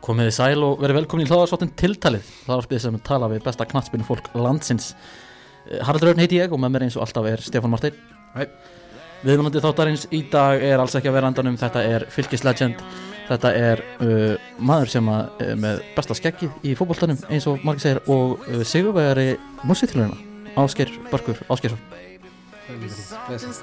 Komið 0.00 0.30
þið 0.30 0.36
sæl 0.36 0.64
og 0.64 0.80
verið 0.80 0.98
velkomin 1.02 1.26
í 1.26 1.30
hlaðarsvottin 1.30 1.74
tiltalið 1.76 2.28
hlaðarspið 2.46 2.82
sem 2.86 3.00
tala 3.04 3.28
við 3.28 3.44
besta 3.44 3.66
knattspinu 3.68 4.06
fólk 4.08 4.30
landsins. 4.34 4.94
Eh, 5.68 5.82
Haraldur 5.84 6.14
Örn 6.14 6.22
heiti 6.22 6.40
ég 6.40 6.52
og 6.52 6.60
með 6.62 6.74
mér 6.74 6.86
eins 6.86 6.96
og 6.96 7.04
alltaf 7.04 7.28
er 7.28 7.44
Stefán 7.44 7.74
Marteinn. 7.74 7.98
Hæ. 8.32 8.46
Viðmjöndi 9.20 9.60
þáttarins 9.60 10.06
í 10.16 10.22
dag 10.32 10.62
er 10.64 10.80
alls 10.80 10.96
ekki 10.96 11.10
að 11.10 11.16
vera 11.18 11.28
andanum 11.28 11.58
þetta 11.60 11.82
er 11.84 12.06
fylgislegend 12.08 12.80
þetta 13.30 13.52
er 13.54 13.82
uh, 14.00 14.34
maður 14.58 14.92
sem 14.94 15.10
að, 15.12 15.28
uh, 15.44 15.52
með 15.60 15.82
besta 15.94 16.16
skeggið 16.16 16.66
í 16.66 16.72
fótboltanum 16.78 17.20
eins 17.28 17.46
og 17.50 17.60
margir 17.66 17.84
segir 17.84 18.00
og 18.10 18.40
uh, 18.48 18.64
sigurvegari 18.64 19.36
músitilurina 19.68 20.16
Ásker 20.58 20.90
Börkur. 21.12 21.38
Áskersson 21.52 21.78
Something's 22.70 23.62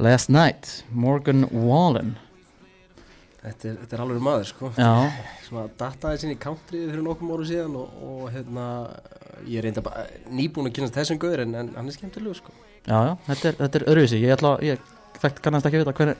Last 0.00 0.30
Night, 0.32 0.70
Morgan 0.96 1.44
Wallen. 1.52 2.14
Þetta 3.40 3.70
er, 3.70 3.76
þetta 3.82 3.96
er 3.96 4.02
alveg 4.04 4.22
maður 4.24 4.46
sko. 4.50 4.70
Já, 4.76 4.88
Svona 5.46 5.66
dataði 5.80 6.20
sinni 6.22 6.34
í 6.36 6.40
country 6.40 6.82
fyrir 6.90 7.04
nokkum 7.04 7.30
áru 7.34 7.46
síðan 7.48 7.76
og, 7.80 7.94
og 8.04 8.26
hérna 8.34 8.64
ég 9.48 9.60
er 9.60 9.66
reynda 9.68 9.82
bara 9.84 10.04
nýbúin 10.28 10.68
að 10.68 10.74
kynast 10.76 10.96
þessum 10.98 11.20
gauður 11.22 11.42
en, 11.46 11.54
en 11.62 11.70
hann 11.78 11.88
er 11.88 11.96
skemmtilegur 11.96 12.36
sko. 12.40 12.52
Já, 12.84 12.96
já, 13.08 13.12
þetta 13.30 13.48
er, 13.52 13.56
þetta 13.60 13.80
er 13.80 13.86
öruvísi 13.92 14.20
Ég 14.20 14.34
ætla, 14.36 14.52
ég 14.64 14.84
fækt 15.20 15.40
kannast 15.44 15.68
ekki 15.68 15.80
að 15.80 15.84
vita 15.86 15.94
hver, 16.00 16.12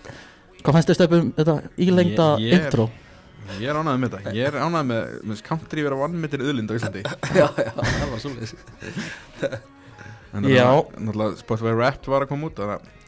hvað 0.60 0.76
fannst 0.76 0.90
þið 0.92 0.98
stöpum 1.00 1.30
þetta 1.38 1.54
ílengda 1.86 2.26
Ég- 2.40 2.46
ég 2.46 2.56
er- 2.56 2.66
intro? 2.68 2.88
Ég 3.60 3.66
er 3.72 3.78
ánægð 3.80 4.00
með 4.04 4.12
þetta, 4.14 4.32
ég 4.36 4.48
er 4.50 4.56
ánægð 4.60 4.88
með, 4.90 5.14
með 5.30 5.40
country 5.48 5.84
vera 5.86 5.96
vannmyndir 6.00 6.44
öðlind 6.44 6.70
á 6.70 6.74
Íslandi. 6.76 7.00
Já, 7.40 7.46
já, 7.48 7.72
það 7.80 8.12
var 8.12 8.20
svolítið 8.24 8.50
Já. 10.54 10.68
Náttúrulega 11.00 11.40
Spotify 11.40 11.72
Wrapped 11.74 12.06
var 12.12 12.24
að 12.26 12.30
koma 12.30 12.46
út 12.50 12.60
þannig 12.60 12.76
að 12.76 12.98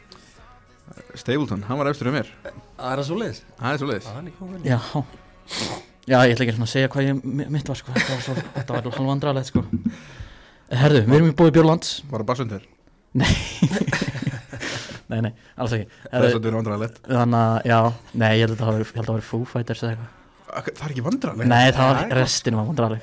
Stapleton, 1.17 1.63
hann 1.67 1.77
var 1.79 1.89
efstur 1.91 2.09
um 2.09 2.15
mér. 2.17 2.29
Það 2.43 2.89
er 2.91 2.99
það 3.01 3.07
svolítið 3.09 3.37
Það 3.59 3.69
er 3.73 3.77
svo 3.81 3.87
leiðis 3.89 4.07
Það 4.09 4.17
er 4.17 4.25
ekki 4.27 4.39
komið 4.39 4.65
Já. 4.67 4.79
Já, 6.03 6.17
ég 6.27 6.33
ætla 6.33 6.43
ekki 6.45 6.55
að 6.65 6.71
segja 6.73 6.89
hvað 6.91 7.05
ég 7.07 7.23
mi- 7.23 7.49
mitt 7.55 7.69
var 7.71 7.79
sko. 7.79 7.93
Þetta 7.95 8.11
var, 8.11 8.23
svo, 8.25 8.33
þetta 8.57 8.73
var 8.75 8.81
halvandralegt 8.97 9.47
sko. 9.53 9.63
Herðu, 10.73 11.03
við 11.07 11.15
erum 11.19 11.29
í 11.29 11.35
búið 11.39 11.53
Björlands. 11.57 11.93
Var 12.11 12.23
það 12.23 12.29
bassundir? 12.33 12.65
Nei, 15.13 15.19
nei, 15.21 15.31
alls 15.59 15.73
ekki. 15.75 15.87
Það 16.01 16.13
er 16.17 16.17
Herðu, 16.17 16.33
Þannig 17.05 17.39
að, 17.39 17.55
já, 17.69 17.79
nei, 18.17 18.29
ég 18.39 18.43
held 18.47 18.53
að 18.55 18.61
það 18.63 18.71
var, 18.73 18.85
að 19.03 19.13
var 19.13 19.25
Foo 19.27 19.45
Fighters 19.45 19.83
eða 19.83 19.91
eitthvað 19.93 20.22
Það 20.53 20.85
er 20.85 20.93
ekki 20.93 21.03
vandrarlegt 21.05 21.49
Nei, 21.49 21.71
það 21.73 21.89
var 21.89 22.13
restin 22.19 22.57
var 22.57 22.67
vandraleg 22.69 23.01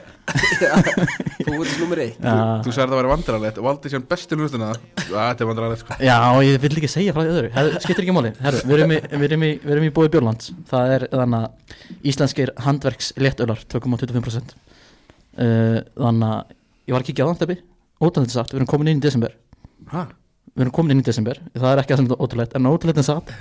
Fóðis 1.46 1.72
nummer 1.82 2.00
eitt. 2.04 2.18
Já, 2.22 2.34
Þú 2.62 2.74
sagði 2.74 2.84
það 2.84 2.94
að 2.94 2.98
vera 3.00 3.10
vandrarlegt 3.10 3.58
og 3.60 3.66
valdi 3.66 3.90
sér 3.90 4.04
bestu 4.12 4.38
hlustuna 4.38 4.68
Þetta 5.00 5.44
er 5.44 5.48
vandrarlegt 5.50 5.82
sko. 5.82 5.96
Já, 6.06 6.16
ég 6.46 6.60
vil 6.62 6.70
ekki 6.76 6.90
segja 6.92 7.14
frá 7.16 7.24
því 7.24 7.32
öðru. 7.34 7.50
Herðu, 7.56 7.80
skiptir 7.82 8.06
ekki 8.06 8.14
máli. 8.14 8.32
Herðu, 8.44 8.62
við 8.70 8.76
erum 8.76 8.94
í, 8.94 9.00
við 9.16 9.26
erum 9.26 9.46
í, 9.46 9.50
við 9.64 9.74
erum 9.74 9.88
í 9.88 9.92
búið 9.96 10.12
Björlands 10.14 10.52
Það 10.70 10.94
er 10.94 11.06
þannig 11.16 11.48
að 11.48 12.06
íslenskir 12.12 12.54
handverks 12.68 13.10
léttölar 13.18 13.66
2,25% 13.74 14.54
uh, 14.54 15.82
Þannig 15.98 16.30
að 16.30 16.56
ég 16.86 16.94
var 16.94 17.02
að 17.02 17.10
kíkja 17.10 17.26
á 17.26 17.30
það 17.32 17.38
steppi 17.40 17.60
Ótæðið 18.00 18.36
sagt, 18.36 18.54
við 18.54 18.62
erum 18.62 18.70
komin 18.70 18.94
inn 18.94 19.02
í 19.02 19.04
desember. 19.04 19.34
Hæ? 19.90 20.02
við 20.54 20.64
erum 20.66 20.74
komin 20.74 20.94
inn 20.96 21.02
í 21.02 21.06
desember. 21.06 21.40
Það 21.54 21.72
er 21.72 21.82
ekki 21.82 21.94
að 21.94 22.00
sem 22.00 22.08
þetta 22.10 22.24
ótrúlegt 22.26 22.56
en 22.58 22.68
ótrúlegt 22.70 23.00
en 23.02 23.06
satt. 23.06 23.32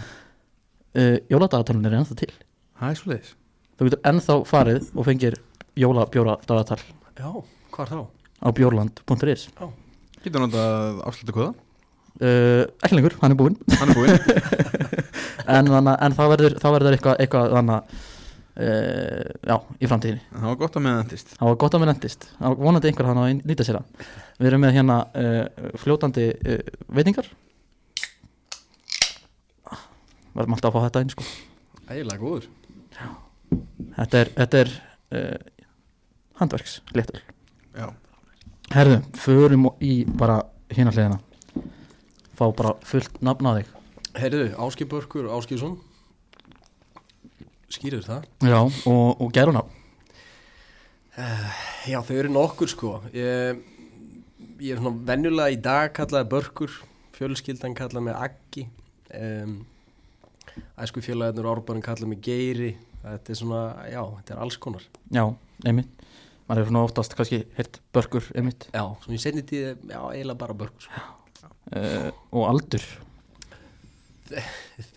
Uh, 0.96 1.16
jóladagatalun 1.32 1.88
er 1.90 2.00
ennþá 2.00 2.18
til. 2.20 2.32
Það 2.80 2.92
er 2.94 3.00
svo 3.00 3.12
leiðis 3.14 3.36
þú 3.80 3.88
getur 3.88 4.04
ennþá 4.12 4.38
farið 4.50 4.92
og 4.94 5.08
fengir 5.08 5.40
jólabjóra 5.80 6.36
dagatal 6.44 6.82
Já, 7.16 7.32
hvað 7.74 7.96
þá? 7.96 8.00
á 8.44 8.48
bjórland.is 8.56 9.48
Getur 10.20 10.44
notað 10.44 11.02
afslutu 11.08 11.36
kóða 11.36 11.56
uh, 12.20 12.64
ekki 12.84 12.98
lengur, 12.98 13.16
hann 13.22 13.34
er 13.34 13.40
búinn. 13.40 13.58
Hann 13.80 13.94
er 13.94 14.00
búinn. 14.00 14.18
En, 15.50 15.66
þannig, 15.66 15.96
en 16.06 16.14
það 16.14 16.28
verður, 16.30 16.56
verður 16.62 16.94
eitthvað, 16.94 17.16
eitthvað 17.24 17.54
þannig 17.56 17.94
uh, 18.62 19.30
já, 19.50 19.56
í 19.82 19.88
framtíðinni. 19.90 20.22
Það 20.36 20.46
var 20.46 20.60
gott 20.60 20.76
að 20.78 20.84
meðan 20.86 21.00
endist. 21.02 21.32
Það 21.40 21.48
var 21.48 21.58
gott 21.64 21.78
að 21.78 21.82
mér 21.82 21.92
endist. 21.96 22.28
Vonandi 22.60 22.92
einhver 22.92 23.10
hann 23.10 23.22
að 23.24 23.32
nýta 23.50 23.66
sér 23.66 23.80
það. 23.80 24.12
Við 24.38 24.50
erum 24.52 24.62
með 24.62 24.76
hérna 24.78 24.98
uh, 25.10 25.72
fljótandi 25.82 26.28
uh, 26.38 26.62
veitingar. 27.00 27.32
Verðum 30.38 30.58
alltaf 30.60 30.70
að 30.70 30.78
fá 30.78 30.86
þetta 30.86 31.04
inn 31.08 31.14
sko. 31.16 31.28
Ægilega 31.90 32.22
góður 32.22 32.46
Þetta 34.00 34.20
er, 34.20 34.30
þetta 34.38 34.60
er 34.64 34.70
uh, 35.12 35.66
handverks 36.40 36.80
léttul 36.96 37.20
Já. 37.76 37.90
Herðu, 38.74 39.00
förum 39.18 39.66
í 39.82 40.04
bara 40.20 40.40
hérna 40.70 40.92
hliðina. 40.94 41.18
Fá 42.38 42.46
bara 42.56 42.76
fullt 42.86 43.18
nafn 43.26 43.50
á 43.50 43.52
þig. 43.58 43.72
Heyrðu, 44.20 44.46
Áski 44.62 44.88
Börkur, 44.90 45.28
Áskísson 45.34 45.78
Skýrður 47.70 48.06
það? 48.08 48.28
Já, 48.50 48.60
og, 48.90 49.22
og 49.22 49.34
gæru 49.36 49.54
nafn 49.54 49.76
Já, 51.90 52.00
þau 52.06 52.16
eru 52.16 52.32
nokkur 52.32 52.70
sko. 52.72 52.94
Ég, 53.12 53.60
ég 54.64 54.72
er 54.72 54.80
svona 54.80 55.04
venjulega 55.10 55.52
í 55.52 55.60
dag 55.62 55.92
kallaði 55.98 56.32
Börkur 56.32 56.78
Fjölskyldan 57.18 57.76
kallaði 57.76 58.06
mig 58.06 58.16
Aggi. 58.16 58.64
Um, 59.12 59.58
Æsku 60.80 61.04
fjölaðinur 61.04 61.50
Árbarinn 61.52 61.84
kallaði 61.84 62.14
mig 62.14 62.24
Geiri 62.24 62.72
Þetta 63.04 63.34
er 63.34 63.40
svona, 63.40 63.62
já, 63.88 64.02
þetta 64.18 64.36
er 64.36 64.42
alls 64.46 64.58
konar. 64.62 64.86
Já, 65.16 65.24
einmitt. 65.66 66.06
Maður 66.50 66.64
er 66.64 66.70
svona 66.72 66.86
oftast 66.88 67.16
kannski 67.18 67.44
hirt 67.58 67.80
börkur 67.96 68.32
einmitt. 68.34 68.68
Já, 68.74 68.84
svona 69.04 69.20
í 69.20 69.22
senni 69.22 69.46
tíði, 69.46 69.76
já, 69.92 70.00
eiginlega 70.02 70.42
bara 70.42 70.58
Börkur 70.58 70.88
sko. 70.88 71.04
uh, 71.76 72.10
og 72.34 72.48
aldur. 72.50 72.88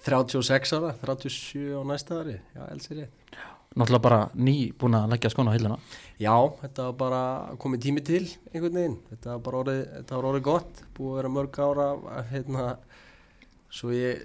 36 0.04 0.74
ára, 0.76 0.94
37 1.00 1.76
á 1.76 1.80
næsta 1.88 2.22
ári. 2.22 2.38
Já, 2.56 2.64
elsir 2.72 3.04
ég 3.04 3.18
náttúrulega 3.76 4.02
bara 4.04 4.20
ný 4.36 4.72
búin 4.78 4.96
að 4.96 5.10
leggja 5.14 5.30
skona 5.32 5.52
á 5.52 5.56
hilluna. 5.56 5.78
Já, 6.20 6.34
þetta 6.60 6.88
var 6.90 6.96
bara 7.00 7.22
komið 7.60 7.84
tími 7.86 8.04
til 8.04 8.24
einhvern 8.52 8.76
veginn, 8.78 8.98
þetta 9.10 9.30
var 9.34 9.44
bara 9.46 9.60
orðið, 9.62 9.82
þetta 9.96 10.16
var 10.16 10.28
orðið 10.30 10.44
gott, 10.48 10.82
búið 10.96 11.12
að 11.12 11.18
vera 11.20 11.32
mörg 11.36 11.60
ára 11.66 11.86
hérna, 12.30 12.66
svo 13.72 13.92
ég, 13.96 14.20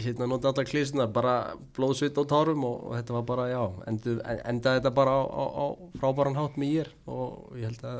hérna 0.00 0.26
nota 0.26 0.48
alltaf 0.48 0.64
klísina, 0.70 1.06
bara 1.12 1.54
blóðsvit 1.76 2.16
á 2.16 2.22
tárum 2.24 2.62
og, 2.64 2.78
og 2.88 2.94
þetta 2.96 3.16
var 3.18 3.24
bara, 3.28 3.46
já, 3.52 3.62
endu, 3.90 4.14
en- 4.24 4.40
endaði 4.54 4.80
þetta 4.80 4.92
bara 4.96 5.16
á, 5.18 5.22
á, 5.28 5.44
á 5.52 5.66
frábæran 6.00 6.38
hátt 6.38 6.56
með 6.60 6.72
ég 6.78 6.92
og 7.12 7.56
ég 7.60 7.66
held 7.68 7.84
að, 7.84 7.98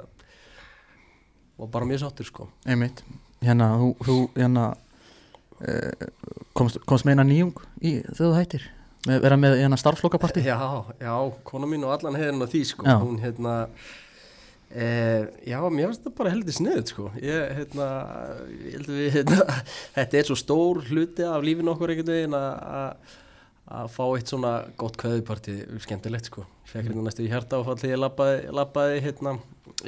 var 1.61 1.69
bara 1.75 1.89
mjög 1.91 2.01
sáttur 2.07 2.29
sko. 2.31 2.49
einmitt 2.67 3.03
hérna, 3.43 3.73
þú, 3.81 3.91
þú 4.07 4.17
hérna 4.39 4.69
uh, 4.73 6.07
komst, 6.57 6.79
komst 6.89 7.05
með 7.07 7.17
eina 7.19 7.27
nýjung 7.29 7.53
í 7.83 7.99
þegar 8.07 8.23
þú 8.23 8.33
hættir 8.39 8.69
vera 9.03 9.37
með 9.37 9.57
hérna 9.61 9.77
starfslokaparti 9.81 10.45
Já, 10.47 10.57
já, 11.03 11.13
kona 11.45 11.67
mín 11.67 11.83
og 11.85 11.93
allan 11.97 12.15
hefðin 12.19 12.45
á 12.45 12.49
því 12.49 12.61
sko, 12.71 12.87
Já. 12.87 12.97
hún 13.03 13.19
hérna, 13.23 13.55
e, 14.75 14.87
já, 15.49 15.59
mér 15.71 15.91
finnst 15.91 16.03
þetta 16.05 16.15
bara 16.19 16.33
heldur 16.35 16.57
sniðut 16.57 16.93
sko, 16.93 17.09
ég, 17.23 17.51
hérna, 17.59 17.89
ég 18.51 18.77
held 18.79 18.89
að 18.89 19.01
við, 19.01 19.11
hérna, 19.19 19.41
þetta 19.99 20.21
er 20.23 20.29
svo 20.31 20.39
stór 20.41 20.83
hluti 20.91 21.27
af 21.29 21.45
lífinu 21.47 21.75
okkur 21.75 21.93
einhvern 21.95 22.15
veginn 22.17 22.39
að- 22.39 23.19
fá 23.89 24.03
eitt 24.19 24.29
svona 24.29 24.51
gott 24.77 24.99
kveðupartí, 25.01 25.53
skemmtilegt 25.81 26.27
sko, 26.29 26.43
fekk 26.69 26.91
hérna 26.91 27.05
næstu 27.07 27.23
í 27.25 27.29
hjarta 27.31 27.61
og 27.63 27.71
þegar 27.79 27.93
ég 27.95 28.01
labbaði, 28.03 28.41
labbaði 28.59 28.99
hérna 29.07 29.33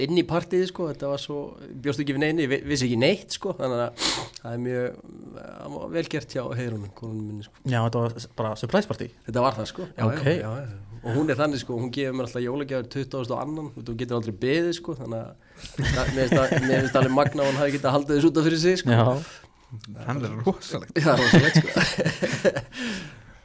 inn 0.01 0.17
í 0.17 0.25
partíði 0.25 0.69
sko, 0.71 0.87
þetta 0.93 1.11
var 1.11 1.21
svo, 1.21 1.41
bjóst 1.85 2.01
ekki 2.01 2.15
við 2.17 2.23
neini, 2.23 2.47
vi- 2.49 2.63
vissi 2.65 2.87
ekki 2.87 2.97
neitt 3.03 3.35
sko, 3.37 3.53
þannig 3.59 3.83
að 3.85 4.07
það 4.39 4.49
er 4.55 4.63
mjög 4.65 4.97
það 5.35 5.75
var 5.75 5.93
vel 5.99 6.07
gert 6.15 6.33
hjá 6.39 6.43
heyrunum, 6.57 6.89
konunum 6.97 7.29
minni 7.29 7.45
sko. 7.45 7.61
Já, 7.69 7.81
þetta 7.83 8.05
var 8.07 8.17
bara 8.41 8.55
surprise 8.63 8.89
party 8.89 9.11
Þetta 9.27 9.45
var 9.45 9.59
það 9.59 9.69
sko 9.75 9.89
já, 9.91 10.05
Ok. 10.07 10.25
já, 10.25 10.35
já, 10.41 10.55
já. 10.65 10.94
Og 11.05 11.11
hún 11.19 11.29
er 11.31 11.37
þannig 11.37 11.61
sko, 11.61 11.77
hún 11.77 11.91
gefur 11.93 12.15
mér 12.17 12.25
alltaf 12.27 12.43
jólagjafur 12.45 12.89
20. 12.95 13.33
og 13.35 13.41
annan 13.43 13.67
þú 13.77 13.97
getur 14.01 14.17
aldrei 14.19 14.35
beðið 14.45 14.73
sko 14.79 14.95
Þannig 14.97 15.21
að 15.21 15.33
það- 15.95 16.13
mér 16.15 16.29
finnst 16.31 16.95
það- 16.95 17.01
alveg 17.03 17.15
magna 17.19 17.43
og 17.45 17.51
hún 17.51 17.61
hafi 17.61 17.75
getað 17.77 17.95
haldið 17.99 18.17
þessu 18.19 18.31
út 18.31 18.39
af 18.41 18.45
fyrir 18.49 18.59
sig 18.65 18.79
sko. 18.79 18.91
Já, 18.91 19.05
Hann 20.07 20.23
er 20.25 20.31
rosalegt. 20.47 20.95
Já, 21.03 21.13
rosalegt 21.19 21.57
sko. 21.59 21.69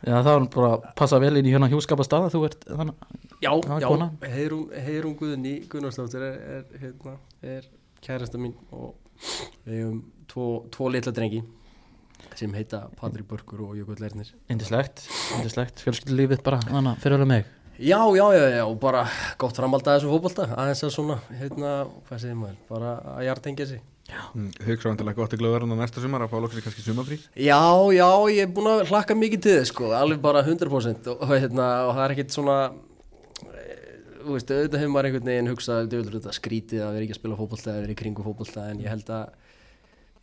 Já, 0.07 0.15
það 0.23 0.29
var 0.29 0.45
bara 0.55 0.69
að 0.77 0.83
passa 0.95 1.19
vel 1.19 1.35
inn 1.39 1.47
í 1.49 1.51
hérna 1.51 1.67
hjúskapa 1.71 2.05
staða 2.07 2.29
þú 2.31 2.45
ert 2.47 2.61
þannig 2.69 2.95
Já, 3.43 3.51
Já, 3.81 3.89
Heiðrún 4.23 5.15
Guðni 5.19 5.53
Gunnarsdóttir 5.71 6.23
er, 6.23 6.37
er, 6.55 6.63
hérna, 6.79 7.17
er 7.43 7.67
kærasta 8.05 8.39
mín 8.39 8.53
og 8.71 8.95
við 9.67 9.75
hefum 9.81 9.99
tvo, 10.31 10.45
tvo 10.71 10.87
litla 10.93 11.11
drengi 11.11 11.41
sem 12.39 12.55
heita 12.55 12.85
Patrik 12.99 13.27
Börkur 13.29 13.67
og 13.67 13.77
Jökull 13.77 13.99
Ernir 14.07 14.31
indislegt, 14.51 15.05
indislegt 15.37 15.83
fjölskyldulífið 15.83 16.43
bara 16.45 16.61
þannig 16.65 16.93
að 16.95 17.03
fyrir 17.03 17.19
alveg 17.19 17.31
mig. 17.33 17.47
Já, 17.79 17.99
já, 18.11 18.25
já, 18.35 18.43
já, 18.57 18.63
og 18.65 18.75
bara 18.81 19.05
gott 19.39 19.55
framhald 19.55 19.85
að 19.87 19.99
þessu 19.99 20.09
fótbolta 20.11 20.49
aðeins 20.51 20.83
að 20.83 20.91
svona, 20.97 21.15
hérna, 21.39 21.69
hvað 22.09 22.25
segir 22.25 22.35
maður 22.35 22.57
bara 22.67 22.97
að 23.13 23.23
hjartengja 23.27 23.67
sig. 23.69 23.85
Hugsa 24.65 24.89
vantilega 24.89 25.19
gott 25.19 25.33
að 25.35 25.41
glöður 25.43 25.63
hann 25.63 25.75
á 25.77 25.81
næsta 25.83 26.01
sumar 26.01 26.23
að 26.25 26.31
fá 26.31 26.39
loksins 26.41 26.65
kannski 26.65 26.81
sumafrí 26.81 27.17
Já, 27.37 27.61
já, 27.93 28.07
ég 28.33 28.47
er 28.47 28.53
búin 28.53 28.69
að 28.71 28.87
hlakka 28.89 29.15
mikið 29.17 29.43
til 29.45 29.53
þess 29.59 29.73
sko, 29.73 29.91
alveg 29.93 30.21
bara 30.23 30.41
100% 30.41 31.09
og, 31.13 31.25
hérna, 31.29 31.67
og 31.85 31.93
það 31.93 32.03
er 32.05 32.13
ekkert 32.15 32.33
svona 32.33 32.55
eh, 33.53 33.91
þú 34.23 34.33
veist, 34.33 34.53
auðvitað 34.55 34.81
hefur 34.81 34.93
maður 34.95 35.09
einhvern 35.11 35.29
veginn 35.29 35.51
hugsað, 35.53 35.93
þetta 35.93 36.33
skrítið 36.39 36.83
að 36.87 36.97
vera 36.97 37.05
ekki 37.05 37.15
að 37.15 37.21
spila 37.21 37.39
fótbolta 37.39 37.71
eða 37.75 37.85
vera 37.85 37.95
í 37.95 37.99
kringu 38.01 38.25
fótbolta 38.25 38.65
en 38.71 38.81
ég 38.81 38.95
held 38.95 39.13
að 39.13 39.48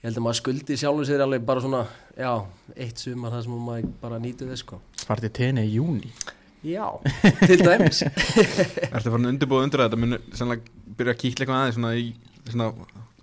ég 0.06 0.12
held 0.12 0.20
að 0.20 0.22
maður 0.22 0.38
skuldi 0.38 0.74
sjálfur 0.78 1.06
sér 1.08 1.22
alveg 1.24 1.46
bara 1.46 1.62
svona, 1.64 1.80
já, 2.14 2.30
eitt 2.78 3.00
sumar 3.02 3.32
það 3.34 3.40
sem 3.42 3.54
maður 3.66 3.86
bara 3.98 4.18
nýtu 4.22 4.46
þess 4.46 4.62
sko. 4.62 4.76
Farti 5.02 5.30
tenni 5.34 5.64
í 5.66 5.72
júni 5.80 6.12
Já, 6.66 6.86
til 7.42 7.58
dæmis. 7.62 8.04
Ertu 8.94 9.10
farin 9.10 9.26
að 9.26 9.32
undirbúða 9.32 9.66
undir 9.66 9.82
þetta? 9.82 9.98
Munu 9.98 10.18
sannlega 10.34 10.94
byrja 10.98 11.14
að 11.14 11.20
kíkla 11.20 11.44
eitthvað 11.44 11.60
aðeins 11.60 11.76
Svona 11.76 11.92
í 11.98 12.06
svona 12.46 12.68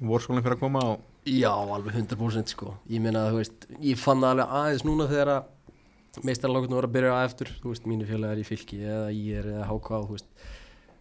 vorskólinn 0.03 0.43
fyrir 0.45 0.57
að 0.57 0.63
koma 0.63 0.83
og 0.91 1.27
Já, 1.27 1.51
alveg 1.51 1.95
100% 1.95 2.51
sko. 2.51 2.73
Ég 2.91 3.03
meina, 3.03 3.29
þú 3.31 3.39
veist, 3.39 3.67
ég 3.79 3.99
fann 3.99 4.19
það 4.19 4.33
alveg 4.35 4.55
aðeins 4.59 4.83
núna 4.87 5.07
þegar 5.11 5.31
að 5.37 6.25
meistarlóknum 6.27 6.75
voru 6.81 6.89
að 6.91 6.97
byrja 6.97 7.13
að 7.15 7.27
eftir. 7.29 7.53
Þú 7.61 7.71
veist, 7.71 7.87
mínu 7.87 8.09
félagar 8.09 8.41
í 8.41 8.47
fylki 8.47 8.81
eða 8.83 9.05
ég 9.15 9.39
er 9.39 9.47
eða 9.53 9.69
háká, 9.71 10.01
þú 10.03 10.17
veist. 10.17 10.27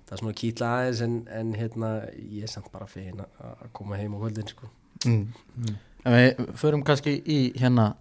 Það 0.07 0.15
er 0.15 0.23
svona 0.23 0.39
kýtla 0.43 0.71
aðeins 0.77 1.03
en, 1.09 1.19
en 1.41 1.57
hérna 1.59 1.91
ég 2.23 2.47
er 2.47 2.55
samt 2.55 2.71
bara 2.75 2.87
fegin 2.91 3.25
að 3.27 3.51
að 3.57 3.75
koma 3.75 3.99
heim 3.99 4.15
á 4.15 4.23
kvöldin 4.23 4.55
sko 4.55 4.71
mm. 5.09 5.77
En 6.03 6.17
við 6.17 6.41
förum 6.59 6.83
kannski 6.87 7.15
í 7.21 7.39
hérna 7.55 7.93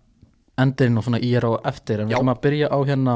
endurinn 0.62 0.98
og 0.98 1.06
svona 1.06 1.22
í 1.22 1.30
er 1.38 1.46
á 1.46 1.52
eftir 1.70 2.02
en 2.02 2.10
við 2.10 2.18
ætlum 2.18 2.34
að 2.34 2.44
byrja 2.46 2.72
á 2.74 2.78
hérna 2.90 3.16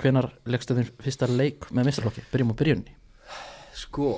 hvenar 0.00 0.30
leggstu 0.48 0.76
þinn 0.78 0.92
fyrsta 1.02 1.28
leik 1.30 1.66
með 1.74 1.90
mistarlokki 1.90 2.24
byrjum 2.30 2.54
á 2.54 2.60
byrjunni 2.60 2.96
Sko, 3.80 4.12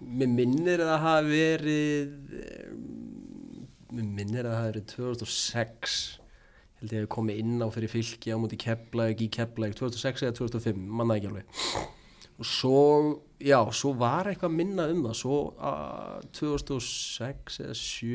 mér 0.00 0.30
minnir 0.32 0.82
að 0.82 0.90
það 0.90 1.04
hafi 1.06 1.32
verið 1.38 2.12
mér 3.94 4.12
minnir 4.18 4.44
að 4.44 4.52
það 4.52 4.60
hafi 4.60 4.70
verið 4.72 4.86
2006 4.94 5.98
held 6.84 6.92
ég 6.92 7.00
að 7.00 7.06
ég 7.06 7.12
komið 7.14 7.40
inn 7.40 7.64
á 7.64 7.68
fyrir 7.72 7.92
fylki 7.92 8.34
á 8.34 8.36
múti 8.40 8.58
Keflavík 8.60 9.22
í 9.24 9.30
Keflavík 9.32 9.76
2006 9.78 10.26
eða 10.26 10.36
2005, 10.36 10.80
manna 10.98 11.16
ekki 11.16 11.30
alveg. 11.30 11.62
Og 12.34 12.48
svo, 12.48 12.80
já, 13.44 13.58
svo 13.76 13.92
var 14.00 14.30
eitthvað 14.30 14.56
minna 14.56 14.86
um 14.92 15.02
það 15.04 15.16
svo 15.20 15.38
að 15.70 16.26
2006 16.38 17.60
eða 17.64 17.76
7 17.78 18.14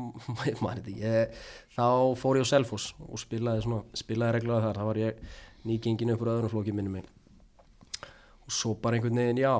ég 0.50 0.62
maður 0.64 0.86
þetta, 0.86 1.42
þá 1.76 1.86
fór 2.20 2.40
ég 2.40 2.46
á 2.46 2.52
Selfoss 2.52 2.94
og 3.06 3.20
spilaði 3.20 3.66
svona, 3.66 3.82
spilaði 3.98 4.38
reglulega 4.38 4.68
þar, 4.68 4.80
þá 4.80 4.88
var 4.90 5.02
ég 5.02 5.24
nýgengin 5.68 6.14
upp 6.14 6.24
úr 6.24 6.32
öðrum 6.34 6.54
flóki 6.54 6.74
minni 6.76 6.94
mig. 6.94 7.10
Og 8.46 8.54
svo 8.54 8.76
bara 8.80 8.96
einhvern 8.96 9.20
veginn, 9.20 9.42
já 9.42 9.54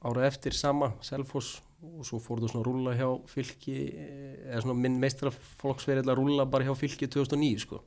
árað 0.00 0.28
eftir 0.30 0.56
sama, 0.56 0.94
Selfoss 1.04 1.58
og 1.80 2.04
svo 2.04 2.20
fór 2.20 2.42
þú 2.42 2.50
svona 2.50 2.62
að 2.62 2.68
rúlla 2.68 2.94
hjá 2.96 3.08
fylki 3.30 3.76
eða 3.96 4.62
svona 4.64 4.76
minn 4.82 4.98
meistraflokksverið 5.00 6.10
að 6.12 6.18
rúlla 6.20 6.44
bara 6.48 6.66
hjá 6.68 6.74
fylki 6.76 7.08
2009 7.08 7.64
sko. 7.64 7.80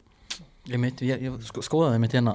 Ég, 0.70 0.80
meit, 0.82 1.02
ég, 1.06 1.22
ég 1.22 1.44
sko, 1.46 1.62
skoðaði 1.66 2.02
mitt 2.02 2.16
hérna 2.16 2.34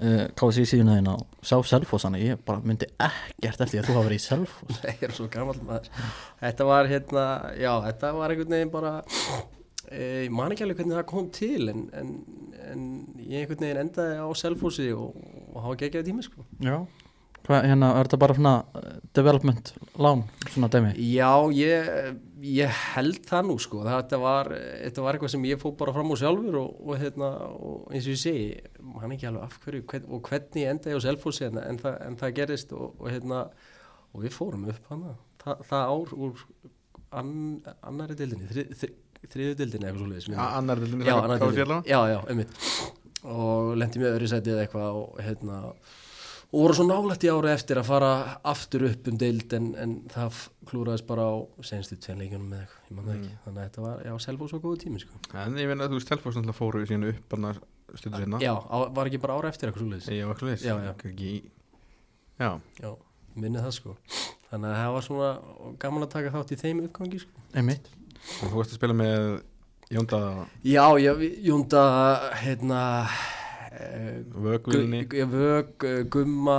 uh, 0.00 0.24
KSI 0.38 0.66
síðuna 0.68 0.98
þín 0.98 1.10
á? 1.12 1.16
Sá 1.44 1.56
Selfoss 1.66 2.06
þannig 2.06 2.26
ég 2.28 2.44
bara 2.46 2.62
myndi 2.64 2.88
ekkert 2.96 3.64
eftir 3.64 3.74
því 3.74 3.80
að 3.80 3.88
þú 3.88 3.96
hafa 3.96 4.06
verið 4.08 4.20
í 4.20 4.24
Selfoss. 4.24 4.80
Ég 4.90 5.04
er 5.08 5.14
svo 5.16 5.28
gammal 5.32 5.56
maður. 5.62 5.90
Þetta 6.42 6.68
var 6.70 6.90
hérna, 6.90 7.26
já, 7.60 7.72
þetta 7.88 8.12
var 8.18 8.34
einhvern 8.34 8.56
veginn 8.56 8.74
bara 8.74 8.92
e, 9.90 10.02
ég 10.26 10.34
man 10.34 10.54
ekki 10.54 10.66
alveg 10.66 10.82
hvernig 10.82 10.98
það 10.98 11.08
kom 11.12 11.30
til 11.34 11.70
en, 11.72 11.86
en, 11.94 12.12
en 12.72 12.84
ég 13.22 13.44
einhvern 13.44 13.66
veginn 13.66 13.82
endaði 13.86 14.20
á 14.20 14.28
Selfossi 14.38 14.90
og, 14.96 15.16
og 15.52 15.64
hafa 15.66 15.80
geggjaði 15.84 16.10
tími 16.10 16.26
sko. 16.26 16.46
Já. 16.64 16.78
Hvað, 17.44 17.66
hérna, 17.68 17.90
er 17.98 18.08
þetta 18.08 18.18
bara 18.22 18.34
svona 18.38 18.54
uh, 18.72 18.92
development 19.16 19.74
lán, 20.00 20.22
svona 20.48 20.70
dæmi? 20.72 20.94
Já, 21.12 21.28
ég, 21.52 21.90
ég 22.44 22.80
held 22.94 23.20
það 23.24 23.46
nú 23.48 23.56
sko, 23.62 23.82
þetta 23.86 24.18
var, 24.20 24.50
þetta 24.52 25.04
var 25.04 25.16
eitthvað 25.16 25.32
sem 25.34 25.46
ég 25.48 25.60
fór 25.60 25.74
bara 25.80 25.94
fram 25.96 26.12
úr 26.12 26.20
sjálfur 26.20 26.58
og, 26.60 26.80
og, 26.84 26.96
hérna, 27.00 27.30
og 27.54 27.86
eins 27.90 28.08
og 28.08 28.14
ég 28.14 28.20
segi, 28.20 28.48
man 28.84 29.14
ekki 29.14 29.28
alveg 29.30 29.46
af 29.46 29.58
hverju 29.64 29.84
hvern, 29.92 30.08
og 30.12 30.28
hvernig 30.28 30.66
enda 30.70 30.92
ég 30.92 31.00
á 31.00 31.06
Selfossi 31.06 31.46
en, 31.48 31.60
en, 31.62 31.80
það, 31.80 31.96
en 32.08 32.18
það 32.20 32.34
gerist 32.40 32.74
og, 32.76 32.92
og, 32.98 33.08
hérna, 33.12 33.44
og 34.12 34.26
við 34.26 34.36
fórum 34.36 34.68
upp 34.72 34.90
hana, 34.92 35.14
Þa, 35.44 35.58
það 35.68 35.90
ár 35.92 36.12
úr 36.24 36.44
an, 37.20 37.32
annari 37.84 38.14
dildinni, 38.16 38.46
þri, 38.48 38.62
þri, 38.80 38.90
þriðu 39.32 39.56
dildinni 39.58 39.88
eitthvað 39.88 40.00
svo 40.00 40.12
leiðis. 40.12 40.28
Annar 40.44 40.80
vildin 40.80 41.04
Já, 41.04 41.14
annarri 41.18 41.42
KFC 41.42 41.58
dildinni, 41.58 41.90
já, 41.90 41.98
já, 42.08 42.16
einmitt. 42.32 42.62
Og 43.34 43.74
lendi 43.76 44.00
með 44.00 44.16
öðru 44.16 44.30
sæti 44.32 44.54
eða 44.54 44.64
eitthvað 44.64 45.00
og 45.02 45.20
hérna 45.24 45.60
og 46.54 46.60
voru 46.62 46.76
svo 46.78 46.86
nálægt 46.86 47.24
í 47.26 47.30
ára 47.34 47.52
eftir 47.56 47.80
að 47.80 47.88
fara 47.88 48.10
aftur 48.46 48.86
upp 48.86 49.08
um 49.10 49.16
deild 49.18 49.54
en, 49.58 49.70
en 49.80 49.94
það 50.12 50.40
klúraðist 50.70 51.06
bara 51.08 51.26
á 51.26 51.34
senstu 51.66 51.98
tvein 51.98 52.22
leikjunum 52.22 52.46
með 52.52 52.60
eitthvað, 52.62 52.84
ég 52.88 52.96
man 52.98 53.08
það 53.08 53.16
ekki. 53.18 53.32
Þannig 53.44 53.60
að 53.60 53.66
þetta 53.68 53.84
var, 53.88 54.04
já, 54.06 54.12
Selfoss 54.26 54.54
var 54.54 54.62
góðu 54.62 54.80
tími 54.84 55.02
sko. 55.02 55.18
En 55.42 55.58
ég 55.58 55.70
meina 55.70 55.88
að 55.88 55.94
þú 55.94 55.98
veist 55.98 56.12
Telfoss 56.12 56.38
náttúrulega 56.38 56.58
fóru 56.60 56.84
síðan 56.86 57.08
upp 57.10 57.36
að 57.38 57.62
stundu 57.98 58.22
sinna 58.22 58.40
já, 58.42 58.52
á, 58.54 58.76
var 58.94 59.10
ekki 59.10 59.20
bara 59.22 59.36
ára 59.38 59.50
eftir 59.50 59.70
eitthvað 59.70 60.08
Ég 60.14 60.26
var 60.30 60.38
ekki 60.38 60.48
leis 60.48 60.64
Já, 60.64 60.74
já. 60.82 60.92
Ekki 60.94 61.28
í 61.30 61.34
Já. 62.34 62.50
Já, 62.82 62.90
minni 63.38 63.62
það 63.62 63.74
sko. 63.76 63.96
Þannig 64.50 64.70
að 64.70 64.78
það 64.80 64.94
var 64.94 65.04
svona 65.06 65.28
gaman 65.82 66.06
að 66.06 66.14
taka 66.14 66.32
þátt 66.34 66.54
í 66.54 66.58
þeim 66.58 66.80
uppgangi 66.88 67.20
sko. 67.22 67.44
Einmitt. 67.54 67.90
Og 68.42 68.48
Þú 68.48 68.54
varst 68.56 68.74
að 68.74 68.78
spila 68.80 68.96
með 68.98 69.28
Jónda 69.92 70.18
já, 70.64 70.84
ég, 70.98 71.22
Jónda 71.44 71.84
hérna 72.40 72.80
eh, 73.74 74.18
Vögvilni 74.44 75.00
Gu- 75.04 75.16
Gu- 75.24 75.26
Vög, 75.32 75.84
eh, 75.88 76.02
Gumma 76.14 76.56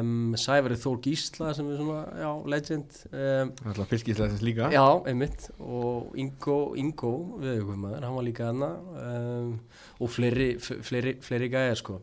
um, 0.00 0.32
Sævari 0.40 0.76
Þór 0.80 0.98
Gísla 1.04 1.52
sem 1.56 1.68
er 1.72 1.78
svona, 1.80 2.02
já, 2.22 2.30
legend 2.54 2.96
um, 3.12 3.52
Alltaf 3.70 3.90
fylgisleisins 3.92 4.42
líka. 4.46 4.70
Já, 4.74 4.84
einmitt. 5.10 5.48
Og 5.60 6.12
Ingo, 6.18 6.58
Ingo 6.80 7.12
viðugumæður, 7.42 8.06
hann 8.06 8.16
var 8.18 8.26
líka 8.26 8.48
hana 8.50 8.70
um, 9.02 9.52
og 10.00 10.10
fleiri, 10.14 10.48
fleiri, 10.62 11.16
fleiri 11.24 11.50
gæjar 11.52 11.78
sko. 11.82 12.00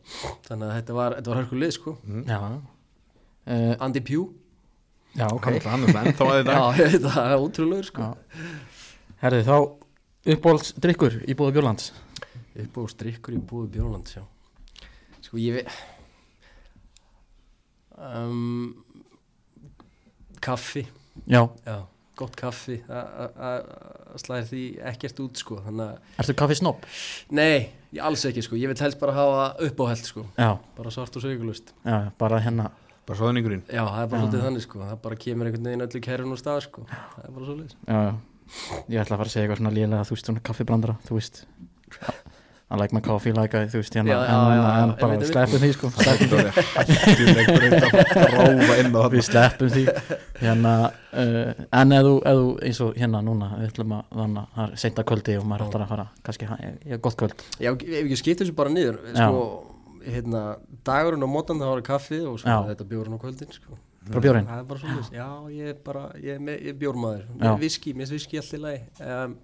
Þannig 0.48 0.70
að 0.70 0.76
þetta 0.82 0.98
var, 1.00 1.18
þetta 1.20 1.34
var 1.34 1.42
hörkulið 1.44 1.76
sko. 1.78 1.96
Já. 2.30 2.40
Uh, 3.50 3.74
Andy 3.82 4.02
Pugh. 4.06 4.30
Já, 5.18 5.26
ok. 5.34 5.48
Hann 5.66 5.86
hann 5.86 5.88
er 5.90 6.02
ennþá 6.12 6.26
að 6.30 6.40
Já, 6.54 6.60
þetta 6.78 7.00
það, 7.08 7.14
það 7.16 7.32
er 7.34 7.44
ótrúlegur 7.48 7.88
sko. 7.90 8.10
Já. 8.10 8.50
Herði 9.24 9.40
þá 9.48 9.56
uppbólds 10.30 10.74
drikkur 10.84 11.16
í 11.26 11.34
búða 11.40 11.56
Björlands 11.56 11.90
upp 12.64 12.78
á 12.80 12.82
strikkur 12.94 13.36
í 13.38 13.42
búðu 13.42 13.70
Björnland 13.76 14.10
sjá. 14.12 14.24
sko 15.22 15.38
ég 15.38 15.60
veit 15.60 15.70
um, 18.00 18.74
kaffi. 20.42 20.86
Já, 21.28 21.44
já, 21.66 21.80
gott 22.20 22.36
kaffi. 22.40 22.80
Að 22.90 24.20
slæði 24.24 24.48
því 24.50 24.64
ekkert 24.92 25.20
út 25.26 25.42
sko 25.42 25.60
þannig 25.66 25.86
að 25.86 26.22
ertu 26.24 26.36
kaffi 26.40 26.58
snopp? 26.60 26.86
Nei, 27.36 27.70
ég 27.96 28.04
alls 28.06 28.24
ekki 28.30 28.44
sko, 28.46 28.58
ég 28.60 28.72
vil 28.72 28.80
helst 28.80 29.00
bara 29.02 29.16
hafa 29.18 29.50
uppáheld 29.68 30.06
sko, 30.08 30.26
Já, 30.40 30.54
bara 30.78 30.94
svart 30.94 31.16
og 31.20 31.26
sögulust 31.26 31.74
já, 31.86 32.10
bara 32.20 32.40
hérna. 32.44 32.70
Bara 33.10 33.18
svoðningurinn 33.18 33.64
Já, 33.68 33.84
það 33.90 34.02
er 34.04 34.10
bara 34.12 34.22
svolítið 34.22 34.44
þannig 34.46 34.64
sko, 34.66 34.80
það 34.86 34.98
bara 35.06 35.16
kemur 35.24 35.48
einhvern 35.50 35.70
veginn 35.70 35.86
öllu 35.86 36.02
kærun 36.06 36.34
úr 36.36 36.42
stað 36.42 36.60
sko, 36.68 36.84
það 36.90 37.24
er 37.26 37.32
bara 37.38 37.48
svolítið 37.48 37.78
Já, 37.90 38.02
já. 38.06 38.12
Ég 38.90 39.02
ætla 39.02 39.16
að 39.16 39.20
fara 39.22 39.30
að 39.30 39.34
segja 39.34 39.46
eitthvað 39.46 39.60
svona 39.62 39.72
lélega 39.76 40.06
þú 40.10 40.16
veist 40.16 40.30
svona 40.30 40.44
kaffiblandara, 40.50 40.96
þú 41.08 41.18
veist 41.18 41.40
I 42.70 42.78
like 42.78 42.94
my 42.94 43.02
coffee 43.02 43.32
like 43.34 43.58
I, 43.58 43.66
þú 43.66 43.80
veist 43.82 43.96
hérna 43.98 44.18
en, 44.30 44.92
bara 45.00 45.16
sleppum 45.26 45.62
því 45.64 45.70
sko 45.74 45.90
við 49.16 49.24
sleppum 49.26 49.72
því. 49.74 49.86
Hérna, 50.38 50.74
uh, 51.10 51.64
en 51.80 51.96
ef 51.98 52.06
þú, 52.06 52.14
eins 52.68 52.82
og 52.86 53.00
hérna 53.02 53.24
núna 53.26 53.50
við 53.56 53.72
ætlum 53.72 53.96
að 53.98 54.14
þannig 54.20 54.44
að 54.44 54.54
það 54.60 54.68
er 54.68 54.84
seinta 54.84 55.08
kvöldi 55.10 55.40
og 55.40 55.50
maður 55.50 55.66
ætlar 55.66 55.86
að 55.88 55.92
fara 55.96 56.08
kannski, 56.30 56.52
er 56.86 57.02
gott 57.10 57.18
kvöld. 57.24 57.44
Já, 57.58 57.72
ef 57.74 58.00
ekki 58.04 58.22
skipt 58.22 58.46
þessu 58.46 58.58
bara 58.62 58.76
niður 58.78 59.02
sko, 59.18 59.44
hérna, 60.06 60.46
dagurinn 60.86 61.26
og 61.26 61.34
mótan 61.34 61.66
það 61.66 61.74
var 61.74 61.86
kaffi 61.90 62.22
og 62.22 62.38
svo 62.44 62.54
Já. 62.54 62.60
þetta 62.70 62.90
bjórun 62.94 63.18
á 63.18 63.20
kvöldin 63.26 63.54
sko. 63.58 63.82
Bara 64.10 64.26
bjórinn? 64.28 64.48
Það 64.54 64.62
er 64.62 64.70
bara 64.70 64.86
svolítið, 64.86 65.14
já, 65.18 65.30
ég 65.58 65.74
er 65.74 65.84
bara 65.86 66.08
ég 66.22 66.38
er, 66.38 66.42
er 66.70 67.26
Já. 67.50 67.52
viski, 67.66 67.98
mér 67.98 68.06
finnst 68.06 68.16
viski 68.20 68.40
allt 68.40 68.54
í 68.54 68.62
lagi. 68.62 68.86
Um, 69.02 69.40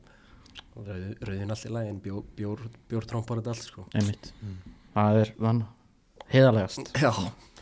rauðin 0.75 1.53
allt 1.55 1.65
í 1.69 1.71
lagi 1.71 1.89
en 1.93 2.01
bjór, 2.03 2.23
bjór, 2.35 2.65
bjór 2.91 3.07
trompar 3.07 3.39
þetta 3.41 3.53
allt 3.55 3.67
sko. 3.69 3.85
einmitt, 3.95 4.31
það 4.95 5.21
er 5.21 5.33
þannig 5.39 6.27
heiðarlegast, 6.33 6.91
Já, 6.99 7.11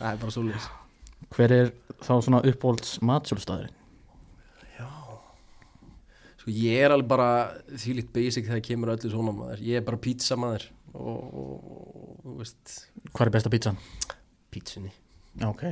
það 0.00 0.10
er 0.10 0.20
bara 0.24 0.34
svolítið 0.38 0.68
hver 1.34 1.52
er 1.60 1.72
þá 2.04 2.12
svona 2.24 2.42
uppbólds 2.46 2.98
matsjólstaðurinn 3.04 3.80
Sko 6.44 6.52
ég 6.52 6.82
er 6.84 6.92
alveg 6.92 7.08
bara 7.08 7.28
því 7.72 7.92
lít 7.96 8.10
basic 8.12 8.44
þegar 8.44 8.60
kemur 8.66 8.90
öllu 8.92 9.08
svona 9.08 9.32
maður. 9.32 9.62
Ég 9.64 9.78
er 9.80 9.84
bara 9.86 9.96
pizza 9.96 10.36
maður 10.36 10.66
og, 10.92 11.22
og, 11.40 11.62
og 11.64 12.18
þú 12.26 12.34
veist, 12.42 12.72
hvað 13.14 13.24
er 13.24 13.30
besta 13.32 13.52
pizzan? 13.54 13.78
pizzunni 14.52 14.90
Já, 15.40 15.46
ok, 15.48 15.62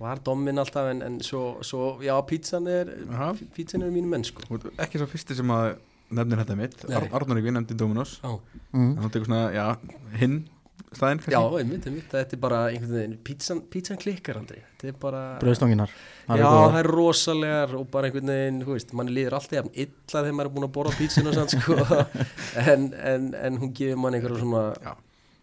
Var 0.00 0.22
dommin 0.24 0.56
alltaf 0.62 0.88
en, 0.88 1.02
en 1.04 1.18
svo, 1.20 1.58
svo, 1.68 1.90
já, 2.00 2.14
pizzan 2.24 2.64
er, 2.72 2.88
Aha. 3.12 3.34
pizzan 3.52 3.84
er 3.84 3.92
mínu 3.92 4.08
menn 4.08 4.24
sko. 4.24 4.40
Ekki 4.80 5.02
svo 5.02 5.10
fyrsti 5.12 5.36
sem 5.36 5.52
að 5.52 5.74
nefnir 6.10 6.40
þetta 6.42 6.56
mitt. 6.58 6.80
Ar 6.90 7.08
Arnur 7.20 7.38
Ykvi 7.40 7.52
nefndi 7.54 7.76
Dominos 7.78 8.16
Já, 8.22 8.32
mm. 8.74 8.96
Þú 9.00 9.12
tekur 9.14 9.30
svona, 9.30 9.44
já, 9.54 9.66
hinn 10.20 10.40
staðinn 10.90 11.20
já 11.30 11.38
einmitt, 11.38 11.84
einmitt, 11.86 12.08
þetta 12.10 12.34
er 12.34 12.40
bara 12.42 12.60
einhvern 12.70 12.94
veginn, 12.96 13.12
pizzan, 13.26 13.60
pizzan 13.70 13.98
klikkar 14.00 14.40
aldrei 14.40 14.58
Þetta 14.80 14.88
er 14.90 14.96
bara, 15.02 15.20
bröðstonginar 15.42 15.92
já, 15.92 16.46
það 16.46 16.78
er 16.80 16.88
rosalegar 16.90 17.74
og 17.78 17.84
bara 17.92 18.08
einhvern 18.08 18.32
veginn, 18.32 18.58
þú 18.64 18.74
veist, 18.74 18.94
mann 18.98 19.12
líður 19.14 19.36
alltaf 19.38 19.58
jafn 19.58 19.70
illa 19.74 20.16
þegar 20.24 20.34
maður 20.38 20.50
er 20.50 20.54
búin 20.56 20.66
að 20.66 20.72
borða 20.78 20.96
pizzuna 20.98 21.34
sann 21.36 21.52
sko 21.52 21.78
en, 22.72 22.88
en, 23.12 23.30
en 23.38 23.60
hún 23.62 23.72
gefur 23.76 24.02
mann 24.02 24.18
einhverja 24.18 24.42
svona, 24.42 24.64
Já. 24.82 24.96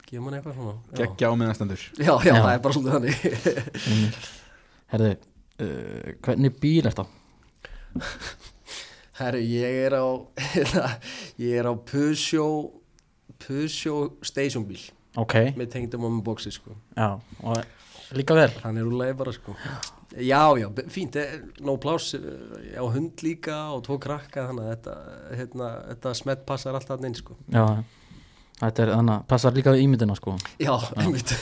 gefur 0.10 0.26
mann 0.26 0.38
eitthvað 0.40 0.60
svona. 0.60 0.76
Gekkja 1.00 1.32
á 1.32 1.34
meðanstandur 1.44 1.88
Já, 1.96 2.12
já, 2.12 2.34
Já. 2.34 2.36
það 2.42 2.52
er 2.52 2.62
bara 2.68 2.78
svolítið 2.80 2.98
þannig 2.98 3.16
Herði, 4.98 5.16
uh, 5.64 6.12
hvernig 6.28 6.62
bíl 6.64 6.84
er 6.84 6.92
þetta? 6.92 7.08
Herru, 9.18 9.42
ég 9.42 9.80
er 9.88 9.98
á 9.98 10.06
ég 11.50 11.58
er 11.58 11.66
á 11.66 11.74
Peugeot 11.74 12.78
Peugeot 13.42 14.22
stationbíl 14.26 14.82
ok, 15.18 15.36
með 15.58 15.72
tengdum 15.74 16.06
á 16.06 16.10
með 16.10 16.24
bóksi 16.28 16.54
sko. 16.54 16.76
Já 16.98 17.18
og 17.42 17.64
líka 18.16 18.38
vel. 18.38 18.52
Hann 18.64 18.78
er 18.78 18.88
úrlega 18.88 19.18
bara 19.18 19.34
sko. 19.36 19.56
Já, 20.18 20.56
já, 20.56 20.70
fínt, 20.94 21.18
eh, 21.20 21.40
nóg 21.60 21.82
pláss 21.84 22.14
eh, 22.16 22.78
á 22.80 22.86
hund 22.88 23.20
líka 23.26 23.58
og 23.76 23.84
tvo 23.84 23.98
krakka 24.00 24.48
þannig 24.48 24.64
að 24.64 24.72
þetta, 24.72 24.94
hérna, 25.36 25.72
þetta 25.90 26.14
smett 26.16 26.46
passar 26.48 26.78
alltaf 26.78 27.04
inn 27.04 27.18
sko. 27.18 27.36
Já, 27.52 27.66
þetta 28.58 28.84
er 28.84 28.92
þannig 28.94 29.14
að 29.14 29.26
passar 29.32 29.56
líka 29.58 29.74
við 29.76 29.84
ímyndina 29.86 30.16
sko. 30.18 30.36
Já, 30.62 30.74
einmitt. 30.98 31.34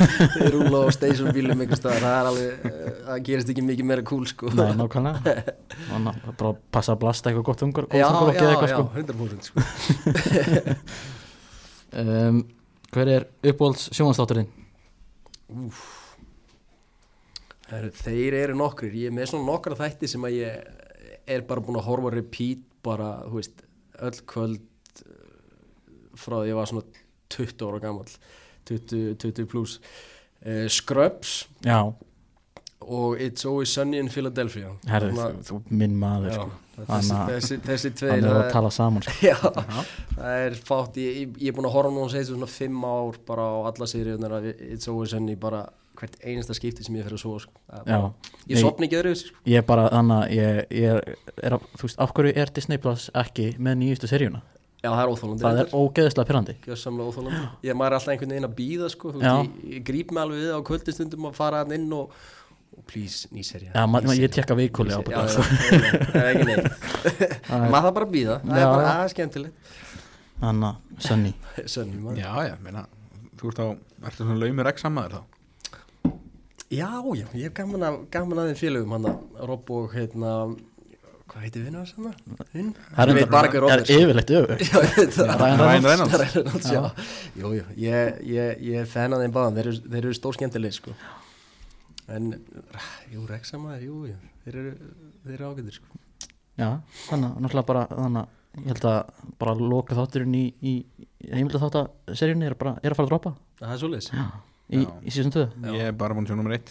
Rúla 0.54 0.84
á 0.84 0.88
stationbílum 0.96 1.64
einhvers 1.64 1.82
staðar, 1.82 2.04
það 2.04 2.16
er 2.18 2.30
alveg 2.30 2.68
eh, 2.70 2.88
það 3.08 3.20
gerist 3.28 3.52
ekki 3.54 3.66
mikið 3.68 3.88
meira 3.90 4.06
cool 4.10 4.24
sko. 4.30 4.50
Nei, 4.58 4.72
nákvæmlega. 4.80 5.36
Bara 6.40 6.54
passa 6.74 6.96
að 6.96 7.02
blasta 7.04 7.30
eitthvað 7.30 7.48
gott 7.50 7.66
ungar 7.68 7.90
já, 7.94 8.08
já, 8.34 8.48
já, 8.50 8.72
sko. 8.74 8.88
100% 8.98 9.50
sko. 9.50 9.56
Um, 11.94 12.40
Hver 12.94 13.06
er 13.10 13.24
uppbólds 13.46 13.88
sjónastátturinn? 13.94 14.48
Heru, 17.70 17.90
þeir 17.94 18.36
eru 18.38 18.56
nokkrir, 18.58 18.94
ég 18.98 19.10
er 19.10 19.14
með 19.14 19.30
svona 19.30 19.46
nokkra 19.48 19.78
þætti 19.78 20.10
sem 20.10 20.26
að 20.26 20.36
ég 20.40 21.30
er 21.34 21.44
bara 21.48 21.62
búin 21.64 21.78
að 21.78 21.86
horfa 21.88 22.12
repeat 22.14 22.62
bara, 22.86 23.08
þú 23.26 23.40
veist, 23.40 23.64
öll 24.02 24.20
kvöld 24.30 24.62
frá 26.20 26.38
því 26.42 26.50
ég 26.52 26.58
var 26.60 26.70
svona 26.70 26.84
20 27.34 27.68
ára 27.68 27.80
gammal 27.82 28.10
20, 28.70 29.14
20 29.20 29.46
pluss 29.50 29.78
uh, 30.46 30.66
Scrubs 30.72 31.44
Já, 31.66 31.80
og 32.84 33.16
It's 33.20 33.46
Always 33.48 33.72
Sunny 33.72 33.98
in 34.00 34.08
Philadelphia 34.12 34.74
herri, 34.90 35.12
Þannig 35.14 35.40
þú, 35.48 35.58
þú 35.64 35.78
minn 35.80 35.94
maður 36.00 36.30
að- 36.30 36.34
sko. 36.36 36.50
já, 36.74 36.84
þessi, 36.90 37.18
þessi, 37.30 37.58
þessi 37.68 37.90
tveir 38.00 38.12
Hann 38.16 38.26
er 38.28 38.40
að 38.42 38.50
tala 38.52 38.70
saman 38.74 39.04
sko. 39.06 39.14
Já, 39.30 39.36
það 40.18 40.42
er 40.48 40.56
fátt 40.68 40.96
ég, 41.00 41.20
ég, 41.38 41.48
er 41.48 41.54
búin 41.56 41.68
að 41.70 41.76
horfa 41.78 41.92
nú 41.94 42.02
og 42.04 42.10
segja 42.12 42.28
svona 42.32 42.48
fimm 42.50 42.84
ár 42.88 43.18
bara 43.28 43.46
á 43.46 43.56
alla 43.70 43.88
seríunar 43.88 44.36
af 44.40 44.48
It's 44.58 44.88
Always 44.90 45.14
Sunny 45.14 45.36
bara 45.40 45.64
hvert 45.94 46.16
einasta 46.26 46.56
skipti 46.58 46.82
sem 46.82 46.96
ég 46.98 47.04
fyrir 47.06 47.14
að 47.14 47.22
svo 47.22 47.36
sko. 47.38 47.52
Já, 47.86 48.00
ég 48.50 48.58
sopni 48.58 48.88
ekki 48.88 48.98
öðru 48.98 49.12
sko. 49.20 49.36
ég 49.46 49.60
er 49.62 49.66
bara 49.68 49.84
þannig 49.92 50.34
að, 50.42 50.98
Þú 51.78 51.86
veist, 51.86 52.00
af 52.02 52.12
hverju 52.16 52.32
er 52.42 52.50
Disney 52.56 52.80
Plus 52.82 53.06
ekki 53.14 53.52
með 53.62 53.78
nýjustu 53.84 54.10
seríuna? 54.10 54.40
Já, 54.84 54.90
það 54.92 55.00
er 55.00 55.10
óþólandi 55.14 55.40
Það 55.44 55.58
er 55.62 55.70
ógeðislega 55.78 56.28
pyrrandi 56.28 56.54
Gjössamlega 56.66 57.08
óþólandi 57.08 57.38
Ég 57.64 57.76
maður 57.80 57.88
er 57.88 57.94
alltaf 57.96 58.12
einhvern 58.12 58.32
veginn 58.34 58.48
að 58.50 58.56
býða 58.58 58.88
sko 58.92 59.12
Þú 59.14 59.22
Já. 59.22 59.28
veist, 59.38 59.54
ég, 59.64 59.68
ég 59.78 59.84
gríp 59.88 60.10
mig 60.12 60.20
alveg 60.24 60.42
við 60.42 60.50
á 60.52 60.60
kvöldistundum 60.68 61.28
að 61.30 61.38
fara 61.38 61.62
hann 61.62 61.72
inn 61.78 61.86
og, 61.96 62.04
og 62.74 62.82
please, 62.90 63.30
nýserja. 63.32 63.70
Já, 63.72 63.82
ma, 63.88 64.02
ma, 64.04 64.16
ég 64.18 64.34
tekka 64.34 64.56
vikuli 64.58 64.92
á 64.92 65.00
bara 65.06 65.22
já, 65.24 65.40
það 65.40 66.18
er 66.20 66.28
ekki 66.34 66.44
neitt 66.50 66.68
Maður 67.48 67.86
það 67.86 67.94
bara 67.96 68.04
að 68.04 68.12
býða 68.12 68.36
Það 68.44 68.60
er 68.60 68.68
bara 68.74 68.90
aðeins 68.90 69.14
skemmtilegt. 69.16 69.54
Þannig 70.42 70.68
að 70.68 70.76
Sunny 71.08 71.32
Sönni, 71.72 71.96
maður. 72.04 72.20
Já, 72.20 72.30
já, 72.50 72.54
meina 72.66 72.84
Þú 73.40 73.44
ert 73.54 73.58
á, 73.64 73.66
ertu 74.10 74.20
svona 74.20 74.40
laumur 74.42 74.68
ekki 74.68 74.84
samaður 74.84 75.16
þá? 75.16 75.22
Já, 76.74 76.90
já, 77.14 77.26
ég 77.38 77.44
hef 77.48 77.54
gaman 77.56 77.88
að, 77.88 77.96
gaman 78.12 78.40
að 78.44 78.52
Hvað 81.24 81.44
heitir 81.46 81.62
vinnar 81.64 81.86
þess 81.86 81.96
hann? 81.96 82.46
Hinn? 82.52 82.66
Það 82.76 82.98
Rob 82.98 83.10
er 83.10 83.16
veit 83.16 83.24
það 83.24 83.32
Ryan 85.40 85.62
Reynolds 85.64 85.86
Reynolds 85.88 86.36
Reynolds, 86.36 86.68
já. 86.68 86.82
Jú, 87.40 87.52
jú, 87.56 87.64
ég, 87.80 88.18
ég, 88.28 88.60
ég 88.68 88.82
er 88.82 88.90
fan 88.90 89.16
að 89.16 89.24
þeim 89.24 89.34
báðan, 89.38 89.56
þeir, 89.56 89.70
eru- 89.72 89.88
þeir 89.94 90.02
eru 90.04 90.14
stór 90.18 90.36
skemmtileg 90.36 90.76
sko. 90.76 90.94
En, 92.12 92.28
jú, 93.14 93.24
Rexamaður, 93.30 93.86
jú, 93.88 93.98
jú, 94.12 94.16
þeir 94.44 94.58
eru, 94.60 94.72
þeir 95.24 95.34
eru 95.38 95.48
ágættir 95.54 95.78
sko. 95.78 96.00
Já, 96.60 96.68
þannig 97.08 97.30
að 97.32 97.40
náttúrulega 97.46 97.68
bara 97.72 97.86
þannig 97.94 98.20
að 98.20 98.60
ég 98.60 98.68
held 98.74 98.84
að 98.92 98.98
bara 99.40 99.54
loka 99.58 99.96
þátturinn 99.98 100.36
í, 100.38 100.44
í 100.62 100.74
heimilda 101.32 101.58
þáttaseríunni 101.64 102.46
er 102.52 102.54
bara 102.60 102.76
er 102.84 102.92
að 102.94 103.00
fara 103.00 103.08
að 103.08 103.14
droppa 103.14 103.32
Það 103.58 103.72
er 103.74 103.80
svoleiðis. 103.80 104.10
í, 104.68 104.84
í 104.84 105.14
síðan 105.16 105.32
2 105.34 105.72
Ég 105.74 105.88
er 105.88 105.96
bara 106.04 106.14
búin 106.14 106.28
að 106.28 106.30
sjá 106.34 106.38
nummer 106.38 106.54
eitt 106.58 106.70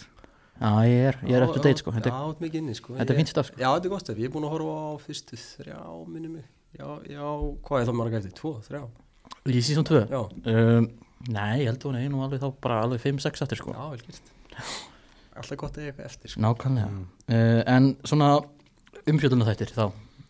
Já, 0.64 0.70
ég 0.88 1.06
er, 1.10 1.16
ég 1.28 1.36
er 1.36 1.44
eftir 1.44 1.64
date 1.66 1.82
sko 1.82 1.92
Já, 1.92 1.96
þetta 1.98 2.10
er, 2.14 2.36
mikið 2.40 2.60
inni 2.62 2.74
sko. 2.78 2.94
þetta 2.96 3.04
er 3.04 3.14
Ég- 3.14 3.20
fínt 3.20 3.32
staf 3.34 3.48
sko 3.50 3.60
Já, 3.60 3.66
þetta 3.74 3.88
er 3.90 3.92
gott 3.92 4.04
stef, 4.06 4.20
ég 4.22 4.28
er 4.30 4.32
búin 4.32 4.46
að 4.48 4.54
horfa 4.54 4.74
á 4.80 4.92
fyrstu 5.04 5.36
þrjá, 5.40 5.80
minni 6.08 6.30
mig. 6.38 6.44
Já, 6.78 6.86
já, 7.10 7.26
hvað 7.68 7.80
er 7.82 7.88
það 7.90 7.98
marga 8.00 8.20
eftir? 8.22 8.32
Tvo, 8.38 8.52
þrjá? 8.64 8.82
Í 9.44 9.60
síðan 9.68 9.86
2 9.90 10.00
Já, 10.08 10.20
um, 10.54 10.88
Nei, 11.34 11.60
ég 11.62 11.68
held 11.70 11.78
að 11.80 11.88
hún 11.88 11.98
er 12.00 12.08
nú 12.12 12.22
alveg 12.24 12.40
þá 12.42 12.48
bara 12.64 12.80
alveg 12.84 13.00
5-6 13.04 13.44
eftir 13.46 13.60
sko 13.60 13.72
já, 13.76 13.84
vel 13.92 14.00
gert. 14.04 14.32
Alltaf 15.34 15.58
gott 15.60 15.76
að 15.78 15.84
eiga 15.84 15.92
eitthvað 15.92 16.08
eftir 16.10 16.32
sko. 16.32 16.42
Nákvæmlega 16.44 16.88
uh, 17.28 17.60
En 17.76 17.90
svona 18.06 18.28
umfjölduna 19.10 19.46
þættir 19.48 19.72
þá 19.74 19.84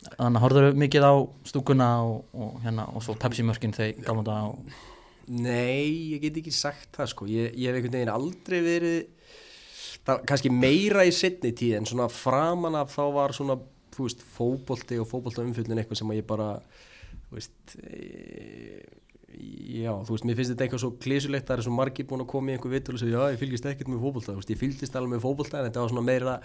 Þannig 0.05 0.37
að 0.38 0.43
horfður 0.45 0.75
mikið 0.83 1.07
á 1.09 1.14
stúkuna 1.49 1.88
og, 2.05 2.19
og 2.37 2.59
hérna 2.64 2.85
og 2.93 3.03
svo 3.07 3.14
Pepsi 3.21 3.45
mörkin 3.47 3.73
þegar 3.75 4.05
gaman 4.07 4.26
það 4.29 4.50
og 4.50 4.83
Nei, 5.35 6.12
ég 6.12 6.21
get 6.21 6.37
ekki 6.43 6.53
sagt 6.53 6.91
það 6.99 7.11
sko 7.14 7.29
Ég, 7.31 7.55
ég 7.57 7.71
hef 7.73 7.79
einhvern 7.79 7.97
veginn 7.97 8.12
aldrei 8.12 8.59
verið 8.61 8.99
það, 10.07 10.25
kannski 10.31 10.53
meira 10.53 11.05
í 11.07 11.13
setni 11.15 11.55
tíð 11.57 11.79
en 11.81 11.89
svona 11.91 12.09
framan 12.13 12.79
af 12.81 12.93
þá 12.95 13.05
var 13.15 13.37
svona, 13.37 13.59
veist, 13.99 14.25
fótbolti 14.37 14.99
og 15.03 15.09
fótbolta 15.11 15.45
umfjöldin 15.45 15.81
eitthvað 15.81 16.03
sem 16.03 16.15
ég 16.17 16.27
bara 16.29 16.51
veist 17.35 17.77
e, 17.81 18.85
já, 19.35 19.93
þú 20.07 20.15
veist, 20.15 20.27
mér 20.29 20.39
finnst 20.39 20.55
þetta 20.55 20.67
eitthvað 20.67 20.83
svo 20.85 20.93
klísulegt, 21.03 21.47
það 21.49 21.61
er 21.61 21.67
svo 21.67 21.75
margir 21.75 22.09
búin 22.11 22.25
að 22.25 22.31
koma 22.35 22.53
í 22.53 22.57
einhver 22.57 22.75
vitul 22.75 22.97
og 22.97 23.03
segja, 23.03 23.19
já, 23.19 23.35
ég 23.35 23.41
fylgist 23.41 23.69
ekkert 23.71 23.91
með 23.91 24.05
fótbolta. 24.05 24.33
Þú 24.33 24.41
veist, 24.41 24.53
ég 24.55 24.61
fylgist 24.61 24.99
alveg 24.99 25.15
með 25.17 25.25
fótbolta 25.25 25.61
en 25.61 25.69
þetta 25.69 25.85
var 25.85 25.93
svona 25.93 26.07
meira 26.07 26.37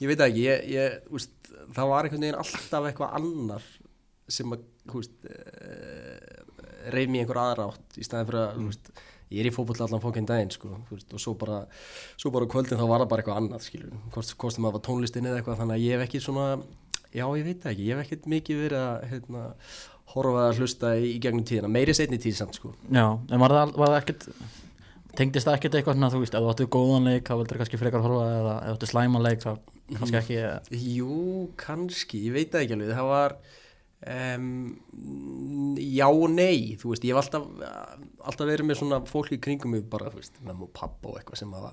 ég 0.00 0.10
veit 0.10 0.24
ekki, 0.26 0.44
ég, 0.48 0.66
ég, 0.72 0.98
veist, 1.12 1.52
það 1.76 1.92
var 1.92 2.08
einhvern 2.08 2.26
veginn 2.26 2.40
alltaf 2.40 2.88
eitthvað 2.88 3.16
annar 3.20 3.66
sem 4.32 4.54
að, 4.54 4.66
þú 4.88 5.02
veist 5.02 5.26
e, 5.28 5.38
reyf 6.94 7.10
mér 7.12 7.24
einhver 7.24 7.42
aðra 7.42 7.68
átt 7.70 7.98
í 7.98 8.06
staðin 8.06 8.30
fyrir 8.30 8.42
að, 8.42 8.54
þú 8.58 8.68
veist, 8.70 8.92
ég 9.32 9.44
er 9.44 9.50
í 9.50 9.54
fótboll 9.54 9.80
allan 9.84 10.02
fókinn 10.02 10.28
daginn, 10.28 10.52
sko, 10.54 10.74
veist, 10.90 11.10
og 11.12 11.22
svo 11.22 11.34
bara 11.40 11.62
svo 12.20 12.32
bara 12.34 12.48
kvöldin 12.50 12.80
þá 12.80 12.86
var 12.86 13.04
það 13.04 13.12
bara 13.12 13.24
eitthvað 13.24 13.40
annað, 13.42 13.66
skilur 13.66 13.94
hvort, 14.14 14.34
hvort 14.42 14.56
sem 14.56 14.66
það 14.66 14.76
var 14.76 14.84
tónlistin 14.88 15.28
eða 15.28 15.40
eitthvað 15.40 15.62
þannig 15.62 15.78
að 15.78 15.86
ég 15.86 15.96
hef 15.96 16.06
ekki 16.06 16.22
svona, 16.24 16.48
já, 17.12 17.24
ég 17.24 17.48
veit 17.48 17.62
það 17.64 17.72
ekki 17.74 17.88
ég 17.88 17.96
hef 17.96 18.04
ekkert 18.06 18.28
mikið 18.34 18.62
verið 18.66 18.82
að, 18.82 19.06
hérna 19.12 19.46
horfa 20.12 20.48
að 20.48 20.60
hlusta 20.60 20.96
í, 20.98 21.14
í 21.14 21.20
gegnum 21.24 21.46
tíðina 21.48 21.70
meiri 21.72 21.94
setni 21.96 22.18
tíð 22.20 22.36
samt, 22.36 22.58
sko. 22.58 22.74
Já, 22.92 23.06
en 23.16 23.40
var 23.42 23.54
það, 23.56 23.74
var 23.80 23.94
það 23.94 24.00
ekkert 24.02 24.28
tengdist 25.16 25.48
það 25.48 25.58
ekkert 25.58 25.78
eitthvað 25.78 25.96
svona, 25.98 26.10
þú 26.12 26.20
veist, 26.22 26.36
ef 26.36 26.44
þú 26.44 26.52
áttu 26.52 26.66
góðan 26.72 27.08
leik 27.08 27.28
þá 27.28 27.34
vildur 27.36 27.60
kannski 27.60 27.80
frekar 27.80 28.04
horfa 28.04 28.28
eða 28.32 28.54
ef 28.58 28.68
þú 28.68 28.76
áttu 28.76 28.88
slæman 28.88 29.24
leik 29.26 29.42
þá 29.44 29.50
kannski 29.92 30.20
ekki 30.20 30.78
Jú, 30.96 31.16
kannski, 31.60 32.22
ég 32.28 32.36
veit 32.36 32.52
það 32.52 32.64
ekki 32.64 32.76
alveg 32.78 32.94
það 32.96 33.10
var 33.10 33.36
um, 34.02 34.46
já 35.78 36.06
og 36.08 36.28
nei 36.34 36.76
þú 36.80 36.92
veist, 36.92 37.04
ég 37.06 37.14
hef 37.14 37.22
alltaf 37.22 37.48
alltaf 38.22 38.46
verið 38.48 38.68
með 38.68 38.80
svona 38.80 39.00
fólk 39.08 39.34
í 39.36 39.40
kringum 39.42 39.74
mig 39.76 39.84
bara, 39.90 40.10
þú 40.12 40.22
veist, 40.22 40.38
mamma 40.42 40.66
og 40.66 40.72
pappa 40.76 41.12
og 41.12 41.20
eitthvað 41.20 41.42
sem 41.42 41.52
hafa 41.54 41.72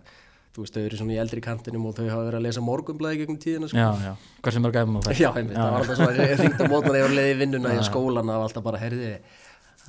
þú 0.56 0.64
veist, 0.66 0.76
þau 0.78 0.84
eru 0.86 1.00
svona 1.00 1.16
í 1.16 1.20
eldri 1.22 1.44
kantinum 1.46 1.88
og 1.90 1.98
þau 1.98 2.06
hafa 2.10 2.28
verið 2.28 2.40
að 2.40 2.46
lesa 2.48 2.64
morgunblæði 2.66 3.22
gegnum 3.22 3.42
tíðina 3.42 3.70
sko. 3.70 3.78
Já, 3.78 3.90
já, 4.06 4.14
hversu 4.46 4.64
mörg 4.64 4.78
gæfum 4.80 4.98
það 5.06 5.22
Já, 5.22 5.30
einmitt, 5.34 5.58
það 5.58 5.74
var 5.74 5.84
alltaf 5.84 6.00
svona, 6.02 6.30
ég 6.30 6.42
ringd 6.44 6.64
á 6.64 6.66
mótnan 6.74 6.98
eða 7.00 7.12
leiði 7.14 7.36
í 7.36 7.38
vinnuna 7.44 7.76
í 7.78 7.86
skólan 7.86 8.34
og 8.34 8.48
alltaf 8.48 8.66
bara, 8.66 8.82
herði 8.82 9.12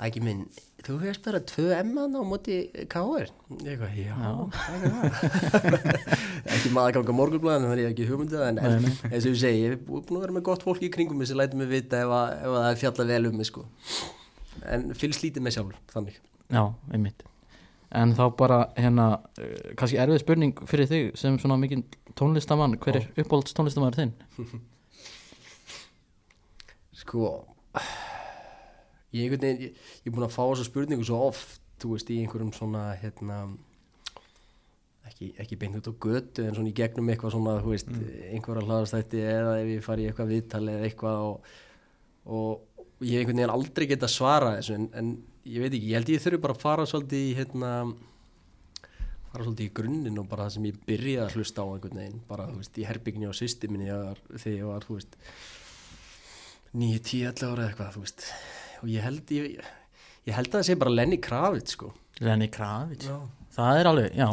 ekki 0.01 0.23
minn, 0.25 0.45
þú 0.85 0.97
veist 1.03 1.25
bara 1.25 1.41
tvö 1.45 1.67
emman 1.77 2.17
á 2.17 2.23
móti 2.27 2.59
káir 2.91 3.29
ég 3.65 3.73
eitthvað, 3.73 3.97
já, 4.01 4.15
er 4.75 4.81
það 4.85 5.89
ekki 6.57 6.73
maður 6.75 6.97
ganga 6.99 7.17
morgunblæðin 7.19 7.67
þannig 7.69 7.75
að 7.75 7.83
ég 7.83 7.89
hef 7.89 7.95
ekki 7.95 8.09
hugmyndið 8.11 8.45
en, 8.47 8.61
en 8.65 8.89
eins 8.89 9.27
og 9.27 9.31
ég 9.31 9.41
segi, 9.43 9.65
ég 9.65 9.75
hef 9.75 9.85
búin 9.89 10.19
að 10.19 10.25
vera 10.25 10.37
með 10.39 10.47
gott 10.49 10.65
fólk 10.67 10.85
í 10.87 10.93
kringum 10.93 11.21
mig 11.21 11.31
sem 11.31 11.39
lætur 11.41 11.61
mig 11.61 11.71
vita 11.71 12.01
ef, 12.05 12.15
að, 12.17 12.33
ef 12.39 12.51
að 12.55 12.59
það 12.61 12.71
er 12.71 12.81
fjalla 12.85 13.09
vel 13.11 13.31
um 13.31 13.37
mig 13.41 13.51
sko. 13.51 13.67
En 14.71 14.89
fylgst 14.99 15.25
lítið 15.25 15.45
með 15.47 15.57
sjálfur, 15.57 15.79
þannig. 15.93 16.19
Já, 16.51 16.63
einmitt. 16.91 17.25
En 18.01 18.13
þá 18.15 18.25
bara 18.39 18.59
hérna, 18.79 19.07
uh, 19.41 19.55
kannski 19.79 19.99
erfið 20.01 20.23
spurning 20.23 20.61
fyrir 20.71 20.91
þig 20.91 21.09
sem 21.19 21.39
svona 21.43 21.59
mikið 21.61 21.85
tónlistamann. 22.19 22.77
Hver 22.83 23.01
er 23.01 23.09
uppáhalds 23.19 23.57
tónlistamæður 23.57 24.03
þinn? 24.05 24.15
sko 27.01 27.33
ég, 29.17 29.35
er 29.35 30.13
búin 30.15 30.27
að 30.27 30.37
fá 30.37 30.45
þessa 30.45 30.69
spurningu 30.69 31.07
svo 31.07 31.25
oft 31.31 31.59
þú 31.81 31.95
veist, 31.95 32.13
í 32.13 32.21
einhverjum 32.23 32.53
svona 32.55 32.91
hérna 33.01 33.41
ekki, 35.09 35.33
ekki 35.41 35.59
beint 35.61 35.79
út 35.81 35.91
á 35.91 35.95
götu 36.05 36.45
en 36.47 36.57
svona 36.57 36.71
í 36.71 36.77
gegnum 36.77 37.09
eitthvað 37.13 37.35
svona 37.37 37.57
þú 37.63 37.75
veist, 37.75 37.91
einhverja 38.31 38.67
hlaðastætti 38.67 39.25
eða 39.25 39.57
ef 39.63 39.73
ég 39.75 39.87
fari 39.87 40.05
í 40.05 40.11
eitthvað 40.11 40.35
viðtali 40.35 40.77
eða 40.77 40.91
eitthvað 40.91 41.25
og, 41.31 41.51
og 42.37 43.07
ég 43.07 43.17
hef 43.17 43.25
einhvern 43.25 43.43
veginn 43.43 43.57
aldrei 43.57 43.89
geta 43.91 44.11
svara 44.11 44.55
þessu 44.59 44.77
en, 44.77 44.87
en 45.01 45.11
ég 45.49 45.65
veit 45.65 45.73
ekki, 45.73 45.91
ég 45.91 45.99
held 45.99 46.15
ég 46.15 46.25
þurfi 46.25 46.43
bara 46.45 46.57
að 46.57 46.65
fara 46.67 46.87
svolítið 46.89 47.27
í 47.27 47.35
hérna 47.39 47.73
fara 49.31 49.47
svolítið 49.47 49.69
í 49.69 49.75
grunninn 49.79 50.21
og 50.21 50.29
bara 50.31 50.47
það 50.47 50.57
sem 50.57 50.69
ég 50.69 50.81
byrjaði 50.89 51.25
að 51.25 51.39
hlusta 51.39 51.65
á 51.65 51.67
einhvern 51.71 52.03
veginn 52.03 52.23
bara, 52.29 52.49
þú 52.51 52.61
veist, 52.61 52.77
í 52.77 52.87
herbyggni 52.89 53.31
á 53.31 53.35
systeminni 53.41 53.91
þegar 54.35 54.57
ég 54.57 54.69
var, 54.69 54.87
þú 54.87 54.99
veist 54.99 55.17
9, 56.71 56.99
10, 57.03 57.23
11 57.31 57.47
ára 57.47 57.65
eða 57.65 57.71
eitthvað, 57.71 57.95
þú 57.97 58.05
veist 58.05 58.27
og 58.81 58.89
ég 58.91 59.05
held 59.05 59.35
ég, 59.37 59.61
ég 60.29 60.37
held 60.37 60.51
að 60.51 60.59
það 60.59 60.67
sé 60.71 60.79
bara 60.81 60.95
Lenny 60.97 61.21
Kravitz 61.23 61.77
sko. 61.77 61.93
Lenny 62.21 62.51
Kravitz. 62.53 63.09
Já. 63.11 63.21
Það 63.57 63.81
er 63.81 63.93
alveg, 63.93 64.19
já, 64.19 64.31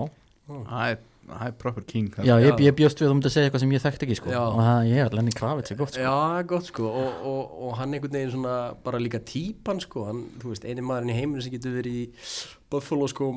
Það 0.47 0.91
er 0.91 0.99
það 1.27 1.49
er 1.49 1.55
proper 1.59 1.85
king 1.87 2.07
það. 2.13 2.27
Já, 2.27 2.33
ég, 2.43 2.61
ég 2.63 2.75
bjóst 2.77 3.01
við 3.01 3.11
myndi 3.11 3.27
að 3.27 3.33
segja 3.33 3.49
eitthvað 3.49 3.63
sem 3.63 3.73
ég 3.75 3.83
þekkti 3.83 4.07
ekki 4.07 4.17
sko. 4.19 4.31
Já. 4.31 4.39
og 4.45 4.59
það, 4.63 4.79
ég 4.87 5.01
er 5.03 5.15
Lenny 5.17 5.33
Kravitz 5.35 5.73
er 5.73 5.79
gott 5.79 5.93
sko. 5.93 6.05
Já, 6.05 6.43
gott 6.51 6.69
sko. 6.69 6.91
Og, 7.01 7.25
og, 7.31 7.57
og 7.67 7.73
hann 7.81 7.95
einhvern 7.97 8.15
veginn 8.15 8.33
svona 8.35 8.55
bara 8.85 9.01
líka 9.01 9.19
típan 9.27 9.81
sko. 9.83 10.05
Hann, 10.07 10.23
þú 10.41 10.53
veist, 10.53 10.67
eini 10.67 10.85
maðurinn 10.85 11.11
í 11.11 11.17
heiminu 11.17 11.43
sem 11.43 11.55
getur 11.55 11.75
verið 11.75 11.99
í 11.99 12.05
Buffalo 12.67 13.05
sko, 13.07 13.29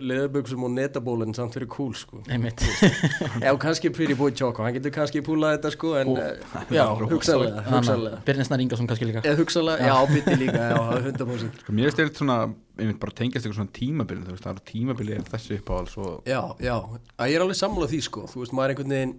leðaböksum 0.00 0.62
og 0.64 0.70
netabólinn 0.72 1.34
samt 1.36 1.52
fyrir 1.52 1.68
cool 1.68 1.90
sko. 1.98 2.22
Einmitt. 2.32 2.62
Já, 3.44 3.50
kannski 3.60 3.90
Pretty 3.92 4.16
Boy 4.16 4.32
Choco, 4.32 4.64
hann 4.64 4.72
getur 4.78 4.94
kannski 4.94 5.20
púlað 5.26 5.58
þetta 5.58 5.72
sko 5.74 5.90
en, 6.00 6.14
eh, 6.16 6.56
já, 6.78 6.84
hugsalega, 7.02 7.66
hugsalega 7.68 8.22
Birnisnar 8.24 8.64
Ingarsson 8.64 8.88
kannski 8.88 9.10
líka. 9.10 9.24
Eða 9.28 9.42
hugsalega, 9.42 9.90
já, 9.90 9.96
bytti 10.14 10.36
líka, 10.40 10.68
já, 10.72 10.80
100% 11.10 11.62
sko, 11.66 11.76
mér 11.76 11.92
þetta 11.92 12.22
svona, 12.22 12.38
mynd 12.80 13.00
bara 13.02 13.16
tengjast 13.20 13.44
eitthvað 13.44 13.60
svona 13.60 13.76
tímabili, 13.76 14.24
þú 14.24 14.36
veist, 14.36 14.46
það 14.48 14.54
er 14.56 14.64
tímabili 14.72 15.18
er 15.18 15.26
þessi 15.34 15.58
uppáhals 15.60 15.98
og 16.00 16.28
Já, 16.28 16.40
já, 16.64 16.76
að 17.18 17.34
ég 17.34 17.36
er 17.36 17.44
alveg 17.44 17.60
sammálað 17.60 17.92
því 17.92 18.00
sko, 18.08 18.24
þú 18.32 18.44
veist, 18.46 18.56
maður 18.56 18.72
er 18.72 18.76
einhvern 18.78 18.96
veginn 18.96 19.18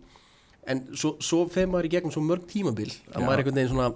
en 0.69 0.81
svo, 0.97 1.15
svo 1.23 1.43
feð 1.51 1.69
maður 1.73 1.89
í 1.89 1.93
gegnum 1.95 2.13
svo 2.13 2.23
mörg 2.25 2.49
tímabil 2.49 2.89
að 2.89 3.21
Já. 3.21 3.25
maður 3.25 3.33
er 3.33 3.43
einhvern 3.43 3.59
veginn 3.59 3.71
svona 3.73 3.91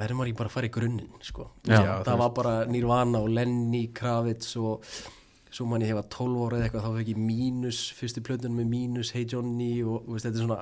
verður 0.00 0.18
maður 0.18 0.30
ekki 0.32 0.38
bara 0.40 0.50
að 0.50 0.56
fara 0.56 0.68
í 0.68 0.72
grunninn 0.78 1.22
sko. 1.26 1.46
Það 1.68 2.18
var 2.22 2.34
bara 2.38 2.54
Nirvana 2.70 3.22
og 3.24 3.30
Lenny 3.34 3.84
Kravitz 3.94 4.54
og 4.60 4.84
svo 5.50 5.64
mann 5.68 5.82
ég 5.84 5.92
hefa 5.94 6.04
12 6.12 6.42
ára 6.44 6.58
eða 6.58 6.66
eitthvað 6.68 6.84
þá 6.86 6.96
fekk 6.98 7.10
ég 7.14 7.20
mínus, 7.24 7.78
fyrstu 7.96 8.22
plötunum 8.26 8.58
með 8.60 8.68
mínus 8.72 9.12
Hey 9.16 9.24
Johnny 9.28 9.70
og 9.82 10.08
veist, 10.12 10.26
þetta 10.28 10.42
er 10.42 10.44
svona 10.44 10.58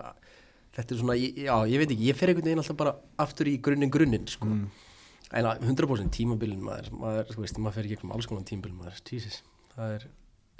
þetta 0.77 0.95
er 0.95 1.01
svona, 1.01 1.17
já, 1.19 1.55
ég 1.73 1.81
veit 1.81 1.91
ekki, 1.95 2.07
ég 2.11 2.19
fer 2.19 2.31
einhvern 2.31 2.47
veginn 2.51 2.61
alltaf 2.63 2.77
bara 2.79 2.93
aftur 3.25 3.49
í 3.51 3.57
grunninn 3.65 3.91
grunninn 3.93 4.29
sko. 4.31 4.47
en 4.47 5.49
að 5.51 5.65
100% 5.67 6.13
tímabilin 6.15 6.61
maður, 6.63 6.93
maður, 6.95 7.33
þú 7.35 7.43
veist, 7.43 7.59
maður 7.59 7.81
fer 7.81 7.89
gegnum 7.91 8.13
alls 8.15 8.29
konar 8.31 8.45
tímabil 8.47 8.77
maður, 8.77 9.01
Jesus, 9.11 9.41
það 9.75 9.97
er 9.97 10.07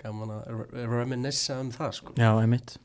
gaman 0.03 0.33
að 0.35 0.49
re- 0.57 0.89
reminisce 0.91 1.55
um 1.61 1.71
það 1.71 1.95
sko. 2.01 2.17
Já, 2.19 2.33
einmitt 2.43 2.77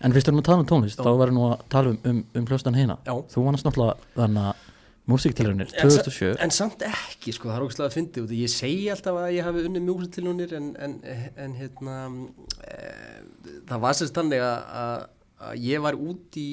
En 0.00 0.14
fyrst 0.16 0.30
erum 0.30 0.38
við 0.40 0.46
að 0.46 0.48
tala 0.48 0.62
um 0.64 0.68
tónlist, 0.70 0.96
Já. 0.96 1.04
þá 1.04 1.18
verðum 1.20 1.38
við 1.42 1.50
að 1.52 1.62
tala 1.74 1.90
um, 1.92 1.96
um, 2.08 2.20
um 2.40 2.44
hljóstan 2.48 2.76
hérna. 2.78 2.94
Þú 3.04 3.42
vannast 3.44 3.66
náttúrulega 3.66 3.96
þannig 4.16 4.46
að 4.48 4.62
músiktilraunir 5.10 5.68
En 5.74 5.90
sa- 5.90 6.02
2007 6.04 6.36
En 6.46 6.52
samt 6.54 6.82
ekki, 6.86 7.34
sko, 7.36 7.50
það 7.50 7.56
er 7.58 7.64
ógæslega 7.66 7.88
að 7.90 7.96
fyndi 7.98 8.22
út. 8.24 8.34
Ég 8.38 8.52
segi 8.52 8.88
alltaf 8.94 9.18
að 9.20 9.28
ég 9.36 9.46
hafi 9.46 9.64
unnið 9.68 9.84
mjúsitilunir 9.88 10.54
en, 10.58 10.68
en, 10.86 10.96
en 11.44 11.54
hérna, 11.58 11.96
e, 12.64 12.80
það 13.68 13.84
var 13.84 13.98
sérst 13.98 14.16
þannig 14.20 14.42
að, 14.46 15.06
ég 15.60 15.80
var 15.84 15.96
út 15.96 16.36
í, 16.40 16.48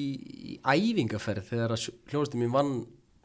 í 0.52 0.60
æfingaferð 0.64 1.48
þegar 1.50 1.74
hljóðastum 1.78 2.40
mín 2.44 2.54
vann 2.54 2.72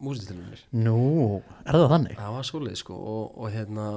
músitilunir. 0.03 0.65
Nú, 0.75 1.41
er 1.63 1.77
það 1.77 1.89
þannig? 1.93 2.17
Það 2.19 2.33
var 2.37 2.49
svoleið, 2.49 2.79
sko, 2.81 2.97
og, 3.13 3.37
og 3.39 3.53
hérna, 3.53 3.87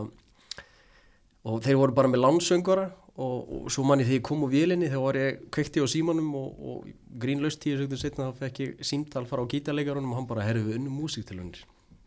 og 1.47 1.61
þeir 1.65 1.81
voru 1.81 1.97
bara 1.97 2.11
með 2.13 2.23
lánsöngvara 2.27 2.87
og, 3.17 3.49
og 3.67 3.73
svo 3.73 3.85
manni 3.89 4.05
þegar 4.05 4.19
ég 4.19 4.27
kom 4.29 4.45
úr 4.45 4.53
vélinni 4.53 4.91
þegar 4.91 5.05
var 5.07 5.19
ég 5.21 5.41
kveikti 5.55 5.81
á 5.81 5.87
símanum 5.89 6.29
og, 6.37 6.61
og 6.61 7.19
grínlaust 7.23 7.63
tíu 7.63 7.79
sekundum 7.79 8.03
setna 8.03 8.29
þá 8.29 8.43
fekk 8.45 8.63
ég 8.65 8.85
símtal 8.85 9.25
fara 9.29 9.47
á 9.47 9.51
gítarleikarunum 9.53 10.13
og 10.13 10.21
hann 10.21 10.29
bara 10.29 10.45
herðu 10.45 10.69
við 10.69 10.81
unnum 10.81 11.01
músiktilunir 11.01 11.65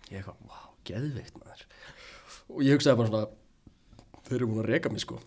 ég 0.10 0.22
eitthvað, 0.22 0.40
wow, 0.46 0.72
geðveikt 0.88 1.38
maður. 1.42 1.68
Og 2.50 2.66
ég 2.66 2.78
hugsaði 2.78 3.00
bara 3.02 3.12
svona 3.12 3.28
þeir 4.30 4.38
eru 4.38 4.48
búin 4.52 4.62
að 4.62 4.70
reka 4.70 4.92
mig 4.94 5.02
sko. 5.02 5.18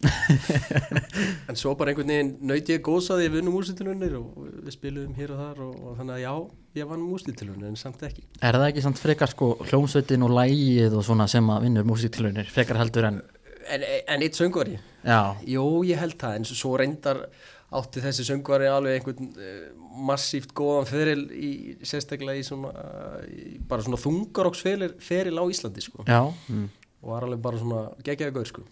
En 1.51 1.59
svo 1.59 1.75
bara 1.79 1.91
einhvern 1.91 2.13
veginn 2.13 2.33
nöyt 2.47 2.71
ég 2.71 2.83
góðsaði 2.87 3.29
við 3.33 3.43
unnum 3.43 3.57
músiktilunir 3.59 4.15
og 4.19 4.49
við 4.63 4.75
spiluðum 4.77 5.17
hér 5.19 5.35
og 5.35 5.43
þar 5.43 5.63
og, 5.67 5.73
og 5.83 5.97
þannig 5.99 6.15
að 6.17 6.23
já, 6.23 6.35
ég 6.79 6.91
vann 6.93 7.05
músiktilunir 7.09 7.71
en 7.73 7.79
samt 7.81 8.05
ekki. 8.07 8.25
Er 8.39 8.59
það 8.59 8.69
ekki 8.69 8.85
samt 8.87 9.03
frekar 9.03 9.33
sko 9.35 9.53
hljómsveitin 9.67 10.27
og 10.27 10.35
lægið 10.39 10.99
og 10.99 11.07
svona 11.09 11.27
sem 11.31 11.51
að 11.51 11.67
vinnur 11.67 11.89
músiktilraunir 11.91 12.53
frekar 12.55 12.79
heldur 12.79 13.11
en 13.11 13.23
en, 13.69 13.87
en 14.07 14.25
eitt 14.27 14.39
söngvari. 14.39 14.79
Já, 15.03 15.37
Jó, 15.49 15.65
ég 15.87 15.99
held 15.99 16.19
það, 16.21 16.37
en 16.39 16.49
svo 16.49 16.77
reyndar 16.79 17.25
átti 17.73 18.03
þessi 18.05 18.27
söngvari 18.29 18.69
alveg 18.69 18.99
einhvern 18.99 19.33
uh, 19.33 19.65
massíft 20.09 20.53
góðan 20.57 20.89
feril 20.91 21.25
í, 21.33 21.51
sérstaklega 21.87 22.41
í 22.41 22.45
svona 22.47 22.73
í 23.29 23.57
bara 23.69 23.85
svona 23.85 24.01
þungaróksferil 24.01 24.93
feril 25.03 25.41
á 25.41 25.45
Íslandi 25.49 25.85
sko. 25.85 26.05
Já 26.09 26.29
og 27.03 27.11
var 27.11 27.27
alveg 27.27 27.43
bara 27.43 27.61
svona 27.61 27.83
geggjaði 28.07 28.35
gaur 28.37 28.49
sko. 28.49 28.65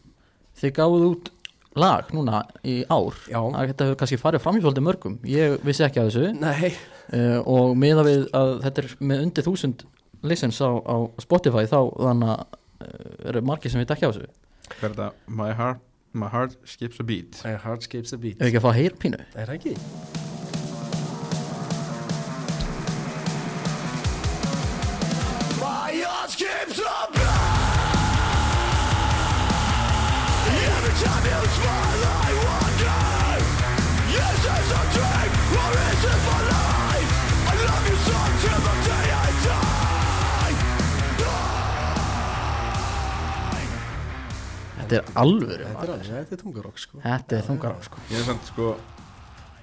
Þið 0.60 0.74
gáðuð 0.78 1.06
út 1.08 1.30
lag 1.78 2.10
núna 2.14 2.42
í 2.66 2.80
ár. 2.90 3.16
Þetta 3.26 3.86
hefur 3.86 3.98
kannski 4.00 4.18
farið 4.20 4.44
fram 4.44 4.58
í 4.58 4.62
svolítið 4.62 4.86
mörgum. 4.86 5.16
Ég 5.30 5.56
vissi 5.66 5.84
ekki 5.86 6.02
að 6.02 6.10
þessu. 6.10 6.30
Nei, 6.38 6.70
uh, 7.14 7.38
og 7.46 7.74
miða 7.78 8.06
við 8.06 8.26
að 8.36 8.54
þetta 8.66 8.84
er 8.84 8.94
með 9.12 9.24
undir 9.26 9.46
þúsund 9.46 9.84
listens 10.30 10.60
á, 10.62 10.70
á 10.70 10.96
Spotify 11.22 11.66
þá 11.70 11.78
þannig 11.96 12.32
að 12.34 12.40
uh, 12.44 13.30
eru 13.32 13.44
margir 13.46 13.72
sem 13.72 13.82
við 13.82 13.94
ekki 13.96 14.10
á 14.10 14.12
þessu 14.12 14.30
hvað 14.78 14.88
er 14.88 14.94
þetta, 14.94 15.08
my 15.42 15.52
heart, 15.58 15.82
my 16.12 16.30
heart 16.32 16.56
skips 16.68 17.00
a 17.02 17.06
beat. 17.06 17.40
My 17.46 17.56
heart 17.60 17.86
skips 17.86 18.14
a 18.16 18.18
beat. 18.18 18.40
Ef 18.40 18.50
ekki 18.50 18.62
að 18.62 18.68
fá 18.68 18.72
heyr 18.78 18.98
pínu 19.02 19.22
Er 19.34 19.50
það 19.50 19.56
ekki? 19.58 20.29
Þetta 44.90 45.00
er 45.00 45.20
alvöru 45.22 45.66
Þetta 45.66 45.84
er 45.86 45.92
alveg, 45.94 46.08
þetta 46.10 46.36
er 46.36 46.42
tungarók 46.44 46.80
sko. 46.82 47.02
Þetta 47.04 47.36
er 47.38 47.46
þungar 47.46 47.76
á 47.76 47.80
sko. 47.86 48.02
Ég 48.10 48.18
er 48.18 48.26
samt 48.26 48.50
sko 48.50 48.70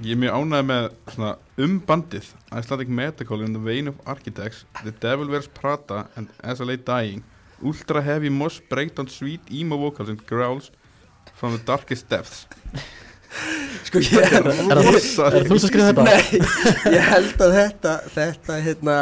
ég 0.06 0.14
er 0.14 0.20
mjög 0.22 0.36
ánægð 0.38 0.66
með 0.70 0.88
svona 1.14 1.32
um 1.66 1.78
bandið 1.88 2.28
Icelandic 2.54 2.90
Medical 3.00 3.42
in 3.42 3.56
the 3.56 3.62
Vein 3.62 3.90
of 3.90 4.02
Architects 4.06 4.66
The 4.84 4.94
Devil 5.02 5.32
Wears 5.32 5.50
Prada 5.50 6.06
and 6.16 6.30
Lay 6.60 6.78
Dying 6.78 7.24
Ultra 7.66 8.04
Heavy 8.06 8.30
Moss 8.30 8.62
Breakdown 8.70 9.08
Sweet 9.10 9.50
Emo 9.50 9.78
Vocals 9.78 10.10
and 10.10 10.22
Growls 10.28 10.70
from 11.34 11.58
the 11.58 11.64
Darkest 11.66 12.10
Depths. 12.10 12.46
Sko 13.88 14.00
ég 14.02 14.22
er 14.22 14.46
er 14.46 14.80
það 14.82 15.50
þú 15.50 15.58
sem 15.58 15.72
skrifa 15.72 15.90
þetta? 15.90 16.06
Nei, 16.06 16.94
ég 16.94 17.10
held 17.12 17.42
að 17.44 17.58
þetta 17.58 17.98
þetta, 18.14 18.62
hérna 18.64 19.00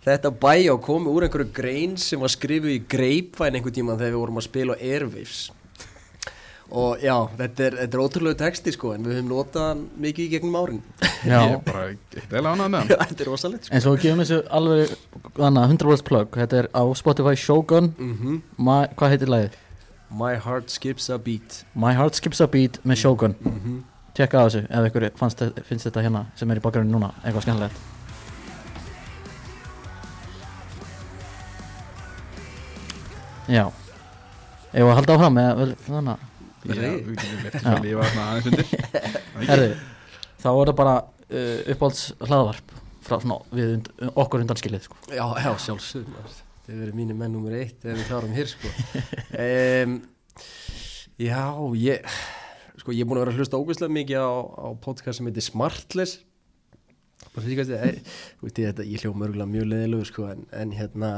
Þetta 0.00 0.30
bæjá 0.32 0.72
komi 0.80 1.12
úr 1.12 1.26
einhverju 1.26 1.50
grein 1.52 1.98
sem 2.00 2.20
var 2.22 2.32
skrifuð 2.32 2.72
í 2.72 2.78
greipvæn 2.88 3.58
einhvern 3.58 3.74
tíma 3.76 3.98
þegar 4.00 4.14
við 4.14 4.20
vorum 4.22 4.40
að 4.40 4.46
spila 4.46 4.72
á 4.72 4.80
Airwaves 4.80 5.40
og 6.70 7.02
já, 7.02 7.14
þetta 7.38 7.64
er, 7.66 7.76
þetta 7.80 7.96
er 7.98 8.02
ótrúlega 8.04 8.38
texti 8.44 8.72
sko 8.74 8.92
en 8.94 9.06
við 9.06 9.16
höfum 9.18 9.30
notað 9.32 9.66
hann 9.66 9.80
mikið 10.04 10.24
í 10.26 10.30
gegnum 10.34 10.58
árin. 10.60 10.80
Ég 11.02 11.32
Já, 11.32 11.40
er 11.42 11.58
bara 11.66 11.82
eða 11.90 12.52
ánægð 12.54 12.70
með 12.72 12.78
hann. 12.78 12.92
Þetta 13.10 13.24
er 13.24 13.28
rosalegt 13.28 13.66
sko. 13.66 13.74
En 13.74 13.82
svo 13.84 13.92
við 13.96 14.04
gefum 14.06 14.22
þessu 14.22 14.38
alveg 14.56 14.94
þannig 15.36 15.60
að 15.60 15.74
100 15.74 16.04
plug 16.08 16.38
þetta 16.40 16.60
er 16.62 16.68
á 16.72 16.82
Spotify 16.96 17.34
Shogun. 17.36 17.90
Mm 17.98 18.38
My, 18.56 18.78
hvað 18.96 19.14
heitir 19.16 19.32
lagið? 19.34 19.58
My 20.10 20.32
heart 20.42 20.72
skips 20.72 21.10
a 21.12 21.18
beat. 21.22 21.60
My 21.74 21.92
Heart 21.94 22.16
Skips 22.18 22.40
a 22.40 22.48
Beat 22.50 22.80
með 22.84 23.02
Shogun. 23.04 23.36
Mm 23.44 23.80
Tjekka 24.16 24.40
á 24.42 24.44
þessu 24.48 24.64
ef 24.66 24.88
ykkur 24.88 25.06
fannst, 25.20 25.44
finnst 25.68 25.86
þetta 25.86 26.02
hérna 26.02 26.24
sem 26.38 26.50
er 26.50 26.58
í 26.58 26.64
bakgrunni 26.64 26.90
núna 26.90 27.12
eitthvað 27.22 27.44
skemmtilegt. 27.46 27.78
Já. 33.50 33.68
Ef 34.70 34.86
að 34.86 34.96
halda 34.98 35.14
áfram 35.16 35.34
með 35.38 35.48
vel, 35.60 35.70
þannig 35.86 36.12
að 36.14 36.26
Að 36.60 36.74
Það 39.50 39.64
þá 40.40 40.50
er 40.50 40.70
það 40.70 40.76
bara 40.78 40.94
uh, 41.00 41.58
uppáhalds 41.74 42.04
hlaðvarp 42.24 42.76
frá 43.04 43.16
svona 43.20 43.40
við 43.52 43.74
und, 43.78 43.90
okkur 44.12 44.44
undan 44.44 44.60
skilið 44.60 44.86
sko. 44.86 44.96
Já, 45.12 45.24
já, 45.40 45.50
sjálfsögum 45.66 46.30
Þið 46.64 46.80
verið 46.84 46.96
mínu 47.00 47.16
menn 47.18 47.32
nummer 47.34 47.56
eitt 47.58 47.84
ef 47.84 47.96
við 47.98 48.08
klárum 48.08 48.34
hér 48.36 48.48
sko. 48.48 48.70
Um, 49.34 49.96
Já, 51.20 51.52
ég 51.76 52.06
sko 52.80 52.94
ég 52.96 53.04
er 53.04 53.08
búin 53.08 53.18
að 53.20 53.26
vera 53.26 53.32
að 53.34 53.40
hlusta 53.42 53.58
ógæslega 53.60 53.92
mikið 53.92 54.22
á, 54.24 54.32
á 54.40 54.68
podcast 54.80 55.18
sem 55.18 55.26
heitir 55.28 55.44
Smartless. 55.44 56.20
Bara 57.34 57.44
því 57.44 57.56
er 57.76 57.98
þú 58.38 58.46
veit 58.46 58.60
ég 58.62 58.70
þetta, 58.70 58.86
ég 58.88 59.02
hljó 59.02 59.12
mörgulega 59.12 59.50
mjög 59.50 59.66
leðilegu 59.68 60.06
sko 60.08 60.30
en, 60.30 60.46
en 60.56 60.72
hérna 60.72 61.10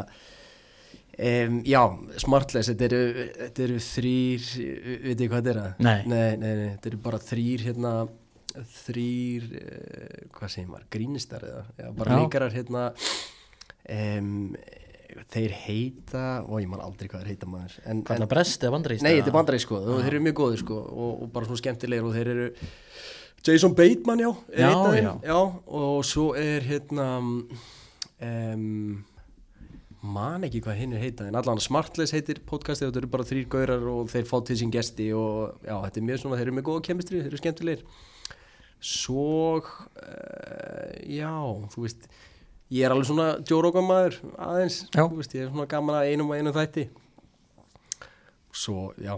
um, 1.18 1.60
já, 1.68 1.82
Smartless 2.22 2.70
þetta 2.72 2.88
eru, 2.88 3.00
þetta 3.38 3.64
eru 3.66 3.78
þrýr 3.86 4.48
veit 5.06 5.20
ég 5.20 5.30
hvað 5.32 5.38
þetta 5.38 5.52
er 5.54 5.62
að? 5.62 5.72
Nei. 5.86 6.00
nei, 6.06 6.36
nei, 6.40 6.52
nei, 6.52 6.68
þetta 6.76 6.92
eru 6.92 7.00
bara 7.08 7.22
þrýr 7.22 7.66
hérna 7.68 7.94
þrýr 8.82 9.48
uh, 9.62 10.22
hvað 10.36 10.54
segir 10.56 10.70
maður, 10.70 10.86
grínistar 10.92 11.48
eða 11.48 11.64
já, 11.80 11.90
bara 11.96 12.16
Já. 12.16 12.22
leikarar 12.22 12.56
hérna 12.56 12.86
um, 13.88 14.32
þeir 15.32 15.52
heita 15.66 16.24
og 16.46 16.60
ég 16.62 16.68
man 16.72 16.80
aldrei 16.84 17.08
hvað 17.10 17.24
þeir 17.26 17.34
heita 17.34 17.48
maður 17.52 17.74
en, 17.84 18.00
Hvað 18.06 18.16
er 18.16 18.22
það 18.24 18.30
brest 18.32 18.62
eða 18.64 18.74
bandaríst? 18.76 19.04
Nei, 19.04 19.14
þetta 19.18 19.32
er 19.32 19.36
bandarísk 19.36 19.68
sko, 19.68 19.80
og 19.84 20.00
þeir 20.00 20.14
eru 20.14 20.24
mjög 20.24 20.38
góðir 20.40 20.62
sko 20.64 20.78
og, 20.88 21.10
og 21.26 21.32
bara 21.34 21.48
svona 21.48 21.60
skemmtilegir 21.60 22.08
og 22.08 22.16
þeir 22.16 22.30
eru 22.32 22.46
Jason 23.42 23.72
Bateman, 23.74 24.20
já, 24.22 24.30
er 24.54 24.60
Já, 24.62 24.68
af 24.70 24.92
þeim, 24.94 25.08
já. 25.26 25.38
og 25.82 26.04
svo 26.06 26.28
er 26.38 26.62
hérna 26.62 27.06
um, 27.18 29.02
man 30.02 30.42
ekki 30.46 30.60
hvað 30.64 30.78
hinn 30.80 30.94
er 30.96 31.02
heita 31.04 31.26
en 31.28 31.36
allan 31.38 31.60
Smartless 31.62 32.10
heitir 32.14 32.40
podcastið 32.48 32.88
og 32.88 32.92
þetta 32.92 33.00
eru 33.04 33.10
bara 33.12 33.26
þrýr 33.28 33.44
gaurar 33.52 33.84
og 33.92 34.08
þeir 34.10 34.26
fá 34.26 34.34
til 34.48 34.56
sín 34.58 34.72
gesti 34.74 35.10
og 35.14 35.60
já, 35.62 35.76
þetta 35.84 36.00
er 36.00 36.06
mjög 36.08 36.22
svona, 36.24 36.38
þeir 36.40 36.48
eru 36.48 36.56
með 36.58 36.66
góða 36.68 36.84
kemistri, 36.88 37.20
þeir 37.22 37.30
eru 37.30 37.40
skemmtilegir. 37.42 37.84
Svo 38.82 39.26
uh, 39.62 40.90
já, 41.06 41.30
þú 41.70 41.84
veist 41.86 42.08
ég 42.72 42.86
er 42.88 42.94
alveg 42.96 43.06
svona 43.12 43.28
Jórókan 43.46 43.86
maður 43.86 44.18
aðeins, 44.42 44.80
veist, 45.14 45.36
ég 45.38 45.46
er 45.46 45.52
svona 45.52 45.68
gaman 45.70 46.00
að 46.00 46.10
einum 46.10 46.32
og 46.32 46.40
einum 46.40 46.56
þætti. 46.56 46.88
Svo, 48.52 48.90
já. 49.00 49.14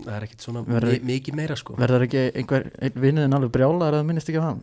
Það 0.00 0.14
er 0.16 0.24
ekkit 0.30 0.44
svona 0.46 0.62
Verður- 0.64 0.96
mi 1.04 1.12
mikið 1.18 1.36
meira 1.36 1.56
sko. 1.60 1.74
verður 1.76 2.06
ekki 2.06 2.22
einhver 2.40 2.70
einn 2.80 3.00
vinniðin 3.04 3.36
alveg 3.36 3.52
brjálar 3.52 3.98
eða 3.98 4.06
minnist 4.08 4.30
ekki 4.32 4.40
af 4.40 4.46
hann 4.48 4.62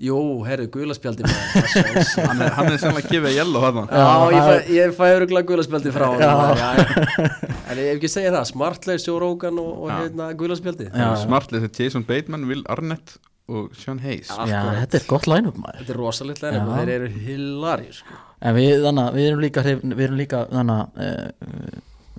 Jú, 0.00 0.18
herðu, 0.48 0.66
gulaspjaldi 0.72 1.26
maður 1.26 1.72
Hann 2.30 2.38
er, 2.40 2.52
hann 2.56 2.68
er 2.72 2.78
sennilega 2.80 3.02
að 3.04 3.10
gefa 3.12 3.32
yellow 3.34 3.64
þarna 3.66 3.82
Já, 3.92 4.52
ég 4.72 4.94
fæ, 4.96 5.02
öruglega 5.18 5.48
gulaspjaldi 5.50 5.92
frá 5.92 6.06
Já. 6.16 6.30
já, 6.56 6.68
já. 6.80 7.26
En 7.70 7.78
ég 7.78 7.90
hef 7.90 7.98
ekki 7.98 8.10
segið 8.10 8.36
það, 8.38 8.46
smartlegs 8.54 9.04
Jórókan 9.10 9.60
og, 9.60 9.74
og 9.84 9.92
hérna 9.92 10.30
gulaspjaldi 10.40 10.88
Já. 10.88 11.10
Smartlið 11.26 11.68
er 11.68 11.74
Jason 11.84 12.06
Bateman, 12.08 12.48
Will 12.48 12.64
Arnett 12.72 13.18
og 13.50 13.68
Sean 13.76 14.00
Hayes 14.04 14.30
Já. 14.30 14.62
þetta 14.80 15.00
er 15.02 15.06
gott 15.10 15.28
line-up 15.28 15.60
maður 15.60 15.82
Þetta 15.82 15.94
er 15.96 16.00
rosalegt 16.00 16.42
lenni, 16.46 16.62
Já. 16.64 16.72
þeir 16.80 16.94
eru 16.96 17.12
hilarjur 17.26 18.00
sko. 18.00 18.18
en 18.40 18.56
við, 18.56 18.74
þannig, 18.86 19.12
við 19.18 19.28
erum 19.30 19.44
líka 19.44 19.64
við 19.68 20.04
erum 20.08 20.20
líka 20.24 20.42
þannig 20.48 21.00
uh, 21.04 21.78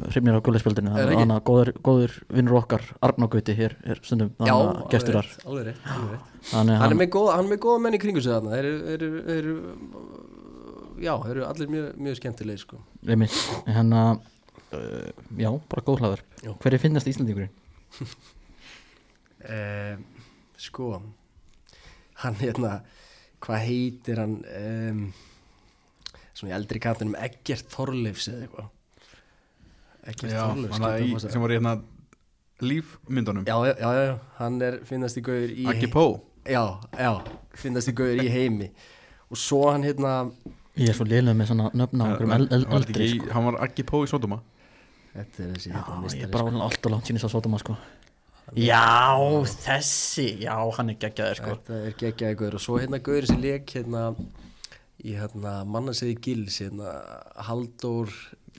hrifnir 0.09 0.37
á 0.37 0.41
gullaspjöldinu 0.45 0.93
þannig 0.95 1.33
að 1.35 1.43
góður, 1.47 1.71
góður 1.85 2.15
vinnur 2.33 2.57
okkar 2.61 2.83
Arnóguti 3.05 3.55
hér 3.57 3.75
er 3.83 4.01
stundum 4.05 4.31
Já, 4.39 4.53
alveg 4.55 5.15
rétt, 5.15 5.45
alveg 5.45 5.69
rétt, 5.69 5.85
Hann 6.51 6.71
er 6.73 6.97
með 6.97 7.11
góða, 7.13 7.37
hann 7.37 7.47
er 7.47 7.53
með 7.53 7.61
góða 7.65 7.83
menn 7.85 7.97
í 7.97 8.01
kringu 8.01 8.23
sig 8.23 8.33
þarna 8.33 8.55
Þeir 8.55 8.69
eru, 8.71 8.91
eru, 8.95 9.23
eru 9.35 9.55
Já, 11.01 11.13
þeir 11.23 11.31
eru 11.35 11.45
allir 11.47 11.71
mjög, 11.71 11.87
mjög 12.07 12.19
skemmtilegir 12.19 12.61
sko. 12.61 12.81
einmitt, 13.09 13.37
hann 13.65 13.95
að 13.97 14.11
uh, 14.77 15.09
já, 15.39 15.49
bara 15.71 15.85
góð 15.87 16.03
hlaður 16.03 16.25
hver 16.61 16.77
er 16.77 16.81
finnast 16.81 17.09
Íslandingurinn? 17.09 17.53
eh, 19.53 19.95
Sko 20.61 20.93
Hann 22.21 22.37
hérna 22.41 22.79
Hvað 23.41 23.63
heitir 23.65 24.21
hann 24.21 24.37
um, 24.45 25.01
Svona 26.37 26.53
í 26.53 26.55
eldri 26.59 26.81
kantinum 26.83 27.17
Eggert 27.17 27.73
Þorleifs 27.73 28.29
eða 28.29 28.45
eitthvað 28.45 28.69
Hann 30.01 30.85
að 30.87 31.03
í, 31.03 31.09
skipta 31.11 31.31
sem 31.31 31.41
var 31.43 31.51
í 31.53 31.57
hérna 31.59 31.75
lífmyndunum 32.61 33.45
Já, 33.47 33.55
já, 33.69 33.73
já, 33.79 33.91
já, 34.05 34.15
hann 34.39 34.61
er 34.65 34.79
finnast 34.87 35.17
í 35.17 35.23
gauður 35.25 35.53
í 35.53 35.67
Aki 35.71 35.89
Pó. 35.93 36.05
Já, 36.49 36.63
já, 36.97 37.11
finnast 37.57 37.89
í 37.91 37.93
gauður 37.97 38.23
í 38.25 38.31
heimi. 38.33 38.71
Og 39.31 39.37
svo 39.39 39.61
hann 39.71 39.85
hérna 39.85 40.15
ég 40.79 40.89
er 40.89 40.97
svo 40.97 41.05
liðlega 41.05 41.37
með 41.37 41.51
svona 41.51 41.69
nöfna 41.77 42.05
á 42.05 42.07
einhverjum 42.09 42.33
Hann 42.35 42.47
eldri 42.79 42.93
ekki 42.95 43.07
í- 43.07 43.19
sko. 43.21 43.33
hann 43.35 43.47
var 43.49 43.59
Aki 43.67 43.83
Pó 43.91 44.01
í 44.05 44.09
Sotoma 44.09 44.41
Þetta 45.11 45.43
er 45.43 45.49
þessi 45.55 45.69
já, 45.69 45.75
hérna 45.75 45.95
ég 45.97 46.03
mistari, 46.05 46.23
er 46.23 46.31
bara 46.31 46.51
sko. 46.51 46.61
alltaf 46.67 46.91
langt 46.91 47.11
að 47.11 47.31
sóta 47.33 47.49
maður 47.51 47.65
sko. 47.65 47.75
Já, 48.55 48.85
þessi. 49.63 50.27
Já, 50.43 50.55
hann 50.77 50.89
er 50.89 50.95
geggjaður 50.99 51.39
sko. 51.39 51.55
Þetta 51.55 51.79
er 51.87 51.97
geggjaði 51.99 52.37
gauður 52.39 52.57
og 52.57 52.63
svo 52.63 52.77
hérna 52.79 52.99
gauður 53.03 53.27
sem 53.27 53.41
leik 53.43 53.73
hérna 53.75 54.03
í 55.03 55.15
hérna 55.17 55.53
mannarsegi 55.67 56.15
gils 56.23 56.59
hérna 56.63 56.95
Halldór 57.47 58.11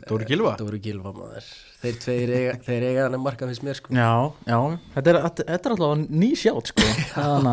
Dóri 0.09 0.27
Gylfa? 0.27 0.55
Dóri 0.59 0.81
Gilva 0.83 1.13
maður. 1.15 1.51
Þeir 1.83 1.99
tveir 2.03 2.33
eiga, 2.37 2.55
þeir 2.67 2.87
eiga 2.89 3.05
hann 3.07 3.19
að 3.19 3.25
marka 3.27 3.49
fyrst 3.51 3.67
mér 3.67 3.79
sko. 3.79 3.95
Já, 3.97 4.11
já, 4.49 4.59
þetta 4.97 5.13
er, 5.13 5.21
þetta, 5.27 5.47
þetta 5.53 5.71
er 5.71 5.77
alltaf 5.77 6.19
ný 6.23 6.31
sjátt 6.39 6.73
sko. 6.73 6.89
Að 7.23 7.51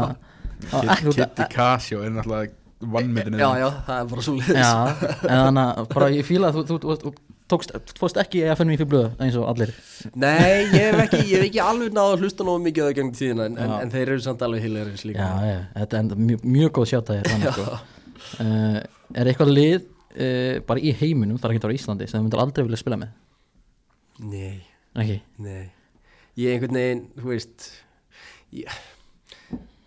að 0.75 0.89
ekki 0.91 1.15
Kitty 1.15 1.45
Casio 1.53 2.01
er 2.03 2.11
náttúrulega 2.11 2.55
vannmyndinu 2.79 3.39
Já, 3.39 3.47
já, 3.61 3.67
það 3.87 4.01
er 4.01 4.07
bara 4.11 4.23
svo 4.25 4.33
liðis 4.35 4.57
Já, 4.59 4.71
en 5.23 5.43
þannig 5.45 5.69
að 5.69 5.91
bara 5.93 6.09
ég 6.11 6.27
fíla 6.27 6.49
að 6.49 6.57
þú, 6.57 6.63
þú, 6.67 6.79
þú, 6.83 6.95
þú 7.03 7.13
tókst, 7.49 7.73
þú 7.89 7.97
fórst 7.97 8.19
ekki 8.21 8.41
í 8.43 8.55
fyrir 8.59 8.89
blöðu 8.89 9.09
eins 9.23 9.37
og 9.39 9.47
allir. 9.49 9.71
Nei, 10.19 10.67
ég 10.69 10.75
hef 10.75 10.99
ekki, 11.05 11.21
ég 11.31 11.39
hef 11.39 11.47
ekki 11.47 11.61
alveg 11.63 11.95
náða 11.95 12.15
að 12.15 12.25
hlusta 12.25 12.45
nógu 12.47 12.63
mikið 12.67 12.83
á 12.83 12.87
það 12.89 12.97
gengum 12.99 13.15
tíðina 13.17 13.47
en, 13.49 13.57
en, 13.57 13.73
en 13.79 13.93
þeir 13.93 14.11
eru 14.13 14.25
samt 14.25 14.43
alveg 14.45 14.67
hilaris 14.67 15.05
líka. 15.07 15.25
Já, 15.25 15.47
já, 15.49 15.59
þetta 15.79 15.97
er 15.97 16.03
enda 16.03 16.19
mjög, 16.27 16.43
mjög 16.57 16.73
góð 16.77 16.91
sjátt 16.91 17.09
að 17.09 17.19
þér 17.19 17.31
þannig 17.33 17.57
sko. 17.57 17.79
Uh, 18.43 18.77
Er 19.17 19.31
eitthvað 19.31 19.49
lið 19.55 19.87
uh, 20.15 20.55
bara 20.67 20.81
í 20.81 20.93
heiminum, 21.01 21.37
ekki 21.39 21.61
að 21.61 21.67
vera 21.67 21.79
Íslandi 21.79 22.07
sem 22.09 22.19
þú 22.19 22.27
myndir 22.27 22.43
aldrei 22.43 22.65
vilja 22.67 22.81
spila 22.81 22.99
með. 23.01 23.13
Nei, 24.19 24.57
Ekki, 24.99 25.19
nei. 25.43 25.69
Ég 26.39 26.55
einhvern 26.55 26.79
veginn, 26.79 27.03
þú 27.19 27.29
veist 27.33 27.67
ég, 28.55 28.79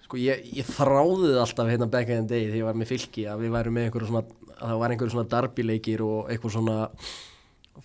Sko, 0.04 0.18
ég, 0.20 0.44
ég 0.52 0.68
þráði 0.68 1.32
það 1.32 1.42
alltaf 1.42 1.70
hérna 1.72 1.88
back 1.90 2.12
in 2.12 2.26
the 2.26 2.34
day 2.34 2.46
þegar 2.46 2.58
ég 2.60 2.68
var 2.68 2.78
með 2.78 2.90
fylki 2.92 3.26
að 3.32 3.44
við 3.44 3.54
værum 3.54 3.76
með 3.78 3.86
einhverju 3.88 4.08
svona 4.10 4.22
að 4.22 4.62
það 4.62 4.80
var 4.82 4.94
einhverju 4.94 5.14
svona 5.14 5.30
darbileikir 5.32 6.02
og 6.06 6.32
eitthvað 6.32 6.54
svona 6.56 6.76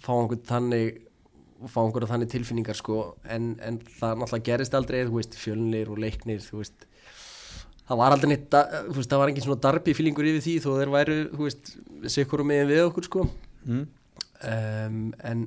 fá 0.03 0.09
einhvern 0.17 0.43
þannig 0.49 0.99
fá 1.71 1.79
einhverju 1.85 2.09
þannig 2.11 2.31
tilfinningar 2.33 2.77
sko 2.77 2.99
en, 3.23 3.53
en 3.63 3.79
það 3.79 4.19
náttúrulega 4.21 4.47
gerist 4.51 4.77
aldrei 4.77 4.99
þú 5.07 5.15
veist, 5.17 5.39
fjölnir 5.39 5.93
og 5.93 6.01
leiknir 6.03 6.43
þú 6.43 6.61
veist 6.61 6.86
það 7.87 8.01
var 8.01 8.15
aldrei 8.15 8.31
neitt, 8.33 8.47
þú 8.51 8.97
veist, 8.97 9.11
það 9.11 9.21
var 9.21 9.31
engin 9.31 9.45
svona 9.45 9.63
darbi 9.63 9.95
fílingur 9.97 10.27
yfir 10.27 10.43
því 10.43 10.55
þó 10.63 10.69
þeir 10.79 10.93
væru, 10.93 11.17
þú 11.33 11.47
veist 11.47 11.73
sikkur 12.13 12.43
um 12.43 12.51
megin 12.51 12.71
við 12.71 12.83
okkur 12.87 13.07
sko 13.07 13.25
mm. 13.65 13.83
um, 14.51 15.03
en 15.31 15.45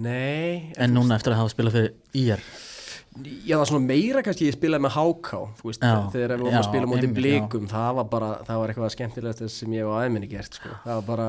nei 0.00 0.72
en 0.78 0.94
núna 0.94 1.18
eftir 1.18 1.34
að 1.34 1.42
hafa 1.42 1.54
spilað 1.54 1.78
fyrir 1.78 1.94
IR 2.22 2.50
Já, 3.10 3.56
það 3.56 3.60
var 3.60 3.68
svona 3.72 3.88
meira 3.88 4.20
kannski 4.22 4.46
ég 4.46 4.54
spilaði 4.54 4.84
með 4.84 4.92
HK 4.94 5.40
þú 5.58 5.66
veist, 5.66 5.82
Já, 5.82 5.96
þegar 6.12 6.32
við 6.36 6.44
vorum 6.44 6.54
já, 6.54 6.60
að 6.60 6.68
spila 6.68 6.90
mútið 6.92 7.16
blikum, 7.16 7.64
það 7.70 7.96
var 7.98 8.06
bara 8.12 8.28
það 8.46 8.60
var 8.60 8.72
eitthvað 8.72 8.92
skemmtilegt 8.94 9.42
sem 9.50 9.74
ég 9.74 9.88
var 9.88 10.04
aðeminni 10.04 10.28
gert 10.30 10.58
sko. 10.60 10.70
það 10.84 11.00
var 11.00 11.08
bara, 11.08 11.26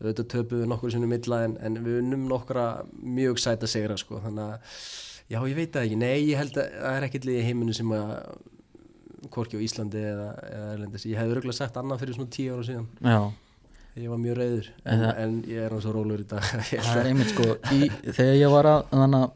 auðvitað 0.00 0.30
töpuðu 0.32 0.68
nokkur 0.72 0.94
sinnum 0.94 1.12
illa 1.18 1.42
en, 1.44 1.58
en 1.60 1.76
við 1.84 1.98
unnum 2.00 2.24
nokkra 2.30 2.64
mjög 2.96 3.42
sæta 3.44 3.68
segra 3.68 3.98
sko. 4.00 4.22
þannig 4.24 4.54
að, 4.56 4.80
já, 5.34 5.38
ég 5.52 5.60
veit 5.60 5.76
það 5.76 5.84
ekki 5.84 6.00
nei, 6.00 6.16
ég 6.30 6.40
held 6.40 6.56
að 6.56 6.72
það 6.78 6.96
er 6.96 7.06
ekkert 7.10 7.28
liðið 7.28 7.44
í 7.44 7.46
heiminu 7.50 7.76
sem 7.76 7.94
að 7.98 8.16
hvorki 9.30 9.56
á 9.58 9.60
Íslandi 9.62 10.02
eða, 10.02 10.28
eða 10.50 10.72
Erlendis, 10.76 11.06
ég 11.06 11.18
hefði 11.20 11.36
örgulega 11.36 11.58
sagt 11.60 11.76
annað 11.80 12.02
fyrir 12.02 12.16
svona 12.18 12.34
tíu 12.34 12.56
ára 12.56 12.66
síðan, 12.66 12.88
Já, 13.02 13.20
ég 14.02 14.08
var 14.10 14.18
mjög 14.24 14.36
reyður 14.40 14.68
en, 14.84 14.92
En 14.92 15.04
en, 15.04 15.36
það- 15.42 15.48
ég 15.52 15.62
er 15.66 15.70
hann 15.76 15.84
svo 15.84 15.92
rólur 15.94 16.20
í 16.24 16.26
dag. 16.26 16.42
Það 16.72 17.00
er 17.02 17.10
einmitt 17.12 17.32
sko 17.34 17.48
í, 17.76 17.90
Þegar 18.08 18.36
ég 18.40 18.50
var 18.56 18.70
að 18.72 18.84
þannig 18.90 19.30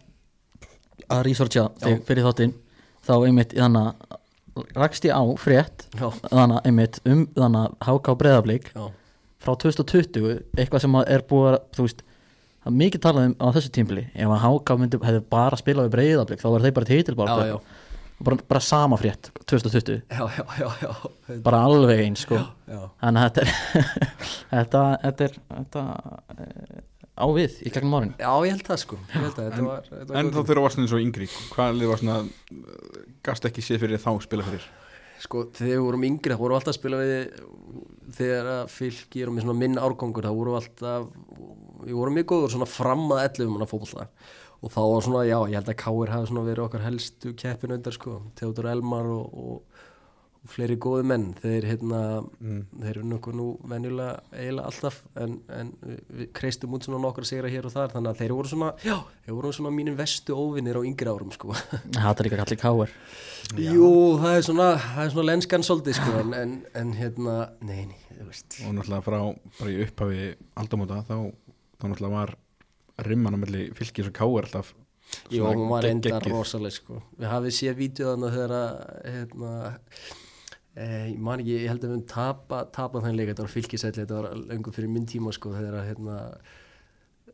að 1.13 1.25
researcha 1.29 1.67
þig 1.83 2.01
fyrir 2.09 2.27
þáttinn 2.27 2.55
þá 3.07 3.13
einmitt 3.29 3.53
þannig 3.55 4.17
rakst 4.77 5.05
ég 5.07 5.13
á 5.15 5.23
frétt 5.39 5.85
já, 5.95 6.09
þannig 6.33 6.67
einmitt 6.67 7.01
um 7.07 7.27
þannig 7.37 7.75
HK 7.85 8.15
Breiðablík 8.23 8.71
já, 8.73 8.87
frá 9.45 9.53
2020 9.63 10.41
eitthvað 10.57 10.83
sem 10.87 10.97
er 11.05 11.25
búið 11.29 11.51
að 11.53 11.83
veist 11.85 12.01
það 12.65 12.71
er 12.73 12.79
mikið 12.81 13.03
talað 13.05 13.29
um 13.29 13.35
á 13.39 13.47
þessu 13.55 13.73
tímpili 13.77 14.07
ef 14.17 14.33
að 14.33 14.47
HK 14.49 14.79
myndi, 14.81 15.01
hefði 15.05 15.23
bara 15.37 15.61
spilað 15.61 15.87
við 15.91 15.95
Breiðablík 15.99 16.43
þá 16.43 16.49
var 16.55 16.65
þeir 16.65 16.77
bara 16.79 16.89
já, 17.53 17.57
bara, 18.25 18.39
bara 18.49 18.61
sama 18.61 18.97
frétt 18.97 19.31
2020 19.45 20.03
já, 20.11 20.31
já, 20.39 20.45
já, 20.59 20.71
já. 20.83 21.41
bara 21.45 21.63
alveg 21.69 22.01
eins 22.05 22.25
sko. 22.25 22.41
Já. 22.67 22.81
þannig 23.03 23.23
að 23.23 23.27
þetta 23.27 23.43
er 23.43 23.51
þetta, 24.55 24.85
þetta 25.03 25.27
er 25.27 25.37
þetta, 25.51 25.85
e, 26.37 26.81
á 27.17 27.27
við 27.33 27.61
í 27.63 27.75
gegnum 27.75 27.99
árin. 27.99 28.15
Já, 28.21 28.31
ég 28.45 28.57
held 28.57 28.67
það 28.71 28.81
sko. 28.83 28.99
Ég 29.13 29.21
held 29.21 29.37
það, 29.37 29.51
þetta 29.51 29.69
var, 29.69 29.87
þetta 29.91 30.09
var 30.09 30.19
En 30.21 30.33
þá 30.33 30.41
þegar 30.41 30.61
þú 30.61 30.65
varst 30.67 30.83
eins 30.83 30.97
og 30.97 31.05
yngri 31.05 31.29
Hvað 31.53 31.85
var 31.91 32.03
svona 32.03 32.19
uh, 32.25 32.99
Gast 33.27 33.49
ekki 33.49 33.65
séð 33.65 33.85
fyrir 33.85 34.03
þá 34.03 34.11
að 34.15 34.25
spila 34.27 34.49
fyrir? 34.49 34.67
Sko, 35.17 35.47
þegar 35.57 35.73
við 35.73 35.85
vorum 35.87 36.05
yngri, 36.11 36.35
það 36.35 36.43
voru 36.43 36.57
alltaf 36.59 36.75
að 36.75 36.77
spila 36.77 36.99
við 37.01 37.39
þegar 38.17 38.51
að 38.53 38.67
fylki 38.75 39.23
erum 39.25 39.39
með 39.39 39.47
svona 39.47 39.61
minn 39.63 39.79
árgangur, 39.81 40.27
það 40.29 40.41
voru 40.41 40.57
alltaf 40.59 41.07
við 41.87 41.97
vorum 41.97 42.17
mjög 42.19 42.29
góður 42.33 42.53
svona 42.53 42.69
fram 42.69 43.07
að 43.15 43.23
11 43.25 43.53
manna 43.53 43.69
fótbolta 43.71 44.07
og 44.63 44.73
þá 44.73 44.81
var 44.83 45.05
svona, 45.05 45.27
já, 45.29 45.39
ég 45.51 45.59
held 45.59 45.73
að 45.73 45.81
Káir 45.83 46.15
hafi 46.15 46.31
svona 46.31 46.47
verið 46.47 46.69
okkar 46.69 46.87
helstu 46.87 47.35
keppinöndar 47.39 47.97
sko, 47.97 48.21
Theodor 48.39 48.71
Elmar 48.71 49.09
og, 49.13 49.37
og, 49.37 49.85
og 50.41 50.51
fleiri 50.53 50.79
góði 50.81 51.05
menn, 51.11 51.27
þeir 51.43 51.67
hérna 51.69 52.01
mm. 52.23 52.63
þeir 52.81 52.91
eru 52.95 53.05
nokkuð 53.11 53.37
nú 53.37 53.49
venjulega 53.69 54.15
eiginlega 54.33 54.71
alltaf, 54.71 55.01
en, 55.23 55.37
en 55.53 55.73
við, 55.83 56.31
kreistum 56.37 56.77
út 56.79 56.87
svona 56.87 57.03
nokkra 57.03 57.27
sigra 57.29 57.51
hér 57.53 57.69
og 57.69 57.75
þar, 57.75 57.93
þannig 57.95 58.13
að 58.13 58.23
þeir 58.23 58.37
voru 58.39 58.53
svona, 58.53 58.71
já, 58.87 58.97
þeir 59.27 59.39
voru 59.39 59.53
svona 59.59 59.75
mínir 59.77 59.99
vestu 59.99 60.39
óvinnir 60.39 60.81
á 60.81 60.83
yngri 60.87 61.13
árum 61.13 61.35
sko. 61.35 61.53
Það 61.97 62.11
er 62.13 62.29
líka 62.29 62.41
allir 62.47 62.63
káir 62.63 62.97
Jú, 63.61 63.91
það 64.19 64.33
er 64.41 64.47
svona, 64.49 64.71
það 64.83 65.05
er 65.05 65.13
svona 65.13 65.29
lenskan 65.29 65.67
svolítið 65.67 66.01
sko, 66.01 66.17
en, 66.23 66.33
en, 66.35 66.57
en 66.81 66.97
hérna, 66.97 67.37
nei, 67.67 67.85
nei, 67.93 68.01
þú 68.17 68.31
veist. 68.31 68.59
Og 68.65 68.75
náttúrulega 68.75 69.07
frá 69.07 69.21
Bara 69.61 69.71
í 69.71 69.77
upphafi 69.85 70.25
aldamóta 70.59 71.03
Þá, 71.07 71.15
þá 71.77 71.87
náttúrulega 71.87 72.15
var 72.17 72.35
Rimman 73.05 73.37
á 73.37 73.39
milli 73.41 73.69
fylgis 73.77 74.09
og 74.09 74.15
káar 74.17 74.47
alltaf 74.49 74.73
svona 75.07 75.55
hún 75.55 75.71
var 75.71 75.87
enda 75.89 76.21
rosaleg 76.27 76.75
sko. 76.75 77.01
Við 77.19 77.31
hafið 77.31 77.57
séð 77.59 77.81
vídeoðana 77.81 78.31
þegar 78.35 78.55
að, 78.57 78.77
hérna, 79.15 79.53
e, 80.75 80.87
ég 81.13 81.19
man 81.29 81.43
ekki, 81.43 81.57
ég 81.63 81.73
held 81.73 81.83
að 81.83 81.89
við 81.89 81.95
höfum 81.95 82.07
tapa, 82.13 82.63
tapa 82.75 83.03
þannig 83.03 83.21
leik, 83.21 83.33
þetta 83.33 83.47
var 83.47 83.55
fylgisætli, 83.55 84.05
þetta 84.05 84.21
var 84.21 84.47
lengur 84.53 84.77
fyrir 84.77 84.93
minn 84.93 85.09
tíma 85.09 85.35
sko, 85.35 85.55
þegar 85.55 85.79
að, 85.81 85.89
hérna, 85.93 86.19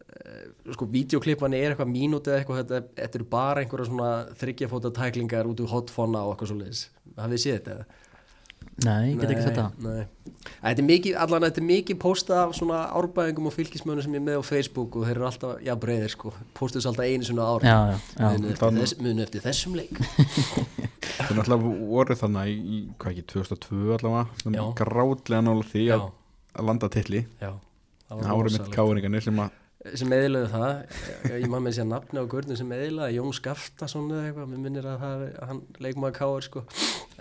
e, 0.02 0.36
sko, 0.76 0.88
vídeoklippan 0.92 1.56
er 1.58 1.72
eitthvað 1.72 1.92
mínúti 1.94 2.32
eða 2.32 2.42
eitthvað, 2.42 2.62
þetta, 2.62 2.82
þetta 3.00 3.20
eru 3.20 3.28
bara 3.32 3.64
einhverja 3.64 3.90
svona 3.90 4.12
þryggjafóta 4.42 4.94
tæklingar 5.00 5.50
út 5.50 5.64
úr 5.64 5.72
hotfonna 5.72 6.26
og 6.26 6.34
eitthvað 6.34 6.52
svo 6.52 6.60
leiðis. 6.60 6.86
Hafið 7.18 7.44
séð 7.46 7.60
þetta? 7.60 8.01
Nei, 8.86 9.12
ég 9.12 9.20
get 9.20 9.32
ekki 9.34 9.52
það. 9.56 9.78
Nei, 9.84 10.32
þetta 10.62 10.82
er 10.82 10.86
mikið, 10.88 11.16
allan 11.24 11.46
þetta 11.46 11.62
er 11.62 11.66
mikið 11.68 11.98
postað 12.02 12.40
af 12.42 12.54
svona 12.58 12.80
árbæðingum 12.98 13.48
og 13.50 13.54
fylgismönnum 13.56 14.06
sem 14.06 14.16
ég 14.16 14.22
er 14.22 14.26
með 14.26 14.40
á 14.40 14.42
Facebook 14.46 14.98
og 14.98 15.06
þeir 15.06 15.14
eru 15.14 15.28
alltaf, 15.28 15.54
já 15.66 15.72
breyðir 15.84 16.14
sko, 16.14 16.34
postuðs 16.58 16.88
alltaf 16.90 17.08
einu 17.08 17.28
svona 17.28 17.48
ári. 17.50 17.70
Já, 17.70 17.78
já, 17.92 17.98
já. 18.18 18.28
muni 18.32 18.52
eftir, 18.54 18.78
þess, 18.78 18.96
eftir 19.26 19.46
þessum 19.46 19.78
leik. 19.78 20.02
Þeir 21.12 21.36
náttúrulega 21.38 21.72
voru 21.92 22.16
þannig 22.18 22.52
í, 22.52 22.60
í 22.62 22.78
hvað 22.98 23.12
ekki, 23.12 23.26
2002 23.34 23.96
allavega 23.98 24.68
grátlega 24.78 25.42
nála 25.44 25.66
því 25.68 25.88
að, 25.96 26.06
að 26.56 26.70
landa 26.70 26.90
titli. 26.92 27.26
Já. 27.42 27.52
Það 28.12 28.32
voru 28.36 28.52
mitt 28.52 28.72
káringarnir 28.72 29.24
sem 29.24 29.42
að 29.42 29.58
sem 29.98 30.12
eðilaðu 30.14 30.48
það 30.52 30.72
ég, 31.26 31.36
ég 31.42 31.48
maður 31.50 31.64
með 31.66 31.76
sér 31.76 31.86
nafni 31.90 32.22
á 32.22 32.24
görnum 32.32 32.58
sem 32.58 32.74
eðilaði 32.76 33.16
Jón 33.16 33.34
Skaftason 33.36 34.10
eða 34.12 34.28
eitthvað, 34.28 34.48
mér 34.52 34.62
minnir 34.62 34.88
að 34.88 35.00
það 35.02 35.24
að 35.26 35.48
hann 35.50 35.62
leikmaði 35.82 36.16
Káar 36.18 36.46
sko. 36.46 36.62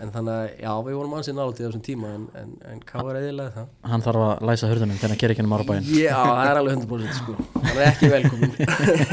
En 0.02 0.12
þannig 0.14 0.32
að 0.36 0.46
já, 0.62 0.72
við 0.86 0.98
vorum 0.98 1.16
ansið 1.18 1.36
nálægt 1.38 1.60
í 1.60 1.66
þessum 1.66 1.84
tíma 1.88 2.12
en, 2.16 2.28
en, 2.38 2.54
en 2.72 2.82
Káar 2.86 3.18
eðilaði 3.20 3.54
það. 3.56 3.68
Hann 3.92 4.06
þarf 4.06 4.26
að 4.28 4.46
læsa 4.50 4.70
hurðunum 4.70 5.00
þegar 5.00 5.14
hann 5.14 5.22
gerir 5.22 5.36
ekki 5.36 5.46
um 5.46 5.56
árabæin 5.58 5.90
Já, 5.90 6.18
það 6.22 6.50
er 6.52 6.60
alveg 6.62 6.80
100% 6.80 7.18
sko. 7.18 7.36
Hann 7.58 7.72
er 7.76 7.84
ekki 7.90 8.12
velkomin 8.12 8.56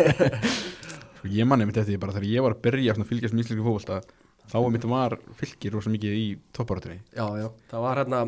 sko, 1.19 1.33
ég 1.35 1.49
manni 1.49 1.67
mitt 1.67 1.77
eftir 1.77 1.95
því 1.95 2.01
bara 2.01 2.15
þegar 2.15 2.29
ég 2.31 2.45
var 2.45 2.55
að 2.55 2.63
byrja 2.67 2.95
að 2.95 3.07
fylgjast 3.09 3.35
með 3.35 3.45
íslensku 3.45 3.65
fótbolta 3.65 4.01
þá 4.49 4.57
var 4.63 4.71
mitt 4.73 4.87
var 4.89 5.17
fylgir 5.39 5.75
rosa 5.75 5.91
mikið 5.93 6.15
í 6.17 6.27
topparatunni 6.55 7.01
Já, 7.13 7.25
já, 7.37 7.49
það 7.69 7.83
var 7.85 8.01
hérna 8.01 8.21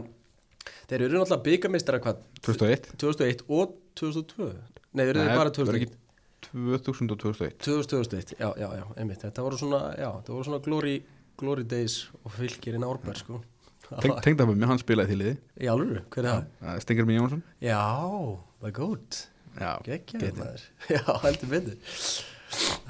þeir 0.90 1.06
eru 1.08 1.22
náttúrulega 1.22 1.46
byggamistara 1.48 2.02
hvað? 2.04 2.22
2001 2.46 2.92
2001 3.02 3.46
og 3.48 3.74
2002 4.02 4.50
Nei, 4.92 5.06
eru 5.08 5.24
Nei, 5.24 5.32
bara 5.38 5.52
það 5.54 5.70
var 5.72 5.78
2001 5.78 5.82
ekki 5.86 6.00
2000 6.52 7.14
og 7.14 7.22
2001 7.22 7.58
2000, 7.64 7.90
2001, 7.94 8.36
já, 8.40 8.50
já, 8.60 8.68
já, 8.80 8.86
einmitt. 8.98 9.22
Þetta 9.24 9.46
voru 9.46 9.60
svona, 9.62 9.82
já, 9.96 10.10
þetta 10.18 10.36
voru 10.36 10.48
svona 10.50 10.62
glory, 10.66 10.96
glory 11.40 11.66
days 11.70 11.98
og 12.24 12.34
fylgirinn 12.36 12.88
árbær 12.88 13.20
sko. 13.22 13.42
Teng, 13.92 14.16
Tengdafum 14.24 14.58
með 14.58 14.72
hann 14.72 14.82
spilaði 14.82 15.14
til 15.14 15.20
liði. 15.22 15.36
Í 15.62 15.70
alvöru, 15.72 16.02
hver 16.14 16.28
er 16.28 16.42
það? 16.62 16.82
Stengur 16.86 17.08
mér 17.08 17.20
Jónsson. 17.20 17.44
Já, 17.64 17.82
the 18.64 18.72
goat 18.76 19.20
Já, 19.60 19.72
Gekkjaður 19.84 20.38
maður. 20.40 20.66
Já, 20.96 21.04
heldur 21.26 21.52
betur. 21.52 21.98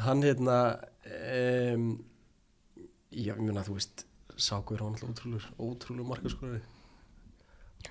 Hann 0.06 0.24
hérna 0.26 0.58
um, 1.06 1.88
Já, 3.12 3.34
ég 3.36 3.42
meina 3.44 3.64
þú 3.66 3.78
veist 3.78 4.06
Sákur 4.42 4.82
hann 4.82 4.96
alltaf 4.96 5.12
ótrúlur 5.12 5.48
Ótrúlur 5.62 6.08
markaskorari 6.08 6.62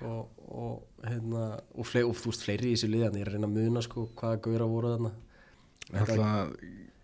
og, 0.05 0.29
og 0.47 1.05
hérna 1.07 1.43
og, 1.75 1.85
fle, 1.87 2.03
og 2.07 2.15
þú 2.17 2.31
veist 2.31 2.45
fleiri 2.45 2.71
í 2.71 2.75
þessu 2.75 2.89
liðan 2.91 3.17
ég 3.19 3.25
er 3.25 3.31
að 3.31 3.37
reyna 3.37 3.49
að 3.49 3.57
muna 3.59 3.83
sko 3.85 4.07
hvaða 4.19 4.41
gauðra 4.45 4.67
voru 4.71 4.93
þarna. 4.95 5.13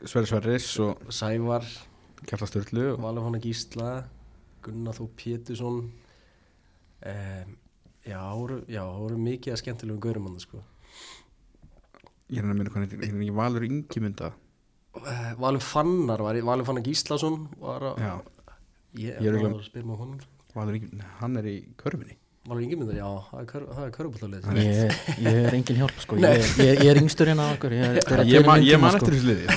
Sverri 0.07 0.29
Sverris 0.29 0.67
Sævar, 1.17 1.65
Kjarla 2.27 2.49
Sturlu 2.49 2.85
og 2.93 3.01
Valafóna 3.03 3.41
Gísla 3.43 3.91
Gunnar 4.65 4.97
Þó 4.97 5.07
Pétursson. 5.17 5.79
Um, 7.07 7.55
Já, 8.07 8.21
það 8.23 8.99
voru, 9.01 9.17
mikið 9.19 9.51
að 9.51 9.59
skemmtilegum 9.59 9.99
gauðrum 10.03 10.27
hann 10.29 10.39
sko. 10.39 10.61
Ég 12.31 12.39
er 12.39 12.47
að 12.47 12.69
hvað 12.71 12.77
hann 12.77 12.85
er 12.87 13.07
ekki 13.07 13.33
Valur 13.35 13.65
Ingimunda? 13.67 14.29
Eh, 14.97 15.33
Valur 15.39 15.63
Fannar 15.63 16.23
var, 16.23 16.39
Valur 16.47 16.67
Fannar 16.67 16.85
Gíslason 16.85 17.49
var 17.59 17.83
að 17.91 17.99
Já, 18.03 18.13
Ég, 18.97 19.19
Ég 19.19 19.27
er 19.27 19.35
er 19.35 19.49
að 19.49 19.59
spila 19.67 19.89
með 19.89 20.01
honum. 20.05 20.23
Valur 20.55 20.79
Ingimunda, 20.79 21.09
hann 21.19 21.35
er 21.41 21.49
í 21.51 21.57
körfinni 21.79 22.15
Já, 22.97 23.07
það 23.27 23.39
er, 23.41 23.47
kör, 23.49 23.63
það 23.75 23.83
er 23.83 23.89
körubóltalið 23.97 24.45
ég, 24.57 24.93
ég 25.25 25.39
er 25.47 25.55
engin 25.57 25.79
hjálp 25.81 25.97
sko. 25.99 26.17
Ég, 26.23 26.45
ég, 26.63 26.79
ég 26.85 26.91
er 26.93 26.99
yngstur 27.01 27.27
hérna 27.31 27.47
á 27.47 27.49
okkur 27.57 27.75
Ég, 27.75 27.83
er- 27.83 27.97
er 28.07 28.21
að 28.23 28.31
Ég, 28.31 28.45
tveimur 28.45 28.47
man, 28.47 28.63
man 28.83 28.93
sko. 28.93 28.99
eftir 29.01 29.15
þessu 29.17 29.27
liði 29.27 29.47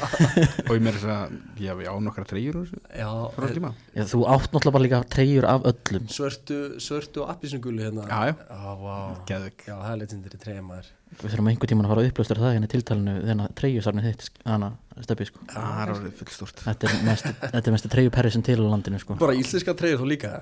og 0.68 0.70
ég 0.76 0.84
meira 0.86 1.00
þess 1.00 1.10
að 1.14 1.34
ég 1.64 1.90
á 1.90 1.94
nokkra 2.06 2.24
treyjur 2.30 2.60
Já, 2.94 3.10
tíma. 3.56 3.72
Já, 3.96 4.04
Þú 4.12 4.22
átt 4.30 4.46
náttúrulega 4.54 4.74
bara 4.76 4.84
líka 4.86 5.00
treyjur 5.10 5.46
af 5.50 5.66
öllum. 5.72 6.06
Svörtu, 6.10 6.58
svörtu 6.82 7.24
og 7.24 7.32
appisnugulu 7.34 7.82
hérna. 7.84 8.06
Já, 8.06 8.20
já. 8.30 8.34
Já, 8.46 8.70
vá. 8.84 8.94
Geðvik 9.30 9.66
Já, 9.66 9.74
það 9.80 9.90
er 9.94 10.00
leitindir 10.04 10.36
í 10.36 10.40
treyja 10.44 10.64
maður. 10.66 10.92
Við 11.10 11.32
þurfum 11.34 11.50
einhver 11.50 11.70
tíman 11.72 11.88
að 11.88 11.92
fara 11.94 12.04
að 12.04 12.10
upplöstur 12.12 12.40
það 12.40 12.54
hérna 12.54 12.70
tiltalinu 12.70 13.14
þennan 13.26 13.54
treyjusarni 13.58 14.04
þitt 14.06 14.28
þannig 14.44 15.06
steppi 15.06 15.26
sko. 15.26 15.42
Það 15.50 15.80
er 15.82 15.92
orðið 15.96 16.14
full 16.20 16.30
stort 16.36 16.62
Þetta 16.66 16.86
er 16.90 17.02
mest, 17.08 17.26
þetta 17.40 17.62
er 17.64 17.74
mest 17.74 17.88
treyjuperri 17.94 18.32
sem 18.34 18.44
til 18.46 18.58
á 18.62 18.66
landinu 18.70 19.00
sko. 19.02 19.16
Bara 19.18 19.34
íslenska 19.38 19.74
treyja 19.74 19.98
þú 19.98 20.06
líka 20.12 20.32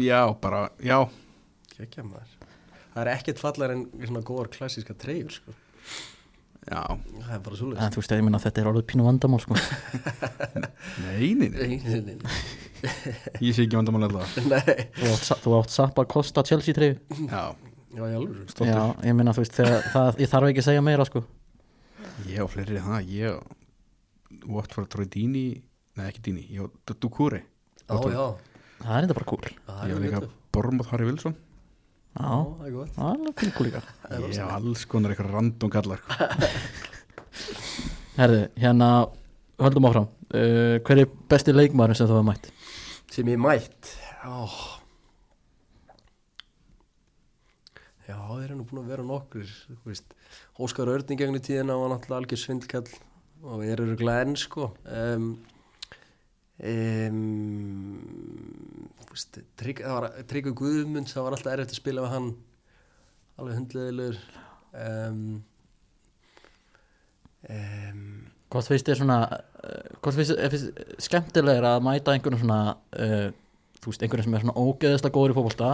Já, 0.00 0.22
bara, 0.40 0.62
já 0.80 0.96
Kekja 1.74 2.04
maður. 2.06 2.34
Það 2.94 3.00
er 3.02 3.10
ekkert 3.16 3.40
fallar 3.42 3.72
en 3.74 3.86
svona 3.98 4.22
góðar 4.26 4.50
klassíska 4.54 4.94
treyjur 4.98 5.32
sko. 5.34 5.54
Já, 6.64 6.80
Það 6.96 7.32
er 7.34 7.40
bara 7.44 7.56
svoleiðis. 7.58 7.80
En 7.84 7.92
þú 7.92 8.00
veist, 8.00 8.12
ég 8.14 8.22
minna 8.24 8.38
að 8.40 8.44
þetta 8.46 8.60
er 8.62 8.68
orðið 8.70 8.84
pínu 8.92 9.04
vandamál 9.04 9.40
sko. 9.42 9.56
Nei, 11.04 11.32
nei, 11.36 11.48
nei. 11.50 11.74
Nei, 11.84 11.98
nei, 12.00 12.14
nei, 12.14 12.94
Ég 13.44 13.52
sé 13.56 13.64
ekki 13.66 13.76
vandamál 13.76 14.06
alltaf 14.06 14.38
nei. 14.52 14.86
Þú 14.96 15.10
átt, 15.10 15.28
þú 15.44 15.54
átt 15.58 15.72
Sappa 15.74 16.04
Costa 16.08 16.44
Chelsea 16.46 16.76
treyju 16.76 16.96
Já, 17.28 17.42
Já, 17.94 18.00
ég 18.04 18.16
alveg 18.18 18.50
stoltur 18.52 18.70
Já, 18.70 18.82
ég 19.08 19.16
minna 19.18 19.32
þú 19.36 19.44
veist, 19.44 19.54
þegar, 19.58 19.86
það, 19.92 20.18
ég 20.24 20.32
þarf 20.32 20.48
ekki 20.50 20.62
að 20.62 20.66
segja 20.68 20.84
meira 20.84 21.06
sko. 21.08 21.22
Ég 22.30 22.42
og 22.44 22.50
fleiri 22.54 22.80
það 22.84 23.12
Ég 23.12 23.38
og 23.38 24.50
Watford 24.56 24.90
Troy 24.92 25.08
Dini 25.12 25.44
Nei, 25.98 26.06
ekki 26.10 26.24
Dini, 26.30 26.44
ég 26.52 26.64
og 26.68 26.94
Dukure 27.00 27.42
Já, 27.84 27.96
já. 28.12 28.26
Það 28.84 28.94
er 28.98 29.04
þetta 29.06 29.16
bara 29.20 29.28
cool. 29.32 29.48
Ég 29.48 29.90
er 29.92 29.96
og 29.98 30.04
líka. 30.04 30.20
Bormóð 30.54 30.88
Harry 30.92 31.08
Wilson 31.08 31.36
Já, 32.14 32.30
það 32.30 32.66
er 32.68 32.74
gott. 32.76 32.92
Það 32.94 33.08
er 33.08 33.22
alveg 33.24 33.62
líka 33.66 33.80
Ég 34.14 34.36
hef 34.38 34.52
alls 34.54 34.84
konar 34.90 35.14
eitthvað 35.14 35.32
random 35.34 35.72
kallar 35.74 36.02
sko. 36.04 36.28
Herði, 38.20 38.42
hérna, 38.62 38.90
höldum 39.58 39.88
áfram. 39.90 40.10
Uh, 40.30 40.76
Hver 40.86 41.02
er 41.02 41.16
besti 41.30 41.54
leikmaður 41.54 41.98
sem 41.98 42.10
þú 42.10 42.20
hefur 42.20 42.28
mætt? 42.30 42.52
sem 43.14 43.28
ég 43.30 43.38
mætt? 43.38 43.92
Já 44.24 44.48
já 48.08 48.16
þeir 48.18 48.44
eru 48.48 48.56
nú 48.58 48.64
búin 48.68 48.80
að 48.82 48.88
vera 48.90 49.04
nokkur 49.06 49.52
Óskar 50.58 50.90
Örning 50.90 51.20
gegn 51.20 51.38
í 51.38 51.42
tíðina 51.44 51.76
var 51.78 51.92
náttúrulega 51.92 52.20
algjör 52.24 52.40
svindkall 52.42 52.88
og 53.44 53.60
við 53.60 53.74
erum 53.74 54.10
enn 54.14 54.34
sko. 54.40 54.72
Um, 54.88 55.28
um, 56.62 57.24
veist, 59.10 59.40
Trygg, 59.60 59.82
það 59.82 59.96
var 59.98 60.06
Tryggur 60.30 60.54
Guðmund 60.60 61.10
það 61.10 61.26
var 61.26 61.36
alltaf 61.36 61.54
erfitt 61.54 61.74
að 61.74 61.80
spila 61.80 62.04
með 62.04 62.14
hann. 62.14 62.28
Alveg 63.34 63.58
hundleðilegur 63.58 64.18
um, 64.84 65.22
um, 67.50 68.04
Hvort 68.54 68.68
finnst 68.70 68.86
þér 68.86 69.00
svona 69.00 69.18
uh, 69.26 69.88
Hvort 69.98 70.14
finnst 70.20 70.36
þér 70.38 70.52
finnst 70.52 70.68
skemmtilegur 71.08 71.66
að 71.66 71.82
mæta 71.82 72.14
einhvern 72.14 72.38
svona 72.38 72.60
uh, 72.94 73.32
Þú 73.80 73.90
veist, 73.90 74.04
einhvern 74.06 74.24
sem 74.24 74.36
er 74.38 74.44
svona 74.44 74.54
ógeðislega 74.62 75.16
góður 75.16 75.34
í 75.34 75.38
fótbolta 75.40 75.72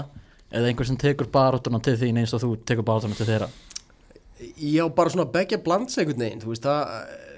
Eða 0.50 0.70
einhvern 0.70 0.88
sem 0.88 0.98
tekur 0.98 1.28
baráttuna 1.30 1.82
til 1.84 1.98
þín 2.00 2.22
eins 2.22 2.32
og 2.34 2.42
þú 2.42 2.54
tekur 2.66 2.86
baráttuna 2.88 3.18
til 3.18 3.28
þeirra? 3.28 3.50
Já, 4.40 4.82
bara 4.88 5.12
svona 5.12 5.28
begja 5.30 5.60
blands 5.62 5.98
einhvern 6.00 6.24
veginn, 6.24 6.40
þú 6.42 6.54
veist, 6.54 6.64
það 6.64 6.94
eh, 6.96 7.29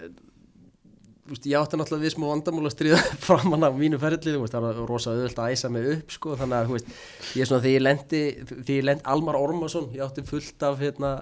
veist, 1.32 1.46
ég 1.48 1.56
átti 1.58 1.78
náttúrulega 1.78 2.04
við 2.04 2.14
smá 2.14 2.26
vandamúl 2.28 2.68
að 2.68 2.74
stríða 2.74 3.00
framan 3.26 3.66
af 3.66 3.78
mínu 3.78 4.00
veist, 4.02 4.52
það 4.52 4.66
var 4.66 4.82
rosa 4.88 5.14
auðvöld 5.14 5.40
að 5.40 5.54
æsa 5.54 5.70
mig 5.72 5.88
upp, 5.94 6.12
sko, 6.16 6.36
þannig 6.40 6.58
að, 6.58 6.74
veist, 6.76 6.92
ég 7.36 7.44
er 7.44 7.50
svona, 7.50 7.64
þegar 7.64 7.76
ég 7.76 7.86
lendi, 7.86 8.22
þegar 8.52 8.76
ég 8.76 8.86
lendi 8.88 9.08
Almar 9.14 9.40
Ormarsson, 9.40 9.88
ég 9.96 10.04
átti 10.04 10.26
fullt 10.28 10.68
af, 10.68 10.78
hérna, 10.82 11.14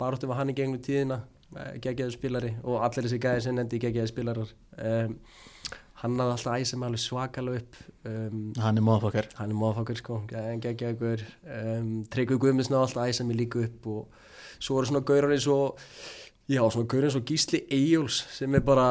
baráttum 0.00 0.34
að 0.34 0.40
hann 0.42 0.52
í 0.52 0.58
gegnum 0.58 0.82
tíðina, 0.84 1.22
geggjaði 1.78 2.16
spilari 2.16 2.52
og 2.66 2.82
allir 2.82 3.06
þessi 3.06 3.20
gæði 3.22 3.44
sem 3.44 3.58
nefndi 3.58 3.82
geggjaði 3.84 4.10
spilarar, 4.10 4.54
um, 4.82 5.14
hann 6.02 6.18
hafði 6.20 6.34
alltaf 6.34 6.58
æsa 6.58 6.78
mig 6.80 6.90
alveg 6.90 7.04
svakalega 7.04 7.62
upp, 7.62 7.78
um, 8.10 8.40
Hann 8.58 8.80
er 8.80 8.84
móðfokkar 8.84 9.30
hann 9.38 9.54
er 9.54 9.60
móðfokkar 9.60 10.00
sko, 10.00 10.18
geggjaði 10.32 10.98
gaur. 10.98 11.22
Um, 11.46 11.94
Tryggvi 12.10 12.40
Guðmunds 12.42 12.72
náðu 12.72 12.88
alltaf 12.88 13.14
æsa 13.14 13.26
mig 13.28 13.38
líka 13.38 13.62
upp 13.68 13.88
og 13.94 14.20
svo 14.58 14.80
eru 14.80 14.90
svona 14.90 15.04
gaurar 15.06 15.34
eins 15.34 15.46
og 15.50 15.78
já, 16.48 16.60
svona 16.60 16.88
gaurar 16.90 17.08
eins 17.08 17.18
og 17.18 17.26
Gísli 17.28 17.64
Eyjóls 17.72 18.20
sem 18.34 18.54
er 18.54 18.64
bara 18.64 18.86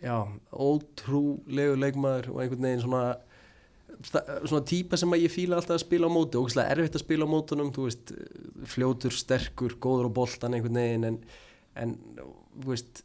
já, 0.00 0.16
ótrúlegu 0.52 1.76
leikmaður 1.80 2.32
og 2.34 2.40
einhvern 2.42 2.68
veginn 2.68 2.84
svona 2.84 3.04
svona 4.00 4.64
típa 4.64 4.96
sem 4.96 5.12
að 5.12 5.26
ég 5.26 5.32
fíla 5.32 5.58
alltaf 5.58 5.76
að 5.76 5.84
spila 5.84 6.08
á 6.08 6.12
móti. 6.12 6.40
Og 6.40 6.54
erfitt 6.62 6.96
að 6.96 7.02
spila 7.04 7.26
á 7.28 7.32
mótunum 7.32 7.72
þú 7.74 7.86
veist, 7.88 8.12
fljótur, 8.72 9.12
sterkur, 9.12 9.76
góður 9.82 10.08
á 10.08 10.16
boltan 10.20 10.56
einhvern 10.56 10.80
veginn 10.80 11.08
en, 11.10 11.18
en 11.76 11.94
þú 12.56 12.72
veist 12.72 13.02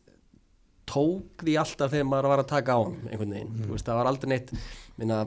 tók 0.86 1.44
því 1.44 1.58
alltaf 1.60 1.92
þegar 1.92 2.08
maður 2.08 2.32
var 2.32 2.44
að 2.44 2.52
taka 2.54 2.78
á 2.78 2.80
hann 2.80 2.98
einhvern 3.10 3.36
veginn, 3.36 3.54
þú 3.66 3.74
veist, 3.74 3.88
það 3.88 4.00
var 4.00 4.10
aldrei 4.12 4.32
neitt 4.32 4.56
minna, 5.02 5.20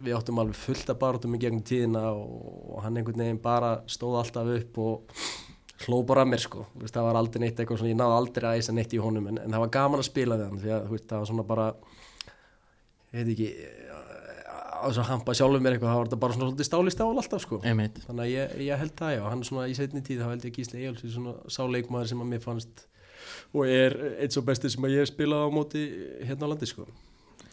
við 0.00 0.16
áttum 0.16 0.40
alveg 0.40 0.56
fullt 0.56 0.92
að 0.92 1.00
barátum 1.02 1.36
í 1.36 1.40
gegnum 1.42 1.64
tíðina 1.66 2.04
og, 2.14 2.44
og 2.70 2.84
hann 2.86 3.00
einhvern 3.00 3.24
veginn 3.24 3.42
bara 3.42 3.72
stóð 3.90 4.20
alltaf 4.22 4.52
upp 4.54 4.80
og 4.80 5.18
hló 5.86 6.00
bara 6.06 6.24
að 6.24 6.32
mér 6.32 6.42
sko, 6.44 6.66
þú 6.74 6.84
veist, 6.84 6.96
það 6.96 7.06
var 7.08 7.18
aldrei 7.20 7.42
neitt 7.44 7.60
eitthvað 7.60 7.80
svona, 7.80 7.92
ég 7.92 8.00
náði 8.00 8.16
aldrei 8.18 8.48
að 8.50 8.60
æsa 8.60 8.74
neitt 8.76 8.94
í 8.96 9.00
honum 9.00 9.30
en, 9.30 9.40
en 9.40 9.54
það 9.54 9.64
var 9.64 9.72
gaman 9.76 10.02
að 10.02 10.08
spila 10.10 10.36
við 10.40 10.50
hann 10.50 10.60
því 10.60 10.74
að 10.76 10.86
þú 10.86 10.96
veist, 10.96 11.06
það 11.10 11.22
var 11.22 11.30
svona 11.30 11.46
bara 11.48 11.68
ég 13.10 13.20
veit 13.20 13.32
ekki 13.34 13.50
á 14.80 14.86
þess 14.88 15.00
að 15.02 15.10
hampa 15.10 15.36
sjálfur 15.36 15.62
mér 15.64 15.76
eitthvað, 15.76 15.92
það 15.92 16.00
var 16.00 16.20
bara 16.24 16.36
svona 16.36 16.48
svolítið 16.48 16.68
stál 16.68 16.88
í 16.88 16.94
stál 16.94 17.08
alltaf 17.10 17.42
sko. 17.44 17.58
Einmitt. 17.68 17.98
Þannig 18.06 18.24
að 18.24 18.30
ég, 18.32 18.54
ég 18.64 18.80
held 18.80 18.94
það 18.96 19.12
já, 19.16 19.20
hann 19.26 19.44
svona 19.44 19.66
í 19.68 19.76
setni 19.76 20.02
tíð 20.06 20.22
þá 20.22 20.30
held 20.30 20.46
ég 20.48 20.56
Gísli 20.56 20.86
í 20.86 21.12
svona 21.12 21.34
sáleikmaður 21.52 22.10
sem 22.12 22.24
að 22.24 22.30
mér 22.32 22.42
fannst 22.44 22.86
og 23.52 23.68
er 23.68 23.96
eitt 24.22 24.34
svo 24.34 24.42
besti 24.46 24.70
sem 24.72 24.86
að 24.86 24.94
ég 24.94 25.04
hef 25.04 25.10
spilað 25.12 25.44
á 25.44 25.48
móti 25.52 25.84
hérna 26.24 26.48
á 26.48 26.50
landi 26.54 26.68
sko. 26.70 26.86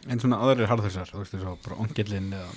En 0.08 0.22
svona 0.24 0.40
aðrir 0.46 0.70
harðhessar, 0.72 1.10
þú 1.12 1.24
veist 1.24 1.36
þess 1.36 1.50
að 1.52 1.62
bara 1.66 1.80
ongillin 1.84 2.32
eða 2.38 2.52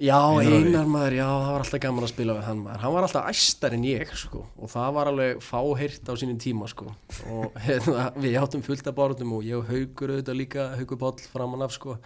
Já, 0.00 0.16
Einar 0.40 0.86
maður, 0.88 1.16
já, 1.18 1.24
það 1.26 1.50
var 1.50 1.64
alltaf 1.64 1.82
gaman 1.82 2.06
að 2.06 2.12
spila 2.12 2.36
við 2.38 2.46
hann 2.46 2.60
maður, 2.64 2.82
hann 2.84 2.94
var 2.94 3.06
alltaf 3.06 3.26
æstar 3.28 3.74
en 3.76 3.82
ég 3.84 4.14
sko. 4.16 4.44
Og 4.56 4.70
það 4.72 4.94
var 4.96 5.10
alveg 5.10 5.42
fáheyrt 5.44 6.08
á 6.08 6.14
sínum 6.16 6.38
tíma 6.40 6.68
sko. 6.70 6.94
Og 7.34 7.58
hérna, 7.66 8.06
við 8.16 8.38
áttum 8.40 8.64
fullt 8.64 8.88
af 8.88 8.96
bárutum 8.96 9.34
og 9.36 9.44
ég 9.44 9.58
og 9.58 9.68
Haugur 9.68 10.14
auðvitað 10.14 10.38
líka, 10.38 10.68
Haugur 10.78 11.00
Páll 11.02 11.26
framan 11.32 11.66
af 11.66 11.74
sko. 11.76 11.98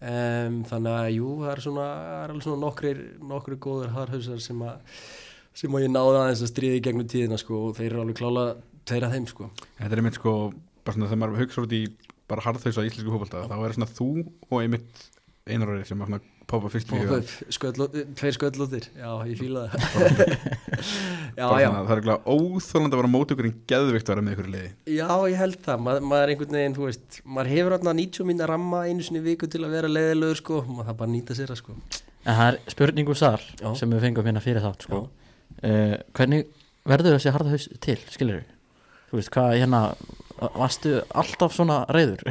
Um, 0.00 0.60
þannig 0.70 0.94
að 0.94 1.10
jú, 1.16 1.32
það 1.42 1.50
er 1.52 1.64
svona, 1.64 1.88
það 1.96 2.20
er 2.20 2.34
alveg 2.34 2.46
svona 2.46 2.62
nokkrir, 2.62 3.02
nokkrir 3.32 3.60
góður 3.66 3.90
harhausar 3.96 4.44
sem 4.44 4.62
að 4.64 5.02
sem 5.60 5.74
að 5.74 5.84
ég 5.84 5.90
náði 5.92 6.20
aðeins 6.20 6.44
að 6.46 6.52
stríði 6.52 6.84
gegnum 6.86 7.08
tíðina 7.10 7.38
sko 7.40 7.58
og 7.66 7.74
þeir 7.76 7.90
eru 7.90 8.04
alveg 8.04 8.20
klála 8.20 8.44
af 8.54 9.12
þeim 9.12 9.26
sko. 9.28 9.50
Þetta 9.76 9.90
er 9.90 10.00
einmitt 10.00 10.16
sko, 10.16 10.32
bara 10.86 10.96
svona 10.96 11.10
þegar 11.10 11.20
maður 11.24 11.74
í 11.76 11.82
bara 12.30 12.44
harðhauðsa 12.44 12.84
íslensku 12.86 13.12
fótbolta 13.12 13.46
þá 13.50 13.56
er 13.58 13.74
svona 13.76 13.90
þú 13.90 14.08
og 14.48 14.56
einmitt 14.60 15.04
einar 15.50 15.72
orðið 15.72 15.90
sem 15.90 16.04
að 16.04 16.14
poppa 16.50 16.70
fyrst 16.72 16.90
Skölló, 17.54 17.86
tveir 18.18 18.34
sköllóttir, 18.36 18.88
já, 18.98 19.10
ég 19.30 19.38
fíla 19.38 19.66
það. 19.70 20.34
Já, 21.40 21.46
já, 21.62 21.68
það 21.70 21.90
er 21.94 22.00
ekki 22.00 22.14
óþólandi 22.26 22.96
að 22.96 23.00
vera 23.00 23.10
mót 23.12 23.32
ykkur 23.32 23.46
en 23.48 23.56
geðvikt 23.70 24.08
að 24.08 24.12
vera 24.16 24.24
með 24.26 24.34
ykkur 24.34 24.48
í 24.48 24.52
liði. 24.54 24.70
Já, 24.96 25.08
ég 25.30 25.38
held 25.40 25.58
það. 25.64 25.82
Ma, 25.86 25.94
maður 26.10 26.22
er 26.24 26.32
einhvern 26.34 26.56
veginn, 26.58 26.74
þú 26.76 26.86
veist 26.88 27.18
maður 27.24 27.50
hefur 27.54 27.74
þarna 27.76 27.94
90 28.00 28.28
minna 28.30 28.48
ramma 28.50 28.80
einu 28.88 29.06
sinni 29.06 29.22
í 29.22 29.26
viku 29.28 29.48
til 29.50 29.62
að 29.62 29.74
vera 29.76 29.90
leiðilegur 29.92 30.40
sko, 30.40 30.60
maður 30.66 30.88
það 30.90 30.98
bara 31.00 31.08
að 31.10 31.14
nýta 31.14 31.36
sér 31.38 31.52
það 31.52 31.60
sko. 31.62 31.76
En 32.20 32.38
það 32.40 32.46
er 32.50 32.58
spurningu 32.74 33.16
sal 33.16 33.36
Já. 33.62 33.68
sem 33.80 33.94
við 33.94 34.04
fengum 34.08 34.26
hérna 34.28 34.42
fyrir 34.44 34.64
þátt 34.64 34.88
sko. 34.88 35.02
uh, 35.62 35.94
Hvernig 36.18 36.50
verður 36.90 37.16
þessi 37.16 37.34
harðhaus 37.36 37.68
til, 37.80 37.96
skilur 38.12 38.42
Þú 39.10 39.18
veist, 39.18 39.32
hvað 39.34 39.54
hérna 39.58 39.80
Varstu 40.40 40.92
alltaf 41.20 41.52
svona 41.52 41.82
reyður 41.92 42.22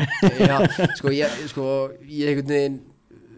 já, 0.42 0.56
sko, 0.98 1.12
ég, 1.14 1.34
sko, 1.52 1.66
ég 2.10 2.32
einhvern 2.32 2.50
veginn 2.50 2.78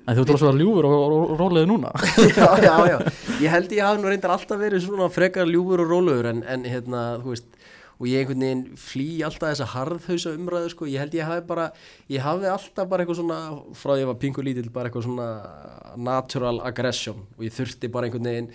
En 0.09 0.17
þú 0.17 0.23
ert 0.25 0.41
svo 0.41 0.51
ljúfur 0.57 0.87
og, 0.89 1.33
róleði 1.39 1.69
núna. 1.69 1.91
Já, 2.39 2.47
já, 2.63 2.73
já, 2.89 2.97
ég 3.43 3.53
held 3.53 3.75
ég 3.75 3.85
hafi 3.85 4.01
nú 4.01 4.09
reyndar 4.09 4.33
alltaf 4.33 4.57
verið 4.59 4.87
svona 4.87 5.11
frekar 5.13 5.49
ljúfur 5.49 5.83
og 5.83 5.91
rólegur 5.91 6.31
en, 6.31 6.41
en 6.49 6.65
hérna, 6.65 7.03
þú 7.21 7.35
veist 7.35 7.61
og 8.01 8.07
ég 8.09 8.23
einhvern 8.23 8.41
veginn 8.41 8.61
flý 8.81 9.07
alltaf 9.27 9.51
þessa 9.51 9.67
harðhausa 9.75 10.31
umræðu 10.33 10.71
sko, 10.73 10.87
ég 10.89 11.03
held 11.03 11.13
ég 11.13 11.27
hafi 11.29 11.43
bara 11.45 11.67
ég 12.09 12.23
hafi 12.25 12.49
alltaf 12.49 12.89
bara 12.89 13.05
eitthvað 13.05 13.19
svona 13.19 13.37
frá 13.77 13.91
því 13.91 13.93
að 13.93 14.01
ég 14.01 14.09
var 14.09 14.19
pingu 14.23 14.45
lítill, 14.47 14.71
bara 14.73 14.89
eitthvað 14.89 15.05
svona 15.05 15.27
natural 16.09 16.63
aggression. 16.65 17.21
Og 17.37 17.45
ég 17.45 17.53
þurfti 17.53 17.91
bara 17.93 18.09
einhvern 18.09 18.31
veginn, 18.31 18.49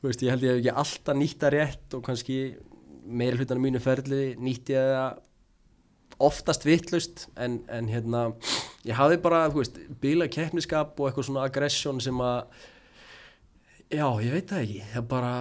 þú 0.00 0.08
veist, 0.08 0.24
ég 0.24 0.32
held 0.32 0.46
ég 0.46 0.54
hef 0.54 0.62
ekki 0.62 0.76
alltaf 0.84 1.20
nýtt 1.20 1.44
að 1.44 1.56
rétt 1.58 1.98
og 1.98 2.04
kannski 2.08 2.38
meiri 3.08 3.40
hlutan 3.42 3.60
af 3.60 3.64
mínu 3.66 3.84
ferli 3.84 4.22
nýtti 4.40 4.76
ég 4.76 4.92
það 4.94 5.20
oftast 6.18 6.64
vittlust 6.66 7.26
en, 7.38 7.60
en 7.70 7.88
hérna 7.92 8.24
ég 8.88 8.96
hafi 8.98 9.18
bara, 9.22 9.44
þú 9.52 9.60
veist, 9.62 9.78
bíla 10.02 10.26
keppniskap 10.32 10.98
og 10.98 11.08
eitthvað 11.10 11.28
svona 11.28 11.44
aggression 11.46 12.00
sem 12.02 12.18
að 12.24 12.40
já, 13.88 14.04
ég 14.24 14.32
veit 14.34 14.50
það 14.50 14.64
ekki 14.64 14.80
það 14.94 15.06
bara 15.12 15.32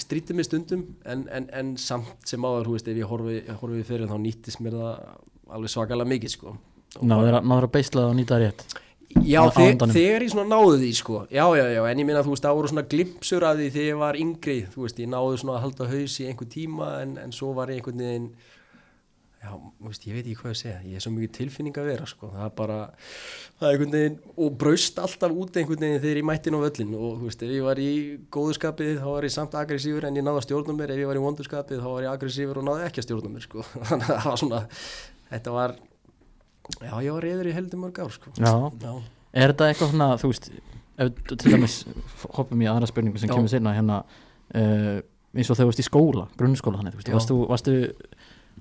strítið 0.00 0.38
mér 0.38 0.46
stundum 0.48 0.84
en, 1.04 1.24
en, 1.36 1.48
en 1.60 1.72
samt 1.80 2.28
sem 2.30 2.46
áður, 2.46 2.68
þú 2.70 2.76
veist, 2.76 2.92
ef 2.92 3.00
ég 3.02 3.10
horfi, 3.10 3.40
horfi 3.60 3.82
fyrir 3.90 4.10
þá 4.10 4.16
nýttist 4.22 4.62
mér 4.64 4.78
það 4.78 5.02
alveg 5.50 5.72
svakalega 5.74 6.12
mikið, 6.14 6.32
sko. 6.36 6.54
Náður 7.02 7.40
að, 7.40 7.50
náður 7.50 7.66
að 7.66 7.74
beisla 7.74 8.04
það 8.04 8.12
og 8.12 8.16
nýta 8.20 8.36
það 8.36 8.44
rétt? 8.46 8.64
Já, 9.26 9.40
Á- 9.42 9.50
á 9.50 9.54
þe 9.56 9.64
endanum. 9.66 9.94
þegar 9.96 10.22
ég 10.22 10.30
svona 10.30 10.50
náði 10.54 10.76
því 10.84 10.90
sko. 11.00 11.16
Já, 11.34 11.42
já, 11.58 11.64
já, 11.74 11.80
en 11.90 11.98
ég 11.98 12.06
minna 12.06 12.22
þú 12.22 12.30
veist, 12.36 12.44
það 12.46 12.58
voru 12.60 12.70
svona 12.70 12.84
glimpsur 12.92 13.46
af 13.48 13.56
því 13.58 13.66
þegar 13.74 13.88
ég 13.90 13.98
var 13.98 14.18
yngri 14.22 14.54
Þú 14.70 14.84
veist, 14.84 15.00
ég 15.02 15.10
náði 15.10 15.40
svona 15.42 15.56
að 15.56 15.64
halda 15.64 15.88
haus 15.90 16.14
í 16.22 16.26
einhver 16.30 16.50
tíma 16.54 16.90
En, 17.02 17.16
en 17.18 17.34
svo 17.34 17.50
var 17.58 17.72
ég 17.74 17.80
einhvern 17.80 18.04
veginn 18.06 18.28
Já, 19.40 19.54
veist, 19.80 20.02
ég 20.04 20.16
veit 20.18 20.26
ekki 20.26 20.36
hvað 20.42 20.52
ég 20.52 20.58
segja 20.60 20.78
Ég 20.84 20.98
er 20.98 21.04
svo 21.04 21.10
mikið 21.14 21.30
tilfinning 21.38 21.78
að 21.80 21.86
vera 21.88 22.06
sko. 22.08 22.28
Það 22.34 22.42
er 22.44 22.50
bara, 22.58 22.78
það 23.56 23.66
er 23.68 23.76
einhvern 23.76 23.94
veginn 23.96 24.18
Og 24.36 24.56
braust 24.60 24.98
alltaf 25.00 25.32
út 25.32 25.56
einhvern 25.56 25.80
veginn 25.86 26.02
þegar 26.02 26.20
ég 26.20 26.26
mætti 26.28 26.50
inn 26.50 26.58
á 26.60 26.64
völlin 26.66 26.90
Og 26.98 27.14
þú 27.22 27.28
veist, 27.30 27.44
ef 27.46 27.54
ég 27.54 27.64
var 27.64 27.80
í 27.80 27.92
góðu 28.36 28.56
skapið 28.58 28.98
Þá 29.00 29.06
var 29.08 29.28
ég 29.28 29.34
samt 29.36 29.56
aggressífur 29.62 30.08
en 30.10 30.18
ég 30.20 30.26
náði 30.26 30.42
að 30.42 30.46
stjórna 30.48 30.76
mér. 30.76 30.92
Ef 30.92 31.00
ég 31.00 31.08
var 31.08 31.20
í 31.20 31.24
vondu 31.24 31.46
skapið 31.48 31.80
þá 31.80 31.88
var 31.88 32.04
ég 32.04 32.12
aggressífur 32.12 32.60
og 32.60 32.66
náði 32.68 32.84
ekki 32.90 33.00
að 33.00 33.06
stjórna 33.08 33.32
mér 33.32 33.46
sko. 33.46 33.64
Þannig 33.88 34.10
að 34.10 34.20
það 34.20 34.28
var 34.28 34.42
svona, 34.44 34.60
þetta 35.32 35.56
var 35.56 35.76
Já, 36.78 36.92
ég 37.02 37.14
var 37.16 37.24
reyður 37.24 37.48
í 37.50 37.54
heldur 37.56 37.80
mörg 37.82 37.98
ár 38.04 38.12
sko. 38.14 38.32
Já, 38.36 38.52
Já. 38.84 38.92
er 39.32 39.54
þetta 39.54 39.70
eitthvað 39.70 39.94
svona, 39.94 40.10
þú 40.20 40.30
veist 40.30 40.50
ef 41.00 41.14
til 41.30 41.54
dæmis 41.54 41.76
hoppum 42.36 42.60
í 42.62 42.68
aðra 42.70 42.88
spurningu 42.90 43.20
sem 43.20 43.30
Já. 43.30 43.34
kemur 43.38 43.50
sinna 43.50 43.72
hérna 43.74 44.02
uh, 44.04 45.00
eins 45.34 45.50
og 45.50 45.58
þú 45.58 45.68
varst 45.70 45.82
í 45.82 45.86
skóla, 45.86 46.26
grunnskóla 46.38 46.80
þannig, 46.80 46.94
þú 46.94 47.00
veist, 47.00 47.10
Já. 47.10 47.16
varstu, 47.16 47.38
varstu, 47.50 47.74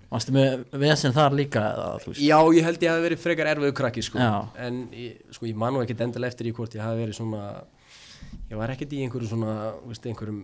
varstu 0.10 0.34
með 0.34 0.64
vesen 0.82 1.14
þar 1.14 1.36
líka 1.38 1.66
eða, 1.74 2.14
Já, 2.18 2.38
ég 2.56 2.66
held 2.66 2.86
ég 2.86 2.94
hafi 2.94 3.06
verið 3.06 3.22
frekar 3.22 3.52
erfiðu 3.52 3.76
krakki 3.78 4.04
sko. 4.06 4.30
En 4.58 4.88
ég, 4.98 5.20
sko, 5.36 5.46
ég 5.50 5.60
man 5.60 5.76
nú 5.76 5.84
ekkert 5.84 6.02
endilega 6.08 6.34
eftir 6.34 6.50
í 6.50 6.54
hvort 6.58 6.78
ég 6.78 6.86
hafi 6.86 7.04
verið 7.04 7.20
svona 7.20 7.44
ég 8.50 8.58
var 8.58 8.74
ekkert 8.74 8.96
í 8.96 9.04
einhverjum 9.06 9.32
svona 9.34 9.54
veist, 9.86 10.06
einhverjum 10.10 10.42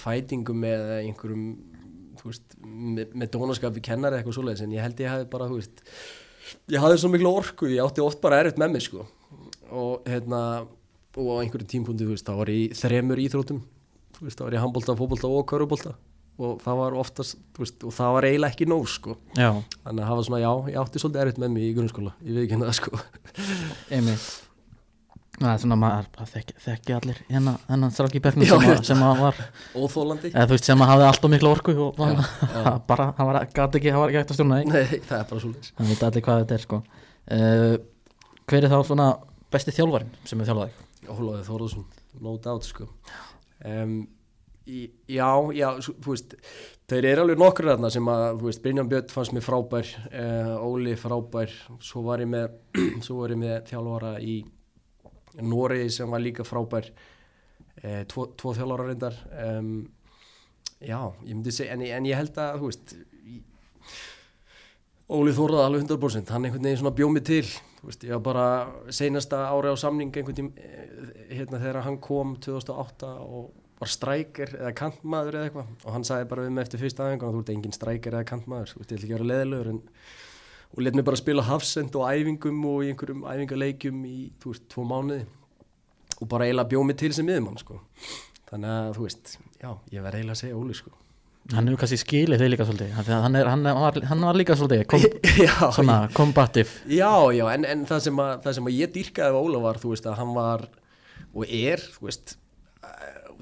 fætingum 0.00 0.64
eða 0.66 1.00
einhverjum 1.04 1.46
veist, 2.24 2.56
með, 2.64 3.14
með 3.14 3.32
dónaskap 3.36 3.76
við 3.76 3.86
kennari 3.90 4.16
eða 4.16 4.22
eitthvað 4.22 4.38
svoleiðis 4.38 4.64
en 4.66 4.74
ég 4.76 4.84
held 4.84 5.02
ég 5.02 5.14
hafi 5.14 5.30
bara 5.32 5.48
veist, 5.50 5.82
ég 6.72 6.82
hafði 6.82 7.00
svo 7.02 7.12
miklu 7.12 7.32
orku 7.40 7.70
ég 7.70 7.82
átti 7.84 8.04
oft 8.04 8.22
bara 8.24 8.40
erfitt 8.42 8.60
með 8.60 8.76
mig 8.76 8.86
sko. 8.86 9.06
og 9.70 10.06
hérna 10.08 10.42
og 11.16 11.26
á 11.36 11.42
einhverjum 11.42 11.70
tímpundi 11.70 12.08
þá 12.16 12.32
var 12.38 12.52
ég 12.52 12.70
í 12.70 12.78
þremur 12.78 13.20
íþrótum 13.22 13.64
þá 14.20 14.44
var 14.44 14.56
ég 14.56 14.64
handbólta, 14.64 14.96
fótbólta 14.98 15.30
og 15.30 15.46
körubólta 15.50 15.96
og 16.40 16.60
það 16.64 16.78
var 16.80 16.94
oftast, 17.00 17.38
veist, 17.58 17.82
og 17.84 17.92
það 17.96 18.12
var 18.16 18.26
eiginlega 18.28 18.54
ekki 18.54 18.68
nóg 18.70 18.86
sko 18.90 19.16
já, 19.36 19.50
Þannig 19.84 20.04
að 20.04 20.08
hafa 20.10 20.26
svona, 20.28 20.40
já, 20.44 20.52
ég 20.72 20.78
átti 20.82 21.02
svolítið 21.02 21.24
erfitt 21.24 21.40
með 21.42 21.50
mig 21.56 21.66
í 21.68 21.74
grunnskóla, 21.76 22.12
ég 22.24 22.36
veit 22.38 22.44
ekki 22.46 22.56
henni 22.56 22.68
það 22.70 22.78
sko. 22.80 23.00
einmitt 23.90 24.28
það 25.40 25.52
er 25.54 25.60
svona 25.62 25.76
maður 25.80 26.08
það 26.18 26.30
þekki, 26.34 26.54
þekki 26.66 26.94
allir 26.98 27.20
hérna 27.30 27.52
þennan 27.64 27.92
strák 27.96 28.16
í 28.18 28.20
bergnu 28.26 28.44
Já, 28.44 28.50
sem, 28.60 28.66
að- 28.74 28.82
sem 28.90 29.04
að 29.06 29.20
var 29.22 29.38
Óþólandi? 29.80 30.30
eða 30.34 30.46
þú 30.50 30.56
veist 30.56 30.68
sem 30.68 30.82
að 30.84 30.90
hafði 30.90 31.06
alltaf 31.08 31.32
miklu 31.32 31.50
orku 31.54 31.74
og 31.80 31.96
Já, 31.96 32.02
var, 32.02 32.26
já. 32.50 32.72
bara, 32.90 33.06
hann 33.16 33.30
var, 33.30 33.38
gæti 33.56 33.80
ekki, 33.80 33.92
hann 33.94 34.02
var 34.02 34.12
ekki 34.12 34.20
að 34.20 34.36
stjórna 34.36 34.58
því 34.60 34.68
Nei, 34.74 35.00
það 35.08 35.16
er 35.22 35.26
bara 35.30 35.40
svolítið. 35.46 35.70
hann 35.78 35.88
veit 35.94 36.04
allir 36.10 36.24
hvað 36.26 36.42
þetta 36.42 36.58
er 36.58 36.64
sko 36.66 36.80
uh, 36.82 37.76
hver 38.50 38.66
er 38.68 38.74
þá 38.74 38.78
svona 38.90 39.06
besti 39.54 39.74
þjálfarin 39.78 40.12
sem 40.28 40.40
er 40.44 40.50
þjálfaði 40.50 40.86
Ólafið 41.10 41.46
Þórðarsson, 41.48 41.84
no 42.20 42.34
doubt 42.44 42.66
sko. 42.68 42.84
Um, 43.64 43.94
já, 45.10 45.28
já, 45.56 45.68
þú 45.86 46.12
veist, 46.12 46.34
þeir 46.90 47.08
eru 47.12 47.24
alveg 47.24 47.40
nokkur 47.40 47.70
þarna 47.70 47.90
sem 47.92 48.10
að, 48.12 48.24
þú 48.40 48.48
veist, 48.48 48.62
Brynjan 48.64 48.90
Björn 48.90 49.12
fannst 49.12 49.34
mér 49.36 49.46
frábær, 49.46 49.92
uh, 50.10 50.52
Óli 50.66 50.96
frábær, 50.98 51.54
svo 51.84 52.04
var 52.08 52.24
ég 52.24 52.30
með, 52.32 52.58
svo 53.06 53.20
var 53.22 53.34
ég 53.34 53.40
með 53.42 53.56
þjálfara 53.70 54.12
í 54.24 54.36
Noregi 55.46 55.88
sem 55.94 56.10
var 56.10 56.24
líka 56.24 56.46
frábær, 56.46 56.90
uh, 57.84 58.02
tvo, 58.10 58.28
tvo 58.38 58.54
þjálfara 58.58 58.90
reyndar. 58.90 59.18
Um, 59.46 59.72
já, 60.80 61.00
ég 61.24 61.34
myndi 61.34 61.54
segja, 61.54 61.76
en, 61.76 61.86
en 61.86 62.10
ég 62.10 62.20
held 62.20 62.40
að, 62.40 62.60
þú 62.60 62.72
veist, 62.72 62.96
Óli 65.10 65.32
Þórað 65.34 65.64
alveg 65.64 65.88
100% 65.88 66.30
hann 66.30 66.44
einhvern 66.46 66.62
veginn 66.68 66.78
svona 66.78 66.94
bjóð 66.94 67.08
mig 67.16 67.24
til 67.26 67.46
Þú 67.80 67.88
veist, 67.88 68.02
ég 68.04 68.12
var 68.12 68.22
bara 68.26 68.92
seinasta 68.92 69.38
ári 69.48 69.72
á 69.72 69.76
samning 69.80 70.12
einhvern 70.12 70.36
tím 70.36 70.50
hérna 71.32 71.60
þegar 71.62 71.86
hann 71.86 71.96
kom 72.04 72.34
2008 72.36 73.12
og 73.24 73.54
var 73.80 73.90
strækir 73.90 74.56
eða 74.58 74.72
kantmaður 74.76 75.38
eða 75.38 75.48
eitthvað. 75.48 75.70
Og 75.84 75.94
hann 75.94 76.06
sagði 76.06 76.30
bara 76.30 76.46
við 76.46 76.56
mig 76.56 76.66
eftir 76.66 76.82
fyrsta 76.82 77.06
aðeins 77.06 77.22
þú 77.24 77.40
ert 77.40 77.52
engin 77.54 77.76
strækir 77.76 78.16
eða 78.16 78.28
kantmaður 78.28 78.74
þú 78.74 78.82
ætla 78.84 78.98
ekki 78.98 79.14
að 79.14 79.16
vera 79.16 79.30
leðilegur 79.30 79.70
en 79.72 79.80
og 80.70 80.82
let 80.84 80.94
mig 80.94 81.04
bara 81.06 81.18
spila 81.18 81.42
hafsend 81.42 81.96
og 81.98 82.06
æfingum 82.06 82.62
og 82.70 82.84
í 82.84 82.92
einhverjum 82.92 83.26
æfingaleikjum 83.26 84.02
í, 84.06 84.16
þú 84.42 84.52
veist, 84.52 84.66
tvo 84.70 84.86
mánuði. 84.86 85.24
Og 86.20 86.28
bara 86.30 86.46
eiginlega 86.46 86.70
bjóð 86.70 86.86
mig 86.86 86.98
til 87.00 87.12
sem 87.16 87.26
miðumann 87.26 87.58
sko. 87.58 87.80
þannig 88.50 88.70
að, 88.70 88.90
þú 88.96 89.06
veist, 89.06 89.36
já, 89.62 89.70
ég 89.94 90.04
verð 90.04 90.18
eiginlega 90.20 90.36
að 90.36 90.42
segja 90.42 90.58
Óli, 90.58 90.76
sko. 90.76 90.92
Hann 91.50 91.66
hefur 91.66 91.80
kannski 91.80 91.98
skilið 91.98 92.42
þig 92.42 92.50
líka 92.52 92.64
svolítið 92.68 92.90
hann, 93.10 93.36
er, 93.38 93.48
hann, 93.48 93.64
var, 93.64 93.96
hann 94.10 94.24
var 94.26 94.36
líka 94.38 94.54
svolítið 94.58 94.82
kom, 94.90 95.06
já, 95.46 95.54
svona 95.72 95.96
combative. 96.14 96.82
Já, 96.86 97.14
já, 97.34 97.44
en, 97.54 97.64
en 97.66 97.86
það, 97.88 98.02
sem 98.06 98.22
að, 98.22 98.34
það 98.44 98.56
sem 98.58 98.68
að 98.70 98.76
ég 98.76 98.92
dýrkaði 98.94 99.32
af 99.32 99.40
Óla 99.40 99.62
var, 99.64 99.80
þú 99.82 99.94
veist, 99.94 100.06
að 100.06 100.18
hann 100.20 100.34
var 100.36 100.66
og 101.30 101.46
er, 101.46 101.82
þú 101.96 102.06
veist 102.10 102.36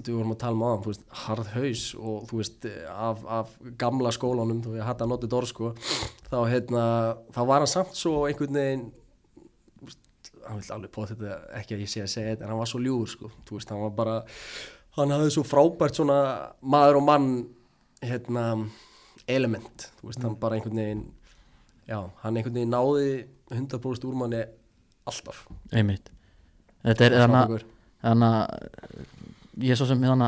við 0.06 0.14
vorum 0.14 0.34
að 0.34 0.40
tala 0.42 0.56
um 0.56 0.64
aðan, 0.66 0.82
þú 0.84 0.92
veist, 0.92 1.04
harð 1.24 1.50
haus 1.54 1.82
og 1.98 2.24
þú 2.30 2.40
veist, 2.40 2.68
af, 2.92 3.20
af 3.38 3.52
gamla 3.80 4.12
skólanum, 4.14 4.62
þú 4.64 4.74
veist, 4.74 4.87
hætti 4.87 5.06
að 5.06 5.12
notið 5.12 5.37
orð 5.38 5.50
sko, 5.52 5.70
þá, 6.28 6.38
hérna, 6.52 6.87
þá 7.34 7.40
var 7.50 7.62
hann 7.64 7.70
samt 7.72 7.98
svo 7.98 8.14
einhvern 8.28 8.58
veginn 8.61 8.87
veist, 9.84 10.32
hann 10.46 10.61
vil 10.61 10.74
alveg 10.76 10.94
bóða 10.94 11.12
þetta 11.14 11.38
ekki 11.61 11.76
að 11.76 11.84
ég 11.84 11.92
sé 11.92 12.04
að 12.04 12.12
segja 12.14 12.35
þetta, 12.35 12.46
en 12.46 12.52
hann 12.52 12.62
var 12.62 12.73
svo 12.73 12.83
ljúður 12.85 13.14
sko, 13.14 13.33
þú 13.48 13.58
veist, 13.58 13.73
hann 13.75 13.85
var 13.87 13.94
bara 13.98 14.18
hann 14.98 15.14
hafði 15.14 15.35
svo 15.37 15.46
frábært 15.46 15.98
svona 15.98 16.18
maður 16.60 17.00
og 17.00 17.06
mann 17.08 17.31
hérna, 18.04 18.44
element, 19.29 19.88
þú 20.00 20.12
veist, 20.12 20.23
hann 20.25 20.38
bara 20.40 20.58
einhvern 20.58 20.83
veginn 20.83 21.06
já, 21.88 22.00
hann 22.23 22.37
einhvern 22.38 22.60
veginn 22.60 22.75
náði 22.75 23.10
100% 23.48 24.08
úr 24.08 24.16
manni 24.18 24.42
alltaf. 25.08 25.46
Einmitt. 25.73 26.10
Þetta 26.85 27.06
er 27.06 27.14
þannig 27.23 27.64
að 28.08 29.06
ég 29.63 29.75
er 29.75 29.79
svo 29.81 29.87
sem 29.88 30.02
að 30.04 30.23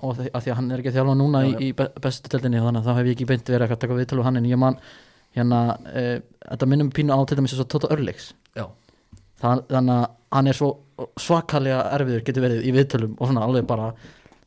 og 0.00 0.18
að 0.20 0.42
því 0.44 0.52
að 0.52 0.58
hann 0.58 0.70
er 0.70 0.82
ekki 0.82 0.92
þjálfa 0.96 1.14
núna 1.18 1.44
Já, 1.44 1.50
í, 1.50 1.70
í 1.70 1.76
be- 1.76 1.90
bestu 2.02 2.32
deildinni 2.32 2.60
þannig 2.60 2.82
að 2.82 2.90
þá 2.90 2.98
hef 2.98 3.08
ég 3.08 3.16
ekki 3.16 3.28
beint 3.30 3.52
verið 3.52 3.74
að 3.74 3.80
taka 3.84 3.98
viðtölu 3.98 4.26
hann 4.26 4.40
en 4.40 4.48
ég 4.50 4.60
man 4.60 4.78
hérna 5.36 5.60
e, 5.94 6.04
þetta 6.44 6.68
minnum 6.70 6.92
pínu 6.94 7.14
á 7.14 7.20
til 7.24 7.38
dæmis 7.38 7.54
þess 7.54 7.64
að 7.64 7.70
Toto 7.74 7.90
Örleiks. 7.94 8.32
Þannig 9.40 9.72
að 9.94 10.06
hann 10.36 10.50
er 10.50 10.56
svo 10.58 10.70
svakalega 11.16 11.84
erfiður 11.96 12.24
getur 12.26 12.44
verið 12.44 12.66
í 12.68 12.74
viðtölum 12.76 13.16
og 13.16 13.30
svona 13.30 13.46
alveg 13.46 13.66
bara 13.68 13.90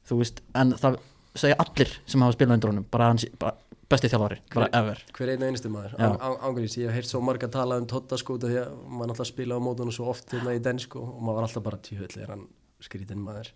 þú 0.05 0.19
veist, 0.19 0.43
en 0.59 0.75
það 0.77 0.99
segja 1.39 1.57
allir 1.63 1.93
sem 2.05 2.21
hafa 2.21 2.35
spilað 2.35 2.59
undir 2.59 2.71
honum 2.73 2.87
bara, 2.93 3.09
hans, 3.09 3.25
bara 3.41 3.55
besti 3.89 4.09
þjálfari, 4.11 4.37
bara 4.53 4.67
ever. 4.77 5.01
hver 5.17 5.31
einu 5.33 5.47
einustu 5.49 5.71
maður. 5.73 5.95
Ángurins, 5.97 6.77
ég 6.77 6.89
hef 6.89 6.99
heyrt 6.99 7.09
svo 7.09 7.21
marga 7.25 7.49
tala 7.51 7.79
um 7.81 7.87
Totta 7.89 8.19
sko 8.21 8.37
því 8.41 8.59
að 8.61 8.75
maður 8.85 9.11
náttúrulega 9.11 9.31
spila 9.31 9.57
á 9.57 9.65
mótunum 9.65 9.95
svo 9.95 10.11
oft 10.13 10.33
hérna 10.33 10.53
í 10.53 10.61
den 10.63 10.81
sko 10.81 11.01
og 11.01 11.23
maður 11.23 11.39
var 11.39 11.47
alltaf 11.47 11.65
bara 11.65 11.81
tjóðlega 11.87 12.27
er 12.27 12.35
hann 12.35 12.45
skrítinn 12.85 13.21
maður 13.23 13.49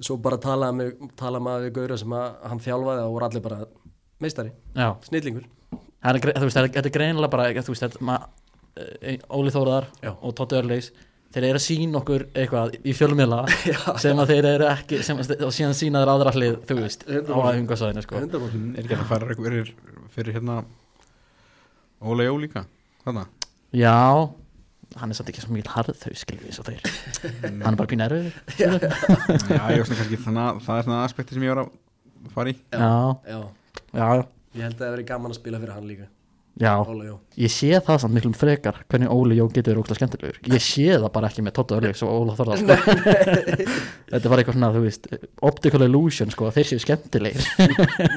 svo 0.00 0.16
bara 0.22 0.36
talaði 0.42 0.76
með, 0.80 1.10
tala 1.16 1.40
maður 1.40 1.68
við 1.68 1.74
Gaura 1.80 1.98
sem 2.02 2.12
að 2.18 2.34
hann 2.50 2.60
þjálfaði 2.66 3.04
og 3.06 3.14
voru 3.16 3.28
allir 3.30 3.44
bara 3.46 3.58
meistari, 4.20 4.52
Já, 4.76 4.88
snillingur 5.08 5.46
það 5.72 6.14
er, 6.14 6.20
gre- 6.26 6.36
þú 6.38 6.46
veist, 6.48 6.56
það 6.56 6.64
er- 6.68 6.74
þetta 6.78 6.90
er 6.92 6.96
greinilega 6.98 7.32
bara 7.36 7.50
þú 7.56 7.72
veist, 7.74 7.84
þetta, 7.86 8.00
ma, 8.08 8.18
eh, 9.02 9.18
Óli 9.30 9.50
Þóraðar 9.54 9.86
Já. 10.04 10.12
og 10.20 10.34
Tótti 10.38 10.56
Örleis 10.60 10.90
þeir 11.36 11.44
eru 11.50 11.58
að 11.58 11.64
sína 11.66 11.98
okkur 12.00 12.22
eitthvað 12.38 12.76
í 12.86 12.92
fjölmiðla 12.96 13.40
Já. 13.72 13.80
sem 14.00 14.16
að 14.22 14.30
þeir 14.34 14.46
eru 14.54 14.68
ekki 14.70 15.00
sem 15.04 15.18
að, 15.20 15.32
og 15.44 15.52
síðan 15.56 15.74
sína 15.76 16.00
þeir 16.04 16.12
aðra 16.14 16.32
hlið, 16.36 16.54
þú 16.68 16.76
veist 16.80 17.04
á 17.04 17.12
100%. 17.12 17.48
æfingasvæðinu 17.50 18.04
sko. 18.06 18.20
100% 18.22 18.78
Er 18.78 18.84
ekki 18.86 18.96
að 19.00 19.08
fara 19.10 19.36
fyrir, 19.40 19.72
fyrir 20.14 20.36
hérna 20.38 20.60
Óla 22.00 22.24
Jó 22.28 22.36
líka 22.40 22.64
Þarna 23.04 23.26
Já, 23.76 23.96
hann 25.00 25.12
er 25.12 25.18
samt 25.18 25.30
ekki 25.32 25.42
svo 25.44 25.52
mikil 25.54 25.72
harð 25.74 25.98
þau 26.00 26.12
skilur 26.16 26.46
við 26.48 26.56
svo 26.56 26.64
þeir. 26.66 26.80
Hann 27.64 27.72
er 27.74 27.78
bara 27.80 27.90
pín 27.90 28.02
erfið 28.04 28.28
Já, 28.60 28.70
ég 28.72 29.82
veist 29.82 29.92
kannski 29.92 30.18
þannig 30.24 30.42
að 30.46 30.60
það 30.66 30.80
er 30.80 30.86
svona 30.88 31.00
aspekti 31.06 31.36
sem 31.36 31.44
ég 31.46 31.52
var 31.54 31.62
að 31.64 31.72
fara 32.34 32.52
í. 32.52 32.56
Já, 32.72 32.90
Já, 33.28 33.40
já, 33.92 34.06
ég 34.56 34.62
held 34.66 34.76
að 34.78 34.84
það 34.86 34.94
veri 34.96 35.06
gaman 35.12 35.34
að 35.34 35.40
spila 35.40 35.60
fyrir 35.62 35.76
hann 35.76 35.90
líka 35.90 36.08
já. 36.60 36.72
Óla, 36.80 37.04
já. 37.04 37.14
Ég 37.36 37.52
sé 37.52 37.68
það 37.84 37.98
samt 38.02 38.14
miklum 38.16 38.34
frekar 38.36 38.78
hvernig 38.88 39.12
Óli 39.12 39.36
Jó 39.36 39.46
getur 39.52 39.74
verið 39.74 39.82
ógstlega 39.82 39.98
skemmtilegur. 40.00 40.38
Ég 40.54 40.62
sé 40.64 40.86
það 40.96 41.10
bara 41.12 41.28
ekki 41.30 41.44
með 41.44 41.54
Tótti 41.58 41.76
Örleis 41.76 42.02
og 42.06 42.12
Óla 42.14 42.36
Þóraðar 42.38 42.58
sko. 42.62 42.74
Þetta 44.10 44.22
er 44.22 44.32
bara 44.32 44.40
eitthvað 44.42 44.56
svona, 44.56 44.70
þú 44.76 44.82
veist 44.86 45.08
optical 45.50 45.82
illusion, 45.86 46.32
sko, 46.32 46.48
að 46.48 46.56
þeir 46.56 46.68
séu 46.70 46.80
skemmtilegir. 46.84 47.44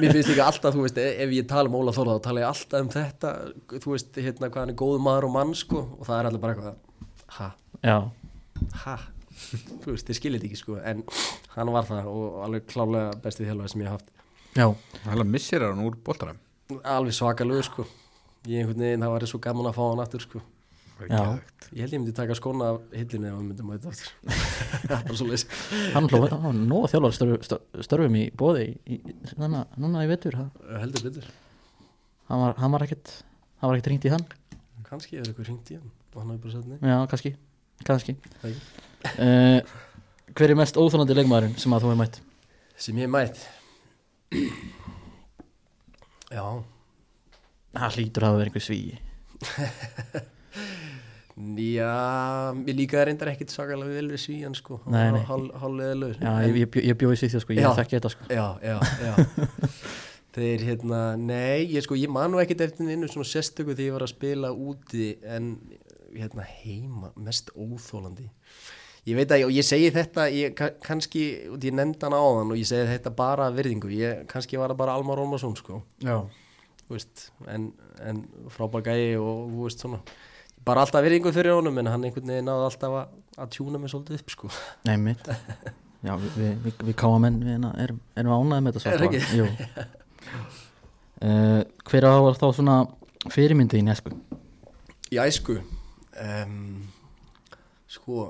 Mér 0.00 0.16
finnst 0.16 0.32
líka 0.32 0.46
alltaf, 0.48 0.72
þú 0.76 0.86
veist, 0.86 1.00
ef 1.04 1.36
ég 1.36 1.48
tala 1.50 1.68
um 1.70 1.78
Óla 1.80 1.94
Þórða 1.96 2.16
þá 2.16 2.22
tala 2.28 2.44
ég 2.44 2.48
alltaf 2.50 2.80
um 2.80 2.92
þetta 2.96 3.28
þú 3.76 3.88
veist, 3.94 4.10
hérna, 4.16 4.48
hvað 4.48 4.60
hann 4.64 4.74
er 4.74 4.80
góð 4.80 4.98
maður 5.04 5.28
og 5.28 5.34
mann 5.36 5.54
sko, 5.58 5.78
og 5.98 6.04
það 6.08 6.16
er 6.18 6.30
allir 6.30 6.44
bara 6.44 6.56
eitthvað 6.56 6.76
ha, 7.36 7.48
Já, 7.84 7.98
ha? 8.84 8.96
Þú 9.80 9.94
veist, 9.94 10.06
þið 10.08 10.16
skiljið 10.18 10.46
ekki 10.50 10.58
sko 10.60 10.76
en 10.84 11.00
hann 11.54 11.70
var 11.74 11.86
það 11.88 12.10
og 12.12 12.40
alveg 12.44 12.66
klálega 12.70 13.14
bestið 13.24 13.48
þjálfari 13.50 13.72
sem 13.72 13.84
ég 13.84 13.90
boltaram 16.04 16.38
alveg 16.84 17.14
svakalög 17.16 17.64
sko 17.66 17.86
ég 18.48 18.62
einhvern 18.62 18.80
veginn, 18.86 19.04
það 19.04 19.14
væri 19.14 19.28
svo 19.30 19.40
gaman 19.44 19.68
að 19.68 19.76
fá 19.76 19.82
hann 19.84 20.02
aftur 20.04 20.24
sko. 20.24 20.40
Ég 21.00 21.80
held 21.80 21.94
ég 21.94 22.00
myndi 22.00 22.12
taka 22.12 22.34
skóna 22.36 22.74
af 22.74 22.80
hillinu 22.92 23.28
ef 23.30 23.36
hann 23.36 23.46
myndi 23.48 23.64
mæta 23.64 23.88
aftur. 23.88 24.10
Það 24.88 24.96
er 24.96 25.04
bara 25.06 25.16
svo 25.16 25.28
leys 25.30 25.44
hann 25.94 26.08
hló, 26.10 26.20
hann 26.42 26.58
nóg 26.68 26.88
þjálfari 26.92 27.16
störf, 27.16 27.46
störf, 27.46 27.62
störfum 27.86 28.16
í 28.20 28.24
bóði 28.36 28.66
í, 28.84 28.98
í, 28.98 29.14
núna, 29.40 29.62
núna 29.80 30.02
í 30.04 30.10
vetur 30.10 30.36
hann 30.36 30.50
heldur 30.82 31.06
betur, 31.06 31.28
hann 32.28 32.42
var, 32.42 32.58
hann 32.60 32.74
var 32.74 32.84
ekkert 32.84 33.12
hann 33.62 33.70
var 33.70 33.78
ekkert 33.78 33.92
ringt 33.94 34.08
í 34.08 34.12
hann. 34.12 34.26
Kannski 34.88 35.16
er 35.20 35.24
eitthvað 35.24 35.48
hringt 35.48 35.72
í 35.72 35.78
hann 35.78 35.88
og 36.10 36.18
hann 36.20 36.34
hefur 36.34 36.42
bara 36.44 36.56
sagt 36.56 36.68
nei 36.68 36.92
já, 36.92 36.98
kannski, 37.12 37.32
kannski. 37.86 38.16
Uh, 39.14 39.60
hver 40.34 40.52
er 40.52 40.60
mest 40.60 40.80
óþólandi 40.80 41.16
leikmaðurinn 41.16 41.56
sem 41.60 41.72
að 41.76 41.86
þú 41.86 41.94
hefur 41.94 42.02
mætt? 42.02 42.20
Sem 42.80 43.00
ég 43.00 43.08
hef 43.08 43.14
mætt? 43.14 43.40
Já 46.30 46.44
það 47.76 47.96
hlýtur 47.98 48.22
að 48.24 48.28
hafa 48.30 48.40
verið 48.40 48.50
einhver 48.50 48.66
svíi. 48.66 48.98
Já, 51.40 52.52
mér 52.52 52.76
líkaði 52.76 53.04
reyndar 53.08 53.30
ekkit 53.32 53.52
svakalega 53.54 53.94
vel 53.96 54.10
við 54.12 54.20
svíjan 54.20 54.54
sko. 54.58 54.76
Hálfleðilegur 54.90 56.18
já, 56.20 56.32
ég, 56.44 56.56
ég, 56.64 56.68
bjó- 56.74 56.82
ég 56.84 56.98
bjóði 57.00 57.16
svíþjóð 57.22 57.44
sko, 57.46 57.54
ég 57.56 57.78
þekki 57.78 57.96
þetta 57.96 58.10
sko. 58.12 58.26
Já, 58.34 58.46
já, 58.60 58.74
já. 59.06 59.14
Þeir 60.36 60.62
hérna, 60.68 60.98
nei, 61.18 61.64
ég 61.72 61.82
sko, 61.86 61.96
ég 61.98 62.12
man 62.12 62.30
nú 62.34 62.42
ekkit 62.42 62.60
eftir 62.66 62.90
einu 62.92 63.08
svona 63.10 63.26
sérstöku 63.26 63.72
þegar 63.72 63.86
ég 63.88 63.94
var 63.96 64.04
að 64.04 64.12
spila 64.12 64.50
úti 64.52 65.06
en 65.26 65.48
hérna 66.12 66.44
heima, 66.60 67.10
mest 67.18 67.50
óþólandi 67.56 68.28
Ég 69.08 69.16
veit 69.16 69.32
að, 69.32 69.46
og 69.48 69.54
ég 69.56 69.64
segi 69.64 69.88
þetta, 69.94 70.26
ég 70.36 70.52
ka- 70.58 70.74
kannski, 70.84 71.22
út 71.56 71.64
ég 71.64 71.72
nefndi 71.74 72.04
hann 72.04 72.14
áðan 72.14 72.52
og 72.52 72.58
ég 72.60 72.68
segi 72.68 72.84
þetta 72.92 73.14
bara 73.16 73.46
af 73.48 73.56
virðingu, 73.56 73.88
ég 73.96 74.26
kannski 74.30 74.60
var 74.60 74.74
það 74.74 74.80
bara 74.84 74.98
Almar 75.00 75.18
Rómarsson 75.22 75.56
sko, 75.58 75.80
já, 76.04 76.18
veist, 76.90 77.30
en, 77.50 77.70
en 78.04 78.24
frábær 78.52 78.84
gæi 78.86 79.16
og 79.20 79.54
veist 79.60 79.86
bara 80.66 80.84
alltaf 80.84 81.04
virðingu 81.04 81.32
fyrir 81.32 81.56
honum 81.56 81.78
en 81.80 81.88
hann 81.88 82.04
einhvern 82.04 82.32
veginn 82.32 82.48
náði 82.50 82.66
alltaf 82.68 82.96
að, 83.00 83.14
að 83.40 83.52
tjúna 83.56 83.80
mig 83.80 83.92
svolítið 83.92 84.20
upp 84.20 84.34
sko. 84.34 84.52
nei 84.88 84.96
mitt 85.00 85.30
já, 86.06 86.12
við, 86.12 86.36
við, 86.36 86.52
við, 86.66 86.84
við 86.90 86.98
káamenn 87.00 87.40
við 87.42 87.54
hérna 87.54 87.72
erum, 87.86 88.02
erum 88.20 88.36
ánæði 88.36 88.66
með 88.66 88.78
þetta 88.78 88.94
Er 88.94 89.06
ekki? 89.08 89.48
Uh, 91.20 91.62
hver 91.90 92.08
á 92.08 92.14
þá 92.36 92.46
svona 92.52 92.78
fyrirmyndi 93.32 93.80
í 93.80 93.86
nesku 93.88 94.14
Í 95.10 95.18
æsku? 95.18 95.56
Um, 96.20 96.86
Sko 97.90 98.28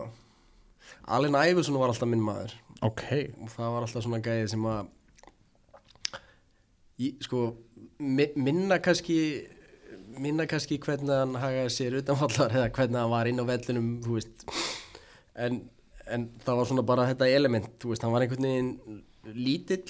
Alin 1.10 1.34
Æfusson 1.34 1.78
var 1.80 1.90
alltaf 1.90 2.08
minn 2.08 2.22
maður. 2.22 2.52
Ok, 2.86 3.02
og 3.42 3.50
það 3.50 3.72
var 3.74 3.84
alltaf 3.84 4.04
svona 4.04 4.20
gæði 4.24 4.46
sem 4.52 4.66
að 4.70 4.86
í, 7.00 7.10
sko 7.24 7.40
minna 8.00 8.78
kannski 8.82 9.20
minna 10.20 10.46
kannski 10.50 10.78
hvernig 10.82 11.12
hann 11.14 11.36
hagaði 11.38 11.72
sér 11.74 11.98
utanfallar 12.00 12.54
eða 12.56 12.70
hvernig 12.74 12.98
hann 12.98 13.12
var 13.12 13.30
inn 13.30 13.42
á 13.42 13.44
veist. 13.46 14.46
En, 15.40 15.60
en 16.10 16.26
það 16.44 16.58
var 16.58 16.70
svona 16.70 16.86
bara 16.86 17.06
þetta 17.10 17.28
element 17.30 17.86
veist, 17.86 18.02
hann 18.04 18.14
var 18.14 18.24
einhvern 18.24 18.48
veginn 18.48 19.04
lítill 19.36 19.84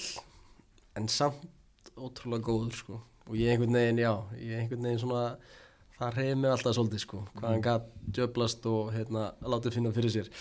en 0.99 1.07
samt 1.09 1.91
ótrúlega 1.97 2.45
góður 2.45 2.77
sko. 2.77 3.01
Og 3.29 3.37
ég 3.39 3.53
einhvern 3.53 3.77
veginn, 3.77 4.01
já, 4.03 4.13
ég 4.39 4.61
einhvern 4.61 4.87
veginn 4.87 5.01
svona 5.01 5.25
það 5.97 6.15
reyði 6.17 6.37
mig 6.41 6.51
alltaf 6.51 6.77
svolítið 6.77 7.03
sko 7.03 7.19
hvað 7.35 7.51
hann 7.51 7.65
gætt 7.65 7.91
djöblast 8.17 8.65
og 8.69 8.89
hérna 8.95 9.27
látið 9.45 9.77
finna 9.77 9.93
fyrir 9.95 10.15
sér. 10.15 10.31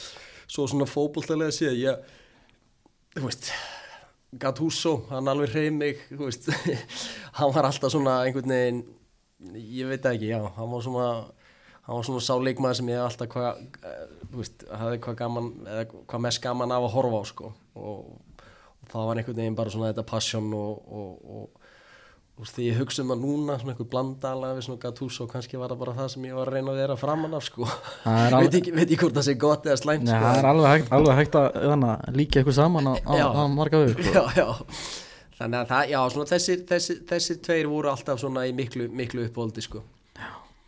Svo 0.50 0.66
svona 0.66 0.88
fótboltalega 0.88 1.54
séð, 1.54 1.76
ég 1.78 2.16
þú 3.16 3.26
veist 3.26 3.52
Gattuso, 4.38 5.06
hann 5.10 5.26
alveg 5.26 5.54
reyð 5.54 5.72
mig 5.74 6.02
hann 7.38 7.54
var 7.54 7.66
alltaf 7.66 7.90
svona 7.90 8.20
einhvern 8.22 8.52
veginn 8.54 8.82
ég 9.56 9.88
veit 9.90 10.06
ekki, 10.06 10.30
já, 10.30 10.38
hann 10.54 10.70
var 10.70 10.84
svona 10.84 11.06
hann 11.86 11.96
var 11.96 12.06
svona 12.06 12.22
sáleikmaður 12.22 12.78
sem 12.78 12.90
ég 12.92 13.02
alltaf 13.02 13.30
hvað, 13.32 13.62
eh, 13.82 14.02
veist, 14.36 14.66
hafði 14.70 15.00
hvað 15.02 15.16
gaman 15.18 15.48
hvað 16.06 16.24
mest 16.26 16.42
gaman 16.44 16.74
af 16.76 16.86
að 16.86 16.94
horfa 16.94 17.22
á 17.22 17.24
sko. 17.26 17.52
Og, 17.74 18.44
og 18.78 18.92
það 18.92 19.08
var 19.08 19.20
einhvern 19.20 19.40
veginn 19.40 19.58
bara 19.58 19.72
svona 19.74 19.90
þetta 19.90 20.06
passion 20.06 20.52
og, 20.54 20.84
og, 20.86 21.32
og 21.34 21.59
og 22.40 22.48
því 22.48 22.66
ég 22.70 22.78
hugsa 22.80 23.02
um 23.04 23.12
það 23.12 23.20
núna 23.20 23.56
svona 23.60 23.74
einhver 23.74 23.88
blandala 23.92 24.52
við 24.56 24.64
svona 24.64 24.80
Gattuso 24.80 25.26
kannski 25.28 25.60
var 25.60 25.74
það 25.74 25.82
bara 25.82 25.94
það 25.98 26.08
sem 26.14 26.24
ég 26.24 26.38
var 26.38 26.48
að 26.48 26.56
reyna 26.56 26.72
að 26.72 26.80
vera 26.80 26.96
framan 27.00 27.36
af 27.36 27.44
sko 27.44 27.68
veit, 28.40 28.56
ekki, 28.60 28.98
hvort 29.02 29.18
það 29.18 29.26
sé 29.28 29.36
gott 29.44 29.68
eða 29.68 29.78
slæmt 29.82 30.06
Nei, 30.08 30.14
sko 30.14 30.24
það 30.24 30.40
er 30.40 30.50
alveg 30.54 30.74
hægt, 30.74 30.90
alveg 30.96 31.20
hægt 31.20 31.38
að 31.42 31.60
að 31.76 32.16
líka 32.16 32.40
eitthvað 32.40 32.58
saman 32.62 32.88
á, 32.88 32.94
á, 32.96 33.14
á 33.28 33.42
marga 33.52 33.84
við 33.84 33.94
sko. 33.98 34.16
já, 34.16 34.22
já. 34.40 34.48
þannig 35.36 35.60
að 35.60 35.72
það, 35.74 35.92
já, 35.92 36.00
svona 36.16 36.32
þessir, 36.32 36.66
þessir, 36.72 37.00
þessir 37.12 37.40
tveir 37.44 37.72
voru 37.74 37.92
alltaf 37.92 38.22
svona 38.24 38.46
í 38.48 38.56
miklu, 38.56 38.88
miklu 38.88 39.28
uppóldi 39.28 39.68
sko 39.68 39.84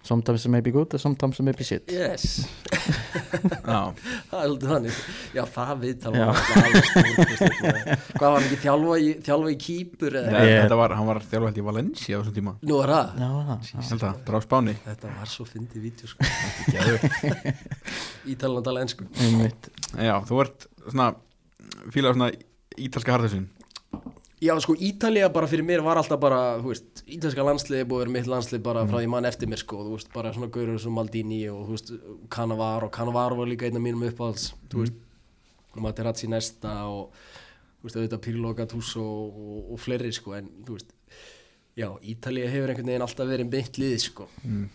sometimes 0.02 0.44
it 0.44 0.50
may 0.50 0.60
be 0.60 0.72
good 0.74 0.92
and 0.92 1.00
sometimes 1.00 1.38
it 1.38 1.44
may 1.46 1.52
be 1.56 1.64
shit. 1.64 1.84
Yes, 1.92 2.46
Já, 3.62 3.94
það 4.30 4.38
er 4.38 4.48
svolítið 4.48 4.68
þannig. 4.72 4.96
Já, 5.36 5.42
það 5.54 5.72
við 5.82 6.06
maður. 6.06 6.32
hvað 8.16 8.26
var 8.26 8.36
hann 8.36 8.46
ekki 8.48 8.58
þjálfa 8.64 8.96
í, 8.98 9.08
þjálfa 9.28 9.52
í 9.52 9.58
kýpur 9.62 10.16
eða, 10.20 10.32
Nei, 10.34 10.42
Ég- 10.50 10.60
þetta 10.64 10.78
var, 10.82 10.94
hann 10.98 11.08
var 11.12 11.20
þjálfælt 11.30 11.60
í 11.62 11.66
Valencia 11.68 12.12
á 12.14 12.18
þessum 12.22 12.36
tíma. 12.40 12.54
Nú 12.68 12.80
er 12.82 12.92
það? 12.96 13.06
Já, 13.22 13.30
það, 13.48 13.70
Ég 13.72 13.90
held 13.92 14.06
að, 14.10 14.20
bara 14.26 14.38
á 14.38 14.42
Spáni. 14.46 14.74
Þetta 14.86 15.12
var 15.20 15.32
svo 15.36 15.46
fyndið 15.52 15.86
vídeo 15.86 16.10
sko. 16.10 16.20
Ítalan 18.32 18.60
að 18.60 18.66
tala 18.68 18.82
ennsku 18.84 19.06
Já, 20.02 20.14
þú 20.28 20.40
ert 20.44 20.66
svona 20.88 21.08
fílar 21.94 22.14
svona 22.16 22.30
ítalska 22.80 23.14
harðarsinn 23.16 23.48
Já, 24.42 24.56
sko, 24.58 24.74
Ítalía 24.74 25.28
bara 25.30 25.46
fyrir 25.46 25.62
mér 25.62 25.84
var 25.86 26.00
alltaf 26.00 26.18
bara, 26.18 26.56
þú 26.58 26.72
veist, 26.72 27.04
ítalska 27.06 27.44
landsliði 27.46 27.84
búið 27.86 28.00
vera 28.02 28.14
mitt 28.16 28.30
landslið 28.30 28.62
bara 28.66 28.80
frá 28.88 28.96
því 28.98 29.10
mann 29.12 29.28
eftir 29.28 29.46
mér, 29.46 29.60
sko, 29.62 29.84
þú 29.86 29.92
veist, 29.94 30.08
bara 30.10 30.32
svona 30.34 30.48
gaurur 30.50 30.80
sem 30.82 30.96
Maldini 30.98 31.38
og, 31.52 31.60
þú 31.68 31.76
veist, 31.76 31.92
Cannavaro, 32.34 32.88
Cannavaro 32.90 33.38
var 33.38 33.46
líka 33.46 33.68
einn 33.68 33.78
af 33.78 33.84
mínum 33.84 34.02
uppáhalds, 34.08 34.48
þú 34.72 34.82
veist, 34.82 34.98
Materazzi 35.86 36.26
Nesta 36.26 36.74
og, 36.90 37.14
þú 37.78 37.86
veist, 37.86 38.00
auðvitað 38.00 38.24
Pirlo 38.26 38.50
Gattuso 38.58 39.06
og, 39.06 39.38
og, 39.46 39.70
og 39.76 39.82
fleiri, 39.84 40.10
sko, 40.18 40.34
en, 40.40 40.50
þú 40.66 40.80
veist, 40.80 40.90
já, 41.78 41.86
Ítalía 42.02 42.50
hefur 42.50 42.74
einhvern 42.74 42.90
veginn 42.90 43.06
alltaf 43.06 43.30
verið 43.30 43.54
beint 43.54 43.78
liðið, 43.78 44.06
sko, 44.08 44.26
mm. 44.42 44.66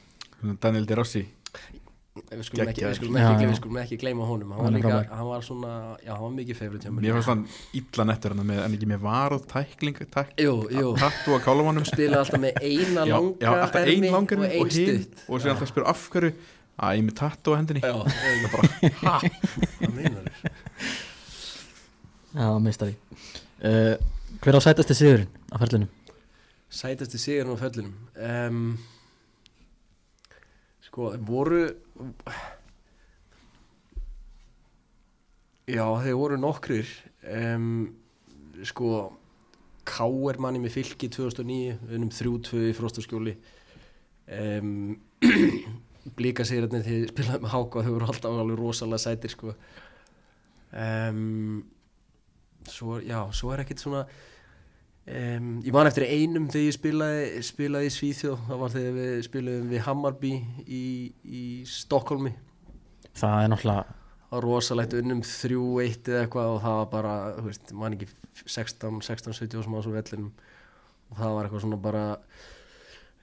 Daniel 0.63 0.87
De 0.87 0.95
Rossi 0.95 1.27
við 2.31 2.43
skulum 2.47 2.71
ekki, 2.71 2.83
ekki, 2.89 3.09
já. 3.13 3.29
við 3.41 3.55
skulum 3.59 3.79
ekki 3.81 3.99
gleyma 4.01 4.27
honum, 4.27 4.51
hann 4.55 4.67
var 4.67 4.75
líka, 4.75 4.97
hann 5.11 5.29
var 5.29 5.45
svona, 5.45 5.71
já, 6.01 6.11
hann 6.13 6.23
var 6.25 6.33
mikið 6.37 6.59
favorit 6.59 6.87
hjá 6.87 6.91
mér. 6.91 7.05
Mér 7.05 7.17
fannst 7.17 7.31
hann 7.33 7.45
illa 7.81 8.07
nettur 8.11 8.35
hann 8.35 8.49
með, 8.51 8.61
en 8.65 8.77
ekki 8.77 8.89
með 8.91 9.05
varð 9.05 9.47
tækling, 9.53 10.01
tattu 10.13 11.37
á 11.37 11.39
kálamanum 11.45 11.87
spilaði 11.91 12.21
alltaf 12.23 12.43
með 12.43 12.61
eina 12.63 13.07
langa 13.07 13.45
já, 13.45 13.51
alltaf 13.53 13.79
ein 13.81 13.93
ermi 13.95 14.11
og 14.11 14.19
og, 14.19 14.35
ein 14.47 14.75
hinn 14.75 15.01
stutt. 15.01 15.23
og 15.27 15.41
sér 15.43 15.53
alltaf 15.53 15.67
að 15.67 15.73
spyrja 15.73 15.93
af 15.93 16.05
hverju? 16.15 16.35
Að 16.77 16.99
ég 16.99 17.07
með 17.07 17.15
tattu 17.17 17.53
á 17.53 17.57
hendinni. 17.57 17.81
Já, 17.81 17.95
það 18.21 18.51
bara, 18.53 18.91
ha, 19.01 19.15
hvað 19.79 19.95
meinar 19.97 20.27
þér? 20.27 20.59
Já, 22.37 22.49
meistari. 22.61 22.93
Uh, 23.57 23.95
Hver 24.37 24.53
á 24.53 24.61
sætasti 24.61 24.93
sigurinn 24.93 25.29
á 25.49 25.55
ferlinum? 25.57 25.89
Sætasti 26.69 27.17
sigurinn 27.17 27.55
á 27.55 27.57
föllinum 27.57 27.93
um, 28.13 28.77
Sko, 30.97 31.11
voru 31.21 31.59
Já, 35.69 35.83
þeir 36.01 36.15
voru 36.17 36.39
nokkrir 36.41 36.89
um, 37.37 37.67
Sko 38.65 38.87
K.R. 39.85 40.39
manni 40.41 40.63
með 40.63 40.73
fylki 40.79 41.11
2009 41.13 41.93
Unum 41.93 42.09
3-2 42.09 42.63
í 42.71 42.73
fróstaskjóli 42.73 43.35
um, 44.39 44.95
Blíka 46.17 46.47
sigurinn 46.49 46.81
þegar 46.81 47.13
spilaði 47.13 47.43
með 47.45 47.53
Háka 47.53 47.85
Þau 47.85 47.93
voru 47.93 48.09
alltaf 48.09 48.41
alveg 48.41 48.57
rosalega 48.63 49.03
sætir 49.05 49.35
sko 49.35 49.53
um, 50.73 51.61
Svo, 52.65 52.97
já, 53.05 53.21
svo 53.37 53.53
er 53.53 53.67
ekkert 53.67 53.85
svona 53.85 54.01
Um, 55.07 55.53
ég 55.63 55.71
man 55.71 55.87
eftir 55.87 56.03
einum 56.03 56.49
þegar 56.51 56.65
ég 56.65 56.75
spilaði, 56.75 57.43
spilaði 57.47 57.87
í 57.87 57.93
Svíþjóð, 57.95 58.41
það 58.49 58.63
var 58.63 58.73
þegar 58.73 58.97
við 58.97 59.13
spilaðum 59.29 59.69
við 59.71 59.85
Hammarby 59.85 60.33
í, 60.67 60.81
í 61.23 61.43
Stokkólmi 61.71 62.33
Það 63.15 63.37
er 63.45 63.53
náttúrulega 63.53 63.97
það 64.27 64.35
var 64.35 64.43
rosalegt 64.43 64.95
unnum 64.97 65.21
3-1 65.23 66.09
eða 66.11 66.23
eitthvað 66.25 66.49
og 66.51 66.59
það 66.63 66.77
var 66.77 66.89
bara, 66.91 67.13
þú 67.37 67.45
veist, 67.45 67.71
man 67.79 67.95
ekki 67.95 68.09
16, 68.43 68.99
16, 69.07 69.37
17 69.39 69.63
sem 69.63 69.77
á 69.77 69.79
svo 69.79 69.93
vellinum. 69.95 70.33
Og 71.07 71.21
það 71.21 71.35
var 71.37 71.47
eitthvað 71.47 71.63
svona 71.63 71.79
bara 71.85 72.03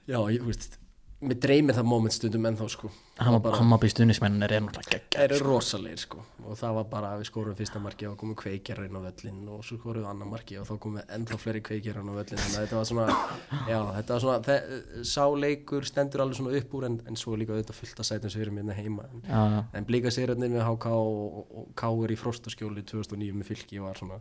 já, 0.09 0.17
ég, 0.33 0.41
þú 0.41 0.49
veist 0.49 0.79
mér 1.25 1.37
dreymir 1.41 1.73
það 1.77 1.85
moment 1.87 2.13
stundum 2.13 2.43
sko. 2.69 2.89
Það 3.15 3.31
var 3.31 3.39
bara- 3.39 3.57
Hammarby 3.57 3.87
stuðnismennir 3.89 4.51
er 4.51 4.61
náttúrulega 4.61 4.99
Það 5.15 5.23
eru 5.23 5.35
geggjær 5.35 5.45
rosalegir 5.47 5.97
sko. 6.01 6.17
Og 6.45 6.57
það 6.59 6.73
var 6.75 6.83
bara 6.91 7.07
að 7.15 7.19
við 7.21 7.25
skorum 7.29 7.55
fyrsta 7.55 7.79
marki 7.81 8.05
og 8.09 8.17
komum 8.19 8.35
kveikjar 8.35 8.81
inn 8.85 8.97
á 8.99 9.01
völlin 9.01 9.47
og 9.49 9.63
svo 9.65 9.77
skorum 9.79 10.03
við 10.03 10.09
annar 10.11 10.27
marki 10.29 10.57
og 10.59 10.67
þá 10.67 10.75
komum 10.79 10.99
við 10.99 11.15
ennþá 11.15 11.37
fleiri 11.39 11.61
kveikjar 11.61 11.97
inn 12.01 12.11
á 12.11 12.15
völlin 12.19 12.41
þannig 12.43 12.59
að 12.59 12.65
þetta 12.67 12.75
var 12.81 12.85
svona, 12.91 13.07
já 13.71 13.79
þetta 13.95 14.13
var 14.13 14.21
svona 14.25 14.43
þe- 14.45 15.05
sá 15.15 15.23
leikur 15.45 15.85
stendur 15.89 16.21
alveg 16.25 16.35
svona 16.41 16.57
upp 16.59 16.73
úr 16.75 16.85
en, 16.91 16.99
en 17.07 17.15
svo 17.15 17.35
líka 17.39 17.55
auðvitað 17.55 17.79
fullt 17.79 17.99
að 18.03 18.09
sætum 18.11 18.29
sem 18.29 18.41
við 18.41 18.45
erum 18.49 18.59
hérna 18.61 18.77
heima. 18.77 19.07
En, 19.09 19.21
Já, 19.25 19.41
já. 19.55 19.63
en 19.73 19.85
blíka 19.89 20.11
séröndin 20.13 20.51
með 20.59 20.67
HK 20.67 20.85
og, 20.93 21.41
og, 21.55 21.67
Káur 21.75 22.11
í 22.11 22.19
frostaskjóli 22.19 22.83
2009 22.85 23.33
með 23.39 23.49
fylki 23.55 23.79
var 23.81 23.95
svona, 23.97 24.19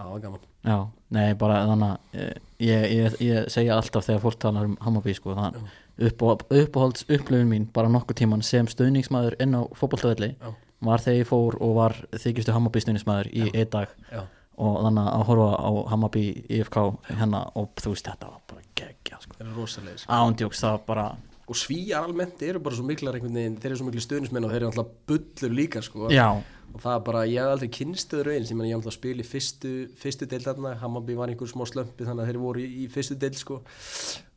það 0.00 0.10
var 0.16 0.20
gaman. 0.26 0.40
Já, 0.66 0.78
nei, 1.14 1.34
bara 1.38 1.62
þannig 1.68 1.92
að 1.92 2.20
eh, 2.24 2.36
ég, 2.58 2.90
ég, 2.96 3.20
ég 3.22 3.50
segja 3.52 3.76
alltaf 3.78 4.08
þegar 4.08 4.24
fólk 4.26 4.40
talar 4.42 4.64
um 4.72 4.76
Hammarby 4.82 5.14
sko, 5.14 5.36
það 5.38 5.60
upp, 5.60 5.70
uppáhalds 5.96 7.06
upplifun 7.08 7.50
mín 7.50 7.66
bara 7.72 7.90
nokkuð 7.92 8.20
tíman 8.20 8.44
sem 8.44 8.68
stuðningsmaður 8.68 9.38
inn 9.40 9.56
á 9.56 9.62
fótballtöðli 9.78 10.34
Já. 10.34 10.50
var 10.84 11.04
þegar 11.04 11.20
ég 11.22 11.30
fór 11.30 11.58
og 11.64 11.76
var 11.78 11.96
þykistu 12.12 12.52
Hammarby 12.52 12.82
stuðningsmaður 12.84 13.30
í 13.32 13.46
einn 13.52 13.70
dag 13.72 13.94
Já, 14.10 14.26
og 14.56 14.82
þannig 14.84 15.12
að 15.12 15.24
horfa 15.30 15.48
á 15.56 15.70
Hammarby 15.92 16.26
IFK 16.58 16.82
hérna 17.12 17.46
og 17.56 17.72
þú 17.80 17.94
veist 17.94 18.10
þetta 18.10 18.32
var 18.34 18.42
bara 18.52 18.66
geggja 18.76 19.22
sko. 19.22 19.38
það 19.38 19.46
eru 19.46 19.56
rosalegir 19.56 20.02
sko. 20.02 20.18
ándjóks 20.20 20.62
það 20.66 20.84
bara 20.90 21.06
og 21.46 21.56
svíjar 21.56 22.04
almennt 22.04 22.42
eru 22.42 22.60
bara 22.60 22.74
svo 22.76 22.84
miklar 22.86 23.16
veginn, 23.16 23.56
þeir 23.56 23.70
eru 23.70 23.80
svo 23.80 23.86
miklu 23.86 24.02
stöðnismenn 24.02 24.44
og 24.44 24.52
þeir 24.52 24.60
eru 24.64 24.70
alltaf 24.72 24.92
bullur 25.08 25.54
líka 25.54 25.82
sko 25.84 26.10
og 26.10 26.80
það 26.82 26.92
er 26.92 27.02
bara, 27.06 27.20
ég 27.30 27.40
hef 27.40 27.52
aldrei 27.54 27.70
kynstöður 27.72 28.32
eins 28.34 28.50
ég, 28.50 28.58
ég 28.58 28.74
hef 28.74 28.80
alltaf 28.80 28.96
spil 28.96 29.14
í 29.22 29.26
fyrstu, 29.26 29.74
fyrstu 29.96 30.26
deild 30.28 30.48
þarna 30.48 30.74
Hammarby 30.82 31.16
var 31.16 31.30
einhver 31.30 31.48
smá 31.48 31.64
slömpi 31.68 32.04
þannig 32.04 32.26
að 32.26 32.32
þeir 32.32 32.40
voru 32.42 32.64
í, 32.64 32.66
í 32.82 32.88
fyrstu 32.92 33.16
deild 33.22 33.38
sko 33.38 33.60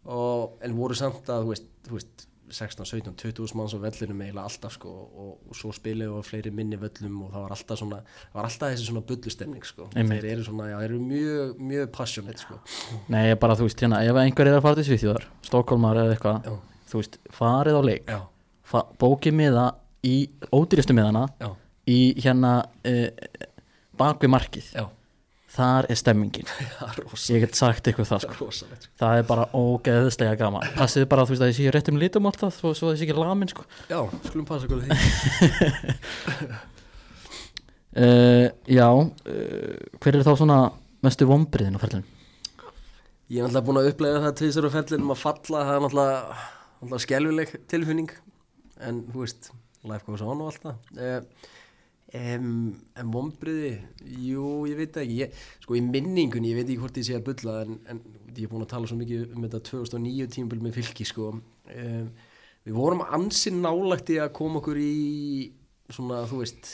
og, 0.05 0.57
en 0.63 0.75
voru 0.77 0.97
samt 0.97 1.29
að 1.29 1.45
þú 1.45 1.53
veist, 1.53 1.71
þú 1.87 1.97
veist 1.97 2.25
16, 2.49 2.85
17, 2.85 3.13
20 3.13 3.53
manns 3.57 3.75
á 3.77 3.79
vellinum 3.81 4.21
eiginlega 4.23 4.47
alltaf 4.47 4.73
sko 4.73 4.89
og, 4.89 5.31
og 5.49 5.57
svo 5.57 5.71
spilið 5.75 6.15
og 6.17 6.25
fleiri 6.25 6.51
minni 6.53 6.79
völlum 6.81 7.19
og 7.25 7.33
það 7.33 7.45
var 7.45 7.55
alltaf 7.55 7.79
svona 7.81 7.99
var 8.33 8.47
alltaf 8.47 8.73
þessi 8.73 8.87
svona 8.87 9.03
bullustemning 9.05 9.67
sko. 9.67 9.89
Þeir 9.93 10.27
eru 10.31 10.45
svona, 10.47 10.69
já, 10.71 10.77
eru 10.87 10.99
mjög, 11.03 11.53
mjög 11.71 11.91
passionate 11.93 12.41
sko. 12.41 12.57
Nei, 13.13 13.35
bara 13.41 13.57
þú 13.59 13.69
veist 13.69 13.85
hérna 13.85 14.01
ef 14.07 14.21
einhver 14.23 14.49
er 14.49 14.57
að 14.57 14.65
fara 14.65 14.79
til 14.79 14.87
Svíþjóðar, 14.89 15.29
Stokkólmar 15.45 16.01
eða 16.03 16.17
eitthvað 16.17 16.51
þú 16.89 17.03
veist, 17.03 17.19
farið 17.37 17.77
á 17.77 17.81
leik 17.85 18.13
fa 18.69 18.85
bókið 19.01 19.37
miða 19.37 19.71
í 20.05 20.15
ódýristu 20.49 20.95
miðana 20.97 21.27
í 21.89 21.99
hérna 22.21 22.61
uh, 22.65 23.09
bakvið 23.99 24.33
markið. 24.37 24.73
Já 24.73 24.87
þar 25.53 25.87
er 25.89 25.99
stemmingin. 25.99 26.49
Það 26.79 26.99
ég 27.33 27.45
get 27.45 27.57
sagt 27.57 27.89
ykkur 27.89 28.05
það 28.07 28.11
það 28.13 28.25
sko. 28.25 28.37
Rosalegt 28.43 28.85
sko. 28.85 28.93
það 29.01 29.21
er 29.21 29.25
bara 29.29 29.47
ógeðslega 29.57 30.37
gaman. 30.39 30.67
Passið 30.77 31.07
bara 31.11 31.25
þú 31.25 31.35
veist 31.35 31.45
að 31.45 31.51
ég 31.51 31.57
sé 31.57 31.73
réttum 31.73 31.99
litum 32.01 32.29
alltaf 32.29 32.59
svo, 32.59 32.73
svo 32.77 32.91
þessi 32.93 33.07
ekki 33.07 33.17
lamin 33.17 33.51
sko. 33.51 33.65
Já, 33.89 33.99
skulum 34.27 34.47
passa 34.49 34.69
því. 34.69 34.99
Uh, 37.89 38.47
já 38.79 38.87
uh, 38.93 39.11
hver 39.97 40.19
er 40.19 40.25
þá 40.27 40.33
svona 40.37 40.61
mestu 41.05 41.25
vombriðin 41.29 41.79
á 41.79 41.81
ferlinu 41.81 42.05
Ég 43.29 43.43
er 43.43 43.45
náttúrulega 43.45 43.65
búin 43.67 43.77
að 43.77 43.87
upplega 43.91 44.21
það 44.23 44.37
tvisar 44.39 44.65
á 44.65 44.71
fellinum 44.73 45.13
að 45.13 45.19
falla, 45.21 45.59
það 45.61 45.75
er 45.75 45.83
náttúrulega, 45.83 46.37
náttúrulega 46.79 47.03
skelvileg 47.03 47.51
tilfinning. 47.69 48.13
En 48.81 49.01
þú 49.11 49.21
veist, 49.21 49.49
life 49.85 50.05
goes 50.07 50.23
on 50.25 50.41
og 50.41 50.49
allt 50.49 50.63
það. 50.63 50.79
Uh, 50.97 51.51
um, 52.17 52.49
en 52.99 53.13
vombriði, 53.13 53.75
jú, 54.25 54.47
ég 54.69 54.79
veit 54.79 54.99
ekki. 55.01 55.19
Ég, 55.23 55.37
sko 55.63 55.77
í 55.77 55.83
minningunni, 55.85 56.51
ég 56.53 56.59
veit 56.61 56.67
ekki 56.67 56.81
hvort 56.81 56.99
ég 57.01 57.07
sé 57.07 57.17
að 57.17 57.27
bulla 57.29 57.59
en, 57.65 57.79
en 57.91 58.01
ég 58.33 58.45
er 58.45 58.51
búin 58.51 58.65
að 58.65 58.73
tala 58.73 58.89
svo 58.89 58.99
mikið 58.99 59.35
um 59.35 59.45
þetta 59.45 59.63
2009 59.71 60.29
tímabil 60.35 60.61
með 60.65 60.77
fylki 60.79 61.07
sko. 61.07 61.31
Um, 61.69 62.11
við 62.67 62.77
vorum 62.77 63.05
ansinn 63.07 63.61
nálagt 63.63 64.11
í 64.13 64.19
að 64.21 64.33
koma 64.37 64.61
okkur 64.61 64.79
í 64.81 64.93
svona, 65.89 66.23
þú 66.29 66.43
veist 66.43 66.71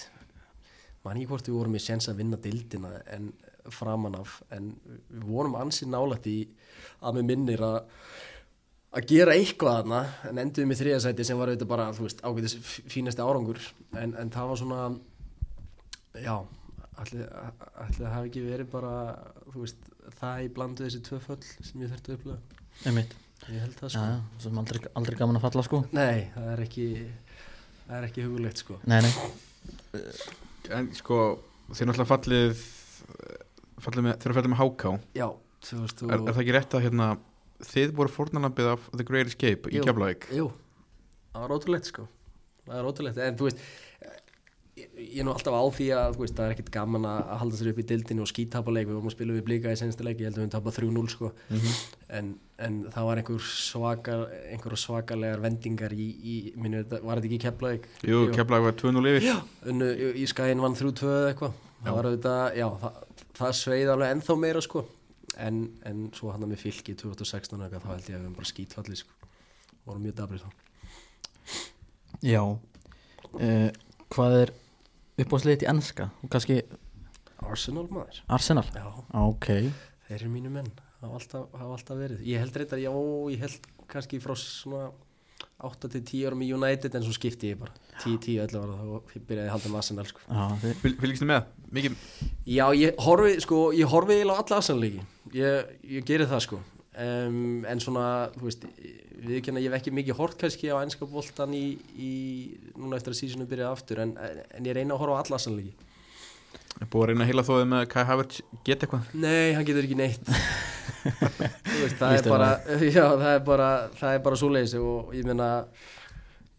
man 1.06 1.20
ekki 1.20 1.30
hvort 1.30 1.50
við 1.50 1.60
vorum 1.60 1.76
í 1.78 1.84
sens 1.84 2.10
að 2.10 2.22
vinna 2.24 2.40
dildina 2.42 2.96
en 3.14 3.30
framan 3.74 4.18
af 4.20 4.40
en 4.54 4.72
við 4.86 5.26
vorum 5.28 5.58
ansið 5.58 5.92
nálægt 5.94 6.30
í 6.30 6.40
að 7.06 7.20
með 7.20 7.30
minnir 7.32 7.64
að 7.66 7.78
að 8.96 9.08
gera 9.10 9.36
eitthvað 9.36 9.82
þarna 9.82 10.02
en 10.30 10.40
enduðum 10.46 10.72
í 10.72 10.78
þriðasæti 10.80 11.26
sem 11.28 11.40
var 11.40 11.52
auðvitað 11.52 11.72
bara 11.72 11.88
þú 11.96 12.06
veist 12.06 12.22
ágætis 12.24 12.56
fínasti 12.88 13.24
árangur. 13.26 13.60
En, 14.00 14.14
en 14.16 14.32
það 14.32 14.52
var 14.52 14.62
svona 14.62 14.86
já 16.24 16.36
allir 16.96 17.26
það 17.98 18.12
hafi 18.14 18.30
ekki 18.30 18.44
verið 18.46 18.70
bara 18.72 18.92
þú 19.52 19.64
veist 19.66 19.88
það 20.20 20.44
í 20.46 20.50
blandu 20.56 20.86
þessi 20.86 21.02
tvö 21.04 21.20
föll 21.26 21.42
sem 21.44 21.84
ég 21.84 21.92
þurfti 21.92 22.14
að 22.14 22.18
upplöða 22.20 22.40
einmitt. 22.88 23.16
Ég 23.52 23.62
held 23.62 23.76
það 23.78 23.92
sko. 23.94 24.04
já, 24.06 24.22
sem 24.46 24.60
aldrei, 24.62 24.80
aldrei 24.96 25.18
gaman 25.20 25.38
að 25.40 25.44
falla 25.46 25.66
sko. 25.68 25.82
Nei 25.96 26.30
það 26.34 26.48
er 26.54 26.64
ekki 26.66 26.86
það 27.86 27.98
er 28.00 28.08
ekki 28.10 28.26
hugulegt 28.26 28.64
sko. 28.64 28.80
Nei, 28.90 29.00
nei, 29.06 29.14
En 30.76 30.88
sko, 30.98 31.18
þeir 31.74 31.90
náttúrulega 31.92 32.10
fallið 32.10 32.64
fallið 33.86 34.06
með, 34.08 34.16
þeir 34.22 34.30
eru 34.32 34.38
fallið 34.40 34.54
með 34.54 34.62
HK 34.64 34.94
já 35.20 35.28
2000 35.66 36.10
er, 36.10 36.16
er 36.16 36.34
það 36.34 36.42
ekki 36.44 36.56
rétt 36.56 36.76
að 36.78 36.86
hérna 36.86 37.08
þið 37.66 37.94
voru 37.98 38.14
fórnarlampið 38.14 38.70
af 38.72 38.88
The 38.96 39.06
Great 39.08 39.30
Escape 39.32 39.72
í 39.72 39.78
Jú. 39.80 39.86
Keflavík? 39.86 40.28
Jú, 40.36 40.48
það 41.34 41.44
var 41.46 41.54
ótrúlegt 41.56 41.90
sko. 41.92 42.08
Það 42.66 42.80
er 42.80 42.90
ótrúlegt, 42.90 43.22
en 43.26 43.38
þú 43.40 43.48
veist 43.50 43.62
ég, 44.76 45.20
er 45.22 45.26
nú 45.26 45.32
alltaf 45.32 45.56
á 45.56 45.64
því 45.76 45.88
að 45.96 46.16
þú 46.16 46.24
veist, 46.24 46.36
það 46.38 46.48
er 46.48 46.56
ekkert 46.56 46.72
gaman 46.74 47.08
að 47.08 47.20
að 47.22 47.40
halda 47.42 47.60
sér 47.60 47.70
upp 47.72 47.80
í 47.80 47.86
dildinu 47.92 48.24
og 48.26 48.30
skítapa 48.32 48.74
leik, 48.74 48.88
við 48.90 48.98
vorum 48.98 49.10
að 49.10 49.16
spila 49.16 49.36
við 49.36 49.46
blika 49.48 49.74
í 49.74 49.80
sensta 49.80 50.06
leik, 50.06 50.20
ég 50.20 50.30
held 50.30 50.40
að 50.40 50.46
við 50.46 50.52
tapað 50.56 50.80
3-0 50.80 51.06
sko. 51.14 51.32
En, 52.18 52.34
en 52.68 52.80
það 52.94 53.08
var 53.10 53.22
einhver 53.22 53.46
svaka 53.50 54.18
einhver 54.52 54.78
svakalegar 54.80 55.44
vendingar 55.44 55.96
í, 55.96 56.08
í 56.20 56.36
minni, 56.60 56.84
var 56.92 57.22
þetta 57.22 57.30
ekki 57.30 57.42
keflaðik? 57.46 57.88
Jú, 58.06 58.26
Keflavík 58.36 58.68
var 58.68 58.78
2-0 58.82 59.14
yfir. 59.14 59.30
Já, 59.30 59.38
unnu, 59.72 59.90
í, 60.12 60.28
skæðin 60.32 60.64
vann 60.64 60.78
3-2 60.78 61.14
eða 61.14 61.32
eitthvað. 61.32 61.64
Það 61.86 61.98
var 61.98 62.10
auðvitað, 62.10 62.44
já, 62.60 62.68
það, 62.84 63.00
það 63.40 63.58
sveið 63.62 63.94
alveg 63.94 64.14
ennþá 64.16 64.38
meira 64.42 64.66
sko. 64.66 64.86
En, 65.46 65.64
en 65.88 66.06
svo 66.16 66.32
hann 66.32 66.46
með 66.48 66.62
fylki 66.64 66.96
2016 67.00 67.58
eða 67.58 67.68
eitthvað, 67.68 67.84
þá 67.84 67.96
held 67.96 68.12
ég 68.12 68.16
að 68.16 68.22
við 68.22 68.28
erum 68.28 68.38
bara 68.38 68.52
skítfalli 68.52 69.00
sko. 69.00 69.32
Vorum 69.86 70.06
mjög 70.06 70.16
dabrið 70.22 70.46
þá. 70.46 70.54
Já. 72.26 72.42
Uh, 73.36 73.68
hvað 74.16 74.38
er 74.40 74.54
uppáðsliðið 75.22 75.64
í 75.66 75.70
ennska 75.72 76.10
og 76.24 76.30
kannski 76.34 76.60
Arsenal 77.46 77.86
maður. 77.92 78.22
Arsenal? 78.32 78.66
Já, 78.74 78.86
ok, 79.22 79.48
þeir 80.08 80.20
eru 80.22 80.30
mínu 80.34 80.52
menn. 80.54 80.70
Hafa 81.02 81.18
alltaf, 81.20 81.50
hafa 81.54 81.74
alltaf 81.78 81.98
verið. 82.00 82.22
Ég 82.26 82.40
held 82.42 82.56
reyndar, 82.58 82.80
já, 82.82 82.92
ég 83.36 83.44
held 83.44 83.68
kannski 83.92 84.20
frá 84.24 84.34
svona 84.40 84.88
8 85.66 85.90
til 85.94 86.02
10 86.02 86.24
árum 86.30 86.42
í 86.44 86.48
United 86.56 86.96
en 86.98 87.04
svo 87.06 87.14
skipti 87.16 87.52
ég 87.54 87.60
bara. 87.60 87.72
10, 88.04 88.18
10, 88.26 88.40
11 88.48 88.60
ára 88.60 88.78
þá 88.80 89.20
byrjaði 89.28 89.44
ég 89.46 89.50
að 89.50 89.54
halda 89.56 89.72
með 89.72 89.82
Arsenal 89.82 90.06
sko. 90.10 90.24
Fylg- 90.82 91.00
Fylgstu 91.04 91.28
með? 91.30 91.46
Mikið 91.76 91.96
Já, 92.56 92.66
ég 92.76 92.98
horfi, 93.06 93.36
sko, 93.46 93.60
ég 93.76 93.88
horfi 93.92 94.18
á 94.24 94.36
alla 94.36 94.58
Arsenal 94.60 94.82
leiki 94.82 95.04
ég, 95.36 95.70
ég 95.98 96.06
geri 96.08 96.26
það 96.28 96.42
sko 96.48 96.60
um, 97.02 97.66
en 97.68 97.82
svona, 97.84 98.06
þú 98.36 98.48
veist 98.48 98.68
við 99.26 99.40
ekki 99.40 99.56
ég 99.56 99.68
hef 99.70 99.78
ekki 99.80 99.94
mikið 99.96 100.20
hort 100.20 100.38
kannski 100.40 100.72
á 100.72 100.78
ennska 100.82 101.08
boltan 101.10 101.56
í, 101.56 101.66
í 101.96 102.12
núna 102.76 103.00
eftir 103.00 103.16
að 103.16 103.20
sísonu 103.22 103.50
byrjaði 103.50 103.72
aftur 103.72 104.02
en, 104.04 104.16
en 104.20 104.70
ég 104.70 104.78
reyna 104.78 104.96
að 104.96 105.04
horfa 105.04 105.20
á 105.20 105.22
alla 105.24 105.40
Arsenal 105.40 105.60
leiki. 105.60 105.76
Er 106.76 106.90
búið 106.92 107.04
að 107.04 107.12
reyna 107.12 107.24
að 107.24 107.30
heila 107.32 107.46
þóðið 107.48 107.68
með 107.72 107.84
Kai 107.92 108.02
Havertz 108.10 108.42
geta 108.68 108.86
eitthvað? 108.86 109.12
Nei, 109.16 109.54
hann 109.56 109.68
getur 109.68 109.88
ekki 109.88 110.00
neitt. 110.00 110.32
Veist, 111.06 112.00
það 112.00 112.16
er 112.16 112.20
er 112.20 112.32
bara 112.34 112.50
já, 112.98 113.06
það 113.06 113.30
er 113.32 113.46
bara, 113.46 113.70
það 114.00 114.18
er 114.18 114.26
bara 114.26 114.40
svoleiðis 114.42 114.76
og 114.80 115.14
ég 115.16 115.28
meina 115.28 115.50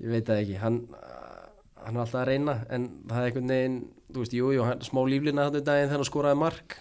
ég 0.01 0.13
veit 0.13 0.29
það 0.29 0.43
ekki, 0.45 0.59
hann 0.63 0.81
hann 1.87 1.95
er 1.95 2.03
alltaf 2.03 2.21
að 2.23 2.29
reyna, 2.33 2.57
en 2.75 2.89
það 3.07 3.19
er 3.21 3.29
einhvern 3.29 3.53
veginn 3.53 3.79
þú 4.11 4.23
veist, 4.23 4.37
jú, 4.37 4.51
jú, 4.57 4.67
smá 4.87 5.01
líflina 5.07 5.47
hann 5.47 5.59
um 5.59 5.67
daginn 5.67 5.91
þegar 5.91 6.01
hann 6.01 6.09
skoraði 6.09 6.41
mark 6.41 6.79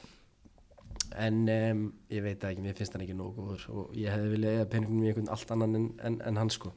en 1.18 1.42
um, 1.48 1.82
ég 2.12 2.24
veit 2.26 2.44
ekki, 2.44 2.64
mér 2.64 2.78
finnst 2.78 2.96
hann 2.96 3.04
ekki 3.06 3.18
nógu 3.18 3.34
góður 3.40 3.66
og 3.72 3.98
ég 3.98 4.14
hefði 4.14 4.32
viljað 4.36 4.60
eða 4.60 4.70
peningum 4.72 5.04
í 5.04 5.12
einhvern 5.12 5.34
allt 5.36 5.52
annan 5.56 5.76
en, 5.80 5.90
en, 6.08 6.22
en 6.28 6.40
hann 6.42 6.54
sko. 6.54 6.72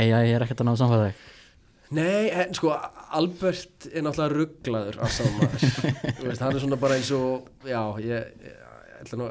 AI 0.00 0.34
er 0.34 0.44
ekkert 0.44 0.64
að 0.64 0.70
ná 0.70 0.76
samfæða 0.80 1.08
þig 1.08 1.24
Nei, 1.94 2.30
en 2.32 2.54
sko, 2.56 2.72
Albert 3.14 3.88
er 3.92 4.02
náttúrulega 4.06 4.32
rugglaður 4.32 5.00
að 5.04 5.10
saman 5.18 5.50
hann 6.40 6.54
er 6.54 6.62
svona 6.62 6.78
bara 6.80 6.96
eins 6.98 7.10
og 7.14 7.50
já, 7.68 7.82
ég, 8.02 8.30
ég, 8.40 8.62
ég 8.94 9.02
ætla 9.04 9.20
nú 9.20 9.28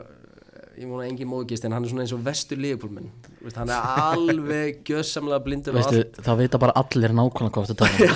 ég 0.74 0.90
múna 0.90 1.06
engin 1.06 1.30
móðgist 1.30 1.66
en 1.68 1.74
hann 1.76 1.86
er 1.86 1.92
svona 1.92 2.06
eins 2.06 2.14
og 2.16 2.22
vestur 2.26 2.58
lífbólminn 2.62 3.10
hann 3.58 3.74
er 3.74 3.90
alveg 4.08 4.80
gjössamlega 4.88 5.42
blindur 5.46 5.76
og 5.76 5.82
Veistu, 5.82 6.24
það 6.26 6.40
vita 6.42 6.62
bara 6.62 6.76
allir 6.82 7.14
nákvæmlega 7.18 7.54
hvað 7.58 7.74
þetta 7.74 7.80
tala 7.82 7.96
um. 7.98 8.14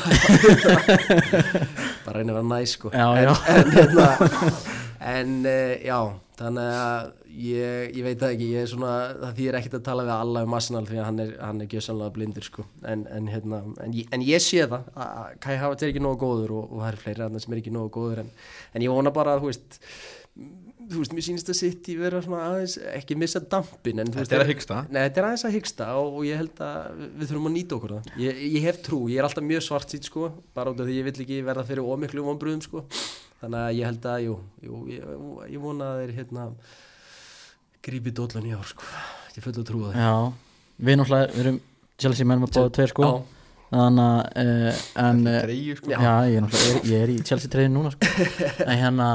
bara 2.05 2.15
reyna 2.17 2.33
að 2.33 2.39
vera 2.39 2.47
næ 2.47 2.59
sko. 2.71 2.93
Já, 2.93 3.07
en, 3.09 3.27
já. 3.27 3.33
en, 3.53 3.67
hérna, 3.75 4.07
en 5.17 5.35
uh, 5.45 5.73
já 5.85 5.99
þannig 6.37 6.67
að 6.77 7.07
ég, 7.47 7.95
ég 7.97 8.05
veit 8.05 8.19
það 8.21 8.35
ekki 8.35 8.49
ég 8.51 8.65
er 8.65 8.69
svona, 8.71 8.91
það 9.23 9.39
þýr 9.39 9.57
ekkert 9.59 9.77
að 9.79 9.87
tala 9.87 10.05
við 10.05 10.13
alla 10.17 10.43
um 10.45 10.57
Arsenal 10.57 10.83
því 10.89 10.99
að 10.99 11.07
hann 11.07 11.23
er, 11.23 11.33
hann 11.41 11.63
er 11.63 11.71
gjössamlega 11.71 12.15
blindur 12.17 12.47
sko 12.47 12.67
en, 12.83 13.07
en, 13.13 13.31
hérna, 13.33 13.63
en, 13.83 13.97
en 14.17 14.27
ég 14.27 14.43
sé 14.43 14.67
það 14.67 14.91
að 14.93 15.33
Kai 15.43 15.55
Havertz 15.57 15.85
er 15.85 15.93
ekki 15.93 16.05
nógu 16.05 16.21
góður 16.25 16.55
og, 16.59 16.69
og 16.69 16.83
það 16.83 16.91
eru 16.91 17.03
fleiri 17.03 17.27
annar 17.27 17.43
sem 17.43 17.55
er 17.55 17.63
ekki 17.63 17.73
nógu 17.73 17.91
góður 17.97 18.23
en, 18.25 18.31
en 18.73 18.85
ég 18.85 18.93
vona 18.93 19.13
bara 19.15 19.37
að 19.37 19.45
þú 19.45 19.51
veist 19.51 19.81
þú 20.87 21.01
veist, 21.01 21.13
mér 21.15 21.25
sýnist 21.25 21.51
að 21.51 21.57
sitt 21.59 21.89
í 21.91 21.95
vera 21.99 22.21
svona 22.23 22.43
aðeins, 22.47 22.77
ekki 22.93 23.17
missa 23.19 23.41
dampin 23.43 24.03
en 24.03 24.11
Þetta 24.13 24.37
er 24.37 24.43
að 24.43 24.51
hyggsta 24.53 24.79
Nei, 24.87 24.99
þetta 25.01 25.21
er 25.21 25.27
aðeins 25.29 25.45
að 25.47 25.55
hyggsta 25.57 25.87
og, 25.99 26.17
og 26.19 26.27
ég 26.27 26.41
held 26.41 26.61
að 26.63 27.01
við, 27.03 27.25
þurfum 27.25 27.49
að 27.49 27.55
nýta 27.57 27.77
okkur 27.77 27.95
það. 27.95 28.11
Ég, 28.23 28.41
ég 28.55 28.67
hef 28.67 28.81
trú, 28.85 29.01
ég 29.11 29.19
er 29.19 29.27
alltaf 29.27 29.47
mjög 29.47 29.65
svart 29.65 29.93
sýtt 29.93 30.07
sko, 30.07 30.29
bara 30.57 30.73
út 30.73 30.83
af 30.83 30.87
því 30.87 30.99
ég 30.99 31.07
vill 31.09 31.23
ekki 31.25 31.39
verða 31.47 31.65
fyrir 31.67 31.91
ómiklu 31.91 32.23
vonbröðum 32.27 32.63
sko. 32.63 32.85
Þannig 33.41 33.61
að 33.61 33.71
ég 33.77 33.85
held 33.91 34.05
að, 34.09 34.19
jú, 34.25 34.35
jú 34.65 34.81
ég, 34.89 35.07
ég 35.53 35.61
vona 35.61 35.91
að 35.93 35.99
þeir 36.03 36.13
hérna 36.17 36.45
grípi 37.87 38.13
dóllan 38.17 38.47
í 38.49 38.53
ár 38.57 38.67
sko. 38.67 38.87
Ég 39.37 39.45
full 39.45 39.53
að 39.61 39.67
trúa 39.69 39.91
það. 39.93 39.97
Já, 40.01 40.13
við 40.87 40.99
náttúrulega 41.01 41.33
við 41.35 41.43
erum 41.45 41.59
Chelsea 41.97 42.29
menn 42.29 42.41
með 42.43 42.53
báða 42.55 42.73
tveir 42.77 42.93
sko 42.93 43.11
þannig 43.67 44.03
að 44.07 44.41
uh, 44.41 44.83
en 45.03 45.23
uh, 45.27 45.37
Dreigju 45.43 45.73
sko 45.79 45.91
já. 45.91 46.11
ég, 46.31 46.45
er 46.47 46.85
ég 46.87 47.01
er 47.03 47.11
í 47.11 47.17
Chelsea 47.27 47.51
treyðin 47.51 47.73
núna 47.75 47.91
sko. 47.91 48.11
en 48.69 48.77
hérna 48.79 49.07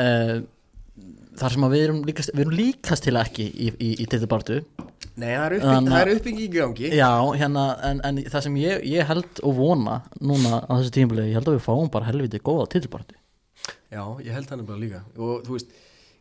uh, 0.00 0.36
þar 1.38 1.54
sem 1.54 1.66
að 1.66 1.74
við 1.74 1.84
erum 1.88 1.98
líkast, 2.08 2.32
við 2.32 2.44
erum 2.46 2.56
líkast 2.56 3.04
til 3.04 3.18
ekki 3.20 3.48
í, 3.52 3.68
í, 3.76 3.90
í 4.00 4.06
titibartu 4.08 4.62
Nei, 5.18 5.32
það 5.34 5.44
er, 5.44 5.54
uppbygging, 5.58 5.68
Þannig 5.68 5.92
að- 5.92 5.92
það 5.92 6.00
er 6.00 6.10
uppbygging 6.14 6.40
í 6.40 6.48
gangi. 6.54 6.90
já, 6.94 7.10
hérna, 7.42 7.64
en, 7.90 8.00
en 8.06 8.20
það 8.30 8.44
sem 8.46 8.58
ég, 8.62 8.84
ég 8.86 9.08
held 9.10 9.40
og 9.44 9.56
vona 9.58 9.96
núna 10.22 10.60
á 10.62 10.72
þessu 10.78 10.94
tímulegi, 10.94 11.32
ég 11.32 11.40
held 11.40 11.50
að 11.50 11.56
við 11.58 11.64
fáum 11.66 11.90
bara 11.92 12.08
helviti 12.08 12.40
góða 12.48 12.68
titibartu 12.76 13.18
Já, 13.92 14.02
ég 14.24 14.32
held 14.36 14.50
hann 14.52 14.66
bara 14.68 14.80
líka. 14.82 15.02
Og 15.16 15.44
þú 15.46 15.54
veist, 15.56 15.70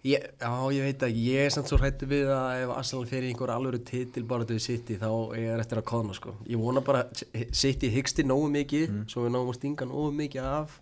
ég, 0.08 0.24
já, 0.40 0.52
ég 0.76 0.86
veit 0.88 1.04
ekki, 1.08 1.24
ég 1.34 1.48
er 1.48 1.52
samt 1.56 1.68
svo 1.72 1.80
hrættu 1.82 2.08
við 2.10 2.30
að 2.32 2.62
ef 2.64 2.72
Arsenal 2.78 3.08
fer 3.10 3.26
í 3.28 3.32
einhver 3.34 3.52
alvöru 3.56 3.82
titil 3.84 4.24
bara 4.30 4.48
til 4.48 4.60
City 4.64 4.96
þá 5.02 5.10
er 5.36 5.42
ég 5.44 5.60
eftir 5.66 5.82
að 5.82 5.88
kóðna 5.92 6.16
sko. 6.16 6.36
Ég 6.48 6.62
vona 6.62 6.84
bara 6.86 7.06
City 7.52 7.90
hyggsti 7.92 8.24
nógu 8.28 8.48
mikið, 8.54 8.96
svo 9.12 9.26
við 9.28 9.36
náum 9.36 9.52
að 9.52 9.60
stinga 9.60 9.88
nógu 9.90 10.14
mikið 10.22 10.48
af, 10.48 10.78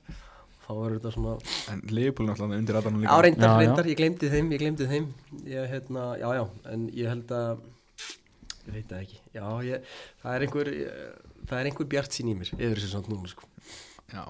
þá 0.66 0.70
verður 0.74 0.96
þetta 1.00 1.14
svona 1.14 1.34
En 1.74 1.82
Leopold 1.94 2.30
náttúrulega 2.32 2.62
undir 2.62 2.80
aðanum 2.80 3.04
Já, 3.04 3.10
líka 3.10 3.22
reyndar, 3.26 3.50
Já, 3.50 3.54
já. 3.54 3.60
reyndar, 3.66 3.90
ég 3.92 4.00
glemdi 4.00 4.30
þeim, 4.36 4.48
ég 4.56 4.62
glemdi 4.64 4.88
þeim. 4.94 5.10
Ég, 5.46 5.68
hérna, 5.74 6.06
já, 6.22 6.30
já, 6.40 6.46
en 6.74 6.88
ég 6.94 7.10
held 7.12 7.34
að 7.38 7.66
ég 8.66 8.74
veit 8.78 8.88
það 8.90 9.04
ekki. 9.04 9.20
Já, 9.36 9.46
ég, 9.68 9.92
það 10.24 10.38
er 10.40 10.46
einhver 10.48 10.72
það 11.46 11.60
er 11.60 11.70
einhver 11.70 11.90
bjart 11.92 12.16
sín 12.18 12.32
í 12.32 12.38
mér 12.38 12.50
yfir 12.56 12.80
þessu 12.82 12.94
svona 12.96 13.14
núna, 13.14 13.30
sko. 13.30 13.46
Já, 14.14 14.24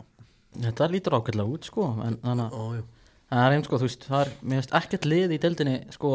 þetta 0.63 0.89
lítur 0.91 1.17
ákveðlega 1.17 1.55
út 1.57 1.69
sko 1.69 1.87
en 2.05 2.17
þannig 2.23 2.57
að 2.59 2.81
það 3.29 3.43
er 3.43 3.55
einn 3.55 3.65
sko, 3.67 3.79
þú 3.81 3.89
veist, 3.89 4.07
það 4.09 4.25
er 4.25 4.33
veist 4.55 4.75
ekkert 4.79 5.07
lið 5.09 5.35
í 5.35 5.39
deildinni 5.45 5.77
sko, 5.95 6.11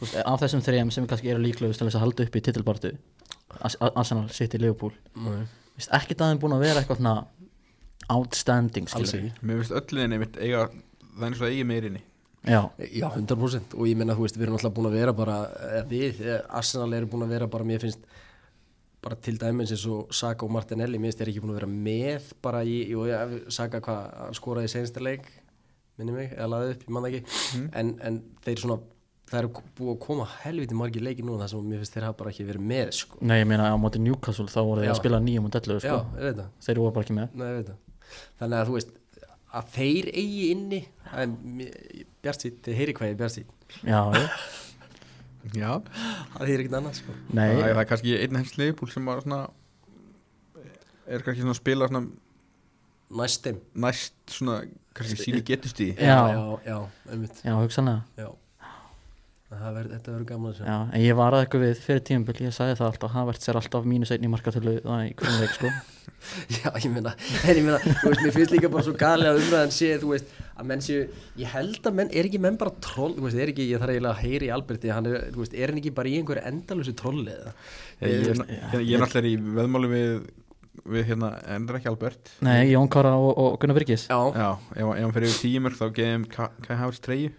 veist, 0.00 0.16
af 0.22 0.44
þessum 0.44 0.64
þrejum 0.66 0.92
sem 0.94 1.08
kannski 1.10 1.32
eru 1.34 1.44
líklegust 1.44 1.82
til 1.82 1.88
þess 1.88 2.00
að 2.00 2.06
halda 2.06 2.26
upp 2.26 2.38
í 2.38 2.44
titilbartu 2.48 2.94
Arsenal, 3.60 4.30
City, 4.32 4.56
Liverpool. 4.56 4.94
Ekkert 5.92 6.22
aðeins 6.24 6.40
búin 6.40 6.54
að 6.56 6.64
vera 6.64 6.80
eitthvað 6.80 7.02
svona 7.02 7.26
outstanding 8.12 8.88
mér 8.88 9.60
finnst 9.60 9.74
öll 9.76 9.98
liðin 9.98 10.16
einmitt 10.16 10.38
eiga 10.40 10.70
Það 11.12 11.22
er 11.22 11.28
eins 11.28 11.38
og 11.38 11.44
það 11.44 11.52
eigi 11.52 11.64
meirinni. 11.68 12.02
Já, 12.42 12.60
já, 12.90 13.04
100% 13.12 13.74
og 13.76 13.86
ég 13.86 13.98
menna, 14.00 14.16
þú 14.18 14.24
veist, 14.24 14.36
við 14.38 14.48
erum 14.48 14.56
alltaf 14.56 14.72
búin 14.74 14.88
að 14.88 14.96
vera 14.96 15.12
bara 15.14 15.36
við, 15.86 16.22
Arsenal 16.50 16.88
eru 16.96 17.10
búin 17.12 17.26
að 17.26 17.34
vera 17.36 17.48
bara, 17.52 17.66
mér 17.68 17.84
finnst 17.84 18.02
bara 19.02 19.18
til 19.18 19.38
dæmis 19.40 19.72
eins 19.74 19.84
og 19.90 20.12
Saka 20.14 20.46
og 20.46 20.52
Martinelli 20.54 21.00
mér 21.00 21.10
finnst 21.10 21.22
þeir 21.22 21.32
ekki 21.32 21.42
búin 21.42 21.54
að 21.54 21.60
vera 21.60 21.70
með 21.72 22.32
bara 22.44 22.62
í, 22.64 22.78
jú, 22.92 23.04
ja, 23.10 23.24
Saka 23.52 23.82
hvað, 23.82 24.32
skoraði 24.38 24.70
í 24.70 24.74
sensta 24.76 25.02
leik 25.02 25.26
minni 25.98 26.14
mig, 26.14 26.32
eða 26.32 26.48
laðið 26.54 26.74
upp, 26.74 26.84
ég 26.86 26.94
man 26.96 27.04
það 27.04 27.16
ekki. 27.18 27.40
En, 27.78 27.92
en 28.00 28.18
þeir 28.46 28.62
svona 28.62 28.78
það 29.32 29.38
eru 29.40 29.50
búið 29.78 29.92
að 29.92 30.00
koma 30.06 30.26
helviti 30.42 30.76
margir 30.76 31.04
leiki 31.04 31.24
nú 31.24 31.36
þar 31.40 31.50
sem 31.52 31.68
mér 31.68 31.82
finnst 31.82 31.94
þeir 31.96 32.06
hafa 32.08 32.18
bara 32.20 32.32
ekki 32.32 32.46
verið 32.48 32.64
með 32.72 32.90
sko. 32.98 33.20
nei 33.24 33.38
ég 33.38 33.46
meina 33.48 33.68
á 33.72 33.76
móti 33.80 34.00
Newcastle 34.02 34.48
þá 34.52 34.60
voru 34.60 34.82
þeir 34.84 34.92
að 34.92 34.98
spila 35.00 35.20
nýjum 35.24 35.48
og 35.48 35.54
dellu 35.56 35.78
sko. 35.80 36.00
þeir 36.66 36.80
voru 36.82 36.94
bara 36.96 37.06
ekki 37.06 37.16
með. 37.16 37.38
Nei. 37.40 37.76
Þannig 38.40 38.58
að 38.58 38.68
þú 38.68 38.76
veist 38.76 38.98
að 39.52 39.70
þeir 39.76 40.10
eigi 40.12 40.44
inni 40.52 40.80
Bjartsít, 42.22 42.60
þeir 42.64 42.78
heyri 42.78 42.96
hvað 42.96 43.12
ég 43.12 43.18
Bjartsít 43.20 43.78
já, 43.84 44.00
já, 44.16 44.26
Já, 45.56 45.70
það 46.36 46.46
heyri 46.48 46.64
ekkert 46.64 46.76
annað 46.78 46.98
sko. 47.00 47.14
Nei. 47.34 47.48
Það 47.48 47.56
er, 47.56 47.72
það 47.72 47.80
er 47.82 47.88
kannski 47.90 48.12
einn 48.18 48.38
hens 48.38 48.52
Leopold 48.60 48.92
sem 48.94 49.08
var 49.10 49.24
svona 49.24 49.40
er 51.12 51.24
kannski 51.26 51.42
svona 51.42 51.56
að 51.56 51.60
spila 51.60 51.88
svona 51.90 52.04
næstum 53.22 53.58
næst 53.84 54.14
svona 54.32 54.60
kannski 54.96 55.18
síni 55.20 55.42
getust 55.44 55.80
í 55.84 55.90
Já. 55.96 56.14
já, 56.32 56.44
já, 56.66 56.78
einmitt. 57.10 57.42
Já, 57.44 57.54
hugsanlega. 57.58 58.04
Já. 58.16 58.30
Það 59.52 59.74
verð, 59.76 59.94
þetta 59.96 60.12
verður 60.12 60.28
gaman 60.28 60.50
að 60.52 60.58
sjá. 60.58 60.64
Já, 60.66 60.76
en 60.96 61.02
ég 61.02 61.16
var 61.18 61.34
að 61.36 61.42
eitthvað 61.44 61.64
við 61.66 61.80
fyrir 61.84 62.02
tímabil 62.08 62.36
ég 62.46 62.54
sagði 62.56 62.76
það 62.78 62.86
alltaf, 62.88 63.12
Havert 63.12 63.44
sér 63.44 63.58
alltaf 63.60 63.88
mínus 63.88 64.12
einn 64.14 64.24
í 64.24 64.30
markatölu 64.32 64.74
það 64.84 65.02
í 65.04 65.10
hvernig 65.20 65.42
leik 65.42 65.56
sko. 65.56 65.72
Já, 66.56 66.68
ég 66.78 66.88
meina, 66.94 67.12
en 67.42 67.58
ég 67.58 67.66
meina, 67.66 67.78
þú 67.82 68.12
veist, 68.12 68.22
mér 68.24 68.34
finnst 68.36 68.54
líka 68.54 68.70
bara 68.72 68.84
svo 68.86 68.94
að 68.96 69.40
umræðan 69.42 69.74
sé, 69.74 69.90
þú 70.02 70.12
veist, 70.14 70.34
að 70.56 70.68
menn 70.70 70.84
séu, 70.84 71.06
ég 71.40 71.52
held 71.52 71.88
að 71.90 71.98
menn, 71.98 72.12
er 72.14 72.28
ekki 72.28 72.40
menn 72.42 72.58
bara 72.60 72.74
troll, 72.84 73.12
þú 73.16 73.26
veist, 73.26 73.40
er 73.42 73.52
ekki, 73.52 73.66
ég 73.70 73.82
þarf 73.82 73.94
eiginlega 73.96 74.14
að 74.14 74.22
heyri 74.22 74.48
í 74.48 74.52
Alberti, 74.54 74.92
hann 74.94 75.10
er, 75.10 75.26
þú 75.34 75.42
veist, 75.42 75.56
er 75.58 75.72
hann 75.72 75.82
ekki 75.82 75.94
bara 75.98 76.12
í 76.12 76.14
einhverju 76.20 76.46
endalösu 76.52 76.94
trolli 76.98 77.34
eða? 77.34 77.54
Ég, 78.02 78.14
ég, 78.14 78.42
ég, 78.46 78.78
ég 78.78 78.94
er 78.96 79.04
náttúrulega 79.04 79.32
í 79.34 79.58
veðmáli 79.58 79.92
við 79.92 80.14
við 80.88 81.04
hérna, 81.12 81.34
en 81.52 81.66
það 81.66 81.74
er 81.74 81.78
ekki 81.78 81.90
Albert. 81.90 82.30
Nei, 82.42 82.70
Jón 82.72 82.88
Kára 82.90 83.12
og, 83.20 83.30
og 83.38 83.58
Gunnar 83.60 83.76
Virgis 83.76 84.06
Já, 84.08 84.18
Já, 84.34 84.48
ef, 84.72 84.92
hann 84.96 85.14
fyrir 85.14 85.60
mörg 85.62 85.78
þá 85.78 85.84
geðum 85.98 86.24
Kai 86.32 86.72
Havertz 86.72 87.02
treyju 87.04 87.30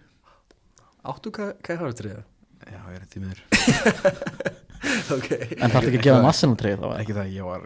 áttu 1.12 1.32
hvað, 1.36 1.50
hvað 1.66 1.80
har 1.82 1.92
þetta 1.92 2.06
reyða? 2.08 2.24
Já, 2.64 2.80
ég 2.94 3.00
er 3.00 3.08
tímiður 3.12 3.40
ok. 5.16 5.28
en 5.34 5.70
það 5.70 5.78
er 5.80 5.88
ekki 5.88 5.98
að 6.00 6.06
gefa 6.06 6.22
massan 6.24 6.54
treyð 6.60 6.80
þá 6.84 6.88
Ekki 7.00 7.16
það, 7.18 7.30
ég 7.34 7.48
var 7.48 7.64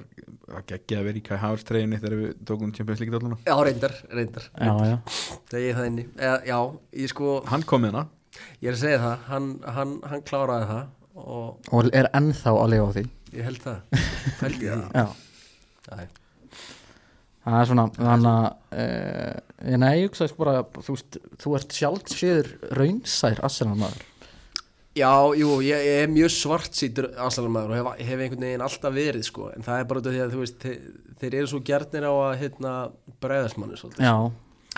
að 0.58 0.64
geggja 0.72 0.98
að 1.00 1.06
vera 1.08 1.20
í 1.20 1.22
Kai 1.28 1.38
Havertz 1.42 1.66
treyjunni 1.68 1.98
þegar 2.00 2.16
við 2.22 2.30
tókum 2.48 2.72
Champions 2.76 3.02
League 3.02 3.14
dáluna 3.14 3.38
Já, 3.46 3.54
reyndar, 3.68 3.94
reyndar. 4.16 4.46
já, 4.54 4.72
já, 4.90 4.96
Það 5.52 5.64
ég 5.66 5.76
það 5.78 5.88
inni. 5.92 6.04
Eða, 6.18 6.38
já, 6.48 6.58
ég 7.02 7.12
sko, 7.12 7.34
Hann 7.52 7.66
kom 7.68 7.84
með 7.84 7.94
hana 7.94 8.04
ég 8.62 8.70
er 8.70 8.76
að 8.76 8.82
segja 8.82 9.00
það, 9.02 9.16
hann, 9.28 9.48
hann, 9.78 9.94
hann 10.12 10.24
kláraði 10.28 10.68
það 10.72 10.84
og 11.18 11.72
og 11.74 11.88
er 11.98 12.08
ennþá 12.14 12.52
að 12.54 12.70
lifa 12.74 12.88
á 12.88 12.92
því 12.98 13.04
ég 13.38 13.44
held 13.48 13.62
það. 13.64 14.02
Fældi 14.38 14.68
ég 14.68 14.82
það. 14.82 14.90
já, 14.94 15.06
Æ. 15.88 16.06
það 17.48 17.60
er 17.62 17.70
svona 17.72 17.86
þannig 17.98 18.30
að 18.34 18.46
uh, 18.82 19.78
nei, 19.82 19.90
ég 20.00 20.06
hugsa 20.08 20.28
sko 20.30 20.44
bara 20.44 20.62
þú, 20.78 20.94
veist, 20.94 21.18
þú 21.42 21.56
ert 21.58 21.76
sjálf 21.80 22.14
séður 22.14 22.54
raunsær 22.78 23.44
Arsenal 23.48 23.78
maður 23.80 24.06
Já, 24.98 25.12
jú, 25.36 25.58
ég, 25.62 25.78
ég 25.84 26.02
er 26.04 26.10
mjög 26.10 26.32
svart 26.34 26.74
sýtur 26.74 27.10
aðsælumæður 27.22 27.74
og 27.74 27.78
hef, 27.78 28.02
hef 28.08 28.22
einhvern 28.24 28.44
veginn 28.46 28.64
alltaf 28.64 28.94
verið 28.94 29.24
sko, 29.28 29.48
en 29.54 29.64
það 29.66 29.80
er 29.82 29.88
bara 29.92 30.02
því 30.06 30.20
að 30.24 30.34
þú 30.34 30.42
veist, 30.42 30.58
þeir, 30.64 30.78
þeir 31.20 31.36
eru 31.38 31.50
svo 31.52 31.60
gjarnir 31.68 32.06
á 32.08 32.12
að 32.14 32.36
hérna 32.42 32.74
bregðasmanni 33.22 33.78
svolítið. 33.78 34.08
já, 34.08 34.14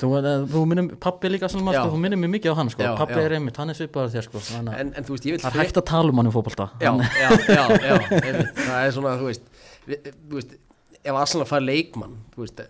þú, 0.03 0.11
uh, 0.19 0.31
þú 0.51 0.65
minnum 0.73 0.91
pappi 1.07 1.31
líka 1.33 1.49
Já. 1.49 1.55
sko, 1.55 1.87
þú 1.95 2.01
minnum 2.05 2.25
mig 2.25 2.33
mikið 2.37 2.53
á 2.53 2.57
hann 2.61 2.73
sko. 2.75 2.85
Já, 2.85 2.93
pappi 2.99 3.17
já. 3.17 3.25
er 3.25 3.37
einmitt, 3.39 3.61
hann 3.63 3.73
er 3.73 3.79
svipaður 3.79 4.13
þér 4.17 4.29
sko, 4.29 4.43
En, 4.59 4.93
en 4.93 5.07
þú 5.09 5.17
veist, 5.17 5.31
það 5.45 5.55
er 5.55 5.63
hægt 5.63 5.81
að 5.81 5.87
tala 5.95 6.13
um 6.13 6.21
hann 6.21 6.33
í 6.33 6.35
fótbolta 6.35 6.69
Já, 6.81 6.91
já, 6.91 7.31
já, 7.49 7.65
já, 7.87 7.95
einmitt, 8.21 8.61
það 8.61 8.81
er 8.83 8.97
svona, 8.99 9.15
þú 9.23 9.31
veist, 9.31 9.49
við, 9.89 10.13
þú 10.27 10.41
veist 10.41 10.59
ef 11.05 11.17
Arsenal 11.17 11.49
fær 11.49 11.65
leikmann, 11.65 12.19
þú 12.35 12.45
veist, 12.45 12.63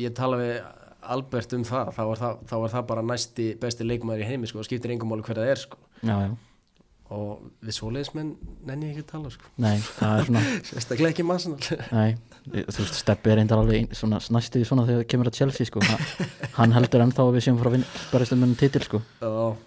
ég 0.00 0.16
tala 0.16 0.40
við 0.40 0.56
Albert 1.06 1.52
um 1.54 1.62
það, 1.66 1.92
þá 1.94 2.02
var 2.08 2.20
það, 2.22 2.38
þá 2.50 2.56
var 2.64 2.72
það 2.74 2.86
bara 2.90 3.06
næsti 3.12 3.46
besti 3.62 3.86
leikmaður 3.86 4.24
í 4.24 4.28
heimi, 4.32 4.48
sko, 4.50 4.62
og 4.62 4.66
skiptir 4.68 4.94
engum 4.94 5.12
máli 5.12 5.24
hver 5.26 5.38
það 5.38 5.52
er, 5.52 5.60
sko, 5.62 5.78
já, 6.00 6.14
já, 6.24 6.32
og 7.14 7.44
við 7.62 7.76
svoleiðismenn 7.76 8.32
nenni 8.66 8.88
ég 8.88 8.96
ekki 8.96 9.04
að 9.04 9.12
tala, 9.12 9.30
sko, 9.36 9.52
nei, 9.62 9.76
það 10.00 10.16
er 10.22 10.26
svona 10.30 10.42
sérstaklega 10.72 11.12
ekki 11.14 11.26
með 11.28 11.38
Arsenal. 11.38 11.78
Nei, 11.92 12.16
þú 12.56 12.80
veist, 12.80 12.98
Steppi 13.02 13.30
er 13.30 13.40
reyndar 13.40 13.62
alveg 13.62 13.94
næstu 14.34 14.64
í 14.64 14.66
svona 14.66 14.88
þegar 14.88 15.04
það 15.04 15.08
kemur 15.12 15.30
að 15.30 15.38
Chelsea 15.38 15.70
sko. 15.70 15.84
hann, 16.58 16.74
heldur 16.74 17.06
ennþá 17.06 17.28
að 17.28 17.32
við 17.38 17.46
séum 17.46 17.62
frá 17.62 17.70
um 17.76 18.36
ennum 18.40 18.58
titil 18.58 18.82
sko. 18.88 19.02
Og 19.30 19.62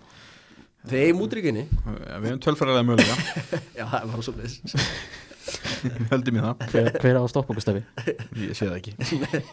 þeir 0.89 1.05
eigum 1.07 1.23
útrykinni, 1.23 1.65
Við 1.69 2.27
hefum 2.27 2.43
tölfræðilega 2.43 2.87
mögulega 2.87 3.15
já, 3.79 3.85
það 3.85 3.99
er 4.01 4.11
bara 4.11 4.27
svo 4.27 4.35
leis, 4.39 4.59
Við 4.59 5.28
höldum 6.11 6.39
í 6.39 6.43
það. 6.43 6.65
Hver, 6.73 6.89
hver 7.03 7.19
á 7.19 7.21
að 7.21 7.29
stoppa 7.33 7.53
okkur 7.53 7.65
Steppi 7.65 7.83
Ég 8.43 8.57
sé 8.57 8.67
það 8.67 8.77
ekki. 8.79 8.93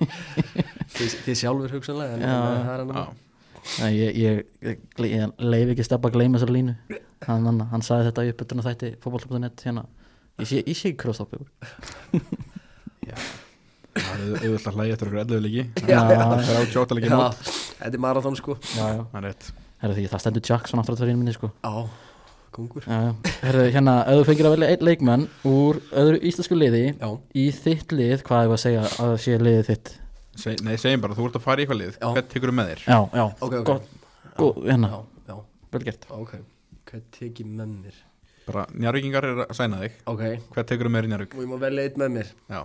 Þið, 0.96 1.14
þið 1.26 1.38
sjálfur 1.42 1.76
hugsanlega, 1.76 2.16
en 2.16 2.26
Já, 2.26 2.34
er 2.74 2.84
Já. 2.96 3.06
Nei, 3.80 3.90
ég, 3.98 4.18
ég, 4.22 4.42
ég, 4.62 4.82
ég 5.10 5.42
leif 5.42 5.72
ekki 5.74 5.86
stefna 5.86 6.10
að 6.10 6.16
gleyma 6.16 6.38
þessari 6.38 6.54
línu. 6.54 6.74
Hann, 7.26 7.46
hann, 7.48 7.62
hann 7.72 7.84
sagði 7.84 8.10
þetta 8.10 8.24
í 8.26 8.32
uppbytun 8.32 8.62
og 8.62 8.68
þætti 8.68 8.90
fótboll.net 9.02 9.64
hérna. 9.66 9.86
Ég 10.38 10.50
sé, 10.50 10.60
ég 10.62 10.76
sé 10.78 10.92
krosstoppi 11.00 11.40
Það 13.96 14.10
er 14.12 14.42
auðvitað 14.44 14.66
að 14.68 14.76
hlæja 14.76 14.96
eftir 14.96 15.08
okkur 15.08 15.22
11 15.22 15.44
leiki. 15.46 15.62
Já, 15.88 16.00
Það 16.04 16.34
er 16.36 16.58
átjóta 16.60 16.98
leiki 16.98 17.08
Já, 17.08 17.16
mót 17.16 17.54
þetta 17.78 17.92
er 17.96 18.02
marathon 18.02 18.36
sko. 18.36 18.56
Já, 18.76 18.84
já. 18.92 19.02
Það 19.12 19.94
er 19.96 20.10
það 20.12 20.22
stendur 20.24 20.44
Jackson 20.50 20.82
aftur 20.82 20.96
á 20.96 20.98
tverjum 21.00 21.22
minni 21.22 21.34
sko. 21.36 21.50
Já, 21.64 21.72
kongur. 22.56 22.86
Herðu, 22.88 23.66
hérna, 23.74 23.94
ef 24.08 24.18
þú 24.20 24.24
fengir 24.30 24.48
að 24.48 24.54
velja 24.56 24.70
einn 24.74 24.84
leikmann 24.88 25.26
úr 25.50 25.78
öðru 26.02 26.18
íslensku 26.30 26.56
liði 26.58 26.82
Já, 26.96 27.08
í 27.36 27.44
þitt 27.52 27.94
lið, 27.96 28.16
hvað 28.26 28.46
er 28.48 28.54
að 28.56 28.62
segja 28.64 28.82
að 28.86 28.96
það 28.96 29.14
sé 29.26 29.38
liðið 29.44 29.70
þitt? 29.70 29.92
Se, 30.36 30.54
Nei, 30.66 30.74
segjum 30.80 31.04
bara, 31.06 31.16
þú 31.16 31.28
ert 31.30 31.38
að 31.38 31.44
fara 31.46 31.62
í 31.62 31.64
eitthvað 31.66 31.80
lið. 31.82 31.94
Já. 32.00 32.08
Hvern 32.16 32.28
tekur 32.34 32.52
með 32.56 32.72
þér? 32.72 32.82
Já, 32.88 32.98
já, 33.20 33.24
ok, 33.46 33.54
ok. 33.60 33.66
Gott, 33.70 33.86
góð, 34.40 34.58
hérna, 34.68 34.90
Já, 34.92 34.98
já, 35.30 35.36
vel 35.76 35.84
gert. 35.90 36.08
Ok. 36.18 36.34
Hvað 36.90 37.06
tek 37.18 37.40
ég 37.40 37.48
með 37.48 37.70
mér? 37.86 38.02
Bara, 38.46 38.66
njárvíkingar 38.78 39.24
er 39.26 39.40
að 39.46 39.54
sæna 39.58 39.78
þig. 39.82 39.94
Ok, 40.12 40.24
Hvern 40.54 40.68
tekur 40.70 40.90
með 40.92 41.00
þér 41.02 41.08
í 41.08 41.12
njárvík? 41.14 41.32
og 41.38 41.44
ég 41.46 41.50
má 41.50 41.56
velja 41.64 41.86
eitt 41.88 41.96
með 42.02 42.12
mér? 42.18 42.34
Já. 42.52 42.60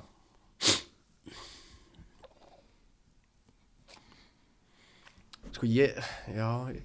Sko 5.51 5.65
ég, 5.67 5.95
já 6.35 6.49
ég- 6.71 6.83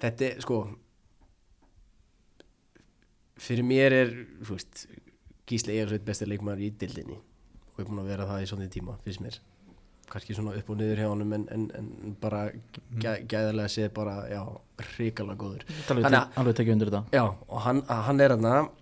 Þetta 0.00 0.26
er, 0.26 0.40
sko 0.44 0.60
Fyrir 3.40 3.64
mér 3.64 3.96
er, 3.96 4.10
veist 4.44 4.84
Gísli 5.48 5.78
er 5.80 5.88
sveit 5.90 6.04
besti 6.06 6.28
leikmaður 6.28 6.66
í 6.66 6.74
dildinni 6.80 7.16
og 7.16 7.80
er 7.80 7.88
búin 7.88 8.02
að 8.02 8.10
vera 8.12 8.26
það 8.28 8.42
í 8.44 8.48
svona 8.50 8.66
tíma, 8.70 8.96
finnst 9.06 9.22
mér. 9.24 9.38
Kannski 10.10 10.34
svona 10.36 10.52
upp 10.58 10.68
og 10.72 10.76
niður 10.78 11.00
hjá 11.00 11.06
honum 11.08 11.32
en, 11.36 11.46
en, 11.54 11.64
en 11.78 12.16
bara 12.20 12.42
gæ, 13.00 13.22
gæðarlega 13.30 13.70
séð 13.72 13.92
bara, 13.96 14.16
já, 14.28 14.40
hrikalega 14.96 15.38
góður. 15.40 15.64
Þannig 15.86 16.18
alveg 16.42 16.58
tekið 16.58 16.74
undir 16.74 16.90
þetta. 16.90 17.02
Já, 17.14 17.24
og 17.30 17.64
hann, 17.64 17.82
hann 17.88 18.22
er 18.22 18.34
hann 18.34 18.48
eitthvað 18.50 18.79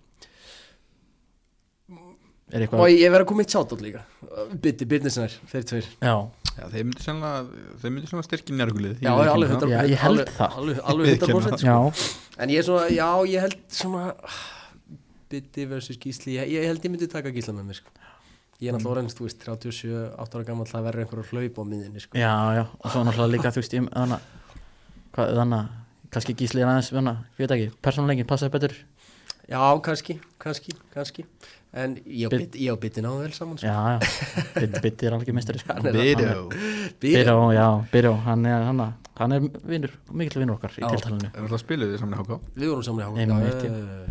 og 2.49 2.89
ég 2.89 3.11
verð 3.13 3.23
að 3.23 3.29
koma 3.29 3.43
eitt 3.45 3.53
sjátt 3.53 3.73
líka 3.83 4.01
Bytti, 4.63 4.87
Byrnisnær, 4.89 5.35
þeir 5.51 5.65
tveir 5.69 5.89
Já, 6.01 6.13
Já, 6.59 6.63
þeir 6.73 6.85
myndu 6.87 7.03
sennilega 7.03 7.41
Þeir 7.81 7.93
myndu 7.93 8.09
sennilega 8.09 8.27
styrkja 8.27 8.57
njárvíkulið 8.57 9.03
Já, 9.05 9.11
alveg 9.13 9.53
100% 9.53 9.73
Já, 9.73 9.81
ég 9.85 10.01
held 10.03 10.11
alveg, 10.15 10.31
það. 10.39 10.57
Alveg, 10.61 10.81
alveg 10.93 11.21
100% 11.21 11.61
sko. 11.61 11.69
já, 11.69 11.77
En 12.39 12.53
ég 12.53 12.61
er 12.61 12.67
svona, 12.67 12.87
já, 12.95 13.09
ég 13.29 13.45
held 13.45 13.57
svona 13.79 14.03
Bytti 15.29 15.65
versus 15.69 15.99
Gísli 16.01 16.37
ég, 16.39 16.53
ég 16.57 16.65
held 16.65 16.85
ég 16.87 16.93
myndi 16.93 17.09
taka 17.11 17.31
Gísla 17.35 17.53
með 17.53 17.69
mér 17.69 17.79
sko. 17.83 17.93
Ég 18.59 18.71
er 18.71 18.75
náttúrulega 18.75 18.95
orðins, 18.97 19.15
þú 19.15 19.27
veist, 19.27 19.43
37, 19.45 19.99
8 20.19 20.39
ára 20.39 20.47
gammal 20.49 20.65
það 20.67 20.87
verður 20.89 21.03
einhver 21.05 21.21
að 21.21 21.29
hlaupa 21.35 21.63
á 21.63 21.65
miðinni 21.69 22.01
sko. 22.03 22.17
já, 22.19 22.33
já 22.57 22.63
Og 22.65 22.87
svo 22.89 23.03
náttúrulega 23.05 23.33
líka, 23.37 23.53
þú 23.53 23.61
veist, 23.61 23.75
ég 23.77 23.85
þannig 23.93 24.17
að 24.17 24.25
Hvað, 25.15 25.35
þannig 25.37 25.59
að 25.61 25.77
Kannski 26.09 26.33
gísli 26.33 26.63
er 26.63 26.71
aðeins, 26.71 26.89
ég 26.89 27.43
veit 27.43 27.53
ekki 27.53 27.69
Persónuleikin 27.85 28.27
passaði 28.29 28.55
betur 28.55 28.73
Já, 29.49 29.81
kannski, 29.81 30.19
kannski, 30.37 30.75
kannski. 30.93 31.25
En 31.73 31.95
ég 32.01 32.33
ég 32.57 32.71
og 32.73 32.79
Bytti 32.81 33.01
náðu 33.05 33.23
vel 33.23 33.33
saman 33.33 33.57
sko. 33.57 33.69
Já, 33.69 33.99
já, 34.57 34.69
Bitti 34.81 35.05
er 35.05 35.13
alveg 35.13 35.29
sko. 35.61 35.73
Hann 35.73 35.85
er- 35.85 35.97
Byrjó 35.97 36.43
Byrjó, 37.01 37.35
já, 37.53 37.67
Byrjó, 37.91 38.13
hann 38.25 38.45
er, 38.45 38.63
hann, 38.65 38.81
hann 39.19 39.31
er 39.31 39.39
vinnur, 39.69 39.93
mikill 40.11 40.41
vinnur 40.41 40.57
okkar 40.57 40.73
í 40.77 40.81
tiltalinu 40.81 41.29
Er 41.29 41.43
alltaf 41.45 41.61
spiluð 41.61 41.93
þið 41.93 42.01
saman 42.01 42.17
í 42.17 42.23
HK? 42.23 42.39
Við 42.55 42.71
vorum 42.73 42.83
saman 42.87 43.01
í 43.01 43.05
já. 43.05 43.09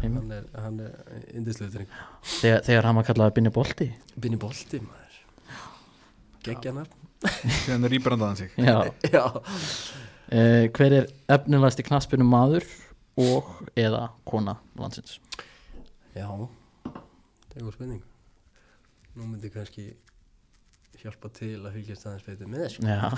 Hann 0.04 0.30
er, 0.38 0.46
hann 0.54 0.80
er 0.86 1.26
indislega 1.34 1.86
þegar, 2.22 2.62
þegar 2.70 2.90
hann 2.90 3.00
var 3.00 3.08
kallað 3.10 3.34
Binni 3.34 3.54
Bolti. 3.58 3.90
Binni 4.14 4.38
Bolti, 4.38 4.82
maður. 4.86 5.20
Geggjanar 6.46 6.90
Síðan 7.18 7.84
er 7.88 7.90
rýbrandaðan 7.90 8.36
sig. 8.38 8.50
Já, 8.62 8.76
Já, 9.14 9.24
uh, 9.26 10.68
hver 10.78 10.92
er 11.02 11.08
efnilegasti 11.34 11.82
knaspinu 11.90 12.26
maður 12.26 12.66
og 13.18 13.50
eða 13.74 14.12
kona 14.22 14.54
landsins 14.78 15.18
já. 16.18 16.28
Það 17.48 17.56
er 17.56 17.64
góð 17.66 17.74
spurning. 17.78 18.02
Nú 19.18 19.26
myndi 19.26 19.50
kannski 19.54 19.86
hjálpa 20.98 21.30
til 21.34 21.54
að 21.62 21.76
fylgjast 21.78 22.06
aðeins 22.08 22.26
betur 22.26 22.50
með 22.50 22.64
þessu. 22.64 22.82
Já, 22.88 23.08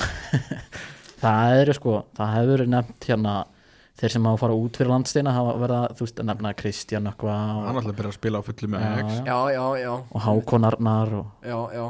það 1.23 1.55
er 1.63 1.73
sko, 1.77 1.95
það 2.17 2.35
hefur 2.37 2.53
verið 2.55 2.71
nefnt 2.75 3.09
hérna 3.09 3.35
þeir 4.01 4.15
sem 4.15 4.25
hafa 4.29 4.37
að 4.39 4.43
fara 4.45 4.57
út 4.57 4.79
fyrir 4.81 4.91
landsteina 4.95 5.33
hafa 5.37 5.55
verið 5.61 5.77
að, 5.79 5.95
þú 5.99 6.07
veist, 6.07 6.21
að 6.23 6.29
nefna 6.31 6.53
Kristján 6.57 7.09
eitthvað 7.11 7.41
Hann 7.41 7.59
og, 7.61 7.81
alltaf 7.83 7.97
byrja 7.99 8.13
að 8.13 8.17
spila 8.17 8.41
á 8.41 8.43
fullu 8.47 8.71
með 8.73 8.85
Já, 8.85 8.91
Ajax. 8.91 9.11
já. 9.27 9.39
Já, 9.53 9.65
já, 9.83 9.91
og 10.01 10.25
Hákonarnar 10.25 11.13
og 11.19 11.49
já, 11.51 11.59
já. 11.77 11.85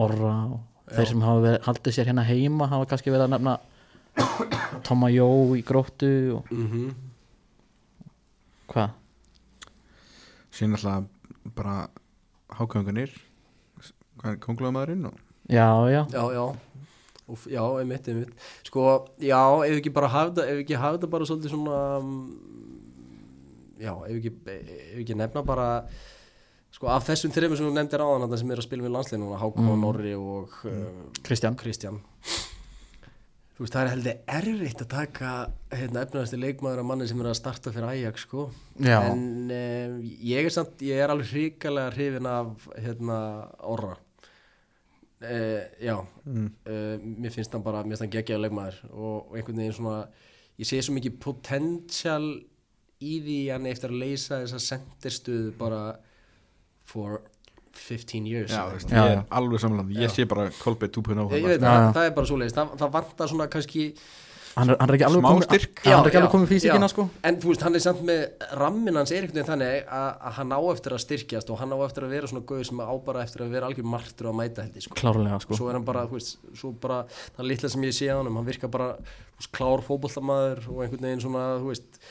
Orra 0.00 0.34
og 0.54 0.58
Já. 0.60 0.94
þeir 0.96 1.10
sem 1.12 1.24
hafa 1.26 1.42
verið, 1.44 1.60
haldið 1.68 1.96
sér 1.98 2.08
hérna 2.10 2.24
heima 2.30 2.70
hafa 2.70 2.88
kannski 2.92 3.12
verið 3.12 3.26
að 3.28 3.34
nefna 3.36 3.58
Toma 4.88 5.10
Jó 5.12 5.28
í 5.56 5.64
gróttu 5.68 6.12
og 6.38 6.48
mm 6.54 6.90
hvað 8.70 8.92
Síðan 10.54 10.76
alltaf 10.78 11.54
bara 11.56 11.76
er 13.06 14.38
kongluðamaðurinn 14.42 15.06
og 15.10 15.18
Já, 15.50 15.66
já, 15.90 16.02
Já, 16.12 16.22
já. 16.36 16.44
Úf, 17.30 17.44
Já, 17.50 17.62
einmitt, 17.78 18.06
einmitt. 18.10 18.30
Sko, 18.66 18.84
já, 19.22 19.38
ef 19.66 19.76
ekki 19.80 19.92
bara 19.94 20.08
hafa 20.10 20.30
þetta 20.32 20.46
ef 20.50 20.62
ekki 20.64 20.78
hafa 20.78 20.96
þetta 20.98 21.10
bara 21.10 21.26
svolítið 21.30 21.52
svona 21.54 21.78
mm, 22.02 22.24
já, 23.82 23.92
ef 24.06 24.16
ekki 24.18 24.32
ef 24.54 24.96
ekki 25.04 25.16
nefna 25.18 25.42
bara 25.46 25.68
sko, 26.74 26.90
af 26.90 27.06
þessum 27.06 27.32
þreymur 27.34 27.58
sem 27.58 27.66
þú 27.70 27.74
nefndir 27.78 28.02
áðan 28.04 28.26
þarna 28.26 28.40
sem 28.42 28.50
eru 28.54 28.62
að 28.64 28.68
spila 28.68 28.86
við 28.86 28.94
landsleinu, 28.96 29.30
Hákon, 29.38 29.70
Mm. 29.70 29.86
Orri 29.90 30.14
og 30.18 30.58
uh, 30.66 31.10
Kristján. 31.26 31.58
Kristján 31.58 32.02
Þú 33.60 33.66
veist, 33.66 33.74
það 33.74 33.82
er 33.82 33.90
heldur 33.92 34.20
erfitt 34.32 34.82
að 34.82 34.86
taka 34.88 35.30
hérna, 35.76 36.02
efnaðasti 36.06 36.38
leikmaður 36.40 36.78
af 36.80 36.86
manni 36.88 37.08
sem 37.10 37.18
er 37.20 37.26
að 37.28 37.34
starta 37.36 37.72
fyrir 37.74 37.90
Ajax, 37.90 38.22
sko. 38.24 38.44
En 38.80 39.26
um, 39.52 39.98
ég 40.24 40.46
er 40.48 40.54
samt, 40.54 40.80
ég 40.80 40.96
er 40.96 41.12
alveg 41.12 41.28
hrikalega 41.34 41.90
hrifin 41.92 42.28
af 42.30 42.64
hérna 42.80 43.18
Orra. 43.68 43.90
Uh, 45.20 45.60
já. 45.76 45.98
Mm. 46.24 46.46
uh, 46.72 47.04
mér 47.20 47.34
finnst 47.34 47.52
hann 47.52 47.66
bara, 47.66 47.82
mér 47.84 47.98
finnst 47.98 48.06
hann 48.06 48.14
geggjaður 48.14 48.46
leikmaður 48.46 48.78
og, 48.94 49.18
og 49.18 49.36
einhvern 49.36 49.60
veginn 49.60 49.76
svona 49.76 49.98
ég 50.56 50.70
sé 50.70 50.80
svo 50.80 50.96
mikið 50.96 51.20
potential 51.20 52.30
í 53.04 53.18
því 53.26 53.38
hann 53.50 53.68
eftir 53.68 53.92
að 53.92 54.00
leysa 54.06 54.40
þessa 54.40 54.62
senderstuð 54.70 55.52
bara 55.60 55.82
for 56.88 57.20
15 57.76 58.26
years 58.26 58.50
Já, 58.54 58.64
veist, 58.72 58.88
eitthvað. 58.88 58.96
Já, 58.96 59.10
ég 59.10 59.14
já. 59.14 59.20
er 59.20 59.38
alveg 59.40 59.62
samlega 59.62 60.00
Ég 60.04 60.14
sé 60.16 60.26
bara 60.30 60.48
Kolbeinn 60.58 60.92
2.0 60.96 61.28
ég, 61.30 61.38
ég 61.38 61.52
veit 61.54 61.62
Já, 61.62 61.92
það, 61.94 62.02
er 62.08 62.18
bara 62.18 62.30
svo 62.32 62.40
leiðist 62.40 62.58
það, 62.58 62.74
það 62.82 62.92
vantar 62.98 63.30
svona 63.30 63.46
kannski 63.52 63.86
hann 64.50 64.72
er, 64.72 64.76
hann 64.80 64.90
er 64.90 64.96
ekki 64.96 65.04
alveg 65.06 65.22
komið 65.24 65.44
styrk. 65.46 65.80
Hann 65.84 65.92
er 65.94 66.08
ekki 66.08 66.16
Já, 66.16 66.20
alveg 66.20 66.32
komið 66.34 66.48
físikina 66.50 66.88
sko 66.90 67.04
en 67.28 67.36
þú 67.40 67.52
veist, 67.52 67.62
hann 67.62 67.78
er 67.78 67.84
samt 67.84 68.00
með 68.08 68.48
rammin 68.58 68.98
hans 68.98 69.12
er 69.14 69.28
veginn 69.28 69.46
þannig 69.46 69.86
að, 69.86 70.08
að 70.26 70.34
hann 70.40 70.54
á 70.58 70.60
eftir 70.72 70.96
að 70.96 71.02
styrkjast 71.04 71.52
og 71.54 71.60
hann 71.62 71.74
á 71.74 71.78
eftir 71.86 72.06
að 72.06 72.14
vera 72.16 72.30
svona 72.32 72.42
gauður 72.50 72.66
sem 72.70 72.82
á 72.82 72.94
bara 73.06 73.22
eftir 73.22 73.44
að 73.46 73.54
vera 73.54 73.70
algjör 73.70 73.88
martur 73.94 74.30
á 74.30 74.32
mæta 74.34 74.66
heldur 74.66 74.86
sko. 74.88 74.98
Klárlega 74.98 75.38
sko 75.44 75.60
svo 75.60 75.70
er 75.70 75.78
hann 75.78 75.86
bara, 75.86 76.02
þú 76.10 76.18
veist, 76.18 76.42
svo 76.58 76.72
bara 76.82 76.98
það 77.38 77.48
litla 77.52 77.70
sem 77.76 77.86
ég 77.86 77.96
sé 78.00 78.10
á 78.10 78.18
hann, 78.18 78.32
hann 78.34 78.50
virkar 78.50 78.74
bara 78.74 78.90
þú 78.98 79.38
veist, 79.38 79.52
klár 79.54 79.86
fótboltamaður 79.86 80.66
og 80.66 80.82
einhvern 80.84 81.06
veginn 81.08 81.24
svona, 81.28 81.46
þú 81.62 81.70
veist 81.70 82.02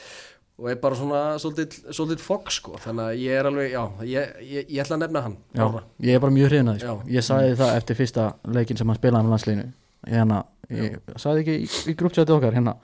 og 0.59 0.69
er 0.71 0.79
bara 0.83 0.97
svona 0.99 1.21
svolítið, 1.39 1.77
svolítið 1.95 2.23
fokk 2.25 2.51
sko 2.51 2.75
þannig 2.83 3.05
að 3.05 3.21
ég 3.23 3.39
er 3.39 3.49
alveg, 3.49 3.71
já, 3.71 3.81
ég, 4.09 4.37
ég, 4.43 4.69
ég 4.75 4.83
ætla 4.83 4.97
að 4.97 5.03
nefna 5.05 5.23
hann 5.25 5.35
Já, 5.55 5.63
Orra. 5.65 5.83
ég 6.03 6.15
er 6.17 6.23
bara 6.25 6.35
mjög 6.35 6.51
hrifin 6.51 6.71
að 6.71 6.77
því 6.79 6.83
sko. 6.85 6.95
Já. 6.99 7.11
Ég 7.15 7.27
sagði 7.29 7.57
það 7.61 7.75
eftir 7.79 7.99
fyrsta 7.99 8.27
leikin 8.57 8.79
sem 8.79 8.91
hann 8.91 8.99
spilaði 8.99 9.27
með 9.27 9.35
landsliðinu 9.35 9.67
Hérna, 10.09 10.39
ég 10.73 11.19
sagði 11.19 11.43
ekki 11.43 11.57
í, 11.59 11.69
í 11.91 11.97
grúpsæti 11.99 12.35
okkar 12.35 12.57
hérna 12.59 12.75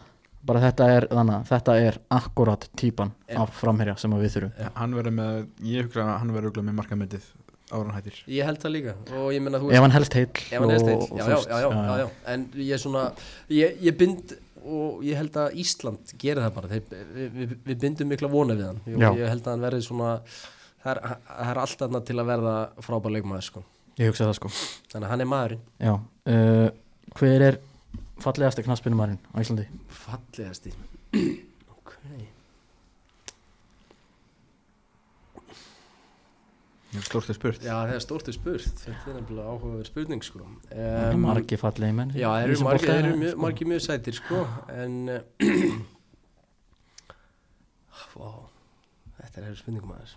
Bara 0.46 0.62
þetta 0.62 0.88
er, 0.94 1.08
þannig 1.10 1.36
að 1.40 1.48
þetta 1.50 1.76
er 1.82 1.96
akkurat 2.14 2.68
típan 2.78 3.16
Já. 3.26 3.40
af 3.42 3.56
framherja 3.60 3.96
sem 3.98 4.14
að 4.14 4.26
við 4.26 4.36
þurfum 4.36 4.62
Já. 4.62 4.70
Hann 4.78 4.96
verður 5.00 5.18
með, 5.20 5.42
ég 5.66 5.88
hugsa 5.90 6.06
að 6.06 6.16
hann 6.22 6.36
verður 6.36 6.66
með 6.68 6.80
markamyndið 6.80 7.32
ára 7.74 7.90
hann 7.90 7.96
hættir 7.98 8.18
ég 8.30 8.46
held 8.46 8.60
það 8.62 8.74
líka 8.76 8.94
og 9.18 9.30
ég 9.34 9.42
menna, 9.42 9.60
þú 9.62 9.72
Ef 9.74 9.82
hann 9.82 9.96
helst 9.96 10.16
já, 10.16 10.28
já, 10.52 10.60
já, 10.62 11.38
já, 11.50 11.70
já, 11.74 11.96
já, 12.04 12.08
en 12.34 12.44
ég 12.62 12.74
er 12.76 12.82
svona 12.82 13.06
ég, 13.50 13.80
ég 13.82 13.98
bind 13.98 14.36
og 14.66 15.04
ég 15.06 15.18
held 15.20 15.38
að 15.38 15.56
Ísland 15.62 16.12
gerir 16.22 16.42
það 16.46 16.54
bara, 16.58 16.70
Þeir, 16.74 17.06
við, 17.16 17.32
við, 17.40 17.56
við 17.70 17.80
bindum 17.86 18.12
mikla 18.12 18.30
vona 18.34 18.56
við 18.58 18.68
hann 18.72 18.82
Já. 18.88 19.10
ég 19.20 19.30
held 19.30 19.46
að 19.46 19.52
hann 19.54 19.66
verði 19.68 19.86
svona 19.86 20.10
það 20.84 20.92
er, 20.96 21.02
það 21.30 21.52
er 21.54 21.62
allt 21.66 21.86
annað 21.88 22.06
til 22.10 22.18
að 22.22 22.30
verða 22.32 22.56
frábær 22.86 23.14
leikmaður 23.16 23.48
sko. 23.50 23.64
Ég 24.00 24.12
hugsa 24.12 24.28
það 24.28 24.38
sko 24.40 24.52
þannig 24.92 25.06
að 25.08 25.12
hann 25.14 25.24
er 25.26 25.30
maðurinn 25.32 25.64
Já, 25.86 25.94
uh, 26.34 26.68
hver 27.20 27.46
er 27.50 27.60
fallegasti 28.24 28.66
knaspinumærin 28.66 29.20
á 29.32 29.38
Íslandi? 29.44 29.68
fallegasti 30.04 30.74
ok 31.78 31.94
Stórt 37.04 37.30
er 37.30 37.36
spurt 37.38 37.64
já 37.66 37.74
það 37.76 37.94
er 37.96 38.00
stórt 38.06 38.28
er 38.32 38.36
spurt 38.38 38.80
þetta 38.86 39.10
er 39.12 39.16
nefnilega 39.20 39.48
áhugaverð 39.52 39.88
spurning 39.90 40.24
sko. 40.24 40.40
Það 40.70 40.80
er 41.10 41.14
um, 41.18 41.22
margi 41.26 41.58
fallegi 41.60 41.96
menn 41.98 42.14
já 42.16 42.28
í 42.30 42.44
eru 42.46 42.56
þeir 42.62 42.96
eru 43.02 43.18
mjög, 43.20 43.32
sko. 43.36 43.42
margir 43.46 43.68
mjög 43.72 43.82
sætir 43.86 44.14
sko. 44.20 44.44
en 44.72 44.94
Vá, 48.16 48.30
þetta 49.20 49.42
er 49.42 49.48
hefur 49.50 49.60
spurningum 49.64 49.92
aðeins 49.96 50.16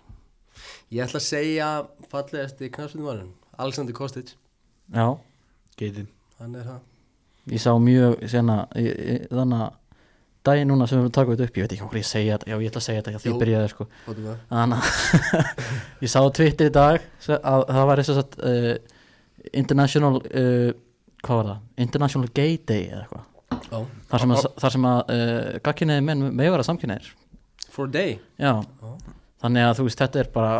Ég 0.91 1.03
ætla 1.05 1.19
að 1.21 1.25
segja 1.27 1.67
fallegasti 2.11 2.69
knafstundumarinn 2.75 3.33
Alexander 3.59 3.95
Kostic, 3.95 4.33
Já, 4.95 5.05
Geitin 5.79 6.07
hann 6.39 6.55
er 6.55 6.63
það 6.69 6.85
ég 7.49 7.61
sá 7.63 7.71
mjög 7.81 8.19
sena, 8.29 8.55
í- 8.77 8.93
í- 9.15 9.27
þannig 9.31 9.63
að 9.65 9.77
daginn 10.47 10.69
núna 10.71 10.85
sem 10.87 10.97
við 10.97 11.01
erum 11.03 11.09
að 11.11 11.15
taka 11.17 11.33
þetta 11.35 11.47
upp 11.49 11.57
ég 11.59 11.65
veit 11.65 11.73
ekki 11.75 11.87
hvað 11.89 11.99
ég 11.99 12.07
segja 12.09 12.35
þetta, 12.37 12.49
já 12.49 12.55
ég 12.63 12.69
ætla 12.71 12.79
að 12.81 12.85
segja 12.85 13.01
þetta 13.01 13.11
já, 13.13 13.19
því 13.23 13.31
ég 13.31 13.39
byrjaði 13.43 13.71
sko. 13.73 13.87
Þannig 14.49 14.77
að 15.39 16.03
ég 16.05 16.11
sá 16.13 16.19
á 16.23 16.27
Twitter 16.39 16.69
í 16.69 16.73
dag 16.79 17.07
se- 17.25 17.39
að 17.51 17.65
það 17.69 17.87
var 17.89 18.01
þess 18.03 18.21
að 18.23 18.37
uh, 18.49 18.69
international 19.63 20.13
uh, 20.23 20.69
hvað 21.25 21.41
var 21.41 21.49
það, 21.51 21.63
international 21.85 22.31
gay 22.39 22.57
day 22.71 22.85
eða 22.89 23.01
eitthvað. 23.03 23.25
Þar 24.09 24.23
sem 24.23 24.33
að, 24.35 24.45
þar 24.63 24.75
sem 24.75 24.85
að 24.89 24.99
uh, 25.15 25.47
gagkinniði 25.67 26.05
menn 26.07 26.27
með 26.39 26.53
vera 26.55 26.65
samkynniðir 26.67 27.09
For 27.69 27.85
a 27.89 27.91
day? 27.93 28.15
Já, 28.41 28.53
þannig 29.43 29.65
að 29.67 29.75
þú 29.79 29.87
veist 29.89 29.99
þetta 30.01 30.21
er 30.23 30.29
bara 30.33 30.53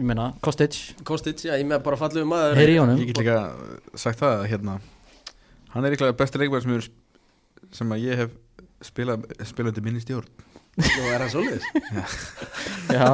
ég 0.00 0.06
meina, 0.08 0.30
Kostic, 0.42 0.78
Kostic, 1.06 1.44
já, 1.44 1.52
ég 1.60 1.66
með 1.68 1.82
bara 1.84 1.98
fallegu 2.00 2.26
maður. 2.26 2.56
Heyri 2.58 2.74
í 2.74 2.80
honum. 2.80 2.98
Ég 2.98 3.10
get 3.12 3.20
líka 3.20 3.36
sagt 4.00 4.22
það 4.22 4.38
að 4.40 4.48
hérna 4.54 4.78
Hann 5.70 5.86
er 5.86 5.92
líklega 5.94 6.16
besti 6.18 6.40
leikmaður 6.40 6.64
sem, 6.64 6.94
sem 7.78 7.92
að 7.94 8.06
ég 8.08 8.22
hef 8.24 8.32
spilað 8.84 9.70
undir 9.70 9.84
minni 9.84 10.02
stjórn. 10.02 10.30
Nú 10.80 11.06
er 11.10 11.20
hann 11.20 11.30
svoleiðis. 11.32 11.64
Já, 11.90 12.04
ja, 13.00 13.08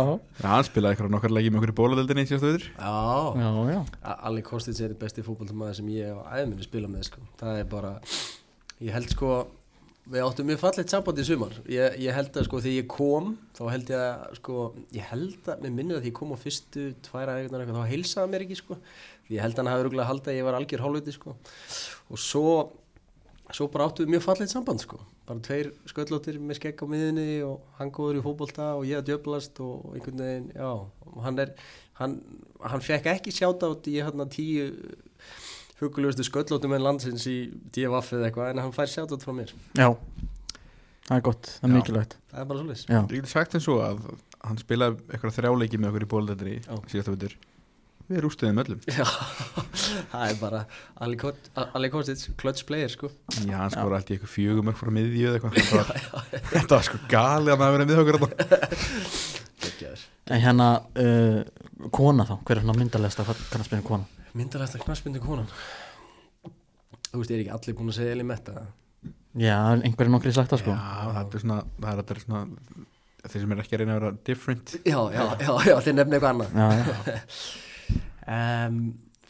Hann 0.44 0.64
spilaði 0.66 0.92
eitthvað 0.94 1.12
nokkar 1.14 1.32
leiki 1.32 1.50
með 1.50 1.62
okkur 1.62 1.72
í 1.72 1.76
bóladeldinni 1.80 2.24
síðastu 2.28 2.50
öður 2.52 2.66
Já, 2.76 2.96
já, 3.40 3.48
já. 3.72 3.78
Alli 4.28 4.42
Kostic 4.44 4.80
er 4.84 4.92
besti 5.00 5.24
fótboltamaður 5.24 5.78
sem 5.80 5.88
ég 5.94 6.10
hef 6.12 6.36
æðminni 6.36 6.66
spila 6.68 6.90
með 6.92 7.06
sko. 7.08 7.24
það 7.40 7.62
er 7.62 7.70
bara 7.72 7.94
ég 8.84 8.92
held 8.92 9.08
sko 9.14 9.30
við 10.06 10.22
áttum 10.22 10.46
mjög 10.46 10.60
fallegt 10.62 10.92
samband 10.92 11.18
í 11.18 11.26
sumar. 11.26 11.54
Ég, 11.72 11.96
ég 12.04 12.14
held 12.14 12.36
að 12.36 12.46
sko 12.46 12.60
þegar 12.62 12.76
ég 12.76 12.88
kom 12.92 13.32
þá 13.56 13.62
held 13.72 13.88
ég 13.90 14.04
að 14.04 14.38
sko 14.38 14.58
ég 14.94 15.08
held 15.10 15.48
að, 15.50 15.64
mér 15.64 15.76
minnir 15.80 15.98
að 15.98 16.04
því 16.04 16.12
ég 16.12 16.18
kom 16.20 16.34
á 16.36 16.38
fyrstu 16.44 16.84
tværa 17.08 17.38
eða 17.40 17.58
eitthvað 17.64 17.80
þá 17.80 17.90
heilsaði 17.90 18.34
mér 18.36 18.44
ekki 18.46 18.60
sko. 18.60 18.78
Því 19.26 19.38
ég 19.40 19.42
held 19.42 19.56
að 19.56 19.64
hann 19.64 19.72
hafi 19.72 19.88
rúglega 19.88 20.10
haldið 20.12 20.30
að 20.34 20.38
ég 20.38 20.46
var 20.46 20.58
algjör 20.60 20.84
hálfviti 20.84 21.16
sko. 21.16 21.34
Og 22.12 22.20
svo 22.22 22.52
svo 23.54 23.68
bara 23.70 23.86
áttum 23.86 24.06
við 24.06 24.14
mjög 24.16 24.24
fallegt 24.24 24.50
samband 24.52 24.80
sko. 24.82 24.98
Bara 25.28 25.42
tveir 25.46 25.68
sköllóttir 25.90 26.38
með 26.42 26.58
skegg 26.58 26.82
á 26.82 26.86
miðinni 26.90 27.26
og 27.46 27.60
hann 27.78 27.92
góður 27.94 28.18
í 28.18 28.24
fótbolta 28.24 28.72
og 28.78 28.86
ég 28.88 28.98
að 28.98 29.10
djöblast 29.12 29.60
og 29.62 29.92
einhvern 29.94 30.22
veginn, 30.24 30.48
já 30.56 30.70
og 30.72 31.20
hann 31.24 31.38
er, 31.44 31.52
hann, 32.00 32.16
hann 32.60 32.82
fekk 32.84 33.06
ekki 33.14 33.34
sjáta 33.34 33.70
át 33.70 33.86
í 33.90 33.96
hérna 34.00 34.26
tíu 34.32 34.66
hugulegustu 35.80 36.24
sköllóttum 36.26 36.74
en 36.76 36.82
landsins 36.86 37.26
í 37.30 37.36
DFF 37.74 38.14
eða 38.16 38.30
eitthvað 38.30 38.52
en 38.54 38.62
hann 38.64 38.74
fær 38.76 38.90
sjáta 38.90 39.18
át 39.18 39.26
frá 39.26 39.34
mér. 39.36 39.52
Já, 39.76 39.90
það 41.06 41.18
er 41.18 41.26
gott, 41.30 41.50
það 41.60 41.68
er 41.70 41.74
mikilvægt. 41.76 42.16
það 42.32 42.40
er 42.42 42.48
bara 42.50 42.62
svolítið 42.64 42.94
Ég 42.96 43.20
get 43.20 43.28
sagt 43.34 43.58
eins 43.58 43.68
og 43.70 43.82
að 43.84 44.00
hann 44.46 44.58
spilaði 44.62 45.02
eitthvað 45.10 45.36
þrjáleiki 45.38 45.78
með 45.82 45.92
okkur 45.92 46.06
í 46.06 46.10
bóladeldinni 46.14 46.56
Já. 46.64 46.74
síðastu 46.92 47.14
öður 47.16 47.36
Við 48.06 48.20
rústuðum 48.22 48.60
öllum. 48.62 48.82
Já, 48.86 49.02
það 50.12 50.24
er 50.28 50.36
bara 50.38 50.60
Ali 51.02 51.90
Kostic, 51.90 52.22
clutch 52.38 52.66
player 52.68 52.92
sko. 52.92 53.10
Já, 53.42 53.56
hann 53.58 53.72
skor 53.74 53.96
alltaf 53.96 54.14
eitthvað 54.14 54.30
fjögum 54.30 54.70
eitthvað 54.70 54.82
frá 54.84 54.94
miðju 54.94 55.32
eða 55.32 55.40
eitthvað. 55.40 55.90
Þetta 56.52 56.78
var, 56.78 56.86
sko 56.86 57.00
gali 57.10 57.54
að 57.54 57.64
maður 57.64 57.82
verið. 57.82 58.36
Geggjaður. 59.66 60.02
en 60.30 60.42
hérna 60.44 60.68
uh, 61.02 61.88
kona 61.90 62.26
þá, 62.28 62.34
hver 62.46 62.60
er 62.60 62.62
svona 62.62 62.78
myndalegsta 62.78 63.24
með 63.26 63.84
kona? 63.88 64.26
Myndalegsta 64.36 64.78
knaspindu 64.82 65.22
konan 65.24 65.48
þú 66.44 67.22
veist, 67.22 67.32
ég 67.32 67.38
er 67.38 67.42
ekki 67.46 67.54
allir 67.56 67.78
búin 67.78 67.90
að 67.90 67.96
segja 67.98 68.14
Eli 68.14 68.26
Metta 68.28 68.66
já, 69.40 69.56
einhverjum 69.80 70.18
nokkri 70.18 70.34
sagt 70.36 70.52
það 70.52 70.62
sko. 70.62 70.76
Já, 70.76 71.14
þetta 71.16 71.40
er 71.40 71.44
svona, 71.46 71.58
það 71.80 71.88
er, 71.90 72.02
þetta 72.02 72.14
er 72.14 72.22
svona 72.26 72.44
Þeir 73.26 73.42
sem 73.42 73.52
er 73.52 73.60
ekki 73.62 73.74
að 73.74 73.80
reyna 73.80 73.94
að 73.96 73.96
vera 73.98 74.16
different. 74.28 74.72
Já, 74.86 74.98
já, 75.10 75.22
já, 75.42 75.48
já, 75.66 75.72
þeir 75.82 75.94
nefna 75.96 76.18
eitthvað 76.18 76.28
annað. 76.30 76.52
Já, 76.54 76.66
já. 76.78 77.64
Um, 78.26 78.78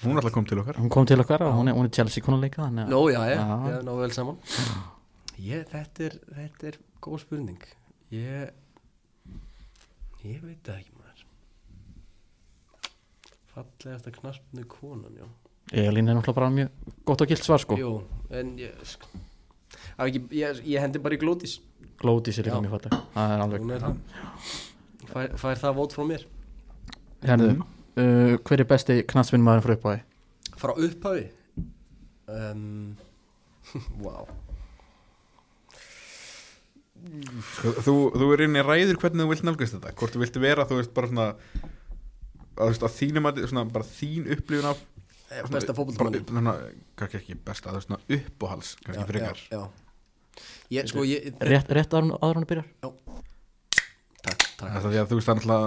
Hún 0.02 0.16
alltaf 0.18 0.32
kom 0.32 0.44
til 0.44 0.58
okkar. 0.60 0.76
Hún 0.76 0.90
kom 0.92 1.06
til 1.08 1.20
okkar 1.20 1.40
og 1.46 1.54
hún 1.56 1.68
er, 1.70 1.74
hún 1.74 1.86
er 1.86 1.90
Chelsea 1.90 2.22
að- 2.22 2.88
Nó, 2.88 3.00
já, 3.10 3.22
já, 3.30 3.36
Já. 3.36 3.70
já, 3.70 3.82
ná 3.82 3.96
vel 3.96 4.10
saman. 4.12 4.36
Ég, 5.40 5.64
þetta 5.68 6.04
er, 6.04 6.18
þetta 6.36 6.66
er 6.68 6.76
góð 7.02 7.20
spurning. 7.20 7.62
Ég 8.12 8.50
ég 10.24 10.42
veit 10.42 10.62
það 10.64 10.78
ekki 10.80 10.92
maður. 10.96 11.24
Fallegasta 13.54 14.10
knaspinu 14.10 14.64
konan, 14.68 15.14
já. 15.16 15.26
Elín 15.72 16.08
er 16.08 16.14
náttúrulega 16.14 16.34
bara 16.34 16.50
mjög 16.50 16.68
gott 17.04 17.20
og 17.24 17.28
gilt 17.28 17.42
svar 17.44 17.58
sko. 17.58 17.76
Jú, 17.76 18.02
en 18.30 18.56
ég 18.58 18.74
sk- 18.84 19.06
Á, 19.98 20.04
ekki, 20.06 20.20
ég, 20.30 20.60
ég 20.64 20.80
hendi 20.80 20.98
bara 20.98 21.14
í 21.14 21.18
glótis 21.18 21.60
Glódís 21.98 22.38
er 22.38 22.44
líka 22.44 22.60
mjög 22.60 22.70
falleg. 22.76 22.92
Það 23.14 23.30
er 23.32 23.40
alveg 23.40 23.70
er 23.70 23.80
fær, 25.08 25.36
fær 25.40 25.56
það 25.62 25.74
vót 25.78 25.92
frá 25.96 26.04
mér? 26.04 26.24
Herðu, 27.22 27.50
Mhm. 27.56 27.62
Uh, 27.96 28.36
hver 28.46 28.60
er 28.64 28.68
besti 28.70 28.98
knatsvinnmaður 29.12 29.64
frá 29.66 29.76
uppáði? 29.76 30.02
frá 30.56 30.72
upphafi? 30.76 31.26
Um, 32.26 32.96
wow 34.00 34.26
sko, 37.56 37.72
Þú, 37.86 37.94
þú 38.18 38.28
er 38.34 38.42
inn 38.46 38.58
í 38.58 38.62
ræður 38.66 38.98
hvernig 39.02 39.22
þú 39.22 39.30
vilt 39.30 39.44
nálgast 39.46 39.76
þetta. 39.76 39.92
Hvort 40.00 40.14
þú 40.16 40.22
vilt 40.24 40.38
vera, 40.42 40.64
þú 40.66 40.78
veist, 40.80 40.92
bara 40.96 41.10
svona 41.10 41.26
að, 41.28 41.62
þú 42.56 42.68
veist, 42.72 42.86
að 42.88 42.94
þínum 42.96 43.28
að 43.30 43.40
svona, 43.50 43.64
bara 43.76 43.88
þín 43.94 44.30
upplifun 44.36 44.70
af 44.72 44.84
Eh, 45.26 45.40
svona- 45.42 45.56
besta 45.58 45.74
svona, 45.74 46.52
kannski 46.94 47.16
ekki 47.18 47.34
besta, 47.42 47.72
það 47.72 47.76
er 47.80 47.82
svona 47.82 47.98
uppáhals 48.14 48.68
kannski 48.86 49.06
frekar. 49.08 49.40
já, 49.50 49.58
já. 49.58 49.64
Ég, 50.70 50.86
sko, 50.86 51.02
ég, 51.02 51.34
Rétt, 51.40 51.66
rétt 51.74 51.90
áður 51.96 52.34
hann 52.38 52.46
byrjar? 52.46 52.66
takk, 54.22 54.38
takk. 54.54 54.60
Það 54.60 54.76
er 54.76 54.82
því 54.86 55.00
að 55.02 55.08
þú 55.10 55.18
veist, 55.18 55.26
það 55.26 55.34
er 55.34 55.40
náttúrulega 55.40 55.66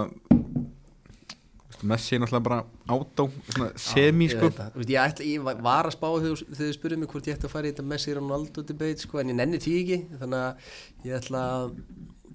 þú 1.60 1.68
veist, 1.68 1.69
Messi 1.82 2.14
er 2.16 2.20
náttúrulega 2.22 2.42
bara 2.48 2.58
átó 2.88 3.26
svona 3.50 3.70
semi, 3.78 4.28
Ég 4.28 4.34
sko. 4.36 4.50
veist, 4.50 4.90
ég, 4.90 4.98
ætla, 5.00 5.24
ég 5.26 5.42
var- 5.42 5.86
að 5.88 5.94
spá 5.96 6.06
þegar, 6.20 6.42
þið 6.58 6.72
spurðið 6.76 6.98
mig 6.98 7.08
hvort 7.08 7.26
ég 7.30 7.36
ætti 7.38 7.46
að 7.48 7.54
fara 7.54 7.66
í 7.68 7.72
þetta 7.72 7.86
Messi 7.92 8.14
Ronaldo 8.14 8.62
debate 8.62 8.98
sko, 9.06 9.18
en 9.20 9.28
ég 9.32 9.34
nenni 9.40 9.58
því 9.58 9.74
ekki 9.80 9.98
þannig 10.20 10.40
að 10.44 10.56
ég 11.04 11.18
ætla 11.20 11.42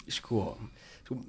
sko, 0.10 0.58
sko 1.06 1.22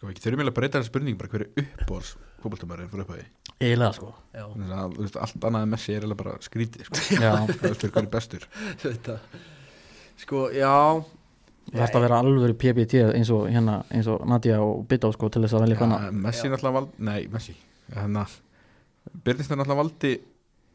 Sko, 0.00 0.08
ekki 0.08 0.22
þurfum 0.24 0.40
eiginlega 0.40 0.54
að 0.54 0.58
breyta 0.60 0.78
þessu 0.80 0.88
spurning 0.88 1.16
bara 1.20 1.28
hver 1.28 1.42
er 1.44 1.50
uppáhals 1.60 2.14
fótboltamæður 2.40 2.88
fyrir 2.88 3.04
upphæði 3.04 3.24
Eiginlega 3.60 3.92
sko. 3.98 4.14
Já, 4.32 4.44
Þannig 4.48 4.70
að, 4.80 4.94
veist, 4.96 5.16
allt 5.20 5.40
annað 5.44 5.66
Messi 5.68 5.92
er 5.92 6.00
eiginlega 6.00 6.16
bara 6.22 6.36
skrítið, 6.40 6.84
sko. 6.88 7.00
Já, 7.20 7.32
Það 7.50 7.66
er 7.68 7.74
spyrir 7.76 7.92
hver 7.92 8.06
er 8.06 8.12
bestur. 8.14 8.46
Þetta 8.84 9.16
sko, 10.22 10.46
já 10.56 10.72
það 11.70 11.80
þarf 11.82 11.98
að 11.98 12.06
vera 12.06 12.20
alveg 12.24 12.56
PBT 12.60 13.02
eins 13.14 13.32
og 13.34 13.48
hérna, 13.50 13.80
eins 13.94 14.08
og 14.10 14.24
Nadia 14.28 14.60
og 14.64 14.86
Bitta 14.90 15.10
sko 15.14 15.30
til 15.32 15.44
þess 15.44 15.58
að 15.58 15.66
velja 15.66 15.78
Já, 15.78 15.82
hana 15.84 15.98
Messi 16.10 16.46
er 16.46 16.54
náttúrulega 16.54 16.78
valdi, 16.80 17.04
nei, 17.10 17.20
Messi 17.32 17.56
Þannig 17.90 18.22
að 18.24 18.38
Byrnist 19.26 19.50
er 19.50 19.60
náttúrulega 19.60 19.82
valdi 19.82 20.14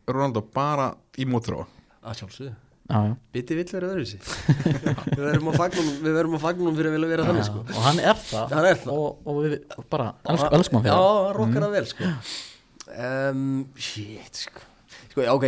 Ronaldo 0.06 0.46
bara 0.54 0.92
í 1.18 1.26
mótrá 1.30 1.64
að 2.06 2.20
sjálfsögðu, 2.20 2.54
Já, 2.86 3.00
já. 3.02 3.14
Biti 3.34 3.56
vill 3.58 3.66
vera 3.66 3.88
öðruvísi. 3.90 4.20
Við 5.18 5.24
að 5.26 5.40
að 5.40 5.56
fagna 6.44 6.62
honum 6.62 6.76
fyrir 6.78 6.92
að 6.92 6.96
vilja 7.00 7.08
vera 7.10 7.24
þannig 7.26 7.48
sko. 7.48 7.64
Og 7.66 7.80
hann 7.82 8.02
er 8.02 8.20
það. 8.22 8.52
Hann 8.54 8.68
er 8.70 8.78
það. 8.84 8.92
Og, 8.94 9.24
og 9.26 9.40
við 9.42 9.56
bara 9.90 10.12
elsk, 10.30 10.46
elskum 10.60 10.78
hann 10.78 10.86
Já, 10.86 10.94
fyrir 10.94 11.08
það. 11.08 11.24
hann 11.26 11.40
rokkar 11.40 11.66
það 11.66 11.74
vel 11.74 11.88
sko. 11.90 12.12
Um, 13.06 13.48
Shit 13.88 14.42
sko. 14.44 14.66
Sko, 15.10 15.24
já, 15.26 15.32
ok 15.34 15.48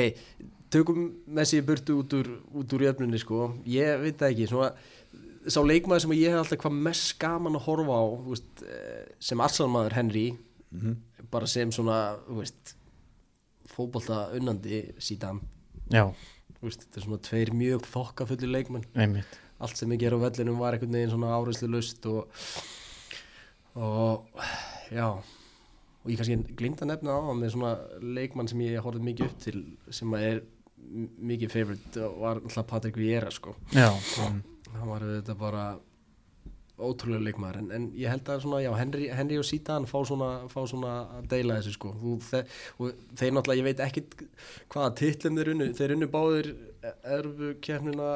Tökum 0.74 1.04
Messi 1.38 1.62
burtu 1.64 2.00
út 2.02 2.16
úr, 2.18 2.32
út 2.58 2.74
úr 2.74 2.88
jöfnunni 2.88 3.22
sko. 3.22 3.52
Ég 3.70 4.02
veit 4.02 4.18
það 4.18 4.34
ekki 4.34 4.50
Svona, 4.50 4.72
sá 5.48 5.62
leikmaður 5.64 6.06
sem 6.06 6.16
ég 6.18 6.34
hef 6.34 6.44
alltaf 6.44 6.64
hvað 6.64 6.80
mest 6.88 7.18
gaman 7.22 7.58
að 7.58 7.66
horfa 7.68 8.00
á 8.00 8.06
veist, 8.28 8.64
eh, 8.68 9.04
sem 9.20 9.44
arsalmaður 9.44 9.98
Henry 9.98 10.28
bara 11.32 11.48
sem 11.48 11.72
svona 11.72 12.18
fótbolta 13.68 14.28
unnandi 14.36 14.84
síðan 15.00 15.42
þetta 16.84 17.00
er 17.00 17.06
svona 17.06 17.22
tveir 17.22 17.52
mjög 17.54 17.86
þokkafullir 17.92 18.50
leikmenn. 18.50 18.86
Einmitt. 18.98 19.38
Allt 19.62 19.78
sem 19.78 19.92
ég 19.94 20.02
ger 20.02 20.14
á 20.14 20.20
vellinum 20.22 20.60
var 20.60 20.74
einhvern 20.74 20.94
veginn 20.98 21.14
svona 21.14 21.34
áreyslu 21.38 21.70
lust 21.70 22.06
og, 22.10 22.28
og 23.76 24.28
já. 24.94 25.08
Og 26.04 26.12
ég 26.12 26.20
kannski 26.20 26.56
glimt 26.58 26.82
að 26.82 26.92
nefna 26.94 27.18
á 27.18 27.34
með 27.38 27.54
svona 27.56 27.74
leikmann 28.02 28.50
sem 28.50 28.62
ég 28.66 28.82
horfði 28.82 29.08
mikið 29.08 29.30
upp 29.30 29.40
til 29.44 29.64
sem 29.90 30.14
er 30.20 30.44
mikið 31.32 31.52
favorite 31.52 32.06
og 32.06 32.20
var 32.22 32.42
alltaf 32.42 32.68
Patrik 32.70 32.98
Vieira 32.98 33.32
sko. 33.34 33.56
Já, 33.74 33.90
hann 34.76 34.90
var 34.92 35.06
þetta 35.08 35.36
bara 35.40 35.66
ótrúlega 36.78 37.24
leikmaður 37.26 37.58
en, 37.64 37.70
en 37.74 37.86
ég 37.98 38.12
held 38.12 38.28
að 38.30 38.44
svona, 38.44 38.60
já, 38.62 38.70
Henry, 38.78 39.08
Henry 39.18 39.38
og 39.42 39.46
Zidane 39.50 39.90
fá 39.90 39.98
svona, 40.06 40.28
fá 40.52 40.60
svona 40.70 40.92
að 41.18 41.30
deila 41.32 41.56
þessu 41.58 41.74
sko. 41.74 41.94
Þú, 41.98 42.12
þe 42.28 42.42
og 42.78 43.00
þeir 43.18 43.32
náttúrulega, 43.34 43.62
ég 43.64 43.68
veit 43.72 43.82
ekkit 43.88 44.18
hvaða 44.76 44.92
titlum 45.00 45.40
þeir 45.40 45.50
unnu, 45.56 45.70
þeir 45.80 45.94
unnu 45.96 46.10
báðir 46.14 46.50
erfu 47.18 47.50
kemnina 47.66 48.10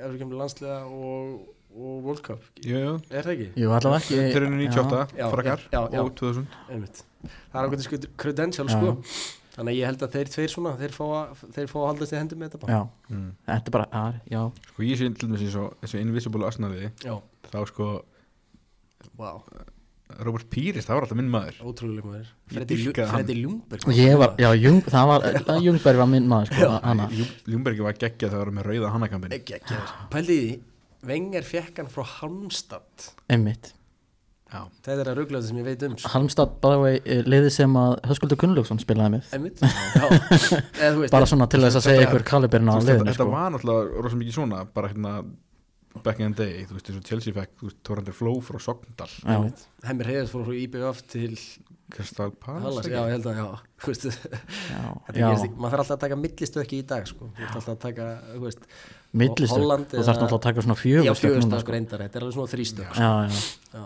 erfu 0.00 0.22
kemnina 0.22 0.40
landslega 0.40 0.78
og, 0.88 1.34
og 1.76 2.00
World 2.08 2.24
Cup, 2.30 2.48
Jú, 2.64 2.80
jú 2.80 2.94
er 3.10 3.28
það 3.28 3.34
ekki? 3.34 3.50
jú, 3.60 3.74
allavega 3.76 4.00
ekki. 4.06 4.22
Þeir 4.32 4.40
eru 4.40 4.50
98, 4.56 5.02
Já, 5.20 5.26
frakkar 5.36 5.66
og 6.00 6.10
2000 6.22 6.56
Einmitt. 6.72 7.04
það 7.20 7.60
er 7.60 7.68
ákveðin 7.68 7.86
sko 7.90 8.00
credential 8.24 8.70
Já. 8.72 8.78
sko 8.78 8.96
þannig 9.56 9.72
að 9.72 9.78
ég 9.78 9.90
held 9.90 10.04
að 10.04 10.14
þeir 10.16 10.30
tveir 10.34 10.52
svona 10.52 10.76
þeir 10.80 10.94
fá 10.94 11.02
að, 11.08 11.42
þeir 11.56 11.72
fá 11.72 11.76
að 11.80 11.88
haldast 11.88 12.14
í 12.14 12.18
hendur 12.18 12.40
með 12.40 12.50
þetta 12.50 12.62
bara. 12.62 12.76
Já, 12.78 13.10
mm. 13.14 13.26
þetta 13.48 13.72
er 13.72 13.76
bara, 13.76 13.88
að, 14.00 14.20
já. 14.30 14.40
Sko 14.70 14.86
ég 14.86 15.00
sé 15.00 15.10
til 15.10 15.28
dæmis 15.28 15.44
eins 15.46 15.58
og 15.60 15.74
þessu 15.82 16.00
Invisible 16.04 16.48
Arsenali 16.48 16.90
já, 16.90 17.14
þá 17.50 17.58
sko 17.70 17.90
wow. 19.20 19.42
Robert 20.26 20.48
Píris, 20.50 20.86
það 20.88 20.96
var 20.96 21.06
alltaf 21.06 21.20
minn 21.20 21.30
maður. 21.30 21.58
Ótrúlega 21.62 22.08
maður. 22.08 22.30
Freddi 22.50 23.36
Ljungberg 23.38 23.92
Ég 23.94 24.16
var, 24.18 24.34
já, 24.42 24.48
Jung, 24.58 24.80
það 24.90 25.12
var 25.12 25.28
Jungberg 25.62 26.02
var 26.02 26.10
minn 26.10 26.30
maður 26.30 26.50
sko, 26.54 26.70
hana, 26.82 27.10
Ljungbergi 27.46 27.86
var 27.86 27.98
geggjað 27.98 28.26
þegar 28.26 28.38
það 28.38 28.42
var 28.42 28.54
með 28.58 28.70
rauða 28.72 28.94
hannakampin 28.96 30.26
því 30.30 30.40
Wenger 31.06 31.46
fekk 31.48 31.78
hann 31.80 31.88
frá 31.88 32.02
Halmstad. 32.18 33.12
Einmitt 33.32 33.70
Já, 34.50 34.62
þetta 34.82 34.96
er 35.04 35.10
að 35.12 35.18
rugglaði 35.20 35.46
sem 35.50 35.58
ég 35.60 35.66
veit 35.68 35.82
um 35.86 35.92
sko. 35.96 36.10
Halmstad, 36.14 36.56
by 36.62 36.72
the 36.74 36.80
way, 36.82 36.96
liðið 37.30 37.52
sem 37.54 37.76
að 37.78 37.92
Höskuldur 38.10 38.40
Gunnlaugsson 38.40 38.80
spilaði 38.82 39.20
með 39.20 39.28
já 39.30 41.06
bara 41.14 41.28
svona 41.30 41.46
til 41.50 41.62
þess 41.62 41.78
að 41.78 41.86
segja 41.86 42.08
ykkur 42.08 42.24
kaliberna 42.26 42.74
á 42.74 42.78
liðinu 42.82 43.06
þetta 43.12 43.20
sko. 43.20 43.30
var 43.30 43.54
náttúrulega 43.54 44.02
rosa 44.06 44.18
mikið 44.20 44.36
svona 44.40 44.64
bara 44.74 44.90
hérna 44.90 45.14
back 46.04 46.20
in 46.22 46.34
the 46.34 46.44
day 46.44 46.64
þú 46.66 46.76
veist 46.76 46.90
eins 46.90 46.98
og 47.00 47.06
Chelsea 47.08 47.34
fekk, 47.34 47.64
Torrendur 47.86 48.14
Fló 48.14 48.36
frá 48.46 48.58
Sogndal, 48.62 49.10
Já. 49.22 49.38
Hemmir 49.88 50.10
Heiðars 50.10 50.34
fór 50.34 50.44
frá 50.46 50.54
IBF 50.64 51.00
til 51.10 51.34
Crystal 51.90 52.30
Hallas 52.46 52.62
Palace 52.78 52.90
já 52.92 53.00
ég 53.00 53.14
held 53.16 53.26
að 53.30 53.40
já 53.40 53.46
þú 53.82 53.90
veist 53.90 54.04
já, 54.06 54.82
Þetta 55.06 55.16
já. 55.18 55.24
gerist 55.24 55.46
ekki, 55.48 55.56
maður 55.58 55.72
þarf 55.74 55.82
alltaf 55.82 55.96
að 55.96 56.04
taka 56.04 56.18
millistökki 56.24 56.78
í 56.78 56.84
dag 56.92 57.08
sko. 57.10 57.30
þú 57.34 57.40
þarf 57.40 57.56
alltaf 57.58 57.72
að 57.74 57.80
taka, 57.86 58.06
þú 58.36 58.44
veist 58.44 58.62
millistök, 59.22 59.56
Holland 59.56 59.88
þú 59.90 59.98
þarf 59.98 60.20
náttúrulega 60.22 60.38
að 60.38 60.46
taka 60.46 60.66
svona 60.66 60.78
já, 60.78 60.82
fjögur 60.84 61.18
stök 61.18 61.34
núna, 61.34 61.40
fjögustökk 61.40 61.64
sko. 61.66 61.74
reyndar, 61.74 62.04
þetta 62.06 62.20
er 62.20 62.26
alveg 62.28 62.38
svona 62.38 62.52
þrýstök 62.54 63.00
já, 63.02 63.10
já, 63.74 63.84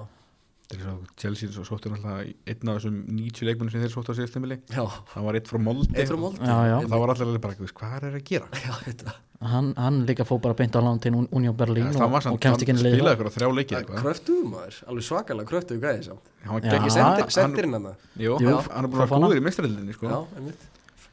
Chelsea 1.20 1.50
svo 1.52 1.62
sóttu 1.68 1.90
náttúrulega 1.92 2.24
í 2.24 2.32
einn 2.50 2.70
af 2.72 2.78
þessum 2.80 2.94
90 3.12 3.46
leikmennum 3.48 3.70
sem 3.74 3.82
þeir 3.84 3.92
sóttu 3.92 4.14
á 4.14 4.16
síðast 4.16 4.34
tímili 4.34 4.56
já, 4.72 4.82
það 5.12 5.26
var 5.28 5.36
eitt 5.38 5.50
frá 5.50 5.58
Molde. 5.60 5.90
Eitt 5.94 6.08
frá 6.08 6.16
Molde. 6.18 6.40
Já, 6.40 6.56
já. 6.70 6.76
og 6.80 6.88
það 6.88 7.02
var 7.04 7.12
alveg 7.14 7.40
bara, 7.44 7.54
hvað 7.60 7.94
er 7.98 8.06
það 8.06 8.16
að 8.18 8.24
gera? 8.30 8.48
já, 8.64 8.72
þetta. 8.88 9.14
Hann, 9.44 9.68
hann 9.76 9.98
líka 10.08 10.24
fór 10.24 10.40
bara 10.40 10.56
beint 10.56 10.72
á 10.72 10.80
lán 10.80 11.00
til 11.04 11.12
Un- 11.14 11.28
Union 11.36 11.54
Berlin 11.56 11.90
það 11.92 12.06
og, 12.06 12.12
var 12.16 12.28
og 12.32 12.38
kemst 12.40 12.64
ekki 12.64 12.72
inn 12.72 12.80
í 12.80 12.84
liðið. 12.86 12.96
spilaði 12.96 13.16
ykkur 13.18 13.28
á 13.28 13.34
þrjá 13.36 13.48
leikið 13.58 13.90
kröftuðu 14.00 14.44
maður, 14.54 14.78
alveg 14.88 15.04
svakalega 15.10 15.50
kröftuðu 15.52 15.82
gæði 15.84 16.06
samt. 16.08 16.30
Hann 16.46 16.54
var 16.54 16.78
ekki 16.78 16.88
Ah, 16.88 16.94
sendir, 16.96 17.34
sendir 17.36 17.68
inn 17.68 17.76
hann 17.76 17.90
Jú, 18.24 18.38
hann 18.40 18.88
er 18.88 18.88
búin 18.88 19.04
að 19.04 19.12
góður 19.20 19.40
í 19.42 19.44
mestrarildinni 19.44 19.92
sko. 19.98 20.08
já, 20.08 20.18
einmitt. 20.38 20.64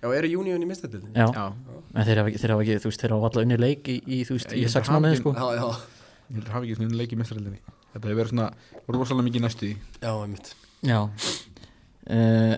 Já, 0.01 0.07
eru 0.17 0.27
júniun 0.31 0.63
í 0.63 0.69
mistadildin 0.71 1.11
já, 1.13 1.27
en 1.27 2.05
þeir 2.07 2.17
hafa 2.23 2.31
ekki, 2.31 2.39
þeir 2.41 2.53
hafa 2.55 2.63
ekki, 2.63 2.77
þú 2.81 2.89
veist, 2.89 3.01
þeir 3.03 3.11
hafa 3.13 3.27
alltaf 3.27 3.43
unni 3.45 3.57
leik 3.61 3.83
í, 3.91 3.97
í 4.07 4.21
þú 4.25 4.37
veist, 4.39 4.49
Ég 4.49 4.57
í 4.57 4.63
held 4.65 4.73
sex 4.73 4.89
að 4.89 4.95
mánuði 4.97 5.19
sko. 5.19 5.33
Já, 5.35 5.45
já, 5.59 5.67
ég 6.31 6.39
heldur 6.39 6.55
hafi 6.55 6.65
ekki 6.71 6.77
svona 6.79 6.97
leik 7.03 7.11
í 7.13 7.19
mestrarildinni 7.19 7.59
þetta 7.91 8.07
hefur 8.07 8.19
verið 8.21 8.33
svona 8.33 8.49
rosalega 8.91 9.27
mikið 9.29 9.45
næstu 9.45 9.69
í 9.69 9.73
já, 10.01 10.11
einmitt. 10.11 10.53
Já. 10.87 10.99
Uh, 12.11 12.55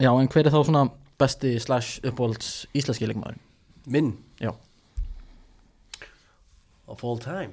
já, 0.00 0.10
en 0.12 0.28
hver 0.30 0.46
er 0.46 0.54
þá 0.54 0.60
svona 0.68 0.84
besti 1.20 1.54
slash 1.62 2.00
uppbólds 2.06 2.52
íslenski 2.76 3.08
leikmaður 3.10 3.38
minn? 3.90 4.14
Já, 4.42 4.52
of 6.88 7.04
all 7.04 7.18
time? 7.22 7.52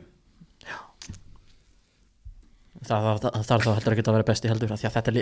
Það, 2.81 3.03
það, 3.05 3.17
það, 3.21 3.33
það 3.45 3.51
er 3.55 3.61
þá 3.65 3.73
heldur 3.77 3.93
ekki 3.93 4.03
að 4.09 4.15
vera 4.15 4.25
besti 4.25 4.49
heldur 4.49 4.71
af 4.73 4.79
því 4.81 4.87
að 4.89 4.93
þetta 4.95 5.11
er, 5.11 5.17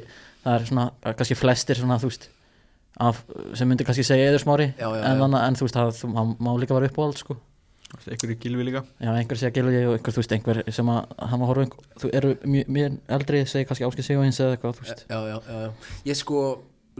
það 0.45 0.53
er 0.55 0.67
svona 0.69 0.84
eh, 1.03 1.15
kannski 1.19 1.36
flestir 1.36 1.80
svona 1.82 1.97
þú 1.99 2.07
veist 2.11 2.27
af, 3.03 3.17
sem 3.59 3.67
myndi 3.67 3.84
kannski 3.88 4.05
segja 4.07 4.30
eður 4.30 4.43
smári 4.45 4.67
Já, 4.80 4.86
já, 4.88 5.01
en, 5.01 5.17
já. 5.17 5.19
þannig, 5.25 5.41
en 5.43 5.57
þú 5.59 5.65
veist 5.67 5.75
það 5.80 5.91
þú- 5.97 6.11
má, 6.39 6.49
líka 6.61 6.77
vera 6.77 6.88
uppbóld 6.88 7.19
sko 7.19 7.36
í 7.90 8.38
gilvi 8.42 8.66
líka? 8.68 8.84
Já, 9.02 9.10
einhver 9.12 9.40
segja 9.40 9.54
Gilvi 9.56 9.84
og 9.88 9.96
einhver 9.98 10.14
þú 10.16 10.22
veist 10.22 10.34
einhver 10.36 10.62
sem 10.76 10.92
að 10.94 11.14
hann 11.32 11.42
var 11.42 11.50
horfum, 11.50 11.86
þú 12.02 12.12
eru 12.20 12.34
mjög, 12.46 12.74
mjög 12.78 12.98
eldri 13.18 13.44
segja 13.50 13.70
kannski 13.70 13.88
Áskil 13.88 14.06
Sigurins 14.06 14.42
eða 14.44 14.58
eitthvað 14.58 14.76
þú 14.78 14.86
veist. 14.86 15.06
Já, 15.10 15.20
já, 15.26 15.38
já, 15.48 15.62
já. 15.66 15.94
ég 16.12 16.20
sko 16.20 16.44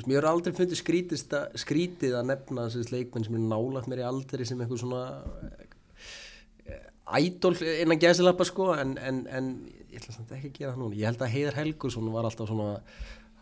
mér 0.08 0.22
er 0.22 0.30
aldrei 0.30 0.56
fundið 0.56 0.80
skrítið, 0.80 1.26
skrítið 1.60 2.16
að 2.20 2.30
nefna 2.32 2.70
þessi 2.72 2.96
leikmenn 2.96 3.28
sem 3.28 3.36
er 3.36 3.46
nálægt 3.52 3.90
mér 3.92 4.04
í 4.04 4.08
aldri 4.08 4.48
sem 4.48 4.62
eitthvað 4.64 4.82
svona 4.84 5.04
eh, 6.70 6.88
ædol 7.20 7.56
innan 7.60 8.02
gæsilappa 8.02 8.48
sko 8.48 8.72
en, 8.78 8.96
en, 8.98 9.22
en 9.28 9.52
ég 9.90 10.00
ætla 10.00 10.16
samt 10.16 10.34
ekki 10.38 10.54
að 10.54 10.58
gera 10.60 10.74
það 10.74 10.84
núna. 10.84 11.00
Ég 11.00 11.10
held 11.10 11.24
að 11.26 11.34
Heiðar 11.36 11.60
Helgursson 11.60 12.12
var 12.14 12.30
alltaf 12.30 12.50
svona 12.50 12.72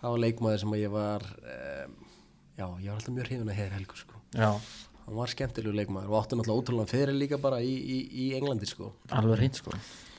það 0.01 0.13
var 0.13 0.23
leikmaður 0.23 0.63
sem 0.63 0.75
að 0.75 0.83
ég 0.83 0.93
var 0.93 1.25
um, 1.37 1.97
já, 2.57 2.65
ég 2.65 2.89
var 2.89 2.95
alltaf 2.97 3.15
mjög 3.15 3.29
hrifin 3.29 3.51
að 3.51 3.59
Heiðar 3.59 3.77
Helgur 3.77 4.01
sko. 4.01 4.21
Já, 4.35 4.49
hann 5.07 5.15
var 5.15 5.31
skemmtilegu 5.31 5.75
leikmaður 5.77 6.11
og 6.11 6.19
átti 6.19 6.37
náttúrulega 6.37 6.63
ótrúlega 6.63 6.91
fyrir 6.91 7.15
líka 7.15 7.39
bara 7.39 7.61
í, 7.63 7.71
í, 7.71 7.97
í 8.11 8.25
Englandi 8.37 8.67
sko. 8.67 8.91
Alveg 9.15 9.39
hreint 9.39 9.61
sko. 9.61 9.75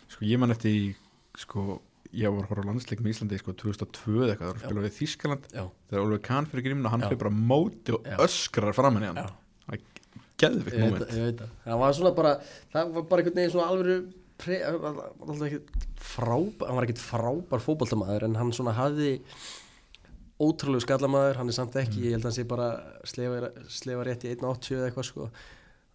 Sko 0.09 0.25
ég 0.25 0.41
man 0.41 0.55
eftir 0.55 0.73
í, 0.73 0.87
sko 1.37 1.81
ég 2.17 2.33
var 2.33 2.47
að 2.47 2.53
horfa 2.55 2.65
á 2.65 2.69
landsleik 2.71 3.03
með 3.05 3.13
Íslandi 3.13 3.41
sko 3.43 3.53
2002 3.61 4.15
eða 4.25 4.33
eitthvað, 4.33 4.39
það 4.39 4.49
var 4.49 4.57
að 4.57 4.65
spila 4.65 4.85
við 4.87 4.95
Þískaland 4.97 5.51
já, 5.53 5.65
þegar 5.91 6.05
Oliver 6.07 6.23
Kahn 6.25 6.49
fyrir 6.49 6.65
grímuna, 6.65 6.93
hann 6.95 7.05
fyrir 7.05 7.21
bara 7.21 7.35
móti 7.35 7.95
og 7.97 8.09
Já. 8.09 8.17
öskrar 8.25 8.77
fram 8.77 8.97
henni 8.97 9.11
hann. 9.11 9.21
Já. 9.21 9.29
það 9.69 10.49
er 10.49 10.57
veit, 10.65 10.79
moment. 10.79 11.03
það, 11.03 11.19
ég 11.19 11.29
veit 11.29 11.43
það. 11.43 11.53
Það 11.67 11.83
var 11.83 11.99
svona 11.99 12.15
bara, 12.17 12.33
það 12.73 12.95
var 12.95 13.07
bara 13.11 13.25
einhvern 13.25 13.39
veginn 13.43 13.53
svona 13.53 13.69
alveg 13.75 14.09
frábær, 15.99 16.69
hann 16.71 16.79
var 16.79 16.87
ekkert 16.87 17.03
frábær 17.03 17.65
fótboltamaður 17.65 18.29
en 18.29 18.39
hann 18.39 18.55
svona 18.55 18.77
hafði 18.79 19.17
ótrúlegu 20.39 20.85
skallamaður, 20.85 21.41
hann 21.41 21.51
er 21.51 21.57
samt 21.57 21.77
ekki 21.81 22.05
ég 22.05 22.15
held 22.15 22.23
að 22.23 22.29
hann 22.31 22.37
sé 22.37 22.45
bara 22.49 22.69
slefa, 23.09 23.49
slefa 23.73 24.05
rétt 24.07 24.27
í 24.27 24.35
1.80 24.37 24.77
eða 24.77 24.91
eitthvað 24.91 25.09
sko. 25.09 25.31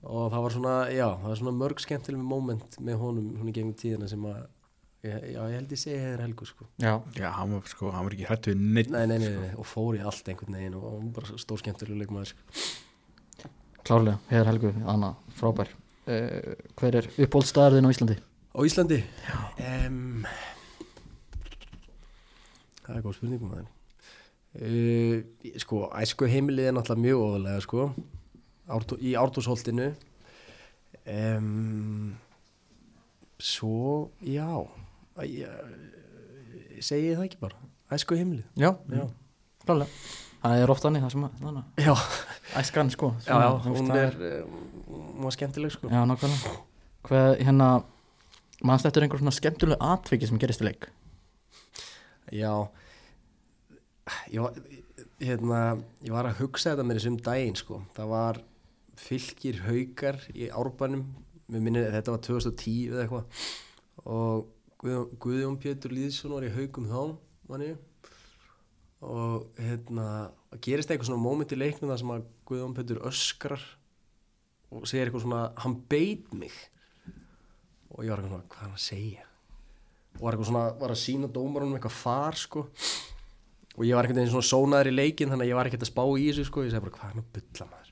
Og 0.03 0.25
það 0.33 0.43
var 0.43 0.55
svona, 0.57 0.73
já, 0.91 1.05
það 1.21 1.29
var 1.29 1.39
svona 1.39 1.55
mörg 1.61 1.83
skemmtileg 1.83 2.25
moment 2.27 2.75
með 2.83 2.99
honum 2.99 3.29
svona 3.37 3.53
gegnum 3.55 3.77
tíðina 3.79 4.09
sem 4.11 4.25
að, 4.27 4.41
já, 5.07 5.13
já 5.15 5.39
ég 5.39 5.55
held 5.55 5.75
ég 5.75 5.81
segi 5.83 5.99
hefur 6.01 6.23
helgur 6.25 6.49
sko. 6.49 6.67
Já, 6.83 6.93
já, 7.15 7.27
hann 7.37 7.55
var 7.55 7.69
sko, 7.71 7.91
hann 7.95 8.09
var 8.09 8.17
ekki 8.17 8.27
hrættu 8.27 8.51
við 8.51 8.65
neitt 8.79 8.91
nei, 8.91 9.05
nei, 9.07 9.15
nei, 9.23 9.29
nei, 9.45 9.53
og 9.55 9.69
fór 9.69 9.95
í 9.95 10.03
allt 10.03 10.27
einhvern 10.33 10.59
veginn 10.59 10.75
og 10.79 10.89
hann 10.89 11.05
var 11.05 11.21
bara 11.21 11.39
stór 11.45 11.63
skemmtileg 11.63 12.01
leikmaður 12.03 12.33
sko. 12.33 12.67
klárlega, 13.87 14.19
Heiðar 14.27 14.51
Helgu, 14.51 14.73
Anna, 14.91 15.13
frábær. 15.39 15.71
Uh, 16.03 16.51
hver 16.81 16.99
er 16.99 17.07
uppbóldstaðarðin 17.15 17.87
á 17.87 17.93
Íslandi? 17.95 18.19
á 18.53 18.59
Íslandi? 18.67 18.99
Um, 19.55 20.25
það 22.83 22.99
er 22.99 23.05
góð 23.07 23.15
spurningum 23.21 23.53
maður 23.53 23.71
uh, 24.61 25.15
sko, 25.61 25.87
æsku 26.01 26.29
heimilið 26.29 26.69
er 26.69 26.75
náttúrulega 26.77 27.05
mjög 27.07 27.23
ofalega 27.27 27.63
sko 27.65 27.87
Ártú, 28.73 28.95
í 29.03 29.11
ártúsholtinu 29.19 29.89
um, 31.03 32.13
svo 33.43 34.09
já 34.23 34.47
ég, 35.27 35.49
segi 36.79 37.09
ég 37.09 37.17
það 37.19 37.25
ekki 37.27 37.41
bara 37.41 37.59
æsku 37.93 38.15
heimilið. 38.17 38.45
Já, 38.55 38.71
já, 38.87 39.03
klárlega 39.65 39.91
það 40.43 40.61
er 40.63 40.71
oft 40.73 40.85
þannig 40.85 41.03
það 41.03 41.13
sem 41.13 41.25
að, 41.27 41.35
æskan 42.59 42.93
sko 42.93 43.11
já, 43.27 43.35
já 43.35 43.49
hún 43.67 43.91
er 43.95 44.17
um, 44.43 44.55
hún 45.23 45.27
var 45.27 45.35
skemmtileg 45.35 45.71
sko. 45.71 45.89
Já, 45.91 46.03
nákvæmlega. 46.07 46.53
Hvað, 47.07 47.29
hérna 47.43 47.67
mannst 48.63 48.87
eftir 48.87 49.05
einhver 49.05 49.21
svona 49.21 49.35
skemmtuleg 49.35 49.83
atviki 49.83 50.29
sem 50.29 50.39
gerist 50.41 50.63
í 50.63 50.67
leik? 50.67 50.87
Já 52.33 52.51
ég 54.33 54.41
var, 54.43 54.57
hérna, 55.23 55.59
ég 56.03 56.15
var 56.15 56.27
að 56.27 56.41
hugsa 56.41 56.73
þetta 56.73 56.87
með 56.87 56.99
þessum 56.99 57.19
daginn 57.23 57.59
sko. 57.59 57.83
það 57.95 58.09
var 58.13 58.41
fylgir 58.99 59.61
haukar 59.65 60.19
í 60.35 60.49
árbænum 60.53 61.07
Mér 61.51 61.61
minni, 61.61 61.81
þetta 61.91 62.13
var 62.13 62.21
2010 62.23 62.93
eða 62.93 63.01
eitthvað. 63.03 63.47
Og 64.09 64.45
Guðjón, 64.81 65.09
Guðjón 65.21 65.57
Pétur 65.61 65.93
Lýðsson 65.93 66.33
var 66.33 66.45
í 66.47 66.53
haukum 66.53 66.87
þá 66.89 67.01
manni. 67.49 67.73
og 69.03 69.49
hérna 69.59 70.31
gerist 70.63 70.87
eitthvað 70.87 71.09
svona 71.09 71.19
moment 71.19 71.51
í 71.51 71.57
leiknum 71.57 71.89
þar 71.91 71.99
sem 71.99 72.11
að 72.13 72.27
Guðjón 72.47 72.75
Pétur 72.77 73.01
öskrar 73.09 73.65
og 74.71 74.85
segir 74.87 75.09
eitthvað 75.09 75.25
svona 75.25 75.41
hann 75.59 75.75
beit 75.91 76.31
mig. 76.33 76.55
Og 77.91 78.05
ég 78.05 78.13
var 78.13 78.23
eitthvað 78.23 78.31
svona, 78.31 78.47
hvað 78.47 78.61
er 78.61 78.69
hann 78.69 78.77
að 78.79 78.85
segja? 78.87 79.25
Og 80.15 80.21
var 80.23 80.37
eitthvað 80.37 80.51
svona, 80.53 80.65
var 80.79 80.95
að 80.95 81.01
sína 81.03 81.31
dómarunum 81.35 81.75
eitthvað 81.77 81.99
far 81.99 82.39
sko 82.39 82.65
og 83.73 83.85
ég 83.87 83.95
var 83.97 84.05
einhvern 84.05 84.21
veginn 84.21 84.33
svona 84.33 84.49
sónaður 84.49 84.91
í 84.91 84.95
leikin 84.95 85.31
þannig 85.31 85.47
að 85.47 85.51
ég 85.51 85.57
var 85.59 85.69
ekkert 85.69 85.85
að 85.85 85.91
spá 85.91 86.03
í 86.05 86.27
þessu 86.29 86.45
sko. 86.49 86.63
Ég 86.65 86.73
segi 86.73 86.83
bara 86.85 86.95
hvað 86.97 87.09
er 87.13 87.21
að 87.21 87.29
bylla 87.37 87.67
maður? 87.71 87.91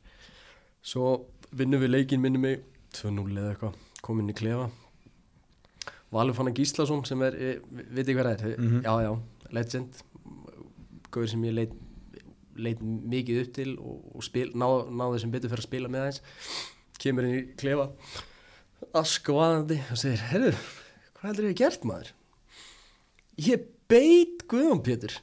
Svo 0.92 1.12
vinnum 1.62 1.84
við 1.84 1.94
leikin 1.96 2.24
minni 2.24 2.42
mig 2.42 2.64
2-0 2.98 3.38
eða 3.38 3.54
eitthvað, 3.54 3.78
kom 4.06 4.22
inn 4.22 4.32
í 4.34 4.38
klefa. 4.38 4.70
Valur 6.12 6.36
Fannar 6.36 6.56
Gíslason 6.58 7.06
sem 7.08 7.22
er, 7.24 7.38
eh, 7.40 7.62
veit 7.72 8.08
ég 8.08 8.18
hvað 8.18 8.36
það 8.42 8.52
er? 8.52 8.58
Mhm. 8.60 8.82
já 8.84 8.94
já, 9.06 9.12
legend. 9.52 10.02
Gauður 11.12 11.30
sem 11.30 11.44
ég 11.44 11.54
leit, 11.56 11.74
leit 12.56 12.80
mikið 12.82 13.42
upp 13.46 13.54
til 13.54 13.78
og, 13.80 14.16
og 14.16 14.24
spil, 14.24 14.52
ná, 14.54 14.68
náði 14.92 15.22
sem 15.22 15.32
betur 15.32 15.50
fyrir 15.50 15.64
að 15.64 15.70
spila 15.70 15.88
með 15.92 16.02
aðeins 16.02 16.22
kemur 17.02 17.26
inn 17.26 17.38
í 17.40 17.56
klefa 17.58 17.90
askvaðandi 18.98 19.80
og 19.92 20.00
segir, 20.00 20.24
herru 20.32 20.52
hvað 20.52 21.28
heldur 21.30 21.48
ég 21.48 21.54
hef 21.54 21.60
gert 21.62 21.88
maður? 21.88 22.12
Ég 23.42 23.66
beit 23.92 24.46
Guðjón 24.52 24.84
Pétur 24.86 25.16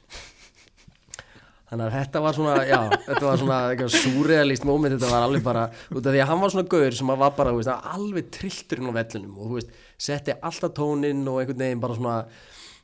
þannig 1.69 1.85
að 1.85 1.95
þetta 1.95 2.21
var 2.25 2.37
svona 2.37 2.53
já, 2.65 2.79
þetta 3.05 3.25
var 3.25 3.41
svona 3.43 3.57
eitthvað 3.69 3.95
súrealist 3.95 4.67
moment, 4.67 4.95
þetta 4.95 5.11
var 5.13 5.25
alveg 5.27 5.45
bara 5.45 5.65
út 5.69 6.01
af 6.01 6.13
því 6.15 6.21
að 6.23 6.29
hann 6.31 6.43
var 6.43 6.53
svona 6.55 6.71
gaur 6.73 6.99
sem 6.99 7.13
að 7.13 7.23
var 7.23 7.33
bara, 7.37 7.55
veist, 7.57 7.89
alveg 7.93 8.29
trillturinn 8.33 8.89
á 8.89 8.93
vellinum 8.99 9.37
og 9.37 9.57
veist, 9.57 9.75
setti 10.01 10.35
alltaf 10.35 10.73
tóninn 10.77 11.25
og 11.29 11.41
einhvern 11.43 11.65
veginn 11.65 11.83
bara 11.83 11.97
svona 11.99 12.15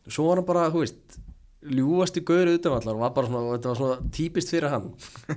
svo 0.05 0.27
var 0.29 0.41
hann 0.41 0.47
bara, 0.47 0.67
þú 0.73 0.83
veist 0.85 1.19
ljúfasti 1.65 2.21
gaur 2.25 2.51
utanvallar 2.51 2.97
og 2.97 3.15
var 3.15 3.27
svona, 3.29 3.55
þetta 3.55 3.71
var 3.71 3.79
svona 3.79 4.11
típist 4.13 4.51
fyrir 4.53 4.69
hann. 4.69 4.91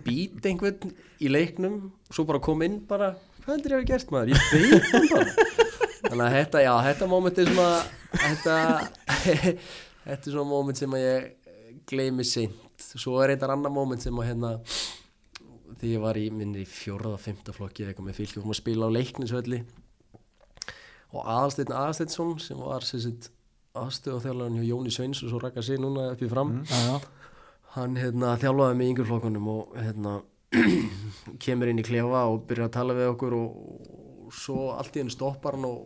Být 0.04 0.44
einhvern 0.50 0.92
í 1.24 1.30
leiknum 1.32 1.78
og 1.88 2.16
svo 2.16 2.26
bara 2.28 2.42
kom 2.44 2.62
inn 2.66 2.82
bara 2.88 3.14
hvað 3.44 3.54
heldur 3.54 3.76
ég 3.78 3.80
hef 3.80 3.88
gert 3.88 4.12
maður, 4.12 4.34
ég 4.34 4.48
beit 4.52 4.92
hann 4.92 5.08
bara. 5.14 5.48
Þannig 6.08 6.24
að 6.26 6.34
þetta, 6.36 6.62
já, 6.62 6.72
þetta 6.88 7.10
moment 7.10 7.40
er 7.40 7.50
svona 7.52 7.72
þetta 8.12 8.56
þetta 10.08 10.18
er 10.18 10.32
svona 10.32 10.48
moment 10.52 10.80
sem 10.80 10.96
að 10.96 11.04
ég 11.06 11.28
gleymi 11.88 12.26
seint 12.28 12.67
svo 12.78 13.18
er 13.22 13.34
eitthvað 13.34 13.56
annar 13.56 13.74
moment 13.74 14.02
sem 14.02 14.16
að 14.18 14.30
hérna 14.30 14.54
því 15.78 15.90
ég 15.94 16.02
var 16.02 16.18
í 16.18 16.28
minni 16.34 16.62
í 16.64 16.68
fjóraða, 16.68 17.18
fymta 17.22 17.54
flokki 17.54 17.84
eða 17.84 17.92
eitthvað 17.92 18.08
með 18.08 18.18
fylgjum 18.18 18.46
og 18.46 18.54
að 18.54 18.60
spila 18.60 18.88
á 18.88 18.96
leiknisvelli. 18.96 19.58
Og 21.14 21.20
Aðalsteinn 21.22 21.74
Aðalsteinsson 21.74 22.34
sem 22.42 22.58
var 22.60 22.84
aðstöð 23.78 24.18
á 24.18 24.24
þjálfarinn 24.24 24.58
hjá 24.58 24.66
Jóni 24.66 24.92
Sveins 24.92 25.22
og 25.22 25.32
svo 25.32 25.40
rakka 25.42 25.62
sig 25.64 25.78
núna 25.80 26.10
upp 26.14 26.24
í 26.24 26.30
fram. 26.30 26.58
Já, 26.68 26.98
hann 27.76 27.96
hérna, 28.00 28.34
þjálfaði 28.40 28.84
í 28.84 28.90
yngur 28.92 29.08
flokkunum 29.08 29.50
og 29.52 29.76
hérna, 29.78 30.18
kemur 31.44 31.70
inn 31.70 31.82
í 31.82 31.86
klefa 31.86 32.24
og 32.32 32.46
byrjar 32.48 32.70
að 32.70 32.76
tala 32.78 32.96
við 32.98 33.12
okkur 33.12 33.36
og, 33.38 33.58
og 34.26 34.34
svo 34.34 34.70
allt 34.74 34.96
í 34.96 35.04
hennu 35.04 35.14
stoppar 35.14 35.58
hann 35.58 35.68
og, 35.68 35.84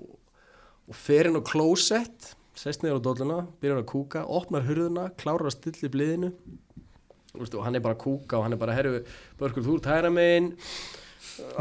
og 0.89 0.99
fer 0.99 1.29
inn 1.29 1.39
á 1.39 1.43
klósett 1.45 2.33
sest 2.59 2.83
niður 2.83 3.01
á 3.01 3.05
dolluna, 3.07 3.39
byrjar 3.63 3.81
að 3.81 3.89
kúka 3.91 4.23
opnar 4.29 4.67
hurðuna, 4.67 5.09
klárar 5.19 5.49
að 5.49 5.57
stilla 5.57 5.89
í 5.89 5.93
bliðinu 5.93 6.33
Vistu, 7.41 7.59
og 7.61 7.65
hann 7.65 7.79
er 7.79 7.85
bara 7.85 7.97
að 7.97 8.03
kúka 8.05 8.37
og 8.39 8.45
hann 8.45 8.53
er 8.53 8.61
bara, 8.61 8.75
herru, 8.77 8.99
Börkur, 9.41 9.65
þú 9.65 9.79
ert 9.79 9.87
hæra 9.89 10.11
megin 10.13 10.53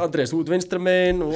Andrés, 0.01 0.31
þú 0.33 0.41
ert 0.43 0.49
vinstra 0.51 0.79
megin 0.83 1.21
og, 1.23 1.35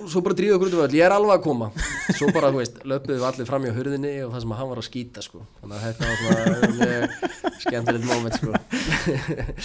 og 0.00 0.06
svo 0.10 0.22
bara 0.24 0.36
dríða 0.38 0.56
okkur 0.56 0.70
út 0.70 0.76
af 0.78 0.84
öll, 0.86 0.96
ég 0.96 1.04
er 1.04 1.12
alveg 1.12 1.34
að 1.36 1.42
koma. 1.44 1.68
Svo 2.16 2.30
bara, 2.32 2.48
þú 2.54 2.62
veist, 2.62 2.78
löpuðum 2.88 3.20
við 3.20 3.26
allir 3.28 3.48
fram 3.50 3.66
hjá 3.66 3.72
hurðinni 3.76 4.12
og 4.24 4.32
það 4.32 4.44
sem 4.44 4.54
að 4.54 4.60
hann 4.62 4.70
var 4.70 4.80
að 4.80 4.86
skýta, 4.88 5.24
sko. 5.26 5.42
Þannig 5.60 5.76
að 5.76 5.84
þetta 5.86 6.04
var 6.08 6.16
svona 6.64 7.52
skemmtilegt 7.66 8.08
moment, 8.08 8.38
sko, 8.40 8.50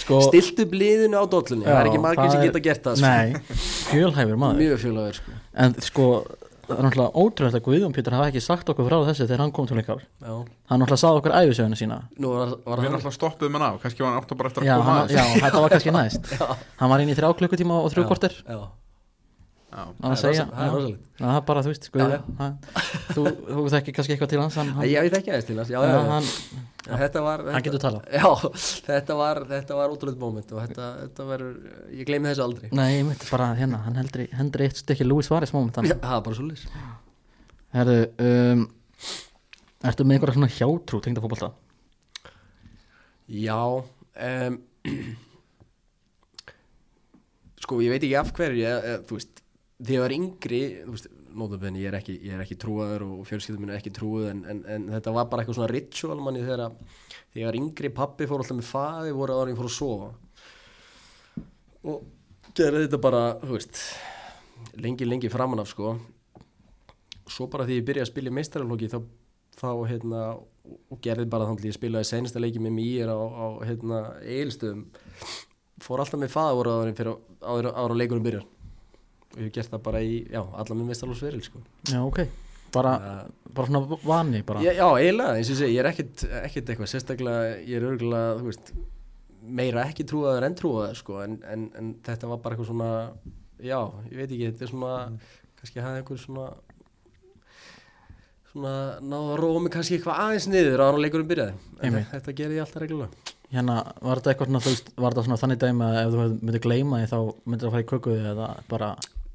sko 0.04 0.20
stiltu 0.28 0.68
bliðinu 0.74 1.16
á 1.18 1.24
dollunni, 1.32 1.66
það 1.66 1.80
er 1.80 1.90
ekki 1.90 2.04
margir 2.04 2.34
sem 2.34 2.44
geta 2.44 2.64
gert 2.68 2.86
það, 2.86 3.00
sko. 3.00 3.08
Nei, 3.08 3.64
fjölhæfur 3.88 4.42
maður. 4.44 4.60
Mjög 4.60 4.84
fjölaður, 4.84 5.20
sko. 5.22 5.38
En 5.64 5.76
sko, 5.88 6.08
það 6.66 6.78
er 6.78 6.84
náttúrulega 6.86 7.22
ótrúlega 7.22 7.58
að 7.58 7.64
Guðjón 7.66 7.94
Pétur 7.96 8.14
hafa 8.16 8.28
ekki 8.30 8.42
sagt 8.44 8.68
okkur 8.72 8.86
frá 8.88 8.96
þessu 9.08 9.26
þegar 9.26 9.42
hann 9.44 9.52
kom 9.56 9.66
til 9.70 9.78
ykkar 9.82 10.02
já, 10.02 10.34
Hann 10.70 10.82
náttúrulega 10.82 11.02
sagði 11.02 11.20
okkur 11.22 11.34
æfisöguna 11.40 11.78
sína. 11.80 11.98
Nú 12.22 12.30
var, 12.36 12.52
var 12.66 12.78
Við 12.82 12.86
erum 12.86 12.92
hann 12.92 13.00
alltaf 13.00 13.16
stoppuð 13.18 13.50
með 13.56 13.64
ná, 13.64 13.68
kannski 13.82 14.02
var 14.04 14.12
hann 14.14 14.22
átt 14.22 14.36
bara 14.38 14.52
eftir 14.52 14.62
að 14.62 14.70
Já, 14.70 14.76
koma 14.78 14.92
hann, 14.92 15.02
aðeins. 15.02 15.18
já, 15.18 15.42
þetta 15.46 15.62
var 15.64 15.74
kannski 15.74 15.94
næst. 15.98 16.32
Hann 16.82 16.92
var 16.94 17.02
inn 17.04 17.12
í 17.12 17.18
þrjá 17.18 17.32
klukkutíma 17.42 17.80
og 17.82 17.92
þrjú 17.94 18.06
korter 18.12 18.36
já, 18.38 18.44
Já. 18.46 18.60
Það 18.60 18.62
var 18.62 18.70
að 19.72 20.16
segja 20.20 20.44
það 20.52 21.36
er 21.36 21.40
bara, 21.48 21.62
þú 21.64 21.68
veist, 21.72 21.86
hann- 21.96 22.58
Þú, 23.12 23.22
þú 23.48 23.62
þekki 23.72 23.92
kannski 23.96 24.12
eitthvað 24.16 24.30
til 24.32 24.40
hans 24.42 24.56
ég 24.88 25.00
veit 25.06 25.16
ekki 25.18 25.30
aðeins 25.32 25.48
til 25.48 25.58
hans, 25.58 25.70
hann, 25.72 26.28
Já, 26.82 26.96
þetta 26.98 27.20
var 27.22 27.38
hann 27.46 27.62
getur 27.62 27.78
talað. 27.78 28.02
Já, 28.10 28.26
þetta 28.88 29.14
var, 29.14 29.38
þetta 29.46 29.74
var 29.78 29.92
ótrúlega 29.94 30.18
moment 30.18 30.50
og 30.52 30.58
þetta, 30.64 30.86
þetta 31.04 31.22
verður, 31.28 31.54
ég 31.94 32.06
gleymi 32.08 32.26
þessu 32.32 32.42
aldrei. 32.42 32.68
Nei, 32.74 32.96
ég 32.98 33.04
myndi 33.06 33.26
bara 33.30 33.52
hérna 33.54 33.78
Hann 33.84 33.94
heldur, 34.00 34.26
eitt 34.66 34.76
stykki 34.82 35.06
Louis 35.06 35.26
Suárez 35.30 35.52
moment 35.54 35.74
það 35.78 35.86
er 35.92 35.96
bara 36.26 36.34
svo 36.34 36.42
lýs 36.48 36.66
Herðu, 37.72 37.98
um, 38.26 38.66
ertu 39.86 40.02
með 40.04 40.14
einhverja 40.18 40.34
svona 40.40 40.50
hjátrú 40.58 40.98
tengda 41.06 41.22
fótbolta? 41.22 41.52
Já 43.30 43.62
Sko, 47.62 47.78
ég 47.82 47.92
veit 47.94 48.02
ekki 48.02 48.16
af 48.18 48.32
hverju 48.34 48.72
Þú 49.06 49.14
veist, 49.20 49.41
þegar 49.82 49.94
ég 49.96 50.02
var 50.04 50.14
yngri 50.16 50.60
nótabenni, 51.32 51.80
ég 51.82 51.88
er 51.90 51.96
ekki, 51.98 52.14
ekki 52.44 52.56
trúaður 52.60 53.04
og 53.08 53.22
fjölskyldum 53.26 53.62
minn 53.64 53.72
er 53.72 53.78
ekki 53.80 53.92
trúið 53.96 54.26
en, 54.30 54.42
en, 54.52 54.58
en 54.74 54.82
þetta 54.92 55.14
var 55.16 55.30
bara 55.32 55.42
eitthvað 55.42 55.56
svona 55.58 55.70
ritual 55.72 56.18
manni 56.20 56.42
þegar 56.44 56.66
að- 56.66 56.76
þegar 57.32 57.40
ég 57.42 57.48
var 57.48 57.58
yngri, 57.62 57.90
pappi 57.96 58.28
fór 58.28 58.42
alltaf 58.44 58.58
með 58.58 58.68
faði 58.68 59.14
voru 59.16 59.38
ára 59.40 59.50
ég 59.54 59.56
fór 59.58 59.70
að 59.70 59.76
sofa. 59.78 60.10
Og 61.88 62.04
gerði 62.58 62.84
þetta 62.86 63.00
bara, 63.02 63.22
þú 63.42 63.56
veist 63.56 63.80
lengi, 64.84 65.08
lengi 65.08 65.30
framan 65.32 65.62
af 65.64 65.70
sko. 65.72 65.96
Svo 67.32 67.48
bara 67.50 67.64
því 67.66 67.80
ég 67.80 67.86
byrjaði 67.88 68.06
að 68.06 68.12
spila 68.12 68.30
í 68.32 68.36
meistaraflokki 68.36 68.90
þá, 68.92 68.98
þá 69.56 69.68
hérna 69.88 70.22
og 70.92 71.00
gerði 71.02 71.26
bara 71.32 71.48
þannig 71.48 71.64
að 71.64 71.70
ég 71.72 71.78
spilaði 71.78 72.08
sensta 72.12 72.42
leiki 72.42 72.60
með 72.62 72.76
mér 72.76 73.10
á, 73.10 73.18
á 73.18 73.46
hérna 73.66 74.02
eilstöðum 74.22 74.84
fór 75.82 76.02
alltaf 76.04 76.20
með 76.22 76.30
faðavoraðurinn 76.36 76.98
fyrir 77.00 77.16
áður, 77.42 77.72
á 77.74 77.82
leikunum 77.98 78.26
byrjar 78.28 78.44
og 79.32 79.40
ég 79.40 79.48
hef 79.48 79.52
gert 79.58 79.74
það 79.74 79.84
bara 79.88 80.02
í, 80.04 80.16
já, 80.32 80.40
alla 80.42 80.78
með 80.78 80.88
meistaraflokksveril 80.92 81.44
sko. 81.46 81.62
Já, 81.90 81.98
ok. 82.04 82.22
Bara, 82.72 82.92
uh, 82.96 83.52
bara 83.52 83.68
svona 83.68 84.00
vani 84.06 84.40
bara. 84.48 84.64
Já, 84.64 84.72
já, 84.78 84.86
eiginlega, 84.96 85.36
eins 85.36 85.50
og 85.50 85.56
ég 85.56 85.60
segi, 85.60 85.76
ég 85.76 85.82
er 85.84 85.90
ekkit, 85.90 86.24
ekkit 86.40 86.72
eitthvað 86.72 86.90
sérstaklega, 86.94 87.54
ég 87.68 87.76
er 87.78 87.88
örgulega, 87.90 88.34
þú 88.40 88.48
veist 88.48 88.74
meira 89.42 89.86
ekki 89.90 90.06
trúaður 90.08 90.46
en 90.46 90.56
trúaður 90.58 90.98
sko, 90.98 91.20
en, 91.24 91.38
en, 91.50 91.68
en 91.78 91.94
þetta 92.06 92.30
var 92.30 92.42
bara 92.44 92.56
eitthvað 92.56 92.70
svona 92.70 92.90
já, 93.62 93.78
ég 94.10 94.20
veit 94.20 94.28
ekki, 94.28 94.50
þetta 94.50 94.66
er 94.66 94.70
svona 94.70 94.94
kannski 95.58 95.82
hafði 95.82 96.02
einhver 96.02 96.22
svona 96.22 96.46
svona 98.52 98.72
náða 99.00 99.34
að 99.34 99.38
róa 99.40 99.60
mig 99.64 99.72
kannski 99.72 99.96
eitthvað 99.96 100.22
aðeins 100.26 100.48
niður 100.50 100.82
ára 100.84 101.00
leikurum 101.00 101.28
byrjaði. 101.30 101.54
En 101.80 101.86
Einmitt. 101.88 102.10
þetta 102.12 102.34
gerði 102.36 102.58
ég 102.58 102.66
alltaf 102.66 102.82
reglulega. 102.82 103.30
Hérna, 103.52 103.76
var 104.00 104.20
þetta 104.20 104.32
eitthvað 104.32 104.50
svona, 104.50 104.62
þú 104.64 104.72
veist, 104.72 104.90
var 104.96 105.14
þetta 105.14 105.24
svona 105.26 105.40
þannig 105.42 105.62
dæmi 105.62 105.86
að 105.86 105.98
ef 106.02 106.12
þú 106.12 106.26
myndir 106.32 106.64
gleyma 106.66 107.00
því 107.00 107.08
þá 107.10 107.18
myndir 107.44 107.66
það 107.66 107.74
fara 107.74 107.84
í 107.84 107.88
kökuði 107.92 108.30
eða 108.32 108.48
bara, 108.68 108.90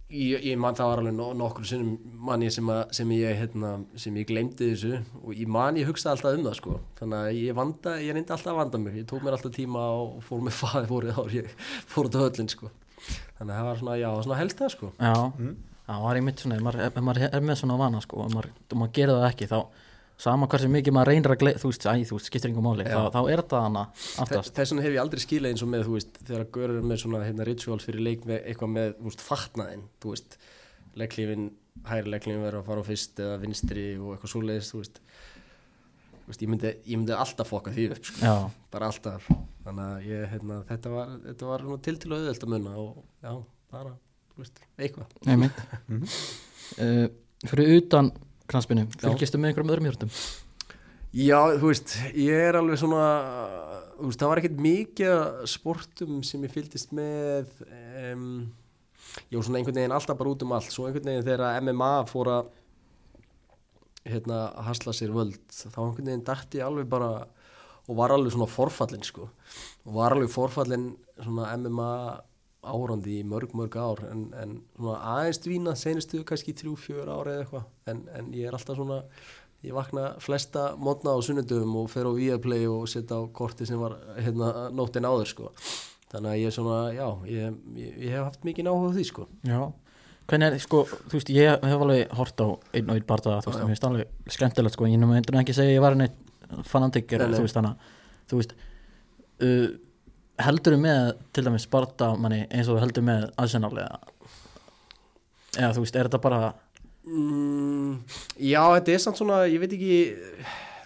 Ég, 0.08 0.40
ég 0.48 0.56
man 0.56 0.76
það 0.76 0.88
var 0.88 1.00
alveg 1.02 1.16
no, 1.18 1.26
nokkur 1.36 1.66
sinnum 1.68 1.98
man 2.30 2.44
ég 2.46 2.54
sem, 2.56 2.70
að, 2.72 2.94
sem 2.96 3.10
ég 3.12 3.40
hérna, 3.42 3.74
sem 4.00 4.16
ég 4.16 4.30
glemdi 4.30 4.70
þessu 4.70 5.02
og 5.20 5.34
ég 5.36 5.50
man 5.52 5.76
ég 5.76 5.90
hugsa 5.90 6.14
alltaf 6.14 6.38
um 6.38 6.46
það 6.46 6.56
sko. 6.62 6.76
Þannig 7.02 7.18
að 7.20 7.40
ég 7.42 7.58
vanda, 7.58 7.96
ég 8.00 8.16
reyndi 8.16 8.32
alltaf 8.32 8.54
að 8.54 8.60
vanda 8.62 8.80
mig. 8.86 8.96
Ég 9.02 9.10
tók 9.10 9.26
mér 9.26 9.36
alltaf 9.36 9.52
tíma 9.58 9.84
og 9.98 10.22
fór 10.24 10.46
með 10.48 10.56
faði 10.62 10.92
fórið 10.94 11.20
ár. 11.20 11.34
Ég 11.36 11.50
fór 11.92 12.08
út 12.08 12.16
á 12.16 12.24
höllin 12.24 12.52
sko. 12.54 12.72
Þannig 13.38 13.52
að 13.52 13.58
það 13.58 13.68
var 13.68 13.82
svona, 13.82 13.98
já, 14.00 14.08
var 14.14 14.28
svona 14.30 14.40
helst 14.40 14.64
það 14.64 14.72
sko. 14.78 14.94
Já, 14.96 15.12
já, 15.44 15.52
það 15.92 16.08
er 16.12 16.22
einmitt 16.22 16.46
svona, 16.46 16.56
ef 16.58 16.66
maður, 16.70 16.86
ef 16.88 17.04
maður 17.10 17.28
er 17.28 17.44
með 17.52 17.60
svona 17.60 17.78
vana, 17.84 18.02
sko, 18.08 18.24
og 18.24 18.32
maður, 18.34 18.50
maður 18.74 18.96
gerir 18.96 19.20
það 19.20 19.28
ekki, 19.28 19.50
þá, 19.52 19.60
sama 20.18 20.48
hversu 20.50 20.70
mikið 20.74 20.96
maður 20.96 21.12
reynir 21.12 21.34
að 21.34 21.42
gleyma, 21.44 21.62
þú 21.62 21.70
veist, 21.70 21.84
æ, 21.86 21.94
þú 22.10 22.18
veist, 22.18 22.30
skiptir 22.32 22.50
yngur 22.52 22.66
máli, 22.66 22.86
þá, 22.88 23.02
þá 23.14 23.20
er 23.30 23.42
þetta 23.44 23.60
hana 23.62 23.84
aftast, 24.24 24.54
þess 24.58 24.74
vegna 24.74 24.86
hef 24.88 24.96
ég 24.96 25.02
aldrei 25.04 25.22
skilað 25.22 25.52
eins 25.54 25.64
og 25.66 25.70
með, 25.70 25.84
þú 25.86 25.94
veist, 25.94 26.20
þegar 26.24 26.44
að 26.44 26.52
görur 26.58 26.88
með 26.90 27.02
svona 27.04 27.22
hérna, 27.22 27.46
rituals 27.46 27.86
fyrir 27.86 28.02
leik 28.08 28.26
með 28.26 28.40
eitthvað 28.50 28.72
með, 28.74 28.96
þú 28.98 29.12
veist, 29.12 29.24
fatnaðin, 29.28 29.84
þú 30.02 30.14
veist, 30.16 30.38
legglífin, 30.98 31.46
hæri 31.86 32.14
legglífin 32.14 32.46
verður 32.48 32.64
að 32.64 32.70
fara 32.72 32.82
á 32.82 32.90
fyrst 32.90 33.22
eða 33.22 33.36
vinstri 33.44 33.86
og 34.02 34.16
eitthvað 34.16 34.34
svoleiðis, 34.34 34.72
þú 34.74 34.82
veist, 34.82 34.98
þú 36.24 36.32
veist, 36.32 36.42
ég 36.42 36.52
myndi, 36.54 36.72
ég 36.74 36.98
myndi 36.98 37.14
alltaf 37.14 37.54
fokka 37.54 37.76
því 37.76 37.86
upp, 37.94 38.10
sko, 38.10 38.24
já, 38.26 38.36
bara 38.74 38.90
alltaf, 38.90 39.30
þannig 39.68 39.86
að 39.86 40.10
ég, 40.10 40.26
hérna, 40.34 40.58
þetta 40.72 40.96
var, 40.96 41.14
þetta 41.28 41.52
var 41.52 41.68
til 41.86 41.96
til 42.02 42.12
auðvelt 42.18 42.48
að 42.48 42.54
munna 42.56 42.74
og, 42.82 42.98
já, 43.22 43.36
bara, 43.76 43.94
þú 44.34 44.42
veist, 44.42 44.66
eitthvað. 44.82 45.08
einmitt 45.30 45.62
knaspinu, 48.52 48.88
fylgistu 49.02 49.40
með 49.40 49.52
einhverjum 49.52 49.74
öðrum 49.74 49.90
hjörtum 49.90 50.14
Já, 51.16 51.40
þú 51.56 51.70
veist, 51.72 51.94
ég 52.20 52.46
er 52.50 52.58
alveg 52.60 52.78
svona, 52.82 53.04
þú 53.96 54.10
veist, 54.10 54.20
það 54.20 54.30
var 54.30 54.42
ekkert 54.42 54.60
mikið 54.62 55.46
sportum 55.50 56.18
sem 56.28 56.44
ég 56.44 56.52
fylgdist 56.54 56.92
með, 56.96 57.54
um, 58.12 58.26
ég 59.32 59.38
var 59.38 59.48
svona 59.48 59.62
einhvern 59.62 59.80
veginn 59.80 59.96
alltaf 59.96 60.20
bara 60.20 60.34
út 60.34 60.44
um 60.44 60.52
allt, 60.58 60.70
svo 60.74 60.86
einhvern 60.86 61.08
veginn 61.08 61.26
þegar 61.26 61.62
MMA 61.64 61.92
fór 62.12 62.32
að, 62.36 62.52
hérna, 64.08 64.42
hasla 64.68 64.94
sér 64.96 65.16
völd, 65.16 65.40
þá 65.48 65.80
einhvern 65.86 66.12
veginn 66.12 66.26
dætti 66.28 66.62
ég 66.62 66.68
alveg 66.68 66.92
bara, 66.92 67.12
og 67.88 68.00
var 68.02 68.14
alveg 68.14 68.36
svona 68.36 68.52
forfallin, 68.52 69.08
sko, 69.08 69.30
og 69.88 69.98
var 69.98 70.18
alveg 70.18 70.34
forfallin 70.36 70.92
svona 71.24 71.54
MMA 71.56 71.92
árandi 72.70 73.18
í 73.22 73.26
mörg, 73.28 73.54
mörg 73.58 73.78
ár, 73.80 74.04
en, 74.12 74.28
en 74.38 74.54
svona 74.76 75.00
aðeins 75.16 75.42
dvína, 75.44 75.74
senustu 75.80 76.22
kannski 76.28 76.56
þrjú, 76.58 76.76
fjör 76.84 77.10
ára 77.12 77.34
eða 77.34 77.44
eitthvað, 77.46 77.68
en, 77.94 78.04
en 78.20 78.30
ég 78.36 78.50
er 78.50 78.58
alltaf 78.58 78.80
svona, 78.80 79.02
ég 79.66 79.76
vakna 79.78 80.12
flesta 80.24 80.70
mótna 80.78 81.16
á 81.16 81.20
sunnudum 81.26 81.76
og 81.82 81.90
fer 81.92 82.08
á 82.08 82.12
Viaplay 82.14 82.70
og 82.70 82.86
setja 82.92 83.20
á 83.20 83.22
korti 83.34 83.68
sem 83.70 83.82
var 83.82 83.98
hérna 84.20 84.70
nóttin 84.76 85.08
áður 85.08 85.32
sko. 85.34 85.52
Þannig 86.12 86.32
að 86.32 86.40
ég 86.40 86.48
er 86.48 86.56
svona, 86.56 86.78
já, 86.96 87.08
ég, 87.28 87.58
ég, 87.76 87.98
ég 88.06 88.16
hef 88.16 88.30
haft 88.30 88.48
mikið 88.48 88.70
áhuga 88.72 88.94
á 88.94 88.96
því 88.96 89.08
sko. 89.10 89.26
Já, 89.44 89.60
hvernig 90.30 90.54
er, 90.54 90.62
sko, 90.64 90.86
þú 90.88 91.18
veist, 91.18 91.34
ég 91.36 91.68
hef 91.68 91.84
alveg 91.84 92.16
hort 92.16 92.46
á 92.46 92.48
einn 92.48 92.94
og 92.94 92.96
einn 92.96 93.10
barða, 93.10 93.42
þú 93.44 93.52
veist, 93.52 93.60
mér 93.64 93.74
finnst 93.74 93.90
alveg 93.90 94.34
skemmtilegt, 94.38 94.78
sko, 94.78 94.88
ég 94.88 95.02
nefnum 95.02 95.18
endur 95.20 95.42
ekki 95.42 95.58
segja 95.58 95.76
ég 95.76 95.84
var 95.84 96.00
neitt 96.00 96.16
nei. 96.48 97.36
þú 97.36 97.44
veist, 97.44 97.58
þannig 97.58 97.92
þú 98.28 98.40
veist 98.40 98.56
uh, 99.44 99.68
heldur 100.46 100.78
með 100.82 101.16
til 101.34 101.46
dæmis 101.48 101.68
barða 101.72 102.12
manni 102.20 102.44
eins 102.48 102.70
og 102.70 102.78
þú 102.78 102.84
heldur 102.84 103.06
með 103.08 103.28
aðsennálega 103.42 104.00
eða, 105.58 105.74
þú 105.74 105.84
veist, 105.84 105.98
er 105.98 106.10
þetta 106.10 106.22
bara 106.24 106.42
mm, 107.08 107.94
Já, 108.46 108.62
þetta 108.78 108.94
er 108.94 109.04
samt 109.04 109.22
svona, 109.22 109.44
ég 109.50 109.62
veit 109.64 109.74
ekki 109.74 110.00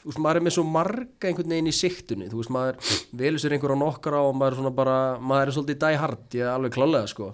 þú 0.02 0.10
veist, 0.10 0.22
maður 0.22 0.40
er 0.40 0.45
með 0.48 0.56
svo 0.57 0.68
marga 0.68 1.30
einhvern 1.30 1.56
veginn 1.56 1.72
í 1.72 1.76
siktunni, 1.76 2.30
þú 2.32 2.40
veist, 2.41 2.53
maður 2.53 2.94
velur 3.22 3.44
sér 3.44 3.57
einhver 3.57 3.76
á 3.76 3.84
nokkra 3.84 4.22
og 4.28 4.38
maður 4.38 4.56
er 4.56 4.61
svona 4.61 4.78
bara 4.78 4.95
maður 5.19 5.52
er 5.52 5.57
svolítið 5.57 5.84
die 5.84 5.99
hard, 6.02 6.23
ég 6.38 6.45
er 6.45 6.53
alveg 6.56 6.78
klálega 6.78 7.11
sko. 7.11 7.34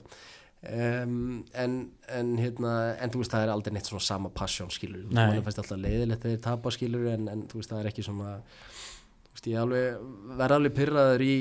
Um, 0.68 1.46
en, 1.56 1.76
en 2.12 2.32
hérna, 2.42 2.72
en 2.98 3.12
þú 3.14 3.22
veist, 3.22 3.32
það 3.32 3.46
er 3.46 3.52
aldrei 3.54 3.76
neitt 3.76 3.88
svona 3.88 4.04
sama 4.04 4.32
passion 4.34 4.72
skilur, 4.74 5.06
þú 5.06 5.12
veist, 5.12 5.16
Nei. 5.20 5.30
maður 5.30 5.46
fæst 5.46 5.62
alltaf 5.62 5.80
leiðilegt 5.84 6.26
þegar 6.26 6.34
þeir 6.34 6.44
tapa 6.48 6.74
skilur, 6.74 7.06
en, 7.14 7.30
en 7.32 7.46
þú 7.48 7.62
veist, 7.62 7.72
það 7.72 7.84
er 7.84 7.90
ekki 7.92 8.06
svona 8.08 8.34
þú 8.34 9.38
veist, 9.38 9.48
ég 9.48 9.54
er 9.54 9.62
alveg 9.62 10.34
verð 10.42 10.58
alveg 10.58 10.76
pyrraður 10.82 11.24
í 11.24 11.36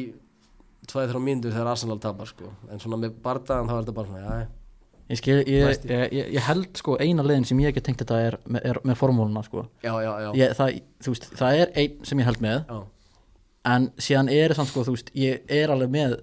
tvæð 0.91 1.11
þrjá 1.13 1.23
mínútur 1.23 1.55
þegar 1.55 1.73
Arsenal 1.73 1.99
tapar 2.03 2.31
sko, 2.31 2.53
en 2.71 2.83
svona 2.83 3.01
með 3.03 3.19
bardaðan 3.25 3.69
þá 3.71 3.75
er 3.77 3.83
þetta 3.83 3.97
bara 3.99 4.13
svona, 4.13 4.39
já, 4.41 4.47
Ég, 5.07 5.21
skil, 5.21 5.37
ég, 5.47 5.85
ég, 5.87 6.01
ég, 6.11 6.31
ég 6.35 6.43
held 6.49 6.81
sko 6.81 6.97
eina 6.99 7.23
leiðin 7.23 7.45
sem 7.47 7.59
ég 7.63 7.71
ekki 7.71 7.83
tengt 7.87 8.01
þetta 8.03 8.17
er 8.27 8.37
með, 8.51 8.65
er 8.73 8.81
með 8.83 8.97
formúluna 8.99 9.45
sko. 9.47 9.63
já, 9.85 9.93
já, 10.03 10.49
það, 10.59 10.81
veist, 11.07 11.29
það 11.39 11.59
er 11.61 11.71
einn 11.79 12.09
sem 12.09 12.23
ég 12.23 12.27
held 12.27 12.43
með 12.43 12.57
já. 12.59 12.81
en 13.71 13.87
síðan 14.03 14.31
er 14.35 14.55
samt 14.59 14.73
sko, 14.73 14.83
þú 14.89 14.97
veist, 14.97 15.13
ég 15.15 15.55
er 15.61 15.71
alveg 15.71 15.93
með 15.95 16.17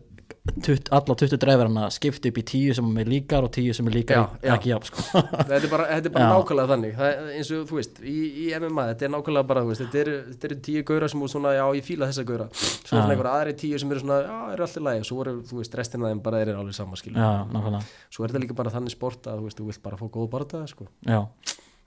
tutt, 0.43 0.89
alla 0.91 1.15
20 1.15 1.37
dræfirana 1.39 1.85
skipt 1.95 2.25
upp 2.27 2.37
í 2.39 2.43
10 2.43 2.73
sem 2.75 2.87
er 2.99 3.07
líkar 3.07 3.45
og 3.47 3.51
10 3.55 3.77
sem 3.77 3.87
er 3.87 3.93
líkar 3.95 4.17
Já, 4.17 4.23
já. 4.43 4.55
ekki 4.57 4.71
jafn 4.73 4.89
sko. 4.89 5.03
þetta 5.47 5.55
er 5.59 5.67
bara, 5.71 5.85
þetta 5.93 6.09
er 6.09 6.13
bara 6.17 6.25
nákvæmlega 6.33 6.71
þannig. 6.73 6.95
Það 6.97 7.11
er 7.13 7.29
eins 7.37 7.51
og 7.55 7.61
þú 7.69 7.77
veist, 7.79 8.01
í, 8.03 8.15
í 8.43 8.47
MMA 8.59 8.85
þetta 8.89 9.07
er 9.07 9.13
nákvæmlega 9.13 9.47
bara, 9.53 9.63
þú 9.63 9.71
veist, 9.71 9.83
þetta 9.85 10.01
eru, 10.01 10.15
þetta 10.33 10.49
eru 10.49 10.57
tíu 10.67 10.83
gaura 10.89 11.09
sem 11.13 11.23
er 11.23 11.31
svona, 11.35 11.53
já, 11.55 11.63
ég 11.79 11.87
fíla 11.87 12.09
þessa 12.11 12.25
gaura. 12.27 12.49
Svo 12.59 12.99
er 12.99 13.13
einhver 13.15 13.31
aðri 13.31 13.55
tíu 13.63 13.79
sem 13.79 13.95
eru 13.95 14.03
svona, 14.03 14.19
já, 14.27 14.35
eru 14.57 14.67
alltaf 14.67 14.85
lægi 14.89 15.07
svo 15.07 15.21
eru, 15.23 15.35
þú 15.47 15.61
veist, 15.61 15.79
restina 15.79 16.11
þeim 16.11 16.23
bara 16.27 16.43
eru 16.43 16.57
alveg 16.59 16.75
sama 16.77 16.99
skilur 16.99 17.23
já, 17.23 17.31
nákvæmlega. 17.55 17.87
Svo 18.11 18.27
er 18.27 18.33
þetta 18.35 18.43
líka 18.43 18.59
bara 18.59 18.75
þannig 18.75 18.97
sport 18.97 19.31
að, 19.31 19.39
þú 19.39 19.47
veist, 19.47 19.61
þú 19.63 19.69
vilt 19.71 19.83
bara 19.87 20.01
fá 20.03 20.05
góð 20.19 20.27
barða, 20.35 20.65
sko, 20.67 20.89
já, 21.07 21.21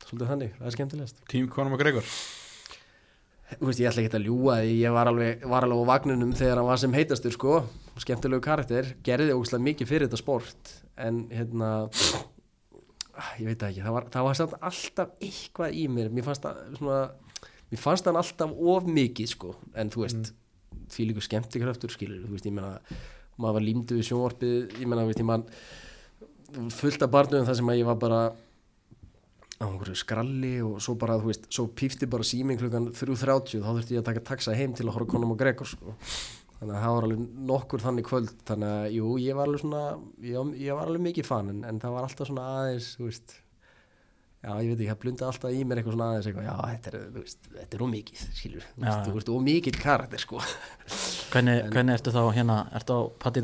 svolítið 0.08 0.32
þannig, 0.32 0.56
það 0.56 0.72
er 0.72 0.76
skemmtilegast. 0.80 1.22
Tím 1.28 1.52
Conor 1.52 1.76
McGregor. 1.76 2.08
þú 2.08 2.45
veist, 3.60 3.80
ég 3.80 3.90
ætla 3.90 4.02
ekki 4.04 4.18
að 4.18 4.28
ljúga 4.28 4.60
því. 4.60 4.72
Ég 4.80 4.94
var 4.96 5.10
alveg, 5.10 5.44
var 5.50 5.66
alveg 5.66 5.82
á 5.86 5.90
vagnunum 5.92 6.32
þegar 6.36 6.60
hann 6.60 6.70
var 6.70 6.80
sem 6.82 6.96
heitastur, 6.96 7.34
sko, 7.34 7.58
skemmtilegu 8.02 8.44
karakter. 8.44 8.94
Gerði 9.06 9.36
ógustlega 9.36 9.66
mikið 9.66 9.90
fyrir 9.92 10.08
þetta 10.08 10.20
sport. 10.20 10.72
En, 10.96 11.26
hérna 11.30 11.70
ég 13.40 13.48
veit 13.48 13.60
það 13.60 13.70
ekki, 13.70 13.84
það 13.84 13.94
var, 13.96 14.08
það 14.12 14.26
var 14.26 14.38
samt 14.38 14.56
alltaf 14.70 15.12
eitthvað 15.24 15.76
í 15.76 15.86
mér, 15.92 16.10
mér 16.12 16.26
fannst 16.26 16.44
það 16.44 16.58
svona, 16.76 16.98
mér 17.72 17.80
fannst 17.80 18.10
hann 18.10 18.20
alltaf 18.20 18.56
of 18.74 18.90
mikið, 18.98 19.30
sko, 19.32 19.52
en 19.76 19.92
þú 19.92 20.04
veist 20.04 20.32
því 20.92 21.08
líka 21.10 21.24
skemmtikraftur, 21.24 21.92
skilur 21.92 22.26
þú 22.26 22.34
veist, 22.34 22.48
ég 22.48 22.56
meina, 22.56 22.76
maður 23.40 23.58
var 23.58 23.66
límdu 23.66 23.98
við 23.98 24.08
sjónvarpið. 24.10 24.76
Ég 24.80 24.88
meina, 24.88 25.04
þú 25.04 25.12
veist, 25.12 25.22
ég 25.22 25.30
man 25.30 25.46
fullt 26.76 27.04
af 27.04 27.12
barnum 27.12 27.46
þar 27.46 27.58
sem 27.58 27.72
að 27.72 27.80
ég 27.80 27.88
var 27.88 27.98
bara 28.00 28.20
á 29.56 29.64
einhverju 29.64 29.96
skralli 29.96 30.54
og 30.64 30.80
svo 30.84 30.96
bara, 31.00 31.16
þú 31.20 31.30
veist, 31.30 31.46
svo 31.52 31.68
pífti 31.72 32.08
bara 32.10 32.26
síming 32.26 32.60
klukkan 32.60 32.90
3.30 32.92 33.62
þá 33.62 33.70
þurfti 33.70 33.96
ég 33.96 34.02
að 34.02 34.10
taka 34.10 34.24
taxa 34.32 34.56
heim 34.56 34.74
til 34.76 34.84
að 34.86 34.96
horfa 34.98 35.12
konum 35.14 35.32
og 35.32 35.40
Gregor 35.40 35.70
sko. 35.70 35.94
þannig 36.58 36.74
að 36.76 36.84
það 36.84 36.94
var 36.96 37.06
alveg 37.08 37.24
nokkur 37.52 37.84
þannig 37.84 38.06
kvöld 38.10 38.34
þannig 38.48 38.74
að, 38.74 38.86
jú, 38.98 39.14
ég 39.22 39.38
var 39.38 39.48
alveg 39.48 39.64
svona 39.64 39.82
ég, 40.24 40.52
ég 40.60 40.76
var 40.76 40.90
alveg 40.90 41.04
mikið 41.08 41.28
fan 41.28 41.50
en, 41.52 41.64
en 41.68 41.80
það 41.80 41.96
var 41.96 42.08
alltaf 42.08 42.30
svona 42.30 42.46
aðeins, 42.60 42.90
þú 43.00 43.08
veist 43.08 43.36
já, 44.46 44.50
ég 44.60 44.70
veit 44.70 44.76
ekki, 44.76 44.90
það 44.90 45.00
blunda 45.04 45.28
alltaf 45.30 45.56
í 45.56 45.62
mér 45.64 45.80
eitthvað 45.80 45.96
svona 45.96 46.08
aðeins 46.12 46.28
eitthvað, 46.30 46.48
já, 46.48 46.56
þetta 46.72 46.92
er, 46.92 46.98
þú 47.14 47.22
veist, 47.24 47.48
þetta 47.56 47.78
er 47.78 47.84
ómikið 47.86 48.24
skilur, 48.40 48.66
þú 48.74 48.84
veist, 48.84 49.06
þú 49.06 49.14
veist, 49.16 49.32
ómikið 49.36 49.78
karakter, 49.82 50.22
sko. 50.22 50.42
Hvernig, 51.32 51.62
hvernig 51.72 51.96
ertu 51.96 52.12
þá 52.14 52.20
hérna 52.36 52.58
ertu 52.76 52.96
á 52.96 53.00
Patti 53.24 53.42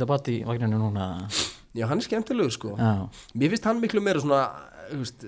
já, 1.73 1.87
hann 1.89 1.99
er 1.99 2.05
skemmtilegur, 2.05 2.53
sko. 2.53 2.75
Já, 2.77 3.09
Mér 3.33 3.55
finnst 3.55 3.67
hann 3.67 3.81
miklu 3.81 4.05
meira 4.05 4.21
svona 4.21 4.43
þú 4.93 5.01
veist, 5.01 5.27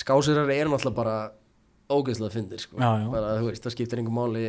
Skásirar 0.00 0.50
er 0.54 0.70
náttúrulega 0.70 0.96
bara 0.96 1.16
ógeðslega 1.90 2.32
fyndir 2.32 2.62
sko. 2.62 2.78
Bara, 2.78 3.36
þú 3.40 3.50
veist, 3.50 3.64
það 3.64 3.74
skiptir 3.74 4.00
einhver 4.00 4.16
máli 4.16 4.44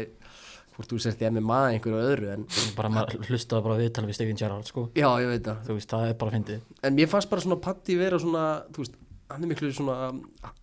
hvort 0.75 0.91
þú 0.91 0.99
sért 1.03 1.21
í 1.21 1.29
MMA 1.29 1.59
einhverju 1.75 2.01
öðru 2.01 2.29
en 2.35 2.45
bara 2.77 2.91
maður 2.91 3.25
hlustaði 3.27 3.65
bara 3.65 3.79
viðtal 3.79 4.05
við 4.07 4.17
Stephen 4.17 4.39
Gerrard 4.39 4.69
sko. 4.69 4.87
já, 4.95 5.07
ég 5.21 5.31
veit 5.31 5.47
það 5.47 5.65
þú 5.67 5.77
veist, 5.77 5.89
það 5.91 6.05
er 6.07 6.19
bara 6.21 6.35
fyndið 6.35 6.85
en 6.87 6.97
mér 6.97 7.09
fannst 7.11 7.31
bara 7.31 7.45
svona 7.45 7.59
Patti 7.65 7.97
vera 7.99 8.19
svona 8.21 8.45
veist, 8.77 8.95
hann 9.31 9.43
er 9.43 9.51
miklu 9.51 9.71
svona 9.75 9.97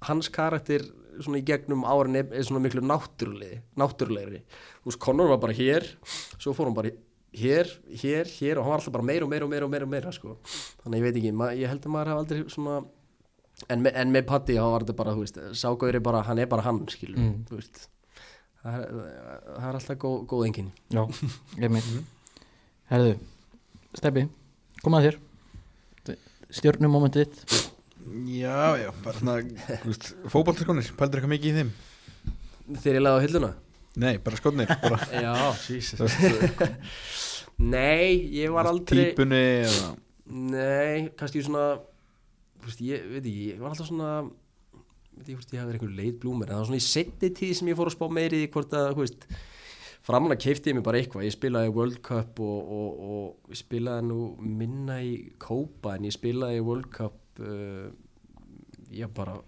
hans 0.09 0.31
karakter 0.33 0.87
svona 1.19 1.41
í 1.41 1.45
gegnum 1.47 1.85
árin 1.89 2.21
er, 2.23 2.31
svona 2.47 2.63
miklu 2.65 2.85
náttúrulegri 2.85 3.61
náttúrulegri, 3.79 4.43
þú 4.81 4.91
veist, 4.91 5.03
Conor 5.05 5.33
var 5.35 5.43
bara 5.45 5.59
hér 5.59 5.87
svo 6.39 6.57
fór 6.57 6.71
hann 6.71 6.79
bara 6.79 6.95
hér, 7.39 7.69
hér, 8.01 8.31
hér 8.39 8.59
og 8.59 8.65
hann 8.65 8.73
var 8.73 8.81
alltaf 8.81 8.95
bara 8.95 9.09
meira 9.11 9.27
og 9.27 9.33
meira 9.33 9.45
og 9.45 9.53
meira 9.53 9.67
og 9.69 9.73
meira, 9.73 9.85
og 9.85 9.93
meira 9.93 10.13
sko. 10.15 10.39
þannig 10.83 11.03
ég 11.03 11.05
veit 11.05 11.19
ekki, 11.21 11.35
ég 11.61 11.75
held 11.75 11.85
að 11.85 11.93
maður 11.93 12.13
hef 12.15 12.23
aldrei 12.23 12.55
svona 12.55 12.79
en, 13.69 13.83
me 13.83 13.91
en 13.91 14.13
með 14.15 14.27
Patti 14.31 14.55
þá 14.59 14.67
var 14.73 14.85
þetta 14.87 14.97
bara, 15.01 15.15
þú 15.17 15.25
veist, 15.25 15.39
ságauðri 15.61 16.01
bara 16.05 16.23
hann 16.29 16.39
er 16.39 16.47
bara 16.51 16.63
hann, 16.67 16.85
skilur, 16.93 17.19
Mm. 17.19 17.45
þú 17.51 17.59
veist. 17.59 17.89
Það 18.63 18.75
er, 18.83 18.93
það 19.59 19.69
er 19.69 19.77
alltaf 19.79 19.99
góð, 20.03 20.17
góð 20.31 20.47
enginn 20.49 20.71
já, 20.91 21.03
ég 21.63 21.71
meit 21.71 21.89
herðu, 22.91 23.13
Steppi, 23.95 24.25
kom 24.83 24.97
að 24.99 25.07
þér. 25.09 25.19
Stjörnum 26.49 26.91
momentið 26.95 27.27
þitt. 27.29 27.65
Já, 28.33 28.77
já, 28.81 28.89
bara 29.05 29.19
svona 29.19 29.43
Fótballtaskonir, 30.33 30.87
pældur 30.97 31.21
eitthvað 31.21 31.33
mikið 31.35 31.49
í 31.51 31.57
þeim? 31.59 31.73
Þegar 32.79 32.97
ég 32.97 33.03
laði 33.05 33.19
á 33.21 33.25
hilluna? 33.27 33.51
Nei, 33.99 34.15
bara 34.25 34.37
skotnir 34.41 34.71
bara, 34.81 34.99
já, 35.27 35.35
Jesus. 35.69 36.17
Nei, 37.59 38.15
ég 38.39 38.53
var 38.55 38.69
aldrei 38.71 39.11
Típunni 39.11 39.41
eða 39.67 39.91
Nei, 40.29 41.09
kannski 41.19 41.43
svona 41.45 41.79
veist, 42.71 42.85
ég 42.85 43.05
veit 43.13 43.23
ekki, 43.23 43.45
ég 43.53 43.61
var 43.63 43.75
alltaf 43.75 43.91
svona 43.91 44.11
veit 44.23 45.27
ekki 45.27 45.37
hvort 45.39 45.55
ég 45.55 45.61
hafi 45.61 45.71
verið 45.73 45.79
einhver 45.81 45.95
leit 45.99 46.19
blúmer 46.23 46.49
en 46.49 46.55
það 46.55 46.63
var 46.63 46.71
svona 46.71 46.81
í 46.83 46.89
setni 46.89 47.31
tíð 47.35 47.55
sem 47.59 47.71
ég 47.73 47.79
fór 47.79 47.91
að 47.91 47.97
spá 47.97 48.07
meiri 48.19 48.43
hvort 48.55 48.75
að, 48.79 48.91
þú 48.95 49.05
veist 49.05 49.29
framan 50.09 50.35
að 50.35 50.43
keifti 50.47 50.73
ég 50.73 50.79
mig 50.79 50.87
bara 50.87 51.03
eitthvað, 51.03 51.27
ég 51.27 51.35
spilaði 51.35 51.75
World 51.75 52.01
Cup 52.07 52.41
og, 52.45 52.73
og, 52.79 53.07
og 53.13 53.55
ég 53.55 53.61
spilaði 53.61 54.09
nú 54.09 54.21
minna 54.41 55.01
í 55.05 55.15
Kópa 55.43 55.97
en 55.99 56.09
ég 56.09 56.17
spilaði 56.17 56.65
World 56.65 56.91
Cup 56.95 57.43
uh, 57.43 57.89
ég 58.95 59.11
bara 59.15 59.41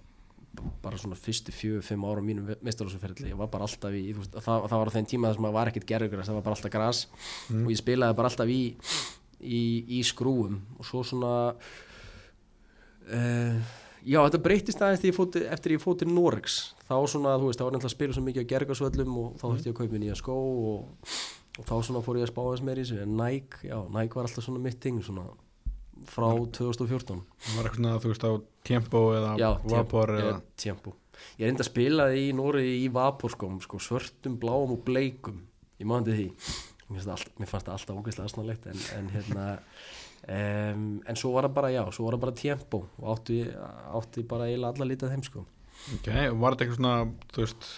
bara 0.83 0.99
svona 0.99 1.17
fyrstu 1.17 1.53
fjögur, 1.55 1.85
fimm 1.87 2.03
ára 2.05 2.21
á 2.21 2.27
mínum 2.27 2.49
mestarlósuferðli, 2.67 3.31
ég 3.31 3.39
var 3.39 3.49
bara 3.53 3.65
alltaf 3.69 3.95
í 3.95 4.11
veist, 4.17 4.35
það, 4.35 4.67
það 4.67 4.81
var 4.83 4.91
á 4.91 4.97
þeim 4.97 5.07
tíma 5.09 5.29
þar 5.31 5.39
sem 5.39 5.47
það 5.47 5.57
var 5.57 5.71
ekkert 5.71 5.87
gerðugræs 5.89 6.29
það 6.29 6.37
var 6.37 6.47
bara 6.49 6.57
alltaf 6.59 6.73
gras. 6.75 7.03
Og 7.55 7.71
ég 7.71 7.81
spilaði 7.81 8.17
bara 8.19 8.33
alltaf 8.33 8.51
í 8.51 8.61
í, 9.41 9.63
í 9.99 10.03
skrúum 10.07 10.59
og 10.79 10.89
svo 10.89 11.05
svona 11.07 11.33
uh, 13.09 13.77
já 14.05 14.19
þetta 14.21 14.43
breytist 14.45 14.85
aðeins 14.85 15.05
ég 15.09 15.17
fóti, 15.17 15.45
eftir 15.49 15.77
ég 15.77 15.83
fótt 15.83 16.03
til 16.03 16.11
Norex 16.13 16.61
þá 16.89 16.97
svona 17.11 17.37
þú 17.41 17.51
veist 17.51 17.61
það 17.61 17.69
var 17.69 17.77
nefnilega 17.77 17.93
að 17.93 17.97
spila 17.97 18.17
svo 18.17 18.25
mikið 18.27 18.47
á 18.47 18.51
gergasvöllum 18.55 19.21
og 19.25 19.37
þá 19.41 19.45
þurfti 19.49 19.71
ég 19.71 19.77
að 19.77 19.83
kaupa 19.83 20.03
nýja 20.05 20.19
skó 20.21 20.39
og, 20.39 21.13
og 21.59 21.69
þá 21.69 21.75
svona 21.89 22.05
fór 22.07 22.21
ég 22.21 22.27
að 22.29 22.33
spá 22.33 22.43
aðeins 22.45 22.65
meir 22.67 22.81
í 22.81 22.87
þessu. 22.87 23.05
En 23.05 23.15
Nike, 23.21 23.63
já 23.69 23.77
Nike 23.91 24.19
var 24.19 24.29
alltaf 24.29 24.47
svona 24.47 24.65
mitt 24.65 24.81
ting 24.83 25.03
svona 25.05 25.29
frá 26.09 26.31
2014 26.33 27.21
Það 27.21 27.59
var 27.59 27.67
eitthvað 27.69 27.77
svona, 27.77 27.99
þú 28.01 28.15
veist, 28.15 28.25
á 28.25 28.33
Tempo 28.65 29.03
eða 29.13 29.37
já, 29.41 29.51
Vapor 29.69 30.13
tempo, 30.15 30.21
eða 30.21 30.41
tempo 30.57 30.95
ég 31.37 31.49
reyndi 31.49 31.65
að 31.65 31.71
spila 31.71 32.09
í 32.17 32.31
Noregi 32.37 32.77
í 32.85 32.91
Vapor 32.93 33.33
sko, 33.35 33.51
sko, 33.65 33.81
svörtum, 33.83 34.39
bláum 34.41 34.75
og 34.77 34.85
bleikum. 34.87 35.43
Ég 35.81 35.89
mandi 35.89 36.17
því. 36.17 36.29
Mér 36.91 37.49
fannst 37.49 37.69
það 37.69 37.75
alltaf, 37.77 37.99
ógeðslega 38.01 38.27
aðsnarlegt 38.27 38.65
en, 38.71 38.81
en 38.97 39.11
hérna 39.15 39.45
um, 40.27 40.85
en 41.07 41.19
svo 41.19 41.33
var 41.37 41.49
það 41.49 41.57
bara, 41.57 41.73
já, 41.75 41.83
svo 41.95 42.07
var 42.07 42.17
það 42.17 42.25
bara 42.27 42.39
tempo 42.43 42.83
og 43.01 43.09
átti, 43.15 43.41
átti 44.01 44.27
bara 44.29 44.51
eiginlega 44.51 44.75
alla 44.75 44.91
lítið 44.91 45.15
þeim 45.15 45.25
sko. 45.27 45.47
Ok, 45.97 46.09
var 46.11 46.55
þetta 46.55 46.67
eitthvað 46.67 46.81
svona, 46.81 46.95
þú 47.33 47.45
veist 47.45 47.71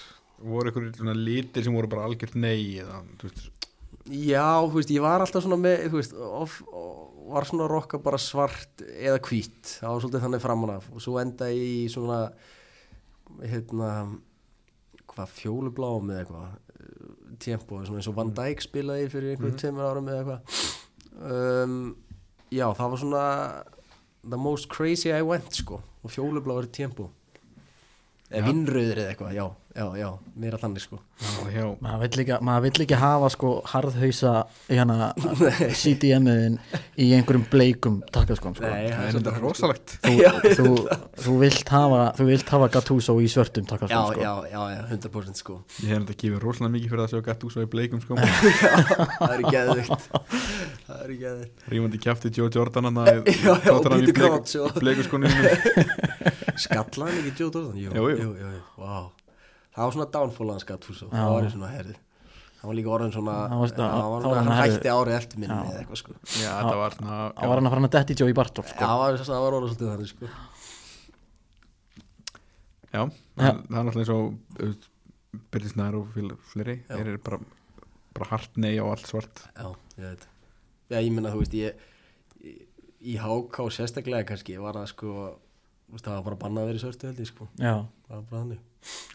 voru 0.43 0.73
eitthvað 0.73 1.19
litir 1.23 1.67
sem 1.67 1.77
voru 1.77 1.91
bara 1.93 2.09
algjört 2.09 2.39
nei 2.41 2.81
eða, 2.83 3.03
þú 3.21 3.29
veist, 3.29 3.69
já, 4.11 4.47
þú 4.67 4.81
veist, 4.81 4.95
ég 4.97 5.05
var 5.05 5.23
alltaf 5.23 5.45
svona 5.45 5.61
með 5.61 5.87
þú 5.87 6.01
veist, 6.01 6.19
of, 6.43 6.59
of, 6.73 7.13
var 7.33 7.47
svona 7.49 7.69
rokka 7.71 8.01
bara 8.03 8.19
svart 8.21 8.83
eða 8.83 9.21
hvít. 9.23 9.77
Það 9.79 9.95
var 9.95 10.03
svolítið 10.03 10.25
þannig 10.27 10.43
framan 10.43 10.75
af 10.75 10.91
og 10.91 11.05
svo 11.05 11.17
enda 11.23 11.49
ég 11.53 11.63
í 11.63 11.89
svona 11.93 12.19
hérna 13.41 13.93
hvað 15.13 15.35
fjólubláum 15.39 16.11
eða 16.13 16.25
eitthvað 16.25 17.39
tempo 17.43 17.81
svona 17.83 18.01
eins 18.01 18.11
og 18.11 18.17
Van 18.17 18.33
Dijk 18.37 18.65
spilaði 18.65 19.11
fyrir 19.13 19.35
einhverjum 19.35 19.61
tveimur 19.61 19.89
árum 19.89 20.11
eða 20.11 20.23
eitthvað. 20.23 20.65
Um, 21.23 21.77
já 22.53 22.67
það 22.77 22.93
var 22.93 23.01
svona 23.03 23.25
the 24.23 24.39
most 24.39 24.69
crazy 24.71 25.11
I 25.11 25.23
went 25.27 25.51
sko 25.57 25.81
og 26.03 26.11
fjólubláður 26.11 26.69
tempo. 26.75 27.09
Eða 28.33 28.49
vinnröður 28.49 29.01
eða 29.03 29.13
eitthvað, 29.13 29.35
já, 29.37 29.45
já, 29.73 29.87
já 29.97 30.09
meira 30.37 30.59
þannig 30.61 30.83
sko 30.85 30.99
já, 31.23 31.53
já, 31.55 31.65
maður 31.81 32.03
vill 32.03 32.23
ekki, 32.23 32.37
maður 32.45 32.65
vill 32.67 32.85
ekki 32.85 32.99
hafa 33.01 33.29
sko 33.33 33.53
harðhausa 33.73 34.33
hérna, 34.69 35.09
CDM-iðin 35.81 36.59
í 37.01 37.09
einhverjum 37.17 37.45
bleikum 37.53 37.99
takkaskóm 38.13 38.57
sko. 38.59 38.69
Nei, 38.69 38.91
það 38.93 39.31
er 39.33 39.39
rosalegt 39.41 39.95
þú, 40.03 40.15
þú, 40.59 40.67
þú 41.25 41.37
vilt 41.41 41.73
hafa 41.73 42.03
þú 42.19 42.29
vilt 42.29 42.53
hafa 42.55 42.69
Gattuso 42.73 43.17
í 43.23 43.31
svörtum 43.33 43.65
já, 43.65 43.71
takkaskóm 43.73 44.13
sko. 44.13 44.25
já, 44.25 44.35
já, 44.53 44.61
já, 44.75 44.83
100% 44.93 45.41
sko 45.43 45.59
Ég 45.83 45.95
hef 45.95 46.05
þetta 46.05 46.19
gefið 46.25 46.45
rosalega 46.45 46.75
mikið 46.77 46.93
fyrir 46.93 47.05
það 47.05 47.09
að 47.09 47.33
sjá 47.33 47.53
svo 47.53 47.65
í 47.65 47.71
bleikum 47.73 48.05
sko 48.05 48.19
það 49.23 49.35
er 49.39 49.47
geðvikt 49.57 50.07
það 50.89 51.01
er 51.07 51.17
geðvikt 51.25 51.67
Rífandi 51.73 52.03
kjafti 52.03 52.35
Joe 52.37 52.53
Jordan 52.53 52.91
hann 52.91 53.03
Já, 53.09 53.57
já, 53.57 53.73
og 53.73 53.89
Peter 53.89 54.15
Crouch, 54.17 54.55
já. 54.57 54.69
bleiku 54.79 55.09
skoninu 55.09 55.57
Skallaði 56.61 57.17
hann 57.17 57.33
ekki 57.33 57.35
Joe 57.41 57.49
Jordan? 57.49 57.75
Jú, 57.81 57.91
Jú, 57.97 58.07
jú. 58.13 58.17
jú, 58.21 58.31
jú, 58.37 58.53
jú. 58.53 58.63
Wow. 58.83 59.11
Það 59.73 59.85
var 59.87 59.93
svona 59.97 60.07
Gattuso 60.69 61.07
Já. 61.09 61.13
Það 61.17 61.33
var 61.33 61.51
svona 61.57 61.71
herði 61.73 61.95
Það 62.63 62.69
var 62.71 62.77
líka 62.79 62.91
orðin 62.95 63.13
svona 63.17 63.37
Það 63.43 63.59
var- 63.63 63.71
Já, 63.83 64.35
hann 64.39 64.51
hætti 64.63 64.91
árið 64.93 65.15
eftir 65.19 65.39
minni 65.43 65.55
eða 65.73 65.79
eitthvað 65.83 66.01
sko. 66.03 66.13
Það 67.03 67.49
var 67.51 67.57
hann 67.59 67.67
að 67.67 67.73
fara 67.73 67.81
hann 67.81 67.89
að 67.89 67.95
detti 67.97 68.15
Já, 68.69 68.73
sko. 68.73 68.85
það 68.87 68.99
var, 69.03 69.17
það 69.33 69.41
var 69.47 69.57
orðin 69.59 69.73
svolítið 69.73 69.93
þannig 69.93 70.11
sko. 70.13 70.33
Já, 72.93 73.03
það 73.41 73.49
er 73.49 73.61
náttúrulega 73.73 74.03
eins 74.03 74.13
og 74.13 74.89
Byrðisnær 75.53 75.95
og 75.97 76.09
fl- 76.13 76.35
fleiri 76.53 76.75
Já. 76.83 76.93
Þeir 76.99 77.07
eru 77.15 77.21
bara, 77.25 77.39
bara 78.13 78.29
hart 78.35 78.59
nei 78.61 78.75
og 78.83 78.91
allt 78.93 79.07
svart. 79.09 79.41
Já, 79.57 79.71
ég 79.97 80.05
veit. 80.11 80.27
Já, 80.93 80.99
ég 81.01 81.13
menna, 81.17 81.31
þú 81.33 81.41
veist, 81.41 81.55
ég, 81.57 81.87
í 83.01 83.15
HK 83.17 83.63
sérstaklega 83.73 84.29
kannski 84.29 84.59
var 84.61 84.77
það 84.77 84.91
sko 84.93 85.15
það 85.97 86.13
var 86.19 86.27
bara 86.29 86.41
bannað 86.45 86.67
að 86.67 86.69
vera 86.73 86.79
í 86.79 86.85
svörtu 86.85 87.09
held 87.09 87.23
ég 87.25 87.31
sko. 87.33 87.49
Já, 87.57 87.73
það 87.81 88.13
var 88.19 88.27
bara 88.29 88.43
þannig 88.45 88.61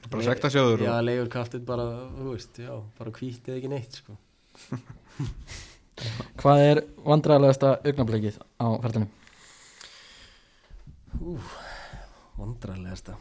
Bara 0.08 0.24
sekta 0.24 0.50
sjóður 0.54 0.86
já, 0.86 0.92
og 0.96 1.04
leigur 1.08 1.30
kaftið 1.34 1.64
bara, 1.68 1.86
þú 2.16 2.28
veist, 2.32 2.60
já, 2.64 2.72
bara 3.00 3.12
hvít 3.18 3.50
eða 3.50 3.58
ekki 3.60 3.72
neitt 3.74 3.98
sko. 4.00 4.16
Hvað 6.42 6.62
er 6.70 6.82
vandræðalegasta 7.04 7.74
augnablikið 7.90 8.38
á 8.62 8.68
ferðinum? 8.84 9.10
vandrarlegasta 12.38 13.16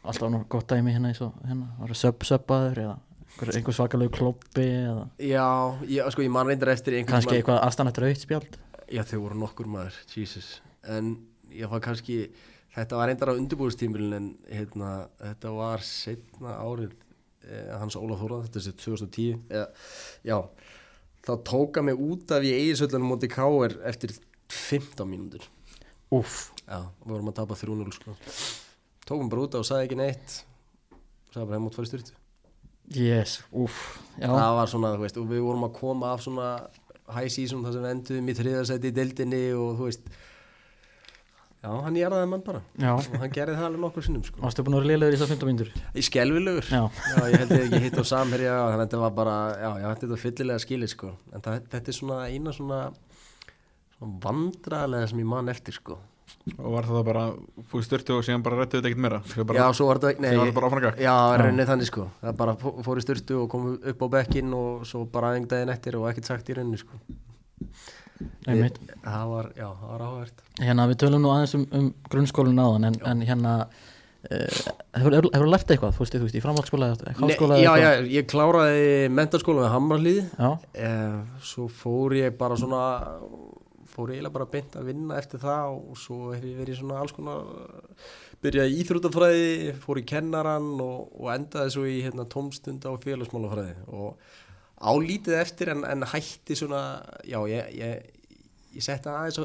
Alltaf 0.00 0.30
nú 0.32 0.38
gott 0.48 0.70
dæmi 0.72 0.94
hérna 0.94 1.10
eins 1.12 1.20
og 1.20 1.34
hérna, 1.44 1.66
var 1.76 1.90
það 1.92 1.98
sub-subaður 2.00 2.78
eða 2.86 2.94
einhver, 3.34 3.50
einhver 3.58 3.76
svakalegu 3.76 4.14
kloppi 4.16 4.64
eða 4.64 5.02
já, 5.20 5.44
já, 5.92 6.02
sko 6.14 6.24
ég 6.24 6.32
man 6.32 6.48
reyndar 6.48 6.72
eftir 6.72 6.96
kannski 7.04 7.28
tímann- 7.28 7.36
eitthvað 7.42 7.60
aðstæðanættur 7.66 8.06
auðspjald 8.08 8.56
Já, 8.90 9.04
þau 9.06 9.20
voru 9.22 9.36
nokkur 9.38 9.68
maður, 9.70 9.94
Jesus. 10.16 10.46
En 10.82 11.12
ég 11.54 11.68
fann 11.70 11.82
kannski 11.84 12.16
Þetta 12.74 12.98
var 12.98 13.10
reyndar 13.10 13.32
á 13.32 13.38
undirbúðstímilin 13.38 14.16
En 14.16 14.28
hérna, 14.46 14.90
þetta 15.18 15.54
var 15.56 15.82
setna 15.86 16.56
árið 16.62 16.92
eh, 17.46 17.72
Hans 17.80 17.98
Ólaf 17.98 18.22
Þóra 18.22 18.42
Þetta 18.46 18.60
er 18.60 18.66
sér 18.66 18.76
2010 18.84 19.40
eða, 19.48 19.66
Já, 20.28 20.36
þá 21.26 21.32
tóka 21.50 21.84
mig 21.86 21.98
út 22.00 22.36
af 22.36 22.46
í 22.46 22.54
eigisöldunum 22.54 23.14
móti 23.14 23.30
Káir 23.30 23.76
eftir 23.86 24.14
15 24.50 25.06
mínútur. 25.06 25.44
Úff, 26.10 26.48
Já, 26.64 26.86
við 27.04 27.12
vorum 27.12 27.30
að 27.30 27.36
tapa 27.42 27.58
3-0 27.58 27.92
sko. 27.94 28.16
Tókum 29.06 29.30
bara 29.30 29.44
út 29.44 29.54
af 29.54 29.62
og 29.62 29.68
sagði 29.68 29.90
ekki 29.90 30.00
neitt. 30.00 30.40
Sagði 31.30 31.44
bara 31.44 31.58
heim 31.58 31.68
út 31.68 31.76
farið 31.78 31.92
styrtu 31.92 32.16
yes, 32.96 33.40
Já, 34.18 34.26
það 34.26 34.56
var 34.58 34.70
svona, 34.70 34.94
þú 34.96 35.04
veist, 35.04 35.20
og 35.20 35.28
við 35.30 35.44
vorum 35.44 35.66
að 35.68 35.76
koma 35.78 36.10
af 36.14 36.24
svona 36.24 36.48
high 37.10 37.30
season 37.30 37.62
þar 37.64 37.76
sem 37.76 37.84
við 37.84 37.94
endum 37.94 38.30
í 38.30 38.34
þriðarsæti 38.38 38.90
í 38.90 38.96
deildinni 38.96 39.42
og 39.58 39.78
þú 39.78 39.88
veist 39.88 40.10
já, 41.60 41.70
hann 41.84 41.96
jæraði 42.00 42.28
mann 42.30 42.42
bara. 42.46 42.60
Já. 42.80 42.92
Og 42.96 43.16
hann 43.20 43.32
gerði 43.34 43.56
það 43.58 43.66
alveg 43.68 43.82
nokkur 43.84 44.06
sinnum 44.06 44.24
sko. 44.24 44.40
Varstu 44.44 44.64
búin 44.66 44.76
að 44.78 44.82
vera 44.84 44.90
liðlegur 44.92 45.16
í 45.16 45.20
þessar 45.20 45.32
15 45.34 45.50
mínútur? 45.50 45.72
í 45.94 46.04
skelvilegur 46.06 46.68
Já, 46.70 46.82
ég 47.30 47.38
held 47.42 47.50
ég 47.56 47.64
ekki 47.66 47.80
hitt 47.86 47.98
á 48.00 48.04
samherja 48.10 48.54
þannig 48.60 48.76
að 48.78 48.84
þetta 48.86 49.00
var 49.04 49.16
bara, 49.20 49.34
já, 49.60 49.70
já, 49.82 49.88
þetta 49.94 50.14
er 50.16 50.22
fyllilega 50.24 50.64
skilið 50.64 50.92
sko. 50.94 51.12
en 51.34 51.44
það, 51.44 51.58
þetta 51.74 51.92
er 51.92 51.98
svona 52.00 52.20
eina 52.30 52.54
svona, 52.56 52.78
svona 53.98 54.16
vandralega 54.24 55.10
sem 55.12 55.20
ég 55.24 55.28
man 55.34 55.52
eftir 55.52 55.76
sko. 55.76 55.98
og 56.56 56.72
var 56.72 56.86
það 56.88 57.04
bara 57.10 57.22
fúið 57.70 57.84
styrtu 57.88 58.14
og 58.16 58.22
síðan 58.24 58.42
bara 58.46 58.60
rættu 58.62 58.78
þetta 58.78 58.88
ekkert 58.92 59.02
meira? 59.04 59.18
Bara, 59.44 59.58
já, 59.60 59.66
svo 59.76 59.88
var 59.90 59.98
þetta, 60.00 60.22
nei, 60.24 60.30
var 60.38 60.46
það 60.48 60.54
bara 60.60 60.68
áfram 60.70 60.84
gakk 60.86 61.00
já, 61.04 61.14
raunnið 61.42 61.68
þannig 61.74 61.88
sko. 61.90 62.04
Það 62.22 62.36
bara 62.40 62.54
fó- 62.62 62.76
fór 62.86 63.00
í 63.02 63.04
styrtu 63.04 63.40
og 63.42 63.48
kom 63.52 63.66
upp 63.76 64.04
á 64.06 64.06
bekkin 64.16 64.54
og 64.56 64.86
svo 64.88 65.02
bara 65.10 65.34
aðeins 65.34 65.50
daginn 65.50 65.74
eftir 65.74 65.98
og 66.00 66.06
ekkert 66.08 66.30
sagt 66.30 66.48
í 66.48 66.56
rauninni 66.56 66.80
sko 66.80 67.02
einmitt. 68.46 68.80
Það 69.04 69.30
var, 69.34 69.52
já, 69.56 69.68
það 69.68 69.92
var 69.92 70.04
áhvert 70.08 70.42
Hérna, 70.60 70.88
við 70.90 71.00
tölum 71.04 71.24
nú 71.24 71.32
aðeins 71.34 71.56
um, 71.58 71.64
um 71.76 71.88
grunnskólinu 72.12 72.66
áðan 72.66 72.88
en, 72.90 72.98
en 73.12 73.24
hérna 73.28 73.54
uh, 73.66 74.58
hefur, 74.98 75.16
hefur 75.30 75.50
lært 75.50 75.74
eitthvað, 75.74 75.94
þú 75.96 76.04
veist, 76.04 76.18
þú 76.18 76.26
veist, 76.26 76.38
í 76.40 76.44
framhaldsskóla 76.44 76.90
eða 76.92 77.60
já, 77.62 77.72
já, 77.80 77.90
ég 78.16 78.28
kláraði 78.30 78.90
mentarskóla 79.16 79.66
með 79.66 79.74
Hamrarlíði 79.76 80.26
já, 80.28 80.50
eh, 80.86 81.20
svo 81.52 81.68
fór 81.72 82.18
ég 82.18 82.36
bara 82.40 82.58
svona 82.60 82.82
fór 83.90 84.12
ég 84.12 84.20
eiginlega 84.20 84.36
bara 84.38 84.50
beint 84.50 84.76
að 84.78 84.90
vinna 84.92 85.16
eftir 85.18 85.42
það 85.42 85.78
og 85.78 85.96
svo 85.98 86.34
hef 86.34 86.44
ég 86.46 86.60
verið 86.60 86.78
svona 86.80 87.00
alls 87.02 87.14
konar 87.16 87.48
byrjaði 88.40 88.72
í 88.72 88.84
íþróttafræði 88.84 89.72
fór 89.82 90.00
í 90.00 90.04
kennaran 90.08 90.68
og, 90.80 91.10
og 91.18 91.32
endaði 91.34 91.74
svo 91.74 91.82
í 91.88 91.98
hérna, 92.04 92.24
tómstunda 92.30 92.92
og 92.92 93.02
félagsmálafræði. 93.04 93.74
Og 93.92 94.14
álítið 94.80 95.36
eftir 95.40 95.72
en, 95.74 95.84
en 95.84 96.08
hætti 96.08 96.56
svona 96.56 96.82
já, 97.28 97.38
ég, 97.50 97.70
ég, 97.76 98.20
ég 98.76 98.84
setti 98.84 99.12
aðeins 99.12 99.40
á, 99.40 99.44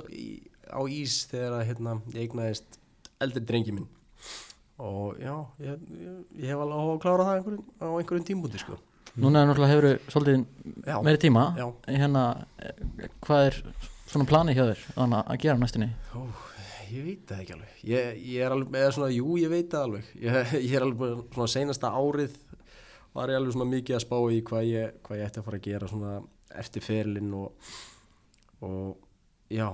á 0.72 0.82
ís 0.88 1.20
þegar 1.32 1.60
að, 1.60 1.66
hérna, 1.72 1.95
ég 2.16 2.26
eignaðist 2.26 2.80
eldri 3.24 3.44
drengi 3.44 3.76
minn. 3.76 3.90
Og 4.84 5.20
já, 5.22 5.36
ég, 5.64 5.84
ég, 6.36 6.48
hef 6.49 6.64
alveg 6.64 6.80
á 6.80 6.84
að 6.84 7.02
klára 7.03 7.28
það 7.28 7.38
einhverjum, 7.40 7.68
á 7.80 7.88
einhverjum 7.95 8.28
tímbúti 8.28 8.60
sko. 8.64 8.80
núna 9.16 9.41
er 9.41 9.48
náttúrulega 9.48 9.76
hefur 9.76 10.12
svolítið 10.12 10.41
meiri 11.06 11.22
tíma. 11.24 11.45
Já. 11.56 11.68
hérna, 11.88 12.24
hvað 13.24 13.45
er 13.52 13.62
svona 14.12 14.28
plani 14.28 14.56
hjá 14.56 14.66
þér 14.66 14.84
að 15.22 15.38
gera 15.44 15.56
á 15.56 15.64
næstunni? 15.64 15.88
Ó, 16.12 16.28
ég 16.91 17.06
veit 17.07 17.24
það 17.30 17.44
ekki 17.44 17.56
alveg. 17.56 17.78
Ég, 17.88 18.20
ég 18.34 18.44
er 18.44 18.56
alveg, 18.56 18.76
eða 18.82 18.91
svona, 18.98 19.12
jú 19.16 19.38
ég 19.40 19.52
veit 19.52 19.72
það 19.72 19.88
alveg. 19.88 20.12
Ég, 20.26 20.53
ég 20.68 20.76
er 20.76 20.88
alveg 20.90 21.24
svona 21.38 21.53
senasta 21.56 21.94
árið 21.95 22.36
var 23.15 23.31
ég 23.31 23.39
alveg 23.39 23.55
svona 23.55 23.69
mikið 23.71 23.95
að 23.97 24.03
spá 24.05 24.17
í 24.35 24.41
hvað 24.49 24.65
ég, 24.69 24.95
hvað 25.05 25.19
ég 25.21 25.29
ætti 25.29 25.41
að 25.41 25.45
fara 25.47 25.59
að 25.61 25.67
gera 25.69 25.89
svona 25.91 26.13
eftir 26.61 26.83
ferilinn 26.85 27.33
og, 27.35 27.71
og 28.61 29.51
já, 29.51 29.67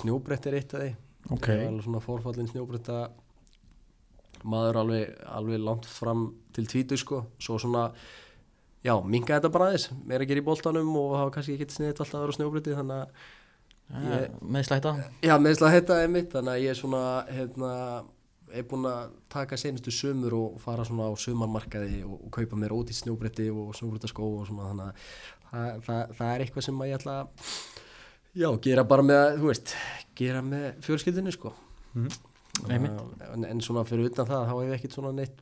snjóbrett 0.00 0.46
er 0.50 0.58
eitt 0.60 0.74
af 0.76 0.82
því. 0.84 0.90
Ok. 1.34 1.48
ég 1.50 1.62
er 1.64 1.70
alveg 1.70 1.86
svona 1.88 2.02
forfallin 2.04 2.50
snjóbretta 2.52 2.98
maður 4.46 4.78
alveg, 4.82 5.16
alveg 5.32 5.62
langt 5.64 5.88
fram 5.90 6.28
til 6.54 6.66
tvítu 6.70 6.98
sko, 7.00 7.22
svo 7.42 7.56
svona 7.58 7.88
já, 8.86 8.92
minga 9.02 9.34
þetta 9.38 9.50
bara 9.54 9.70
aðeins. 9.72 9.88
Meira 10.06 10.22
að 10.26 10.30
gera 10.30 10.42
í 10.44 10.46
boltanum 10.46 10.92
og 11.00 11.16
hafa 11.18 11.32
kannski 11.38 11.56
ekki 11.56 11.72
sniðið 11.74 11.94
alltaf 12.04 12.14
að 12.20 12.26
vera 12.26 12.36
snjóbretti 12.38 12.76
þannig 12.76 13.02
að 13.02 13.32
Ég- 13.86 14.32
með 14.42 14.64
slæta 14.66 14.92
Já, 15.22 15.36
meðsla 15.38 15.68
þetta 15.70 15.96
er 16.02 16.08
mitt 16.10 16.32
þannig 16.32 16.52
að 16.56 16.62
ég 16.64 16.72
er 16.72 16.78
svona 16.80 17.02
hérna, 17.30 17.68
er 18.54 18.66
búinn 18.70 18.86
að 18.90 19.14
taka 19.32 19.56
senustu 19.58 19.90
sömur 19.94 20.34
og 20.38 20.60
fara 20.62 20.84
svona 20.86 21.08
á 21.10 21.12
sömarmarkaði 21.18 22.02
og, 22.06 22.20
og 22.26 22.30
kaupa 22.36 22.56
mér 22.60 22.74
ódýtt 22.76 23.00
snjóbretti 23.00 23.48
og 23.50 23.72
snjóbrettaskó 23.78 24.28
og 24.40 24.46
svona 24.50 24.68
þannig 24.70 24.86
að 24.86 24.94
það, 25.50 25.82
það, 25.88 26.14
það 26.20 26.30
er 26.36 26.44
eitthvað 26.46 26.66
sem 26.68 26.80
að 26.84 26.90
ég 26.92 27.00
ætla 27.00 27.16
að 27.22 27.50
já, 28.36 28.48
gera 28.68 28.84
bara 28.84 29.06
með, 29.06 29.26
þú 29.40 29.50
veist 29.50 29.74
gera 30.16 30.42
með 30.44 30.66
fjölskyldinu 30.86 31.32
sko. 31.34 31.52
Þannig 31.96 32.90
að- 32.92 33.24
en, 33.34 33.44
en 33.50 33.60
svona 33.64 33.82
fyrir 33.88 34.10
utan 34.10 34.28
það 34.28 34.46
þá 34.48 34.52
hef 34.54 34.62
ég 34.70 34.76
ekkit 34.78 34.94
svona 34.96 35.12
neitt, 35.16 35.40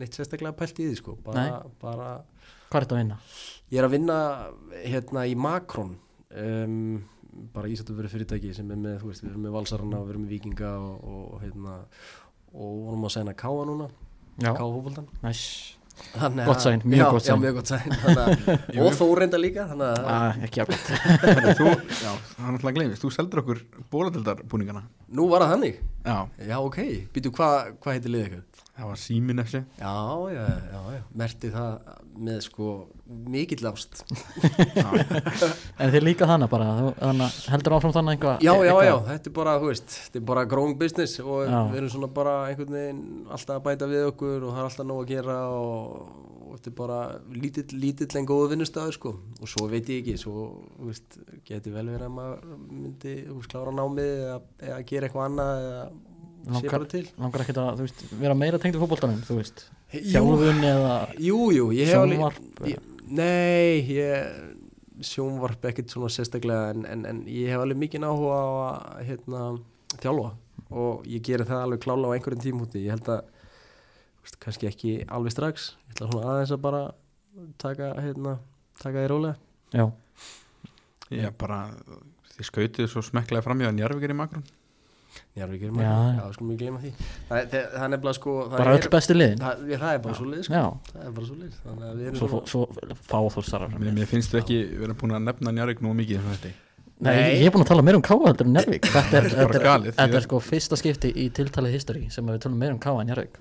neitt 0.00 0.16
sérstaklega 0.16 0.56
pælt 0.56 0.78
í 0.80 0.86
því 0.90 0.96
sko 1.00 1.16
bara, 1.24 1.42
bara 1.82 2.06
hvað 2.70 2.78
er 2.80 2.86
þetta 2.86 2.96
að 2.96 3.02
vinna? 3.02 3.18
Ég 3.72 3.78
er 3.82 3.86
að 3.88 3.92
vinna 3.98 4.16
hérna 4.84 5.26
í 5.30 5.34
Makron 5.36 5.92
um, 6.30 6.78
bara 7.54 7.68
ísættu 7.68 7.94
verið 7.98 8.14
fyrirtæki 8.14 8.52
sem 8.56 8.70
er 8.72 8.78
með, 8.80 8.96
þú 9.02 9.10
veist, 9.10 9.24
við 9.24 9.32
erum 9.32 9.44
með 9.48 9.54
valsarana 9.58 10.00
og 10.00 10.06
við 10.08 10.14
erum 10.14 10.24
með 10.24 10.34
vikinga 10.36 10.72
og, 10.78 11.06
og 11.34 11.42
hérna 11.44 11.76
og 12.54 12.74
vorum 12.88 13.06
að 13.08 13.14
segna 13.18 13.36
Káa 13.38 13.64
núna 13.68 13.88
Já, 14.42 14.50
næs 15.22 15.40
Þannig 15.94 16.48
Gott 16.48 16.62
sign, 16.64 16.80
mjög 16.82 16.98
já, 16.98 17.04
gott 17.14 17.22
Já, 17.22 17.28
sign. 17.28 17.42
mjög 17.44 17.54
gott 17.54 17.70
sæn 17.70 17.92
Og 18.82 18.96
þó 18.98 19.04
reynda 19.14 19.38
líka 19.38 19.66
þannig 19.70 19.92
að 19.92 20.08
ah, 20.10 20.40
ekki 20.42 20.64
Þannig, 20.66 21.60
þú, 21.60 21.68
já, 22.04 22.10
það 22.32 22.48
er 22.48 22.56
náttúrulega 22.56 22.76
gleymist, 22.80 23.04
þú 23.04 23.10
seldur 23.14 23.42
okkur 23.44 23.60
bóladildarbúningana 23.94 24.82
nú 25.14 25.28
var 25.30 25.44
það 25.44 25.54
þannig? 25.54 25.78
Já, 26.02 26.16
Já, 26.50 26.56
ok, 26.58 26.80
býtu 27.14 27.32
hvað 27.36 27.70
hva 27.78 27.94
heitir 27.94 28.14
liðið 28.14 28.26
ykkur? 28.32 28.44
Það 28.74 28.88
var 28.90 28.98
símin 28.98 29.38
eftir. 29.42 29.64
Já, 29.78 29.94
já, 30.34 30.44
já, 30.74 30.80
já, 30.96 31.02
merti 31.20 31.50
það 31.54 31.92
með 32.24 32.40
sko 32.48 32.68
mikill 33.34 33.68
ást. 33.70 34.02
En 35.82 35.90
þið 35.92 36.04
líka 36.06 36.26
þannig 36.28 36.50
bara, 36.50 36.68
þannig, 36.98 37.38
heldur 37.52 37.76
áfram 37.76 37.94
þannig 37.94 38.16
einhvað 38.16 38.44
Já, 38.44 38.52
já, 38.66 38.74
já, 38.86 38.94
þetta 39.08 39.30
er 39.30 39.34
bara, 39.38 39.54
þú 39.62 39.70
veist, 39.70 39.96
þetta 40.06 40.20
er 40.20 40.26
bara 40.30 40.44
growing 40.50 40.78
business 40.80 41.18
og 41.22 41.42
Já. 41.46 41.58
við 41.72 41.80
erum 41.80 41.92
svona 41.94 42.10
bara 42.14 42.34
einhvern 42.50 42.76
veginn 42.78 43.02
alltaf 43.34 43.58
að 43.58 43.66
bæta 43.68 43.90
við 43.90 44.06
okkur 44.12 44.46
og 44.46 44.54
það 44.54 44.62
er 44.62 44.68
alltaf 44.70 44.88
nóg 44.90 45.02
að 45.02 45.10
gera 45.12 45.36
og, 45.58 46.08
og 46.44 46.56
þetta 46.56 46.72
er 46.72 46.76
bara 46.80 46.98
lítill, 47.34 47.66
lítill 47.84 48.10
en 48.20 48.30
góðu 48.30 48.50
vinnustæður 48.54 48.96
sko. 48.98 49.14
Og 49.42 49.50
svo 49.50 49.68
veit 49.70 49.90
ég 49.92 50.02
ekki, 50.02 50.16
svo, 50.22 50.48
þú 50.78 50.90
veist, 50.90 51.20
geti 51.50 51.74
vel 51.74 51.86
verið 51.90 52.08
að 52.08 52.16
maður 52.18 52.58
myndi, 52.70 53.14
þú 53.28 53.38
veist, 53.40 53.52
klára 53.54 53.74
námið 53.74 54.12
eða, 54.14 54.40
eða 54.70 54.82
gera 54.90 55.08
eitthvað 55.10 55.30
annað 55.30 55.68
eða 55.68 55.86
Langar-. 56.44 56.86
Langar 57.20 57.44
ekkert 57.44 57.60
að, 57.62 57.80
veist, 57.84 58.02
vera 58.20 58.34
meira 58.36 58.60
tengd 58.60 58.76
í 58.76 58.80
fótboltanum, 58.82 59.22
þú 59.24 59.38
veist? 59.38 59.64
Þjálfun 59.94 60.64
eða 60.68 60.94
jú, 61.22 61.38
jú, 61.54 61.68
ég 61.76 61.88
hef 61.88 62.02
alveg, 62.02 62.18
Sjónvarp, 62.20 62.66
ég, 62.68 62.88
nei, 63.08 63.84
ég 63.94 65.04
sjónvarp 65.04 65.68
ekkert 65.70 65.94
svona 65.94 66.10
sérstaklega 66.12 66.72
en, 66.74 66.84
en, 66.90 67.06
en 67.10 67.22
ég 67.30 67.52
hef 67.52 67.62
alveg 67.64 67.80
mikið 67.80 68.06
áhuga 68.08 68.36
á 68.36 68.50
að 68.64 69.06
hérna, 69.08 69.44
þjálfa. 70.02 70.32
Og 70.74 71.06
ég 71.10 71.24
geri 71.24 71.46
það 71.48 71.64
alveg 71.64 71.84
klála 71.84 72.10
á 72.10 72.14
einhverjum 72.16 72.44
tímúti 72.44 72.84
ég 72.84 72.96
held 72.96 73.10
að, 73.14 73.24
veist, 74.24 74.40
kannski 74.42 74.68
ekki 74.70 74.94
alveg 75.08 75.34
strax, 75.36 75.70
ég 75.88 75.96
ætla 75.96 76.10
svona 76.10 76.34
aðeins 76.34 76.54
að 76.56 76.64
bara 76.66 76.82
taka, 77.62 77.92
hérna, 78.02 78.36
taka 78.82 79.00
því 79.00 79.12
rólega. 79.14 79.38
Já, 79.74 79.88
Já, 81.12 81.28
bara, 81.38 81.68
þið 82.34 82.48
skautið 82.48 82.86
svo 82.90 83.02
smekklega 83.04 83.44
framhjá 83.44 83.72
Njarvíkir 83.74 84.14
í 84.14 84.16
makrun 84.18 84.44
Njarvíkir 85.34 85.68
Já, 85.68 85.74
maður, 85.74 85.84
já. 85.84 86.18
já, 86.24 86.32
skulum 86.36 86.50
við 86.54 86.58
gleyma 86.64 86.80
því. 86.84 86.90
Það, 87.28 87.38
er- 87.40 87.48
það, 87.54 87.64
það 87.74 87.84
er 87.84 87.92
nefnilega 87.94 88.18
sko 88.18 88.34
það 88.44 88.58
bara 88.58 88.74
er, 88.74 88.80
öll 88.84 88.92
bestu 88.94 89.16
liðin. 89.18 89.38
Það, 89.44 89.64
ég, 89.74 89.80
það 89.84 89.94
er 89.94 90.02
bara 90.04 90.14
svo 90.18 90.26
lið 90.30 90.42
sko. 90.48 90.64
Það 90.92 91.06
er 91.08 91.14
bara 91.18 91.26
svo 91.30 91.38
lið 91.40 91.56
þannig 91.64 91.88
að 91.88 91.96
við 91.98 92.06
erum 92.10 92.18
svo, 92.20 92.28
svona 92.28 92.50
svo 92.54 92.98
fá 93.10 93.18
þú 93.34 93.44
sarar 93.48 93.74
Mér, 93.78 93.96
mér 93.98 94.10
finnst 94.14 94.30
þú 94.34 94.40
ekki 94.42 94.58
vera 94.84 94.94
búin 95.02 95.16
að 95.18 95.24
nefna 95.30 95.54
Njarvík 95.58 95.82
nú 95.84 95.94
mikið 95.98 96.20
Nei, 97.04 97.10
Nei. 97.10 97.32
ég 97.42 97.48
er 97.48 97.50
búin 97.52 97.64
að 97.64 97.70
tala 97.72 97.82
meira 97.82 97.98
um 97.98 98.04
Káa 98.06 98.20
heldur 98.28 98.46
en 98.46 98.52
Njárvík 98.54 98.84
Þetta 98.86 99.16
er, 99.18 99.24
Þetta 99.26 99.40
er 99.42 99.48
þetta 99.48 99.58
er, 99.58 99.64
galið, 99.66 99.94
þetta 99.96 100.04
ég- 100.06 100.14
er 100.20 100.24
sko 100.28 100.38
fyrsta 100.46 100.76
skipti 100.78 101.10
í 101.10 101.24
tiltalið 101.34 101.72
history 101.74 102.04
sem 102.14 102.24
við 102.30 102.38
tölum 102.44 102.60
meira 102.62 102.72
um 102.76 102.78
Káa 102.80 103.00
en 103.02 103.08
Njárvík 103.10 103.34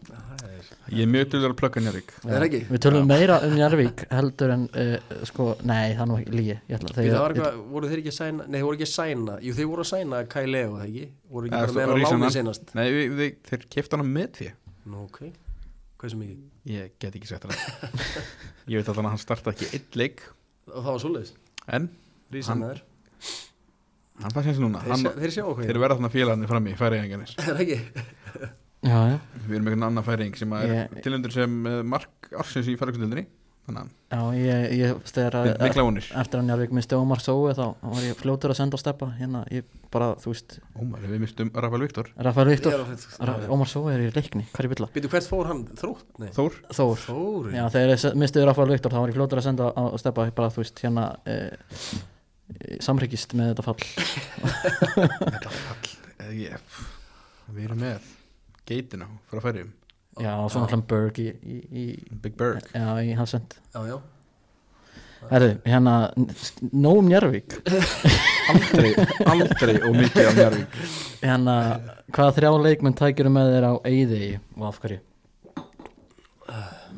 Ég 0.91 1.05
er 1.05 1.09
mjög 1.13 1.29
dölur 1.31 1.53
að 1.53 1.59
plugga 1.61 1.81
Njarvík 1.83 2.09
er? 2.27 2.43
Við 2.67 2.81
tölum 2.83 3.05
meira 3.07 3.37
um 3.45 3.53
Njárvík 3.55 4.01
heldur 4.11 4.51
en 4.51 4.65
uh, 4.75 4.95
sko, 5.29 5.45
nei, 5.63 5.93
það 5.95 6.01
er 6.03 6.09
nú 6.09 6.17
ekki 6.19 6.33
lígi 6.35 6.57
voru 7.71 7.91
þeir 7.91 8.01
ekki 8.01 8.11
að 8.11 8.17
sæna 8.17 8.47
Nei, 8.47 8.57
þeir 8.57 8.65
voru 8.67 8.77
ekki 8.79 8.87
að 8.89 8.93
sæna 8.93 9.37
Jú, 9.45 9.53
þeir 9.59 9.69
voru 9.71 9.85
að 9.85 9.89
sæna 9.93 10.19
Kai 10.33 10.43
Leo, 10.49 10.73
það 10.75 10.89
ekki? 10.89 11.05
Voru 11.31 11.47
ekki 11.47 11.55
bara 11.55 11.71
svo- 11.71 11.77
með 11.79 11.87
hann 11.87 11.93
á 11.93 12.03
láni 12.03 12.25
hann. 12.27 12.35
senast 12.35 12.75
Nei, 12.75 12.85
við, 12.97 13.15
við, 13.21 13.37
þeir 13.47 13.65
kefti 13.77 13.97
hana 13.97 14.07
með 14.09 14.29
því 14.39 14.49
Nú, 14.83 15.05
ok. 15.07 15.19
Hvað 16.03 16.11
sem 16.11 16.25
ekki? 16.25 16.37
Ég 16.73 16.95
get 16.99 17.15
ekki 17.15 17.29
sett 17.29 17.45
það. 17.47 17.61
Ég 18.73 18.81
veit 18.81 18.89
að 18.91 18.99
hann 19.07 19.21
starta 19.21 19.53
ekki 19.53 19.69
einn 19.77 19.99
leik. 20.01 20.25
Og 20.67 20.81
það 20.81 20.89
var 20.89 21.03
svoleiðis? 21.05 21.31
En 21.79 21.87
Rísan 22.33 22.59
Hann- 22.59 22.73
er 22.73 22.83
hann 24.23 24.33
fannst 24.35 24.51
eins 24.51 24.59
núna. 24.61 24.81
Þeir, 24.83 24.91
hann, 24.93 25.05
sjá, 25.07 25.13
þeir 25.23 25.31
sjá 25.33 25.43
okkur 25.47 25.69
Þeir 25.69 25.79
verða 25.81 25.95
þarna 25.97 26.11
félagarnir 26.13 26.51
fram 26.51 26.67
í 26.67 26.75
er 27.53 27.63
ekki 27.63 27.79
já, 28.83 28.97
já, 29.13 29.19
Við 29.47 29.55
erum 29.57 29.67
einhvern 29.69 29.87
annan 29.89 30.05
færiðing 30.07 30.35
sem 30.39 30.53
er 30.59 30.67
Ég- 30.73 30.99
tilöndur 31.05 31.31
sem 31.35 31.55
eh, 31.67 31.79
mark 31.83 32.29
ársins 32.35 32.67
í 32.69 32.75
að 33.79 33.87
já, 34.11 34.19
ég, 34.35 34.71
ég 34.75 34.97
þegar 35.07 35.35
að 35.39 35.45
við- 35.47 35.61
mikla 35.63 35.83
vonir. 35.87 36.07
eftir 36.19 36.39
að 36.41 36.43
Njárvík 36.49 36.71
misti 36.75 36.95
Ómar 36.99 37.21
Sói 37.23 37.53
þá 37.55 37.61
var 37.79 38.01
ég 38.03 38.17
fljótur 38.19 38.51
að 38.51 38.57
senda 38.59 38.75
á 38.75 38.79
steppa. 38.81 39.07
Hérna, 39.15 39.43
ég 39.55 39.63
bara, 39.89 40.09
þú 40.19 40.33
veist 40.33 40.57
Ómar, 40.75 40.99
við 41.07 41.21
mistum 41.23 41.51
Rafael 41.55 41.79
Viktor. 41.85 42.09
Rafael 42.27 42.47
Viktor, 42.51 42.83
Ómar 43.55 43.69
Sói 43.71 43.93
er 43.93 44.03
í 44.03 44.09
leikni, 44.11 44.43
hvað 44.51 44.59
er 44.59 44.67
bylla? 44.73 44.89
Býtu, 44.97 45.07
hvert 45.13 45.29
fór 45.31 45.47
hann? 45.47 45.61
Þrótt? 45.79 46.03
Nei. 46.19 46.27
Þór. 46.35 46.57
Þór, 46.75 46.97
Þóri 47.05 47.55
já, 47.55 47.63
þegar 47.77 47.93
ég 47.95 48.17
mistiði 48.19 48.49
Rafael 48.51 48.67
Viktor 48.73 48.91
þá 48.91 48.99
var 48.99 49.13
ég 49.13 49.15
fljótur 49.21 49.39
að 49.39 49.47
senda 49.47 49.69
á, 49.71 49.83
steppa. 50.03 50.27
Bara, 50.35 50.49
þú 50.51 50.59
veist, 50.65 50.83
hérna 50.83 51.05
eh, 51.23 51.55
samryggist 52.83 53.31
með 53.39 53.53
þetta 53.53 53.63
fall. 53.63 53.79
Þetta 55.23 55.53
fall 55.55 55.87
eh, 56.19 56.35
ég, 56.49 56.75
Við 57.53 57.63
erum 57.69 57.79
með 57.87 58.11
Geitina 58.69 59.07
frá 59.31 59.41
færiðum 59.43 59.71
já, 60.21 60.31
og 60.37 60.49
svo 60.53 60.61
náttúrulega 60.63 60.87
Berg 60.93 61.19
í, 61.19 61.29
í, 61.43 61.57
í, 61.83 61.85
Big 62.23 62.35
Berg. 62.39 62.67
Já, 62.73 62.87
í 63.03 63.15
Hafsend 63.17 63.55
Já, 63.73 63.79
já. 63.89 63.97
Herðu, 65.31 65.53
hérna, 65.65 65.93
nóum 66.75 67.07
Njárvík 67.09 67.55
Aldrei, 68.51 68.89
aldrei 69.31 69.75
og 69.87 69.93
mikið 69.95 70.27
af 70.29 70.35
Njarvík 70.37 70.77
hérna, 71.23 71.55
hvaða 72.11 72.33
þrjá 72.37 72.51
leikmenn 72.65 72.97
tækir 72.99 73.29
með 73.31 73.53
þér 73.55 73.67
á 73.71 73.73
Eyði 73.87 74.21
og 74.59 74.65
af 74.67 74.79
hverju? 74.83 74.99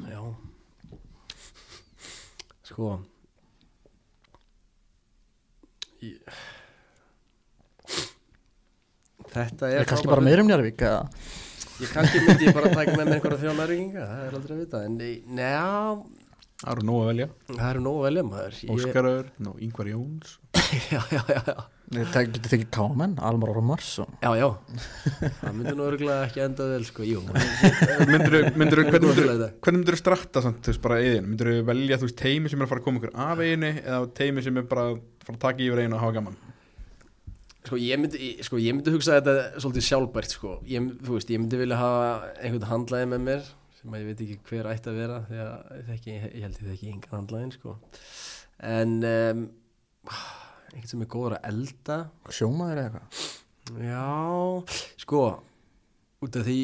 Já. 0.10 0.22
Sko. 2.66 2.96
Ég- 6.02 6.36
Þetta 9.36 9.68
er 9.70 9.82
Er 9.84 9.88
kannski 9.90 10.08
bara 10.10 10.24
meira 10.26 10.42
um 10.44 10.50
Njárvík 10.50 10.82
eða? 10.82 11.06
Ég 11.84 11.90
kannski 11.92 12.22
myndi 12.24 12.46
ég 12.48 12.56
bara 12.56 12.70
taka 12.72 12.94
með 12.96 13.06
mér 13.10 13.18
einhverja 13.18 13.42
þjá 13.42 13.56
nærvíkinga 13.60 14.06
Það 14.12 14.22
er 14.30 14.38
aldrei 14.40 14.56
að 14.56 14.62
vita 14.64 14.84
En 14.88 14.94
nei, 15.02 15.14
njá, 15.28 16.06
Það 16.56 16.72
eru 16.72 16.84
nóg 16.88 17.00
að 17.04 17.08
velja. 17.10 17.26
Það 17.50 17.66
eru 17.70 17.82
nógu 17.84 18.04
velja 18.06 18.22
maður. 18.26 18.54
Ég- 18.64 18.70
Óskar 18.72 19.08
Ör, 19.10 19.26
Nó, 19.44 19.52
Ingvar 19.66 19.90
Jóns. 19.92 20.30
Já, 20.94 21.02
já, 21.12 21.20
já, 21.28 21.42
já. 21.50 21.56
Það 22.14 22.30
getur 22.32 22.52
þykir 22.54 22.70
Kámen, 22.74 23.12
Almar 23.22 23.52
Ormars 23.52 23.90
og... 24.02 24.14
Já, 24.24 24.32
já. 24.40 24.48
Það 25.42 25.52
myndi 25.60 25.74
nú 25.78 25.84
örgulega 25.86 26.24
ekki 26.30 26.42
enda 26.46 26.66
vel 26.72 26.88
sko 26.88 27.06
Jú, 27.06 27.20
Myndirðu, 27.28 28.40
myndirðu, 28.58 28.86
hvernig 28.88 28.96
Góð 28.96 29.12
myndirðu 29.12 29.20
til 29.20 29.28
þetta. 29.36 29.50
hvernig 29.68 29.82
myndirðu 29.84 30.00
stratta 30.02 30.42
samt, 30.48 30.64
þú 30.66 30.72
veist, 30.74 30.82
bara 30.88 30.98
eiginu 31.04 31.28
myndirðu 31.34 31.68
velja, 31.70 32.00
þú 32.02 32.08
veist, 32.10 32.18
teimi 32.24 32.50
sem 32.52 32.64
er 32.64 32.66
að 32.66 32.72
fara 32.74 32.82
að 32.82 32.88
koma 32.88 33.02
ykkur 33.04 33.14
af 33.28 33.44
eiginu 33.46 33.72
eða 33.84 34.02
teimi 34.18 34.46
sem 34.48 34.58
er 34.64 34.66
bara 34.72 34.88
að 34.90 34.98
fara 35.28 35.38
að 35.38 35.44
taka 35.46 35.66
yfir 35.68 35.84
eiginu 35.84 36.00
og 36.00 36.04
hafa 36.08 36.18
gaman 36.18 36.40
Sko 37.66 37.80
ég 37.82 38.02
myndi, 38.02 38.32
sko 38.46 38.60
ég 38.62 38.76
myndi 38.76 38.94
hugsa 38.94 39.18
þetta 39.18 39.62
svolítið 39.64 39.88
sjálfbært 39.88 40.36
sko. 40.36 40.58
Ég, 40.70 40.90
veist, 41.08 41.32
ég 41.34 41.42
myndi 41.42 41.60
vilja 41.60 41.80
hafa 41.82 42.10
einhvern 42.38 42.70
handlæði 42.70 43.12
með 43.14 43.24
mér 43.26 43.48
sem 43.80 43.96
að 43.96 44.04
ég 44.04 44.12
veit 44.12 44.24
ekki 44.26 44.38
hver 44.50 44.70
ætti 44.72 44.92
að 44.92 45.00
vera 45.02 45.18
því 45.26 45.42
að 45.42 45.56
ég, 45.56 45.88
þekki, 45.90 46.14
ég 46.16 46.46
held 46.46 46.60
ég 46.62 46.70
þekki 46.70 46.92
engan 46.94 47.18
handlæðin 47.20 47.56
sko. 47.56 47.76
En 48.70 48.96
um, 49.10 49.44
einhvern 50.76 50.94
sem 50.94 51.04
er 51.04 51.12
góður 51.16 51.38
að 51.40 51.50
elda. 51.52 52.00
Sjómaður 52.38 52.84
eða 52.84 52.88
eitthvað? 52.92 53.28
Já, 53.82 54.06
sko 55.02 55.26
út 56.26 56.40
af 56.40 56.46
því 56.46 56.60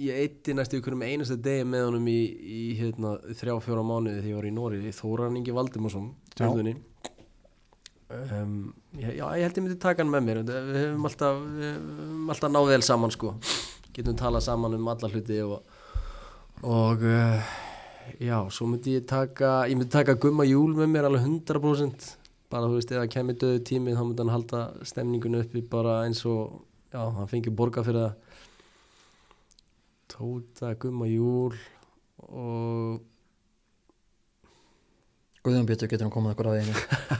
ég 0.00 0.20
eitti 0.22 0.54
næstu 0.54 0.78
ykkur 0.78 0.94
um 0.96 1.04
einasta 1.04 1.36
degi 1.40 1.64
með 1.66 1.86
honum 1.88 2.06
í, 2.10 2.18
í 2.40 2.60
hérna, 2.78 3.16
þrjá 3.36 3.56
fjóra 3.64 3.82
mánuði 3.86 4.22
því 4.22 4.32
ég 4.32 4.38
var 4.38 4.46
í 4.46 4.52
Nóri 4.54 4.92
Þóran 4.94 5.38
Ingi 5.40 5.54
Valdimarsson 5.56 6.12
um, 8.10 8.54
já, 8.98 9.24
ég 9.38 9.44
held 9.44 9.58
ég 9.58 9.64
myndi 9.64 9.78
taka 9.80 10.02
hann 10.02 10.12
með 10.12 10.26
mér. 10.26 10.42
Við 10.48 10.78
höfum 10.80 11.08
alltaf, 11.08 11.42
alltaf 12.34 12.54
náð 12.54 12.70
vel 12.72 12.84
saman 12.86 13.14
sko. 13.14 13.34
Getum 13.94 14.16
talað 14.18 14.46
saman 14.46 14.74
um 14.78 14.88
alla 14.90 15.10
hluti 15.10 15.40
og, 15.44 15.60
og 16.62 17.04
uh, 17.06 17.52
já, 18.22 18.38
svo 18.50 18.68
myndi 18.70 18.96
ég 18.98 19.06
taka 19.10 19.60
ég 19.70 19.78
myndi 19.78 19.90
taka 19.92 20.18
Gumma 20.20 20.46
Júl 20.48 20.74
með 20.78 20.92
mér 20.94 21.08
alveg 21.08 21.26
100% 21.26 22.08
bara 22.50 22.66
þú 22.66 22.78
veist, 22.78 22.90
ef 22.90 22.98
það 22.98 23.12
kemur 23.14 23.38
döðu 23.38 23.62
tími 23.66 23.94
þá 23.94 24.02
myndi 24.02 24.24
hann 24.24 24.34
halda 24.34 24.62
stemningun 24.86 25.38
uppi 25.38 25.62
bara 25.62 26.00
eins 26.06 26.24
og 26.26 26.64
já, 26.90 27.02
hann 27.02 27.30
fengi 27.30 27.54
borga 27.54 27.84
fyrir 27.86 28.08
það. 28.08 28.40
Tóta, 30.10 30.74
Gumma 30.82 31.06
Júl 31.06 31.54
og 32.26 32.98
Guðjón 35.44 35.66
Bjötu 35.70 35.88
getur 35.88 36.04
hann 36.08 36.12
komið 36.12 36.34
okkur 36.34 36.50
að 36.52 36.62
einu? 36.62 36.74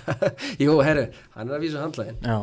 Jú, 0.66 0.78
herru, 0.84 1.06
hann 1.36 1.48
er 1.48 1.56
að 1.56 1.62
vísa 1.64 1.80
handlægin 1.84 2.18
Já, 2.20 2.40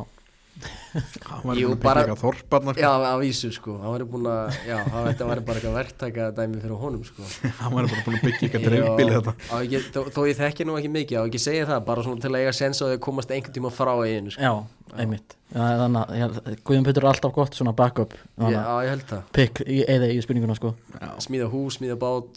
hann 1.29 1.43
var 1.45 1.59
Jú, 1.59 1.67
að 1.75 1.81
bara- 1.83 2.01
eitthvað 2.01 2.21
þorparna 2.23 2.73
já, 2.79 2.87
að 2.89 3.19
vísu 3.21 3.51
sko, 3.53 3.75
hann 3.83 3.91
var 3.93 4.03
búin 4.09 4.25
að 4.31 4.55
já, 4.65 4.77
hann- 4.89 5.05
þetta 5.11 5.27
var 5.29 5.41
bara 5.45 5.59
eitthvað 5.59 5.75
verktaka 5.77 6.29
dæmi 6.39 6.57
fyrir 6.63 6.79
honum 6.81 7.03
sko. 7.05 7.21
Hann 7.59 7.75
var 7.75 7.85
bara 7.91 8.01
búin 8.07 8.17
að 8.17 8.25
byggja 8.25 8.47
eitthvað 8.47 8.65
dreifbíl 8.65 9.11
þetta. 9.13 9.33
Á 9.53 9.55
ekki, 9.61 9.83
þó, 9.93 9.99
þó 10.17 10.19
ég 10.31 10.39
þekki 10.41 10.65
nú 10.65 10.79
ekki 10.81 10.91
mikið 10.95 11.21
á 11.21 11.23
ekki 11.29 11.43
segja 11.45 11.67
það, 11.69 11.83
bara 11.91 12.05
svona 12.07 12.25
til 12.25 12.31
að 12.33 12.39
eiga 12.41 12.55
sens 12.57 12.81
á 12.81 12.85
því 12.89 12.95
að 12.97 13.03
komast 13.05 13.35
einhvern 13.37 13.57
tíma 13.59 13.69
frá 13.77 13.93
eiginu 14.01 14.33
sko. 14.33 14.41
já, 14.41 14.97
einmitt. 14.97 15.37
Já, 15.53 15.61
Þannig 15.83 16.01
að 16.01 16.17
já, 16.17 16.27
Guðjón 16.65 16.85
Bjötu 16.89 17.03
er 17.03 17.09
alltaf 17.13 17.37
gott 17.37 17.53
svona 17.61 17.75
backup 17.77 18.17
já, 18.17 18.25
þannig 18.41 18.57
að 18.65 18.81
ég 18.81 18.93
held 18.95 19.05
það. 19.13 19.21
Pikk 19.37 19.61
eða 19.85 20.09
í 20.09 20.17
spurninguna 20.25 20.57
sko. 20.57 20.73
Smíða 21.21 21.53
hús, 21.53 21.77
smíða 21.77 22.01
bát 22.01 22.33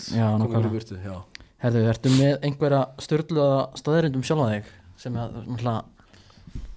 Já, 1.61 1.67
já 1.67 1.71
Herðu, 1.71 1.81
ertu 1.93 2.11
með 2.15 2.37
einhverja 2.47 2.85
störluða 3.05 3.57
staðarindum 3.77 4.23
sjálfa 4.25 4.47
þig 4.49 4.69
sem 5.01 5.17
að, 5.21 5.35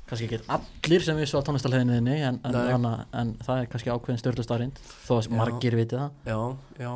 kannski 0.10 0.28
ekki 0.28 0.40
allir 0.52 1.06
sem 1.06 1.22
vissu 1.22 1.40
á 1.40 1.46
tónlistarleginni 1.48 2.18
en, 2.28 2.40
en, 2.44 2.52
Nei. 2.52 2.68
hana, 2.68 2.92
en 3.16 3.32
það 3.48 3.62
er 3.62 3.70
kannski 3.72 3.94
ákveðin 3.94 4.20
störlu 4.20 4.44
staðarind 4.44 4.82
þó 5.08 5.14
að 5.16 5.30
Já. 5.30 5.36
margir 5.40 5.80
viti 5.80 5.96
það 6.02 6.10
Já, 6.28 6.40
já 6.84 6.92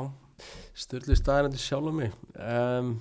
Sturlu 0.77 1.15
staðarendur 1.18 1.64
sjálf 1.64 1.95
mig 1.95 2.11
um, 2.35 2.91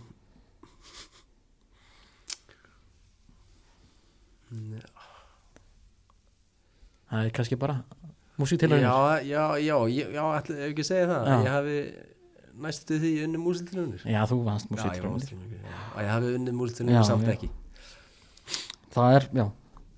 það 7.11 7.25
er 7.25 7.35
kannski 7.35 7.59
bara 7.59 7.81
Já, 7.83 8.13
músíktilhörnir 8.39 8.87
já, 8.87 9.43
já, 9.67 9.79
ég, 9.91 10.15
já, 10.15 10.27
ætli, 10.39 10.63
ef 10.63 10.71
ekki 10.71 10.87
að 10.87 10.93
segja 10.95 11.11
það 11.11 11.33
Já. 11.33 11.41
Ég 11.43 11.57
hafi 11.59 11.81
næstu 12.63 12.97
því 13.03 13.11
unni 13.27 13.41
músiltilunir 13.41 14.03
já, 14.07 14.21
þú 14.31 14.39
vannst 14.47 14.71
músíktilhörnir 14.73 15.15
músiltilunir 15.17 15.63
Ég 15.97 16.11
hafi 16.13 16.33
unni 16.37 16.51
Já, 16.53 16.57
músiltilunir 16.57 17.05
samt 17.09 17.27
já. 17.27 17.33
ekki. 17.37 17.49
Það 18.97 19.17
er, 19.17 19.27
já, 19.37 19.45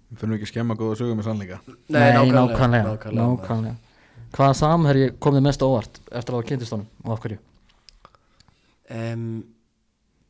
við 0.09 0.21
fyrir 0.23 0.35
ekki 0.39 0.47
að 0.49 0.53
skemma 0.53 0.77
góða 0.79 0.97
sögum 1.01 1.19
með 1.21 1.27
sannleika. 1.29 1.59
Nákvæmlega, 1.91 2.33
nákvæmlega, 2.35 3.13
nákvæmlega. 3.19 3.75
hvaða 4.35 4.57
samherji 4.59 5.09
kom 5.19 5.37
þið 5.39 5.45
mest 5.49 5.65
óvart 5.67 6.01
eftir 6.11 6.35
að 6.35 6.39
það 6.41 6.49
kynntist 6.51 6.75
honum 6.77 6.89
og 7.05 7.15
af 7.15 7.23
hverju? 7.25 7.39
Um, 8.99 9.25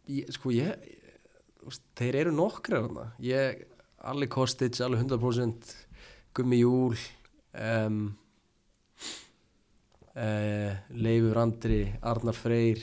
ég, 0.09 0.31
Sko, 0.35 0.53
ég, 0.57 0.73
ég 0.73 0.95
Þeir 1.99 2.17
eru 2.23 2.31
nokkra 2.33 2.79
þarna. 2.81 3.03
Ég, 3.21 3.67
Alli 4.09 4.29
Kostic, 4.33 4.79
alveg 4.81 5.03
100% 5.05 5.73
Gummi 6.37 6.63
Júl 6.63 6.95
um, 7.53 7.99
uh, 10.19 10.77
Leifur 10.99 11.39
Andri 11.41 11.81
Arnar 12.03 12.37
Freyr 12.37 12.83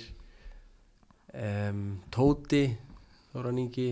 um, 1.35 1.85
Tóti 2.13 2.65
Þóran 3.33 3.59
Ingi 3.59 3.89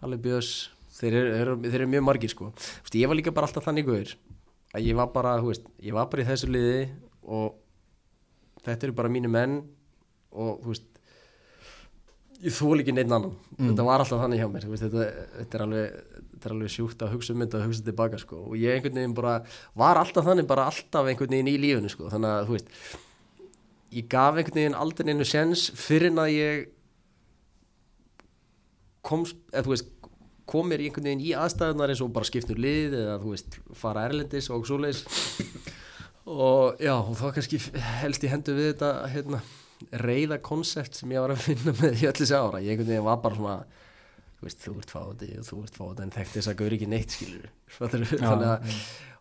Halli 0.00 0.18
Björns. 0.22 0.70
Þeir 1.00 1.16
eru, 1.16 1.30
eru, 1.36 1.54
þeir 1.64 1.80
eru 1.80 1.88
mjög 1.90 2.04
margir 2.04 2.32
sko. 2.32 2.50
Veist, 2.56 2.96
ég 2.98 3.08
var 3.08 3.16
líka 3.16 3.32
bara 3.34 3.48
alltaf 3.48 3.66
þannig 3.66 3.86
guður 3.86 4.14
að 4.74 4.86
ég 4.86 4.98
var 4.98 5.10
bara, 5.14 5.36
veist, 5.42 5.66
ég 5.82 5.94
var 5.96 6.08
bara 6.10 6.24
í 6.24 6.28
þessu 6.28 6.50
liði 6.50 6.82
og 7.26 7.58
þetta 8.64 8.88
eru 8.88 8.96
bara 8.98 9.12
mínu 9.12 9.30
menn 9.32 9.60
og 10.30 10.62
veist 10.66 10.89
ég 12.40 12.54
þól 12.56 12.80
ekki 12.80 12.94
neitt 12.96 13.10
annan. 13.10 13.36
Þetta 13.58 13.86
var 13.86 14.02
alltaf 14.02 14.22
þannig 14.22 14.40
hjá 14.40 14.48
mér 14.52 14.66
veist, 14.70 14.86
þetta, 14.86 15.26
þetta, 15.36 15.58
er 15.58 15.64
alveg, 15.66 16.16
þetta 16.32 16.48
er 16.48 16.54
alveg 16.56 16.72
sjúkt 16.74 17.04
að 17.04 17.14
hugsa 17.14 17.34
um 17.34 17.44
þetta 17.44 17.60
og 17.60 17.68
hugsa 17.68 17.86
tilbaka 17.86 18.20
sko. 18.22 18.40
Og 18.48 18.58
ég 18.60 18.76
einhvern 18.76 19.00
veginn 19.00 19.16
bara 19.16 19.36
var 19.82 20.00
alltaf 20.00 20.26
þannig 20.26 20.48
bara 20.50 20.66
alltaf 20.70 21.08
einhvern 21.10 21.36
veginn 21.36 21.52
í 21.52 21.56
lífinu 21.60 21.92
sko. 21.92 22.08
Þannig 22.12 22.34
að 22.34 22.48
þú 22.48 22.56
veist 22.56 22.74
ég 23.96 24.10
gaf 24.10 24.36
einhvern 24.38 24.60
veginn 24.62 24.78
aldrei 24.78 25.08
neinu 25.08 25.26
sens 25.28 25.68
fyrir 25.76 26.12
en 26.12 26.22
að 26.22 26.34
ég 26.34 26.68
komst, 29.06 29.38
eða 29.52 29.74
veist 29.74 29.92
komir 30.50 30.82
í 30.82 30.88
einhvern 30.88 31.10
veginn 31.10 31.26
í 31.28 31.34
aðstæðunar 31.38 31.92
eins 31.92 32.02
og 32.04 32.14
bara 32.14 32.28
skiptur 32.28 32.58
lið 32.60 32.96
eða 33.04 33.20
þú 33.22 33.34
veist, 33.34 33.60
fara 33.78 34.08
erlendis 34.08 34.50
og 34.50 34.66
svoleiðis. 34.68 35.04
Og 36.30 36.76
já, 36.78 36.92
og 36.94 37.16
þá 37.18 37.32
kannski 37.34 37.58
helst 38.02 38.22
í 38.22 38.28
hendu 38.30 38.52
við 38.54 38.68
þetta 38.68 38.90
hérna, 39.10 39.40
reyða 40.04 40.40
konsept 40.44 40.98
sem 40.98 41.12
ég 41.14 41.24
var 41.24 41.34
að 41.34 41.44
finna 41.48 41.74
með 41.78 42.02
í 42.02 42.08
öllu 42.08 42.24
þessi 42.24 42.36
ára 42.36 42.62
ég 42.64 42.74
einhvern 42.74 42.92
veginn 42.92 43.06
var 43.06 43.20
bara 43.24 43.38
svona 43.38 43.58
þú 44.40 44.48
veist, 44.48 44.64
þú 44.64 44.74
ert 44.80 44.94
fáti 44.94 45.30
og 45.36 45.46
þú 45.46 45.60
ert 45.66 45.78
fáti 45.80 46.04
en 46.04 46.16
þekkt 46.16 46.34
þess 46.36 46.52
að 46.52 46.58
gaur 46.60 46.76
ekki 46.76 46.90
neitt 46.90 47.16
skilur 47.16 47.48
þannig 47.78 48.50
að 48.50 48.74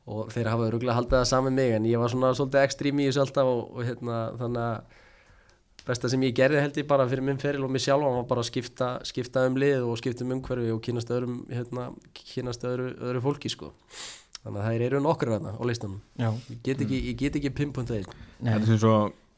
og 0.09 0.31
þeir 0.33 0.49
hafa 0.49 0.69
rúglega 0.73 0.97
haldið 0.97 1.19
það 1.19 1.27
saman 1.29 1.55
mig 1.55 1.75
en 1.75 1.85
ég 1.85 2.01
var 2.01 2.11
svona 2.11 2.31
svolítið 2.37 2.63
ekstrím 2.63 3.01
í 3.01 3.09
þessu 3.09 3.21
alltaf 3.23 3.49
og, 3.49 3.59
og 3.75 3.85
hérna, 3.85 4.21
þannig 4.39 4.63
að 4.63 4.97
besta 5.89 6.09
sem 6.11 6.23
ég 6.25 6.35
gerði 6.37 6.63
held 6.63 6.79
ég 6.81 6.87
bara 6.89 7.07
fyrir 7.09 7.25
minn 7.25 7.41
feril 7.41 7.65
og 7.65 7.73
mig 7.73 7.83
sjálf 7.83 8.05
var 8.05 8.25
bara 8.29 8.43
að 8.43 8.49
skipta, 8.49 8.89
skipta 9.07 9.45
um 9.49 9.57
lið 9.59 9.85
og 9.87 9.99
skipta 10.01 10.25
um 10.25 10.33
umhverfi 10.37 10.73
og 10.73 10.81
kynast 10.85 11.13
öðrum 11.13 11.39
hérna, 11.49 11.89
kynast 12.33 12.65
öðru, 12.67 12.91
öðru 13.09 13.23
fólki 13.25 13.51
sko. 13.53 13.71
Þannig 14.39 14.59
að 14.61 14.67
það 14.67 14.83
eru 14.87 15.01
nokkur 15.03 15.33
þarna 15.33 15.55
á 15.59 15.63
listanum. 15.67 16.01
Já, 16.19 16.29
ég 16.47 16.59
get 16.67 16.83
ekki, 16.85 16.99
ég 17.09 17.17
get 17.19 17.39
ekki 17.39 17.53
pimpun 17.57 17.89
þeir 17.89 18.05
nei, 18.07 18.53
Þetta 18.53 18.75
er 18.75 18.81
svo 18.85 18.93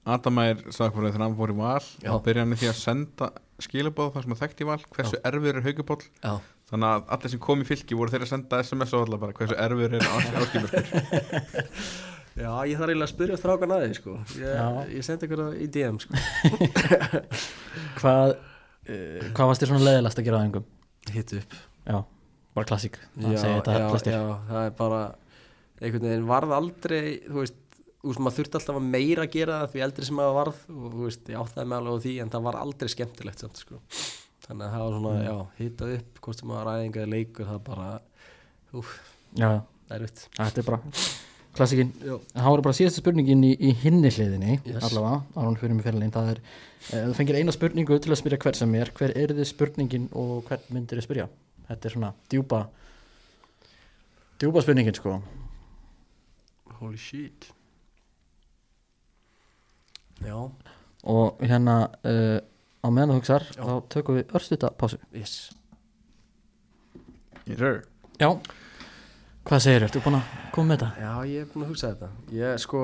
Adamær 0.10 0.64
sagði 0.74 1.04
þegar 1.12 1.22
hann 1.22 1.38
fór 1.38 1.52
í 1.54 1.58
val 1.60 1.84
Já. 2.02 2.12
og 2.16 2.24
byrja 2.26 2.46
hann 2.46 2.56
í 2.56 2.60
því 2.62 2.70
að 2.72 2.80
senda 2.80 3.28
skilabóð 3.62 4.16
þar 4.16 4.26
sem 4.26 4.34
að 4.36 4.42
þekkti 4.42 4.68
val 4.72 4.80
hversu 4.96 5.20
erfur 5.30 5.60
er 5.60 5.66
haugubóll 5.68 6.00
já, 6.02 6.32
þannig 6.72 6.88
að 6.96 7.12
allir 7.16 7.34
sem 7.34 7.44
kom 7.46 7.62
í 7.62 7.68
fylki 7.70 7.98
voru 8.00 8.14
þeir 8.14 8.26
að 8.26 8.32
senda 8.32 8.62
SMS 8.66 8.96
á 8.96 8.98
alla 8.98 9.20
bara 9.22 9.36
hversu 9.38 9.58
erfur 9.62 9.98
er 10.00 10.08
áskilmörkur 10.42 10.90
já 12.42 12.52
ég 12.66 12.80
þarf 12.80 12.90
eiginlega 12.90 13.06
að 13.06 13.12
spyrja 13.12 13.38
strákan 13.38 13.76
að 13.76 13.84
því 13.86 13.98
sko. 14.00 14.18
Ég, 14.40 14.54
Já. 14.56 14.68
ég 14.96 15.06
sendi 15.06 15.28
ykkur 15.28 15.42
það 15.44 15.58
í 15.62 15.68
DM 15.76 15.98
sko. 16.02 16.22
Hvað 18.00 18.34
uh, 18.34 19.26
hvað 19.36 19.50
varst 19.52 19.64
þér 19.64 19.72
svona 19.74 19.88
leiðilegast 19.90 20.22
að 20.22 20.30
gera 20.30 20.40
á 20.40 20.46
engum? 20.48 20.70
hitt 21.12 21.34
upp. 21.34 21.56
Já, 21.90 21.98
bara 22.56 22.70
klassík. 22.70 23.00
Það 23.18 23.34
já, 23.34 23.42
já, 23.42 23.76
já, 24.14 24.24
það 24.48 24.62
er 24.64 24.74
bara 24.78 25.02
einhvern 25.82 26.06
veginn 26.08 26.28
varð 26.30 26.54
aldrei 26.56 27.04
þú 27.26 27.40
veist, 27.40 27.58
veist 28.10 28.20
maður 28.26 28.38
þurfti 28.40 28.58
alltaf 28.58 28.76
að 28.80 28.90
meira 28.96 29.24
að 29.28 29.32
gera 29.36 29.60
það 29.62 29.72
því 29.76 29.82
eldri 29.86 30.06
sem 30.08 30.16
maður 30.18 30.38
varð 30.40 30.60
og 30.74 30.86
þú 30.96 31.04
veist, 31.06 31.24
ég 31.30 31.38
áttaði 31.42 31.68
mig 31.68 31.78
alveg 31.78 31.94
á 31.94 32.04
því 32.06 32.14
en 32.24 32.30
það 32.34 32.46
var 32.48 32.56
aldrei 32.62 32.90
skemmtilegt 32.90 33.40
samt, 33.44 33.58
sko. 33.62 33.82
þannig 34.48 34.66
að 34.66 34.72
það 34.74 34.86
var 34.86 34.96
svona, 34.98 35.12
Mm. 35.12 35.26
já, 35.28 35.36
hitað 35.60 35.96
upp 36.00 36.22
hvort 36.22 36.40
sem 36.40 36.50
maður 36.50 36.66
ræðinga 36.72 37.02
eða 37.04 37.12
leikur 37.14 37.46
það 37.52 37.64
bara, 37.64 37.90
úf, 38.74 38.96
Já, 39.38 39.62
erfitt. 39.92 40.28
Þetta 40.36 40.58
er 40.60 40.64
bara 40.64 40.82
klassíkin. 41.56 41.92
Já, 42.04 42.16
Það 42.34 42.50
voru 42.52 42.62
bara 42.66 42.74
síðasta 42.80 43.00
spurningin 43.04 43.44
í, 43.44 43.52
í 43.60 43.72
hinni 43.76 44.10
hliðinni 44.10 44.60
Yes. 44.66 44.84
allavega, 44.84 45.22
árun 45.36 45.58
fyrir 45.60 45.76
mig 45.76 45.86
fyrirlegin 45.86 46.12
það 46.12 46.30
er, 46.32 46.42
e, 46.92 47.06
þú 47.06 47.16
fengir 47.16 47.36
eina 47.40 47.52
spurningu 47.52 48.00
til 48.02 48.12
að 48.12 48.18
spyrja 48.20 48.40
hver 48.42 48.56
sem 48.56 48.76
er. 48.76 48.92
Hver 48.92 49.12
er 49.16 49.28
þið 49.28 49.46
spurningin 49.54 50.10
og 50.16 50.44
hvern 50.50 50.62
myndir 50.74 50.98
þið 51.00 51.06
spyrja? 51.08 51.30
Þetta 51.70 51.86
er 51.86 51.92
svona 51.92 52.14
djúpa 52.30 52.68
djúpa 54.40 54.62
spurningin 54.66 54.96
sko. 54.98 55.22
Holy 56.80 56.98
shit 56.98 57.52
já, 60.26 60.38
og 61.16 61.42
hérna 61.42 61.76
uh, 62.06 62.40
á 62.82 62.88
meðan 62.90 63.14
þú 63.14 63.20
hugsar 63.20 63.48
Já. 63.52 63.62
þá 63.66 63.74
tökum 63.94 64.18
við 64.20 64.34
örstuta 64.38 64.72
pásu. 64.78 65.02
Yes. 65.14 65.36
Já, 67.52 68.30
hvað 69.44 69.64
segir 69.64 69.82
þér, 69.82 69.88
ertu 69.90 70.02
búin 70.06 70.20
að 70.20 70.34
koma 70.56 70.72
með 70.72 70.84
þetta? 70.84 70.90
Já, 71.02 71.14
ég 71.32 71.44
er 71.46 71.52
búin 71.52 71.66
að 71.66 71.72
hugsa 71.74 71.92
þetta. 71.94 72.10
Ég 72.38 72.62
sko 72.62 72.82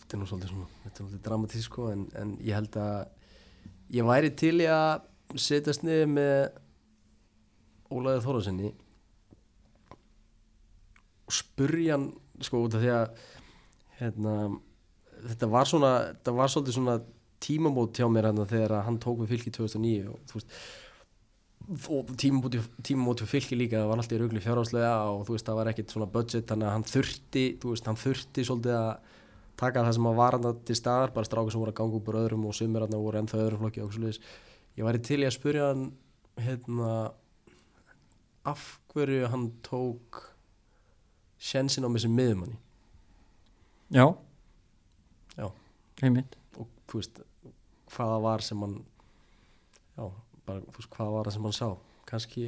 Þetta 0.00 0.16
er 0.16 0.20
nú 0.20 0.26
svolítið 0.26 0.50
svona 0.50 0.68
Þetta 0.82 0.90
er 0.90 1.00
svolítið 1.04 1.24
dramatísk 1.28 1.68
sko 1.68 1.90
en, 1.92 2.06
en 2.18 2.32
ég 2.42 2.56
held 2.56 2.78
að 2.80 2.96
Ég 3.90 4.06
væri 4.06 4.30
til 4.38 4.56
í 4.62 4.66
að 4.70 5.38
setjast 5.38 5.82
niður 5.86 6.10
með 6.14 6.40
Ólaði 7.90 8.22
Þórasinni 8.22 8.70
og 11.26 11.34
spurja 11.34 11.96
hann 11.96 12.08
sko 12.42 12.64
út 12.66 12.76
af 12.78 12.82
því 12.84 12.92
að 12.94 13.24
hérna, 14.00 14.34
þetta 15.28 15.48
var 15.54 15.70
svona 15.70 15.94
þetta 16.10 16.36
var 16.36 16.52
svolítið 16.52 16.76
svona 16.78 17.00
tímamót 17.40 17.96
hjá 17.96 18.06
mér 18.12 18.30
hérna 18.30 18.46
þegar 18.48 18.76
hann 18.86 19.00
tók 19.00 19.22
við 19.22 19.34
fylki 19.34 19.52
2009 19.56 20.08
og 20.12 20.22
þú 20.28 20.38
veist 20.38 20.56
og 21.70 22.10
tímamóti 22.18 23.26
fyrir 23.28 23.30
fylki 23.30 23.58
líka 23.58 23.78
það 23.78 23.90
var 23.90 24.00
alltaf 24.00 24.16
í 24.16 24.20
raugli 24.20 24.42
fjárháslega 24.42 24.92
og 25.12 25.24
þú 25.28 25.36
veist 25.36 25.48
það 25.48 25.58
var 25.60 25.70
ekkert 25.70 25.94
svona 25.94 26.10
budget 26.10 26.48
þannig 26.50 26.68
að 26.68 26.74
hann 26.76 26.86
þurfti 26.90 27.44
þú 27.62 27.74
veist 27.74 27.90
hann 27.90 28.00
þurfti 28.00 28.46
svolítið 28.48 28.76
að 28.78 29.18
taka 29.60 29.84
það 29.84 29.96
sem 29.96 30.08
að 30.10 30.20
var 30.20 30.36
hann 30.36 30.62
til 30.66 30.78
staðar 30.78 31.14
bara 31.14 31.28
strákur 31.28 31.54
sem 31.54 31.62
voru 31.62 31.74
að 31.74 31.80
ganga 31.80 32.00
upp 32.00 32.10
úr 32.10 32.20
öðrum 32.22 32.46
og 32.48 32.56
sumir 32.56 32.86
hann 32.86 32.96
voru 32.96 33.20
ennþá 33.20 33.42
öðrum 33.44 33.62
flokki 33.62 33.84
og 33.84 33.92
svo 33.94 34.10
ég 34.10 34.86
væri 34.86 35.02
til 35.04 35.20
í 35.20 35.28
að 35.28 35.36
spurja 35.36 35.68
hann 35.70 35.86
hérna 36.40 36.90
af 38.48 38.66
hverju 38.92 39.28
hann 39.30 39.50
tók 39.66 40.22
sjensin 41.40 41.84
á 41.84 41.88
mig 41.92 42.02
sem 42.02 42.14
miðumanni 42.14 42.56
Já, 43.90 44.06
Já. 44.06 44.29
Einmitt. 46.06 46.36
Og 46.60 46.68
þú 46.90 47.00
veist 47.00 47.22
hvaða 47.94 48.20
var 48.24 48.44
sem 48.44 48.60
hann 48.64 48.76
já, 49.96 50.04
bara 50.46 50.62
þú 50.62 50.76
veist 50.78 50.94
hvaða 50.94 51.16
var 51.16 51.28
það 51.28 51.36
sem 51.36 51.48
hann 51.48 51.56
sá. 51.56 51.66
Kannski, 52.10 52.44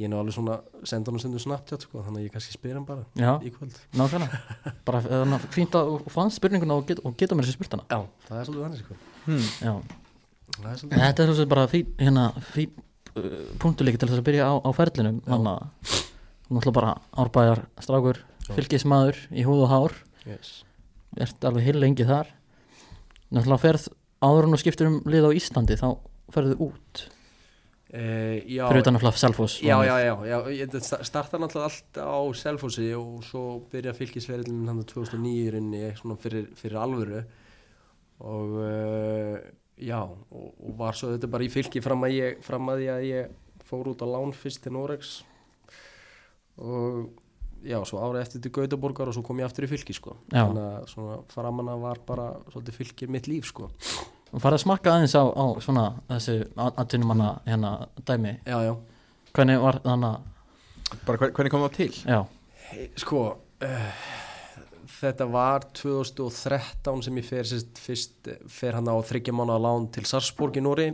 ég 0.00 0.06
er 0.06 0.12
nú 0.12 0.20
alveg 0.20 0.36
svona 0.36 0.58
senda 0.88 1.12
hann 1.12 1.22
stundum 1.22 1.42
snabbt 1.42 1.74
sko, 1.84 2.04
þannig 2.06 2.22
að 2.22 2.26
ég 2.26 2.36
kannski 2.36 2.54
spyr 2.56 2.78
hann 2.78 2.86
bara 2.88 3.04
Já, 3.18 3.32
í 3.44 3.52
kvöld. 3.54 3.80
Nákvæmlega. 3.98 4.40
Bara 4.88 5.02
þannig 5.06 5.36
að 5.38 5.48
fínt 5.56 5.76
að 5.78 5.90
þú 5.90 6.14
fannst 6.14 6.40
spurninguna 6.40 6.78
og, 6.78 6.86
get, 6.88 7.02
og 7.06 7.16
geta 7.20 7.36
mér 7.38 7.48
þessi 7.48 7.58
spurt 7.58 7.76
hana 7.76 7.84
já, 7.90 8.00
það 8.28 8.40
er 8.40 8.48
svolítið 8.48 8.64
þannig 8.66 8.82
sko. 8.84 8.96
hmm. 9.26 9.50
Já, 9.60 9.74
er 10.72 10.80
svolítið 10.80 11.04
þetta 11.04 11.24
er 11.24 11.30
svo 11.30 11.36
sem 11.38 11.52
bara 11.52 11.66
fín, 11.70 11.92
hérna, 12.00 12.24
fín 12.52 12.72
uh, 13.12 13.38
punktuleiki 13.62 14.00
til 14.00 14.10
þess 14.10 14.22
að 14.22 14.28
byrja 14.30 14.48
á, 14.48 14.54
á 14.58 14.70
ferlinum. 14.76 15.22
Þannig 15.28 15.52
að 15.52 15.92
þú 15.92 16.56
náttúrulega 16.56 16.76
bara 16.80 16.94
árbæjar 17.22 17.64
strákur, 17.84 18.22
fylgismadur 18.52 19.20
í 19.30 19.46
húð 19.46 19.66
og 19.66 19.72
hár. 19.72 19.98
Yes. 20.26 20.60
ert 21.18 21.44
alveg 21.44 21.66
heil 21.66 21.80
lengi 21.82 22.04
þar 22.06 22.28
náttúrulega 23.32 23.64
ferð 23.64 23.88
áður 24.22 24.46
en 24.46 24.54
þú 24.54 24.60
skiptir 24.62 24.88
um 24.90 25.00
lið 25.10 25.26
á 25.26 25.30
Íslandi 25.38 25.78
þá 25.80 25.88
ferðu 26.32 26.58
út. 26.68 27.02
Uh, 27.92 28.38
já, 28.48 28.62
fyrir 28.70 28.80
utan 28.86 28.96
að 28.96 29.18
Selfoss 29.20 29.58
já, 29.60 29.74
já, 29.84 29.92
já, 30.00 30.12
já 30.24 30.36
ég 30.56 30.76
sta- 30.80 31.02
starta 31.04 31.36
náttúrulega 31.36 31.68
allt 31.68 31.98
á 32.00 32.20
Selfossi 32.40 32.86
og 32.96 33.18
svo 33.26 33.42
byrja 33.68 33.92
fylgisverðin 33.92 34.62
hann 34.64 34.80
2009 34.88 35.32
í 35.42 35.50
rauninni 35.52 35.90
svona 35.98 36.16
fyrir, 36.16 36.46
fyrir 36.56 36.78
alvöru. 36.80 37.20
Og 38.24 38.54
uh, 38.64 39.36
já 39.76 39.98
og, 40.06 40.46
og 40.56 40.72
var 40.78 40.96
svo 40.96 41.12
þetta 41.12 41.28
bara 41.34 41.44
í 41.44 41.52
fylki 41.52 41.82
fram 41.84 42.06
að 42.06 42.16
ég 42.16 42.40
fram 42.46 42.72
að 42.72 42.86
ég, 42.86 42.94
að 42.96 43.06
ég 43.10 43.68
fór 43.68 43.92
út 43.92 44.04
á 44.04 44.08
lán 44.08 44.32
fyrst 44.36 44.62
til 44.64 44.72
Norex 44.72 45.18
og 46.62 47.10
já, 47.66 47.78
svo 47.88 48.00
árið 48.02 48.22
eftir 48.24 48.42
til 48.44 48.52
Gautaborgar 48.56 49.10
og 49.10 49.16
svo 49.16 49.22
kom 49.26 49.40
ég 49.42 49.48
aftur 49.48 49.66
í 49.66 49.70
fylki 49.70 49.94
sko. 49.96 50.16
Já. 50.32 50.42
þannig 50.46 50.64
að 50.66 50.88
svona 50.92 51.18
framanna 51.32 51.76
var 51.80 52.00
bara 52.06 52.30
svolítið 52.52 52.78
fylkir 52.80 53.12
mitt 53.12 53.28
líf 53.30 53.48
sko. 53.50 53.68
Og 54.32 54.40
farið 54.40 54.58
að 54.58 54.64
smakka 54.64 54.94
aðeins 54.94 55.14
á, 55.18 55.24
á 55.28 55.44
svona 55.60 55.84
þessi 56.08 56.38
atvinnumanna 56.56 57.30
hérna 57.46 57.72
dæmi. 58.08 58.38
Já, 58.48 58.58
já, 58.70 58.74
hvernig 59.36 59.60
var 59.62 59.80
þannig 59.84 60.28
Bara 61.06 61.18
hver, 61.22 61.30
hvernig 61.32 61.52
kom 61.54 61.62
það 61.64 61.76
til? 61.78 61.92
já, 62.04 62.18
sko 63.00 63.20
uh, 63.64 64.02
þetta 64.98 65.26
var 65.32 65.64
2013 65.72 67.02
sem 67.06 67.16
ég 67.20 67.24
fer 67.28 67.48
sérst, 67.48 67.78
fyrst 67.80 68.28
fer 68.52 68.76
hann 68.76 68.90
á 68.92 68.96
þryggja 69.00 69.32
mánu 69.36 69.56
lán 69.60 69.88
til 69.92 70.04
Sarsborg 70.08 70.58
í 70.60 70.64
Nóri 70.64 70.90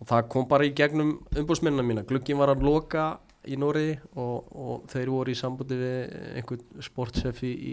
og 0.00 0.08
það 0.08 0.28
kom 0.32 0.46
bara 0.48 0.64
í 0.64 0.72
gegnum 0.72 1.16
umbúsminnina 1.36 1.84
mína. 1.84 2.04
Glugginn 2.08 2.38
var 2.40 2.54
að 2.54 2.62
loka 2.64 3.08
í 3.48 3.56
Nóri 3.60 3.94
og, 4.20 4.50
og 4.52 4.88
þeir 4.92 5.12
voru 5.14 5.32
í 5.32 5.38
sambandi 5.38 5.78
við 5.80 6.16
einhvern 6.40 6.82
sportchef 6.84 7.40
í, 7.46 7.52
í, 7.52 7.72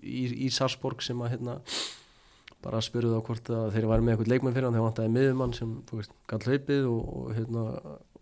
í, 0.00 0.22
í, 0.46 0.48
Sarsborg 0.54 1.04
sem 1.04 1.20
að 1.20 1.34
hérna 1.34 1.58
bara 2.62 2.80
spurðu 2.84 3.16
þá 3.16 3.26
hvort 3.26 3.52
að 3.52 3.70
þeir 3.74 3.88
væri 3.90 4.06
með 4.06 4.14
einhvern 4.14 4.32
leikmenn 4.32 4.56
fyrir 4.56 4.68
hann. 4.68 4.76
Þegar 4.78 4.88
vantaði 4.88 5.14
miðumann 5.16 5.56
sem 5.56 5.72
gall 6.30 6.42
hlaupið 6.46 6.90
og, 6.90 7.14
og 7.18 7.32
hérna 7.36 7.64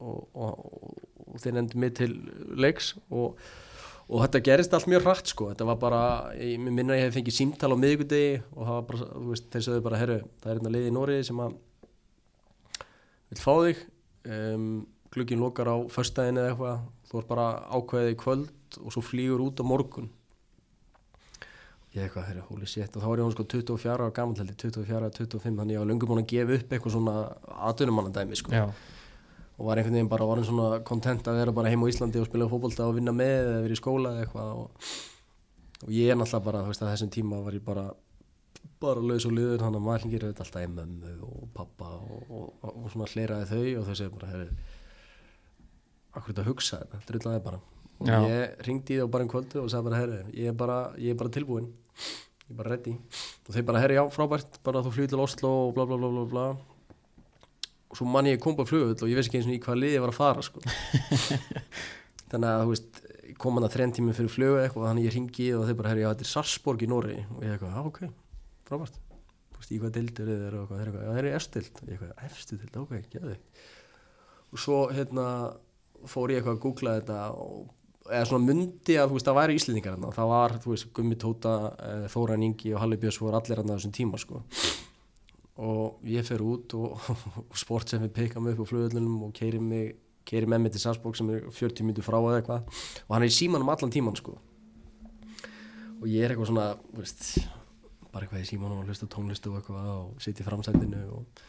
og, 0.01 0.23
og, 0.35 0.47
og, 0.47 0.95
og 1.27 1.43
þeir 1.43 1.59
nefndi 1.59 1.83
mig 1.83 1.97
til 2.01 2.15
leiks 2.59 2.95
og 3.11 3.37
og 4.11 4.25
þetta 4.25 4.43
gerist 4.43 4.73
allt 4.75 4.89
mjög 4.91 5.05
hratt 5.07 5.31
sko. 5.31 5.49
Þetta 5.53 5.67
var 5.69 5.77
bara, 5.79 6.03
ég 6.35 6.59
minna 6.59 6.97
að 6.97 6.99
ég 6.99 7.05
hef 7.07 7.15
fengið 7.15 7.37
símtal 7.37 7.71
á 7.71 7.79
miðvikudegi 7.79 8.41
og 8.57 8.71
bara, 8.89 9.11
veist, 9.29 9.47
þeir 9.53 9.67
sögðu 9.67 9.85
bara 9.85 10.01
herru, 10.01 10.17
það 10.43 10.51
er 10.51 10.59
hérna 10.59 10.73
liði 10.75 10.91
í 10.91 10.95
Nóriði 10.97 11.27
sem 11.29 11.43
að 11.45 11.55
vil 13.31 13.39
fá 13.39 13.53
þig 13.55 13.85
um, 14.35 14.65
glugginn 15.15 15.43
lokar 15.43 15.71
á 15.71 15.77
föstudaginn 15.91 16.41
eða 16.41 16.53
eitthvað, 16.53 16.87
þú 17.11 17.21
er 17.21 17.29
bara 17.29 17.47
ákveðið 17.75 18.15
í 18.15 18.19
kvöld 18.21 18.81
og 18.81 18.95
svo 18.95 19.03
flýgur 19.03 19.45
út 19.45 19.63
á 19.63 19.65
morgun. 19.67 20.09
Ég 21.91 22.07
eitthvað, 22.07 22.29
herru, 22.29 22.47
holy 22.53 22.69
shit. 22.71 22.95
Og 22.95 23.03
þá 23.03 23.09
var 23.11 23.19
ég 23.19 23.27
hún 23.27 23.35
sko 23.35 23.47
24 23.51 23.91
ára 23.97 24.11
heldur 24.15 24.55
24, 24.55 25.11
25, 25.19 25.57
þannig 25.59 25.75
ég 25.75 25.83
var 25.83 25.91
löngu 25.91 26.07
búin 26.07 26.23
að 26.23 26.31
gefa 26.31 26.59
upp 26.61 26.75
eitthvað 26.77 26.95
svona 26.95 27.15
atvinnumannandæmi 27.71 28.39
sko. 28.39 28.55
Já, 28.55 28.69
og 29.61 29.67
var 29.69 29.77
einhvern 29.77 29.99
veginn 29.99 30.09
bara 30.09 30.25
orðin 30.25 30.47
svona 30.49 30.81
kontent 30.89 31.27
að 31.29 31.43
vera 31.43 31.53
bara 31.53 31.69
heim 31.69 31.83
á 31.85 31.91
Íslandi 31.91 32.21
og 32.21 32.29
spila 32.31 32.49
fótbolta 32.49 32.87
og 32.89 32.95
vinna 32.97 33.13
með 33.13 33.41
eða 33.43 33.65
vera 33.67 33.77
í 33.77 33.81
skóla 33.81 34.13
eða 34.15 34.23
eitthvað 34.25 34.53
og, 34.57 34.87
og 35.85 35.91
ég 35.93 36.13
er 36.13 36.17
náttúrulega 36.17 36.47
bara, 36.47 36.63
veist 36.71 36.85
þessum 36.87 37.13
tíma 37.13 37.43
var 37.45 37.59
ég 37.59 37.67
bara 37.67 37.91
bara 38.81 39.03
laus 39.05 39.27
og 39.29 39.35
liður, 39.37 39.61
þannig 39.61 39.83
að 39.83 39.85
maður 39.85 40.07
auðvitað 40.07 40.45
alltaf 40.47 40.71
mömmu 40.73 41.13
og 41.27 41.51
pappa 41.53 41.91
og, 41.99 42.23
og, 42.31 42.47
og, 42.63 42.71
og 42.71 42.87
svona 42.95 43.09
hleraði 43.13 43.51
þau 43.51 43.83
og 43.83 43.91
þau 43.91 43.99
segir 43.99 44.15
bara, 44.15 44.31
herri 44.33 44.49
akkur 46.15 46.33
þetta 46.33 46.43
að 46.45 46.51
hugsa 46.51 46.81
þetta, 46.83 47.01
drullaði 47.09 47.43
bara. 47.45 47.61
Og 48.01 48.09
Já. 48.09 48.17
ég 48.25 48.65
ringdi 48.65 48.97
í 48.97 48.99
það 49.01 49.11
bara 49.13 49.25
einn 49.25 49.31
kvöldu 49.31 49.61
og 49.61 49.69
sagði 49.71 49.87
bara 49.91 50.01
herri, 50.01 50.21
ég 50.41 50.47
er 50.51 50.57
bara, 50.57 50.79
ég 50.97 51.13
er 51.13 51.19
bara 51.21 51.33
tilbúinn. 51.35 51.69
Ég 52.01 52.53
er 52.55 52.59
bara 52.59 52.73
ready. 52.73 52.95
Og 53.47 53.51
þeir 53.55 53.67
bara 53.69 53.83
herri 53.83 53.99
já, 53.99 54.05
frábært, 54.15 54.53
bara 54.67 54.83
þú 54.87 54.91
flýður 54.97 55.13
til 55.13 55.23
Oslo 55.27 55.51
og 55.67 55.75
bla 55.77 55.85
bla 55.89 55.97
bla 56.01 56.11
bla 56.15 56.25
bla. 56.31 56.47
Og 57.91 57.95
svo 57.99 58.05
mann 58.09 58.31
ég 58.31 58.41
kom 58.43 58.57
bara 58.59 58.71
flugull 58.71 58.97
og 58.97 59.11
ég 59.11 59.17
veist 59.19 59.29
ekki 59.31 59.39
eins 59.43 59.51
og 59.51 59.55
í 59.57 59.63
hvað 59.63 59.81
lið 59.83 59.95
ég 59.97 60.05
var 60.05 60.13
að 60.15 60.21
fara 60.21 60.43
sko. 60.47 60.59
þannig 62.31 62.49
að 62.49 62.63
þú 62.63 62.71
veist 62.73 62.93
kom 63.41 63.57
hann 63.57 63.67
að 63.69 63.75
þrenn 63.77 63.95
tími 63.97 64.13
fyrir 64.17 64.33
flugu 64.33 64.59
eitthvað 64.63 64.89
þannig 64.91 65.07
ég 65.07 65.15
ringi 65.17 65.49
og 65.57 65.63
þeir 65.69 65.79
bara 65.79 65.91
herri, 65.93 66.03
já 66.05 66.11
þetta 66.13 66.27
er 66.27 66.33
Sarsborg 66.33 66.81
í 66.85 66.89
Nóri 66.91 67.17
og 67.25 67.41
ég 67.45 67.51
eitthvað, 67.55 67.73
já 67.77 67.81
ok, 67.91 68.01
frábært. 68.69 68.97
Þú 69.51 69.57
veist, 69.61 69.73
í 69.73 69.81
hvað 69.81 69.93
dildur 69.97 70.29
er 70.35 70.55
og 70.57 70.63
eitthvað, 70.71 70.81
fór 76.09 76.33
ég 76.33 76.41
eitthvað 76.41 76.57
að 76.57 76.63
googla 76.65 76.97
þetta 77.01 77.19
og, 77.37 77.65
eða 78.11 78.29
svona 78.31 78.47
mundi 78.47 78.99
að 78.99 79.11
þú 79.11 79.19
veist 79.19 79.31
það 79.31 79.41
væri 79.41 79.57
íslendingar 79.61 79.97
hérna, 79.97 80.13
það 80.17 80.31
var 80.35 80.55
þú 80.65 80.75
veist 80.75 80.93
Gummi 80.97 81.19
Tóta, 81.21 81.57
eh, 81.87 82.07
Þóran 82.13 82.47
Ingi 82.47 82.75
og 82.75 82.85
Halli 82.85 83.01
Björns 83.01 83.21
voru 83.23 83.39
allir 83.39 83.61
hérna 83.61 83.77
þessum 83.77 83.97
tíma 83.97 84.21
sko. 84.21 84.45
Og 85.61 86.07
ég 86.09 86.25
fer 86.25 86.41
út 86.41 86.77
og, 86.79 87.11
og 87.51 87.59
sport 87.59 87.93
sem 87.93 88.03
við 88.07 88.15
pikka 88.17 88.41
mig 88.41 88.57
upp 88.57 88.65
á 88.65 88.71
flugöldunum 88.71 89.27
og 89.29 89.35
keiri 89.37 89.61
mig 89.61 89.99
keiri 90.31 90.49
með 90.49 90.65
mig 90.65 90.75
til 90.75 90.83
Sarsborg 90.83 91.19
sem 91.19 91.31
er 91.33 91.47
40 91.51 91.87
minnur 91.87 92.07
frá 92.07 92.19
eða 92.21 92.41
eitthvað. 92.41 92.83
Og 93.09 93.15
hann 93.15 93.25
er 93.27 93.33
í 93.33 93.35
símanum 93.35 93.71
allan 93.73 93.93
tíman 93.93 94.19
sko. 94.19 94.37
Og 96.01 96.07
ég 96.09 96.25
er 96.25 96.33
eitthvað 96.33 96.53
svona 96.53 96.67
veist, 96.97 97.25
bara 98.11 98.25
eitthvað 98.27 98.45
í 98.45 98.51
símanum 98.51 98.83
og 98.83 98.91
hlusta 98.91 99.09
tónlistu 99.11 99.53
og 99.53 99.61
eitthvað 99.61 99.89
og 99.95 100.23
sitja 100.23 100.45
í 100.45 100.49
framsætinu 100.49 101.03
og 101.17 101.43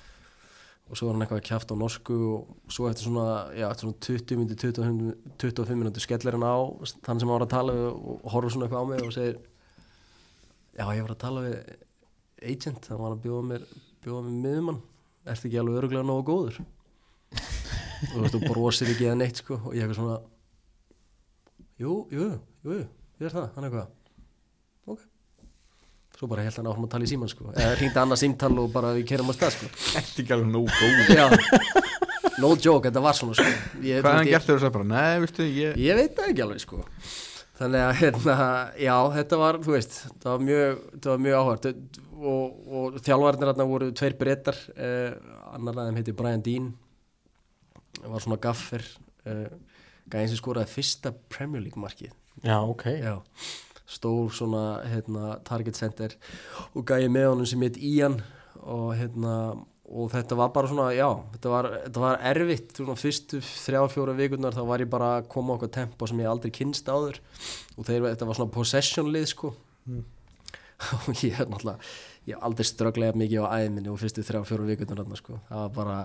og 0.91 0.97
svo 0.99 1.07
var 1.07 1.15
hann 1.15 1.23
eitthvað 1.23 1.39
að 1.39 1.47
kjafta 1.47 1.76
á 1.77 1.81
norsku 1.81 2.15
og 2.27 2.72
svo 2.76 2.89
eftir 2.89 3.07
svona, 3.07 3.27
já, 3.55 3.63
eftir 3.69 3.88
svona 3.88 4.01
20 4.03 4.39
myndi 4.41 4.57
25, 4.59 5.13
25 5.39 5.80
minúti 5.80 6.03
skellir 6.03 6.35
hann 6.35 6.43
á 6.43 6.59
þann 7.05 7.22
sem 7.22 7.30
hann 7.31 7.38
var 7.38 7.45
að 7.45 7.53
tala 7.53 7.76
við 7.77 7.85
og, 7.88 8.26
horfður 8.34 8.53
svona 8.55 8.68
eitthvað 8.68 8.84
á 8.84 8.89
mig 8.89 9.05
og 9.05 9.13
segir 9.15 9.38
já, 10.76 10.84
ég 10.97 11.05
var 11.05 11.13
að 11.15 11.22
tala 11.23 11.45
við 11.45 11.55
agent, 12.51 12.89
það 12.89 13.01
var 13.05 13.15
að 13.15 13.23
bjóða 13.23 13.47
mér 13.53 13.65
bjóða 14.03 14.26
mér 14.27 14.43
miðumann, 14.49 14.81
ertu 15.31 15.47
ekki 15.47 15.61
alveg 15.61 15.80
öruglega 15.80 16.07
nógu 16.09 16.27
góður? 16.27 16.59
Og 18.01 18.11
þú 18.11 18.22
veist, 18.26 18.35
þú 18.35 18.43
brosir 18.49 18.91
ekki 18.91 19.07
eða 19.07 19.19
neitt 19.22 19.39
sko 19.39 19.61
og 19.61 19.76
ég 19.77 19.85
eitthvað 19.85 19.99
svona 20.01 20.19
jú, 21.80 21.95
jú, 22.11 22.30
jú, 22.65 22.77
jú, 22.81 22.85
ég 23.22 23.30
er 23.30 23.35
það, 23.38 23.51
hann 23.55 23.69
eitthvað 23.69 24.01
svo 26.22 26.27
bara 26.30 26.43
held 26.45 26.53
hann 26.60 26.68
áfram 26.69 26.85
að 26.85 26.91
tala 26.93 27.06
í 27.07 27.10
síman 27.10 27.30
sko. 27.31 27.48
Eða 27.57 27.77
hringdi 27.80 27.98
annað 27.98 28.19
símtal 28.22 28.52
og 28.61 28.68
bara 28.69 28.91
við 28.93 29.07
kerum 29.10 29.31
á 29.31 29.34
stað 29.34 29.56
sko. 29.56 29.69
Ertu 29.98 30.22
ekki 30.22 30.34
alveg 30.35 30.52
nóg 30.53 30.68
góð 30.69 31.07
Já, 31.18 31.23
no 32.43 32.52
joke, 32.61 32.91
þetta 32.91 33.02
var 33.02 33.18
svona 33.18 33.38
sko. 33.39 33.48
Ég, 33.81 34.03
Hvað 34.03 34.11
er 34.11 34.18
hann 34.19 34.27
ég, 34.30 34.35
gert 34.35 34.45
þegar 34.45 34.60
þú 34.60 34.61
sagði 34.61 34.76
bara, 34.76 34.88
nei, 34.91 35.23
veistu, 35.23 35.48
ég 35.49 35.80
ég 35.81 35.98
veit 35.98 36.14
það 36.19 36.30
ekki 36.30 36.43
alveg 36.45 36.61
sko. 36.61 36.84
Þannig 37.61 37.85
að, 37.88 37.93
hérna, 38.03 38.35
já, 38.84 38.93
þetta 39.15 39.39
var, 39.41 39.60
þú 39.65 39.73
veist, 39.73 39.98
það 40.22 40.30
var 40.30 40.45
mjög, 40.45 40.85
það 40.93 41.10
var 41.11 41.26
mjög 41.26 41.39
áhvert 41.39 41.68
og, 41.72 42.61
og 42.81 43.02
þjálfarnir 43.02 43.52
hérna 43.52 43.68
voru 43.72 43.89
tveir 43.98 44.18
breytar, 44.22 44.61
eh, 44.77 45.35
annar 45.57 45.81
þeim 45.81 45.99
heiti 46.02 46.15
Brian 46.22 46.45
Dean, 46.45 46.69
var 48.06 48.22
svona 48.22 48.38
gaffer, 48.45 48.85
eh, 49.26 49.43
gæðin 50.06 50.34
sem 50.35 50.41
skoraði 50.41 50.73
fyrsta 50.73 51.14
Premier 51.34 51.65
League 51.65 51.81
markið. 51.81 52.14
Já, 52.45 52.57
ok. 52.61 52.88
Já, 53.02 53.15
stór 53.91 54.31
svona 54.35 54.63
hérna, 54.88 55.35
target 55.47 55.80
center 55.80 56.15
og 56.72 56.85
gæði 56.88 57.11
með 57.11 57.27
honum 57.34 57.49
sem 57.49 57.65
heit 57.65 57.80
Ian 57.81 58.22
og 58.61 58.93
hérna 58.99 59.35
og 59.91 60.07
þetta 60.13 60.38
var 60.39 60.53
bara 60.55 60.69
svona, 60.72 60.85
já, 60.95 61.07
þetta 61.34 61.51
var, 61.51 61.68
þetta 61.85 62.03
var 62.05 62.22
erfitt, 62.30 62.69
svona 62.77 62.95
fyrstu 62.99 63.41
þrjá, 63.43 63.81
fjóra 63.91 64.15
vikurnar 64.15 64.55
þá 64.55 64.61
var 64.69 64.84
ég 64.84 64.91
bara 64.91 65.09
að 65.18 65.27
koma 65.34 65.57
okkur 65.57 65.73
tempo 65.76 66.07
sem 66.07 66.22
ég 66.23 66.31
aldrei 66.31 66.53
kynst 66.55 66.88
áður 66.88 67.19
og 67.76 67.88
þeir, 67.89 68.07
þetta 68.13 68.30
var 68.30 68.39
svona 68.39 68.55
possession 68.55 69.11
lið 69.11 69.27
sko. 69.34 69.51
Og 71.05 71.19
ég 71.22 71.35
er 71.38 71.45
náttúrulega 71.45 71.77
ég 72.26 72.35
hef 72.35 72.45
aldrei 72.45 72.68
strögglega 72.68 73.18
mikið 73.18 73.45
á 73.45 73.53
æðminni 73.59 73.91
og 73.91 73.99
fyrstu 74.01 74.23
þrjá, 74.26 74.41
fjóra 74.45 74.68
vikurnar 74.69 75.19
sko. 75.19 75.39
Það 75.49 75.61
var 75.63 75.72
bara, 75.76 75.97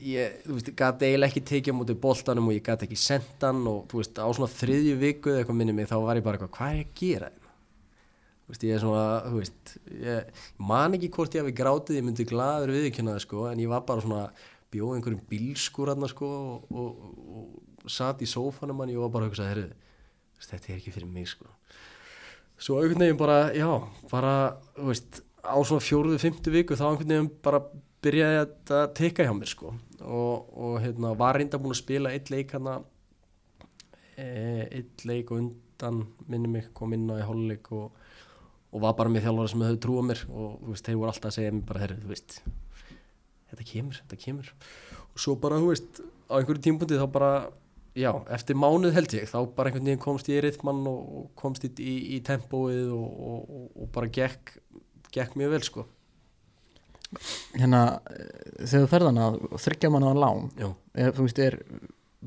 ég, 0.00 0.40
þú 0.44 0.56
veist, 0.56 0.70
gæti 0.78 1.08
eiginlega 1.08 1.30
ekki 1.30 1.42
tekið 1.50 1.74
á 1.74 1.78
móti 1.78 1.96
boltanum 2.04 2.48
og 2.50 2.56
ég 2.56 2.64
gæti 2.66 2.86
ekki 2.86 2.98
sendan 3.00 3.60
og 3.70 3.84
þú 3.90 4.00
veist, 4.00 4.20
á 4.20 4.28
svona 4.28 4.50
þriðju 4.52 4.96
viku 5.00 5.32
eða 5.32 5.42
eitthvað 5.42 5.60
minni 5.60 5.76
mig 5.76 5.90
þá 5.90 5.96
var 6.04 6.20
ég 6.20 6.26
bara 6.26 6.38
eitthvað, 6.38 6.54
hvað 6.56 6.72
er 6.72 6.80
ég 6.80 6.88
að 6.88 7.00
gera 7.02 7.30
hérna? 7.30 7.52
Þú 8.40 8.54
veist, 8.54 8.66
ég 8.66 8.74
er 8.76 8.82
svona, 8.84 9.04
þú 9.26 9.40
veist 9.40 9.74
ég 10.00 10.42
man 10.70 10.96
ekki 10.98 11.12
hvort 11.16 11.36
ég 11.36 11.44
hafi 11.44 11.56
grátið 11.60 12.00
ég 12.00 12.06
myndi 12.08 12.26
glaður 12.30 12.74
viðkynna 12.76 13.16
það 13.16 13.24
sko 13.26 13.46
en 13.50 13.62
ég 13.62 13.70
var 13.70 13.84
bara 13.88 14.04
svona, 14.06 14.24
bjóð 14.70 14.96
einhverjum 14.96 15.22
bílskur 15.30 15.92
hérna 15.92 16.10
sko 16.10 16.32
og, 16.40 16.74
og, 16.74 17.06
og, 17.30 17.86
satt 17.90 18.20
í 18.24 18.28
sófanum 18.28 18.82
hann, 18.82 18.92
ég 18.92 19.00
var 19.00 19.12
bara 19.14 19.26
að 19.26 19.32
hugsa 19.32 19.48
herru, 19.48 19.70
þetta 20.44 20.72
er 20.72 20.80
ekki 20.80 20.92
fyrir 20.94 21.08
mig 21.10 21.30
sko 21.30 21.48
svo 22.60 22.80
einhvern 22.80 23.06
veginn 23.06 23.20
bara, 23.20 23.38
já, 23.56 23.68
bara, 24.10 24.32
þú 24.76 24.90
veist 24.90 25.22
á 25.40 25.56
svona 25.64 25.84
fjóruðu, 25.84 26.18
fymtu 26.20 26.52
viku 26.52 26.76
þá 26.76 26.90
einhvern 26.90 27.14
veginn 27.14 27.30
bara 27.44 27.62
byrjaði 28.04 28.42
að 28.76 28.90
teka 28.98 29.24
hjá 29.24 29.32
mér 29.36 29.50
sko 29.50 29.72
og, 30.00 30.50
og 30.56 30.78
hérna 30.84 31.12
var 31.18 31.38
reynda 31.38 31.60
búin 31.60 31.74
að 31.74 31.82
spila 31.82 32.12
eitt 32.14 32.30
leik 32.32 32.54
hana 32.56 32.78
e, 34.16 34.26
eitt 34.80 35.04
leik 35.08 35.32
undan 35.34 36.04
minni 36.30 36.50
mig 36.50 36.70
kom 36.76 36.94
inn 36.96 37.08
á 37.12 37.20
í 37.20 37.26
holuleik 37.26 37.70
og, 37.76 37.92
og 38.70 38.84
var 38.84 38.96
bara 38.98 39.12
með 39.12 39.28
þjálfara 39.28 39.52
sem 39.52 39.64
hefur 39.66 39.80
trúið 39.86 40.08
mér 40.10 40.24
og 40.30 40.66
veist, 40.70 40.86
þeir 40.88 41.00
voru 41.00 41.12
alltaf 41.12 41.30
að 41.30 41.38
segja 41.38 41.54
mér 41.56 41.68
bara, 41.70 41.84
herru, 41.84 42.00
þú 42.02 42.12
veist 42.14 42.40
þetta 43.50 43.66
kemur, 43.66 44.02
þetta 44.04 44.20
kemur. 44.24 44.52
Og 45.10 45.22
svo 45.24 45.34
bara, 45.42 45.58
þú 45.58 45.72
veist, 45.72 46.02
á 46.30 46.32
einhverju 46.38 46.62
tímpundi 46.64 46.98
þá 47.00 47.06
bara, 47.10 47.30
já, 47.98 48.10
eftir 48.36 48.58
mánuð 48.58 48.94
held 48.94 49.14
ég 49.18 49.30
þá 49.30 49.38
bara 49.56 49.70
einhvern 49.70 49.88
veginn 49.88 50.02
komst 50.02 50.30
ég 50.30 50.38
í 50.38 50.44
rithmann 50.46 50.84
og, 50.86 51.30
komst 51.38 51.66
í, 51.66 51.72
í, 51.82 51.96
í 52.16 52.20
tempóið 52.26 52.92
og, 52.94 53.56
og 53.74 53.90
bara 53.94 54.10
gekk 54.12 54.54
gekk 55.10 55.34
mjög 55.38 55.56
vel 55.56 55.64
sko 55.66 55.86
Hérna, 57.56 57.82
eh, 58.10 58.26
þegar 58.62 58.84
þú 58.84 58.90
ferðan 58.94 59.22
að 59.24 59.38
þryggja 59.66 59.92
manna 59.92 60.12
á 60.14 60.22
lán 60.24 60.50
er, 60.60 61.14
þú 61.16 61.26
veist, 61.26 61.40
er 61.42 61.58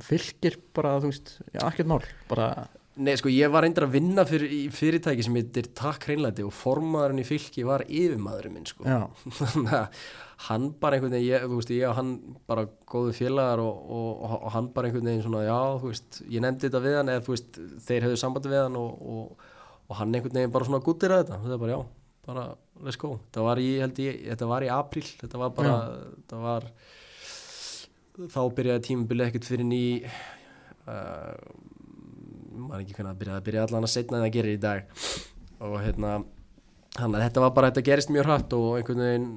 fylgir 0.03 0.57
bara, 0.76 0.97
þú 0.99 1.11
veist, 1.11 1.35
ekkert 1.53 1.91
mál 1.91 2.01
bara, 2.27 2.49
Nei, 2.93 3.15
sko, 3.18 3.30
ég 3.34 3.49
var 3.49 3.65
eindir 3.65 3.88
að 3.88 3.95
vinna 3.95 4.22
fyrir, 4.30 4.51
í 4.53 4.65
fyrirtæki 4.69 5.23
sem 5.26 5.38
heitir 5.39 5.65
Takk 5.73 6.03
hreinlæti 6.05 6.43
og 6.45 6.51
formaðurinn 6.53 7.23
í 7.23 7.26
fylki 7.26 7.64
var 7.65 7.81
yfirmaðurinn 7.88 8.53
minn, 8.53 8.68
sko. 8.69 8.85
Þannig 9.39 9.73
að 9.73 10.03
hann 10.45 10.68
bara 10.77 10.99
einhvern 10.99 11.15
veginn, 11.15 11.31
ég, 11.31 11.47
þú 11.49 11.57
veist, 11.57 11.72
ég 11.73 11.89
og 11.89 11.97
hann 11.97 12.11
bara 12.49 12.68
góðu 12.91 13.15
félagar 13.18 13.64
og, 13.64 13.80
og, 13.97 14.35
og 14.35 14.53
hann 14.53 14.69
bara 14.76 14.91
einhvern 14.91 15.10
veginn 15.10 15.26
svona, 15.26 15.41
já, 15.47 15.57
þú 15.81 15.89
veist, 15.89 16.22
ég 16.35 16.45
nefndi 16.45 16.69
þetta 16.69 16.84
við 16.85 16.97
hann 16.99 17.11
eða, 17.15 17.23
þú 17.26 17.34
veist, 17.34 17.60
þeir 17.88 18.05
hefðu 18.05 18.22
sambandi 18.22 18.53
við 18.53 18.61
hann 18.61 18.77
og, 18.84 19.10
og, 19.15 19.49
og 19.89 19.97
hann 19.97 20.14
einhvern 20.14 20.38
veginn 20.38 20.53
bara 20.53 20.69
svona 20.69 20.84
guttir 20.85 21.15
að 21.15 21.23
þetta. 21.23 21.41
Þetta 21.47 21.57
er 21.57 21.64
bara, 21.65 21.73
já, 21.73 21.81
bara, 22.30 22.45
let's 22.81 22.99
go. 22.99 23.15
Þetta 23.27 23.45
var 23.45 23.61
í, 23.61 23.69
ég, 23.77 24.21
þetta 24.29 24.49
var 24.49 24.65
í 24.65 24.71
apríl, 24.73 25.05
þetta 25.21 25.41
var 25.41 25.53
bara, 25.55 25.75
þetta 26.17 26.41
var, 26.41 26.69
þá 28.33 28.41
byrjaði 28.57 28.85
tímabilið 28.89 29.29
ekkert 29.29 29.49
fyrir 29.49 29.69
ný, 29.69 29.83
uh, 30.87 31.33
maður 32.53 32.83
ekki 32.83 32.97
hvernig 32.97 33.13
að 33.13 33.19
byrja 33.21 33.37
að 33.39 33.45
byrja 33.49 33.65
allan 33.67 33.87
að 33.87 33.93
setna 33.95 34.19
en 34.19 34.25
það 34.25 34.35
gerir 34.37 34.57
í 34.57 34.63
dag. 34.63 34.87
Og 35.63 35.77
hérna 35.79 36.15
að 36.99 37.19
þetta 37.23 37.43
var 37.45 37.53
bara, 37.55 37.69
þetta 37.71 37.85
gerist 37.87 38.13
mjög 38.13 38.27
hratt 38.29 38.55
og 38.57 38.67
einhvern 38.77 39.05
veginn 39.05 39.29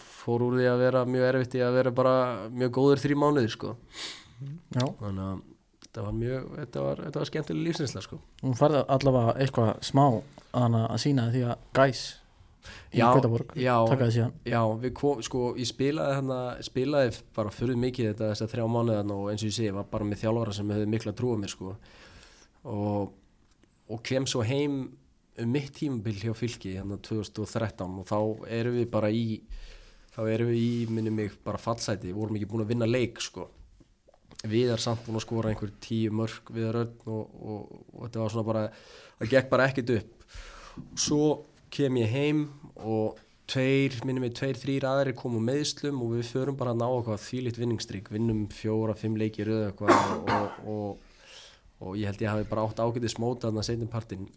fór 0.00 0.44
úr 0.44 0.58
því 0.60 0.66
að 0.70 0.82
vera 0.84 1.04
mjög 1.08 1.28
erfitt 1.30 1.54
í 1.56 1.62
að 1.64 1.76
vera 1.78 1.92
bara 1.94 2.16
mjög 2.52 2.74
góður 2.76 3.02
þrjí 3.04 3.16
mánuðir 3.18 3.54
sko. 3.54 3.76
Já. 4.40 4.84
Þannig 5.00 5.24
að 5.24 5.40
þetta 5.84 6.04
var 6.04 6.16
mjög, 6.16 6.50
þetta 6.58 6.84
var, 6.84 7.02
þetta 7.06 7.22
var 7.22 7.30
skemmtileg 7.30 7.66
lífsinsla 7.66 8.02
sko. 8.04 8.20
Hún 8.44 8.56
farði 8.58 8.82
allavega 8.96 9.34
eitthvað 9.42 9.70
smá 9.88 10.04
að, 10.06 10.20
hana 10.54 10.82
að 10.86 11.02
sína 11.06 11.28
því 11.32 11.46
að 11.48 11.64
gæs 11.80 12.04
í 12.92 13.00
Götaborg 13.00 13.54
takaði 13.54 14.16
síðan. 14.16 14.36
Já, 14.48 14.60
við 14.82 14.94
kom, 15.00 15.22
sko, 15.26 15.44
ég 15.60 15.70
spilaði 15.70 16.18
hérna, 16.18 16.40
spilaði 16.66 17.16
bara 17.36 17.54
fyrir 17.54 17.80
mikið 17.80 18.10
þetta 18.12 18.30
þess 18.32 18.46
að 18.46 18.54
þrjá 18.54 18.66
mánuðan 18.76 19.14
og 19.16 19.30
eins 19.32 19.44
og 19.44 19.50
ég 19.50 19.56
segi, 19.58 19.74
var 19.76 19.88
bara 19.90 20.08
með 20.08 20.22
þjálfara 20.24 20.56
sem 20.56 20.72
hefði 20.74 20.90
mikla 20.94 21.16
trúa 21.16 21.40
mér, 21.40 21.54
sko. 21.54 21.74
Og, 22.70 23.12
og 23.90 24.02
kem 24.06 24.28
svo 24.28 24.44
heim 24.46 24.80
um 25.40 25.52
mitt 25.54 25.72
tímabil 25.78 26.18
hjá 26.20 26.34
fylki 26.36 26.74
hérna 26.76 26.98
2013 27.00 28.00
og 28.02 28.08
þá 28.08 28.18
erum 28.52 28.76
við 28.76 28.90
bara 28.92 29.10
í 29.14 29.40
þá 30.14 30.20
erum 30.26 30.50
við 30.50 30.60
í, 30.60 30.70
minni 30.90 31.12
mig, 31.14 31.34
bara 31.44 31.60
fallsæti, 31.60 32.12
vorum 32.14 32.36
ekki 32.38 32.48
búin 32.50 32.64
að 32.64 32.72
vinna 32.74 32.88
leik, 32.88 33.20
sko. 33.22 33.46
Við 34.50 34.72
er 34.74 34.80
samt 34.80 35.04
búin 35.04 35.18
að 35.20 35.26
skora 35.26 35.52
einhver 35.52 35.72
tíu 35.84 36.12
mörg 36.16 36.50
við 36.54 36.70
er 36.70 36.80
öll 36.82 37.12
og, 37.12 37.34
og, 37.40 37.78
og 37.92 38.06
þetta 38.06 38.22
var 38.22 38.34
svona 38.34 38.48
bara, 38.48 38.64
það 39.20 39.32
gekk 39.34 39.50
bara 39.52 39.68
ekkert 39.68 39.94
upp. 39.98 40.26
Svo 40.98 41.24
kem 41.74 41.98
ég 42.00 42.10
heim 42.14 42.46
og 42.76 43.18
tveir, 43.50 43.96
minnum 44.06 44.24
við 44.26 44.34
tveir, 44.38 44.58
þrýr 44.60 44.86
aðri 44.86 45.14
komu 45.18 45.40
meðslum 45.42 46.02
og 46.04 46.16
við 46.16 46.28
förum 46.30 46.58
bara 46.58 46.74
að 46.74 46.82
ná 46.82 46.86
eitthvað 46.88 47.24
þýlitt 47.24 47.58
vinningstrík, 47.58 48.10
vinnum 48.14 48.44
fjóra, 48.54 48.94
fimm 48.98 49.16
leiki 49.18 49.46
röðu 49.46 49.70
eitthvað 49.70 49.94
og, 50.36 50.60
og, 50.70 51.24
og 51.82 51.96
ég 51.98 52.10
held 52.10 52.22
ég 52.22 52.30
hafi 52.30 52.46
bara 52.50 52.66
átt 52.68 52.82
ágætið 52.82 53.14
smóta 53.14 53.48
þarna 53.48 53.66
setjum 53.66 53.90
partin 53.90 54.28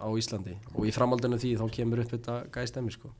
á 0.00 0.08
Íslandi. 0.16 0.56
Og 0.74 0.88
í 0.88 0.94
framhaldinu 0.96 1.40
því 1.40 1.56
þá 1.60 1.66
kemur 1.76 2.04
upp 2.04 2.14
þetta 2.14 2.38
gæstemmi 2.54 2.94
sko. 2.94 3.12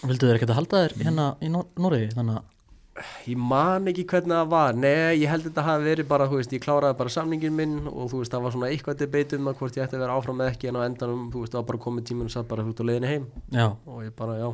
Vildu 0.00 0.26
þeir 0.26 0.38
ekkert 0.40 0.54
að 0.54 0.60
halda 0.60 0.82
þér 0.84 0.96
hérna 1.04 1.26
í 1.42 1.50
Nor 1.52 1.70
Noregi? 1.78 2.10
Þannig 2.16 2.40
að 2.40 2.48
ég 3.28 3.38
man 3.40 3.90
ekki 3.90 4.04
hvernig 4.10 4.34
það 4.36 4.52
var. 4.52 4.78
Nei, 4.78 5.20
ég 5.22 5.30
held 5.32 5.46
þetta 5.48 5.64
hafi 5.66 5.86
verið 5.88 6.08
bara, 6.10 6.28
þú 6.30 6.40
veist, 6.40 6.54
ég 6.56 6.64
kláraði 6.64 6.98
bara 7.00 7.12
samningin 7.14 7.56
minn 7.56 7.76
og 7.90 8.10
þú 8.12 8.22
veist, 8.22 8.34
það 8.34 8.46
var 8.46 8.56
svona 8.56 8.70
eitthvað 8.70 9.02
debate 9.04 9.38
um 9.40 9.50
að 9.50 9.60
hvort 9.60 9.78
ég 9.78 9.86
ætti 9.86 9.98
að 9.98 10.04
vera 10.04 10.16
áfram 10.18 10.40
með 10.40 10.50
ekki 10.54 10.70
en 10.70 10.80
á 10.80 10.86
endanum, 10.86 11.28
þú 11.32 11.44
veist, 11.44 11.54
það 11.54 11.62
var 11.62 11.68
bara 11.70 11.84
komið 11.86 12.08
tíminn 12.10 12.30
og 12.30 12.34
satt 12.34 12.50
bara 12.50 12.66
út 12.66 12.82
á 12.82 12.84
leiðinni 12.88 13.12
heim. 13.12 13.28
Já, 13.54 13.66
og 13.70 14.02
ég 14.04 14.16
bara, 14.18 14.36
já, 14.40 14.48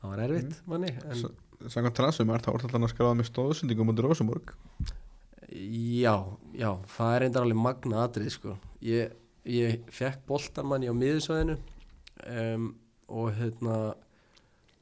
það 0.00 0.14
var 0.14 0.24
erfitt, 0.28 0.62
manni 0.70 0.94
en, 0.96 1.26
Sangan 1.72 1.94
transum 1.96 2.30
er 2.34 2.42
það 2.44 2.58
orðallan 2.58 2.84
að 2.84 2.92
skráða 2.92 3.16
með 3.16 3.28
stóðsendingum 3.30 3.88
út 3.92 4.00
í 4.00 4.04
Rosenborg 4.04 4.50
Já, 5.56 6.16
já, 6.58 6.70
það 6.92 7.12
er 7.14 7.22
reyndar 7.22 7.46
alveg 7.46 7.60
magna 7.62 8.02
atrið, 8.02 8.32
sko. 8.34 8.56
Ég, 8.84 9.14
ég 9.48 9.78
fekk 9.94 10.24
boltan 10.28 10.66
manni 10.68 10.90
á 10.90 10.94
miðusvæðinu 10.96 11.56
um, 12.26 12.66
og 13.06 13.30
hérna 13.38 13.76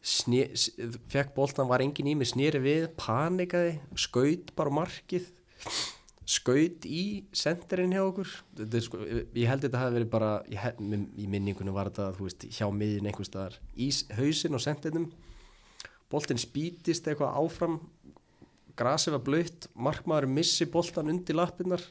fekk 0.05 1.35
boltan, 1.37 1.69
var 1.71 1.85
engin 1.85 2.11
í 2.13 2.15
mig 2.19 2.29
snýri 2.31 2.61
við, 2.63 2.89
panikaði 3.01 3.79
skaut 3.97 4.53
bara 4.57 4.73
markið 4.75 5.31
skaut 6.29 6.87
í 6.89 7.25
senderinn 7.37 7.93
hjá 7.93 8.03
okkur. 8.05 8.31
Sko, 8.85 9.01
ég 9.37 9.49
held 9.49 9.65
þetta 9.67 9.81
hafi 9.81 9.97
verið 9.99 10.11
bara 10.13 10.31
held, 10.63 10.81
í 11.21 11.29
minningunum 11.29 11.77
var 11.77 11.91
þetta 11.91 12.13
veist, 12.17 12.47
hjá 12.49 12.69
miðin 12.73 13.11
einhvers 13.11 13.29
staðar 13.29 13.59
í 13.77 13.91
hausinn 14.17 14.57
og 14.57 14.65
senderinnum 14.65 15.11
boltinn 16.13 16.41
spýtist 16.41 17.09
eitthvað 17.09 17.37
áfram 17.41 17.79
grasið 18.79 19.17
var 19.17 19.25
blöytt 19.27 19.69
markmaður 19.75 20.31
missi 20.31 20.67
boltan 20.71 21.11
undir 21.13 21.39
lappinnar 21.39 21.83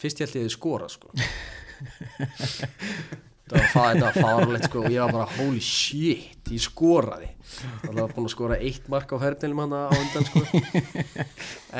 fyrst 0.00 0.22
ég 0.22 0.28
held 0.28 0.38
ég 0.38 0.46
þið 0.46 0.54
skora 0.54 0.88
sko 0.92 1.12
það 3.50 3.60
var, 3.60 3.68
fa- 3.72 3.86
þetta 3.92 4.06
var 4.06 4.18
fárlegt 4.24 4.68
sko 4.68 4.82
og 4.84 4.90
ég 4.92 5.00
var 5.04 5.14
bara 5.16 5.36
holy 5.38 5.60
shit, 5.64 6.42
ég 6.52 6.62
skoraði. 6.64 7.30
Það 7.84 7.94
var 8.02 8.12
búin 8.16 8.28
að 8.28 8.34
skora 8.34 8.58
eitt 8.60 8.88
mark 8.92 9.12
á 9.12 9.16
ferðinum 9.22 9.62
hann 9.64 9.74
á 9.76 9.82
undan 9.94 10.28
sko. 10.28 10.42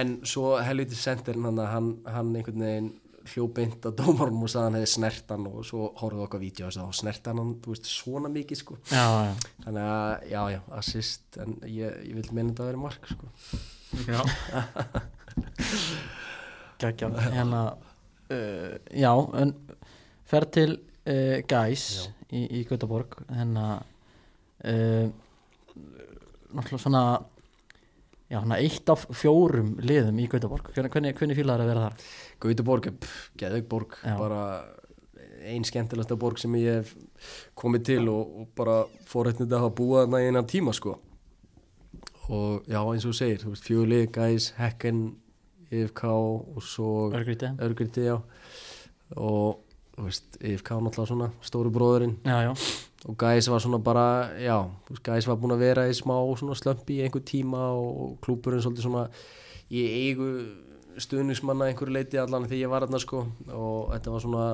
En 0.01 0.17
svo 0.29 0.55
helviti 0.65 0.97
sendirinn 0.99 1.47
hann 1.51 1.61
hann, 1.67 1.93
hann 2.09 2.33
einhvern 2.39 2.65
veginn 2.67 2.91
hljóbeint 3.29 3.85
á 3.85 3.93
dómarum 3.93 4.41
og 4.47 4.49
sagði 4.49 4.65
hann 4.71 4.77
hefði 4.79 4.91
snert 4.95 5.33
hann 5.35 5.45
og 5.51 5.59
svo 5.69 5.91
horfðu 6.01 6.23
okkar 6.25 6.41
vídeo 6.41 6.71
og 6.81 6.95
snert 6.97 7.27
hann 7.29 7.37
hann, 7.43 7.51
þú 7.61 7.75
veist, 7.75 7.91
svona 7.93 8.31
mikið 8.33 8.63
sko. 8.63 8.79
Já, 8.89 9.05
já. 9.29 9.35
Þannig 9.67 9.89
að, 9.93 10.13
já, 10.33 10.41
já, 10.55 10.61
assist 10.79 11.37
en 11.45 11.59
ég, 11.69 11.99
ég 12.09 12.17
vil 12.17 12.31
meina 12.33 12.55
þetta 12.55 12.65
að 12.65 12.71
vera 12.73 12.85
mark 12.87 13.13
sko. 13.13 13.29
Já. 14.09 14.21
Gægjá 16.79 17.09
Hérna, 17.35 17.63
uh, 18.31 18.75
já, 18.95 19.13
en 19.43 19.53
fer 20.29 20.45
til 20.55 20.77
uh, 21.09 21.39
Gæs 21.49 21.87
Já. 21.97 22.13
í, 22.31 22.45
í 22.61 22.63
Gautaborg 22.69 23.19
hérna 23.31 23.67
uh, 23.79 25.09
náttúrulega 26.53 26.83
svona 26.83 27.03
já, 28.29 28.39
svona 28.41 28.59
eitt 28.61 28.93
af 28.93 29.07
fjórum 29.17 29.77
liðum 29.81 30.19
í 30.21 30.29
Gautaborg 30.31 30.71
hvernig, 30.73 30.93
hvernig, 30.95 31.17
hvernig 31.19 31.39
fílaður 31.39 31.65
að 31.65 31.73
vera 31.73 31.87
þar? 31.87 32.09
Gautaborg, 32.45 32.91
geðveik 33.41 33.69
borg 33.71 33.99
Já. 34.03 34.17
bara 34.21 34.43
ein 35.49 35.65
skemmtilegsta 35.65 36.17
borg 36.19 36.41
sem 36.41 36.55
ég 36.59 36.81
hef 36.83 36.95
komið 37.59 37.85
til 37.93 38.03
og, 38.13 38.41
og 38.43 38.51
bara 38.59 38.81
fórhættnið 39.09 39.55
að 39.55 39.65
hafa 39.65 39.77
búað 39.79 40.05
þarna 40.05 40.23
í 40.23 40.29
einan 40.29 40.51
tíma 40.51 40.75
sko 40.77 40.99
og 42.29 42.67
já 42.69 42.81
eins 42.83 43.07
og 43.07 43.15
þú 43.15 43.17
segir, 43.17 43.41
þú 43.41 43.53
veist, 43.55 43.65
fjöli, 43.65 44.01
gæs, 44.13 44.51
hekken 44.59 44.99
IFK 45.73 46.03
og 46.11 46.61
svo 46.65 47.09
Örgríti? 47.17 47.55
Örgriti, 47.65 48.05
og 49.17 49.63
veist, 50.07 50.39
IFK 50.41 50.71
náttúrulega 50.79 51.11
svona 51.11 51.31
stóru 51.43 51.71
bróðurinn 51.75 52.17
Já, 52.25 52.39
já, 52.47 52.53
og 53.09 53.17
Gæs 53.19 53.49
var 53.51 53.61
svona 53.65 53.79
bara, 53.83 54.07
já 54.39 54.57
Gæs 55.03 55.27
var 55.27 55.37
búin 55.37 55.55
að 55.57 55.65
vera 55.67 55.89
í 55.89 55.95
smá 55.97 56.15
slömpi 56.55 56.99
í 56.99 57.03
einhver 57.07 57.25
tíma 57.27 57.71
og 57.75 58.19
klúburinn 58.25 58.63
svolítið 58.63 58.87
svona 58.89 59.09
í 59.71 59.85
eigu 59.85 60.29
stuðningsmanna 60.99 61.69
einhverju 61.71 61.95
leiti 61.95 62.19
allan 62.19 62.47
þegar 62.49 62.59
ég 62.65 62.71
var 62.73 62.83
þarna 62.87 62.99
sko. 62.99 63.21
Og 63.55 63.93
þetta 63.93 64.11
var 64.15 64.23
svona 64.25 64.47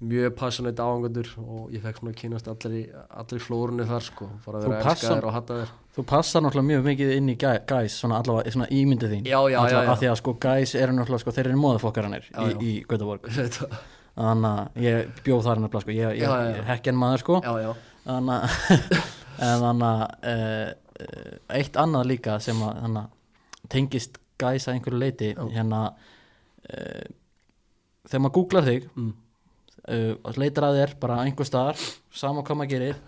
mjög 0.00 0.30
passionate 0.38 0.80
áhangandur 0.80 1.28
og 1.42 1.74
ég 1.74 1.82
fekk 1.84 1.98
svona 2.00 2.12
að 2.14 2.20
kynast 2.22 2.48
allir 2.48 3.42
flórunni 3.44 3.84
þar 3.84 4.06
sko 4.06 4.28
bara 4.46 4.62
Þú 4.64 4.70
vera 4.72 4.94
elskaðir 4.94 5.26
og 5.28 5.34
hattaðir 5.36 5.74
þú 5.98 6.04
passar 6.08 6.40
náttúrulega 6.46 6.68
mjög 6.70 6.86
mikið 6.88 7.12
inn 7.18 7.28
í 7.28 7.36
Gæ- 7.36 7.66
Gæs 7.68 7.98
svona 8.00 8.22
allavega 8.22 8.54
svona 8.54 8.70
ímyndið 8.72 9.12
þín. 9.12 9.28
Já, 9.28 9.38
já, 9.52 9.58
Allavega 9.60 9.84
já. 9.84 9.92
af 9.92 10.00
því 10.00 10.08
að 10.14 10.18
sko 10.22 10.34
Gæs 10.46 10.74
eru 10.80 10.92
náttúrulega 10.96 11.20
sko 11.26 11.34
þeir 11.36 11.50
eru 11.52 11.60
móðafokkaranir 11.66 12.30
í, 12.32 12.48
í 12.64 12.72
Gautaborg 12.88 13.28
Þetta- 13.28 13.68
þannig 14.16 14.50
að 14.50 14.84
ég 14.84 15.22
bjóð 15.24 15.46
þar 15.46 15.62
nefnilega 15.62 15.84
sko. 15.84 15.96
Ég, 15.96 16.20
ég, 16.20 16.36
ég 16.56 16.68
hekken 16.68 16.98
maður 17.00 17.24
sko. 17.24 17.40
Já, 17.44 17.52
já, 17.62 17.70
þannig 18.04 18.34
að 18.40 19.08
en 19.40 19.64
uh, 19.80 20.68
eitt 21.56 21.78
annað 21.80 22.10
líka 22.10 22.36
sem 22.42 22.60
að 22.64 22.82
að 22.90 23.70
tengist 23.70 24.18
gæsa 24.40 24.74
einhverju 24.74 25.00
leiti 25.00 25.32
Já. 25.32 25.42
hérna 25.54 25.80
uh, 25.90 27.06
þegar 28.08 28.24
maður 28.24 28.36
googlar 28.36 28.68
þig 28.68 28.88
mm. 28.90 29.10
uh, 29.86 30.12
og 30.24 30.40
leitar 30.40 30.68
að 30.68 30.80
þér 30.80 30.94
bara 31.02 31.22
einhver 31.24 31.48
staðar 31.48 31.80
sama 32.12 32.44
hvað 32.44 32.60
maður 32.60 32.74
gerir 32.74 33.00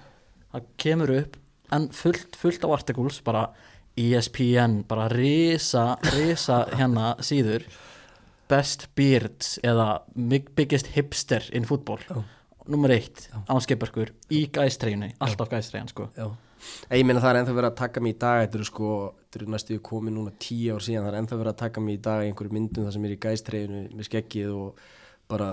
það 0.53 0.73
kemur 0.85 1.15
upp 1.19 1.39
en 1.73 1.89
fullt, 1.97 2.37
fullt 2.37 2.67
af 2.69 2.77
artikúls 2.79 3.21
bara 3.25 3.51
E 3.93 4.15
ESPN, 4.17 4.87
bara 4.89 5.05
risa 5.13 5.99
risa 6.15 6.63
hérna 6.79 7.11
síður 7.21 7.67
best 8.53 8.87
beards 8.99 9.57
eða 9.65 9.89
big- 10.15 10.53
biggest 10.59 10.93
hipster 10.95 11.49
in 11.57 11.65
football. 11.69 12.05
Já. 12.09 12.23
nummer 12.71 12.93
eitt, 12.95 13.25
ánskeiparkur 13.51 14.13
í 14.31 14.45
gæstreyjunni, 14.55 15.09
alltaf 15.25 15.49
gæstreyjan 15.51 15.89
sko. 15.91 16.05
Ég 16.93 17.03
meina 17.03 17.19
það 17.19 17.33
er 17.33 17.39
ennþá 17.41 17.55
verið 17.57 17.71
að 17.73 17.79
taka 17.81 18.03
mig 18.05 18.15
í 18.15 18.19
dag 18.23 18.43
þetta 18.45 18.59
eru 18.61 18.67
sko, 18.69 18.91
þetta 19.25 19.41
eru 19.41 19.49
næstu 19.51 19.79
komið 19.83 20.15
núna 20.15 20.33
tíu 20.39 20.77
ár 20.77 20.85
síðan, 20.87 21.09
það 21.09 21.11
er 21.11 21.19
ennþá 21.19 21.39
verið 21.41 21.53
að 21.53 21.63
taka 21.65 21.83
mig 21.83 21.97
í 21.97 22.03
dag 22.05 22.23
í 22.23 22.29
einhverju 22.31 22.55
myndum 22.55 22.87
það 22.87 22.95
sem 22.95 23.09
er 23.09 23.15
í 23.17 23.19
gæstreiðinu 23.25 23.83
með 23.99 24.09
skeggið 24.09 24.53
og 24.55 24.85
bara 25.33 25.49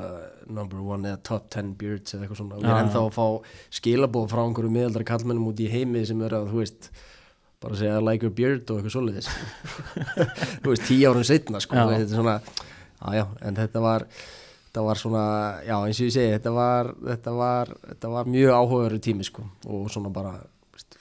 number 0.45 0.81
one 0.85 1.09
eða 1.09 1.21
top 1.31 1.49
ten 1.53 1.73
beards 1.79 2.13
eða 2.13 2.27
eitthvað 2.27 2.41
svona. 2.43 2.59
Og 2.59 2.67
ég 2.67 2.77
er 2.77 2.91
já. 2.91 3.01
að 3.01 3.13
fá 3.15 3.25
skilabóð 3.79 4.27
frá 4.33 4.43
einhverju 4.43 4.73
miðaldra 4.75 5.07
kallmennum 5.09 5.49
út 5.49 5.63
í 5.63 5.69
heimi 5.71 6.03
sem 6.05 6.21
er 6.27 6.35
að, 6.37 6.51
þú 6.53 6.61
veist 6.61 6.91
bara 7.59 7.79
segja 7.79 7.99
like 8.03 8.25
your 8.25 8.35
beard 8.35 8.69
og 8.69 8.79
eitthvað 8.79 8.95
svoleiðis. 8.95 9.31
Þú 10.63 10.73
veist, 10.73 10.85
tíu 10.87 11.09
árum 11.09 11.25
setna 11.27 11.59
sko, 11.63 11.75
þetta 11.75 12.05
er 12.05 12.13
svona, 12.13 12.35
já 12.99 13.15
já 13.19 13.25
en 13.47 13.55
þetta 13.55 13.81
var, 13.83 14.05
þetta 14.67 14.83
var 14.85 14.95
svona 15.01 15.23
já 15.67 15.75
eins 15.85 15.99
og 15.99 16.07
ég 16.09 16.13
segi, 16.15 16.31
þetta 16.37 16.53
var 16.55 16.93
þetta 17.07 17.33
var, 17.37 17.73
þetta 17.89 18.13
var 18.15 18.25
mjög 18.35 18.55
áhugaveru 18.59 18.99
tími 19.07 19.23
sko 19.27 19.43
og 19.67 19.89
svona 19.91 20.09
bara 20.13 20.35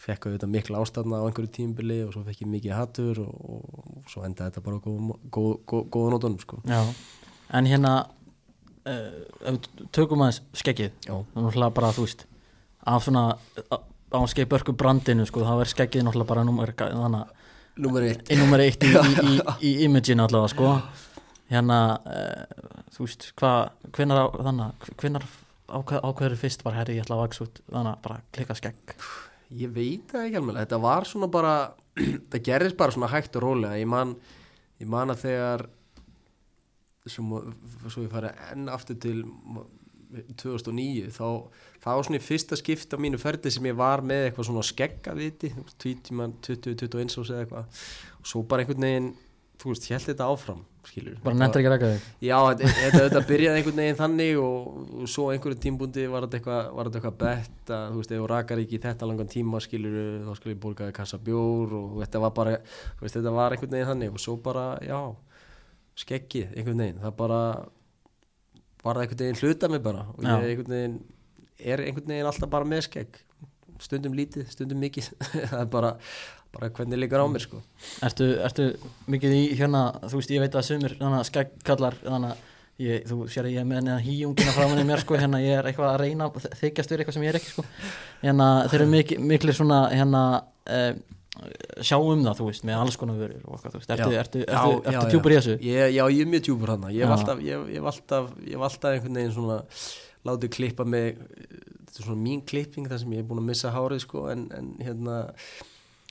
fekk 0.08 0.26
auðvitað 0.26 0.50
mikla 0.52 0.80
ástæðna 0.82 1.18
á 1.20 1.26
einhverju 1.28 1.50
tímbili 1.52 1.98
og 2.06 2.12
svo 2.14 2.22
fekk 2.26 2.40
ég 2.42 2.48
mikið 2.54 2.72
hattur 2.74 3.18
og, 3.22 3.34
og 3.52 4.08
svo 4.10 4.22
endaði 4.26 4.50
þetta 4.54 4.62
bara 4.64 4.78
á 4.78 4.84
góðum- 4.86 5.18
góð, 5.36 5.50
góð, 5.68 5.82
góða 5.94 6.12
nótunum 6.14 6.38
sko. 6.40 6.58
Já, 6.64 6.80
en 7.58 7.68
hérna 7.68 7.92
uh, 8.88 9.58
tökum 9.92 10.22
aðeins 10.24 10.40
Já. 10.64 10.88
það 11.06 11.36
er 11.36 11.44
náttúrulega 11.44 11.74
bara, 11.76 11.92
þú 11.96 12.06
veist 12.06 12.24
af 12.88 13.04
svona 13.04 13.24
ánskei 14.18 14.46
börku 14.48 14.72
brandinu 14.72 15.26
sko, 15.28 15.44
þá 15.44 15.60
er 15.60 15.70
skeggið 15.74 16.06
náttúrulega 16.08 16.30
bara 16.32 16.44
nummer, 16.48 16.72
þannig 16.72 17.20
að 17.22 17.34
Númer 17.78 18.02
eitt. 18.08 18.24
í 18.32 18.36
nummer 18.40 18.58
eitt 18.64 18.82
í, 18.82 18.88
í, 18.90 19.12
í, 19.30 19.34
í 19.68 19.72
imaginu 19.86 20.24
allavega 20.24 20.50
sko 20.50 20.70
hérna, 21.48 21.78
uh, 22.04 22.82
þú 22.94 23.06
veist 23.06 23.28
hvað, 23.38 23.60
hvenar 23.96 24.22
á, 24.22 24.26
þannig 24.48 24.88
hvenar 25.00 25.28
ákveð, 25.68 26.04
ákveður 26.04 26.36
fyrst 26.40 26.64
bara 26.64 26.80
herri 26.80 26.98
ég 26.98 27.04
ætla 27.04 27.18
að 27.18 27.24
vaks 27.24 27.42
út 27.44 27.60
þannig 27.68 27.92
að 27.92 28.04
bara 28.06 28.20
klika 28.36 28.56
skegg? 28.58 28.94
Ég 29.58 29.72
veit 29.72 30.10
það 30.10 30.26
ekki 30.26 30.40
alveg, 30.40 30.60
þetta 30.62 30.80
var 30.84 31.08
svona 31.08 31.30
bara 31.32 31.54
það 32.30 32.44
gerðist 32.48 32.78
bara 32.78 32.94
svona 32.94 33.10
hægt 33.12 33.36
og 33.38 33.44
rólega. 33.44 33.80
Ég 33.80 33.90
man, 33.90 34.14
ég 34.80 34.90
man 34.90 35.14
að 35.14 35.24
þegar 35.24 35.66
sem, 37.08 37.28
svo 37.88 38.04
ég 38.04 38.12
fari 38.12 38.34
enn 38.52 38.68
aftur 38.68 38.98
til 39.00 39.22
2009 40.40 41.08
þá 41.12 41.24
það 41.80 41.96
var 41.98 42.06
svona 42.06 42.18
í 42.18 42.24
fyrsta 42.24 42.56
skipta 42.58 42.96
á 42.96 43.02
mínu 43.02 43.20
ferdi 43.20 43.52
sem 43.52 43.64
ég 43.68 43.76
var 43.76 44.02
með 44.04 44.26
eitthvað 44.26 44.48
svona 44.48 44.64
skeggaviti 44.66 45.50
20-21 45.84 47.16
ás 47.16 47.32
eða 47.32 47.44
eitthvað. 47.44 47.80
Og 48.20 48.28
svo 48.28 48.44
bara 48.48 48.64
einhvern 48.64 48.84
veginn 48.84 49.10
þú 49.58 49.72
veist, 49.72 49.88
held 49.92 50.08
þetta 50.08 50.28
áfram 50.28 50.62
skilur 50.88 51.20
bara 51.22 51.38
nettur 51.38 51.62
ekki 51.62 51.72
rækja 51.72 51.90
þig. 51.92 52.08
Já, 52.24 52.38
þetta, 52.98 53.22
byrjaði 53.28 53.60
einhvern 53.60 53.80
veginn 53.82 54.00
þannig 54.00 54.40
og, 54.42 54.82
og 55.02 55.12
svo 55.12 55.28
einhverju 55.32 55.60
tímbundi 55.64 56.08
var 56.10 56.26
þetta 56.26 56.40
eitthvað, 56.40 56.90
eitthvað 56.90 57.18
bett 57.22 57.72
að 57.76 57.86
þú 57.92 58.02
veist, 58.02 58.12
ef 58.12 58.22
þú 58.22 58.28
rakar 58.32 58.62
ekki 58.64 58.82
þetta 58.82 59.08
langan 59.10 59.32
tíma 59.32 59.62
skilur 59.64 59.98
þá 60.26 60.32
skal 60.40 60.52
ég 60.52 60.60
borgaði 60.62 60.96
kassa 60.96 61.20
bjór 61.28 61.74
og 61.78 61.96
þetta 62.02 62.22
var 62.24 62.34
bara, 62.36 62.58
þú 62.98 63.06
veist, 63.06 63.18
þetta 63.18 63.34
var 63.38 63.56
einhvern 63.56 63.76
veginn 63.76 63.90
þannig 63.92 64.16
og 64.16 64.24
svo 64.24 64.36
bara, 64.48 64.66
já, 64.84 65.00
skeggið 65.98 66.56
einhvern 66.56 66.84
veginn, 66.84 67.00
það 67.04 67.16
bara 67.22 67.40
var 68.84 68.98
það 68.98 69.04
einhvern 69.04 69.22
veginn 69.24 69.40
hluta 69.42 69.70
mig 69.72 69.82
bara 69.84 70.04
og 70.14 70.26
ég 70.26 70.50
einhvern 70.52 70.74
veginn, 70.76 70.98
er 71.58 71.82
einhvern 71.84 72.12
veginn 72.14 72.30
alltaf 72.30 72.52
bara 72.52 72.68
með 72.68 72.84
skegg, 72.86 73.20
stundum 73.82 74.14
lítið, 74.18 74.46
stundum 74.52 74.80
mikið, 74.82 75.10
það 75.52 75.60
er 75.60 75.72
bara, 75.72 75.94
bara 76.54 76.70
hvernig 76.74 77.00
líkar 77.02 77.24
á 77.24 77.26
mér 77.28 77.44
sko. 77.44 77.60
ertu, 78.04 78.28
ertu 78.44 78.68
mikið 79.10 79.34
í 79.36 79.42
hérna 79.58 79.82
þú 80.06 80.20
veist 80.20 80.32
ég 80.32 80.44
veit 80.44 80.56
að 80.56 80.68
sumir 80.70 80.94
skeggkallar 81.28 81.98
þannig 82.04 82.30
að 82.32 82.46
ég, 82.78 83.04
þú 83.10 83.18
sér 83.28 83.48
að 83.48 83.54
ég 83.56 83.60
er 83.64 83.68
með 83.68 83.84
neðan 83.88 84.06
híjungina 84.06 84.54
framan 84.56 84.80
í 84.80 84.86
mér 84.88 85.02
sko 85.04 85.18
hérna 85.20 85.42
ég 85.42 85.58
er 85.58 85.68
eitthvað 85.68 85.92
að 85.92 86.00
reyna 86.04 86.30
þykjast 86.32 86.94
verið 86.94 87.04
eitthvað 87.04 87.18
sem 87.18 87.26
ég 87.26 87.32
er 87.34 87.40
ekki 87.40 87.52
sko 87.52 87.66
hérna 88.22 88.48
þeir 88.70 88.80
eru 88.80 88.90
mikil, 88.94 89.20
miklir 89.34 89.58
svona 89.58 89.80
hérna 89.92 90.24
uh, 90.38 90.92
sjá 91.84 91.94
um 92.00 92.24
það, 92.24 92.34
þú 92.40 92.46
veist, 92.48 92.64
með 92.66 92.80
alls 92.82 92.96
konar 92.98 93.18
vörur 93.20 93.42
og 93.44 93.54
eitthvað, 93.54 93.74
þú 93.74 93.78
veist, 93.78 93.90
ertu, 93.94 94.10
Já. 94.10 94.20
ertu, 94.22 94.40
ertu, 94.42 94.50
já, 94.50 94.62
ertu 94.90 94.94
já. 94.96 95.12
tjúpur 95.12 95.34
í 95.34 95.36
þessu? 95.38 95.56
ég, 95.62 95.92
Já, 95.94 96.02
ég 96.10 96.22
er 96.24 96.30
mjög 96.32 96.44
tjúpur 96.48 96.72
hann 96.72 96.86
Ég 96.90 97.04
hef 97.04 97.14
alltaf, 97.14 97.42
ég, 97.46 97.66
ég 97.68 97.78
hef 97.78 97.90
alltaf, 97.92 98.30
ég 98.42 98.56
hef 98.56 98.64
alltaf 98.68 98.96
einhvern 98.96 99.20
veginn 99.20 99.34
svona 99.36 99.58
látið 100.26 100.52
klippa 100.56 100.86
mig 100.88 101.20
þetta 101.20 102.00
er 102.00 102.08
svona 102.08 102.22
mín 102.24 102.42
klipping 102.48 102.88
þar 102.90 103.02
sem 103.04 103.14
ég 103.14 103.22
er 103.22 103.28
búin 103.28 103.42
að 103.44 103.50
missa 103.52 103.70
hárið 103.74 104.02
sko 104.02 104.24
en, 104.32 104.48
en 104.58 104.72
hérna 104.82 105.20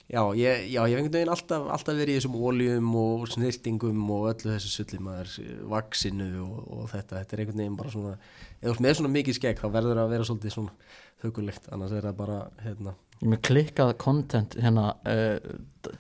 já, 0.08 0.22
ég, 0.40 0.68
já, 0.72 0.82
ég 0.88 0.94
hef 0.94 1.02
einhvern 1.02 1.16
veginn 1.18 1.34
alltaf, 1.34 1.66
alltaf 1.78 1.98
verið 1.98 2.14
í 2.16 2.20
þessum 2.20 2.38
óljum 2.48 2.94
og 3.02 3.26
snirtingum 3.34 4.06
og 4.16 4.30
öllu 4.34 4.54
þessu 4.54 4.72
sulli 4.78 5.00
maður 5.04 5.34
vaksinu 5.74 6.30
og, 6.46 6.62
og 6.78 6.86
þetta, 6.94 7.20
þetta 7.24 7.36
er 7.38 7.44
einhvern 7.44 7.64
veginn 7.64 7.80
bara 7.82 7.92
svona 7.96 8.14
ef 8.16 8.70
þú 8.70 8.76
ert 8.76 8.86
með 8.88 8.96
svona 9.02 9.14
mikið 9.18 9.40
skegg 9.42 9.60
þá 9.64 9.68
verður 9.76 10.00
það 10.00 10.06
að 10.08 10.16
vera 10.16 10.30
svolítið 10.32 10.56
svona 10.56 10.78
hugulegt, 11.24 11.68
annars 11.74 11.94
er 11.98 12.06
það 12.06 12.18
bara 12.20 12.40
hérna, 12.62 12.92
Ég 13.18 13.32
með 13.32 13.40
klikkað 13.48 13.92
content 13.98 14.54
hérna 14.62 14.82
uh, 15.10 15.48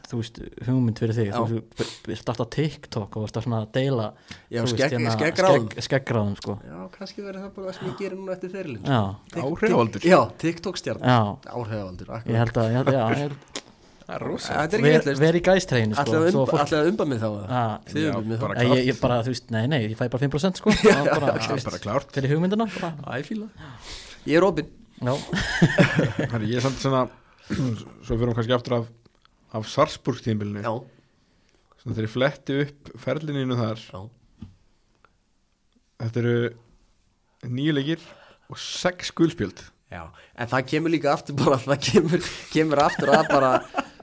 þú 0.05 0.19
veist, 0.19 0.35
hugmynd 0.67 0.99
fyrir 1.01 1.15
þig. 1.17 1.31
Já. 1.31 1.39
þú 1.49 1.87
veist, 2.11 2.21
starta 2.21 2.45
TikTok 2.53 3.17
og 3.17 3.23
varst 3.25 3.39
að 3.41 3.47
svona 3.47 3.61
deila 3.73 4.05
Já, 4.53 4.59
þú 4.61 4.75
skegg- 4.75 4.93
hérna, 4.93 5.15
skeggráðum. 5.15 5.65
skegg- 5.71 5.87
skeggráðum, 5.87 6.35
sko. 6.37 6.57
Já, 6.61 6.77
kannski 6.93 7.25
verður 7.25 7.47
það 7.47 7.55
bara 7.57 7.71
það 7.71 7.79
sem 7.79 7.89
ég 7.89 7.97
gerir 8.03 8.19
núna 8.21 8.35
eftir 8.37 8.53
ferilinn 8.53 8.85
Já, 8.85 9.01
Áhrifavaldur. 9.41 10.05
Já, 10.05 10.19
TikTok 10.45 10.77
stjarn 10.77 11.01
Áhrifavaldur, 11.09 12.13
ég 12.13 12.21
akkurat 12.21 12.43
held 12.43 12.61
að, 12.61 12.69
ég 12.77 12.93
já, 12.93 13.07
ég 13.25 13.65
Það 14.07 14.15
er 14.15 14.23
rosa 14.23 14.53
Þetta 14.55 14.77
er 14.77 14.79
ekki 14.79 14.87
ver, 14.87 14.97
eitthvað 15.01 15.21
ver 15.25 15.37
í 15.37 15.41
gæstreginu, 15.43 15.95
sko 15.97 16.03
Ætlaði 16.07 16.27
að 16.27 16.31
svo 16.31 16.41
umba- 16.43 16.53
mig 17.11 17.19
þá 17.19 17.27
bara- 17.27 18.67
Ég, 18.87 18.99
bara, 19.01 19.17
þú 19.25 19.33
veist, 19.33 19.49
nei, 19.51 19.63
nei, 19.67 19.79
ég 19.83 19.97
fæ 19.99 20.05
bara 20.13 20.21
5% 20.23 20.61
sko. 20.61 20.75
Bara, 21.07 21.33
Það 21.35 21.55
er 21.57 21.65
bara 21.67 21.81
klárt. 21.83 22.13
Fyrir 22.15 22.31
hugmyndina 22.35 22.67
bara. 22.71 22.93
Æ, 23.17 23.25
fíla. 23.27 23.49
Ég 24.27 24.37
er 24.39 24.47
Herri, 26.31 26.47
Ég 26.53 26.61
er 26.61 26.63
samt 26.65 26.79
svona 26.81 27.03
Svo 27.51 28.15
fyrir 28.15 28.31
hún 28.31 28.37
kannski 28.39 28.55
aftur 28.55 28.77
af 28.79 28.87
Af 29.59 29.67
Sarsburg 29.71 30.23
tímbilinu 30.23 30.63
Já, 30.63 30.71
Svona 31.83 31.95
þegar 31.97 32.07
ég 32.07 32.13
fletti 32.15 32.57
upp 32.63 32.89
ferlininu 33.03 33.55
þar. 33.59 33.83
Já. 33.91 34.01
Þetta 36.01 36.21
eru 36.23 36.33
nýju 37.47 37.75
leikir 37.77 38.03
og 38.51 38.59
sex 38.61 39.11
gulspjöld 39.15 39.61
Já, 39.91 40.01
en 40.35 40.49
það 40.51 40.65
kemur 40.73 40.91
líka 40.91 41.13
aftur 41.13 41.37
bara, 41.39 41.55
það 41.63 41.79
kemur, 41.85 42.25
kemur 42.51 42.81
aftur 42.83 43.11
að 43.15 43.29
bara, 43.31 43.51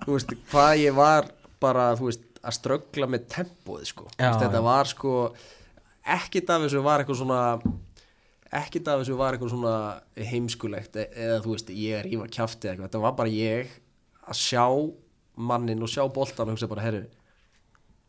þú 0.04 0.16
veist, 0.16 0.34
hvað 0.52 0.74
ég 0.82 0.96
var 0.96 1.30
bara, 1.62 1.90
þú 1.98 2.10
veist, 2.10 2.24
að 2.44 2.56
ströggla 2.58 3.08
með 3.08 3.26
tempóið, 3.32 3.86
sko. 3.90 4.06
Já, 4.18 4.28
veist, 4.28 4.42
þetta 4.44 4.60
já. 4.60 4.66
var, 4.68 4.90
sko, 4.90 5.14
ekkit 6.16 6.52
af 6.52 6.66
þessu 6.66 6.82
var 6.84 7.02
eitthvað 7.02 7.20
svona, 7.22 7.40
ekkit 8.60 8.90
af 8.92 9.00
þessu 9.02 9.18
var 9.20 9.36
eitthvað 9.36 9.54
svona 9.54 9.76
heimskulegt, 10.32 10.98
e- 11.00 11.08
eða, 11.26 11.40
þú 11.44 11.54
veist, 11.56 11.72
ég 11.72 11.98
er 12.00 12.08
rífa 12.08 12.28
kjafti 12.36 12.70
eitthvað, 12.70 12.90
þetta 12.90 13.04
var 13.06 13.16
bara 13.20 13.32
ég 13.32 13.72
að 14.24 14.40
sjá 14.40 14.66
mannin 15.34 15.82
og 15.82 15.90
sjá 15.90 16.04
boltan 16.12 16.50
og 16.50 16.54
hugsa 16.54 16.68
bara, 16.70 16.84
herru, 16.84 17.06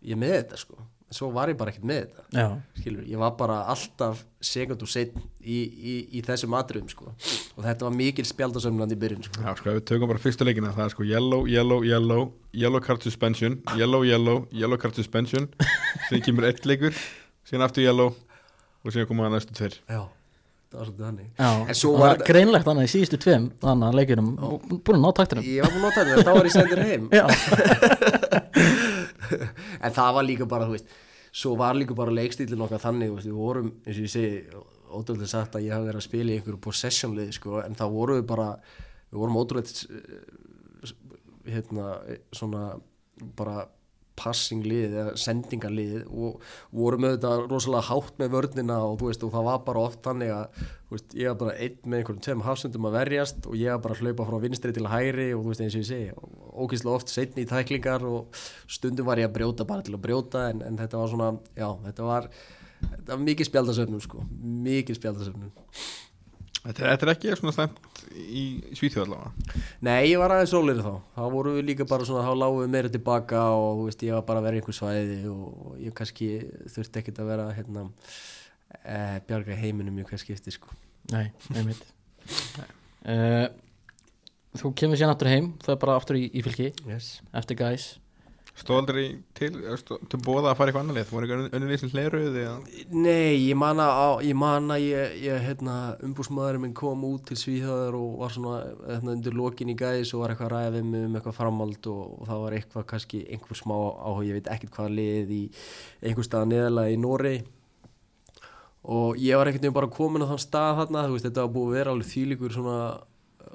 ég 0.05 0.19
með 0.19 0.35
þetta, 0.39 0.61
sko. 0.65 0.83
Svo 1.15 1.29
var 1.31 1.47
ég 1.51 1.55
bara 1.59 1.71
ekkert 1.71 1.85
með 1.87 2.01
þetta 2.01 2.41
já, 2.41 2.47
skilur, 2.81 3.03
ég 3.07 3.21
var 3.21 3.35
bara 3.39 3.61
alltaf 3.71 4.23
sekundu 4.43 4.87
setn 4.89 5.21
í, 5.39 5.59
í, 5.63 5.93
í 6.19 6.23
þessum 6.25 6.55
atriðum 6.59 6.89
sko. 6.91 7.13
og 7.55 7.61
þetta 7.63 7.87
var 7.87 7.95
mikil 7.95 8.25
spjaldasöfnandi 8.27 8.97
í 8.97 8.99
byrjun 9.05 9.23
sko. 9.23 9.45
Já, 9.45 9.53
sko, 9.61 9.77
við 9.77 9.85
tökum 9.87 10.11
bara 10.11 10.21
fyrstu 10.21 10.47
leikina 10.47 10.73
Það 10.75 10.89
er 10.89 10.95
sko 10.97 11.07
yellow, 11.07 11.47
yellow, 11.47 11.85
yellow 11.87 12.27
Yellow 12.55 12.83
card 12.83 13.05
suspension 13.07 13.61
Yellow, 13.79 14.03
yellow, 14.07 14.43
yellow 14.51 14.79
card 14.81 14.99
suspension 14.99 15.47
Síðan 16.09 16.25
kemur 16.27 16.49
eitt 16.51 16.67
leikur 16.67 16.93
Síðan 17.47 17.65
aftur 17.69 17.85
yellow 17.87 18.11
Og 18.85 18.93
síðan 18.93 19.07
koma 19.09 19.25
það 19.25 19.33
næstu 19.33 19.55
tveir. 19.57 19.75
Já, 19.89 20.01
það 20.69 20.77
var 20.77 20.85
svolítið 20.85 21.05
þannig. 21.07 21.29
Já 21.39 21.47
en 21.65 21.77
svo 21.79 21.93
Það 21.95 22.03
var 22.03 22.19
greinlegt 22.27 22.67
þannig 22.67 22.85
í 22.85 22.91
síðustu 22.91 23.17
tveim 23.23 23.47
þannig 23.63 23.87
að 23.87 23.97
leikinum, 23.97 24.27
búin 24.75 24.99
að 24.99 25.01
ná 25.01 25.09
taktinum. 25.17 25.47
Ég 25.47 25.65
var 25.65 25.73
búin 25.73 25.79
að 25.79 25.87
nota 25.87 26.03
þetta, 26.05 26.25
þá 26.27 26.33
var 26.37 26.45
ég 26.45 26.53
sendur 26.53 26.81
heim. 26.85 27.03
Já, 27.09 27.25
en 29.85 29.95
það 29.97 30.11
var 30.19 30.27
líka 30.27 30.45
bara, 30.49 30.67
þú 30.69 30.77
veist 30.77 30.93
svo 31.35 31.55
var 31.59 31.75
líka 31.75 31.97
bara 31.97 32.13
leikstílinn 32.15 32.63
okkar 32.65 32.83
þannig 32.83 33.13
veist, 33.13 33.27
við 33.27 33.39
vorum, 33.39 33.71
eins 33.83 33.99
og 33.99 34.07
ég 34.07 34.13
segi 34.13 34.63
ótrúlega 34.95 35.27
sagt 35.27 35.57
að 35.57 35.65
ég 35.67 35.75
hafi 35.75 35.89
verið 35.89 36.01
að 36.01 36.07
spila 36.07 36.31
í 36.31 36.37
einhverju 36.39 36.61
possession-lið 36.63 37.31
sko, 37.35 37.59
en 37.65 37.75
það 37.75 37.95
voru 37.97 38.17
við 38.19 38.27
bara 38.29 38.49
við 39.11 39.21
vorum 39.21 39.39
ótrúlega 39.41 40.93
hérna, 41.45 41.89
svona 42.35 42.63
bara 43.37 43.65
passinglið 44.19 44.95
eða 44.95 45.13
sendingarlið 45.19 46.05
og 46.07 46.41
vorum 46.75 47.07
auðvitað 47.09 47.45
rosalega 47.51 47.87
hátt 47.89 48.19
með 48.21 48.33
vörnina 48.35 48.79
og, 48.87 48.97
þú 49.01 49.09
veist, 49.09 49.25
og 49.27 49.33
það 49.35 49.47
var 49.49 49.61
bara 49.67 49.83
oft 49.89 50.01
þannig 50.05 50.33
að 50.35 50.59
veist, 50.93 51.15
ég 51.19 51.31
var 51.31 51.39
bara 51.41 51.55
einn 51.65 51.77
með 51.83 52.01
einhverjum 52.01 52.23
tveim 52.27 52.45
hafsendum 52.45 52.89
að 52.89 52.97
verjast 52.99 53.49
og 53.49 53.57
ég 53.59 53.75
var 53.75 53.83
bara 53.85 53.97
að 53.97 54.03
hlaupa 54.05 54.27
frá 54.29 54.37
vinstri 54.45 54.75
til 54.75 54.89
hægri 54.91 55.29
og 55.35 55.43
þú 55.43 55.53
veist 55.53 55.65
eins 55.65 55.77
og 55.77 55.83
ég 55.83 55.89
segi 55.91 56.11
ókýrslega 56.55 56.99
oft 56.99 57.11
setni 57.11 57.45
í 57.45 57.49
tæklingar 57.49 58.05
og 58.07 58.43
stundum 58.71 59.09
var 59.09 59.21
ég 59.21 59.29
að 59.29 59.35
brjóta 59.39 59.67
bara 59.67 59.85
til 59.85 59.97
að 59.97 60.05
brjóta 60.07 60.47
en, 60.51 60.63
en 60.65 60.79
þetta 60.79 61.01
var 61.01 61.11
svona, 61.11 61.31
já, 61.57 61.69
þetta 61.89 62.07
var 62.07 62.31
þetta 62.85 63.11
var 63.11 63.23
mikið 63.25 63.49
spjaldasöfnum 63.51 64.03
sko 64.03 64.25
mikið 64.41 64.99
spjaldasöfnum 64.99 65.53
Þetta 66.65 66.81
er, 66.81 66.87
þetta 66.89 67.05
er 67.05 67.11
ekki 67.11 67.33
svona 67.37 67.53
stæmt 67.53 67.99
í 68.15 68.43
Svíþjóð 68.73 69.03
allavega. 69.03 69.57
Nei, 69.85 69.99
ég 70.09 70.21
var 70.21 70.33
aðeins 70.33 70.53
rólir 70.55 70.79
þá. 70.81 70.93
Þá 71.13 71.21
voru 71.35 71.53
við 71.59 71.67
líka 71.67 71.85
bara 71.89 72.07
svona, 72.07 72.23
þá 72.25 72.39
lágum 72.41 72.63
við 72.63 72.71
meira 72.73 72.91
tilbaka 72.93 73.43
og 73.53 73.81
þú 73.81 73.89
veist, 73.89 74.05
ég 74.07 74.17
var 74.17 74.25
bara 74.29 74.41
að 74.41 74.47
vera 74.47 74.57
í 74.57 74.61
einhver 74.63 74.77
svæði 74.79 75.19
og 75.29 75.75
ég 75.83 75.97
kannski 75.99 76.29
þurfti 76.73 77.01
ekkert 77.03 77.21
að 77.21 77.29
vera 77.29 77.45
hérna 77.53 77.83
e, 78.81 78.97
bjarga 79.29 79.59
heiminum 79.59 80.01
í 80.01 80.07
hver 80.09 80.23
skipti 80.23 80.55
sko. 80.55 80.73
Nei, 81.13 81.27
einmitt. 81.53 81.85
Uh, 83.05 83.45
Þú 84.55 84.71
kemur 84.79 84.97
síðan 84.97 85.11
aftur 85.11 85.29
heim 85.29 85.51
það 85.61 85.73
er 85.73 85.79
bara 85.81 85.99
aftur 85.99 86.17
í, 86.17 86.25
í 86.31 86.41
fylki. 86.45 86.71
Yes. 86.87 87.19
eftir 87.35 87.59
gæs 87.59 87.87
Stóð 88.55 88.77
aldrei 88.79 89.01
til, 89.35 89.49
til 90.07 90.19
bóða 90.23 90.53
að 90.53 90.57
fara 90.61 90.71
eitthvað 90.71 90.83
annar 90.85 90.95
leið 90.95 91.09
voru 91.11 91.77
sem 91.81 91.89
hleiruð 91.91 92.37
eða? 92.39 92.53
Nei, 92.95 93.33
ég 93.49 93.57
man 93.59 93.81
að, 93.83 93.91
á- 93.99 94.21
ég 94.23 94.37
man 94.39 94.71
að 94.71 94.85
ég, 94.85 95.15
ég 95.25 95.41
hérna, 95.43 95.73
umbúsmaðurinn 96.07 96.63
minn 96.63 96.75
kom 96.77 97.03
út 97.03 97.25
til 97.27 97.35
Svíþjóðar 97.41 97.97
og 97.99 98.13
var 98.21 98.31
svona 98.31 98.61
hérna, 98.87 99.11
undir 99.17 99.35
lokin 99.35 99.73
í 99.73 99.75
gæðis 99.75 100.13
og 100.15 100.23
var 100.23 100.31
eitthvað 100.31 100.47
að 100.47 100.53
ræða 100.55 100.71
við 100.77 100.87
mig 100.93 101.03
um 101.09 101.17
eitthvað 101.19 101.35
framhald 101.41 101.89
og, 101.91 102.05
og 102.21 102.29
það 102.31 102.43
var 102.45 102.55
eitthvað 102.61 102.85
kannski 102.93 103.21
einhver 103.35 103.59
smá 103.59 103.75
áhuga, 103.75 104.23
ég 104.29 104.39
veit 104.39 104.49
ekkert 104.55 104.73
hvað 104.79 104.95
lið 105.01 105.35
í 105.35 105.41
einhver 106.07 106.29
stað 106.29 106.47
neðalega 106.53 106.95
í 106.95 107.01
Norei 107.03 107.35
og 108.85 109.19
ég 109.19 109.35
var 109.35 109.49
einhvern 109.49 109.65
veginn 109.65 109.75
bara 109.81 109.91
komin 109.91 110.23
á 110.23 110.29
þann 110.31 110.43
stað 110.45 110.79
þarna, 110.79 111.03
þú 111.09 111.15
veist, 111.17 111.27
þetta 111.27 111.43
var 111.43 111.53
búið 111.57 111.67
að 111.73 111.77
vera 111.79 111.93
alveg 111.95 112.09
þýlikur 112.11 112.55
svona 112.55 112.79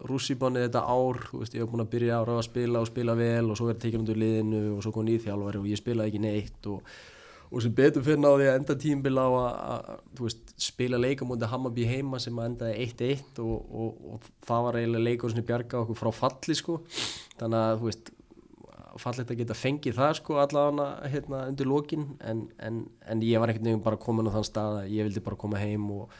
rússibanni 0.09 0.65
þetta 0.65 0.83
ár, 0.87 1.23
þú 1.31 1.43
veist, 1.43 1.55
ég 1.57 1.65
var 1.65 1.73
búin 1.73 1.85
að 1.85 1.95
byrja 1.95 2.19
ára 2.21 2.37
að 2.39 2.47
spila 2.49 2.83
og 2.83 2.91
spila 2.91 3.17
vel 3.19 3.47
og 3.47 3.59
svo 3.59 3.71
verið 3.71 3.81
tekið 3.87 4.03
undir 4.03 4.21
liðinu 4.21 4.61
og 4.75 4.85
svo 4.85 4.93
kom 4.95 5.09
nýþjálfari 5.09 5.63
og 5.63 5.71
ég 5.71 5.81
spilaði 5.81 6.13
ekki 6.13 6.23
neitt 6.25 6.71
og, 6.71 6.95
og 7.51 7.65
sem 7.65 7.75
betur 7.81 8.07
fyrir 8.07 8.23
náði 8.23 8.47
að 8.51 8.61
enda 8.61 8.79
tímbil 8.85 9.17
á 9.19 9.29
að, 9.41 9.91
þú 10.19 10.29
veist, 10.29 10.55
spila 10.71 11.01
leika 11.01 11.29
mútið 11.29 11.53
Hammarby 11.55 11.89
heima 11.91 12.23
sem 12.23 12.39
að 12.39 12.53
endaði 12.53 12.87
1-1 12.87 13.43
og, 13.45 13.75
og, 13.83 14.01
og 14.15 14.31
það 14.47 14.65
var 14.69 14.81
eiginlega 14.81 15.09
leikur 15.09 15.35
sem 15.35 15.51
bjarga 15.51 15.85
okkur 15.85 16.01
frá 16.05 16.13
falli 16.23 16.59
sko, 16.59 16.81
þannig 17.37 17.61
að 17.61 17.79
þú 17.83 17.91
veist 17.91 18.15
fallegt 18.99 19.31
að 19.33 19.41
geta 19.43 19.57
fengið 19.57 19.97
það 19.99 20.17
sko 20.19 20.39
allavega 20.43 21.11
hérna 21.13 21.45
undir 21.51 21.69
lokin. 21.69 22.07
En, 22.27 22.45
en, 22.63 22.83
en 23.07 23.23
ég 23.25 23.41
var 23.41 23.53
einhvern 23.53 23.71
veginn 23.71 23.85
bara 23.85 24.01
komin 24.01 24.31
á 24.31 24.35
þann 24.35 24.49
stað 24.49 24.79
að 24.83 24.95
ég 24.97 25.09
vildi 25.09 25.25
bara 25.25 25.39
koma 25.41 25.61
heim 25.61 25.87
og, 25.95 26.17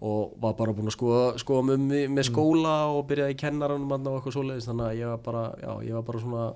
og 0.00 0.36
var 0.40 0.56
bara 0.56 0.72
búin 0.72 0.88
að 0.88 0.96
skoða, 0.96 1.24
skoða 1.40 1.66
með, 1.68 1.82
með, 1.90 2.04
með 2.16 2.26
skóla 2.30 2.74
og 2.94 3.02
byrjaði 3.10 3.34
í 3.34 3.40
kennaranum 3.40 3.90
og 3.92 4.14
eitthvað 4.14 4.36
svoleiðis. 4.38 4.68
Þannig 4.70 4.86
að 4.86 5.00
ég 5.00 5.10
var 5.12 5.24
bara, 5.26 5.42
já, 5.60 5.72
ég 5.84 5.98
var 5.98 6.06
bara 6.06 6.22
svona 6.22 6.46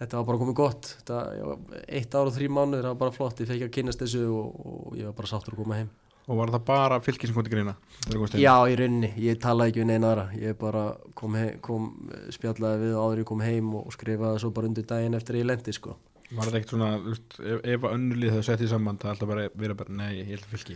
þetta 0.00 0.18
var 0.18 0.26
bara 0.30 0.40
komið 0.40 0.56
gott. 0.58 0.88
Þetta, 1.00 1.20
var, 1.50 1.84
eitt 1.86 2.16
ár 2.16 2.30
og 2.30 2.34
þrý 2.34 2.48
mánuður 2.50 2.88
það 2.88 2.90
var 2.90 2.98
bara 3.04 3.14
flott, 3.14 3.44
ég 3.44 3.52
fekk 3.52 3.68
að 3.68 3.76
kynast 3.78 4.02
þessu 4.02 4.24
og, 4.26 4.58
og 4.72 4.98
ég 4.98 5.08
var 5.08 5.16
bara 5.20 5.30
sáttur 5.30 5.54
að 5.54 5.62
koma 5.62 5.78
heim. 5.78 5.94
Og 6.26 6.40
var 6.40 6.50
það 6.50 6.64
bara 6.66 6.98
fylki 7.06 7.28
sem 7.28 7.36
kom 7.36 7.44
til 7.46 7.52
greina? 7.52 7.76
Já, 8.34 8.54
í 8.66 8.74
rauninni, 8.80 9.12
ég 9.22 9.38
talaði 9.38 9.70
ekki 9.70 9.84
við 9.84 9.90
neina 9.92 10.08
aðra. 10.10 10.24
Ég 10.42 10.58
bara 10.58 10.84
kom, 11.14 11.36
heim, 11.38 11.60
kom 11.62 11.86
spjallaði 12.34 12.82
við 12.82 12.96
áður 12.98 13.22
ég 13.22 13.28
kom 13.30 13.44
heim 13.46 13.68
og 13.78 13.94
skrifaði 13.94 14.42
svo 14.42 14.50
bara 14.56 14.66
undir 14.72 14.88
daginn 14.90 15.14
eftir 15.14 15.38
að 15.38 15.44
ég 15.44 15.50
lendi 15.52 15.76
sko. 15.76 15.94
Var 16.26 16.48
það 16.48 16.58
ekkert 16.58 16.72
svona, 16.74 16.88
ef, 17.14 17.60
ef 17.62 17.86
að 17.86 17.92
önnur 17.94 18.18
lið 18.18 18.32
hefur 18.34 18.48
sett 18.48 18.64
í 18.66 18.70
samband 18.72 18.98
það 18.98 19.12
alltaf 19.12 19.30
bara 19.30 19.44
verið 19.54 19.78
bara, 19.78 19.98
nei, 20.00 20.08
ég 20.16 20.32
held 20.32 20.48
fylki 20.50 20.74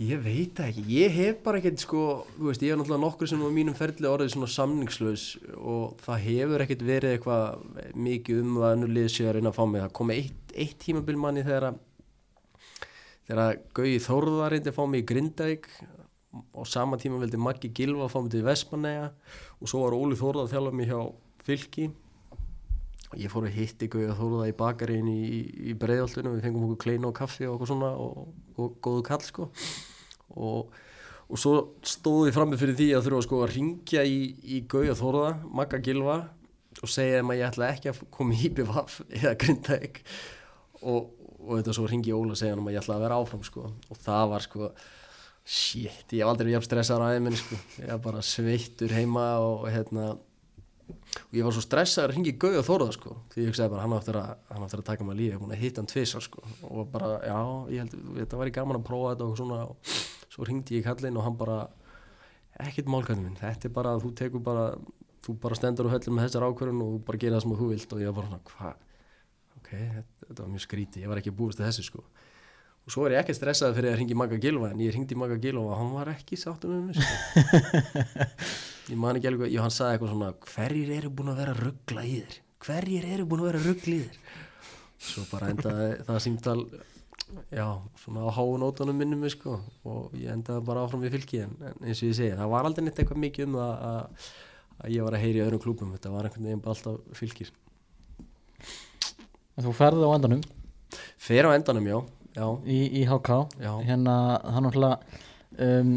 Ég 0.00 0.16
veit 0.24 0.54
það 0.56 0.70
ekki, 0.70 0.82
ég 0.96 1.12
hef 1.12 1.40
bara 1.44 1.58
ekkert 1.58 1.82
sko, 1.82 2.02
þú 2.38 2.46
veist, 2.46 2.62
ég 2.64 2.72
hef 2.72 2.78
náttúrulega 2.80 3.02
nokkur 3.02 3.28
sem 3.28 3.42
á 3.44 3.52
mínum 3.52 3.74
ferli 3.76 4.08
orðið 4.08 4.30
svona 4.32 4.46
samningslaus 4.48 5.24
og 5.60 5.98
það 6.00 6.22
hefur 6.24 6.62
ekkert 6.64 6.84
verið 6.88 7.16
eitthvað 7.18 7.90
mikið 8.06 8.40
um 8.40 8.54
að 8.62 8.72
önnur 8.78 8.94
lið 8.96 9.08
sé 9.12 9.26
að 9.28 9.36
reyna 9.36 9.52
að 9.52 9.58
fá 9.58 9.66
mig. 9.68 9.82
Það 9.84 9.92
kom 9.98 10.12
eitt, 10.14 10.54
eitt 10.56 10.78
tímabil 10.80 11.18
manni 11.20 11.44
þegar 11.44 11.66
að 11.68 11.82
að 13.44 13.60
Gauði 13.76 13.98
Þórðar 14.06 14.54
reyndi 14.54 14.72
að 14.72 14.78
fá 14.78 14.80
mig 14.88 15.04
í 15.04 15.08
Grindavík 15.12 15.68
og 16.56 16.72
sama 16.72 16.96
tíma 17.02 17.20
vildi 17.20 17.42
Maggi 17.44 17.68
Gilva 17.76 18.08
fá 18.08 18.18
mig 18.24 18.32
til 18.32 18.42
Vestmanneja 18.48 19.12
og 19.60 19.68
svo 19.68 19.84
var 19.84 19.98
Óli 20.00 20.16
Þórðar 20.16 20.48
að 20.48 20.56
þjálfa 20.56 20.74
mig 20.80 20.90
hjá 20.94 21.00
Fylki. 21.44 21.90
Og 23.10 23.20
ég 23.20 23.36
fór 23.36 23.52
að 23.52 23.60
hitti 23.60 23.92
Gauði 23.92 24.16
Þórðar 24.16 24.48
í 24.48 24.58
bakarín 24.64 25.12
í, 25.12 25.44
í 25.60 25.76
breiðoltunum, 25.76 26.40
við 26.40 26.48
fengum 26.48 26.70
okkur 26.70 26.82
kleina 26.88 27.12
og 27.12 27.16
kaffi 27.20 27.44
og 27.44 27.58
okkur 27.58 27.74
svona 27.74 27.92
og, 28.00 28.32
og 28.56 28.80
góðu 28.80 29.06
kall 29.12 29.24
sko 29.28 29.52
og, 30.36 30.74
og 31.30 31.40
svo 31.40 31.54
stóð 31.86 32.28
ég 32.30 32.36
frammi 32.36 32.58
fyrir 32.60 32.78
því 32.78 32.90
að 32.96 33.08
þurfa 33.08 33.22
sko 33.26 33.40
að 33.44 33.54
ringja 33.56 34.04
í, 34.06 34.20
í 34.44 34.60
Gauja 34.70 34.98
Þórða, 34.98 35.32
Magga 35.60 35.80
Gilva 35.84 36.20
og 36.80 36.90
segja 36.90 37.18
þeim 37.18 37.32
að 37.34 37.40
ég 37.40 37.50
ætla 37.50 37.72
ekki 37.74 37.90
að 37.90 38.04
koma 38.14 38.36
í 38.36 38.44
IBVF 38.48 39.00
eða 39.20 39.34
Grindavík. 39.42 40.00
Og, 40.80 41.10
og 41.40 41.52
þetta 41.58 41.76
svo 41.76 41.90
ringi 41.90 42.14
Óla 42.16 42.36
að 42.36 42.42
segja 42.42 42.54
hann 42.54 42.64
að 42.64 42.76
ég 42.76 42.82
ætla 42.84 42.96
að 42.96 43.04
vera 43.04 43.20
áfram 43.20 43.44
sko. 43.44 43.66
Og 43.90 44.00
það 44.00 44.32
var 44.32 44.46
sko 44.46 44.72
shit, 45.50 46.12
ég 46.14 46.20
hef 46.20 46.30
aldrei 46.30 46.46
verið 46.46 46.58
jafn 46.58 46.68
stressaður 46.68 47.06
á 47.08 47.12
æðminni 47.16 47.38
sko 47.40 47.56
ég 47.80 47.88
var 47.88 48.02
bara 48.04 48.20
sveittur 48.22 48.92
heima 48.94 49.24
og 49.42 49.64
hérna 49.72 50.10
og 50.90 51.34
ég 51.34 51.46
var 51.46 51.54
svo 51.54 51.62
stressaður 51.64 52.12
að 52.12 52.16
ringi 52.16 52.34
Gauð 52.40 52.58
og 52.60 52.66
Þóruða 52.66 52.94
sko. 52.96 53.16
Því 53.32 53.42
ég 53.42 53.50
hugsaði 53.50 53.72
bara 53.72 53.84
hann 53.84 53.94
á 53.94 53.98
eftir 54.00 54.18
að, 54.20 54.30
að 54.56 54.86
taka 54.86 55.06
að 55.06 55.18
lífi, 55.18 55.28
ég 55.28 55.36
er 55.36 55.42
búin 55.42 55.54
að 55.54 55.62
hitta 55.64 55.82
hann 55.82 55.90
tvisar 55.90 56.24
sko. 56.24 56.42
Og 56.70 56.88
bara, 56.90 57.12
já, 57.26 57.38
ég 57.74 57.84
held, 57.84 57.96
þetta 58.18 58.40
væri 58.40 58.54
gaman 58.56 58.80
að 58.80 58.86
prófa 58.88 59.12
þetta 59.14 59.28
og 59.28 59.38
svona 59.38 59.60
og 59.70 59.94
svo 60.30 60.46
ringdi 60.46 60.78
ég 60.78 60.84
í 60.84 60.86
kallinn 60.86 61.18
og 61.18 61.26
hann 61.26 61.38
bara 61.38 61.60
ekkert 62.60 62.90
málkvæðin 62.92 63.24
minn, 63.24 63.38
þetta 63.40 63.68
er 63.68 63.74
bara 63.74 63.96
þú 64.00 64.12
tekur 64.18 64.42
bara, 64.44 64.64
þú 65.24 65.36
bara 65.42 65.58
stendur 65.58 65.88
og 65.88 65.94
höllur 65.94 66.16
með 66.16 66.28
þessar 66.28 66.46
ákvörðun 66.48 66.82
og 66.86 66.96
bara 67.06 67.20
gerir 67.20 67.36
það 67.36 67.44
sem 67.46 67.54
þú 67.60 67.70
vilt. 67.72 67.94
Og 67.94 68.02
ég 68.02 68.10
var 68.10 68.18
bara 68.24 68.40
hvað, 68.50 68.82
ok 69.60 69.70
þetta, 69.76 70.26
þetta 70.26 70.42
var 70.42 70.52
mjög 70.54 70.66
skríti, 70.66 71.04
ég 71.04 71.12
var 71.12 71.22
ekki 71.22 71.34
búist 71.36 71.60
til 71.60 71.66
þessu 71.66 71.86
sko. 71.86 72.04
Og 72.80 72.94
svo 72.94 73.06
er 73.06 73.16
ég 73.16 73.22
ekki 73.22 73.36
stressaði 73.36 73.76
fyrir 73.76 73.92
að 73.92 73.98
ringi 74.00 74.16
Magga 74.16 74.38
Gilva 74.40 74.70
en 74.72 74.80
ég 74.80 74.94
ringdi 74.94 75.16
Magga 75.18 75.36
Gilva 75.40 75.66
og 75.66 75.74
hann 75.76 75.90
var 75.92 76.12
ekki 76.14 76.38
sáttum 76.40 76.72
með 76.72 76.86
mér 76.86 77.00
sko. 77.00 77.58
ég 78.92 79.00
man 79.00 79.18
ekki 79.18 79.28
alveg, 79.30 79.52
já 79.52 79.60
hann 79.60 79.74
sagði 79.74 79.98
eitthvað 79.98 80.14
svona 80.14 80.30
hverjir 80.48 80.94
eru 80.96 81.10
búin 81.12 81.32
að 81.34 81.42
vera 81.42 81.56
ruggla 81.58 82.06
í 82.08 82.14
þér? 82.22 82.38
Hverjir 82.64 83.10
eru 83.10 83.26
búin 83.28 83.44
að 83.44 83.50
vera 83.50 83.60
ruggla 83.66 83.98
í 83.98 84.00
þér? 84.06 84.40
Svo 85.10 85.26
bara 85.28 85.52
endaði 85.52 85.90
það 86.08 86.22
símtal 86.24 86.58
já, 87.54 87.66
svona 88.02 88.26
á 88.26 88.30
háunótanum 88.36 88.96
minnum 89.00 89.24
sko 89.32 89.56
og 89.86 90.14
ég 90.18 90.30
endaði 90.34 90.64
bara 90.66 90.84
áfram 90.86 91.02
við 91.04 91.16
fylki 91.18 91.42
en, 91.44 91.56
eins 91.80 92.02
og 92.02 92.10
ég 92.10 92.16
segi, 92.18 92.36
það 92.38 92.52
var 92.52 92.68
aldrei 92.68 92.84
neitt 92.86 93.00
eitthvað 93.02 93.22
mikið 93.24 93.48
um 93.48 93.58
það 93.58 93.72
að, 93.90 94.28
að 94.80 94.94
ég 94.96 95.06
var 95.06 95.16
að 95.18 95.24
heyri 95.24 95.40
í 95.40 95.44
öðrum 95.46 95.64
klúpum, 95.64 95.92
þetta 95.96 96.14
var 96.14 96.28
einhvern 96.28 96.48
veginn 96.50 96.62
bara 96.64 96.76
alltaf 96.76 97.18
fylkir 97.20 97.52
Þú 99.60 99.72
ferði 99.76 100.06
á 100.08 100.10
endanum? 100.16 100.42
Fer 101.20 101.44
á 101.44 101.50
endanum, 101.52 101.84
já, 101.90 101.98
já, 102.38 102.46
í, 102.64 102.78
í 103.00 103.04
HK 103.08 103.36
Já. 103.60 103.72
hérna, 103.84 104.14
hann 104.54 104.64
náttúrulega 104.64 105.00
um, 105.66 105.90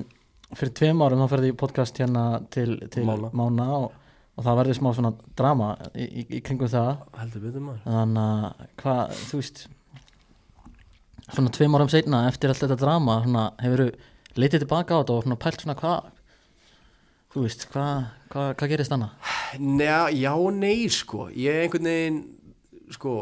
fyrir 0.58 0.74
tveim 0.80 1.04
árum 1.06 1.22
þá 1.24 1.30
ferði 1.32 1.52
í 1.54 1.58
podcast 1.62 2.02
hérna 2.02 2.24
til, 2.54 2.76
til 2.92 3.06
Mána. 3.08 3.30
Mána, 3.40 3.68
og, 3.78 3.94
og 4.36 4.48
það 4.48 4.60
verði 4.60 4.76
smá 4.80 4.90
svona 4.98 5.14
drama 5.40 5.70
í, 5.94 6.04
í, 6.06 6.26
í 6.40 6.42
kringum 6.46 6.72
það. 6.74 6.92
Heldur 7.22 7.46
betur 7.48 7.66
maður. 7.70 7.86
Þannig 7.88 8.28
að 8.28 8.68
hvað, 8.84 9.16
þú 9.30 9.40
veist 9.40 9.64
svona 11.30 11.54
tveim 11.54 11.78
árum 11.78 11.92
seinna 11.92 12.26
eftir 12.30 12.52
allt 12.52 12.66
þetta 12.66 12.80
drama 12.82 13.22
svona, 13.24 13.46
hefur 13.64 13.86
leitið 14.36 14.66
tilbaka 14.66 14.98
á 14.98 15.02
þetta 15.02 15.18
og 15.18 15.26
svona 15.28 15.40
pælt 15.40 15.64
svona 15.64 15.78
hvað 15.80 16.12
þú 17.34 17.46
veist, 17.46 17.68
hvað 17.72 17.94
hva, 18.34 18.50
hva 18.58 18.70
gerist? 18.70 18.94
Njá, 19.62 20.10
já 20.14 20.34
nei 20.54 20.90
sko 20.92 21.30
ég 21.30 21.64
einhvern 21.66 21.90
veginn 21.90 22.22
sko 22.94 23.16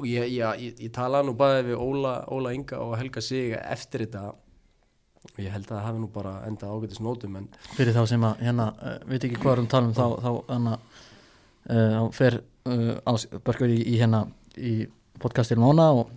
og 0.00 0.06
ég, 0.08 0.30
ég, 0.32 0.62
ég, 0.64 0.78
ég 0.86 0.92
tala 0.94 1.20
nú 1.24 1.34
bæði 1.36 1.70
við 1.70 1.82
Óla, 1.82 2.14
Óla 2.32 2.54
Inga 2.56 2.80
og 2.80 2.96
Helga 2.98 3.22
Sig 3.24 3.52
eftir 3.58 4.06
þetta 4.06 4.30
og 5.20 5.40
ég 5.42 5.52
held 5.52 5.66
að 5.68 5.74
það 5.74 5.84
hafi 5.84 6.00
nú 6.00 6.08
bara 6.14 6.34
endað 6.48 6.76
ágætis 6.76 7.02
nótum 7.04 7.36
en 7.36 7.48
fyrir 7.74 7.92
þá 7.96 8.02
sem 8.08 8.24
að 8.24 8.44
hérna, 8.46 8.70
uh, 8.80 8.96
veit 9.10 9.26
ekki 9.26 9.40
hvað 9.42 9.52
er 9.52 9.62
um 9.64 9.68
talum 9.74 9.92
þá, 9.96 10.06
þá 10.24 10.30
hérna 10.48 10.76
uh, 11.68 11.98
fer 12.16 12.38
uh, 12.40 12.94
á 13.04 13.12
Börgur 13.44 13.74
í, 13.74 13.82
í 13.84 13.98
hérna 14.00 14.24
í 14.56 14.74
podcastir 15.20 15.60
Mána 15.60 15.90
og, 15.98 16.08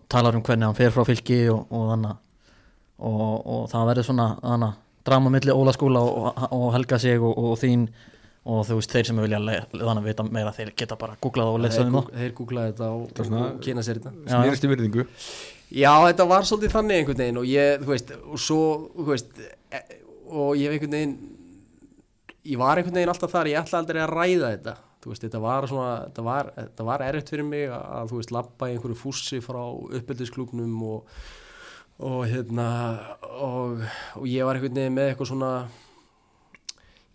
og 0.00 0.06
talar 0.12 0.36
um 0.38 0.42
hvernig 0.46 0.66
hann 0.70 0.78
fer 0.78 0.92
frá 0.94 1.04
fylki 1.08 1.42
og, 1.52 1.66
og 1.70 1.88
þannig 1.92 2.14
og, 3.00 3.34
og 3.54 3.66
það 3.72 3.86
verður 3.92 4.08
svona 4.10 4.30
þannig 4.42 4.78
drama 5.10 5.30
milli 5.32 5.52
Óla 5.56 5.72
skóla 5.76 6.00
og, 6.04 6.40
og 6.52 6.66
Helga 6.74 6.98
sig 7.00 7.20
og, 7.20 7.36
og 7.40 7.54
þín 7.60 7.86
og 8.50 8.64
þú 8.68 8.76
veist 8.80 8.92
þeir 8.94 9.06
sem 9.10 9.18
vilja 9.20 9.38
le- 9.40 9.62
þannig 9.72 10.00
að 10.00 10.06
vita 10.10 10.24
meira 10.26 10.52
þeir 10.56 10.70
geta 10.76 10.96
bara 11.00 11.16
googlað 11.20 11.54
og 11.54 11.58
lesað 11.60 11.88
um 11.90 11.96
það. 11.98 12.12
þeir 12.20 12.34
googlaði 12.38 12.70
þetta 12.72 12.86
og, 12.96 13.02
Það 13.16 13.34
og, 13.40 13.58
kynna 13.64 13.82
sér 13.84 14.00
þetta. 14.00 14.12
Í 14.64 14.70
virðingu. 14.72 15.04
Já, 15.70 15.92
þetta 16.08 16.26
var 16.30 16.46
svolítið 16.48 16.72
þannig 16.74 16.96
einhvern 17.02 17.20
veginn 17.20 17.40
og 17.42 17.46
ég, 17.50 17.82
þú 17.84 17.90
veist, 17.92 18.08
og 18.26 18.40
svo, 18.42 18.62
þú 18.96 19.04
veist, 19.12 19.42
e, 19.70 19.82
og 20.32 20.48
ég 20.58 20.66
hef 20.66 20.76
einhvern 20.78 20.96
veginn, 20.96 21.12
ég 22.50 22.58
var 22.64 22.80
einhvern 22.80 22.96
veginn 22.98 23.12
alltaf 23.12 23.34
þar, 23.36 23.50
ég 23.52 23.60
ætla 23.60 23.82
aldrei 23.84 24.00
að 24.02 24.14
ræða 24.16 24.50
þetta, 24.56 24.74
þú 25.00 25.12
veist, 25.12 25.26
þetta 25.26 25.42
var 25.42 25.68
svona, 25.70 25.92
þetta 26.08 26.24
var, 26.26 26.50
þetta 26.56 26.88
var 26.88 27.04
erfitt 27.06 27.34
fyrir 27.34 27.46
mig 27.48 27.68
að, 27.72 28.10
þú 28.10 28.18
veist, 28.20 28.34
labba 28.36 28.68
í 28.68 28.74
einhverju 28.76 28.98
fússi 29.00 29.40
frá 29.44 29.60
uppeldisklúknum 30.00 30.74
og, 30.88 31.20
og 32.04 32.18
hérna, 32.28 32.66
og, 33.40 33.86
og 34.20 34.26
ég 34.28 34.44
var 34.48 34.58
einhvern 34.58 34.76
veginn 34.76 34.98
með 34.98 35.12
eitthvað 35.12 35.32
svona, 35.32 35.52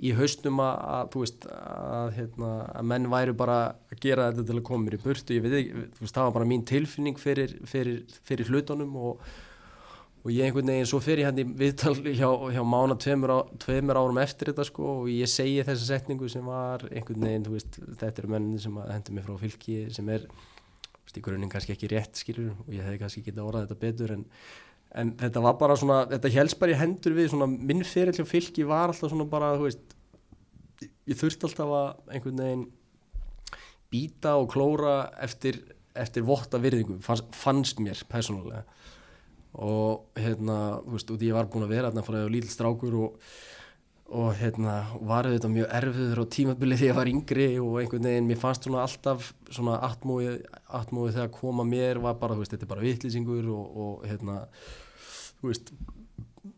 í 0.03 0.11
hausnum 0.15 0.59
að, 0.59 0.79
að 0.95 1.11
þú 1.13 1.21
veist 1.23 1.45
að, 1.55 2.09
hérna, 2.17 2.51
að 2.75 2.87
menn 2.91 3.09
væru 3.13 3.35
bara 3.37 3.59
að 3.93 3.99
gera 4.03 4.29
þetta 4.31 4.47
til 4.49 4.57
að 4.59 4.65
koma 4.67 4.87
mér 4.87 4.97
í 4.97 5.03
burtu. 5.05 5.37
Ég 5.37 5.45
veit 5.45 5.55
ekki, 5.61 5.83
þú 5.95 6.03
veist, 6.03 6.15
það 6.17 6.27
var 6.27 6.35
bara 6.39 6.49
mín 6.49 6.65
tilfinning 6.67 7.21
fyrir, 7.21 7.53
fyrir, 7.69 8.01
fyrir 8.27 8.51
hlutunum 8.51 8.97
og, 8.99 9.29
og 10.25 10.33
ég 10.33 10.47
einhvern 10.47 10.71
veginn 10.73 10.89
svo 10.89 10.99
fyrir 11.05 11.27
hann 11.27 11.37
í 11.37 11.45
viðtal 11.45 11.93
hjá, 12.01 12.27
hjá 12.55 12.61
mána 12.65 12.97
tveimur, 12.97 13.33
á, 13.37 13.39
tveimur 13.61 13.99
árum 14.01 14.19
eftir 14.23 14.49
þetta 14.51 14.65
sko 14.65 14.87
og 15.03 15.09
ég 15.13 15.29
segi 15.29 15.61
þessa 15.67 15.91
setningu 15.91 16.29
sem 16.31 16.45
var 16.49 16.87
einhvern 16.89 17.27
veginn, 17.27 17.45
þú 17.45 17.55
veist, 17.55 17.79
þetta 18.01 18.23
eru 18.23 18.31
mennin 18.33 18.61
sem 18.61 18.79
hendur 18.89 19.17
mig 19.17 19.27
frá 19.27 19.35
fylki 19.43 19.79
sem 19.93 20.09
er 20.15 20.25
veist, 20.25 21.19
í 21.19 21.25
grunninn 21.25 21.51
kannski 21.53 21.75
ekki 21.75 21.91
rétt 21.93 22.23
skilur 22.23 22.55
og 22.55 22.71
ég 22.73 22.87
hefði 22.87 23.03
kannski 23.03 23.25
getað 23.27 23.51
orðað 23.51 23.67
þetta 23.67 23.83
betur 23.85 24.15
en 24.17 24.25
en 24.95 25.11
þetta 25.19 25.43
var 25.43 25.57
bara 25.59 25.75
svona, 25.79 25.97
þetta 26.07 26.31
helst 26.37 26.59
bara 26.61 26.71
í 26.71 26.79
hendur 26.79 27.15
við 27.17 27.33
svona 27.33 27.47
minn 27.51 27.83
fyrir 27.87 28.15
hjá 28.15 28.25
fylki 28.27 28.65
var 28.67 28.93
alltaf 28.93 29.11
svona 29.11 29.27
bara, 29.27 29.53
þú 29.59 29.67
veist 29.67 29.95
ég 31.09 31.19
þurfti 31.19 31.49
alltaf 31.49 31.73
að 31.79 32.15
einhvern 32.15 32.43
veginn 32.43 32.65
býta 33.91 34.35
og 34.39 34.49
klóra 34.53 34.95
eftir, 35.23 35.59
eftir 35.95 36.25
votta 36.27 36.59
virðingum 36.61 37.01
fannst, 37.03 37.27
fannst 37.35 37.81
mér 37.83 38.01
persónulega 38.11 38.63
og 39.55 40.19
hérna, 40.19 40.59
þú 40.83 40.95
veist, 40.97 41.11
í 41.15 41.29
ég 41.29 41.35
var 41.37 41.49
búin 41.51 41.65
að 41.67 41.75
vera 41.75 41.91
þarna 41.91 42.05
því 42.07 42.21
að 42.21 42.31
lítill 42.33 42.51
strákur 42.51 42.97
og, 42.99 43.27
og 44.15 44.31
hérna, 44.39 44.75
var 45.07 45.29
þetta 45.31 45.51
mjög 45.51 45.75
erfiður 45.79 46.23
og 46.25 46.31
tímabilið 46.35 46.81
því 46.81 46.89
ég 46.89 46.97
var 46.99 47.11
yngri 47.11 47.49
og 47.63 47.77
einhvern 47.81 48.09
veginn, 48.09 48.29
mér 48.29 48.41
fannst 48.41 48.67
svona 48.67 48.83
alltaf 48.83 49.29
svona 49.49 49.77
atmóið, 49.87 50.41
atmóið 50.81 51.19
þegar 51.19 51.35
koma 51.39 51.67
mér 51.67 52.01
var 52.03 52.17
bara, 52.19 52.35
þú 52.35 52.43
veist, 52.43 52.55
þetta 52.55 52.67
er 52.67 52.73
bara 52.73 52.85
vitlýsingur 52.85 53.51
og, 53.55 53.77
og 53.85 54.09
hérna 54.09 54.41
þú 55.39 55.51
veist, 55.53 55.71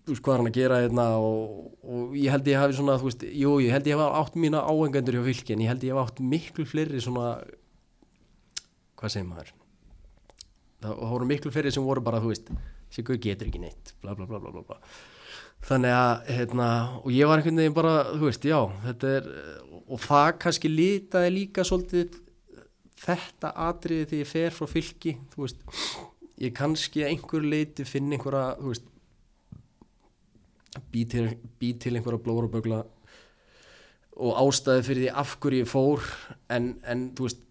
þú 0.08 0.14
veist 0.14 0.24
hvað 0.26 0.34
er 0.34 0.42
hann 0.42 0.52
að 0.52 0.58
gera 0.58 0.82
hérna 0.84 1.06
og, 1.22 1.70
og 1.84 2.18
ég 2.18 2.34
held 2.34 2.50
ég 2.50 2.62
hafi 2.62 2.78
svona 2.80 2.98
þú 3.00 3.10
veist, 3.12 3.28
jú, 3.30 3.54
ég 3.64 3.76
held 3.76 3.90
ég 3.90 4.00
hafi 4.00 4.22
átt 4.24 4.40
mína 4.40 4.64
áhengendur 4.66 5.20
hjá 5.20 5.26
fylki 5.30 5.56
en 5.56 5.64
ég 5.66 5.72
held 5.72 5.86
ég 5.86 5.94
hafi 5.96 6.12
átt 6.12 6.24
miklu 6.34 6.66
fleiri 6.68 7.04
svona 7.04 7.36
hvað 8.98 9.14
segir 9.14 9.30
maður? 9.30 9.54
Það 10.82 11.06
voru 11.12 11.30
miklu 11.30 11.54
fleiri 11.54 11.74
sem 11.74 11.86
voru 11.86 12.04
bara 12.06 12.22
þú 12.24 12.34
veist, 12.34 12.52
Sigur 12.94 13.20
getur 13.22 13.50
ekki 13.50 13.62
neitt 13.62 13.94
bla 14.02 14.16
bla 14.18 14.28
bla 14.30 14.40
bla 14.40 14.64
bla, 14.64 14.78
þannig 15.68 15.96
að 15.96 16.30
hérna, 16.38 16.68
og 17.02 17.10
ég 17.14 17.30
var 17.30 17.42
einhvern 17.42 17.62
veginn 17.62 17.76
bara 17.76 17.96
þú 18.14 18.30
veist, 18.30 18.46
já, 18.48 18.60
þetta 18.86 19.14
er 19.20 19.32
og 19.88 20.04
það 20.04 20.30
kannski 20.44 20.72
litaði 20.72 21.34
líka 21.34 21.66
svolítið 21.68 22.20
þetta 22.98 23.54
atriði 23.68 24.06
þegar 24.10 24.24
ég 24.24 24.32
fer 24.32 24.56
frá 24.56 24.70
fylki 24.72 25.16
þú 25.34 25.44
veist, 25.46 25.66
ég 26.42 26.54
kannski 26.58 27.04
að 27.04 27.12
einhver 27.14 27.50
leiti 27.54 27.88
finn 27.88 28.12
einhverja, 28.14 28.56
þú 28.62 28.74
veist 28.74 28.94
bý 30.94 31.04
til, 31.10 31.26
bý 31.60 31.74
til 31.82 31.96
einhverja 31.98 32.22
blórabögla 32.24 32.84
og 34.18 34.40
ástæði 34.42 34.86
fyrir 34.86 35.04
því 35.04 35.12
af 35.22 35.36
hverju 35.42 35.64
ég 35.64 35.70
fór 35.70 36.08
en, 36.54 36.72
en 36.86 37.10
þú 37.18 37.28
veist 37.28 37.44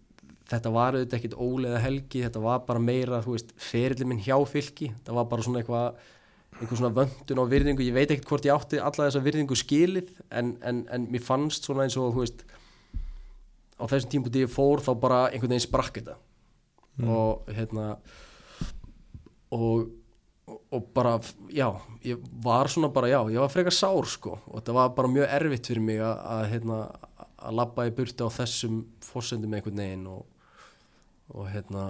þetta 0.47 0.71
var 0.73 0.95
auðvitað 0.95 1.17
ekkit 1.19 1.39
ólega 1.39 1.79
helgi 1.83 2.23
þetta 2.23 2.43
var 2.43 2.61
bara 2.67 2.83
meira, 2.83 3.23
þú 3.23 3.35
veist, 3.35 3.49
ferillin 3.59 4.11
minn 4.11 4.23
hjá 4.23 4.37
fylki. 4.47 4.91
Þetta 4.99 5.17
var 5.17 5.27
bara 5.31 5.45
svona 5.45 5.63
eitthvað 5.63 6.05
einhver 6.57 6.79
svona 6.79 6.95
vöndun 6.95 7.41
á 7.43 7.45
virðingu, 7.51 7.85
ég 7.85 7.95
veit 7.95 8.11
ekkert 8.13 8.31
hvort 8.31 8.47
ég 8.47 8.55
átti 8.55 8.79
alla 8.81 9.09
þessa 9.09 9.21
virðingu 9.25 9.57
skilið 9.59 10.13
en, 10.33 10.55
en, 10.65 10.85
en 10.93 11.05
mér 11.11 11.21
fannst 11.21 11.67
svona 11.67 11.85
eins 11.85 11.97
og 11.99 12.15
þú 12.15 12.23
veist 12.23 12.45
á 13.77 13.83
þessum 13.85 14.13
tímpúti 14.13 14.41
ég 14.41 14.49
fór 14.49 14.81
þá 14.81 14.91
bara 14.97 15.19
einhvern 15.29 15.53
veginn 15.53 15.67
sprakk 15.67 15.99
þetta. 15.99 16.17
Og 17.05 17.51
hérna 17.53 17.91
og, 19.53 19.91
og 20.73 20.87
bara 20.95 21.17
já, 21.53 21.69
ég 22.07 22.23
var 22.43 22.71
svona 22.73 22.89
bara 22.93 23.11
já, 23.11 23.19
ég 23.35 23.43
var 23.43 23.53
frekar 23.53 23.75
sár 23.75 24.09
sko. 24.09 24.39
Og 24.47 24.57
þetta 24.61 24.79
var 24.79 24.95
bara 24.97 25.11
mjög 25.13 25.29
erfitt 25.37 25.69
fyrir 25.69 25.85
mig 25.91 26.01
að, 26.01 26.23
að 26.33 26.49
hérna 26.55 26.79
að 27.37 27.59
labba 27.59 27.85
í 27.87 27.93
burti 27.93 28.25
á 28.25 28.29
þessum 28.33 28.81
fórsendum 29.05 29.53
einhvern 29.53 29.83
veginn 29.83 30.09
og, 30.09 30.25
og 31.33 31.49
hérna 31.51 31.87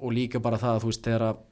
og 0.00 0.12
líka 0.16 0.40
bara 0.42 0.60
það 0.60 0.76
að 0.76 0.82
þú 0.84 0.90
veist 0.92 1.06
þegar 1.06 1.26
að 1.28 1.46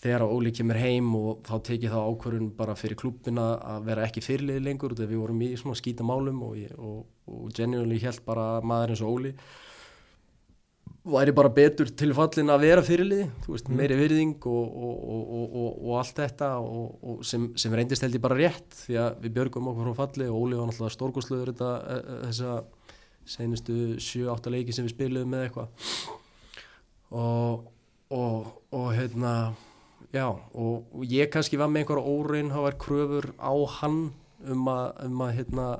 þegar 0.00 0.24
að 0.24 0.34
Óli 0.34 0.52
kemur 0.56 0.78
heim 0.80 1.08
og 1.18 1.42
þá 1.44 1.56
tekið 1.68 1.94
þá 1.94 1.98
ákvörðun 2.00 2.52
bara 2.56 2.76
fyrir 2.78 2.96
klúbbina 3.00 3.48
að 3.74 3.90
vera 3.90 4.06
ekki 4.06 4.22
fyrirliði 4.24 4.62
lengur 4.64 4.94
þegar 4.96 5.10
við 5.12 5.20
vorum 5.20 5.42
í 5.44 5.50
svona 5.60 5.76
skýta 5.76 6.06
málum 6.08 6.40
og, 6.46 6.54
og, 6.78 7.02
og 7.28 7.50
genuinely 7.56 8.00
held 8.00 8.22
bara 8.24 8.46
að 8.56 8.70
maður 8.70 8.94
eins 8.94 9.04
og 9.04 9.18
Óli 9.18 9.34
væri 11.10 11.32
bara 11.32 11.48
betur 11.52 11.88
til 11.96 12.10
fallin 12.12 12.52
að 12.52 12.64
vera 12.66 12.82
fyrirliði, 12.84 13.26
þú 13.44 13.54
veist, 13.54 13.68
Mm. 13.70 13.76
meiri 13.76 13.96
virðing 13.96 14.46
og, 14.46 14.74
og, 14.88 14.96
og, 15.14 15.22
og, 15.36 15.54
og, 15.60 15.78
og 15.86 15.94
allt 16.00 16.16
þetta 16.20 16.50
og, 16.60 16.98
og 17.02 17.22
sem, 17.24 17.46
sem 17.56 17.72
reyndist 17.72 18.04
held 18.04 18.18
ég 18.18 18.24
bara 18.24 18.36
rétt 18.36 18.82
því 18.84 18.98
að 19.00 19.22
við 19.24 19.34
björgum 19.38 19.70
okkur 19.72 19.88
frá 19.88 20.00
falli 20.02 20.28
og 20.28 20.42
Óli 20.42 20.58
var 20.58 20.68
náttúrulega 20.68 20.96
stórgóðsluður 20.96 21.52
þetta 21.54 21.70
e, 21.80 21.96
e, 21.96 22.18
þessa 22.26 22.58
senustu 23.30 23.76
7-8 24.02 24.52
leiki 24.54 24.74
sem 24.74 24.86
við 24.86 24.94
spiluðum 24.96 25.34
með 25.34 25.46
eitthvað. 25.46 25.84
Og, 27.10 27.68
og, 28.14 28.50
og 28.74 28.88
hérna 28.94 29.34
já, 30.14 30.26
og, 30.28 30.88
og 30.90 31.06
ég 31.06 31.30
kannski 31.32 31.58
var 31.60 31.70
með 31.70 31.84
einhverja 31.84 32.16
óreinhávar 32.16 32.78
kröfur 32.80 33.30
á 33.38 33.54
hann 33.80 34.02
um 34.50 34.68
að, 34.70 34.84
um 35.06 35.24
að 35.26 35.34
hérna 35.38 35.70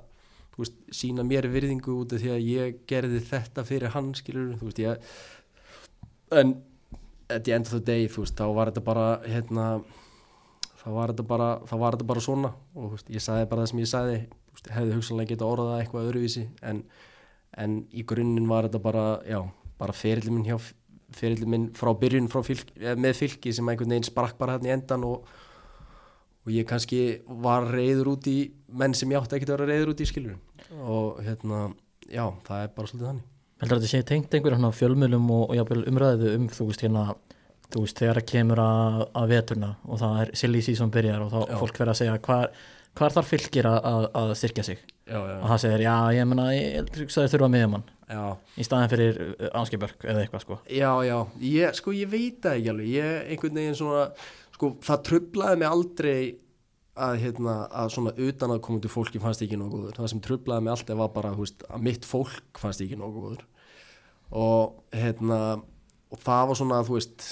veist, 0.60 0.76
sína 0.92 1.24
mér 1.24 1.48
virðingu 1.50 1.94
út 2.02 2.14
af 2.14 2.20
því 2.22 2.32
að 2.34 2.48
ég 2.48 2.80
gerði 2.90 3.22
þetta 3.30 3.64
fyrir 3.64 3.94
hann 3.94 4.10
skilur, 4.18 4.56
þú 4.60 4.68
veist, 4.68 4.82
ég 4.82 5.14
en 6.36 6.58
at 7.30 7.44
the 7.46 7.54
end 7.54 7.66
of 7.66 7.72
the 7.72 7.80
day, 7.80 8.08
þú 8.10 8.24
veist, 8.24 8.36
þá 8.38 8.50
var 8.56 8.70
þetta 8.70 8.84
bara 8.84 9.06
hérna 9.24 9.66
þá 10.80 10.88
var 10.94 11.12
þetta 11.12 11.26
bara, 11.28 11.48
var 11.70 11.96
þetta 11.96 12.08
bara 12.08 12.24
svona. 12.24 12.52
Og 12.74 12.94
veist, 12.94 13.10
ég 13.12 13.24
sagði 13.24 13.48
bara 13.50 13.64
það 13.64 13.72
sem 13.72 13.82
ég 13.82 13.90
sagði 13.90 14.18
veist, 14.20 14.72
hefði 14.76 14.98
hugsanlega 14.98 15.34
geta 15.34 15.48
orðað 15.48 15.78
eitthvað 15.78 16.10
öðruvísi 16.10 16.46
en, 16.66 16.82
en 17.58 17.80
í 17.90 18.04
grunninn 18.06 18.48
var 18.50 18.68
þetta 18.68 18.82
bara, 18.82 19.04
já, 19.26 19.40
bara 19.80 19.96
ferilli 19.96 20.34
minn 20.34 21.48
minn 21.50 21.70
frá 21.74 21.90
byrjun 21.98 22.30
frá 22.30 22.42
fylk, 22.46 22.70
eh, 22.78 22.94
með 22.94 23.16
fylki 23.24 23.52
sem 23.54 23.66
einhvern 23.66 23.90
veginn 23.90 24.06
sprakk 24.06 24.38
bara 24.38 24.58
hann 24.58 24.68
í 24.68 24.70
endan 24.70 25.04
og, 25.04 25.26
og 26.46 26.52
ég 26.54 26.68
kannski 26.68 27.22
var 27.26 27.66
reyður 27.66 28.14
út 28.14 28.28
í 28.30 28.52
menn 28.68 28.94
sem 28.94 29.10
ég 29.10 29.18
átti 29.18 29.38
ekkert 29.38 29.56
að 29.56 29.58
vera 29.58 29.72
reyður 29.72 29.94
út 29.94 30.04
í 30.04 30.06
skilur 30.06 30.38
og 30.78 31.18
hérna, 31.26 31.74
já, 32.06 32.28
það 32.46 32.62
er 32.62 32.70
bara 32.76 32.86
svolítið 32.92 33.08
þannig. 33.08 33.26
Heldur 33.60 33.76
að 33.76 33.82
þetta 33.82 33.90
sé 33.92 34.06
tengt 34.08 34.34
einhver 34.34 34.54
hérna 34.54 34.70
fjölmjölum 34.72 35.26
og, 35.34 35.42
og 35.50 35.58
jafnvel 35.58 35.82
umræðu 35.90 36.34
um 36.36 36.46
þú 36.48 36.68
veist 36.70 36.84
hérna 36.86 37.08
þú 37.70 37.84
veist 37.84 38.00
þegar 38.00 38.20
það 38.20 38.28
kemur 38.32 38.62
að, 38.62 39.00
að 39.20 39.32
veturna 39.34 39.70
og 39.86 40.00
það 40.00 40.20
er 40.22 40.32
silly 40.42 40.62
season 40.64 40.92
byrjar 40.94 41.24
og 41.24 41.32
þá 41.34 41.40
Já. 41.40 41.56
fólk 41.60 41.80
verður 41.80 41.92
að 41.92 42.00
segja 42.00 42.22
hvað 42.26 42.62
hvar 42.98 43.14
þarf 43.14 43.30
fylgir 43.30 43.68
að, 43.70 43.78
að, 43.90 44.06
að 44.20 44.32
styrkja 44.40 44.66
sig 44.66 44.80
og 45.16 45.46
það 45.50 45.62
segir 45.64 45.82
já 45.86 45.94
ég 46.16 46.28
menna 46.28 46.50
ég 46.54 46.92
þurfa 46.94 47.48
miðjumann. 47.50 47.88
Já, 48.10 48.22
í 48.58 48.66
staðin 48.66 48.90
fyrir 48.90 49.18
Ánskibörg 49.54 50.04
eða 50.04 50.24
eitthvað 50.24 50.44
sko. 50.44 50.58
Já, 50.66 50.90
já. 51.06 51.16
Ég, 51.46 51.76
sko 51.78 51.94
ég 51.94 52.10
veit 52.10 52.40
það 52.42 52.56
ekki 52.58 52.72
alveg. 52.72 52.88
Ég 52.90 53.28
einhvern 53.34 53.60
veginn 53.60 53.78
svona 53.78 54.06
sko 54.56 54.72
það 54.86 55.04
trublaði 55.06 55.60
mig 55.60 55.70
aldrei 55.70 56.16
að 57.00 57.20
hérna 57.22 57.54
að 57.70 57.92
svona 57.94 58.14
utan 58.26 58.54
að 58.54 58.62
komundu 58.66 58.90
fólki 58.90 59.22
fannst 59.22 59.44
ekki 59.46 59.60
góður. 59.60 59.94
Það 59.96 60.10
sem 60.12 60.24
trublaði 60.26 60.66
mig 60.66 60.74
alltaf 60.74 60.98
var 61.00 61.12
bara 61.14 61.30
veist, 61.38 61.62
að 61.70 61.86
mitt 61.86 62.08
fólk 62.08 62.60
fannst 62.60 62.82
ekki 62.84 62.98
góður. 62.98 63.46
Og 64.30 64.82
hérna 64.94 65.38
og 66.10 66.18
það 66.24 66.50
var 66.50 66.58
svona 66.58 66.82
þú 66.86 66.98
veist 66.98 67.28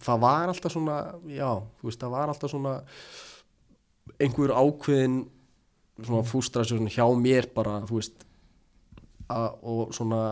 það 0.00 0.24
var 0.24 0.48
alltaf 0.52 0.72
svona 0.72 0.98
já 1.28 1.50
þú 1.60 1.88
veist 1.88 2.00
það 2.00 2.14
var 2.16 2.32
alltaf 2.32 2.52
svona 2.52 2.74
einhver 4.22 4.54
ákveðin 4.56 5.18
svona 6.00 6.24
fústrasjón 6.26 6.88
hjá 6.90 7.04
mér 7.18 7.48
bara 7.54 7.80
þú 7.88 7.98
veist 8.00 8.24
að, 9.32 9.48
og 9.62 9.94
svona 9.94 10.22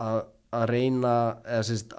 að, 0.00 0.22
reyna 0.70 1.14
eða 1.46 1.66
sérst 1.68 1.94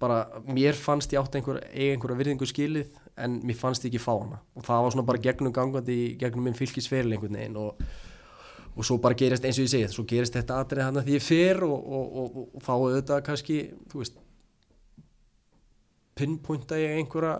bara 0.00 0.24
mér 0.48 0.76
fannst 0.76 1.12
ég 1.14 1.20
átt 1.20 1.36
einhver, 1.38 1.60
einhverja 1.70 2.18
virðingu 2.18 2.48
skilið 2.48 2.90
en 3.20 3.38
mér 3.46 3.58
fannst 3.58 3.84
ég 3.86 3.92
ekki 3.92 4.02
fá 4.02 4.12
hana. 4.16 4.40
Og 4.58 4.64
það 4.66 4.82
var 4.82 4.94
svona 4.94 5.06
bara 5.06 5.22
gegnum 5.22 5.54
gangandi 5.54 5.98
gegnum 6.20 6.48
minn 6.48 6.58
fylgisferil 6.58 7.14
einhvern 7.14 7.38
veginn 7.38 7.58
og, 7.60 7.84
og 8.74 8.86
svo 8.86 8.98
bara 9.02 9.18
gerist 9.18 9.46
eins 9.46 9.60
og 9.60 9.68
ég 9.68 9.74
segið 9.74 9.94
svo 9.94 10.06
gerist 10.10 10.34
þetta 10.34 10.60
atrið 10.64 10.88
hann 10.88 11.00
að 11.00 11.08
því 11.08 11.18
ég 11.18 11.26
fer 11.26 11.62
og, 11.66 11.76
og, 12.00 12.40
og 12.56 12.64
þá 12.64 12.72
auðvitað 12.74 13.26
kannski 13.28 13.58
þú 13.92 14.02
veist 14.02 14.18
pinpointa 16.18 16.78
ég 16.80 16.98
einhverja 16.98 17.36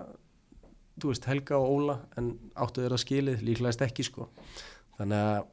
þú 1.00 1.10
veist 1.10 1.28
Helga 1.28 1.58
og 1.58 1.70
Óla 1.74 1.98
en 2.18 2.34
áttu 2.54 2.84
þeirra 2.84 3.00
skilið 3.00 3.44
líklegast 3.46 3.82
ekki 3.84 4.06
sko. 4.06 4.28
Þannig 4.98 5.20
að 5.20 5.46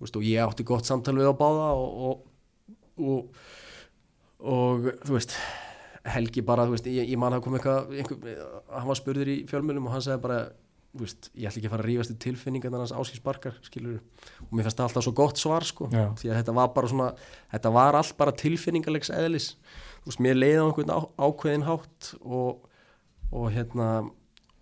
veist, 0.00 0.18
ég 0.28 0.42
átti 0.42 0.66
gott 0.66 0.88
samtal 0.88 1.16
við 1.16 1.30
á 1.32 1.34
báða 1.36 1.70
og, 1.76 2.02
og, 2.08 2.26
og, 3.06 3.38
og 4.42 4.90
þú 5.04 5.16
veist 5.16 5.38
Helgi 6.06 6.44
bara, 6.46 6.68
þú 6.68 6.76
veist, 6.76 6.86
ég, 6.86 7.08
ég 7.10 7.18
man 7.18 7.34
að 7.34 7.42
kom 7.46 7.56
eitthvað 7.58 7.96
einhver, 7.98 8.36
hann 8.70 8.86
var 8.86 8.98
spurður 8.98 9.30
í 9.32 9.40
fjölmjölum 9.50 9.88
og 9.88 9.96
hann 9.96 10.04
sagði 10.04 10.22
bara, 10.22 10.36
þú 10.92 11.02
veist, 11.02 11.30
ég 11.34 11.48
ætla 11.48 11.58
ekki 11.58 11.66
að 11.66 11.72
fara 11.72 11.82
að 11.82 11.88
rífast 11.90 12.12
í 12.12 12.18
tilfinningan 12.22 12.76
hans 12.78 12.92
áskilsbarkar, 12.94 13.56
skilur 13.66 13.96
og 14.44 14.52
mér 14.52 14.68
fannst 14.68 14.78
það 14.78 14.86
alltaf 14.86 15.06
svo 15.06 15.14
gott 15.18 15.40
svar, 15.42 15.66
sko 15.66 15.88
því 15.90 16.30
að 16.30 16.38
þetta 16.38 16.54
var 16.60 16.70
bara 16.76 16.92
svona, 16.92 17.08
þetta 17.56 17.72
var 17.74 17.98
allt 17.98 18.14
bara 18.20 18.36
tilfinningalegs 18.44 19.10
eðlis, 19.16 19.48
þú 20.04 20.12
veist, 20.12 20.22
mér 20.28 20.38
leiði 20.38 20.62
á 20.62 20.66
einhvern 20.68 20.94
á, 20.94 21.00
ákveðin 21.26 21.66
hátt 21.66 22.12
og, 22.22 22.70
og 23.32 23.50
hérna 23.56 23.90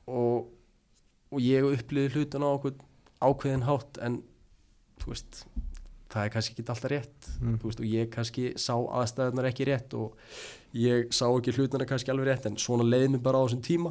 og, 0.07 0.49
og 1.33 1.41
ég 1.43 1.67
upplýði 1.69 2.15
hlutin 2.17 2.45
á 2.45 2.49
einhvern 2.53 2.83
ákveðin 3.25 3.67
hátt 3.69 4.01
en 4.05 4.21
þú 5.03 5.15
veist 5.15 5.45
það 6.15 6.27
er 6.29 6.31
kannski 6.35 6.55
ekki 6.55 6.65
alltaf 6.71 6.91
rétt 6.93 7.31
Mm. 7.41 7.57
veist, 7.65 7.81
og 7.81 7.87
ég 7.91 8.11
kannski 8.13 8.53
sá 8.61 8.75
aðstæðunar 8.79 9.49
ekki 9.51 9.67
rétt 9.67 9.95
og 9.99 10.15
ég 10.79 11.09
sá 11.11 11.27
ekki 11.27 11.53
hlutina 11.57 11.87
kannski 11.89 12.13
alveg 12.13 12.29
rétt 12.31 12.47
en 12.47 12.57
svona 12.61 12.87
leiði 12.87 13.11
mig 13.11 13.23
bara 13.25 13.41
á 13.43 13.45
þessum 13.49 13.65
tíma 13.67 13.91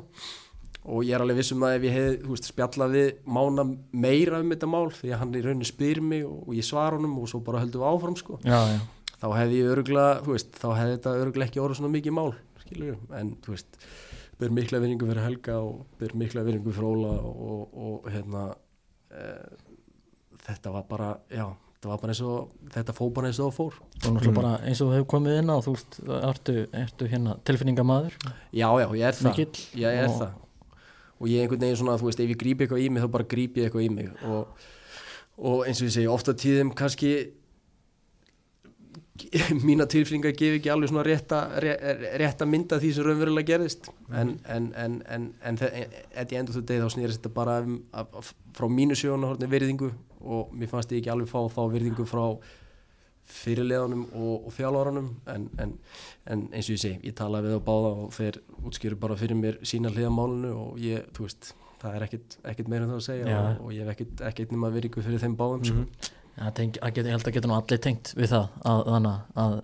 og 0.84 1.04
ég 1.04 1.16
er 1.16 1.24
alveg 1.24 1.38
vissum 1.42 1.64
að 1.64 1.76
ef 1.78 1.84
ég 1.88 1.94
hef 1.98 2.24
veist, 2.28 2.48
spjallað 2.52 2.96
við 2.96 3.10
mána 3.28 3.66
meira 3.92 4.40
um 4.40 4.50
þetta 4.52 4.70
mál 4.72 4.90
því 4.92 5.12
að 5.12 5.20
hann 5.22 5.36
í 5.36 5.44
rauninni 5.44 5.68
spyr 5.68 6.02
mig 6.02 6.24
og, 6.28 6.48
og 6.48 6.56
ég 6.56 6.68
svar 6.68 6.96
honum 6.96 7.18
og 7.20 7.30
svo 7.32 7.40
bara 7.44 7.62
höldum 7.64 7.84
við 7.84 7.92
áfram 7.92 8.18
sko. 8.20 8.40
já, 8.44 8.60
já, 8.72 8.80
þá 9.20 9.28
hefði 9.42 9.60
ég 9.60 9.72
öruglega 9.76 10.40
þá 10.60 10.68
hefði 10.80 10.96
þetta 10.98 11.16
öruglega 11.22 11.50
ekki 11.52 11.64
orðið 11.64 11.80
svona 11.82 11.94
mikið 11.98 12.18
mál 12.18 12.34
skilur 12.64 12.98
en 13.20 13.36
þú 13.44 13.56
veist 13.58 13.80
ber 14.40 14.54
mikla 14.54 14.80
vinningu 14.84 15.08
fyrir 15.10 15.24
Helga 15.28 15.58
og 15.62 15.84
ber 16.00 16.14
mikla 16.20 16.44
vinningu 16.46 16.74
fyrir 16.74 16.90
Óla 16.90 17.12
og, 17.24 17.74
og, 17.74 18.08
hérna 18.12 18.46
e, 19.14 19.28
þetta 20.48 20.74
var 20.74 20.86
bara 20.90 21.10
já, 21.32 21.46
þetta 21.78 21.92
var 21.92 22.02
bara 22.02 22.16
eins 22.16 22.22
og 22.28 22.54
þetta 22.74 22.96
fó 22.98 23.10
bara 23.14 23.30
eins 23.30 23.40
og 23.40 23.52
það 23.52 23.58
fór. 23.60 23.78
Og 23.84 24.08
náttúrulega 24.08 24.38
bara 24.40 24.54
eins 24.68 24.82
og 24.84 24.90
þú 24.90 24.98
hefur 24.98 25.10
komið 25.14 25.40
inn 25.42 25.54
á 25.54 25.58
þú 25.64 25.76
ertu, 26.20 26.56
ertu 26.84 27.10
hérna 27.12 27.38
tilfinningamaður 27.48 28.18
já, 28.24 28.68
já, 28.68 28.88
ég 28.98 29.06
er 29.10 29.20
það. 29.20 29.30
Mikill 29.30 29.84
ég 29.84 30.00
er 30.04 30.10
og- 30.10 30.18
það. 30.22 30.40
Og 31.24 31.30
ég 31.30 31.44
einhvern 31.46 31.62
veginn 31.62 31.78
svona, 31.80 31.94
þú 32.02 32.10
veist, 32.10 32.20
ef 32.20 32.32
ég 32.34 32.40
grípi 32.42 32.66
eitthvað 32.66 32.82
í 32.84 32.90
mig 32.92 33.04
þá 33.04 33.12
bara 33.14 33.24
grípi 33.32 33.62
ég 33.62 33.70
eitthvað 33.70 33.86
í 33.86 33.92
mig. 33.94 34.10
Og, 34.28 34.66
og 35.38 35.62
eins 35.70 35.80
og 35.80 35.88
ég 35.88 35.94
segi, 35.96 36.10
ofta 36.12 36.34
tíðum 36.36 36.74
kannski 36.76 37.12
mína 39.68 39.86
tilfinningar 39.90 40.34
gef 40.38 40.56
ekki 40.58 40.72
alveg 40.74 40.90
svona 40.90 41.04
rétta, 41.06 41.44
ré- 41.62 41.78
rétta 42.18 42.48
mynda 42.50 42.80
því 42.82 42.90
sem 42.96 43.06
raunverulega 43.06 43.50
gerðist 43.52 43.92
en, 44.10 44.34
en, 44.50 44.72
þetta 46.16 46.34
í 46.34 46.40
endur 46.40 46.58
þú 46.58 46.64
degi 46.72 46.82
þá 46.82 46.96
snýrist 46.96 47.22
þetta 47.22 47.34
bara 47.36 47.60
um, 47.62 47.78
af, 47.94 48.10
af, 48.24 48.34
frá 48.58 48.68
mínu 48.74 48.98
sjónahorni 48.98 49.50
virðingu 49.52 49.92
og 50.24 50.54
mér 50.58 50.72
fannst 50.72 50.96
ég 50.96 51.04
ekki 51.04 51.14
alveg 51.14 51.30
fá 51.30 51.44
þá 51.54 51.62
virðingu 51.76 52.08
frá 52.10 52.26
fyrirleðanum 53.34 54.08
og, 54.18 54.48
og 54.50 54.56
þjálfaranum 54.58 55.12
en, 55.32 55.46
en, 55.62 55.76
en 56.28 56.42
eins 56.52 56.68
og 56.68 56.76
ég 56.76 56.82
segi, 56.82 56.98
ég 57.08 57.16
talaði 57.16 57.54
við 57.54 57.62
á 57.62 57.68
báða 57.70 57.92
og 58.04 58.10
þeir 58.18 58.42
útskýru 58.66 58.98
bara 59.00 59.18
fyrir 59.20 59.40
mér 59.40 59.62
sína 59.68 59.94
hliðamálinu 59.94 60.52
og 60.58 60.82
ég, 60.84 61.06
þú 61.16 61.28
veist 61.30 61.54
það 61.84 61.96
er 62.00 62.06
ekkit, 62.08 62.36
ekkit 62.52 62.70
meira 62.72 62.88
en 62.88 62.94
það 62.94 63.00
að 63.00 63.08
segja 63.08 63.30
Já. 63.30 63.38
og, 63.40 63.64
og 63.64 63.72
ég 63.78 63.86
hef 63.86 63.94
ekkit, 63.94 64.26
ekkit 64.32 64.54
nema 64.56 64.74
virðingu 64.74 65.06
fyrir 65.06 65.24
þeim 65.24 65.38
báðum 65.40 65.66
sko. 65.70 65.80
Já, 65.80 65.86
tenk, 65.86 65.94
að 65.94 66.04
get, 66.04 66.13
ég 66.38 67.12
held 67.14 67.28
að 67.28 67.34
geta 67.38 67.48
nú 67.52 67.56
allir 67.60 67.80
tengt 67.84 68.14
við 68.18 68.32
það 68.34 68.48
að, 68.66 68.80
þannig 68.90 69.38
að, 69.44 69.56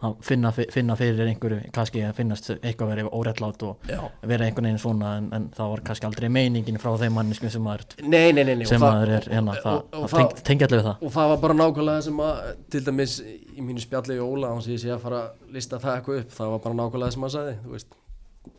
að 0.00 0.14
finna, 0.24 0.50
finna 0.72 0.96
fyrir 0.96 1.28
einhverju 1.28 1.58
kannski 1.76 2.00
að 2.06 2.14
finnast 2.16 2.48
eitthvað 2.56 2.90
verið 2.94 3.10
óréttlátt 3.14 3.62
og 3.68 3.84
Já. 3.90 4.00
vera 4.26 4.46
einhvern 4.48 4.66
veginn 4.70 4.80
svona 4.80 5.10
en, 5.20 5.28
en 5.36 5.48
það 5.54 5.70
var 5.74 5.82
kannski 5.90 6.08
aldrei 6.08 6.28
meiningin 6.32 6.80
frá 6.80 6.90
þeim 7.02 7.14
manniskum 7.18 7.52
sem 7.52 7.62
maður, 7.62 7.84
Nei, 8.02 8.32
nei, 8.32 8.42
nei, 8.48 8.64
sem 8.66 8.80
maður 8.80 9.12
er 9.18 9.28
hérna, 9.30 9.54
það, 9.60 9.76
og, 9.76 10.00
og, 10.00 10.08
það 10.10 10.24
teng, 10.24 10.44
tengja 10.50 10.70
allir 10.70 10.80
við 10.82 10.88
það. 10.90 11.06
og 11.06 11.14
það 11.18 11.30
var 11.34 11.40
bara 11.44 11.58
nákvæmlega 11.60 12.06
sem 12.08 12.24
að 12.26 12.42
til 12.74 12.84
dæmis 12.88 13.16
í 13.28 13.60
mínu 13.68 13.84
spjalli 13.86 14.16
í 14.18 14.24
Óla 14.24 14.54
hans 14.54 14.70
ég 14.72 14.80
sé 14.82 14.90
að 14.96 15.02
fara 15.04 15.22
að 15.28 15.56
lista 15.58 15.78
það 15.84 15.98
eitthvað 16.00 16.22
upp 16.24 16.36
það 16.40 16.54
var 16.56 16.64
bara 16.66 16.80
nákvæmlega 16.82 17.14
sem 17.18 17.26
hann 17.28 17.36
sagði 17.36 17.56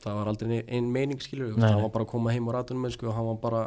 það 0.02 0.18
var 0.20 0.30
aldrei 0.30 0.60
ein- 0.62 0.68
ein 0.78 0.92
meining 0.94 1.22
skilur 1.26 1.56
það 1.58 1.82
var 1.82 1.90
bara 1.90 2.06
að 2.06 2.12
koma 2.14 2.32
heim 2.36 2.48
á 2.48 2.52
ratunum 2.62 2.86
og 2.86 3.16
hann 3.18 3.26
var 3.32 3.40
bara 3.42 3.62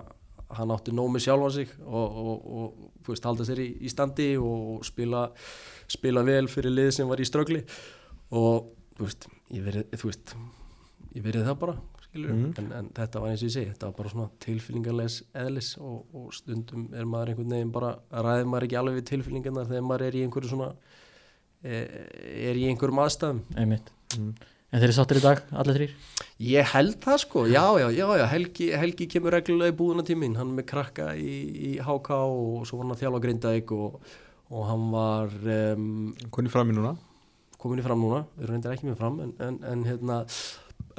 hann 0.50 0.70
átti 0.74 0.92
nóg 0.92 1.10
með 1.14 1.24
sjálfa 1.26 1.50
sig 1.54 1.68
og, 1.86 2.18
og, 2.24 2.46
og 2.46 2.90
þú 3.04 3.14
veist, 3.14 3.24
halda 3.24 3.44
sér 3.48 3.62
í, 3.64 3.68
í 3.84 3.88
standi 3.92 4.28
og 4.40 4.84
spila, 4.86 5.26
spila 5.88 6.22
vel 6.26 6.46
fyrir 6.48 6.70
lið 6.74 6.90
sem 6.98 7.08
var 7.08 7.18
í 7.22 7.26
ströggli 7.28 7.64
og 8.34 8.70
þú 8.98 9.08
veist, 9.08 9.28
ég 9.54 11.24
verið, 11.24 11.44
það 11.48 11.58
bara 11.66 11.76
Mhm. 12.14 12.52
en, 12.60 12.72
en 12.78 12.88
þetta 12.94 13.18
var 13.20 13.30
eins 13.32 13.42
og 13.42 13.48
ég 13.48 13.52
segi, 13.56 13.70
þetta 13.72 13.86
var 13.88 13.94
bara 13.96 14.10
svona 14.12 14.30
tilfyllingarlegs 14.38 15.16
eðlis 15.34 15.70
og, 15.82 16.04
og 16.14 16.28
stundum 16.36 16.84
er 16.94 17.04
maður 17.10 17.32
einhvern 17.32 17.50
veginn 17.56 17.72
bara, 17.74 17.88
ræðir 18.12 18.46
maður 18.46 18.66
ekki 18.68 18.76
alveg 18.78 18.98
við 19.00 19.06
tilfyllingarnar 19.08 19.66
þegar 19.66 19.82
maður 19.88 20.04
er 20.06 20.14
í 20.14 20.22
einhverju 20.22 20.50
svona 20.52 20.68
er, 21.64 21.88
er 22.52 22.60
í 22.60 22.68
einhverjum 22.70 23.00
aðstæðum 23.02 23.40
einmitt 23.58 23.90
Mm. 24.14 24.30
En 24.74 24.82
þeir 24.82 24.88
eru 24.88 24.96
sáttir 24.98 25.20
í 25.20 25.24
dag, 25.24 25.40
allir 25.54 25.78
þrýr 25.78 25.94
Ég 26.44 26.66
held 26.74 26.96
það 27.04 27.18
sko, 27.22 27.46
já, 27.46 27.62
já, 27.78 27.86
já, 27.94 28.06
já. 28.18 28.24
Helgi, 28.32 28.68
Helgi 28.74 29.06
kemur 29.12 29.36
reglulega 29.36 29.70
í 29.70 29.76
búðuna 29.78 30.02
tíminn 30.06 30.34
hann 30.34 30.50
er 30.50 30.58
með 30.58 30.66
krakka 30.72 31.12
í, 31.14 31.34
í 31.70 31.72
HK 31.78 32.10
og 32.18 32.64
svo 32.66 32.80
var 32.80 32.88
hann 32.88 32.94
að 32.96 33.02
þjálfa 33.04 33.20
Grindavík 33.22 33.74
og, 33.78 34.00
og 34.50 34.64
hann 34.66 34.88
var 34.90 35.36
um, 35.78 35.90
Hvernig 36.26 36.52
fram 36.52 36.74
í 36.74 36.78
núna? 36.80 36.96
komin 37.64 37.80
í 37.80 37.84
fram 37.86 38.02
núna. 38.04 38.24
Við 38.36 38.44
erum 38.44 38.56
reyndir 38.58 38.74
ekki 38.74 38.88
með 38.90 38.98
fram 39.00 39.20
en, 39.24 39.30
en, 39.40 39.54
en 39.70 39.84
hérna 39.88 40.16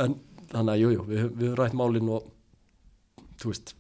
en 0.01 0.15
þannig 0.49 0.71
að 0.73 0.79
jújú, 0.81 0.95
jú, 0.95 1.03
við, 1.11 1.25
við 1.37 1.51
höfum 1.51 1.59
rætt 1.59 1.75
málin 1.77 2.13
og 2.15 2.31
þú 3.41 3.51
veist 3.51 3.75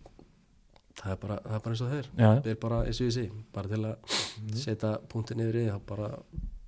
það 0.99 1.13
er 1.15 1.21
bara, 1.23 1.37
það 1.47 1.55
er 1.57 1.63
bara 1.65 1.73
eins 1.73 1.85
og 1.85 1.93
þeir 1.95 2.09
það 2.19 2.51
er. 2.51 2.59
Bara 2.61 2.81
eins 2.85 3.01
og 3.01 3.15
sé, 3.15 3.23
bara 3.55 3.71
til 3.71 3.81
að 3.89 4.19
setja 4.61 4.91
punktin 5.11 5.41
niður 5.41 5.57
í, 5.63 5.65
það 5.71 5.81
bara 5.89 6.11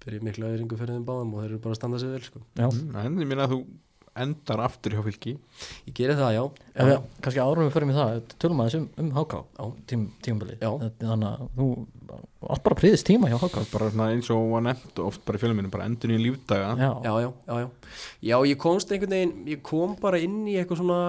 fyrir 0.07 0.23
mikla 0.25 0.53
öðringu 0.53 0.79
fyrir 0.79 0.95
þeim 0.97 1.05
báðum 1.11 1.35
og 1.35 1.43
þeir 1.43 1.51
eru 1.53 1.59
bara 1.67 1.75
að 1.75 1.81
standa 1.83 1.99
sig 2.01 2.15
vel 2.15 2.23
sko. 2.25 2.41
já. 2.57 2.67
Mm, 2.71 2.95
En 3.03 3.19
ég 3.21 3.29
minna 3.33 3.45
að 3.47 3.53
þú 3.57 3.59
endar 4.17 4.61
aftur 4.65 4.95
hjá 4.95 5.01
fylki 5.05 5.31
ég 5.85 5.93
geri 5.93 6.15
það, 6.17 6.31
já, 6.33 6.43
Ef 6.73 6.87
við, 6.89 6.95
kannski 7.21 7.41
árum 7.43 7.67
við 7.67 7.73
förum 7.75 7.91
í 7.91 7.97
það 7.99 8.21
tölum 8.41 8.61
aðeins 8.63 8.77
um, 8.79 8.87
um 9.03 9.11
HK 9.13 9.33
Já. 9.59 9.65
tím, 9.91 10.05
tímabili 10.25 10.55
Já. 10.57 10.71
þannig 11.03 11.27
að 11.27 11.43
þú 11.59 11.67
átt 12.47 12.63
bara 12.65 12.77
príðist 12.79 13.05
tíma 13.05 13.29
hjá 13.29 13.37
HK 13.43 13.61
bara 13.75 13.89
svona 13.93 14.07
eins 14.15 14.31
og 14.33 14.47
var 14.55 14.63
nefnt 14.65 15.01
oft 15.05 15.21
bara 15.27 15.37
í 15.37 15.43
fjöluminu 15.43 15.69
bara 15.69 15.85
endur 15.85 16.15
í 16.15 16.17
lífdaga 16.23 16.71
já, 16.81 16.89
já, 17.05 17.13
já, 17.21 17.29
já, 17.29 17.59
já. 17.61 17.67
Já, 18.31 18.37
ég 18.49 18.57
komst 18.65 18.89
einhvern 18.95 19.13
veginn, 19.19 19.35
ég 19.53 19.61
kom 19.69 19.93
bara 20.01 20.17
inn 20.25 20.39
í 20.49 20.55
eitthvað 20.57 20.81
svona, 20.81 21.01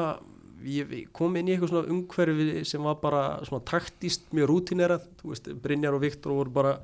ég 0.68 0.92
ég 0.98 1.08
kom 1.16 1.38
inn 1.40 1.48
í 1.48 1.54
eitthvað 1.56 1.72
svona 1.72 1.94
umhverfi 1.96 2.64
sem 2.68 2.84
var 2.90 3.00
bara 3.00 3.22
svona 3.48 3.64
taktist, 3.72 4.28
mjög 4.36 4.52
rútinerað, 4.52 5.08
þú 5.22 5.32
veist, 5.32 5.48
Brynjar 5.64 5.96
og 5.96 6.04
Viktor 6.04 6.36
voru 6.42 6.52
bara, 6.60 6.74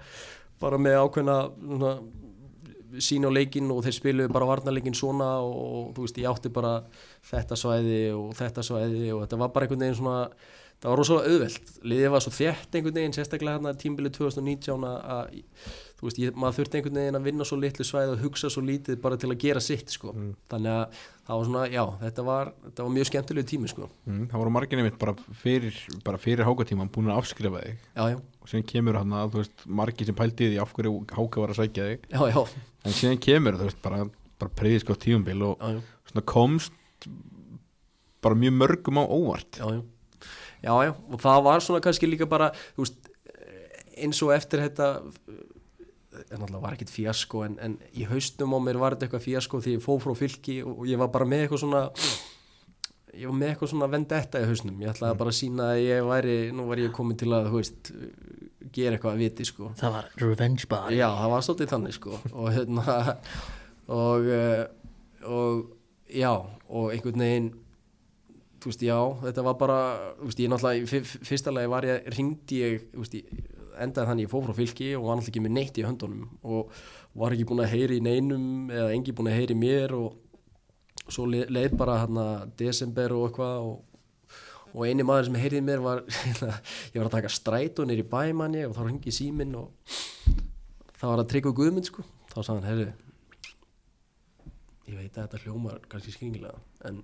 bara 0.65 0.81
með 0.81 0.99
ákveðna 1.05 1.39
svona, 1.61 1.95
sín 3.03 3.27
á 3.27 3.31
leikinn 3.33 3.71
og 3.75 3.83
þeir 3.85 3.97
spiluðu 3.99 4.35
bara 4.35 4.49
varnarleikin 4.49 4.97
svona 4.97 5.31
og, 5.45 5.95
þú 5.97 6.05
veist, 6.07 6.21
ég 6.23 6.31
átti 6.31 6.53
bara 6.55 6.75
þetta 7.31 7.59
svæði 7.59 8.03
og 8.17 8.35
þetta 8.39 8.67
svæði 8.67 9.09
og 9.15 9.25
þetta 9.25 9.41
var 9.41 9.55
bara 9.55 9.67
einhvern 9.67 9.85
veginn 9.85 9.99
svona, 9.99 10.21
það 10.83 10.93
var 10.93 11.01
rosalega 11.01 11.33
auðvelt, 11.33 11.73
liðið 11.93 12.15
var 12.15 12.25
svo 12.25 12.35
þétt 12.37 12.79
einhvern 12.79 13.01
veginn, 13.01 13.17
sérstaklega 13.17 13.59
hérna 13.59 13.75
tímbilið 13.83 14.17
2019 14.21 14.87
að, 14.91 15.35
þú 15.99 16.09
veist, 16.09 16.23
ég, 16.23 16.39
maður 16.39 16.61
þurfti 16.61 16.81
einhvern 16.81 17.03
veginn 17.03 17.21
að 17.21 17.29
vinna 17.31 17.49
svo 17.49 17.61
litlu 17.61 17.89
svæði 17.89 18.15
og 18.15 18.25
hugsa 18.29 18.53
svo 18.53 18.65
lítið 18.65 19.03
bara 19.03 19.19
til 19.21 19.33
að 19.33 19.41
gera 19.43 19.65
sitt 19.65 19.95
sko. 19.95 20.15
þannig 20.53 20.79
að 20.79 21.03
það 21.25 21.39
var 21.39 21.47
svona, 21.49 21.63
já, 21.73 21.83
þetta 22.03 22.25
var, 22.27 22.51
þetta 22.67 22.87
var 22.87 22.95
mjög 22.95 23.09
skemmtilegu 23.11 23.49
tími 23.49 23.71
sko. 23.71 23.89
mm, 24.05 24.27
það 24.33 24.43
voru 24.43 24.53
marginni 24.55 24.85
mitt 24.87 24.99
bara 25.01 25.15
fyrir 25.41 25.79
bara 26.05 26.21
fyrir 26.21 26.45
hákatíman 26.49 26.91
búin 26.93 27.09
að 27.13 27.23
afskrifa 27.23 27.63
þig. 27.65 27.79
Já, 27.97 28.05
já, 28.13 28.19
og 28.41 28.51
síðan 28.53 28.69
kemur 28.75 28.99
hann 29.01 29.17
að 29.17 29.33
þú 29.33 29.43
veist 29.43 29.65
margir 29.81 30.11
sem 30.11 30.19
pældi 30.19 30.49
í 30.49 30.53
því 30.53 30.61
af 30.65 30.75
hverju 30.77 30.95
háka 31.17 31.45
var 31.45 31.55
að 31.55 31.61
sækja 31.63 31.89
þig. 31.91 32.07
Já, 32.13 32.45
en 32.85 32.99
síðan 33.01 33.23
kemur 33.29 33.59
þú 33.61 33.71
veist 33.71 33.83
bara, 33.85 34.03
bara 34.43 34.57
preyðisk 34.61 34.93
á 34.93 34.97
tíumbil 35.07 35.41
og 35.49 35.65
svona 36.11 36.27
komst 36.35 37.09
bara 38.25 38.39
mjög 38.41 38.55
mörgum 38.61 39.01
á 39.01 39.05
óvart. 39.05 39.61
Já, 40.65 40.73
já, 40.81 40.93
og 40.93 41.19
það 41.21 41.43
var 41.45 41.65
svona 41.65 41.83
kannski 41.85 42.09
líka 42.09 42.29
bara, 42.29 42.53
þú 42.77 42.87
veist, 42.87 43.11
eins 44.01 44.21
og 44.25 44.33
eftir 44.35 44.63
þetta, 44.65 44.89
en 46.23 46.39
náttúrulega 46.41 46.63
var 46.63 46.77
ekkit 46.77 46.93
fíasko, 46.93 47.43
en, 47.47 47.57
en 47.65 47.77
í 47.95 48.07
haustum 48.11 48.55
á 48.55 48.59
mér 48.63 48.79
var 48.83 48.95
þetta 48.95 49.09
eitthvað 49.09 49.27
fíasko 49.27 49.61
því 49.65 49.77
ég 49.77 49.85
fóð 49.85 50.01
frá 50.05 50.15
fylki 50.19 50.61
og 50.67 50.85
ég 50.89 51.01
var 51.01 51.11
bara 51.15 51.29
með 51.29 51.45
eitthvað 51.45 51.63
svona, 51.65 51.83
ég 53.15 53.31
var 53.31 53.39
með 53.41 53.53
eitthvað 53.53 53.73
svona 53.75 53.91
vendetta 53.95 54.43
í 54.43 54.49
hausnum, 54.51 54.79
ég 54.85 54.95
ætlaði 54.95 55.21
bara 55.23 55.35
að 55.35 55.41
sína 55.41 55.71
að 55.73 55.83
ég 55.85 56.07
væri, 56.11 56.37
nú 56.55 56.69
var 56.71 56.83
ég 56.85 56.95
komin 56.95 57.19
til 57.21 57.33
að, 57.35 57.51
veist, 57.55 57.93
gera 58.75 58.97
eitthvað 58.97 59.17
að 59.17 59.25
viti, 59.25 59.49
sko. 59.49 59.73
það 59.81 59.99
var 59.99 60.13
revenge 60.23 60.71
bar 60.71 60.95
Já, 60.95 61.09
það 61.21 61.35
var 61.35 61.45
svolítið 61.47 61.75
þannig 61.75 61.99
sko. 61.99 62.23
Og 62.33 62.49
hérna 62.55 62.97
og, 64.03 64.31
eh, 64.35 64.65
og 65.25 65.67
já 66.11 66.33
og 66.35 66.91
einhvern 66.95 67.23
veginn 67.23 67.53
þú 68.65 68.71
veist, 68.71 68.85
já, 68.85 68.99
þetta 69.27 69.45
var 69.45 69.57
bara 69.61 69.79
þú 70.19 70.31
veist, 70.31 70.41
ég 70.41 70.53
náttúrulega, 70.53 71.03
fyrsta 71.29 71.53
lagi 71.53 71.71
var 71.71 71.87
ég 71.89 72.09
ringdi 72.17 72.61
ég, 72.63 72.87
þú 72.95 73.05
veist, 73.05 73.19
ég 73.19 73.51
endaði 73.83 74.09
þannig 74.11 74.27
ég 74.27 74.33
fór 74.33 74.45
frá 74.47 74.55
fylki 74.59 74.91
og 74.99 75.07
var 75.09 75.19
náttúrulega 75.19 75.33
ekki 75.35 75.43
með 75.45 75.55
neitt 75.59 75.79
í 75.81 75.85
höndunum 75.87 76.29
og 76.43 76.75
var 77.15 77.35
ekki 77.35 77.47
búin 77.49 77.65
að 77.65 77.73
heyri 77.75 77.99
í 78.01 78.05
neinum 78.05 78.71
eða 78.75 78.93
engi 78.95 79.15
búin 79.17 79.31
að 79.33 79.39
heyri 79.41 79.57
mér 79.59 79.95
og 79.99 80.21
svo 81.13 81.27
le- 81.29 81.49
leið 81.53 81.77
bara 81.81 81.99
hérna 82.05 82.27
desember 82.59 83.13
og 83.17 83.29
eitthvað 83.29 83.69
og, 83.69 83.79
og 84.75 84.87
eini 84.89 85.07
maður 85.07 85.29
sem 85.31 85.41
heyrði 85.43 85.63
í 85.63 85.67
mér 85.69 85.83
var 85.85 86.03
ég 86.95 86.99
var 86.99 87.09
að 87.09 87.17
taka 87.19 87.33
strætó 87.33 87.87
nýr 87.87 88.03
í 88.05 88.09
bæmanni 88.15 88.65
og 88.69 88.77
þá 88.77 88.85
ringi 88.89 89.13
síminn 89.15 89.55
og 89.61 89.71
það 90.99 91.09
var 91.11 91.23
að 91.25 91.31
tryggja 91.35 91.53
Guðmund 91.59 91.89
sko. 91.91 92.05
Þá 92.33 92.39
sagði 92.41 92.55
hann, 92.55 92.69
herri 92.71 92.87
ég 94.89 94.97
veit 94.99 95.17
að 95.17 95.27
þetta 95.27 95.43
hljómar 95.45 95.79
kannski 95.91 96.13
skringilega 96.15 96.59
en 96.89 97.03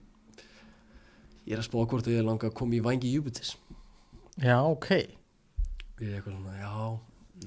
ég 1.49 1.55
er 1.57 1.63
að 1.63 1.69
spá 1.69 1.79
hvort 1.81 2.11
ég 2.13 2.25
langa 2.27 2.51
að 2.51 2.57
koma 2.61 2.77
í 2.77 2.83
vangi 2.85 3.13
Júbitis 3.15 3.55
já, 4.41 4.59
ok 4.61 4.91
ég 6.01 6.11
er 6.11 6.21
eitthvað 6.21 6.37
svona, 6.37 6.57
já 6.61 6.75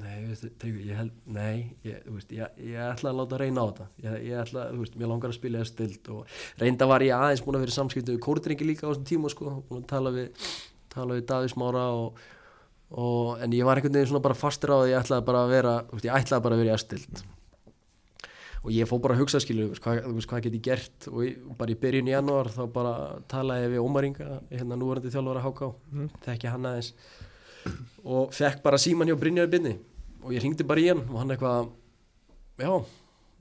nei, 0.01 0.25
veistu, 0.25 0.49
Tryggvi, 0.61 0.84
ég 0.89 0.97
held, 0.97 1.15
nei 1.30 1.55
ég, 1.85 1.99
þú 2.05 2.15
veist, 2.17 2.31
ég, 2.34 2.61
ég 2.65 2.85
ætla 2.88 3.11
að 3.11 3.19
láta 3.19 3.39
reyna 3.41 3.61
á 3.61 3.65
þetta. 3.69 3.88
Ég, 4.01 4.15
ég 4.30 4.39
ætla, 4.41 4.67
þú 4.71 4.80
veist, 4.81 4.95
mér 4.97 5.11
langar 5.11 5.34
að 5.34 5.38
spila 5.38 5.59
eða 5.61 5.69
stild 5.69 6.09
og 6.13 6.38
reynda 6.61 6.88
var 6.89 7.05
ég 7.05 7.17
aðeins 7.17 7.43
búin 7.45 7.59
að 7.59 7.65
vera 7.67 7.75
samskiptu 7.75 8.15
við 8.15 8.23
kórdrengi 8.25 8.69
líka 8.69 8.88
á 8.88 8.91
þessum 8.91 9.09
tíma 9.11 9.34
sko, 9.34 9.57
búin 9.69 9.84
að 9.84 9.91
tala 9.91 10.13
við 10.15 10.47
tala 10.93 11.17
við 11.17 11.27
Davís 11.30 11.55
Mára 11.59 11.85
og, 11.97 12.23
og, 12.89 13.38
en 13.43 13.53
ég 13.53 13.67
var 13.67 13.80
einhvern 13.80 13.97
veginn 13.97 14.11
svona 14.13 14.25
bara 14.25 14.38
fastur 14.38 14.73
á 14.73 14.77
því 14.81 14.93
ég 14.93 14.99
ætlaði 15.01 15.27
bara 15.30 15.45
að 15.45 15.53
vera, 15.53 15.77
þú 15.89 15.99
veist, 15.99 16.09
ég 16.09 16.19
ætlaði 16.19 16.45
bara 16.47 16.57
að 16.57 16.63
vera 16.63 16.73
í 16.73 16.75
aðstild 16.77 17.23
og 18.63 18.71
ég 18.71 18.88
fór 18.88 19.01
bara 19.03 19.17
að 19.17 19.23
hugsa 19.23 19.41
veist, 19.43 19.81
hvað, 19.84 20.05
veist, 20.15 20.30
hvað 20.31 20.45
get 20.45 20.53
ég 20.55 20.63
gert? 20.63 21.07
Og 21.11 21.25
ég, 21.25 21.39
bara 21.59 21.73
í 21.73 21.80
byrjun 21.80 22.07
í 22.07 22.13
janúar 22.13 22.49
þá 22.53 22.61
bara 22.71 22.93
talaði 23.31 23.65
ég 23.65 23.73
við 23.73 23.84
Ómar 23.84 24.07
Inga 24.07 24.38
hérna 24.47 24.77
núverandi 24.80 25.11
þjálfara 25.11 25.43
HK 25.43 25.71
þekki 26.23 26.53
hann 26.53 26.69
aðeins 26.69 26.93
og 28.03 28.34
fekk 28.35 28.64
bara 28.65 28.80
síman 28.81 29.10
hjá 29.10 29.18
Brynjaði 29.19 29.52
Binni 29.53 29.73
og 30.23 30.34
ég 30.35 30.44
ringdi 30.44 30.65
bara 30.68 30.84
í 30.84 30.90
hann 30.90 31.03
og 31.06 31.18
hann 31.19 31.34
eitthvað 31.35 31.69
já, 32.61 32.72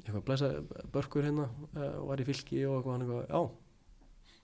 eitthvað 0.03 0.25
blæsa 0.27 0.51
börkur 0.95 1.27
hérna 1.29 1.49
uh, 1.49 1.99
var 2.09 2.23
í 2.23 2.27
fylki 2.27 2.65
og 2.67 2.79
eitthvað. 2.79 2.93
Hann 2.93 3.07
eitthvað, 3.07 3.25
já. 3.31 3.43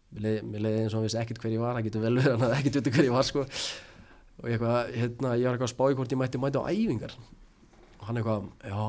Mér 0.08 0.62
leiði, 0.64 0.84
eins 0.84 0.94
og 0.94 0.98
hann 0.98 1.06
vissi 1.08 1.20
ekkert 1.20 1.42
hver 1.42 1.52
ég 1.52 1.62
var 1.62 1.76
það 1.76 1.88
getur 1.88 2.04
vel 2.06 2.14
verið 2.16 2.34
hann 2.34 2.46
að 2.46 2.56
ekkert 2.58 2.78
viti 2.80 2.94
hver 2.94 3.08
ég 3.08 3.16
var 3.16 3.28
sko. 3.28 3.44
Og 4.38 4.46
ég 4.46 4.56
eitthvað, 4.56 4.94
hérna, 4.94 5.34
ég 5.36 5.48
var 5.48 5.58
eitthvað 5.58 5.68
að 5.68 5.74
spá 5.74 5.84
í 5.84 5.98
hvort 5.98 6.14
ég 6.14 6.20
mætti 6.22 6.40
mæti 6.40 6.62
á 6.62 6.70
æfingar. 6.70 7.14
Og 7.98 8.08
hann 8.08 8.20
eitthvað, 8.20 8.48
já. 8.64 8.86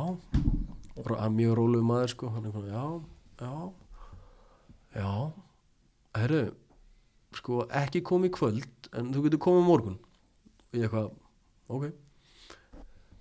Og 1.00 1.14
hann 1.16 1.36
mjög 1.36 1.58
róluð 1.60 1.86
maður 1.90 2.14
sko. 2.14 2.32
Hann 2.36 2.50
eitthvað, 2.50 2.70
já, 2.70 2.86
já 3.44 3.54
já, 4.96 5.10
herru 6.18 6.44
sko, 7.38 7.64
ekki 7.82 8.02
komið 8.06 8.32
í 8.32 8.36
kvöld 8.38 8.90
en 8.98 9.12
þú 9.14 9.26
getur 9.28 9.44
komið 9.46 9.68
morgun 9.68 9.98
og 10.70 10.78
ég 10.78 10.86
eitthvað, 10.86 11.10
ok. 11.70 11.90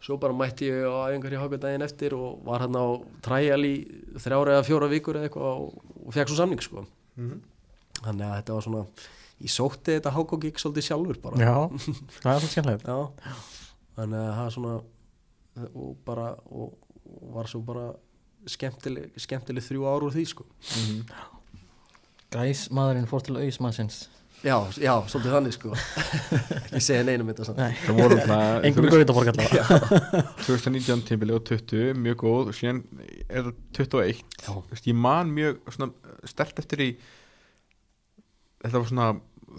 Svo 0.04 0.16
bara 0.20 0.36
mætti 0.36 0.68
ég 0.68 0.84
á 0.86 1.10
í 1.10 1.40
haka 1.40 1.58
daginn 1.58 1.82
eftir 1.82 2.14
og 2.14 2.42
var 2.46 2.62
hann 2.64 2.76
á 2.76 2.86
træjal 3.24 3.62
í 3.66 3.74
þrjára 4.20 4.58
eða 4.58 4.66
fjóra 4.68 4.88
vikur 4.92 5.18
eða 5.18 5.28
eitthvað 5.28 5.62
og, 5.64 5.86
og 6.06 6.14
fekk 6.14 6.30
svo 6.30 6.38
samning 6.38 6.62
sko. 6.62 6.84
Þannig 7.18 8.26
að 8.28 8.36
þetta 8.36 8.58
var 8.58 8.66
svona 8.68 8.82
ég 9.38 9.52
sótti 9.52 9.96
þetta 9.96 10.12
haka 10.14 10.38
gig 10.44 10.60
svolítið 10.60 10.86
sjálfur 10.86 11.20
bara. 11.22 11.40
Já, 11.42 11.56
það 12.22 12.30
er 12.34 12.44
svo 12.44 12.52
skemmtilegt. 12.52 12.86
Já, 12.86 13.34
þannig 13.98 14.22
að 14.22 14.30
það 14.36 14.44
er 14.44 14.54
svona 14.58 14.76
og 15.72 15.96
bara 16.06 16.28
og, 16.46 16.76
og 17.08 17.32
var 17.34 17.50
svo 17.50 17.62
bara 17.66 17.88
skemmtileg, 18.48 19.18
skemmtileg 19.18 19.66
þrjú 19.66 19.88
ár 19.90 20.06
úr 20.06 20.14
því 20.14 20.24
sko. 20.30 20.46
Gæs 22.32 22.68
maðurinn 22.76 23.08
fór 23.08 23.24
til 23.26 23.38
auðsmannsins 23.40 24.04
Já, 24.46 24.54
já, 24.78 24.92
svolítið 25.10 25.32
þannig 25.34 25.54
sko. 25.56 25.72
Ekki 26.68 26.82
segja 26.84 27.04
neinum 27.08 27.30
þetta 27.32 27.46
samt. 27.48 27.58
Nei. 27.58 27.78
það 27.82 27.96
voru 27.98 28.18
það 28.22 28.66
ykkur 28.68 28.86
veit 28.92 29.10
að 29.10 29.16
borga 29.16 29.32
allavega. 29.34 30.22
2019 30.46 31.02
tímbili 31.08 31.34
og 31.34 31.46
20 31.48 31.98
mjög 32.04 32.20
góð 32.22 32.52
og 32.52 32.58
síðan 32.58 32.82
er 33.26 33.48
það 33.48 33.54
21 33.80 34.20
Já. 34.20 34.52
Þú 34.52 34.60
veist, 34.70 34.90
ég 34.90 35.00
man 35.06 35.32
mjög 35.34 35.58
svona 35.74 36.28
stert 36.30 36.62
eftir 36.62 36.84
í 36.84 36.88
þetta 38.62 38.76
var 38.76 38.86
svona 38.92 39.08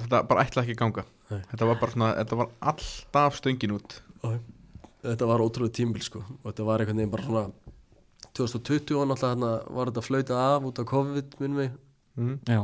þetta 0.05 0.21
bara 0.31 0.45
ætla 0.47 0.63
ekki 0.63 0.77
ganga. 0.79 1.05
Nei. 1.29 1.41
þetta 1.51 1.69
var 1.69 1.81
bara 1.83 1.95
svona, 1.97 2.13
þetta 2.21 2.39
var 2.39 2.53
alltaf 2.71 3.41
stöngin 3.41 3.75
út. 3.75 3.99
Þetta 5.03 5.27
var 5.27 5.43
ótrúlega 5.43 5.75
tímbil 5.75 6.03
sko. 6.07 6.23
Og 6.39 6.47
þetta 6.51 6.69
var 6.71 6.83
einhvern 6.83 7.03
veginn 7.03 7.13
bara 7.13 7.27
svona 7.27 7.75
2020 8.39 8.95
og 8.95 9.07
náttúrulega 9.09 9.35
þarna 9.35 9.51
var 9.75 9.91
þetta 9.91 10.05
flautað 10.05 10.43
af 10.43 10.67
út 10.69 10.81
af 10.81 10.87
COVID 10.89 11.39
minnum 11.41 11.61
við 11.61 11.71
mm. 12.19 12.35
já, 12.47 12.61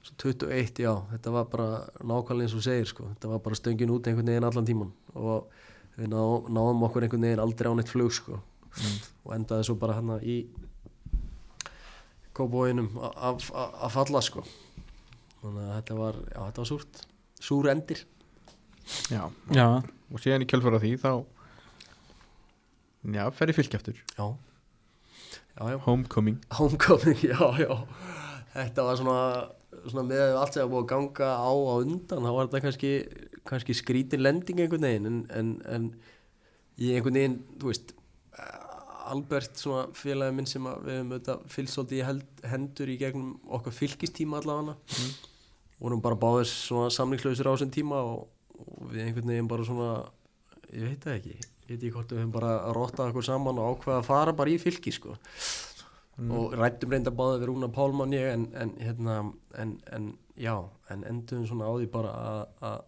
svo 0.00 0.16
21, 0.24 0.82
já, 0.84 0.92
þetta 1.12 1.34
var 1.34 1.48
bara 1.52 1.68
nákvæmlega 2.00 2.48
eins 2.48 2.56
og 2.56 2.64
segir 2.64 2.88
sko, 2.88 3.10
þetta 3.14 3.32
var 3.32 3.42
bara 3.44 3.58
stöngin 3.58 3.92
út 3.92 4.08
einhvern 4.08 4.32
veginn 4.32 4.48
allan 4.48 4.68
tíman 4.68 4.92
og 5.14 5.50
við 5.98 6.08
ná, 6.12 6.22
náðum 6.48 6.86
okkur 6.88 7.04
einhvern 7.04 7.26
veginn 7.26 7.42
aldrei 7.44 7.68
á 7.68 7.74
neitt 7.76 7.92
flug 7.92 8.14
sko. 8.14 8.40
Og 9.26 9.32
endaði 9.34 9.66
svo 9.66 9.74
bara 9.80 9.96
hérna 9.98 10.20
í 10.22 10.44
kóbóinum 12.36 12.94
að 13.00 13.90
falla 13.92 14.22
sko. 14.24 14.44
Þannig 15.40 15.66
að 15.66 15.74
þetta 15.74 15.98
var, 15.98 16.20
já, 16.30 16.40
þetta 16.46 16.62
var 16.62 16.70
súrt. 16.70 17.02
Súr 17.40 17.70
endir. 17.72 18.04
Já. 19.10 19.22
já, 19.54 19.66
og 20.10 20.22
síðan 20.22 20.42
í 20.44 20.48
kjölfara 20.50 20.80
því 20.82 20.96
þá 20.98 21.10
já, 23.14 23.22
fer 23.36 23.52
í 23.52 23.54
fylgjaftur 23.54 24.00
já, 24.00 24.24
já, 24.26 25.62
já. 25.70 25.76
Homecoming. 25.84 26.40
Homecoming, 26.58 27.20
já, 27.30 27.38
já. 27.60 27.70
Þetta 28.56 28.86
var 28.88 28.98
svona, 28.98 29.20
svona 29.86 30.06
með 30.08 30.36
allt 30.38 30.56
sem 30.56 30.64
var 30.64 30.72
búið 30.72 30.82
að 30.84 30.90
ganga 30.92 31.30
á 31.36 31.50
á 31.50 31.74
undan 31.80 32.26
þá 32.26 32.30
var 32.36 32.48
þetta 32.48 32.62
kannski, 32.66 32.92
kannski 33.48 33.76
skrítin 33.78 34.24
lending 34.24 34.60
einhvern 34.62 34.86
veginn 34.86 35.08
en, 35.10 35.22
en, 35.36 35.54
en 35.70 35.88
ég 36.80 36.98
einhvern 36.98 37.18
veginn, 37.20 37.40
þú 37.60 37.72
veist 37.72 37.94
Albert, 39.10 39.58
svona 39.58 39.88
félagi 39.96 40.34
minn 40.36 40.46
sem 40.46 40.62
við 40.62 40.94
hefum 40.94 41.14
auðvitað 41.14 41.46
fylgst 41.50 41.76
svolítið 41.76 41.98
í 41.98 42.04
held, 42.06 42.26
hendur 42.52 42.92
í 42.92 42.98
gegnum 43.00 43.30
okkar 43.58 43.74
fylgistíma 43.74 44.38
allavega 44.38 44.76
mm. 44.76 45.14
vorum 45.80 46.02
bara 46.04 46.18
báðir 46.20 46.50
svona 46.50 46.92
samlingslausir 46.94 47.48
á 47.48 47.52
þessum 47.54 47.72
tíma 47.74 48.02
og, 48.06 48.28
og 48.60 48.92
við 48.92 49.08
einhvern 49.08 49.32
veginn 49.32 49.50
bara 49.50 49.66
svona 49.66 49.90
ég 50.70 50.86
veit 50.86 51.08
það 51.08 51.16
ekki, 51.16 51.34
ég 51.40 51.72
veit 51.72 51.80
ekki 51.80 51.94
hvort 51.96 52.14
við 52.14 52.22
hefum 52.22 52.36
bara 52.36 52.52
rottað 52.76 53.10
okkur 53.10 53.26
saman 53.26 53.58
og 53.58 53.74
ákveða 53.74 53.98
að 53.98 54.08
fara 54.12 54.36
bara 54.36 54.54
í 54.54 54.60
fylgi 54.62 54.94
sko 54.94 55.16
og 56.18 56.52
rættum 56.58 56.90
reynda 56.92 57.10
báðið 57.10 57.40
við 57.40 57.48
Rúna 57.48 57.68
Pálmann 57.72 58.12
ég 58.12 58.26
en, 58.34 58.48
en 58.54 58.70
hérna 58.80 59.32
en, 59.58 59.76
en 59.92 60.10
já, 60.36 60.56
en 60.90 61.04
endum 61.08 61.46
svona 61.48 61.68
á 61.70 61.72
því 61.78 61.90
bara 61.92 62.10
að- 62.60 62.80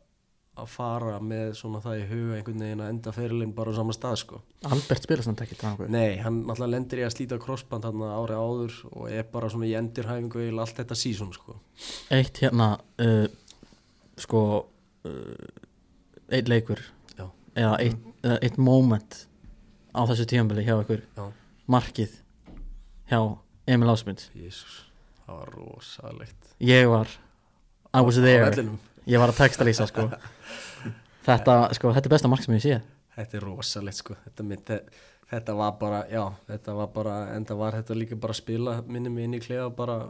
fara 0.68 1.14
með 1.24 1.54
svona 1.56 1.78
það 1.80 2.00
í 2.02 2.08
huga 2.10 2.34
einhvern 2.36 2.60
veginn 2.60 2.80
að 2.84 2.90
enda 2.92 3.12
fyrirlinn 3.16 3.54
bara 3.56 3.72
á 3.72 3.78
sama 3.78 3.94
stað 3.96 4.18
sko 4.20 4.40
Albert 4.68 5.02
spila 5.06 5.24
samt 5.24 5.40
ekki 5.40 5.56
þannig 5.56 5.88
Nei, 5.94 6.18
hann 6.20 6.42
náttúrulega 6.44 6.74
lendir 6.74 7.00
í 7.00 7.06
að 7.06 7.14
slíta 7.14 7.38
crossband 7.40 7.86
hann 7.88 8.02
ári 8.04 8.36
áður 8.36 8.76
og 8.92 9.06
er 9.08 9.24
bara 9.32 9.48
svona 9.48 9.70
í 9.70 9.72
endurhæfingu 9.80 10.42
eða 10.44 10.60
allt 10.66 10.76
þetta 10.82 10.98
sísón 11.00 11.32
sko. 11.32 11.56
Eitt 12.12 12.42
hérna 12.44 12.68
uh, 13.00 13.24
sko 14.20 14.42
uh, 15.08 15.48
eitt 16.28 16.52
leikur 16.52 16.84
Já. 17.16 17.26
eða 17.56 17.74
eitt, 17.80 18.04
eitt 18.44 18.60
moment 18.60 19.22
á 19.96 20.04
þessu 20.04 20.28
tímabili 20.28 20.68
hjá 20.68 20.76
Já. 20.84 21.26
markið 21.66 22.18
hjá 23.12 23.20
Emil 23.68 23.92
Ásmund. 23.92 24.24
Jésús, 24.34 24.80
það 25.26 25.38
var 25.42 25.52
rosalegt. 25.58 26.50
Ég 26.62 26.88
var 26.90 27.10
I 27.92 28.00
was 28.00 28.16
there. 28.16 28.64
ég 29.06 29.20
var 29.20 29.32
að 29.32 29.42
texta 29.42 29.66
lýsa 29.68 29.86
sko. 29.90 30.08
Þetta, 31.26 31.54
sko, 31.76 31.92
þetta 31.94 32.08
er 32.08 32.12
besta 32.16 32.26
mark 32.26 32.42
sem 32.42 32.54
ég 32.56 32.62
sé. 32.64 32.76
Þetta 33.14 33.36
er 33.38 33.44
rosalegt 33.46 34.00
sko. 34.00 34.16
Þetta, 34.24 34.42
myndi, 34.48 34.78
þetta 35.30 35.54
var 35.54 35.76
bara, 35.78 36.00
já 36.10 36.24
þetta 36.48 36.74
var 36.74 36.88
bara, 36.96 37.12
en 37.36 37.44
það 37.46 37.60
var 37.60 37.76
þetta 37.78 37.98
líka 38.00 38.18
bara 38.24 38.34
að 38.34 38.40
spila 38.40 38.74
minni 38.88 39.12
mig 39.12 39.28
inn 39.28 39.36
í 39.38 39.40
klefa 39.44 39.68
bara 39.76 40.00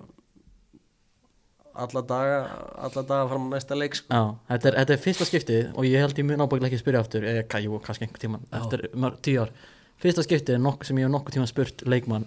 alla 1.83 2.03
daga 2.05 2.39
alla 2.87 3.03
daga 3.11 3.29
fram 3.29 3.45
á 3.45 3.53
næsta 3.53 3.77
leik 3.77 3.99
sko. 3.99 4.09
Já, 4.09 4.23
þetta 4.55 4.70
er, 4.70 4.79
þetta 4.81 4.97
er 4.97 5.03
fyrsta 5.05 5.29
skiptið 5.29 5.69
og 5.74 5.89
ég 5.91 6.01
held 6.07 6.23
ég 6.23 6.29
mun 6.31 6.45
ábækilega 6.47 6.70
ekki 6.70 6.81
að 6.81 6.85
spyrja 6.87 7.05
aftur 7.05 7.29
eða 7.29 7.45
kannski 7.51 8.07
einhver 8.07 8.24
tíman 8.24 8.47
Já. 8.49 8.62
eftir 8.62 8.87
tíu 9.29 9.45
ár. 9.45 9.53
Fyrsta 10.01 10.24
skiptið 10.24 10.57
er 10.57 10.65
nokk, 10.65 10.89
sem 10.89 10.97
ég 11.03 11.11
hef 11.11 11.12
nokkuð 11.12 11.37
tíma 11.37 11.51
spurt 11.53 11.85
leikmann 11.85 12.24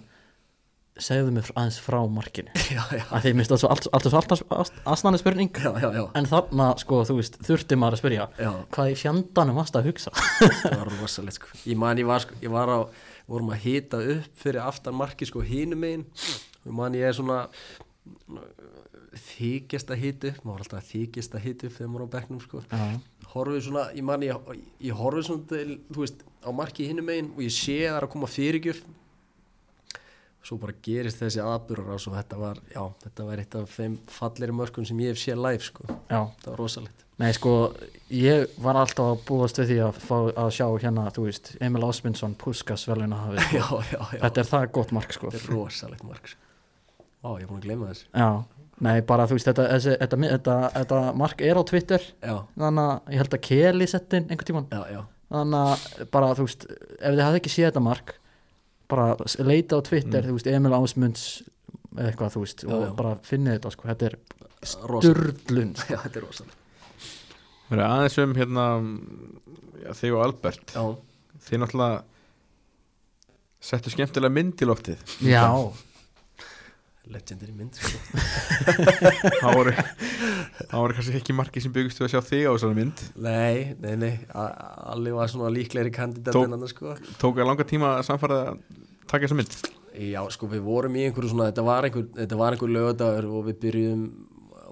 segðu 1.02 1.32
mig 1.36 1.48
aðeins 1.52 1.78
frá 1.84 1.98
markinu. 2.08 2.52
Já, 2.76 2.82
já, 2.92 3.04
að 3.12 3.26
því 3.26 3.32
mér 3.36 3.48
stóð 3.48 3.60
svo 3.62 3.70
allt, 3.72 3.88
allt, 3.94 4.08
allt, 4.08 4.32
allt 4.56 4.78
aðstæðan 4.88 5.20
spurning 5.20 5.60
já, 5.60 5.70
já, 5.82 5.88
já, 5.94 6.02
en 6.18 6.28
þarna, 6.30 6.68
sko, 6.80 7.00
þú 7.08 7.18
veist, 7.18 7.38
þurfti 7.46 7.78
maður 7.78 7.96
að 7.96 8.02
spyrja 8.02 8.26
já. 8.40 8.50
hvað 8.74 8.90
í 8.92 8.96
fjandanum 9.02 9.60
varst 9.60 9.78
að 9.78 9.90
hugsa? 9.90 10.12
Það 10.62 10.78
var 10.80 10.92
rosalegt 10.96 11.38
sko. 11.38 11.52
Ég 11.68 11.80
man 11.80 12.00
ég 12.00 12.08
var 12.08 12.24
sko, 12.24 12.38
ég 12.42 12.52
var 12.52 12.72
á 12.72 12.78
vorum 13.26 13.52
að 13.54 13.64
hita 13.66 14.00
upp 14.16 14.42
fyrir 14.42 14.62
aftan 14.64 14.96
marki 14.96 15.28
sko 15.28 15.44
hínum 15.44 15.82
megin. 15.82 16.06
Og 16.62 16.70
ég 16.70 16.78
man 16.80 16.96
ég 16.96 17.08
er 17.10 17.16
svona 17.16 17.44
þykjast 19.16 19.90
að 19.92 20.02
hita 20.02 20.30
upp 20.32 20.44
maður 20.44 20.52
var 20.52 20.64
alltaf 20.64 20.80
að 20.80 20.90
þykjast 20.92 21.36
að 21.36 21.46
hita 21.46 21.68
upp 21.68 21.76
þegar 21.76 21.90
maður 21.92 22.06
á 22.06 22.14
bekknum 22.16 22.42
sko. 22.44 22.62
Horfið 23.32 23.64
svona, 23.68 23.86
ég 23.96 24.06
man 24.06 24.24
ég, 24.24 24.52
ég 24.84 25.00
horfið 25.00 25.28
svona 25.28 25.50
til, 25.52 25.78
þú 25.90 26.04
veist, 26.04 26.22
á 26.46 26.50
marki 26.56 26.86
hínum 26.88 27.08
megin 27.08 27.32
og 27.34 27.42
ég 27.44 27.54
sé 27.54 27.78
það 27.82 27.98
er 27.98 28.06
að 28.06 28.12
koma 28.14 28.30
fyrirgjöf 28.30 28.82
svo 30.46 30.58
bara 30.62 30.74
gerist 30.84 31.18
þessi 31.18 31.42
aðburðar 31.42 31.98
og 31.98 32.14
þetta 32.14 32.38
var, 32.38 32.60
já, 32.70 32.82
þetta 33.02 33.26
var 33.26 33.42
eitt 33.42 33.56
af 33.58 33.72
þeim 33.74 33.96
falleri 34.14 34.54
mörkum 34.54 34.86
sem 34.86 35.00
ég 35.02 35.12
hef 35.12 35.20
séð 35.20 35.42
live 35.42 35.66
sko, 35.66 35.86
já, 35.88 36.20
það 36.42 36.48
var 36.52 36.60
rosalegt. 36.60 37.04
Nei, 37.16 37.30
sko 37.32 37.52
ég 38.12 38.58
var 38.62 38.78
alltaf 38.78 39.14
að 39.14 39.22
búast 39.26 39.58
við 39.58 39.70
því 39.72 39.78
að 39.86 40.00
fá 40.04 40.16
að 40.44 40.50
sjá 40.58 40.66
hérna, 40.84 41.06
þú 41.16 41.24
veist, 41.26 41.54
Emil 41.64 41.86
Ásmundsson 41.88 42.36
Puskas 42.38 42.84
veluna 42.86 43.22
hafi, 43.24 43.46
já, 43.58 43.64
já, 43.90 43.96
já, 43.96 44.20
þetta 44.26 44.42
er 44.42 44.50
það 44.50 44.66
gott 44.76 44.92
mark, 44.94 45.16
sko. 45.16 45.32
Þetta 45.32 45.42
er 45.42 45.56
rosalegt 45.56 46.04
mark 46.06 46.30
sko. 46.30 46.44
Vá, 47.24 47.30
ég 47.40 47.46
er 47.46 47.50
búin 47.50 47.62
að 47.62 47.66
gleyma 47.66 47.88
þessu. 47.90 48.06
Já, 48.12 48.28
nei 48.86 48.94
bara 49.08 49.26
þú 49.26 49.38
veist 49.38 49.50
þetta, 49.50 49.66
þessi, 49.72 49.96
þetta, 50.04 50.20
þetta, 50.36 50.58
þetta 50.76 51.00
mark 51.24 51.42
er 51.48 51.58
á 51.58 51.62
Twitter. 51.72 52.06
Já, 52.20 52.36
þannig 52.60 52.92
að 52.92 53.16
ég 53.16 53.24
held 53.24 53.38
að 53.38 53.44
Kelly 53.48 53.90
sett 53.90 54.18
inn 54.20 54.30
einhvern 54.30 54.70
já, 54.92 55.02
þannig 55.32 55.72
að 55.72 56.06
bara 56.14 56.30
þú 56.36 56.46
veist 56.46 56.68
ef 56.68 57.08
þið 57.08 57.24
hafði 57.24 57.42
ekki 57.42 57.54
séð 57.56 57.70
þetta 57.70 57.84
mark 57.88 58.14
bara 58.90 59.06
leita 59.46 59.78
á 59.78 59.80
Twitter, 59.86 60.26
þú 60.28 60.36
veist 60.38 60.48
Emil 60.50 60.74
Ásmunds 60.76 61.24
eða 61.96 62.10
eitthvað 62.10 62.34
þú 62.36 62.42
veist 62.44 62.62
Já, 62.66 62.70
og 62.76 62.84
já. 62.84 62.92
bara 62.98 63.14
finnið 63.26 63.56
þetta 63.56 63.72
sko, 63.74 63.88
þetta 63.90 64.10
er 64.10 64.16
rosalegt. 64.90 65.42
durlun 65.48 65.72
Já, 65.90 65.96
þetta 66.04 66.20
er 66.20 66.26
rosalegt. 66.26 66.62
Við 67.66 67.78
erum 67.80 67.90
aðeins 67.96 68.18
um 68.22 68.34
hérna 68.38 68.66
já, 69.82 69.90
þig 69.98 70.14
og 70.14 70.22
Albert. 70.28 70.76
Já, 70.76 70.84
Þið 71.46 71.60
náttúrulega 71.62 71.98
settu 73.66 73.90
skemmtilega 73.92 74.34
mynd 74.34 74.62
í 74.62 74.66
loftið. 74.68 75.02
Já, 75.26 75.42
legendary 77.10 77.54
mynd 77.54 77.74
sko. 77.78 77.98
Það 79.42 79.52
voru 79.54 79.74
Það 80.56 80.80
voru 80.80 80.94
kannski 80.96 81.18
ekki 81.20 81.34
margir 81.36 81.62
sem 81.64 81.72
byggust 81.74 81.98
við 82.00 82.06
að 82.06 82.12
sjá 82.14 82.20
þig 82.30 82.44
á 82.48 82.52
þessari 82.56 82.76
mynd. 82.78 83.02
Nei, 83.26 83.74
nei, 83.82 83.94
nei. 84.00 84.12
A- 84.32 84.92
Alli 84.94 85.12
var 85.12 85.28
svona 85.28 85.50
líklegri 85.52 85.92
kandidat 85.92 86.32
Tók- 86.36 86.46
en 86.48 86.56
annars 86.56 86.72
sko. 86.72 86.94
Tók 87.20 87.36
að 87.42 87.50
langa 87.50 87.66
tíma 87.68 87.90
að 87.98 88.06
samfara 88.08 88.38
að 88.52 88.62
taka 89.06 89.26
þessa 89.26 89.36
mynd? 89.42 89.58
Já, 89.96 90.22
sko, 90.32 90.48
við 90.52 90.64
vorum 90.64 90.96
í 90.96 91.04
einhverju 91.08 91.30
svona 91.32 91.50
Þetta 91.50 91.64
var 91.64 91.84
einhver, 91.88 92.06
þetta 92.16 92.36
var 92.40 92.52
einhver 92.56 92.72
lögadagur 92.72 93.28
og 93.32 93.44
við 93.50 93.60
byrjuðum 93.66 94.06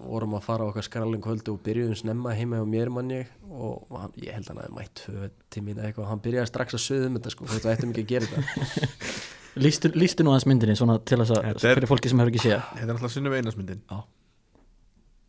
vorum 0.05 0.35
að 0.37 0.43
fara 0.45 0.65
á 0.65 0.69
okkar 0.69 0.85
skralin 0.85 1.21
kvöldu 1.25 1.53
og 1.55 1.63
byrjuðum 1.65 1.97
snemma 1.97 2.35
heima 2.37 2.59
hjá 2.61 2.67
mér 2.69 2.91
mann 2.93 3.09
ég 3.15 3.27
og 3.49 3.87
hann, 3.97 4.13
ég 4.21 4.35
held 4.37 4.49
hann 4.51 4.59
að 4.61 4.75
mætt 4.77 5.01
tvö 5.01 5.31
til 5.49 5.63
mín 5.65 5.79
eða 5.79 5.93
eitthvað. 5.93 6.09
Hann 6.11 6.21
byrjaði 6.27 6.51
strax 6.51 6.77
að 6.77 6.83
sögða 6.85 7.07
um 7.09 7.17
þetta 7.17 7.33
sko 7.33 7.47
þetta 7.55 7.73
ættum 7.73 7.95
ekki 7.95 8.05
að 8.05 8.11
gera 8.13 8.27
þetta. 8.33 8.91
Lístu 9.65 10.25
nú 10.27 10.33
aðeins 10.35 10.49
myndinni 10.51 10.75
svona 10.77 10.99
til 11.07 11.21
þess 11.23 11.31
að, 11.39 11.45
er- 11.53 11.63
fyrir 11.63 11.87
fólki 11.89 12.11
sem 12.11 12.21
hefur 12.21 12.33
ekki 12.35 12.43
séð. 12.43 12.61
Þetta 12.75 12.85
er 12.85 12.91
náttúrulega 12.91 13.15
Sunnu 13.15 13.35
Einarsmyndin. 13.39 13.81
Já. 13.89 13.99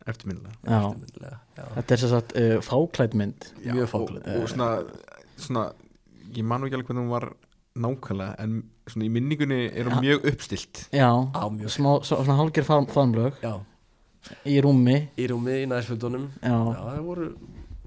Eftirminnilega. 0.06 0.54
Eftirminnilega, 0.62 1.38
þetta 1.76 1.96
er 1.96 2.02
sem 2.02 2.12
sagt 2.12 2.36
uh, 2.38 2.54
fáklædd 2.62 3.16
mynd. 3.18 3.48
Mjög 3.64 3.82
og, 3.82 3.90
fáklædd. 3.94 4.30
og 4.36 4.48
svona, 4.52 4.70
svona 5.36 5.66
Ég 6.36 6.44
man 6.44 6.60
nú 6.60 6.66
ekki 6.68 6.76
alveg 6.76 6.88
hvernig 6.90 7.04
hún 7.06 7.12
var 7.14 7.26
nákvæmlega 7.78 8.34
En 8.42 8.56
svona 8.90 9.06
í 9.06 9.10
minningunni 9.14 9.60
er 9.70 9.88
hún 9.88 10.02
mjög 10.02 10.26
uppstilt 10.32 10.82
Já, 10.92 11.08
Á, 11.32 11.42
mjög. 11.54 11.70
smá, 11.72 11.90
svo, 12.02 12.18
svona 12.24 12.36
hálgir 12.40 12.66
faðmlög 12.66 13.38
Já, 13.44 13.54
í 14.44 14.56
rúmi. 14.64 14.96
Í 15.16 15.28
rúmi 15.30 15.60
í 15.62 15.68
nærsfjöldunum 15.70 16.26
Já, 16.42 16.50
Já, 16.50 16.80
það 16.82 17.00
voru 17.06 17.28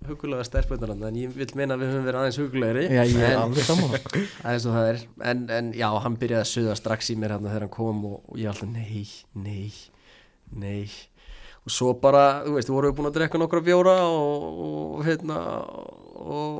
hugulega 0.09 0.45
sterfböndar 0.47 0.93
en 0.95 1.17
ég 1.19 1.33
vil 1.35 1.49
meina 1.59 1.75
að 1.75 1.83
við 1.83 1.91
höfum 1.93 2.05
verið 2.07 2.19
aðeins 2.21 2.39
hugulegri 2.39 2.83
já 2.87 3.01
ég 3.03 3.19
er 3.19 3.35
en, 3.35 3.41
alveg 3.43 3.65
saman 3.67 3.95
aðeins 4.47 4.65
og 4.69 4.75
það 4.77 4.89
er 4.93 5.01
en, 5.31 5.43
en 5.57 5.71
já, 5.77 5.87
hann 6.05 6.17
byrjaði 6.21 6.45
að 6.45 6.51
suða 6.53 6.75
strax 6.79 7.11
í 7.13 7.17
mér 7.19 7.35
hann 7.35 7.45
þegar 7.45 7.65
hann 7.67 7.73
kom 7.75 7.99
og, 8.09 8.15
og 8.31 8.39
ég 8.39 8.49
alltaf 8.49 8.71
nei, 8.71 9.03
nei, 9.35 9.67
nei 10.55 10.79
og 11.65 11.73
svo 11.73 11.93
bara, 12.01 12.43
þú 12.45 12.55
veist, 12.55 12.71
vorum 12.71 12.91
við 12.91 12.97
búin 12.99 13.09
að 13.11 13.17
drekka 13.19 13.41
nokkra 13.41 13.63
bjóra 13.65 13.95
og, 14.07 14.63
og 14.65 15.05
hérna 15.07 15.37
og, 16.19 16.57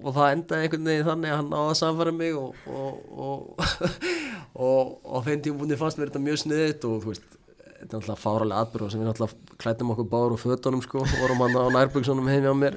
og 0.00 0.14
það 0.16 0.36
endaði 0.36 0.68
einhvern 0.68 0.88
veginn 0.90 1.10
þannig 1.10 1.32
að 1.32 1.40
hann 1.40 1.52
náði 1.54 1.72
að 1.72 1.80
samfæra 1.80 2.14
mig 2.16 2.38
og 2.38 2.70
og, 2.70 3.02
og, 3.26 3.66
og, 4.68 4.96
og 5.04 5.28
þeim 5.28 5.44
tímabúndi 5.44 5.80
fannst 5.80 6.00
mér 6.00 6.12
þetta 6.12 6.24
mjög 6.28 6.42
sniðið 6.44 6.88
og 6.90 7.04
þú 7.04 7.12
veist 7.12 7.36
þetta 7.80 7.96
er 7.96 8.00
náttúrulega 8.00 8.20
fáralega 8.20 8.62
atbyrð 8.64 8.92
sem 8.92 9.00
við 9.00 9.08
náttúrulega 9.08 9.58
klættum 9.60 9.92
okkur 9.94 10.08
báður 10.12 10.34
úr 10.36 10.42
fötunum 10.42 10.82
sko, 10.84 11.04
vorum 11.20 11.44
hann 11.44 11.56
á 11.56 11.64
nærbyggsonum 11.76 12.28
heimi 12.28 12.52
á 12.52 12.56
mér. 12.56 12.76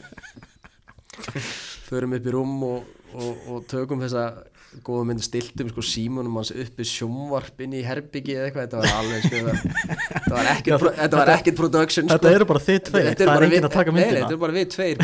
Förum 1.90 2.16
upp 2.16 2.28
í 2.28 2.34
rúm 2.34 2.54
og, 2.68 2.92
og, 3.14 3.46
og 3.54 3.64
tökum 3.72 4.02
þessa 4.04 4.26
góða 4.82 5.04
myndi 5.06 5.22
stiltum 5.22 5.68
sko 5.70 5.84
símunum 5.86 6.38
hans 6.40 6.50
uppi 6.50 6.86
sjónvarp 6.90 7.60
inn 7.62 7.76
í 7.78 7.84
herbyggi 7.86 8.34
eða 8.34 8.48
eitthvað, 8.48 8.64
þetta 8.64 8.80
var 8.80 8.94
alveg 8.98 9.28
sko 9.28 9.42
þetta 9.44 10.32
var 10.34 10.50
ekkert, 10.56 10.80
pro, 10.82 10.92
þetta 10.98 11.20
var 11.20 11.32
ekkert 11.36 11.60
production 11.60 12.08
sko. 12.10 12.16
Þetta 12.18 12.32
eru 12.40 12.48
bara 12.50 12.62
þið 12.66 12.80
tveir, 12.88 13.10
Þetta 13.12 13.24
eru 13.28 13.34
það 13.34 13.46
er 13.48 13.52
við- 13.54 13.68
að 13.68 13.76
taka 13.76 13.94
myndina 13.94 14.24
Þetta 14.24 14.34
er 14.38 14.42
bara 14.42 14.56
við 14.58 14.72
tveir 14.74 14.98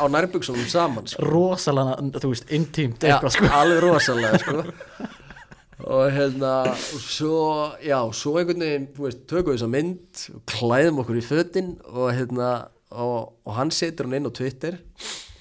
á 0.00 0.04
nærbyggsonum 0.16 0.70
saman 0.72 1.10
sko. 1.12 1.26
Rosalega, 1.28 1.98
þú 2.24 2.30
veist, 2.32 2.48
intímt 2.56 3.04
eitthvað 3.04 3.36
sko 3.36 3.50
alveg 3.60 3.82
rosalega 3.84 4.40
sko. 4.40 4.64
og 5.82 6.04
hérna 6.14 6.52
og 6.70 7.02
svo, 7.02 7.38
já, 7.82 7.98
svo 8.14 8.36
einhvern 8.38 8.62
veginn 8.64 8.88
veist, 8.96 9.24
tökum 9.28 9.52
við 9.52 9.58
þessa 9.58 9.70
mynd 9.76 10.24
klæðum 10.54 11.00
okkur 11.02 11.18
í 11.18 11.24
fötin 11.26 11.72
og 11.90 12.12
hérna 12.14 12.50
og, 12.92 13.32
og 13.44 13.56
hann 13.58 13.72
setur 13.74 14.06
hann 14.08 14.14
inn 14.20 14.28
á 14.30 14.32
Twitter 14.32 14.78
og 14.78 15.31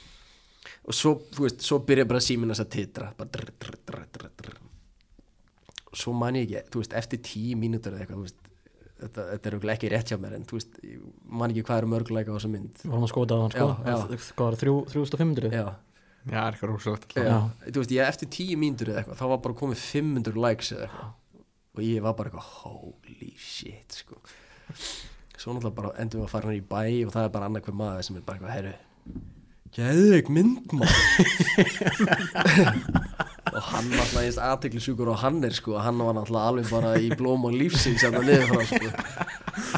svo, 0.90 1.12
þú 1.36 1.46
veist, 1.46 1.62
svo 1.62 1.78
byrja 1.86 2.06
bara 2.10 2.20
síminn 2.24 2.50
þess 2.54 2.64
að 2.66 2.72
titra 2.76 3.12
bara 3.18 3.30
drr, 3.30 3.52
drr, 3.62 3.76
drr, 3.86 4.06
drr, 4.18 4.30
drr. 4.42 4.56
og 5.92 6.00
svo 6.00 6.14
man 6.18 6.36
ég 6.40 6.48
ekki, 6.50 6.72
þú 6.74 6.82
veist, 6.82 6.96
eftir 6.98 7.22
tíu 7.28 7.58
mínútur 7.60 7.94
eða 7.94 8.02
eitthvað, 8.06 8.18
þú 8.18 8.26
veist 8.26 8.40
þetta, 9.02 9.26
þetta 9.34 9.50
er 9.50 9.56
örugglega 9.56 9.78
ekki 9.78 9.92
rétt 9.94 10.12
hjá 10.14 10.18
mér 10.22 10.36
en 10.40 10.44
þú 10.50 10.58
veist, 10.58 10.82
man 11.42 11.54
ekki 11.54 11.64
hvað 11.70 11.82
er 11.84 11.90
mörguleika 11.94 12.34
á 12.34 12.36
þessa 12.38 12.52
mynd 12.54 12.82
Við 12.84 12.92
vorum 12.92 13.06
að 13.08 13.14
skota 13.14 13.38
á 13.38 13.42
hann 13.42 13.54
sko 13.56 13.70
Já, 13.70 13.78
já. 13.86 14.20
Hvað 14.36 14.46
var 14.50 14.60
þrjú- 14.64 14.84
3500? 14.96 15.52
já, 15.56 15.66
Já, 16.22 16.38
er 16.46 16.54
eitthvað. 16.54 17.16
Já. 17.26 17.38
þú 17.72 17.82
veist, 17.82 17.94
ég 17.98 18.08
eftir 18.12 18.30
tíu 18.30 18.58
mínútur 18.62 18.92
eða 18.94 19.02
eitthvað, 19.02 19.18
þá 19.22 19.26
var 19.32 19.42
bara 19.46 19.58
komið 19.62 19.82
500 19.88 20.38
likes 20.46 20.72
eða 20.76 20.86
eitthvað 20.90 21.18
og 21.72 21.82
ég 21.88 22.02
var 22.04 22.14
bara 22.20 22.30
eitthvað 22.30 22.50
holy 22.62 23.32
shit, 23.40 23.96
sko 24.04 24.18
svo 25.42 25.56
náttúrulega 25.56 25.76
bara 25.80 25.94
endum 25.98 26.22
við 26.22 26.28
að 26.28 26.34
fara 26.36 26.50
hann 26.52 26.60
í 26.60 26.62
bæ 26.62 26.82
og 27.08 27.14
það 27.16 27.24
er 27.26 27.32
bara 27.34 27.48
annað 27.50 27.64
hver 27.66 27.78
maður 27.80 28.06
sem 28.06 28.18
er 28.20 28.26
bara 28.28 28.38
eitthvað, 28.38 28.56
herru 28.58 28.74
Geðveik 29.72 30.28
mynd 30.34 30.74
maður 30.76 30.92
og 33.52 33.64
hann 33.68 33.90
var 33.92 34.00
alltaf 34.04 34.22
eins 34.22 34.38
aðteklisjúkur 34.42 35.10
og 35.12 35.18
hann 35.22 35.38
er 35.48 35.54
sko. 35.56 35.72
Hann 35.82 35.98
var 36.02 36.16
alltaf 36.20 36.42
alveg 36.42 36.68
bara 36.72 36.90
í 37.00 37.02
blóm 37.18 37.42
og 37.48 37.54
lífsins 37.56 38.04
hérna 38.06 38.22
niður 38.26 38.48
frá 38.52 38.62
sko. 38.70 38.88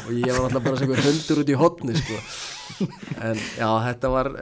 Og 0.04 0.12
ég 0.18 0.30
var 0.30 0.42
alltaf 0.46 0.62
bara 0.66 0.80
svona 0.80 1.04
hundur 1.04 1.40
út 1.42 1.52
í 1.52 1.56
hotni 1.58 1.92
sko. 1.98 2.16
En 3.22 3.36
já 3.38 3.68
þetta 3.88 4.06
var 4.12 4.26
uh, 4.32 4.38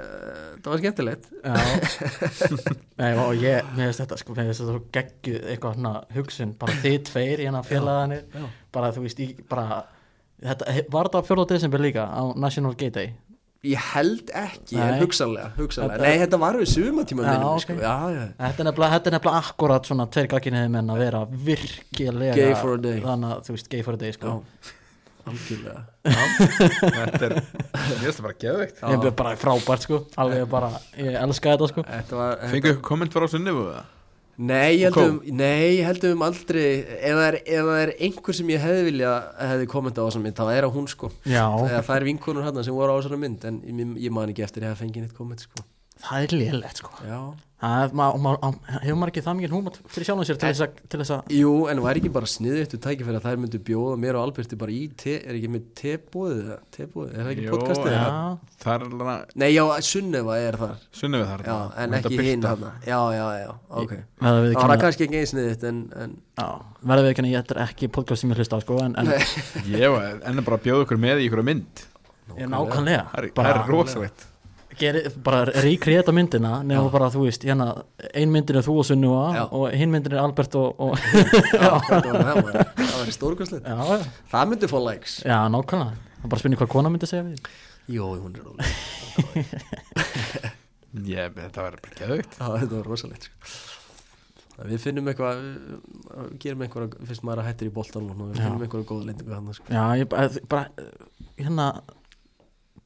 þetta 0.57 0.69
var 0.73 0.79
skemmtilegt. 0.83 1.25
Já. 1.43 1.55
Nei, 3.01 3.11
og 3.19 3.31
ég, 3.43 3.57
mér 3.75 3.85
finnst 3.91 4.03
þetta 4.05 4.17
sko, 4.21 4.31
mér 4.37 4.47
finnst 4.51 4.63
þetta 4.63 4.77
svo 4.77 4.83
geggjuð 4.95 5.41
eitthvað 5.51 5.73
svona 5.79 5.95
hugsun, 6.17 6.51
bara 6.61 6.73
þið 6.85 6.99
tveir 7.09 7.39
í 7.43 7.45
félaganir, 7.67 8.23
já. 8.31 8.45
bara 8.75 8.89
þú 8.95 9.01
veist, 9.07 9.19
í, 9.25 9.27
bara, 9.51 9.65
þetta, 10.45 10.65
var 10.93 11.05
þetta 11.11 11.21
4. 11.33 11.47
desember 11.55 11.81
líka 11.83 12.03
á 12.07 12.23
National 12.39 12.75
Gay 12.79 12.91
Day? 12.95 13.09
Ég 13.63 13.79
held 13.93 14.31
ekki, 14.35 14.75
Nei. 14.75 14.89
en 14.89 15.03
hugsanlega, 15.05 15.53
hugsanlega. 15.55 15.95
Þetta- 16.01 16.09
nei 16.09 16.19
þetta 16.25 16.39
var 16.43 16.57
við 16.59 16.69
sumatíma 16.73 17.23
Já, 17.23 17.31
minnum 17.31 17.49
ok. 17.53 17.61
sko. 17.63 17.73
já, 17.79 17.97
já. 18.11 18.25
Þetta 18.41 18.59
er 18.65 18.67
nefnilega, 18.69 18.91
er 19.07 19.19
akkurat 19.39 19.87
svona 19.87 20.07
tveir 20.11 20.29
gagginniði 20.33 20.71
menn 20.75 20.91
að 20.91 20.99
vera 20.99 21.21
virkilega 21.31 22.35
Gay 22.35 22.55
for 22.59 22.75
a 22.75 22.79
day. 22.83 23.01
Þannig 23.01 23.37
að 23.37 23.45
þú 23.47 23.55
veist, 23.57 23.69
gay 23.71 23.83
for 23.87 23.95
a 23.95 23.97
day 23.97 24.13
sko 24.13 24.27
já. 24.27 24.73
algjörlega 25.31 25.85
Þetta 26.03 27.25
er, 27.29 27.35
ég 27.39 28.03
veist 28.03 28.19
það 28.19 28.27
bara 28.27 28.39
geðveikt 28.43 28.83
Ég 28.83 29.07
er 29.07 29.17
bara 29.23 29.37
frábært 29.39 29.87
sko, 29.87 30.01
alveg 30.19 30.49
bara, 30.51 30.71
ég 30.99 31.19
elska 31.23 31.55
þetta 31.55 31.69
sko 31.71 31.85
ykkur 32.59 32.81
komment 32.83 33.15
frá 33.15 33.29
Sunnifu 33.31 33.69
eða? 33.71 33.85
Nei, 34.41 34.79
ég 34.81 34.89
heldum, 34.89 35.19
nei, 35.37 35.77
ég 35.77 35.85
heldum 35.85 36.23
aldrei 36.25 36.65
ef 36.81 37.19
það 37.19 37.27
er, 37.27 37.37
ef 37.43 37.67
það 37.69 37.81
er 37.83 37.93
einhver 38.07 38.37
sem 38.39 38.53
ég 38.55 38.63
hefði 38.65 38.87
vilja 38.89 39.11
hefði 39.37 39.69
kommentað 39.75 40.03
á 40.03 40.09
þessa 40.09 40.23
mynd, 40.25 40.39
þá 40.39 40.45
er 40.55 40.67
það 40.67 40.77
hún 40.79 40.89
sko. 40.89 41.11
Já, 41.29 41.45
eða 41.69 41.83
það 41.89 41.99
er 41.99 42.07
vinkonur 42.09 42.47
hann 42.49 42.65
sem 42.65 42.79
voru 42.79 42.97
á 42.97 42.99
þessari 42.99 43.21
mynd 43.23 43.45
en 43.51 43.61
ég, 43.69 43.95
ég 44.09 44.15
man 44.17 44.33
ekki 44.33 44.47
eftir 44.47 44.65
að 44.65 44.73
hafa 44.73 44.85
fengið 44.87 45.05
neitt 45.05 45.19
komment 45.19 45.45
sko. 45.45 45.67
Það 46.03 46.27
er 46.27 46.37
lélegt 46.41 46.81
sko. 46.81 46.95
Já 47.05 47.21
Það 47.63 47.83
er, 47.85 47.93
ma, 47.95 48.07
ma, 48.19 48.31
hefur 48.83 48.97
maður 48.99 49.11
ekki 49.13 49.23
það 49.23 49.37
mikið 49.39 49.53
húmat 49.55 49.77
fyrir 49.95 50.07
sjálfum 50.09 50.27
sér 50.27 50.39
til 50.43 50.99
þess 50.99 51.13
að, 51.15 51.29
Jú, 51.31 51.51
en 51.71 51.81
var 51.85 51.99
ekki 52.01 52.11
bara 52.11 52.27
sniðið 52.27 52.63
eftir 52.65 52.81
tækifæri 52.83 53.19
að 53.21 53.27
þær 53.29 53.37
myndu 53.39 53.61
bjóða 53.69 53.99
mér 54.03 54.17
og 54.19 54.25
Alberti 54.27 54.59
bara 54.59 54.75
í 54.75 54.81
te, 54.99 55.15
er 55.23 55.37
ekki 55.39 55.51
með 55.55 55.69
tebóðið 55.79 56.41
eða 56.43 56.57
tebóðið, 56.75 57.13
er 57.13 57.23
það 57.23 57.31
ekki 57.37 57.45
Jú, 57.47 57.53
podcastið? 57.53 57.95
Það 58.65 58.73
er 58.75 58.87
alveg 58.89 59.37
Nei, 59.45 59.47
já, 59.55 59.63
Sunneva 59.93 60.39
er 60.43 60.59
þar. 60.65 60.83
Sunnifu 60.99 61.29
þar 61.31 61.47
Já, 61.47 61.55
en 61.85 61.97
ekki 62.01 62.19
hinn 62.27 62.49
hann 62.51 62.67
Já, 62.89 62.99
já, 63.15 63.25
já, 63.45 63.55
ok. 63.85 63.95
Það 64.27 64.59
var 64.73 64.83
kannski 64.83 65.07
ekki 65.07 65.21
eins 65.23 65.35
sniðið 65.37 65.65
en, 65.71 65.81
en 66.03 66.19
verða 66.83 67.07
við 67.07 67.13
ekki 67.15 67.27
að 67.29 67.39
þetta 67.39 67.57
er 67.61 67.63
ekki 67.69 67.93
podcast 67.95 68.25
sem 68.27 68.35
ég 68.35 68.43
hlusta 68.43 68.59
á 68.59 68.61
sko 68.67 68.81
en, 68.83 68.99
en 68.99 69.15
Ég 69.71 69.87
var 69.95 70.19
enn 70.19 70.43
bara 70.43 70.59
að 70.59 70.67
bjóða 70.67 70.89
ykkur 70.89 71.03
með 71.07 71.23
í 71.23 71.31
ykkur 71.31 71.47
mynd. 71.47 71.87
Ég 72.39 72.51
nákvæmlega. 72.51 73.07
Það 73.15 73.23
er- 73.23 73.35
það 73.39 73.51
er 73.55 73.65
rosalegt 73.71 74.29
geri, 74.81 75.03
bara 75.25 75.45
recreata 75.65 76.13
myndina 76.17 76.53
nema 76.67 76.89
bara 76.93 77.09
þú 77.13 77.27
veist 77.27 77.45
hérna, 77.47 77.67
ein 78.15 78.31
myndin 78.33 78.59
er 78.61 78.65
þú 78.67 78.77
og 78.83 78.87
Sunnua 78.89 79.25
Já. 79.37 79.43
og 79.51 79.67
hinn 79.77 79.93
myndin 79.93 80.15
er 80.17 80.23
Albert 80.23 80.55
og, 80.61 80.81
og 80.81 80.97
já, 80.99 81.73
það 81.91 82.15
var, 82.17 82.57
það 82.79 83.83
var, 83.91 84.07
það 84.33 84.49
myndi 84.53 84.71
fá 84.73 84.79
likes 84.87 85.19
já, 85.27 85.39
nákvæmlega 85.53 85.93
það 85.93 86.25
er 86.25 86.33
bara 86.33 86.43
spurning 86.45 86.61
hvað 86.63 86.73
kona 86.77 86.93
myndi 86.95 87.09
segja 87.11 87.25
við. 87.27 87.53
Jó, 87.91 88.07
hún 88.15 88.37
er 88.39 88.43
róleg 88.47 88.67
Ég, 91.09 91.33
þetta 91.37 91.63
var 91.65 91.77
geðveikt 91.97 92.35
Já, 92.37 92.47
þetta 92.61 92.75
var 92.77 92.89
rosalegt 92.93 93.25
sko. 93.29 93.37
Við 94.69 94.83
finnum 94.85 95.09
eitthvað 95.09 95.39
við 95.41 96.35
gerum 96.43 96.63
eitthvað, 96.67 96.93
fyrst 97.09 97.25
maður 97.27 97.41
er 97.43 97.49
hættir 97.49 97.71
í 97.71 97.73
boltanum 97.75 98.21
og 98.21 98.29
við 98.35 98.43
finnum 98.45 98.63
eitthvað 98.67 98.85
góða 98.91 99.07
lendingu 99.09 99.33
hann 99.35 99.49
sko. 99.57 99.65
já, 99.73 99.85
ég 100.03 100.11
bara, 100.13 100.29
bara 100.53 100.91
hérna 101.41 101.67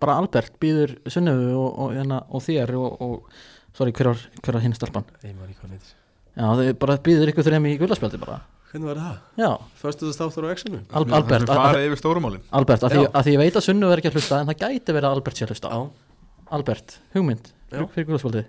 bara 0.02 0.16
Albert 0.20 0.58
býður 0.62 0.96
Sunnuvu 1.10 1.52
og, 1.56 1.68
og, 1.84 1.94
hérna, 1.96 2.22
og 2.28 2.44
þér 2.44 2.74
og, 2.80 2.98
og 3.04 3.76
sorry, 3.76 3.94
hver 3.96 4.12
var, 4.12 4.26
var 4.48 4.60
hinn 4.64 4.76
stelpan? 4.76 5.06
Ég 5.22 5.36
maður 5.36 5.52
ekki 5.52 5.62
hvað 5.62 5.72
neitt 5.76 5.94
já, 6.36 6.44
þau 6.44 6.76
bara 6.82 6.98
býður 7.06 7.32
ykkur 7.32 7.48
þreim 7.48 7.70
í 7.70 7.76
gullaspjaldi 7.80 8.20
bara. 8.20 8.40
Hvernig 8.66 8.90
var 8.90 8.98
það? 9.00 9.20
já, 9.40 9.50
Föstu 9.80 10.08
það 10.08 10.16
státtur 10.18 10.48
á 10.48 10.48
X-inu? 10.52 10.82
Al 10.90 11.04
Albert 11.06 11.46
Það 11.46 11.54
að, 11.54 11.62
farið 11.62 11.86
yfir 11.86 12.00
stórumálin. 12.02 12.42
Albert, 12.58 12.84
að 12.84 12.96
því, 12.96 13.04
að 13.08 13.28
því 13.28 13.36
ég 13.36 13.42
veit 13.44 13.56
að 13.56 13.66
Sunnuvu 13.68 13.94
er 13.94 14.02
ekki 14.02 14.10
að 14.10 14.18
hlusta 14.18 14.40
en 14.42 14.50
það 14.50 14.64
gæti 14.64 14.96
verið 14.96 15.08
að 15.08 15.16
Albert 15.16 15.38
sé 15.38 15.46
að 15.46 15.54
hlusta. 15.54 15.70
Já, 15.70 16.42
Albert, 16.58 16.96
hugmynd 17.14 17.52
Já. 17.70 17.80
fyrir 17.94 18.08
gullaspjaldi 18.10 18.42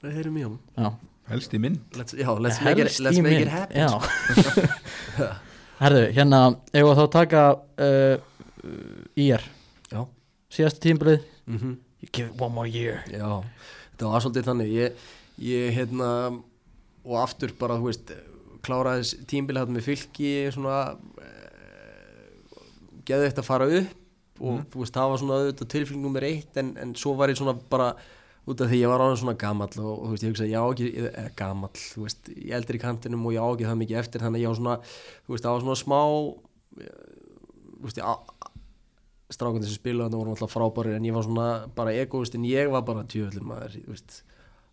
við 0.00 0.18
heyrum 0.18 0.36
í 0.40 0.44
já. 0.44 0.90
Helst 1.30 1.54
í 1.54 1.60
mynd. 1.62 1.80
Let's, 1.94 2.16
Já, 2.16 2.30
let's 2.42 2.58
make 2.64 2.82
it, 2.82 2.98
let's 3.04 3.18
í 3.18 3.22
make 3.22 3.44
it 3.44 3.50
happen. 3.52 3.76
Já. 3.78 3.90
Herðu, 5.80 6.04
hérna 6.16 6.40
ef 6.74 6.88
að 6.90 6.98
þá 6.98 7.04
taka 7.14 7.42
uh, 7.86 8.16
IR, 9.14 9.44
Já, 9.44 9.59
síðasta 10.50 10.84
tímbilið 10.88 11.24
mm 11.46 11.78
give 12.12 12.28
it 12.28 12.40
one 12.40 12.54
more 12.54 12.68
year. 12.68 13.02
Já, 13.12 13.44
þetta 13.92 14.12
var 14.12 14.22
svolítið 14.24 14.46
þannig. 14.48 14.70
Ég, 14.72 15.08
ég 15.44 15.74
hérna 15.76 16.10
og 17.04 17.16
aftur 17.20 17.52
bara, 17.58 17.76
þú 17.80 17.90
veist 17.90 18.12
kláraði 18.64 19.24
tímbil 19.28 19.58
hérna 19.58 19.76
með 19.76 19.86
fylki 19.88 20.32
svona 20.52 20.78
uh, 20.96 22.62
geði 23.08 23.28
þetta 23.28 23.44
að 23.44 23.48
fara 23.48 23.68
upp 23.80 24.40
og 24.40 24.62
þú 24.72 24.82
veist, 24.82 24.96
það 24.96 25.12
var 25.12 25.20
svona 25.20 25.38
auðvitað 25.38 25.70
tilfylgning 25.74 26.04
nummer 26.06 26.26
eitt 26.28 26.58
en, 26.60 26.72
en 26.80 26.96
svo 26.96 27.12
var 27.16 27.32
ég 27.32 27.40
svona 27.40 27.56
bara 27.72 27.90
út 28.48 28.60
af 28.64 28.70
því 28.70 28.80
ég 28.80 28.90
var 28.90 29.04
áður 29.04 29.18
svona 29.20 29.36
gamall 29.40 29.72
og, 29.80 29.90
og 29.92 30.04
þú 30.04 30.12
veist, 30.12 30.24
ég 30.24 30.32
hugsaði, 30.32 30.52
já 30.54 30.60
ekki, 30.62 30.90
eða 31.04 31.32
gamall 31.36 31.72
þú 31.76 32.04
veist, 32.06 32.30
ég 32.36 32.54
eldur 32.56 32.78
í 32.78 32.82
kantinum 32.84 33.26
og 33.28 33.36
ég 33.36 33.44
á 33.44 33.48
ekki 33.48 33.68
það 33.68 33.80
mikið 33.82 34.00
eftir 34.00 34.24
þannig 34.24 34.44
ég 34.44 34.52
á 34.52 34.58
svona, 34.60 34.76
þú 35.26 35.34
veist, 35.34 35.44
það 35.44 35.56
var 35.56 35.64
svona 35.66 35.80
smá 35.82 36.00
eh, 36.80 37.02
þú 37.76 37.88
veist, 37.88 38.00
ég 38.00 38.39
strákandi 39.30 39.68
sem 39.68 39.78
spilaði 39.78 40.08
þarna 40.10 40.20
voru 40.20 40.34
alltaf 40.34 40.52
frábærir 40.54 40.96
en 40.98 41.06
ég 41.06 41.14
var 41.16 41.26
svona 41.26 41.46
bara 41.76 41.94
egoist 41.94 42.34
en 42.38 42.44
ég 42.48 42.70
var 42.72 42.82
bara 42.86 43.06
tjöflin 43.06 43.46
maður, 43.46 43.78
þú 43.84 43.94
veist. 43.94 44.20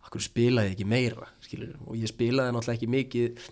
Akkur 0.08 0.24
spilaði 0.24 0.72
ekki 0.74 0.86
meira, 0.88 1.26
skilur 1.44 1.74
og 1.86 1.96
ég 1.98 2.10
spilaði 2.10 2.54
náttúrulega 2.56 2.78
ekki 2.78 2.90
mikið 2.94 3.48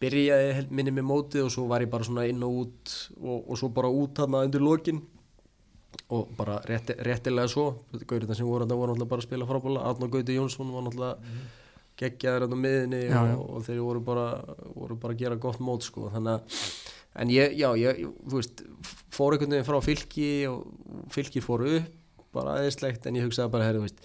byrjaði 0.00 0.66
minni 0.72 0.92
með 0.96 1.08
mótið 1.10 1.44
og 1.44 1.50
svo 1.52 1.66
var 1.68 1.84
ég 1.84 1.90
bara 1.92 2.06
svona 2.06 2.24
inn 2.30 2.44
og 2.46 2.60
út 2.62 2.92
og, 3.20 3.38
og 3.50 3.58
svo 3.60 3.68
bara 3.74 3.90
út 3.92 4.14
þarna 4.16 4.44
undir 4.46 4.62
lokin. 4.64 5.02
Og 6.14 6.28
bara 6.38 6.60
rétti, 6.66 6.94
réttilega 7.06 7.50
svo 7.50 7.64
Gaurina 8.06 8.34
sem 8.38 8.46
voru 8.46 8.62
þarna 8.64 8.78
voru 8.78 8.94
náttúrulega 8.94 9.10
bara 9.10 9.24
að 9.24 9.26
spila 9.28 9.48
frábæla 9.48 9.82
Arnur 9.90 10.10
Gauti 10.14 10.36
Jónsson 10.38 10.70
var 10.72 10.86
náttúrulega 10.86 11.34
geggjaður 12.00 12.46
þarna 12.46 12.56
á 12.56 12.64
miðinni 12.64 13.00
Já, 13.02 13.18
já. 13.28 13.34
og, 13.34 13.44
og 13.58 13.66
þeir 13.66 13.80
voru 13.84 14.02
bara, 14.06 14.24
voru 14.76 14.96
bara 15.02 15.16
að 15.16 15.20
gera 15.24 15.38
gott 15.42 15.60
mót 15.60 15.84
sko, 15.84 16.06
þannig 16.14 16.38
að 16.38 16.64
en 17.18 17.30
ég, 17.34 17.56
já, 17.58 17.68
ég, 17.80 18.04
þú 18.30 18.36
veist 18.38 18.62
fór 19.10 19.34
einhvern 19.34 19.56
veginn 19.56 19.66
frá 19.66 19.80
fylki 19.82 20.28
og 20.50 21.08
fylki 21.10 21.42
fóru 21.42 21.72
upp 21.80 21.96
bara 22.36 22.58
aðeinslegt 22.60 23.06
en 23.10 23.16
ég 23.18 23.26
hugsaði 23.26 23.50
bara, 23.50 23.64
herri, 23.66 23.80
þú 23.80 23.88
veist 23.88 24.04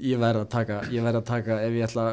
ég 0.00 0.18
verð 0.22 0.40
að 0.46 0.48
taka, 0.54 0.78
ég 0.90 1.04
verð 1.04 1.20
að 1.20 1.28
taka 1.28 1.58
ef 1.66 1.76
ég 1.76 1.84
ætla 1.88 2.06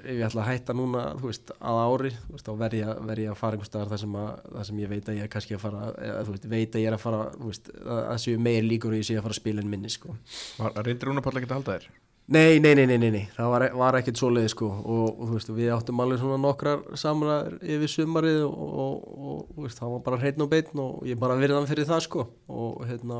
ef 0.00 0.16
ég 0.16 0.22
ætla 0.24 0.40
að 0.40 0.48
hætta 0.48 0.72
núna, 0.74 1.02
þú 1.20 1.28
veist, 1.28 1.50
að 1.60 1.78
ári 1.84 2.10
þú 2.16 2.32
veist, 2.32 2.46
þá 2.48 2.52
verð 2.62 2.76
ég, 2.78 2.86
að- 2.88 3.00
verð 3.10 3.20
ég 3.26 3.30
að 3.34 3.36
fara 3.42 3.52
einhvers 3.58 3.68
staðar 3.68 3.90
þar 3.92 4.00
sem, 4.00 4.14
að, 4.16 4.30
þar 4.56 4.64
sem 4.70 4.78
ég 4.80 4.88
veit 4.94 5.10
að 5.12 5.18
ég 5.18 5.26
er 5.26 5.32
kannski 5.34 5.54
að 5.58 5.60
fara 5.66 5.82
eða, 6.08 6.22
þú 6.24 6.32
veist, 6.38 6.46
veit 6.54 6.74
að 6.78 6.80
ég 6.80 6.88
er 6.88 6.96
að 6.96 7.02
fara, 7.04 7.18
þú 7.36 7.50
veist 7.50 7.68
að 7.84 8.16
séu 8.24 8.38
meir 8.48 8.64
líkur 8.64 8.94
og 8.96 9.02
ég 9.02 9.06
sé 9.10 9.18
að 9.20 9.26
fara 9.28 9.36
að 9.36 9.42
spila 9.42 9.60
en 9.60 9.68
minni, 9.76 9.92
sko 9.92 10.16
Var 10.56 10.80
reyndir 10.88 11.10
Rúnapall 11.10 11.36
ekki 11.42 11.50
að 11.50 11.58
halda 11.58 11.76
þér? 11.76 11.88
Nei, 12.30 12.60
nei, 12.62 12.76
nei, 12.78 12.86
nei, 12.86 13.10
nei, 13.10 13.22
það 13.34 13.48
var, 13.50 13.62
var 13.74 13.96
ekkert 13.98 14.20
svoleiði 14.20 14.52
sko. 14.52 14.68
Og, 14.70 15.06
og 15.08 15.22
þú 15.26 15.34
veist, 15.34 15.48
við 15.56 15.70
áttum 15.74 16.02
alveg 16.04 16.20
svona 16.20 16.36
nokkrar 16.38 16.84
samræður 17.00 17.56
yfir 17.74 17.90
sumarið 17.90 18.44
og, 18.46 18.60
og, 18.84 19.08
og, 19.10 19.40
veist, 19.64 19.80
það 19.80 19.94
var 19.96 20.04
bara 20.06 20.18
hreitn 20.20 20.44
og 20.44 20.50
beitn 20.52 20.82
og 20.84 21.08
ég 21.10 21.18
bara 21.18 21.38
virði 21.40 21.56
hann 21.58 21.66
fyrir 21.66 21.88
það 21.88 22.04
sko. 22.06 22.26
Og, 22.54 22.84
hérna, 22.86 23.18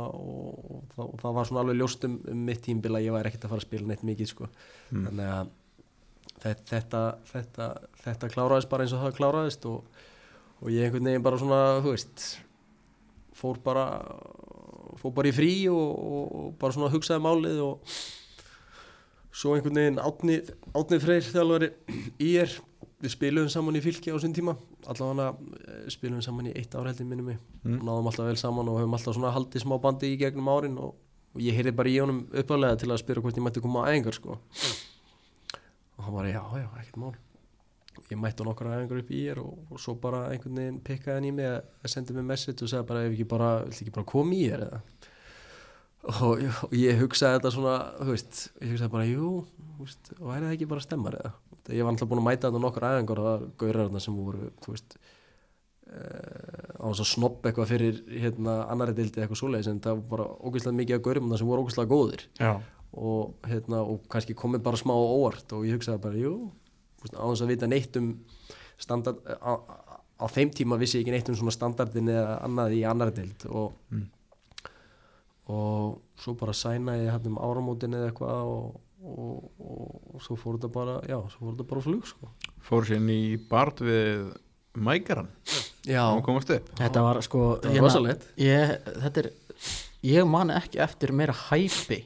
það, 0.93 1.09
það 1.24 1.35
var 1.41 1.49
svona 1.49 1.65
alveg 1.65 1.81
ljóst 1.81 2.07
um, 2.07 2.15
um 2.31 2.45
mitt 2.47 2.62
tímbil 2.69 2.93
að 2.95 3.09
ég 3.09 3.16
væri 3.16 3.32
ekkert 3.32 3.49
að 3.49 3.55
fara 3.57 3.65
að 3.65 3.66
spila 3.66 3.91
neitt 3.91 4.07
mikið 4.12 4.31
sko. 4.31 4.49
Þannig 4.93 5.32
að 5.32 5.51
þetta, 6.45 6.70
þetta, 6.70 7.03
þetta, 7.32 7.69
þetta 8.05 8.31
kláraðist 8.37 8.70
bara 8.70 8.87
eins 8.87 8.95
og 8.95 9.05
það 9.09 9.19
kláraðist 9.19 9.69
og, 9.73 10.07
og 10.61 10.70
ég 10.70 10.87
einhvern 10.87 11.11
veginn 11.11 11.27
bara 11.27 11.43
svona, 11.43 11.61
þú 11.82 11.97
veist 11.97 12.28
fór 13.43 13.59
bara 13.66 13.89
fór 15.03 15.19
bara 15.19 15.31
í 15.31 15.35
frí 15.35 15.53
og, 15.73 15.93
og, 15.99 16.24
og 16.31 16.57
bara 16.62 16.78
svona 16.78 16.95
hugsaði 16.95 17.27
málið 17.27 17.62
og 17.66 17.99
svo 19.32 19.55
einhvern 19.55 19.78
veginn 19.78 20.01
Átni, 20.02 20.40
Átni 20.74 20.98
Freyr 21.02 21.24
þjálfari 21.27 21.70
í 22.23 22.35
er. 22.43 22.57
Við 23.01 23.15
spilum 23.15 23.47
saman 23.48 23.78
í 23.78 23.81
fylki 23.81 24.12
á 24.12 24.16
sín 24.20 24.35
tíma. 24.36 24.57
Allavega 24.90 25.31
spilum 25.93 26.20
saman 26.24 26.51
í 26.51 26.52
eitt 26.52 26.74
ár 26.77 26.89
heldur 26.90 27.09
minnum 27.09 27.31
mig. 27.31 27.39
Mm. 27.65 27.78
náðum 27.86 28.11
alltaf 28.11 28.28
vel 28.28 28.36
saman 28.36 28.69
og 28.69 28.82
höfum 28.82 28.97
alltaf 28.98 29.16
svona 29.16 29.32
haldið 29.32 29.65
smá 29.65 29.78
bandi 29.81 30.11
í 30.12 30.19
gegnum 30.20 30.51
árin 30.52 30.77
og, 30.81 30.98
og 31.32 31.40
ég 31.40 31.57
heyrði 31.57 31.73
bara 31.78 31.89
í 31.89 31.97
honum 32.02 32.27
uppalega 32.28 32.77
til 32.82 32.90
að 32.90 33.01
spyrja 33.01 33.24
hvort 33.24 33.40
ég 33.40 33.47
mætti 33.47 33.65
koma 33.65 33.86
á 33.86 33.89
æfingar 33.89 34.19
sko. 34.19 34.36
Og 35.97 36.05
hann 36.05 36.19
bara 36.19 36.35
já 36.35 36.43
já, 36.61 36.69
ekkert 36.82 37.01
mál. 37.01 37.15
Ég 38.11 38.20
mætti 38.20 38.44
á 38.44 38.48
nokkra 38.51 38.77
æfingar 38.77 39.01
upp 39.01 39.15
í 39.16 39.23
er 39.32 39.40
og, 39.40 39.57
og 39.70 39.81
svo 39.81 39.97
bara 40.01 40.27
einhvern 40.35 40.61
veginn 40.61 40.85
pikkaði 40.85 41.16
hann 41.16 41.31
í 41.31 41.32
mig 41.40 41.48
að, 41.48 41.73
að 41.81 41.94
senda 41.94 42.19
mig 42.19 42.28
message 42.35 42.65
og 42.66 42.73
segja 42.73 42.85
bara 42.89 43.07
ef 43.09 43.16
ekki 43.16 43.28
bara, 43.32 43.51
ekki 43.70 43.97
bara 43.97 44.12
koma 44.12 44.36
í 44.36 44.44
er 44.52 44.66
eða 44.69 44.82
og, 46.09 46.43
og 46.66 46.74
ég 46.77 46.98
hugsaði 47.02 47.39
þetta 47.39 47.52
svona 47.55 47.77
veist, 48.09 48.43
ég 48.62 48.74
hugsaði 48.74 48.93
bara, 48.94 49.06
jú 49.09 49.31
veist, 49.81 50.12
og 50.18 50.35
er 50.35 50.44
það 50.47 50.55
ekki 50.56 50.68
bara 50.70 50.85
stemmar 50.85 51.18
eða? 51.20 51.32
Ég 51.70 51.85
var 51.86 51.93
alltaf 51.93 52.09
búin 52.10 52.22
að 52.22 52.27
mæta 52.27 52.48
þetta 52.48 52.62
nokkur 52.64 52.86
æfingar 52.89 53.20
og 53.20 53.27
það 53.28 53.43
gaurar 53.60 53.86
þarna 53.86 54.01
sem 54.02 54.16
voru, 54.16 54.48
veist 54.66 54.97
uh, 55.90 56.81
á 56.81 56.85
þess 56.89 57.05
að 57.05 57.10
snopp 57.12 57.47
eitthvað 57.47 57.70
fyrir 57.70 58.01
hérna 58.10 58.56
annari 58.72 58.97
dildi 58.97 59.22
eitthvað 59.22 59.40
svoleiðis 59.43 59.70
en 59.70 59.82
það 59.85 60.01
var 60.01 60.06
bara 60.14 60.28
ógeðslega 60.48 60.78
mikið 60.81 60.97
að 60.98 61.05
gaurum 61.06 61.28
þarna 61.28 61.40
sem 61.43 61.51
voru 61.51 61.64
ógeðslega 61.66 61.93
góðir. 61.93 62.24
Já, 62.40 62.52
og, 62.90 63.35
hérna, 63.47 63.82
og 63.86 64.06
kannski 64.10 64.35
komið 64.39 64.64
bara 64.66 64.81
smá 64.81 64.94
á 64.97 65.02
óvart 65.02 65.52
og 65.55 65.66
ég 65.68 65.78
hugsaði 65.78 66.02
bara, 66.02 66.18
jú 66.18 66.32
á 67.06 67.24
þess 67.24 67.44
að 67.44 67.52
vita 67.55 67.68
neitt 67.70 67.97
um 68.01 68.09
standard 68.81 69.20
á, 69.40 69.52
á 70.20 70.24
þeim 70.28 70.51
tíma 70.56 70.77
vissi 70.81 70.98
ég 70.98 71.05
ekki 71.06 71.14
neitt 71.14 71.31
um 71.32 71.52
standardin 71.55 72.10
eða 72.12 72.40
annað 72.44 72.74
í 72.77 72.82
annar 72.89 73.12
deild 73.14 73.47
og 73.48 73.77
Mm. 73.90 74.09
Og 75.51 75.98
svo 76.20 76.36
bara 76.39 76.55
sæna 76.56 76.94
ég 77.01 77.10
hann 77.14 77.27
um 77.32 77.40
áramótin 77.43 77.97
eða 77.98 78.10
eitthvað 78.10 78.52
og, 78.52 78.78
og, 79.02 79.51
og, 79.59 79.97
og 80.14 80.22
svo 80.24 80.36
fór 80.39 80.59
þetta 80.59 80.70
bara 80.74 80.98
já, 81.09 81.16
svo 81.32 81.43
fór 81.47 81.55
þetta 81.55 81.68
bara 81.72 81.85
flug 81.86 82.06
sko. 82.09 82.31
Fór 82.66 82.86
sér 82.89 83.01
inn 83.01 83.10
í 83.14 83.22
bart 83.51 83.82
við 83.85 84.31
Mækaran 84.81 85.27
já, 85.82 86.05
og 86.06 86.22
komast 86.22 86.52
upp. 86.55 86.68
Þetta 86.78 87.02
var 87.02 87.18
sko 87.27 87.40
það 87.64 87.74
var 87.74 87.86
rosalegt. 87.89 88.28
ég, 88.39 88.77
þetta 89.02 89.24
er, 89.24 89.31
ég 90.06 90.28
man 90.31 90.52
ekki 90.55 90.78
eftir 90.85 91.10
meira 91.16 91.35
hæpi 91.48 92.05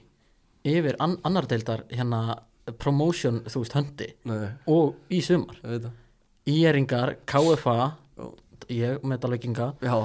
yfir 0.64 0.96
an, 1.04 1.18
annar 1.28 1.44
deildar 1.50 1.84
hérna 1.92 2.38
promotion, 2.80 3.42
þú 3.44 3.60
veist, 3.60 3.74
höndi 3.76 4.08
Nei, 4.24 4.38
og 4.72 4.94
í 5.12 5.20
sumar. 5.24 5.58
Íringar, 6.48 7.18
KFA 7.28 7.76
Já. 8.68 8.74
ég 8.74 9.04
metalvikinga 9.04 9.70
Já, 9.84 9.96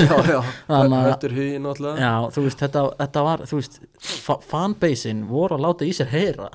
já, 0.00 0.18
já, 0.32 0.40
að- 0.68 1.08
höttur 1.10 1.34
hugin 1.36 1.62
náttúrulega 1.66 1.96
Já, 2.00 2.12
þú 2.36 2.46
veist, 2.46 2.60
þetta, 2.64 2.84
þetta 3.00 3.24
var, 3.30 3.46
þú 3.50 3.60
veist 3.62 3.80
fa 4.26 4.38
fanbasein 4.52 5.24
voru 5.30 5.56
að 5.58 5.66
láta 5.68 5.88
í 5.88 5.92
sér 5.96 6.12
heyra 6.14 6.50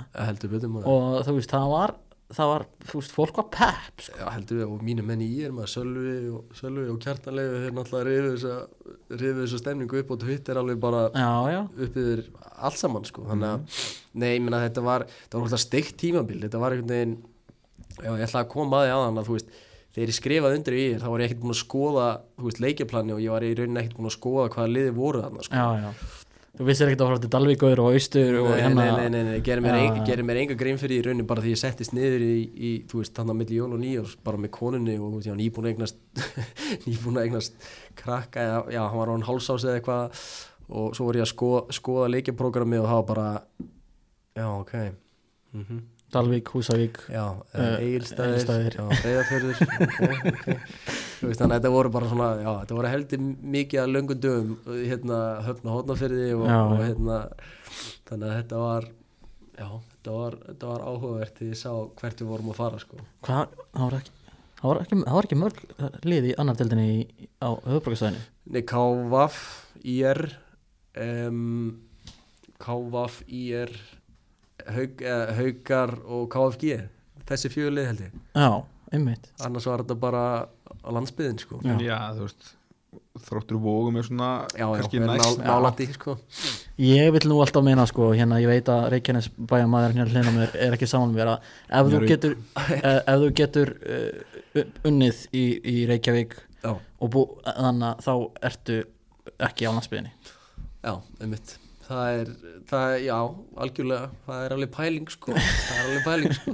betur 0.47 0.79
og 0.85 1.21
þú 1.27 1.38
veist, 1.39 1.51
það 1.53 1.67
var 1.75 1.95
það 2.31 2.47
var, 2.47 2.63
þú 2.88 2.99
veist, 3.01 3.11
fólk 3.11 3.39
var 3.41 3.47
pepp 3.51 4.03
sko. 4.05 4.13
Já, 4.21 4.27
heldur 4.31 4.59
við, 4.61 4.67
og 4.71 4.83
mínu 4.88 5.03
menn 5.03 5.19
í 5.25 5.25
er 5.43 5.51
maður 5.51 5.71
Sölvi 5.73 6.13
og, 6.31 6.53
Sölvi 6.55 6.85
og 6.93 6.99
Kjartanlegu 7.03 7.57
þeir 7.65 7.73
náttúrulega 7.75 8.05
rifu 8.07 8.29
þessa, 8.38 8.53
þessa 9.41 9.59
stemningu 9.59 9.99
upp 9.99 10.13
og 10.15 10.21
Twitter 10.21 10.59
alveg 10.61 10.79
bara 10.79 11.01
Já, 11.11 11.27
já, 11.51 11.59
upp 11.67 11.97
yfir 11.99 12.21
allt 12.55 12.79
saman 12.79 13.03
sko. 13.09 13.25
þannig 13.27 13.49
að, 13.49 13.81
nei, 14.23 14.29
ég 14.38 14.45
meina 14.45 14.61
þetta 14.63 14.85
var 14.85 15.03
þetta 15.11 15.41
var 15.41 15.49
alltaf 15.49 15.63
steikt 15.65 15.97
tímabil, 15.99 16.39
þetta 16.45 16.61
var 16.63 16.77
einhvern 16.77 16.95
veginn 16.95 17.17
já, 17.99 18.11
ég 18.15 18.23
ætla 18.29 18.45
að 18.45 18.49
koma 18.55 18.79
að 18.79 18.88
því 18.88 18.95
aðan 18.95 19.19
að 19.19 19.27
þú 19.27 19.35
veist, 19.35 19.51
þegar 19.95 20.11
ég 20.13 20.18
skrifaði 20.18 20.59
undir 20.61 20.77
í 20.80 20.88
þá 21.01 21.05
var 21.11 21.22
ég 21.23 21.30
ekkert 21.30 21.43
búin 21.43 21.55
að 21.55 21.61
skoða, 21.61 22.07
veist, 22.47 22.63
leikjaplani 22.63 23.15
og 23.15 23.22
ég 23.23 23.35
var 23.35 23.45
í 23.47 23.53
rauninni 23.59 23.84
ekkert 23.84 23.99
búin 23.99 24.11
að 24.11 24.18
skoða 24.18 24.49
hvaða 24.55 24.73
liði 24.76 24.97
voru 24.97 25.23
þarna, 25.26 25.47
sko. 25.47 25.55
já, 25.61 25.85
já 25.85 26.18
Þú 26.51 26.65
vissir 26.68 26.89
ekkert 26.91 27.01
að 27.01 27.07
fara 27.07 27.19
til 27.23 27.30
Dalvíkur 27.31 27.80
og 27.80 27.93
Austur 27.95 28.34
og 28.41 28.47
Nei, 28.51 28.57
hérna 28.59 28.84
nei, 28.84 28.89
nei, 28.91 29.09
nei, 29.13 29.22
nei, 29.23 29.43
gerir 29.45 29.63
mér, 29.63 29.77
Já, 29.80 29.84
já. 29.95 30.01
gerir 30.09 30.26
mér 30.27 30.39
enga 30.41 30.57
grein 30.59 30.80
fyrir 30.81 30.97
í 30.99 31.05
rauninni 31.05 31.23
bara 31.30 31.43
því 31.45 31.53
ég 31.53 31.61
settist 31.61 31.93
niður 31.95 32.26
í, 32.26 32.34
í 32.51 32.72
þú 32.91 32.99
veist, 32.99 33.13
þannig 33.15 33.31
að 33.34 33.39
milli 33.39 33.59
jól 33.61 33.69
og 33.72 33.80
nýjós 33.80 34.18
bara 34.27 34.41
með 34.43 34.51
konunni 34.57 34.97
og 34.99 35.15
var 35.15 35.39
nýbúin 35.39 35.69
að 35.69 35.72
eignast 35.72 36.01
nýbúin 36.89 37.22
að 37.22 37.30
eignast 37.30 37.69
krakka 38.03 38.43
eða, 38.43 38.59
já, 38.76 38.81
hann 38.84 38.99
var 38.99 39.13
án 39.15 39.26
hálsás 39.30 39.63
eða 39.63 39.80
eitthvað 39.80 40.19
og 40.72 40.95
svo 40.99 41.07
voru 41.07 41.22
ég 41.22 41.26
að 41.26 41.31
skoða, 41.31 41.63
skoða 41.80 42.11
leikjaprógrami 42.18 42.81
og 42.84 42.89
það 42.91 42.99
var 42.99 43.07
bara 43.13 43.30
já, 44.35 44.45
ok 44.51 44.76
mm 45.55 45.65
Dalvík, 46.11 46.51
Húsavík 46.55 47.01
Eh, 47.53 47.59
uh, 47.61 47.75
Egilstaðir, 47.83 48.77
Breiðafjörður. 49.01 49.55
Okay, 51.21 51.35
þannig 51.38 51.53
að 51.53 51.57
þetta 51.59 51.69
voru 51.69 51.89
bara 51.93 52.07
svona 52.09 52.27
já, 52.41 52.47
þetta 52.63 52.75
voru 52.79 52.89
heldur 52.89 53.19
mikið 53.55 53.79
að 53.83 53.91
löngum 53.93 54.21
dögum 54.23 54.53
hérna 54.89 55.17
höfna 55.45 55.75
hótnafyrði 55.75 56.29
og, 56.33 56.47
og 56.49 56.79
hérna 56.81 57.17
þannig 58.09 58.25
að 58.25 58.33
þetta 58.39 58.61
var 58.63 58.88
já, 59.59 59.67
þetta 59.67 60.15
var, 60.15 60.38
þetta 60.47 60.71
var 60.71 60.85
áhugavert 60.88 61.38
því 61.38 61.49
ég 61.51 61.59
sá 61.61 61.69
hvert 62.01 62.23
við 62.23 62.31
vorum 62.31 62.49
að 62.55 62.57
fara 62.63 62.81
sko. 62.81 63.03
Hvað, 63.27 63.53
það 63.75 63.85
var 63.85 63.97
ekki 63.99 64.17
Það 64.61 64.69
var 64.69 64.79
ekki, 64.83 64.97
það 65.01 65.15
var 65.17 65.27
ekki 65.27 65.38
mörg 65.41 65.61
lið 66.05 66.25
í 66.29 66.33
annar 66.41 66.57
deildinni 66.57 66.89
í, 66.89 67.29
á 67.41 67.49
höfubrókastæðinu 67.65 68.19
Nei, 68.53 68.61
KVAF, 68.69 69.38
IR 69.93 70.19
um, 71.05 71.39
KVAF, 72.61 73.15
IR 73.25 73.71
Haug, 74.67 75.01
eh, 75.01 75.33
Haugar 75.39 75.95
og 76.05 76.29
KFG 76.33 76.79
þessi 77.31 77.51
fjögulið 77.53 77.85
held 77.91 78.01
ég. 78.07 78.15
Já, 78.35 78.49
einmitt. 78.93 79.29
Annars 79.45 79.67
var 79.69 79.83
þetta 79.83 79.99
bara 79.99 80.23
á 80.81 80.89
landsbyðin 80.91 81.39
sko. 81.39 81.61
Já. 81.63 81.77
Já, 81.79 81.99
þú 82.17 82.27
veist 82.27 82.55
Þróttur 83.21 83.59
vógum 83.59 83.97
er 83.99 84.03
svona 84.07 84.27
já, 84.55 84.65
já, 84.67 84.99
næst 85.03 85.19
nál- 85.19 85.41
nálandi 85.43 85.85
sko. 85.93 86.17
Ég 86.79 87.11
vil 87.11 87.27
nú 87.29 87.39
alltaf 87.43 87.63
meina 87.63 87.85
sko, 87.88 88.09
hérna 88.15 88.39
ég 88.39 88.47
veit 88.47 88.67
að 88.71 88.89
Reykjanes 88.91 89.29
bæjamaður 89.35 89.93
hérna 89.95 90.05
hlina 90.09 90.31
mér 90.35 90.55
er 90.55 90.75
ekki 90.75 90.88
saman 90.88 91.13
mér 91.15 91.31
að 91.33 91.49
ef 91.69 91.91
þú 91.91 92.01
getur, 92.07 92.35
eh, 92.71 92.99
ef 92.99 93.19
þú 93.21 93.29
getur 93.35 93.73
uh, 93.83 94.63
unnið 94.88 95.25
í, 95.35 95.43
í 95.59 95.75
Reykjavík 95.91 96.35
já, 96.63 96.71
og 96.99 97.11
bú, 97.11 97.25
þannig 97.45 97.88
að 97.91 98.03
þá 98.07 98.13
ertu 98.51 98.79
ekki 99.39 99.67
á 99.67 99.71
landsbyðinni 99.75 100.11
já, 100.83 100.93
einmitt 101.21 101.57
það 101.91 102.19
er, 102.22 102.31
það 102.72 102.95
er, 102.95 102.99
já, 103.05 103.18
algjörlega 103.65 104.09
það 104.27 104.45
er 104.45 104.55
alveg 104.57 104.73
pæling 104.77 105.07
sko. 105.13 105.35
Það 105.68 105.77
er 105.77 105.84
alveg 105.85 106.03
pæling 106.07 106.34
sko. 106.39 106.51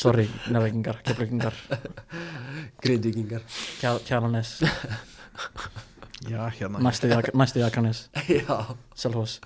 Sorry, 0.00 0.26
nefnvekingar, 0.50 0.96
keflvekingar 1.06 1.54
Grindvíkingar. 2.82 3.44
Kjalanes, 3.78 4.56
Já, 6.28 6.42
hérna. 6.52 6.80
Næstu 6.84 7.08
Já, 8.40 8.56
Selfoss. 8.94 9.40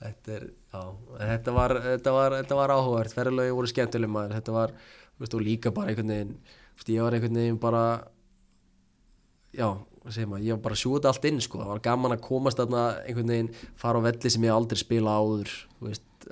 Þetta 0.00 0.32
er, 0.36 0.44
já, 0.72 0.82
þetta 1.32 1.52
var, 1.56 1.74
þetta 1.84 2.12
var, 2.14 2.36
þetta 2.40 2.58
var 2.58 2.72
áhugavert, 2.76 3.14
ferðalögi 3.16 3.56
voru 3.56 3.70
skemmtileg 3.70 4.12
maður, 4.12 4.36
þetta 4.38 4.54
var, 4.54 4.74
þú 5.16 5.24
veist, 5.24 5.36
og 5.36 5.44
líka 5.44 5.72
bara 5.74 5.92
einhvern 5.92 6.12
veginn, 6.12 6.34
þú 6.46 6.80
veist, 6.80 6.92
ég 6.94 7.06
var 7.06 7.16
einhvern 7.16 7.40
veginn 7.40 7.60
bara, 7.60 7.82
já, 9.56 9.68
maður, 10.06 10.44
ég 10.46 10.54
var 10.56 10.62
bara 10.64 10.76
að 10.76 10.82
sjúta 10.82 11.10
allt 11.10 11.24
inn, 11.28 11.40
sko, 11.44 11.58
það 11.62 11.72
var 11.72 11.82
gaman 11.84 12.14
að 12.16 12.24
komast 12.26 12.60
þarna 12.60 12.82
einhvern 13.06 13.32
veginn, 13.34 13.50
fara 13.76 13.98
á 13.98 14.06
velli 14.06 14.30
sem 14.30 14.46
ég 14.46 14.54
aldrei 14.54 14.78
spila 14.80 15.16
áður, 15.20 15.52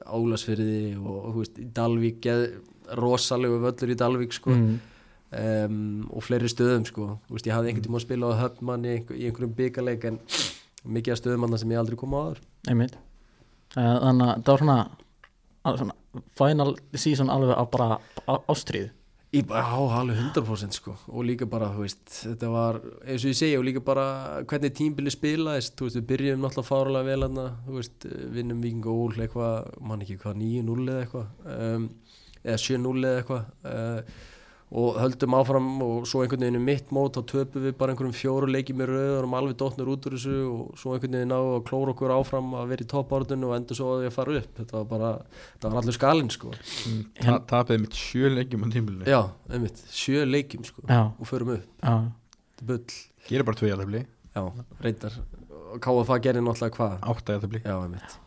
Álasfyrði 0.05 0.97
og, 0.99 1.37
veist, 1.37 1.59
í 1.63 1.69
Dalvík, 1.71 2.27
rosalegu 2.99 3.61
völlur 3.63 3.93
í 3.95 3.97
Dalvík, 4.01 4.33
sko, 4.35 4.51
mm. 4.51 4.73
um, 5.39 5.79
og 6.11 6.25
fleiri 6.27 6.51
stöðum, 6.51 6.87
sko, 6.89 7.07
veist, 7.31 7.47
ég 7.47 7.55
hafði 7.55 7.71
einhvern 7.71 7.87
tíma 7.87 8.01
að 8.01 8.07
spila 8.07 8.33
á 8.35 8.41
höfnmann 8.43 8.85
í, 8.89 8.97
einhver, 8.99 9.21
í 9.21 9.29
einhverjum 9.29 9.55
byggarleik, 9.61 10.09
en 10.11 10.19
mikið 10.85 11.15
af 11.15 11.21
stöðum 11.23 11.47
þarna 11.47 11.61
sem 11.63 11.75
ég 11.75 11.83
aldrei 11.85 11.97
kom 12.01 12.17
á 12.17 12.19
áður. 12.25 12.43
einmitt. 12.69 12.99
Eh, 13.77 13.95
Þannig 14.05 14.27
að 14.29 14.43
það 14.43 14.51
var 14.53 14.65
svona, 14.65 14.79
svona 15.65 15.97
final 16.39 16.77
season 16.95 17.31
alveg 17.33 17.57
á 17.59 17.65
bara 17.71 17.89
á- 18.29 18.45
ástríðu 19.35 19.41
Í, 19.41 19.41
já, 19.43 19.99
alveg 19.99 20.19
100% 20.21 20.77
sko. 20.77 20.93
Og 21.11 21.25
líka 21.27 21.47
bara, 21.51 21.71
þú 21.75 21.83
veist, 21.83 22.03
þetta 22.21 22.51
var 22.53 22.77
eins 23.03 23.25
og 23.25 23.33
ég 23.33 23.39
segja 23.39 23.59
og 23.59 23.65
líka 23.67 23.81
bara 23.83 24.05
hvernig 24.47 24.75
tímbili 24.79 25.11
spilaðist, 25.11 25.75
þú 25.75 25.89
veist, 25.89 25.99
við 25.99 26.07
byrjum 26.13 26.45
náttúrulega 26.45 26.69
fárulega 26.69 27.09
vel 27.09 27.27
hann, 27.27 27.41
þú 27.67 27.79
veist, 27.81 28.07
vinnum 28.37 28.61
Víking 28.63 28.87
og 28.87 29.01
Ól 29.03 29.25
eitthvað, 29.25 29.73
mann 29.91 30.05
ekki 30.05 30.21
hvað 30.23 30.39
9-0 30.39 30.85
eða 30.85 31.03
eitthvað, 31.03 31.27
um, 31.57 31.89
eða 32.45 32.61
7-0 32.63 32.95
eða 33.11 33.25
eitthvað 33.25 33.43
uh, 33.73 34.23
og 34.75 34.97
höldum 34.99 35.35
áfram 35.39 35.67
og 35.87 36.07
svo 36.11 36.25
einhvern 36.25 36.43
veginn 36.43 36.59
um 36.59 36.65
mitt 36.67 36.89
mót 36.95 37.15
þá 37.15 37.23
töpum 37.31 37.63
við 37.63 37.77
bara 37.79 37.93
einhverjum 37.95 38.15
fjóru 38.19 38.49
leikið 38.51 38.79
með 38.81 38.89
rauð 38.91 39.11
og 39.13 39.19
erum 39.21 39.37
alveg 39.39 39.59
dotnur 39.61 39.91
út 39.93 40.09
úr 40.09 40.17
þessu 40.17 40.35
og 40.51 40.81
svo 40.81 40.97
einhvern 40.97 41.15
veginn 41.15 41.35
á 41.35 41.39
að 41.39 41.61
klóra 41.69 41.95
okkur 41.95 42.15
áfram 42.17 42.49
að 42.59 42.73
vera 42.73 42.83
í 42.87 42.89
toppártun 42.91 43.47
og 43.47 43.55
endur 43.55 43.79
svo 43.79 43.93
að 43.93 44.03
við 44.03 44.09
að 44.11 44.17
fara 44.17 44.35
upp. 44.41 44.51
Þetta 44.59 44.77
var 44.81 44.89
bara, 44.91 45.13
þetta 45.53 45.71
var 45.71 45.79
allir 45.85 45.97
skalinn 45.99 46.33
sko. 46.35 46.51
Ta 47.21 47.37
Tapiði 47.55 47.85
mitt 47.85 48.01
sjö 48.01 48.33
leikjum 48.35 48.67
á 48.67 48.69
tímulinu 48.75 49.07
já, 49.15 49.21
einmitt, 49.55 49.85
sjö 49.95 50.27
leikjum 50.27 50.67
sko 50.67 50.83
Já, 50.91 51.01
og 51.15 51.31
förum 51.31 51.55
upp. 51.55 51.71
Já, 51.79 51.95
Þetta 52.59 52.67
er 52.67 52.71
bull. 52.73 52.99
Gerir 53.31 53.47
bara 53.47 53.61
tvö 53.63 53.71
jæðabli 53.71 54.03
Já, 54.35 54.43
reyndar. 54.83 55.21
KFA 55.87 56.19
gerir 56.27 56.43
náttúrulega 56.43 56.75
hvað? 56.81 56.99
Átta 57.15 57.39
jæðabli 57.39 57.63
Já, 57.63 57.77
einmitt. 57.79 58.19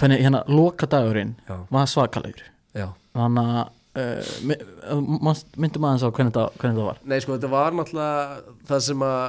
Hvernig 0.00 0.24
hérna 0.24 0.40
loka 0.48 0.88
dagurinn 0.90 1.36
Já, 1.44 1.58
var 1.70 1.86
svakalegur. 1.92 2.48
Já. 2.74 2.88
Þannig 3.14 3.52
að 3.60 3.68
uh, 3.94 5.00
myndum 5.56 5.88
aðeins 5.88 6.06
á 6.06 6.10
hvernig 6.10 6.36
það 6.60 6.86
var? 6.86 7.02
Nei, 7.04 7.18
sko, 7.22 7.36
þetta 7.36 7.52
var 7.52 7.76
náttúrulega 7.78 8.54
það 8.70 8.86
sem 8.88 9.04
að 9.08 9.24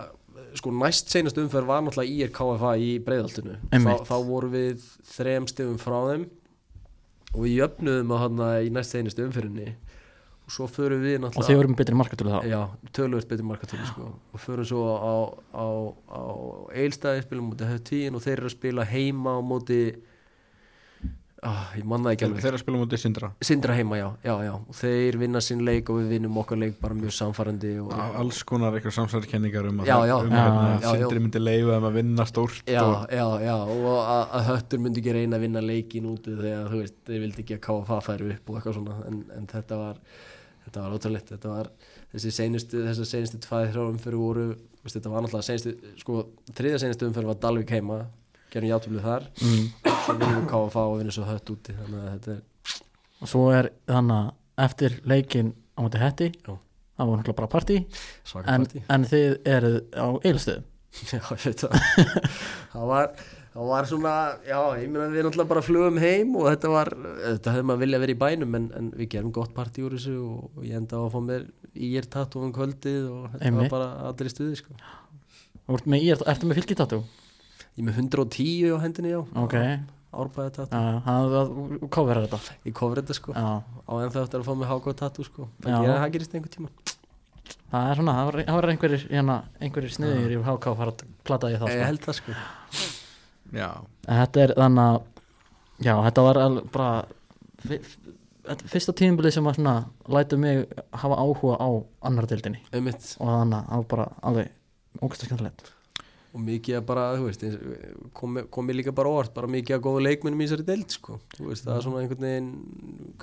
sko, 0.56 0.72
næst 0.84 1.12
seinast 1.12 1.40
umferð 1.42 1.70
var 1.70 1.84
náttúrulega 1.86 2.16
IR 2.16 2.34
KFA 2.36 2.74
í 2.80 2.92
breiðaltinu 3.04 3.60
þá, 3.72 3.94
þá 4.08 4.16
vorum 4.28 4.56
við 4.56 4.90
þrem 5.16 5.48
stegum 5.52 5.80
frá 5.82 5.98
þeim 6.10 6.28
og 7.36 7.42
við 7.44 7.58
jöfnuðum 7.60 8.14
að 8.16 8.24
hana 8.24 8.50
í 8.64 8.72
næst 8.74 8.96
seinast 8.96 9.20
umferðinni. 9.20 9.76
Og 10.46 10.54
svo 10.54 10.68
förum 10.70 11.02
við 11.02 11.18
og 11.18 11.24
náttúrulega 11.26 11.50
þið 11.50 11.60
vorum 11.60 11.78
betri 11.80 11.98
markatölu 11.98 12.34
þá? 12.36 12.40
Já, 12.48 12.60
tölvöld 12.94 13.30
betur 13.32 13.48
markatölu 13.50 13.88
sko. 13.90 14.10
og 14.32 14.44
förum 14.44 14.68
svo 14.70 14.84
á, 14.94 15.16
á, 15.58 15.68
á 16.06 16.22
Eilstæði 16.78 17.24
spilum 17.26 17.50
mútið 17.50 17.72
höftíðin 17.74 18.18
og 18.20 18.24
þeir 18.24 18.36
eru 18.38 18.52
að 18.52 18.54
spila 18.54 18.86
heima 18.86 19.34
á 19.36 19.40
móti 19.42 19.80
ah, 21.44 21.72
ég 21.76 21.84
manna 21.88 22.14
ekki 22.16 22.26
alveg. 22.28 22.44
Þeirra 22.46 22.60
spilum 22.62 22.84
út 22.86 22.94
í 22.96 23.00
Sindra. 23.02 23.30
Sindra 23.44 23.76
heima, 23.78 23.98
já, 24.00 24.08
já, 24.24 24.34
já. 24.48 24.52
Og 24.56 24.78
þeir 24.80 25.18
vinna 25.22 25.42
sinn 25.44 25.64
leik 25.68 25.90
og 25.92 26.00
við 26.00 26.14
vinnum 26.16 26.38
okkar 26.42 26.62
leik 26.62 26.78
bara 26.82 26.98
mjög 26.98 27.16
samfærandi 27.18 27.74
og, 27.84 27.92
Alls 28.22 28.44
konar 28.48 28.78
eitthvað 28.78 28.96
samsæðarkenningar 29.00 29.68
um 29.72 29.82
að, 29.84 29.90
Já, 29.92 29.98
já. 30.10 30.16
um 30.22 30.32
Já, 30.32 30.38
hérna, 30.40 30.70
já, 30.70 30.86
já. 30.86 30.94
Sindri 31.02 31.24
myndi 31.26 31.42
leifa 31.44 31.76
þeim 31.76 31.90
að 31.90 31.98
vinna 32.00 32.28
stórt 32.30 32.72
já, 32.72 32.82
og, 32.84 33.10
já, 33.12 33.28
já, 33.46 33.56
og 33.76 33.90
að, 34.06 34.24
að 34.40 34.48
höttur 34.52 34.86
myndi 34.86 35.04
ekki 35.04 35.18
reyna 35.20 35.40
að 35.40 35.46
vinna 35.48 35.66
leikin 35.66 36.08
úti 36.14 36.38
þegar 36.40 36.72
þú 36.72 36.82
veist, 36.84 36.98
þeir 37.10 37.26
vildi 37.28 37.46
ekki 37.46 37.60
að 37.60 37.64
KFA 37.68 38.00
færi 38.08 38.32
upp 38.38 38.50
og 38.50 38.60
eitthvað 38.62 38.80
svona, 38.80 38.98
en, 39.10 39.22
en 39.36 39.52
þetta 39.52 39.82
var 39.82 40.02
þetta 40.66 40.82
var 40.82 40.96
ótrúleitt, 40.98 41.30
þetta 41.36 41.52
var 41.52 41.68
þessi 42.16 42.32
seinustu, 42.34 42.80
þessar 42.88 43.10
seinustu 43.12 43.40
tvæði 43.44 43.72
þrjá 43.76 43.84
umfyrir 43.92 44.18
voru, 44.22 44.46
þetta 44.86 45.12
var 45.14 45.26
náttúrulega 45.26 45.46
seinustu, 45.50 45.74
sko, 46.02 46.22
þriðja 46.58 46.80
seinustu 46.82 47.10
umfyrir 47.10 47.30
var 47.30 47.38
Dalvik 47.44 47.74
heima, 47.76 48.00
gerum 48.54 48.72
játöflið 48.72 49.06
þar 49.06 49.28
mm. 49.42 49.66
svo 49.86 50.18
vinnum 50.20 50.38
við 50.38 50.48
KFA 50.52 50.86
og 50.86 50.98
vinnum 51.00 51.16
svo 51.16 51.28
hött 51.30 51.52
úti 51.54 51.76
þannig 51.78 52.02
að 52.02 52.12
þetta 52.14 52.36
er, 52.36 52.44
og 53.20 53.32
svo 53.32 53.44
er 53.56 53.72
þannig 53.90 54.20
að 54.20 54.66
eftir 54.66 55.00
leikin 55.12 55.54
á 55.76 55.80
móti 55.84 56.02
hætti 56.02 56.30
það 56.46 57.10
var 57.10 57.18
náttúrulega 57.20 57.40
bara 57.42 57.52
partí 57.52 57.82
en, 58.46 58.68
en 58.96 59.08
þið 59.10 59.40
eruð 59.56 59.82
á 59.96 60.08
eilstöðum 60.24 60.72
Já, 61.12 61.20
ég 61.20 61.42
veit 61.44 61.60
það 61.60 61.74
Það 62.72 62.86
var, 62.88 63.10
það 63.52 63.72
var 63.72 63.88
svona 63.90 64.14
Já, 64.48 64.60
ég 64.80 64.88
meina 64.92 65.10
við 65.12 65.26
náttúrulega 65.28 65.52
bara 65.52 65.64
flugum 65.66 66.00
heim 66.00 66.38
og 66.40 66.48
þetta 66.54 66.72
var, 66.72 66.92
þetta 67.26 67.56
hefði 67.56 67.68
maður 67.68 67.84
vilja 67.84 68.02
verið 68.06 68.16
í 68.16 68.22
bænum 68.24 68.58
en, 68.62 68.70
en 68.80 68.90
við 68.96 69.12
gerum 69.18 69.34
gott 69.36 69.52
partí 69.58 69.84
úr 69.84 69.98
þessu 69.98 70.16
og 70.24 70.64
ég 70.64 70.80
enda 70.80 71.02
á 71.02 71.04
að 71.04 71.12
fá 71.18 71.20
mér 71.28 71.50
í 71.76 71.92
er 72.00 72.08
tatt 72.08 72.38
um 72.40 72.54
kvöldið 72.56 73.10
og 73.12 73.28
þetta 73.34 73.50
Einmitt. 73.50 73.74
var 73.74 74.16
bara 74.16 74.28
í 74.30 74.32
stuði 74.32 74.60
sko. 74.62 74.76
Þú 75.66 75.78
ert 75.80 75.88
með, 75.92 76.06
í- 76.06 76.28
ertu 76.32 76.48
með 76.48 76.60
fylgitatú? 76.62 77.02
Ég 77.76 77.84
er 77.84 77.88
með 77.90 77.98
110 78.00 78.72
á 78.72 78.78
hendinni, 78.84 79.12
já. 79.12 79.22
Ok, 79.44 79.56
Árbæði 80.16 80.52
tatt, 80.56 80.72
já, 80.72 81.00
það 81.04 81.50
coverar 81.92 82.24
þetta. 82.30 82.54
Ég 82.64 82.76
kofur 82.78 83.02
þetta 83.02 83.16
sko. 83.18 83.34
Já, 83.36 83.50
á 83.68 83.94
ennþá 84.00 84.22
eftir 84.24 84.40
að 84.40 84.46
fá 84.48 84.54
mig 84.56 84.70
hákvæð 84.70 84.96
tattu 85.02 85.26
sko. 85.28 85.48
Það, 85.66 85.74
gerir, 85.84 85.98
það 86.00 86.14
gerist 86.14 86.38
einhver 86.40 86.54
tíma. 86.54 86.70
Það 87.74 87.90
er 87.92 88.00
svona, 88.00 88.14
það 88.16 88.30
var, 88.30 88.38
það 88.48 88.56
var 88.62 88.70
einhverjir, 88.72 89.04
hérna, 89.12 89.36
einhverjir 89.60 89.92
sniðir 89.98 90.32
í 90.38 90.40
HK 90.46 90.70
að 90.72 90.78
fara 90.80 90.94
að 90.96 91.04
plata 91.28 91.52
í 91.52 91.58
það 91.60 91.74
Ég 91.74 91.76
sko. 91.76 91.90
held 91.90 92.06
það 92.06 92.18
sko. 92.22 92.38
Já, 93.56 93.70
En 94.08 94.22
Þetta 94.22 94.42
er 94.46 94.54
þannig 94.62 94.86
að 94.86 94.98
Já, 95.84 95.94
þetta 96.08 96.24
var 96.30 96.40
alveg 96.46 96.72
bara 96.72 97.06
Fyrsta 98.72 98.94
tímbilið 98.96 99.34
sem 99.36 99.48
að 99.50 99.58
svona 99.60 99.76
lætu 100.16 100.38
mig 100.40 100.64
hafa 100.94 101.16
áhuga 101.18 101.56
á 101.60 101.70
annar 102.08 102.28
deildinni. 102.30 102.62
Einmitt. 102.72 103.16
og 103.20 103.28
þannig 103.28 103.58
að 103.58 103.68
það 103.68 103.82
var 103.82 103.88
bara 103.92 104.06
alveg 104.32 104.52
ógæsta 105.02 105.28
skemmtilegt 105.28 105.72
og 106.36 106.42
mikið 106.44 106.76
að 106.82 106.86
bara, 106.90 107.04
þú 107.16 107.28
veist 107.30 107.44
eins- 107.48 108.10
komi, 108.20 108.42
komi 108.52 108.74
líka 108.76 108.92
bara 108.96 109.08
óvart, 109.08 109.32
bara 109.34 109.48
mikið 109.48 109.78
að 109.78 109.84
góða 109.86 110.02
leikmennum 110.04 110.42
í 110.44 110.48
þessari 110.50 110.66
deild, 110.68 110.90
sko, 110.92 111.16
þú 111.38 111.46
veist, 111.48 111.64
það 111.64 111.78
er 111.78 111.86
svona 111.86 112.02
einhvern 112.04 112.26
veginn, 112.26 112.50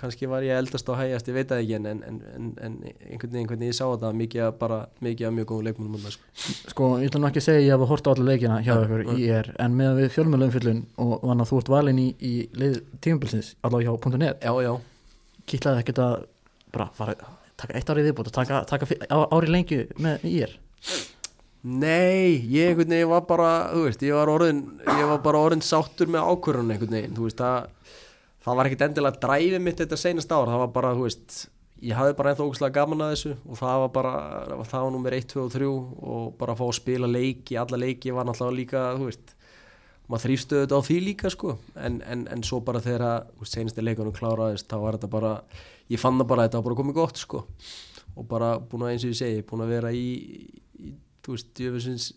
kannski 0.00 0.28
var 0.32 0.46
ég 0.46 0.56
eldast 0.56 0.88
á 0.88 0.94
hægjast 0.96 1.28
ég 1.28 1.36
veit 1.36 1.50
það 1.52 1.60
ekki, 1.62 1.74
en, 1.76 1.86
en, 1.92 2.00
en, 2.08 2.48
en, 2.56 2.78
einhvern 3.10 3.34
veginn, 3.36 3.50
hvernig 3.52 3.68
ég 3.68 3.76
sá 3.76 3.84
þetta, 3.92 4.12
mikið 4.22 4.44
að 4.46 4.56
bara 4.62 4.78
mikið 5.04 5.28
að 5.28 5.36
mjög 5.36 5.48
góða 5.52 5.66
leikmennum, 5.68 5.98
þarna, 6.00 6.14
sko. 6.16 6.56
Sko, 6.72 6.88
ég 7.02 7.12
ætla 7.12 7.20
nú 7.22 7.28
ekki 7.28 7.42
að 7.42 7.46
segja 7.50 7.66
ég 7.66 7.74
hef 7.76 7.84
að 7.84 7.92
horta 7.92 8.08
á 8.08 8.12
alla 8.16 8.28
leikina 8.32 8.58
hjá 8.64 8.72
ykkur 8.80 9.04
í 9.12 9.28
er 9.36 9.52
en 9.66 9.76
með 9.82 10.00
við 10.00 10.10
fjölmjölu 10.16 10.48
umfyllun 10.48 10.82
og 11.04 11.14
þannig 11.20 11.44
að 11.44 11.52
þú 11.52 11.60
ert 11.62 11.72
valinn 11.76 12.00
í, 12.02 12.08
í 12.24 12.32
lið 12.56 12.80
tímabilsins 13.04 13.52
allavega 13.62 13.92
hjá 13.92 14.16
.net. 14.22 14.40
Já, 14.40 14.52
já, 14.64 14.72
kýtlaði 15.52 15.84
ekkert 15.84 16.02
að 16.08 16.14
bara 16.72 16.88
fara, 16.96 17.14
taka 17.60 17.76
eitt 17.76 17.90
árið 17.92 18.08
viðbútt 18.08 18.32
og 18.32 18.36
taka, 18.40 18.62
taka 18.64 18.88
ári 19.36 19.52
lengju 19.52 19.84
með 20.00 20.24
í 20.32 20.38
er 20.46 20.56
nei, 21.62 22.42
ég 22.50 22.72
einhvern 22.72 22.94
veginn 22.94 23.10
var 23.12 23.24
bara, 23.28 23.50
þú 23.72 23.86
veist, 23.86 24.04
ég 24.06 24.16
var 24.18 24.30
orðin, 24.32 24.62
ég 24.86 25.08
var 25.10 25.20
bara 25.24 25.42
orðin 25.46 25.64
sáttur 25.64 26.10
með 26.10 26.28
ákvörðun 26.32 26.74
einhvern 26.74 26.96
veginn, 26.98 27.16
þú 27.16 27.26
veist, 27.28 27.42
það, 27.42 27.98
það 28.42 28.58
var 28.60 28.70
ekkit 28.70 28.86
endilega 28.88 29.22
dræfið 29.22 29.58
mitt 29.62 29.82
þetta 29.82 30.00
seinast 30.00 30.34
ár, 30.34 30.50
það 30.50 30.64
var 30.64 30.72
bara, 30.74 30.94
þú 30.98 31.06
veist, 31.06 31.36
ég 31.82 31.98
hafði 31.98 32.16
bara 32.18 32.32
ennþá 32.32 32.48
ógustlega 32.48 32.78
gaman 32.78 33.04
að 33.06 33.14
þessu 33.14 33.36
og 33.46 33.60
það 33.62 33.84
var 33.84 33.94
bara, 33.94 34.16
það 34.70 34.86
var 34.86 34.96
nummer 34.96 35.16
1, 35.18 35.30
2 35.34 35.44
og 35.44 35.54
3 35.54 35.70
og 35.70 36.26
bara 36.38 36.56
að 36.56 36.60
fá 36.60 36.66
að 36.66 36.76
spila 36.78 37.10
leiki, 37.10 37.58
alla 37.62 37.80
leiki 37.84 38.14
var 38.14 38.28
náttúrulega 38.28 38.58
líka, 38.58 38.82
þú 38.98 39.08
veist, 39.10 39.36
maður 40.12 40.26
þrýfstu 40.26 40.58
þetta 40.62 40.78
á 40.78 40.86
því 40.86 40.96
líka 41.06 41.30
sko 41.32 41.54
en, 41.78 42.00
en, 42.04 42.26
en 42.32 42.42
svo 42.44 42.60
bara 42.64 42.82
þegar 42.84 43.04
að 43.06 43.46
senasti 43.48 43.84
leikunum 43.84 44.14
kláraðist 44.16 44.68
þá 44.68 44.76
var 44.82 44.98
þetta 44.98 45.10
bara 45.12 45.32
ég 45.92 46.00
fann 46.02 46.18
það 46.20 46.28
bara 46.32 46.46
þetta 46.46 46.60
var 46.60 46.66
bara 46.68 46.78
komið 46.80 46.98
gott 46.98 47.22
sko 47.22 47.44
og 48.12 48.26
bara 48.28 48.50
búin 48.60 48.84
að 48.86 48.92
eins 48.92 49.06
og 49.06 49.14
ég 49.14 49.20
segi 49.22 49.46
búin 49.48 49.64
að 49.64 49.72
vera 49.76 49.92
í 49.96 50.04
þú 51.22 51.36
veist, 51.36 51.52
djöfusins 51.58 52.10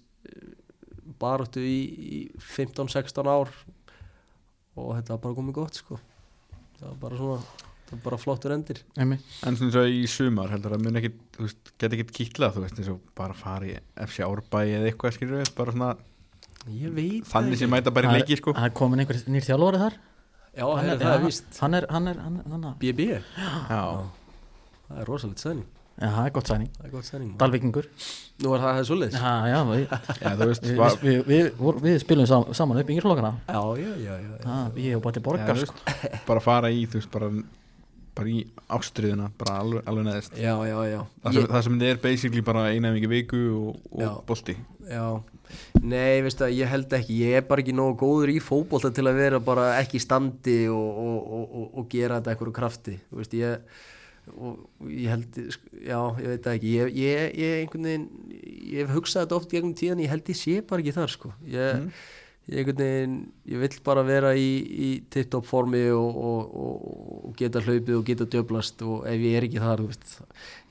baráttu 1.22 1.62
í, 1.64 1.78
í 2.18 2.20
15-16 2.56 3.30
ár 3.30 3.52
og 4.76 4.90
þetta 4.98 5.16
var 5.16 5.22
bara 5.24 5.38
komið 5.38 5.56
gott 5.56 5.78
sko. 5.80 6.00
Það 6.80 6.88
var 6.90 6.98
bara 7.06 7.20
svona 7.20 7.38
það 7.86 7.94
var 7.94 8.02
bara 8.08 8.18
flottur 8.20 8.54
endir. 8.56 8.80
Emi. 9.00 9.20
en 9.46 9.56
svona 9.60 9.72
svo 9.76 9.84
í 9.88 10.02
sumar 10.10 10.50
heldur 10.52 10.74
að 10.76 10.84
mun 10.88 10.98
ekki, 11.00 11.12
þú 11.38 11.46
veist, 11.46 11.72
geti 11.80 12.00
ekki 12.02 12.16
kýtlað, 12.18 12.56
þú 12.58 12.64
veist, 12.66 12.80
eins 12.82 12.90
og 12.96 13.00
bara 13.16 13.38
fara 13.38 13.70
í 13.70 13.76
FC 14.08 14.26
Árbæ 14.26 14.64
eða 14.66 14.90
eitthvað, 14.90 15.16
skilur 15.20 15.40
við, 15.44 15.54
bara 15.60 15.76
svona 15.76 15.92
ég 16.74 16.96
veit 16.98 17.30
þannig 17.30 17.62
sem 17.62 17.70
mæta 17.72 17.94
bara 17.94 18.10
í 18.10 18.10
Það 18.10 18.18
er- 18.18 18.26
leiki, 18.26 18.40
sko. 18.42 18.56
það 18.58 18.66
er 18.72 18.76
komin 18.82 19.04
einhver 19.04 19.22
nýr 19.30 19.46
þjálfari 19.46 19.82
þar? 19.86 19.98
Já, 20.56 20.66
Hann 20.66 20.90
er- 20.90 20.98
það 21.04 21.14
er 21.14 21.24
víst. 21.28 21.60
hann 21.62 21.74
er, 21.78 21.86
hann 21.92 22.08
er, 22.08 22.20
hann 22.26 22.64
er, 22.66 22.76
BB, 22.82 23.00
Já, 23.70 23.82
það 24.90 25.00
er 25.00 25.06
rosalegt 25.14 25.40
sæning 25.46 25.66
já, 25.96 26.08
það 26.08 26.22
er 26.26 26.32
gott 26.38 26.52
sæning 26.52 26.72
það 26.78 26.88
er 26.88 26.94
gott 26.96 27.10
sæning 27.10 27.34
Dalvíkingur. 27.42 27.90
Nú 28.44 28.52
er 28.52 28.64
það 28.66 28.74
það 28.78 28.88
svoleiðis. 28.90 29.20
Já, 29.20 29.34
já, 29.48 29.60
við, 29.70 29.84
já, 30.24 30.30
þú 30.30 30.48
veist, 30.52 30.66
við, 30.66 30.80
var, 30.80 30.96
við, 31.02 31.20
við, 31.30 31.44
við, 31.60 31.84
við 31.86 32.00
spilum 32.04 32.30
sam, 32.32 32.48
saman 32.58 32.82
upp 32.82 32.90
yngirflokkana 32.96 33.36
já, 33.48 33.62
já, 33.80 33.92
já, 33.92 34.16
já, 34.16 34.32
já. 34.32 34.42
ah, 34.46 34.66
ég 34.76 34.98
hef 34.98 35.06
bara 35.06 35.16
til 35.18 35.24
já, 35.24 35.28
borgar 35.30 35.62
sko. 35.62 35.78
veist, 35.86 36.18
bara 36.30 36.44
fara 36.44 36.74
í, 36.74 36.84
þú 36.90 37.02
veist, 37.02 37.14
bara 37.16 37.32
bara 38.16 38.32
í 38.32 38.42
ástriðuna, 38.72 39.30
bara 39.40 39.60
alveg, 39.60 39.88
alveg 39.92 40.06
neðist 40.08 40.38
já, 40.40 40.54
já, 40.64 40.76
já. 40.88 41.00
það 41.24 41.34
sem, 41.34 41.40
Ég, 41.42 41.48
það 41.52 41.64
sem 41.66 41.80
þetta 41.80 41.90
er 41.92 42.04
basically 42.04 42.44
bara 42.48 42.68
eina 42.72 42.92
mikið 42.96 43.12
viku 43.12 43.42
og, 43.60 43.80
og 43.92 44.22
bolti. 44.28 44.56
Já. 44.88 45.08
Nei, 45.84 46.22
veistu 46.26 46.46
að 46.48 46.56
ég 46.58 46.72
held 46.72 46.94
ekki 46.98 47.18
ég 47.22 47.40
er 47.40 47.44
bara 47.48 47.64
ekki 47.64 47.76
nógu 47.76 47.98
góður 48.02 48.32
í 48.34 48.38
fótbolta 48.44 48.92
til 48.96 49.06
að 49.10 49.20
vera 49.20 49.42
bara 49.44 49.68
ekki 49.82 50.00
í 50.00 50.04
standi 50.04 50.62
og, 50.72 51.02
og, 51.04 51.18
og, 51.20 51.44
og, 51.46 51.68
og 51.82 51.90
gera 51.92 52.20
þetta 52.20 52.34
eitthvað 52.34 52.56
krafti. 52.56 52.96
Þú 53.10 53.20
veist, 53.22 53.36
ég 53.38 53.84
og 54.34 54.90
ég 54.90 55.08
held, 55.14 55.40
já, 55.86 56.00
ég 56.22 56.28
veit 56.34 56.52
ekki. 56.56 56.74
Ég, 56.80 56.94
ég, 56.98 57.40
ég 57.40 57.56
einhvern 57.64 57.90
veginn 57.92 58.06
ég 58.66 58.84
hef 58.86 58.94
hugsað 58.98 59.26
þetta 59.26 59.40
oft 59.42 59.52
gegnum 59.54 59.74
tíðan 59.78 60.02
ég 60.06 60.10
held 60.14 60.30
ég 60.34 60.40
sé 60.40 60.60
bara 60.66 60.82
ekki 60.86 60.96
þar 61.00 61.14
sko. 61.14 61.34
Ég, 61.46 61.82
Mm. 61.82 61.90
ég 62.50 62.60
einhvern 62.62 62.78
veginn, 62.84 63.14
ég 63.50 63.62
vill 63.64 63.78
bara 63.86 64.04
vera 64.06 64.32
í, 64.38 64.50
í 64.62 64.90
tipptopp 65.10 65.48
formi 65.50 65.80
og, 65.90 66.18
og, 66.30 66.56
og, 66.62 67.24
og 67.30 67.36
geta 67.40 67.62
hlaupið 67.66 67.96
og 67.98 68.04
geta 68.06 68.28
djöblast 68.30 68.84
og 68.86 69.08
ef 69.10 69.18
ég 69.26 69.38
er 69.40 69.48
ekki 69.48 69.62
þar, 69.64 69.82
veist 69.88 70.20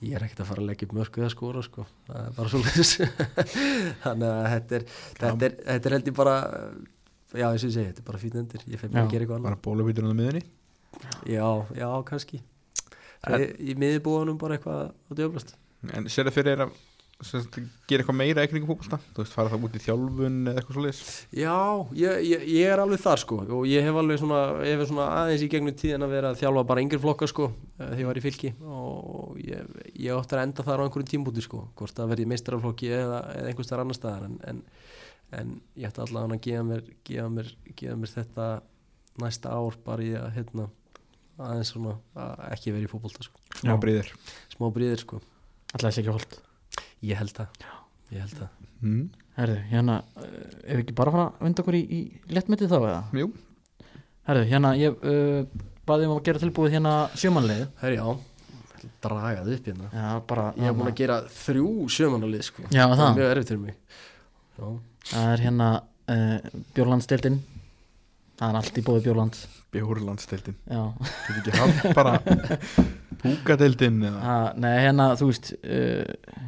ég 0.05 0.15
er 0.15 0.23
ekkert 0.27 0.45
að 0.45 0.51
fara 0.53 0.63
að 0.63 0.69
leggja 0.71 0.87
upp 0.87 0.95
mörku 1.01 1.23
eða 1.25 1.33
skora 1.35 1.63
sko 1.67 1.87
það 2.07 2.21
er 2.29 2.37
bara 2.37 2.53
svo 2.53 2.61
þannig 4.05 4.29
að 4.31 4.47
þetta 4.55 4.79
er, 4.79 4.85
þetta 5.19 5.49
er, 5.49 5.57
þetta 5.67 5.91
er 5.91 5.97
held 5.99 6.11
ég 6.13 6.17
bara 6.23 6.37
já, 7.35 7.47
eins 7.51 7.65
og 7.65 7.69
ég 7.71 7.75
segi, 7.75 7.87
þetta 7.91 8.03
er 8.05 8.09
bara 8.13 8.23
fín 8.23 8.39
endir. 8.45 8.65
Ég 8.71 8.79
fyrir 8.85 8.95
Já, 8.95 9.03
að 9.03 9.11
gera 9.15 9.27
eitthvað 9.27 9.47
bara 9.49 9.63
bólubítur 9.67 10.07
á 10.07 10.15
miðunni 10.15 10.45
annað 10.95 11.33
já, 11.35 11.49
já, 11.75 11.89
kannski 12.07 12.39
Í, 13.25 13.45
í 13.73 13.77
miðbúanum 13.81 14.41
bara 14.41 14.59
eitthvað 14.59 14.83
að 14.91 15.21
djöblast 15.21 15.55
en 15.93 16.11
sér 16.13 16.29
það 16.29 16.37
fyrir 16.39 16.65
að 16.65 16.75
gera 17.89 18.03
eitthvað 18.03 18.17
meira 18.19 18.45
kringum 18.51 18.69
fótbolta? 18.73 18.99
Þú 19.15 19.23
veist, 19.23 19.35
fara 19.37 19.51
það 19.53 19.67
út 19.69 19.77
í 19.79 19.83
þjálfun 19.85 20.39
eða 20.51 20.61
eitthvað 20.61 20.77
svoleiðis? 20.77 21.03
Já, 21.39 21.55
ég, 22.01 22.19
ég, 22.27 22.43
ég 22.51 22.73
er 22.75 22.83
alveg 22.83 23.01
þar 23.01 23.23
sko. 23.23 23.39
Og 23.45 23.63
ég 23.71 23.87
hef 23.87 24.01
alveg 24.01 24.21
svona, 24.21 24.41
ég 24.67 24.75
hef 24.75 24.91
svona 24.91 25.07
aðeins 25.21 25.45
í 25.47 25.49
gegnum 25.53 25.79
tíðin 25.79 26.05
að 26.05 26.15
vera 26.17 26.33
að 26.33 26.43
þjálfa 26.43 26.67
bara 26.73 26.85
yngri 26.85 27.01
flokka 27.01 27.29
sko 27.31 27.49
eh, 27.53 27.79
þegar 27.79 28.03
ég 28.03 28.11
var 28.11 28.21
í 28.21 28.25
fylki. 28.25 28.53
Og 28.67 29.41
ég, 29.41 29.73
ég 29.95 30.19
átti 30.19 30.37
að 30.37 30.45
enda 30.49 30.67
þar 30.67 30.83
á 30.83 30.85
einhverjum 30.85 31.11
tímbúti 31.15 31.47
sko 31.47 31.63
hvort 31.79 31.97
það 31.97 32.13
verði 32.13 32.29
meistaraflokki 32.35 32.93
eða, 32.99 33.23
eða 33.39 33.53
einhvers 33.53 33.73
þar 33.73 33.85
annar 33.85 34.01
staðar. 34.01 34.29
En, 34.29 34.39
en, 34.51 34.63
en 35.39 35.59
ég 35.79 35.89
ætti 35.89 36.05
allavega 36.05 36.41
að 36.41 36.47
gefa 36.49 36.69
mér, 36.73 36.87
gefa, 37.09 37.29
mér, 37.39 37.55
gefa 37.73 38.01
mér 38.03 38.17
þetta 38.19 38.49
næsta 39.23 39.55
ár 39.55 39.79
bara 39.87 40.05
í 40.05 40.17
að 40.19 40.33
hérna 40.41 40.69
aðeins 41.39 41.73
svona 41.75 41.97
að 42.21 42.43
ekki 42.55 42.75
vera 42.75 42.87
í 42.87 42.91
fótbolta 42.91 43.25
sko. 43.27 43.41
Smá 43.61 43.73
Já. 43.73 43.79
bríðir. 43.83 44.11
Smá 44.55 44.69
bríðir 44.75 45.03
sko, 45.03 45.21
alltaf 45.73 45.89
þessi 45.89 46.05
ekki 46.05 46.15
holt? 46.15 46.37
Ég 47.05 47.21
held 47.21 47.35
það. 47.37 47.65
Ég 48.15 48.21
held 48.23 48.37
það. 48.43 48.61
Mm. 48.85 49.05
herðu, 49.39 49.57
hérna, 49.71 49.95
uh, 50.21 50.33
ef 50.69 50.83
ekki 50.83 50.95
bara 50.99 51.13
fara 51.15 51.23
að 51.31 51.47
vinda 51.47 51.63
okkur 51.63 51.77
í, 51.79 51.83
í 51.89 52.35
lettmyndið 52.37 52.69
þá 52.69 52.77
eða? 52.77 52.99
Jú, 53.17 53.29
herðu, 54.29 54.43
hérna, 54.51 54.73
ég 54.77 55.07
uh, 55.09 55.63
baði 55.89 56.09
um 56.09 56.13
að 56.19 56.21
gera 56.29 56.43
tilbúið 56.43 56.77
hérna 56.77 56.93
sjömanlið 57.17 57.63
Herri, 57.81 57.97
já, 57.97 58.05
ég 58.05 58.85
ætla 58.85 58.91
að 58.91 59.01
draga 59.07 59.41
það 59.41 59.55
upp 59.57 59.71
hérna. 59.71 59.89
Já, 59.89 60.11
bara 60.29 60.45
Ég 60.59 60.69
hef 60.69 60.77
búin 60.77 60.91
að 60.93 61.01
gera 61.01 61.19
þrjú 61.39 61.73
sjömanalið 61.97 62.45
sko. 62.51 62.67
Já, 62.69 62.85
það? 62.85 62.95
Það. 63.01 63.07
er 63.09 63.19
mjög 63.19 63.33
erfitt 63.33 63.53
fyrir 63.55 63.63
mig. 63.65 63.81
Já, 64.59 64.69
það 65.15 65.33
er 65.33 65.45
hérna 65.47 65.71
uh, 65.81 66.63
Björlandsdeildin 66.77 67.41
það 68.45 68.55
er 68.55 68.59
allt 68.61 68.79
í 68.81 68.85
bóði 68.87 69.05
Björlands 69.09 69.45
bjórlandsdeildin. 69.75 70.55
Já, 70.71 70.83
þú 71.03 71.35
veit 71.35 71.49
ekki 71.51 71.59
haft 71.59 71.95
bara 71.99 72.13
það, 74.21 74.37
nei, 74.63 74.75
hérna, 74.85 75.07
þú 75.19 75.29
veist 75.33 75.49
uh, 75.57 76.45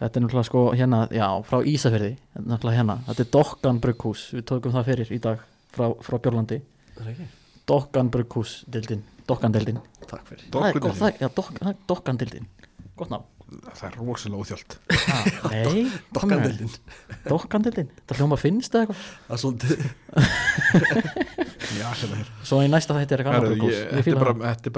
þetta 0.00 0.18
er 0.20 0.24
náttúrulega 0.24 0.48
sko 0.48 0.62
hérna, 0.76 1.00
já, 1.14 1.26
frá 1.46 1.58
náttúrulega 2.42 2.80
hérna, 2.80 2.96
þetta 3.10 3.24
er 3.26 3.30
Dokkan 3.38 3.80
Brugghús. 3.84 4.24
Við 4.36 4.46
tókum 4.50 4.74
það 4.74 4.88
fyrir 4.90 5.12
í 5.14 5.20
dag 5.28 5.44
frá, 5.76 5.86
frá 6.08 6.18
er 7.06 7.12
ekki? 7.14 7.28
Dokkan 7.70 8.10
Brugghús 8.14 8.56
deildin, 8.70 9.04
Dokkan 9.26 9.54
deildin 9.54 9.80
Takk 10.06 10.26
fyrir. 10.28 10.44
Það 10.50 10.52
gott, 10.52 10.74
Dokkudeildin. 10.74 11.00
það 11.00 11.22
já, 11.24 11.30
Dok- 11.40 11.56
það 11.62 11.80
Dokkan 11.90 12.20
deildin 12.22 12.50
gott 12.96 13.10
ná 13.12 13.18
það 13.46 13.84
er 13.88 13.96
rosalega 14.00 14.40
óþjólt 14.42 14.76
ah, 14.90 15.26
nei, 15.52 15.82
Dokkandeldin 16.16 16.72
Dokkan 17.28 17.66
deildin, 17.66 17.90
það 18.08 18.20
hljóma 18.22 18.38
finnst 18.40 18.74
eða 18.74 18.82
eitthvað? 18.86 19.00
Það 19.26 19.34
er 19.36 19.42
svolítið 19.44 19.78
já, 21.76 21.86
hérna 21.86 22.16
hér 22.20 22.32
svo 22.50 22.62
í 22.64 22.70
næsta 22.72 22.96
þætti 22.98 23.16
er 23.18 23.22
eitthvað 23.24 23.52
ég- 23.54 23.76
Ég 23.76 23.78
þetta 24.00 24.16
er 24.16 24.22
bara, 24.24 24.34
það. 24.34 24.46
þetta 24.50 24.66
er 24.70 24.74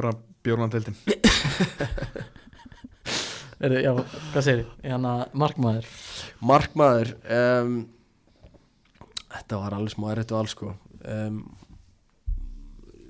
Heyrðu, 3.58 3.78
já, 3.82 3.90
hvað 4.32 4.44
segir 4.47 4.60
þið, 4.60 4.74
hérna 4.86 5.12
markmaður. 5.34 5.86
Markmaður 6.47 7.08
um, 7.26 7.72
Þetta 9.32 9.58
var 9.64 9.74
alveg 9.74 9.92
smá 9.97 10.06
erfitt 10.12 10.30
og 10.34 10.38
alls 10.38 10.55
sko. 10.55 10.68
Um, 11.02 11.40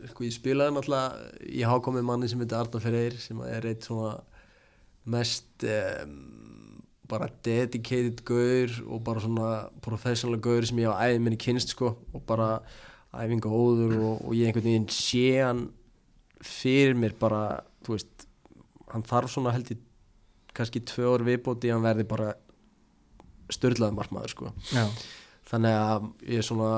sko 0.08 0.24
ég 0.24 0.32
spilaði 0.34 0.72
náttúrulega 0.72 1.44
í 1.52 1.60
hákomi 1.68 2.00
manni 2.06 2.30
sem 2.32 2.40
heitir 2.40 2.56
Arnar 2.62 2.80
Freyr 2.82 3.18
sem 3.20 3.42
er 3.44 3.68
eitt 3.68 3.84
svona 3.90 4.14
mest 5.08 5.64
um, 5.64 6.82
bara 7.08 7.30
dedicated 7.44 8.20
gaur 8.28 8.74
og 8.86 9.02
bara 9.06 9.22
svona 9.24 9.50
professional 9.84 10.38
gaur 10.44 10.66
sem 10.68 10.80
ég 10.82 10.92
á 10.92 11.08
æðin 11.08 11.24
minni 11.24 11.40
kynst 11.40 11.72
sko 11.72 11.94
og 12.12 12.24
bara 12.28 12.58
æfinga 13.16 13.48
óður 13.48 13.96
og, 13.96 14.24
og 14.28 14.34
ég 14.36 14.50
einhvern 14.50 14.68
veginn 14.68 14.88
sé 14.92 15.40
hann 15.40 15.68
fyrir 16.44 16.96
mér 16.98 17.16
bara, 17.18 17.62
þú 17.84 17.96
veist 17.96 18.26
hann 18.92 19.04
þarf 19.08 19.32
svona 19.32 19.54
held 19.56 19.72
ég 19.72 19.80
kannski 20.56 20.82
tvö 20.86 21.14
ár 21.16 21.24
viðbóti 21.26 21.70
að 21.70 21.78
hann 21.78 21.86
verði 21.86 22.06
bara 22.08 22.28
störlaði 23.52 23.96
markmaður 23.96 24.32
sko. 24.34 24.52
Já, 24.74 24.84
þannig 25.48 25.76
að 25.78 26.08
ég 26.28 26.42
er 26.42 26.46
svona 26.46 26.72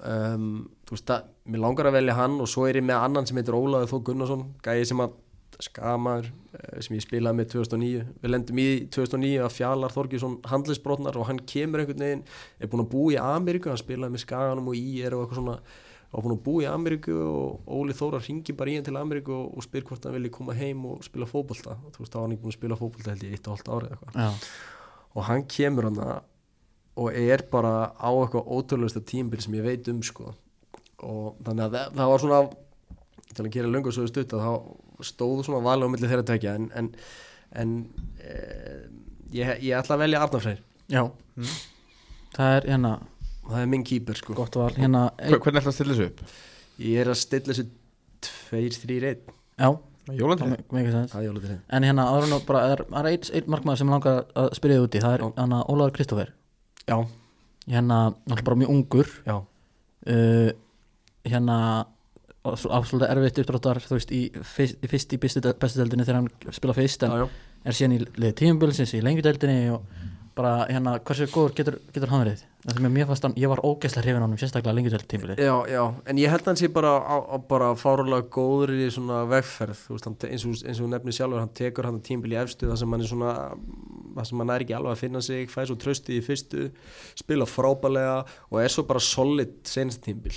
um, 0.00 0.48
þú 0.86 0.96
veist 0.96 1.12
að 1.12 1.28
mér 1.52 1.62
langar 1.64 1.90
að 1.90 1.98
velja 1.98 2.16
hann 2.18 2.38
og 2.40 2.50
svo 2.50 2.66
er 2.68 2.80
ég 2.80 2.86
með 2.86 3.02
annan 3.02 3.28
sem 3.28 3.38
heitir 3.40 3.56
Ólaður 3.58 3.90
Þó 3.92 3.98
Gunnarsson 4.08 4.46
gæði 4.64 4.88
sem 4.90 5.04
að 5.04 5.18
skamaður 5.62 6.30
eh, 6.58 6.82
sem 6.84 6.96
ég 6.98 7.04
spilaði 7.04 7.40
með 7.40 7.50
2009 7.54 8.04
við 8.22 8.32
lendum 8.32 8.60
í 8.60 8.68
2009 8.94 9.42
að 9.44 9.54
Fjalar 9.54 9.94
Þorgjursson 9.94 10.36
handlisbrotnar 10.50 11.18
og 11.20 11.28
hann 11.30 11.42
kemur 11.46 11.82
einhvern 11.82 12.06
veginn 12.06 12.24
er 12.58 12.70
búin 12.70 12.84
að 12.84 12.92
búa 12.94 13.14
í 13.14 13.18
Ameríku 13.22 13.70
hann 13.70 13.80
spilaði 13.80 14.16
með 14.16 14.24
Skaganum 14.26 14.70
og 14.72 14.78
IR 14.78 15.16
og 15.16 15.24
eitthvað 15.24 15.42
svona 15.42 15.58
og 16.14 16.22
búin 16.22 16.36
að 16.36 16.44
búa 16.46 16.62
í 16.62 16.68
Ameríku 16.70 17.14
og 17.26 17.72
Óli 17.74 17.94
Þóra 17.96 18.20
ringi 18.22 18.54
bara 18.54 18.70
í 18.70 18.76
hann 18.78 18.86
til 18.86 18.94
Ameríku 18.98 19.34
og, 19.34 19.48
og 19.58 19.66
spyr 19.66 19.86
hvort 19.88 20.04
hann 20.06 20.14
vilji 20.14 20.30
koma 20.34 20.54
heim 20.54 20.84
og 20.86 21.02
spila 21.06 21.26
fótbolta. 21.26 21.74
Og 21.82 21.94
þú 21.94 22.04
veist 22.04 22.12
þá 22.12 22.18
var 22.20 22.24
hann 22.26 22.36
ekki 22.36 22.44
búin 22.44 22.54
að 22.54 22.58
spila 22.60 22.78
fótbolta 22.78 23.10
held 23.10 23.24
ég 23.26 23.34
eitt 23.34 23.48
og 23.48 23.56
halvt 23.56 23.72
árið 23.74 23.96
eitthvað. 23.96 24.20
Já, 24.22 24.28
og 25.14 25.26
hann 25.30 25.44
kemur 25.50 25.88
hann 25.88 26.00
og 26.94 27.18
er 27.18 27.42
bara 27.50 27.74
á 27.98 28.10
eitthvað 28.14 28.52
ótrúlega 28.54 29.02
tímbil 29.02 29.42
sem 29.42 29.58
ég 29.58 29.66
veit 29.66 29.90
um 29.90 30.02
sko. 30.06 30.30
Og 31.02 31.40
þannig 31.42 31.66
að 31.66 31.74
það, 31.74 31.98
það 31.98 32.12
var 32.12 32.22
svona 32.22 32.40
til 33.34 33.44
að 33.48 33.54
gera 33.56 33.82
svo 33.90 34.06
stutt 34.06 34.36
að 34.36 34.44
þá 34.46 34.52
stóðu 35.02 35.42
svona 35.46 35.62
valið 35.64 35.88
á 35.88 35.92
milli 35.94 36.08
þeirra 36.10 36.26
tvekja 36.28 36.54
en, 36.54 36.68
en, 36.78 36.90
en 37.58 37.72
e, 38.22 38.36
ég, 39.34 39.50
ég 39.66 39.74
ætla 39.80 39.96
að 39.96 40.04
velja 40.04 40.20
Arnar 40.22 40.44
Freyr. 40.44 40.60
Já. 40.92 41.02
Það 42.34 42.56
er 42.58 42.68
hérna 42.70 42.92
og 43.44 43.50
það 43.52 43.60
er 43.60 43.66
minn 43.74 43.84
kýper 43.84 44.16
sko. 44.16 44.34
gott 44.38 44.54
val. 44.56 44.70
Hérna 44.76 45.10
Hver- 45.18 45.40
Hvernig 45.42 45.60
ætla 45.62 45.72
að 45.72 45.76
stilla 45.78 45.94
þessu 45.96 46.06
upp? 46.10 46.22
ég 46.84 47.00
er 47.04 47.10
að 47.12 47.18
stilla 47.20 47.52
þessu 47.52 47.66
2-3-1 48.50 49.18
Já, 49.60 49.68
er 50.10 50.18
jólatrið 50.18 51.58
En 51.68 51.82
hérna, 51.86 52.06
áður 52.10 52.30
nú 52.32 52.38
bara, 52.46 52.62
er, 52.74 52.82
er 53.00 53.08
eitt, 53.12 53.28
eitt 53.34 53.46
markmaður 53.52 53.78
sem 53.82 53.92
langar 53.92 54.24
að 54.34 54.48
spyrja 54.58 54.78
þið 54.80 54.86
úti 54.88 55.02
Það 55.04 55.14
er 55.18 55.24
Já. 55.24 55.28
hérna 55.38 55.60
Ólaður 55.70 55.94
Kristófer. 55.98 56.32
Já, 56.88 56.98
Hérna, 57.64 57.98
náttúrulega 58.28 58.44
bara 58.44 58.56
mjög 58.60 58.72
ungur. 58.74 59.08
Já, 59.24 59.36
uh, 60.12 60.50
Hérna 61.24 61.58
og 61.80 61.93
Absolutt 62.44 63.06
erfitt 63.08 63.38
uppdráttar 63.40 63.80
Þú 63.84 63.98
veist, 63.98 64.10
í, 64.12 64.22
fyrst, 64.54 64.80
í 64.84 64.90
fyrst 64.90 65.14
í 65.16 65.20
bestu 65.22 65.40
bestu 65.40 65.80
deldinni 65.80 66.04
Þegar 66.04 66.20
hann 66.20 66.56
spila 66.56 66.76
fyrst 66.76 67.06
En 67.06 67.14
já, 67.14 67.22
já. 67.24 67.28
er 67.64 67.78
síðan 67.78 67.94
í 67.96 68.02
liði 68.18 68.34
tímubilsins 68.42 68.92
Í 68.98 69.04
lengju 69.04 69.24
deldinni 69.24 69.70
Og 69.72 69.86
bara, 70.34 70.64
hérna, 70.66 70.96
hversu 71.06 71.28
góður 71.30 71.54
getur, 71.54 71.78
getur 71.94 72.10
hann 72.10 72.24
verið? 72.24 72.40
Það 72.64 72.78
sem 72.78 72.86
er 72.88 72.92
mér 72.94 73.06
fannst 73.06 73.26
hann, 73.26 73.34
ég 73.38 73.50
var 73.52 73.60
ógeðslega 73.62 74.02
hrifin 74.02 74.24
á 74.24 74.26
honum 74.26 74.40
Sérstaklega 74.40 74.74
lengju 74.74 74.92
deld 74.94 75.04
tímubili 75.12 75.36
Já, 75.38 75.54
já, 75.70 75.82
en 76.10 76.18
ég 76.18 76.32
held 76.32 76.48
hann 76.48 76.58
sé 76.58 76.70
bara, 76.74 76.94
á, 76.98 77.16
á, 77.22 77.36
bara 77.48 77.68
fárulega 77.78 78.26
góður 78.34 78.72
í 78.74 78.88
svona 78.90 79.20
vegferð 79.30 79.84
veist, 79.92 80.08
hann, 80.08 80.16
eins 80.26 80.46
og 80.48 80.56
eins 80.66 80.80
og 80.82 80.90
nefnir 80.90 81.14
sjálfur 81.14 81.38
hann 81.44 81.52
tekur 81.54 81.86
hann 81.86 82.00
tímbil 82.02 82.34
í 82.34 82.40
efstu 82.40 82.66
þar 82.66 82.80
sem 82.82 82.96
hann 82.96 83.04
er 83.04 83.12
svona 83.12 83.36
þar 84.16 84.28
sem 84.30 84.42
hann 84.42 84.52
er 84.56 84.66
ekki 84.66 84.76
alveg 84.80 84.96
að 84.96 85.02
finna 85.04 85.22
sig 85.28 85.54
fæði 85.54 85.70
svo 85.70 85.78
trösti 85.84 86.18
í 86.18 86.24
fyrstu, 86.26 86.66
spila 87.20 87.46
frábælega 87.46 88.18
og 88.50 88.58
er 88.64 88.74
svo 88.74 88.88
bara 88.90 89.04
solid 89.06 89.60
senst 89.70 90.02
tímbil 90.08 90.34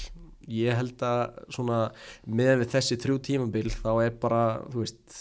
ég 0.48 0.77
held 0.77 1.03
að 1.03 1.24
svona 1.53 1.82
meðan 2.26 2.64
við 2.64 2.72
þessi 2.76 3.00
þrjú 3.03 3.17
tímabil 3.27 3.67
þá 3.74 3.92
er 4.06 4.16
bara, 4.22 4.43
þú 4.72 4.84
veist 4.85 5.19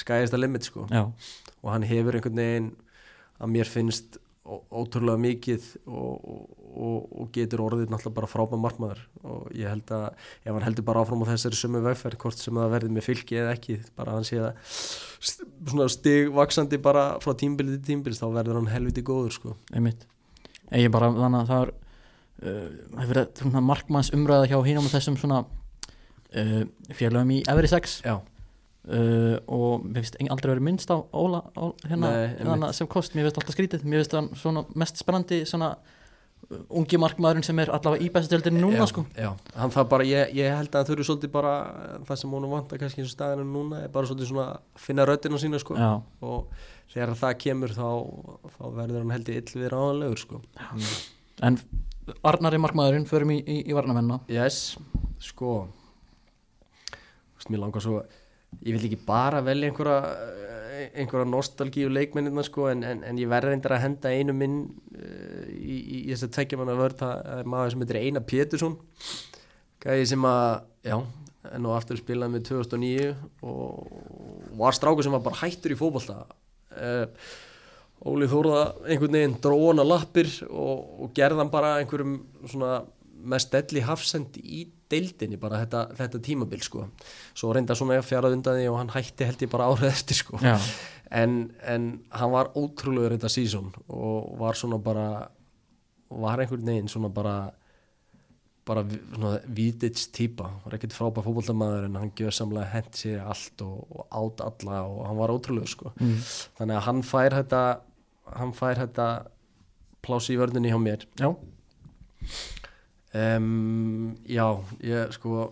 skæðist 0.00 0.36
að 0.36 0.44
limit 0.44 0.66
sko. 0.68 0.86
Já, 0.90 1.04
og 1.60 1.70
hann 1.74 1.86
hefur 1.86 2.16
einhvern 2.16 2.40
veginn 2.40 2.72
að 3.40 3.54
mér 3.56 3.70
finnst 3.70 4.20
ótrúlega 4.50 5.20
mikið 5.20 5.66
og, 5.86 6.46
og, 6.70 6.96
og 7.22 7.28
getur 7.34 7.62
orðið 7.62 7.92
náttúrulega 7.92 8.16
bara 8.16 8.30
frábæð 8.30 8.62
markmaður. 8.64 9.02
Og 9.22 9.50
ég 9.54 9.70
held 9.70 9.92
að 9.94 10.06
ef 10.08 10.50
hann 10.50 10.64
heldur 10.64 10.86
bara 10.88 11.04
áfram 11.04 11.22
á 11.22 11.30
þessari 11.30 11.58
sömu 11.58 11.82
vegferð 11.84 12.18
hvort 12.24 12.40
sem 12.40 12.58
það 12.58 12.72
verði 12.74 12.94
með 12.96 13.06
fylgi 13.06 13.38
eða 13.42 13.52
ekki 13.58 13.78
bara 13.98 14.16
hann 14.16 14.26
sé 14.26 14.40
að 14.40 14.72
svona 15.20 15.90
stigvaksandi 15.92 16.80
bara 16.82 17.04
frá 17.22 17.36
tímbili 17.38 17.76
til 17.76 17.92
tímbils 17.92 18.22
þá 18.22 18.26
verður 18.40 18.60
hann 18.60 18.72
helviti 18.72 19.04
góður 19.06 19.36
sko. 19.36 19.54
Einmitt. 19.74 20.08
Ég 20.70 20.90
bara, 20.94 21.12
þannig 21.14 21.44
að 21.44 21.52
það 21.52 21.64
er 21.66 21.74
uh, 22.42 22.66
hefur 22.98 23.12
verið 23.14 23.30
svona 23.42 23.62
markmanns 23.64 24.12
umræða 24.16 24.50
hjá 24.50 24.58
hinum 24.66 24.88
og 24.88 24.94
þessum 24.94 25.16
svona 25.20 25.44
uh, 25.44 26.64
félögum 26.96 27.32
í 27.36 27.40
Every 27.50 27.70
Sex. 27.70 28.00
Já, 28.06 28.18
uh, 28.20 29.36
og 29.46 29.86
mér 29.86 30.04
finnst 30.04 30.20
aldrei 30.26 30.54
verið 30.54 30.66
minnst 30.70 30.92
á 30.92 30.98
Óla 30.98 31.44
á, 31.54 31.64
hérna, 31.86 32.10
Nei, 32.10 32.34
hérna 32.40 32.74
sem 32.76 32.90
kost, 32.90 33.16
mér 33.16 33.28
finnst 33.28 33.40
alltaf 33.42 33.56
skrítið. 33.56 33.86
Mér 33.86 34.04
finnst 34.04 34.18
hann 34.18 34.30
svona 34.40 34.66
mest 34.78 35.00
spennandi 35.00 35.42
svona 35.48 35.74
ungi 36.50 36.98
markmaðurinn 36.98 37.44
sem 37.46 37.58
er 37.62 37.70
allavega 37.70 38.02
í 38.02 38.08
bestastöldinu 38.10 38.62
núna 38.64 38.80
já, 38.80 38.86
sko. 38.90 39.04
já, 39.14 39.28
hann 39.60 39.72
það 39.74 39.88
bara, 39.92 40.06
ég, 40.08 40.32
ég 40.34 40.56
held 40.56 40.72
að 40.72 40.78
það 40.78 40.88
þurfi 40.88 41.06
svolítið 41.06 41.32
bara 41.34 41.52
það 42.08 42.20
sem 42.22 42.34
honum 42.34 42.54
vantar 42.56 42.80
kannski 42.80 43.02
eins 43.02 43.12
og 43.12 43.14
staðinu 43.14 43.44
núna 43.46 43.82
er 43.84 43.92
bara 43.92 44.08
svolítið 44.08 44.30
svona 44.32 44.46
að 44.56 44.80
finna 44.86 45.06
röddina 45.06 45.40
sína 45.42 45.60
sko. 45.62 45.76
Já, 45.78 45.90
og 46.26 46.66
þegar 46.90 47.14
það 47.20 47.36
kemur 47.44 47.76
þá, 47.76 47.86
þá 48.56 48.64
verður 48.80 49.04
hann 49.04 49.14
held 49.14 49.30
ég 49.30 49.42
ill 49.44 49.62
við 49.62 49.72
ráðanlegur 49.74 50.24
sko 50.24 50.42
en 51.46 51.60
Arnari 52.26 52.60
markmaðurinn 52.62 53.08
förum 53.08 53.34
í, 53.34 53.40
í, 53.42 53.60
í 53.70 53.76
varnamenna 53.76 54.20
yes, 54.30 54.78
sko 55.22 55.62
Þú 56.90 57.38
veist, 57.40 57.52
mér 57.52 57.62
langar 57.64 57.84
svo 57.84 58.00
ég 58.60 58.74
vil 58.74 58.88
ekki 58.88 59.00
bara 59.06 59.40
velja 59.44 59.70
einhverja 59.70 59.98
eh, 60.10 60.86
einhverja 61.00 61.28
nostalgíu 61.28 61.90
leikmennina 61.92 62.42
sko, 62.46 62.68
en, 62.72 62.82
en, 62.86 63.04
en 63.06 63.20
ég 63.20 63.30
verður 63.30 63.54
reyndar 63.54 63.76
að 63.76 63.84
henda 63.84 64.12
einu 64.12 64.34
minn 64.36 64.58
uh, 64.96 65.46
í, 65.54 65.76
í, 65.78 66.00
í 66.02 66.10
þess 66.10 66.26
að 66.26 66.34
tekja 66.38 66.60
manna 66.60 66.76
vörð 66.78 67.02
það 67.02 67.30
er 67.36 67.50
maður 67.54 67.74
sem 67.74 67.84
heitir 67.84 68.00
Einar 68.00 68.26
Pétursson 68.28 68.76
gæði 69.80 70.08
sem 70.10 70.26
að 70.28 70.48
já, 70.90 70.96
enn 71.50 71.68
og 71.68 71.76
aftur 71.76 72.00
spilaði 72.00 72.36
með 72.36 72.48
2009 72.50 73.12
og 73.46 74.56
var 74.60 74.76
strákur 74.76 75.06
sem 75.06 75.14
var 75.14 75.24
bara 75.24 75.40
hættur 75.40 75.72
í 75.72 75.78
fótbolta. 75.78 76.24
Uh, 76.70 77.06
Óli 78.08 78.28
Þórða 78.30 78.60
einhvern 78.88 79.16
veginn 79.18 79.36
dróna 79.44 79.84
lappir 79.84 80.30
og, 80.48 80.84
og 81.04 81.10
gerðan 81.16 81.50
bara 81.52 81.74
einhverjum 81.80 82.16
svona 82.48 82.78
mest 83.28 83.52
delli 83.52 83.82
hafsend 83.84 84.38
í 84.40 84.62
deildinni 84.90 85.36
bara 85.40 85.60
þetta, 85.62 85.82
þetta 85.98 86.20
tímabil 86.24 86.62
sko. 86.64 86.86
Svo 87.36 87.52
reynda 87.54 87.76
svona 87.78 87.98
að 88.00 88.08
fjarað 88.08 88.38
undan 88.38 88.56
því 88.58 88.70
og 88.70 88.78
hann 88.80 88.94
hætti 88.94 89.28
held 89.28 89.44
ég 89.44 89.52
bara 89.52 89.68
árið 89.70 89.90
eftir 89.92 90.18
sko. 90.22 90.40
En, 91.10 91.38
en 91.66 91.92
hann 92.14 92.32
var 92.32 92.52
ótrúlega 92.58 93.16
þetta 93.16 93.30
sísón 93.34 93.72
og 93.90 94.36
var 94.40 94.58
svona 94.58 94.78
bara 94.82 95.08
var 96.10 96.42
einhvern 96.42 96.66
veginn 96.66 96.90
svona 96.90 97.10
bara 97.12 97.36
bara 98.70 98.84
vítits 99.50 100.08
típa. 100.14 100.46
Var 100.64 100.76
ekkert 100.76 100.94
frábær 100.94 101.24
fótboltamaður 101.26 101.88
en 101.88 101.96
hann 101.98 102.12
gjöð 102.14 102.34
samlega 102.36 102.70
hent 102.70 102.98
sér 102.98 103.22
allt 103.26 103.62
og, 103.66 103.84
og 103.90 104.18
átt 104.20 104.42
alla 104.46 104.82
og 104.86 105.00
hann 105.08 105.18
var 105.18 105.32
ótrúlega 105.34 105.70
sko. 105.70 105.92
Mm. 105.98 106.18
þannig 106.58 106.76
að 106.78 106.84
hann 106.86 107.00
fær 107.06 107.38
þetta 107.40 107.62
hann 108.38 108.52
fær 108.56 108.80
þetta 108.84 109.06
plási 110.04 110.34
í 110.34 110.40
vörðunni 110.40 110.72
hjá 110.72 110.78
mér. 110.80 111.06
Já, 111.20 111.30
um, 113.14 114.16
já, 114.28 114.46
ég 114.86 115.14
sko 115.16 115.46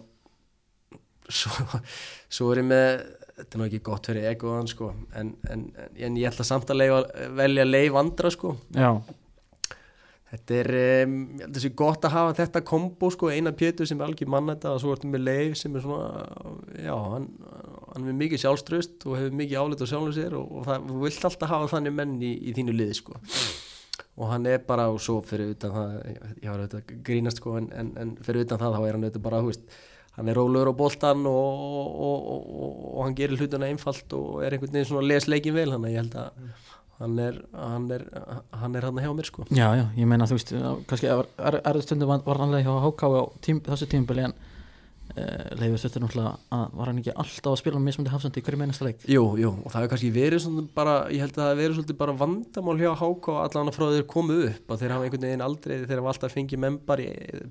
svo, 1.29 1.81
svo 2.33 2.53
er 2.53 2.63
ég 2.63 2.69
með 2.69 2.91
þetta 3.39 3.55
er 3.55 3.61
nú 3.61 3.67
ekki 3.69 3.83
gott 3.87 4.09
fyrir 4.11 4.29
egoðan 4.33 4.69
sko 4.71 4.91
en, 5.19 5.33
en, 5.53 5.65
en, 5.79 6.17
ég 6.19 6.27
ætla 6.31 6.47
samt 6.47 6.71
að 6.73 6.81
leifa, 6.81 7.03
velja 7.39 7.67
leif 7.69 7.99
andra 8.01 8.33
sko. 8.35 8.57
Já, 8.75 8.91
þetta 10.29 10.57
er, 10.59 10.69
um, 11.09 11.15
ég 11.39 11.45
held 11.47 11.57
að 11.57 11.63
sé 11.65 11.71
gott 11.79 12.05
að 12.05 12.15
hafa 12.15 12.35
þetta 12.43 12.63
kombo 12.69 13.09
sko, 13.13 13.31
eina 13.33 13.53
Pétur 13.57 13.89
sem 13.89 14.01
er 14.01 14.09
algjör 14.09 14.31
mann 14.35 14.51
þetta 14.53 14.75
og 14.75 14.83
svo 14.83 14.93
ertu 14.95 15.09
með 15.09 15.25
leif 15.25 15.57
sem 15.61 15.77
er 15.79 15.85
svona 15.85 16.27
já, 16.85 16.93
hann, 17.15 17.31
hann 17.95 18.11
er 18.13 18.19
mikið 18.19 18.45
sjálfströst 18.45 19.09
og 19.09 19.17
hefur 19.17 19.39
mikið 19.41 19.63
álit 19.63 19.85
á 19.85 19.87
sjálfum 19.89 20.15
sér 20.17 20.37
og, 20.37 20.53
og 20.53 20.69
það, 20.69 20.87
þú 20.91 21.01
vilt 21.07 21.29
alltaf 21.31 21.55
hafa 21.55 21.73
þannig 21.73 21.97
menn 21.97 22.15
í, 22.21 22.35
í 22.51 22.57
þínu 22.59 22.77
liði 22.77 23.01
sko. 23.01 23.17
Og 24.19 24.33
hann 24.33 24.49
er 24.51 24.61
bara 24.67 24.89
og 24.91 24.99
svo 25.01 25.21
fyrir 25.25 25.55
utan 25.55 25.73
það 25.73 25.93
ég 26.03 26.49
var 26.51 26.59
auðvitað 26.59 26.81
að 26.81 27.05
grínast 27.07 27.41
sko 27.41 27.55
en, 27.61 27.69
en, 27.73 27.93
en 28.03 28.17
fyrir 28.27 28.45
utan 28.45 28.61
það 28.61 28.75
þá 28.75 28.81
er 28.83 28.97
hann 28.99 29.07
auðvitað 29.07 29.29
bara 29.29 29.41
hú 29.45 29.53
veist, 29.53 29.79
hann 30.19 30.29
er 30.29 30.37
rólegur 30.37 30.73
á 30.75 30.81
boltan 30.81 31.29
og, 31.31 31.63
og, 31.79 32.25
og, 32.35 32.49
og, 32.91 32.97
hann 33.07 33.15
gerir 33.17 33.39
hlutuna 33.39 33.71
einfalt 33.71 34.13
og 34.19 34.43
er 34.43 34.57
einhvern 34.57 34.75
veginn 34.75 34.91
svona 34.91 35.05
að 35.07 35.13
les 35.13 35.29
leikin 35.31 35.57
vel 35.57 35.71
hann 35.73 35.87
ég 35.89 36.03
held 36.03 36.19
að 36.19 36.51
hann 36.99 37.19
er 37.23 37.41
hann 37.55 37.89
er, 37.95 38.05
hann 38.59 38.75
er 38.79 38.89
hann 38.89 38.99
hjá 39.05 39.13
mér 39.15 39.29
sko. 39.31 39.47
Já, 39.55 39.69
já, 39.79 39.85
ég 39.97 40.07
meina 40.11 40.27
þú 40.27 40.39
veist 40.39 40.53
kannski 40.91 41.11
er, 41.13 41.25
er, 41.39 41.61
er 41.71 41.81
stundum 41.85 42.11
var- 42.11 42.25
varnarlega 42.27 42.67
hjá 42.67 42.85
HK 42.89 43.11
á 43.15 43.23
tím, 43.45 43.61
þessu 43.67 43.87
tímubili 43.93 44.25
en 44.27 44.35
uh, 44.35 45.55
Leifur 45.61 45.79
Stöttur 45.81 46.03
náttúrulega 46.05 46.35
að 46.55 46.75
var 46.81 46.91
hann 46.91 46.99
ekki 47.03 47.15
alltaf 47.15 47.53
að 47.55 47.61
spila 47.63 47.81
mismundi 47.83 48.13
hafsandi 48.13 48.43
í 48.43 48.45
hverju 48.47 48.61
meinasta 48.61 48.89
leik? 48.89 49.07
Jú, 49.09 49.25
jú, 49.41 49.53
og 49.63 49.71
það 49.73 49.81
hefur 49.85 49.93
kannski 49.95 50.13
verið 50.19 50.43
svona 50.45 50.67
bara, 50.75 50.97
ég 51.15 51.23
held 51.25 51.35
að 51.35 51.41
það 51.43 51.51
hefur 51.53 51.63
verið 51.63 51.79
svolítið 51.79 52.01
bara 52.03 52.17
vandamál 52.25 52.79
hjá 52.83 52.93
og 52.99 53.31
allan 53.45 53.73
frá 53.79 53.89
þeir 53.95 54.07
komu 54.11 54.39
upp 54.51 54.75
að 54.75 54.83
þeir 54.85 54.95
hafa 54.97 55.09
einhvern 55.09 55.27
veginn 55.29 55.47
aldrei, 55.49 55.75
þeir 55.87 56.03
hafa 56.03 56.15
alltaf 56.15 56.37
fengið 56.37 56.65
membar 56.67 57.05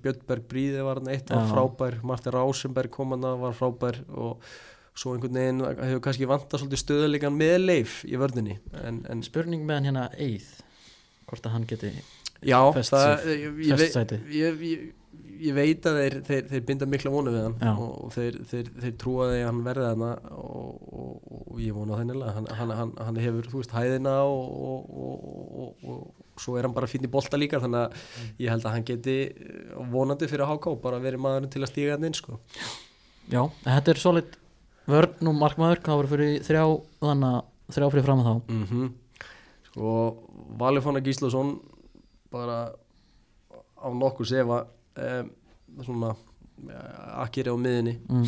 Björnberg 0.03 0.47
Bríði 0.51 0.85
var 0.85 1.01
hann 1.01 1.11
eitt, 1.15 1.31
var 1.33 1.47
frábær, 1.51 1.99
Martin 2.03 2.35
Rásenberg 2.35 2.93
kom 2.93 3.15
hann 3.15 3.29
var 3.41 3.55
frábær 3.57 4.03
og 4.11 4.43
svo 4.97 5.13
einhvern 5.13 5.37
veginn 5.37 5.63
hefur 5.63 6.03
kannski 6.07 6.29
vantað 6.29 6.63
svolítið 6.63 6.83
stöðuleikan 6.83 7.37
með 7.37 7.57
leif 7.63 7.99
í 8.07 8.17
vörninni 8.19 8.57
en, 8.83 9.03
en 9.11 9.25
spurning 9.25 9.65
með 9.67 9.79
hann 9.79 9.89
hérna 9.91 10.07
Eið 10.17 10.47
hvort 11.27 11.47
að 11.47 11.57
hann 11.57 11.67
geti 11.69 11.91
já, 12.41 12.59
það, 12.75 13.27
ég, 13.33 13.59
ég, 13.67 14.63
ég, 14.63 14.85
ég, 15.41 15.53
veit 15.57 15.87
að 15.89 15.99
þeir, 16.01 16.15
þeir, 16.27 16.45
þeir 16.51 16.63
binda 16.69 16.87
mikla 16.89 17.11
vonu 17.13 17.33
við 17.33 17.45
hann 17.47 17.57
Já. 17.61 17.73
og 17.73 18.13
þeir, 18.15 18.39
þeir, 18.51 18.71
þeir 18.83 18.95
trúa 19.01 19.27
að 19.31 19.41
hann 19.41 19.61
verði 19.65 19.89
þarna 19.89 20.11
og, 20.37 20.87
og, 21.01 21.27
og 21.41 21.61
ég 21.63 21.77
vona 21.77 21.99
þennilega 21.99 22.35
hann, 22.37 22.49
hann, 22.59 22.73
hann, 22.79 22.95
hann 23.09 23.21
hefur, 23.21 23.51
þú 23.51 23.61
veist, 23.61 23.75
hæðina 23.75 24.15
og, 24.29 24.55
og, 24.71 24.89
og, 25.03 25.45
og, 25.65 25.91
og 25.91 26.41
svo 26.41 26.57
er 26.57 26.67
hann 26.67 26.77
bara 26.77 26.89
fínn 26.89 27.07
í 27.07 27.11
bolta 27.11 27.39
líka 27.39 27.61
þannig 27.63 27.87
að 27.87 28.41
ég 28.45 28.53
held 28.53 28.65
að 28.65 28.75
hann 28.77 28.87
geti 28.87 29.19
eh, 29.27 29.77
vonandi 29.93 30.29
fyrir 30.29 30.49
HK 30.49 30.75
bara 30.83 31.01
verið 31.01 31.23
maðurinn 31.25 31.53
til 31.53 31.63
að 31.63 31.71
stíga 31.73 31.97
hann 31.97 32.05
inn 32.07 32.17
sko. 32.17 32.37
Já, 33.27 33.41
þetta 33.65 33.93
er 33.93 33.99
solid 34.01 34.37
vörn 34.87 35.29
og 35.31 35.35
markmaður, 35.41 35.83
það 35.83 35.99
voru 36.01 36.13
fyrir 36.13 36.39
þrjá 36.47 36.63
þannig 37.03 37.35
að 37.35 37.75
þrjá 37.75 37.89
fyrir 37.91 38.07
fram 38.07 38.23
að 38.23 38.31
þá 38.31 38.35
mm 38.47 38.95
sko 39.77 40.17
Valifóna 40.57 40.99
Gíslason 41.05 41.59
bara 42.31 42.71
á 43.77 43.87
nokkuð 43.93 44.27
sefa 44.31 44.63
um, 44.97 45.27
svona 45.85 46.15
eh, 46.65 47.21
akkeri 47.21 47.53
á 47.53 47.57
miðinni 47.61 47.93
mm. 48.09 48.25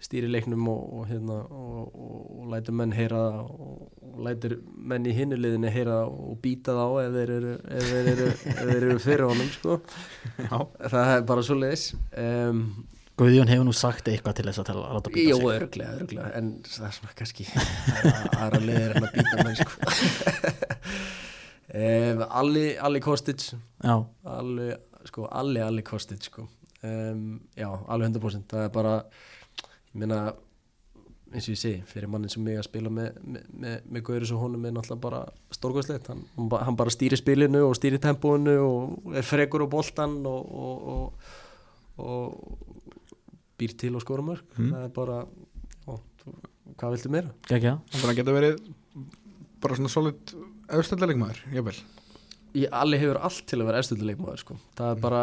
stýri 0.00 0.30
leiknum 0.30 0.64
og, 0.72 0.80
og, 0.96 1.04
hérna, 1.10 1.36
og, 1.52 1.92
og, 1.92 2.16
og 2.40 2.48
lætur 2.54 2.78
menn 2.80 2.94
heyra 2.96 3.20
það 3.26 3.52
og, 3.52 3.84
og 4.08 4.24
lætur 4.24 4.56
menn 4.72 5.06
í 5.06 5.14
hinnuliðinni 5.18 5.72
heyra 5.74 6.00
það 6.00 6.16
og 6.16 6.40
býta 6.46 6.76
það 6.78 6.96
á 6.96 6.96
ef 7.04 7.16
þeir 7.18 7.34
eru, 7.36 7.54
ef 7.76 7.90
þeir 7.92 8.10
eru, 8.14 8.28
ef 8.32 8.62
þeir 8.62 8.76
eru 8.88 8.98
fyrir 9.04 9.26
honum 9.26 9.52
sko. 9.52 9.78
Já, 10.40 10.58
það 10.94 11.12
er 11.12 11.26
bara 11.32 11.44
svo 11.44 11.58
leiðis 11.60 11.90
um, 12.24 12.62
Guðjón 13.16 13.48
hefur 13.48 13.64
nú 13.64 13.72
sagt 13.72 14.08
eitthvað 14.12 14.34
til 14.36 14.44
þess 14.50 14.60
að, 14.60 14.66
tala, 14.68 14.88
að 14.98 15.06
Jó, 15.16 15.36
sig. 15.38 15.46
öruglega, 15.54 15.92
öruglega 15.96 16.32
en 16.36 16.50
það 16.68 16.88
er 16.88 16.96
svona 16.98 17.14
kannski 17.16 17.46
aðra 18.36 18.60
leiðir 18.60 18.96
en 18.98 19.06
að 19.06 19.14
býta 19.16 19.44
menn 19.46 19.56
sko. 19.56 19.72
um, 21.80 22.24
Alli, 22.42 22.66
Alli 22.76 23.00
Kostic. 23.00 23.46
Já, 23.82 23.96
Alli, 24.36 24.68
sko, 25.08 25.28
Alli, 25.32 25.60
Alli 25.64 25.82
Kostic 25.86 26.28
sko. 26.28 26.44
um, 26.84 27.40
Já, 27.56 27.70
alveg 27.88 28.12
100% 28.18 28.52
það 28.52 28.66
er 28.68 28.74
bara, 28.76 28.92
ég 29.64 30.02
meina 30.04 30.20
eins 31.34 31.48
og 31.48 31.56
ég 31.56 31.58
segi, 31.58 31.80
fyrir 31.90 32.08
mannin 32.12 32.30
sem 32.30 32.44
mig 32.46 32.60
að 32.60 32.68
spila 32.68 32.92
með, 32.92 33.16
með, 33.26 33.48
með, 33.64 33.80
með 33.96 34.04
Gauris 34.06 34.30
og 34.36 34.44
honum 34.44 34.68
er 34.68 34.76
náttúrulega 34.76 35.02
bara 35.08 35.24
stórkvæslegt, 35.56 36.06
hann, 36.12 36.20
hann 36.36 36.52
ba- 36.52 36.60
hann 36.68 36.76
bara 36.78 36.92
stýri 36.94 37.18
spilinu 37.18 37.64
og 37.66 37.74
stýri 37.80 37.98
tempóinu 38.00 38.54
og 38.62 39.16
er 39.18 39.26
frekur 39.26 39.64
á 39.66 39.68
boltan 39.72 40.14
og, 40.28 40.54
og, 40.54 41.26
og, 41.98 42.06
og 42.06 42.75
býr 43.58 43.76
til 43.80 43.94
og 43.96 44.02
skora 44.04 44.22
mörg 44.26 44.42
Mm. 44.58 44.70
það 44.72 44.84
er 44.84 44.94
bara, 44.96 45.18
ó, 45.88 45.98
hvað 46.76 46.96
viltu 46.96 47.10
meira? 47.12 47.30
ekki 47.50 47.74
þannig 47.92 48.10
að 48.12 48.16
geta 48.20 48.36
verið 48.36 48.60
bara 49.60 49.76
svona 49.78 49.88
solid 49.92 50.34
auðstældarleikmaður, 50.68 51.44
jafnvel 51.54 51.78
Ég, 52.56 52.70
Alli 52.72 52.96
hefur 52.96 53.18
allt 53.20 53.42
til 53.50 53.58
að 53.60 53.66
vera 53.68 53.80
efstöldleikmaður 53.82 54.38
sko. 54.40 54.54
það 54.78 54.90
er 54.94 55.00
bara, 55.02 55.22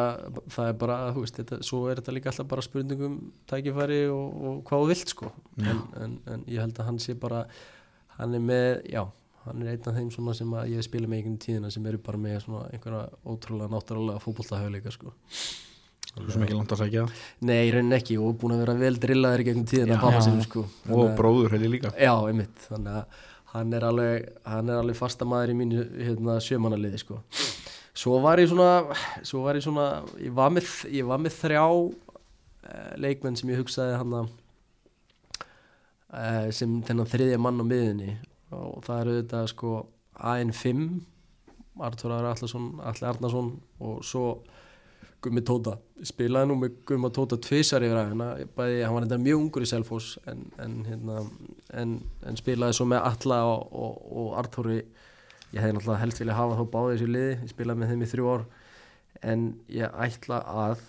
það 0.54 0.68
er 0.70 0.76
bara 0.78 0.98
þú 1.16 1.22
veist, 1.24 1.38
þetta, 1.40 1.58
svo 1.66 1.80
er 1.90 1.98
þetta 1.98 2.14
líka 2.14 2.30
alltaf 2.30 2.48
bara 2.52 2.62
spurningum 2.62 3.16
tækifæri 3.50 3.98
og, 4.14 4.36
og 4.44 4.60
hvað 4.68 4.84
þú 4.84 4.90
vilt 4.92 5.14
sko. 5.16 5.32
en, 5.58 5.80
en, 6.04 6.14
en 6.30 6.44
ég 6.46 6.62
held 6.62 6.78
að 6.78 6.86
hann 6.92 7.00
sé 7.02 7.16
bara 7.18 7.48
hann 8.20 8.36
er 8.38 8.44
með, 8.46 8.84
já 8.94 9.02
hann 9.48 9.64
er 9.66 9.72
einn 9.74 9.88
af 9.90 9.98
þeim 9.98 10.12
svona 10.14 10.36
sem 10.38 10.54
að 10.54 10.70
ég 10.76 10.86
spila 10.86 11.08
með 11.10 11.18
einhvern 11.24 11.40
tíðina 11.42 11.72
sem 11.74 11.86
eru 11.90 11.98
bara 12.06 12.22
með 12.22 12.38
svona 12.46 12.68
einhverja 12.70 13.10
ótrúlega 13.26 13.74
náttúrulega 13.74 14.22
fótboltahauðleika 14.28 14.94
sko. 14.94 15.16
Svo 16.14 16.44
ekki 16.46 16.54
langt 16.54 16.72
að 16.76 16.82
sækja 16.84 17.04
Nei, 17.42 17.60
í 17.68 17.72
rauninni 17.74 17.98
ekki 17.98 18.20
og 18.22 18.36
búin 18.42 18.54
að 18.54 18.60
vera 18.64 18.74
vel 18.78 18.98
drillaður 19.02 19.44
gegnum 19.48 19.66
tíðina 19.70 19.96
pappa 20.02 20.20
Já. 20.20 20.26
sinum 20.28 20.44
sko. 20.46 20.62
og 20.62 20.84
Þannig 20.86 21.08
að- 21.10 21.16
bróður 21.18 21.56
heilir 21.56 21.72
líka 21.74 21.92
Já, 21.98 22.14
einmitt, 22.30 22.68
þannig 22.70 23.00
að 23.00 23.06
hann 23.54 23.74
er 23.74 23.82
alveg, 23.88 24.30
hann 24.50 24.70
er 24.70 24.78
alveg 24.82 24.96
fasta 24.98 25.26
maður 25.26 25.54
í 25.54 25.58
mínu 25.58 25.82
hérna, 26.06 26.38
sjömanaliði 26.42 27.00
sko. 27.02 27.20
Svo 27.94 28.20
var 28.22 28.38
ég 28.42 28.50
svona, 28.50 28.96
svo 29.22 29.44
var 29.44 29.56
ég 29.56 29.62
svona, 29.66 30.04
ég 30.18 30.34
var 30.34 30.50
með, 30.50 30.70
ég 30.90 31.06
var 31.06 31.20
með 31.22 31.36
þrjá 31.38 31.66
uh, 31.70 32.94
leikmenn 32.98 33.38
sem 33.38 33.50
ég 33.54 33.62
hugsaði 33.62 33.98
hann 34.00 34.16
að 34.22 34.30
uh, 36.14 36.48
sem 36.54 36.80
þennan 36.88 37.10
þriðja 37.10 37.40
mann 37.42 37.62
á 37.62 37.66
miðinni 37.66 38.16
og 38.54 38.82
það 38.86 39.02
eru 39.04 39.18
þetta 39.22 39.44
sko 39.50 39.74
AN5 40.18 41.02
Artur 41.82 42.14
Arnarsson 42.14 43.48
og 43.82 44.04
svo 44.06 44.26
Gummi 45.24 45.44
Tóta. 45.46 45.78
Spilaði 46.04 46.50
nú 46.50 46.58
með 46.60 46.76
Gumma 46.90 47.10
Tóta 47.14 47.38
tvisar 47.42 47.86
yfir 47.86 48.00
aðeina, 48.00 48.30
hann 48.36 48.96
var 48.96 49.06
þetta 49.06 49.20
mjög 49.24 49.40
ungur 49.40 49.66
í 49.66 49.70
Selfoss 49.70 50.18
en, 50.30 50.44
en, 50.62 50.76
hérna, 50.88 51.22
en, 51.80 51.96
en 52.28 52.40
spilaði 52.40 52.78
svo 52.78 52.88
með 52.92 53.08
Alla 53.08 53.40
og, 53.52 53.64
og, 53.72 54.02
og 54.24 54.34
Artúri 54.42 54.82
ég 55.54 55.62
hefði 55.62 55.78
náttúrulega 55.78 56.02
helst 56.02 56.22
vilja 56.24 56.38
hafa 56.38 56.60
þá 56.60 56.66
báði 56.76 56.98
þessu 56.98 57.10
liði. 57.14 57.38
Ég 57.40 57.54
spilaði 57.54 57.82
með 57.82 57.94
þeim 57.94 58.04
í 58.04 58.12
þrjú 58.14 58.30
ár. 58.34 58.46
En 59.34 59.48
ég 59.72 59.98
ætla 60.08 60.44
að 60.66 60.86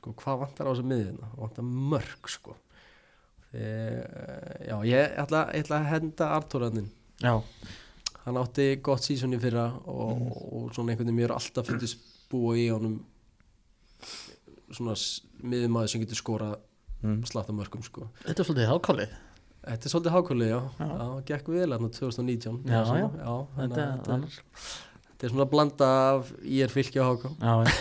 sko 0.00 0.14
hvað 0.22 0.42
vantar 0.46 0.68
á 0.68 0.72
þessu 0.72 0.88
miðina 0.88 1.34
vantar 1.36 1.66
mörg 1.66 2.32
sko. 2.32 2.56
Þegar, 3.50 4.66
já 4.68 4.76
ég 4.86 5.18
ætla, 5.18 5.44
ég 5.50 5.64
ætla 5.64 5.80
að 5.80 5.88
henda 5.90 6.26
Artúranin 6.36 6.90
Já, 7.20 7.34
hann 8.24 8.36
átti 8.36 8.66
gott 8.82 9.00
sísón 9.06 9.34
í 9.36 9.40
fyrra 9.40 9.66
og, 9.86 10.18
Mm. 10.18 10.32
og 10.32 10.72
svona 10.74 10.92
einhvern 10.92 11.06
veginn 11.08 11.20
mér 11.20 11.32
alltaf 11.36 11.66
fundist 11.66 11.98
búa 12.30 12.54
í 12.56 12.68
honum 12.70 13.00
svona 14.70 14.94
miðumæður 15.42 15.88
sem 15.94 16.00
getur 16.04 16.20
skorað 16.20 16.58
Mm. 17.00 17.22
slatta 17.24 17.52
mörgum 17.56 17.80
sko 17.82 18.10
þetta 18.26 18.40
er 18.42 18.44
svolítið 18.44 18.68
hákálið 18.74 19.12
Þetta 19.60 19.84
er 19.86 19.90
svolítið 19.92 20.12
hákvölið, 20.14 20.48
já. 20.48 20.60
Já. 20.80 20.86
já 20.88 21.24
gekk 21.28 21.48
vel 21.52 21.68
hérna 21.72 21.88
2019 21.92 22.62
Já, 22.64 22.84
svona, 22.84 23.00
já. 23.00 23.08
já 23.20 23.46
Þetta- 23.56 23.88
þetta, 23.96 24.14
er, 24.14 24.20
þetta 25.08 25.24
er 25.24 25.30
svona 25.30 25.44
að 25.44 25.50
blanda 25.50 25.88
af 26.16 26.32
ég 26.44 26.62
er 26.64 26.68
fylki 26.72 26.96
á 27.00 27.04
háká 27.08 27.28
Já, 27.40 27.64
já. 27.64 27.72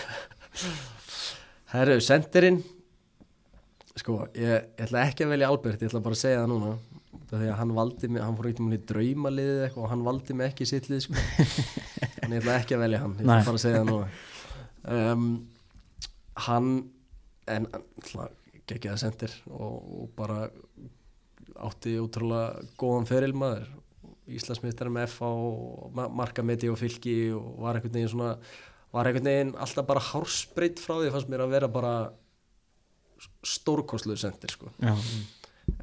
Herru, 1.73 1.99
sendirinn 2.01 2.63
sko, 3.95 4.27
ég, 4.35 4.65
ég 4.79 4.87
ætla 4.87 5.03
ekki 5.07 5.23
að 5.25 5.31
velja 5.35 5.47
Albert, 5.51 5.81
ég 5.83 5.89
ætla 5.91 6.01
bara 6.03 6.15
að 6.15 6.23
segja 6.23 6.41
það 6.43 6.49
núna 6.53 6.71
því 7.37 7.47
að 7.51 7.57
hann 7.59 7.73
valdi 7.77 8.07
mig, 8.09 8.21
hann 8.25 8.37
fór 8.39 8.47
eitthvað 8.49 8.69
með 8.71 8.85
draumaliðið 8.89 9.63
eitthvað 9.67 9.83
og 9.85 9.91
hann 9.93 10.05
valdi 10.07 10.33
mig 10.39 10.49
ekki 10.51 10.65
í 10.65 10.69
sitt 10.71 10.87
lið 10.89 11.03
sko. 11.05 11.13
en 12.23 12.33
ég 12.33 12.41
ætla 12.41 12.55
ekki 12.61 12.77
að 12.77 12.83
velja 12.85 13.01
hann 13.03 13.13
ég 13.19 13.25
ætla 13.25 13.39
bara 13.45 13.59
að 13.59 13.63
segja 13.65 13.81
það 13.83 13.89
núna 13.91 14.07
um, 15.13 15.27
hann 16.47 16.71
en 17.49 17.67
geggjaða 18.69 19.01
sendir 19.01 19.33
og, 19.49 19.75
og 20.01 20.09
bara 20.17 20.39
átti 21.69 21.95
útrúlega 21.99 22.63
góðan 22.79 23.07
feril 23.09 23.33
maður 23.37 23.69
Íslandsmeistar 24.29 24.91
með 24.93 25.07
F 25.09 25.23
og 25.25 25.87
ma- 25.97 26.09
markameti 26.13 26.69
og 26.69 26.77
fylki 26.77 27.15
og 27.33 27.55
var 27.63 27.79
einhvern 27.79 27.95
veginn 27.97 28.11
svona 28.13 28.35
var 28.93 29.09
einhvern 29.09 29.25
veginn 29.29 29.53
alltaf 29.57 29.87
bara 29.89 30.03
hársbreytt 30.11 30.81
frá 30.83 30.99
því 30.99 31.09
fannst 31.15 31.31
mér 31.33 31.43
að 31.47 31.55
vera 31.55 31.69
bara 31.73 31.93
stórkostluður 33.45 34.21
sendir 34.21 34.53
sko 34.53 34.69
já. 34.79 34.93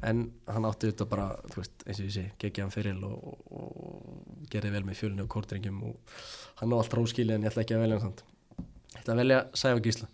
En 0.07 0.23
hann 0.47 0.67
átti 0.69 0.91
þetta 0.91 1.07
bara, 1.09 1.27
þú 1.51 1.61
veist, 1.61 1.83
eins 1.85 1.99
og 2.01 2.07
ég 2.07 2.13
sé 2.15 2.23
geggjaðan 2.41 2.73
feril 2.73 3.03
og, 3.07 3.33
og, 3.49 3.81
og 3.81 4.45
gerði 4.51 4.73
vel 4.75 4.83
með 4.87 5.01
fjölinu 5.01 5.25
og 5.25 5.31
kórdrengjum 5.33 5.81
og 5.89 6.15
hann 6.61 6.73
á 6.73 6.77
allt 6.79 6.95
ráskili 6.97 7.35
en 7.35 7.45
ég 7.45 7.51
ætla 7.51 7.65
ekki 7.65 7.77
að 7.77 7.83
velja 7.85 7.99
hann 7.99 8.07
samt. 8.07 8.23
Ég 8.93 9.01
ætla 9.01 9.15
að 9.15 9.21
velja 9.23 9.41
Sæfa 9.63 9.83
Gísla. 9.87 10.09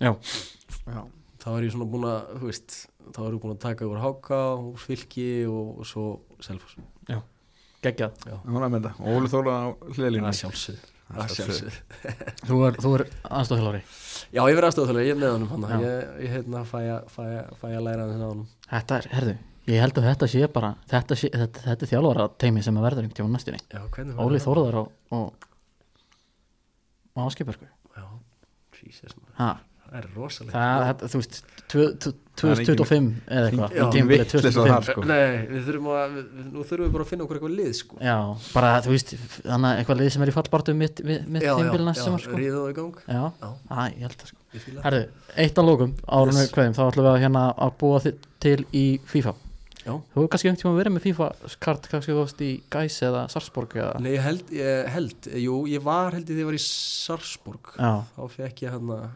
Já. 0.00 0.12
Já, 0.86 1.00
þá 1.44 1.48
er 1.54 1.68
ég 1.68 1.76
svona 1.76 1.90
búin 1.92 2.08
að, 2.10 2.34
þú 2.40 2.50
veist 2.50 2.76
þá 3.06 3.22
er 3.26 3.30
ég 3.30 3.40
búin 3.44 3.56
að 3.56 3.62
taka 3.68 3.88
úr 3.90 4.02
Háka, 4.02 4.42
úr 4.66 4.82
Fylki 4.82 5.30
og, 5.50 5.72
og 5.80 5.88
svo 5.88 6.08
Selfoss. 6.44 6.78
Geggjað. 7.84 8.20
Það 8.26 8.52
var 8.56 8.70
með 8.72 8.78
þetta. 8.80 8.92
Og 8.98 9.16
Óli 9.20 9.28
Þóla 9.30 9.56
að 9.62 10.06
að 10.08 10.22
Að 10.26 10.38
sjálfsögð 10.40 10.92
Þú 12.46 12.56
er, 12.66 12.78
er 12.96 13.04
aðstofþjálfari 13.30 13.82
já, 14.34 14.40
ég 14.42 14.56
verði 14.56 14.68
aðstofþjóðlega, 14.70 15.06
ég 15.06 15.14
er 15.14 15.20
með 15.20 15.34
honum 15.36 15.66
ég, 15.84 16.08
ég 16.24 16.32
hérna 16.34 16.62
fæ 16.66 16.78
að, 16.80 17.18
að, 17.22 17.52
að 17.68 17.84
læra 17.86 18.06
hann 18.08 18.24
á 18.24 18.28
honum. 18.28 18.48
Þetta 18.66 18.98
er, 18.98 19.08
herðu, 19.14 19.34
ég 19.70 19.84
held 19.84 20.00
að 20.00 20.08
þetta 20.10 20.28
sé 20.32 20.48
bara 20.56 20.72
þetta, 20.90 21.18
sé, 21.20 21.30
þetta, 21.34 21.62
þetta 21.68 21.86
er 21.86 21.92
þjálfara 21.92 22.26
teimi 22.42 22.64
sem 22.66 22.80
að 22.80 22.86
verður 22.88 23.06
einhvern 23.06 23.18
tíma 23.20 23.34
hvernig 23.94 24.22
Óli? 24.26 24.42
Þórðar 24.42 24.80
og, 24.82 24.90
og, 25.14 25.48
Áskipörku 27.26 27.70
já, 27.96 28.06
Jesus 28.82 29.14
ha, 29.38 29.52
það 29.96 30.04
er 30.04 30.14
rosalega 30.16 30.62
það, 30.62 30.86
þetta, 30.92 31.10
þú 31.12 31.20
veist 31.22 31.42
tvö- 31.72 31.92
tvö- 32.04 32.14
Það 32.36 32.50
er 32.52 32.58
engin- 32.60 32.76
2025 32.76 33.04
eða 33.32 33.44
eitthvað 33.48 33.70
Já. 33.72 33.84
tímabilið 33.94 34.20
Vitleysa 34.20 34.40
2025. 34.44 34.72
þar, 34.76 34.84
sko. 34.86 35.04
Nei, 35.08 35.36
við 35.48 35.62
þurfum 35.66 35.86
að, 35.96 36.10
við, 36.16 36.24
við- 36.36 36.48
nú 36.52 36.64
þurfum 36.68 36.84
við 36.86 36.90
bara 36.96 37.04
að 37.06 37.08
finna 37.10 37.24
okkur 37.24 37.36
eitthvað 37.38 37.54
lið 37.56 37.70
sko 37.78 37.96
já, 38.04 38.16
bara 38.52 38.72
þú 38.84 38.90
veist 38.92 39.12
þannig 39.46 39.68
að 39.70 39.78
eitthvað 39.80 40.00
lið 40.02 40.10
sem 40.12 40.22
er 40.26 40.28
í 40.28 40.34
fallbartu 40.36 40.74
mitt, 40.76 41.00
mitt 41.06 41.24
tímabilið 41.46 41.86
næst 41.88 42.04
sem 42.04 42.18
sko. 42.20 42.36
það 42.36 42.68
í 42.68 42.74
gang 42.76 43.00
já, 43.08 43.22
Já. 43.40 43.48
Æ, 43.72 43.80
ég 43.96 44.04
held 44.04 44.18
það 44.20 44.28
sko. 44.28 44.36
Herðu, 44.84 45.00
eitt 45.46 45.56
að 45.56 45.64
lókum 45.70 45.94
árunni 46.12 46.44
Yes. 46.44 46.52
yes. 46.52 46.76
þá 46.76 46.82
ætlum 46.92 47.06
við 47.08 47.12
að 47.16 47.20
hérna 47.24 47.42
að 47.56 47.72
búa 47.80 48.00
þi- 48.04 48.14
til 48.44 48.58
í 48.76 48.84
FIFA 49.08 49.34
Já. 49.86 49.92
Þú 49.96 50.16
hefur 50.18 50.28
kannski 50.28 50.48
einhvern 50.50 50.60
tíma 50.60 50.76
verið 50.82 50.92
með 50.92 51.04
FIFA-kart 51.06 51.88
kannski 51.88 52.10
þú 52.12 52.18
varst 52.20 52.40
í 52.42 52.50
Gæs 52.68 52.96
eða 53.06 53.24
Sarsborg 53.30 53.70
eða 53.80 54.00
Nei, 54.02 54.12
ég 54.16 54.20
held, 54.20 54.44
ég 54.50 54.88
held, 54.92 55.28
jú, 55.40 55.64
ég 55.70 55.80
var 55.80 56.10
held 56.12 56.26
ég 56.26 56.34
þegar 56.36 56.42
ég 56.44 56.50
var 56.52 56.58
í 56.58 56.64
Sarsborg 56.66 57.72
Já, 57.78 57.92
þá 58.16 58.22
fekk 58.36 58.62
ég 58.66 58.70
hann 58.76 58.88
að 58.92 59.08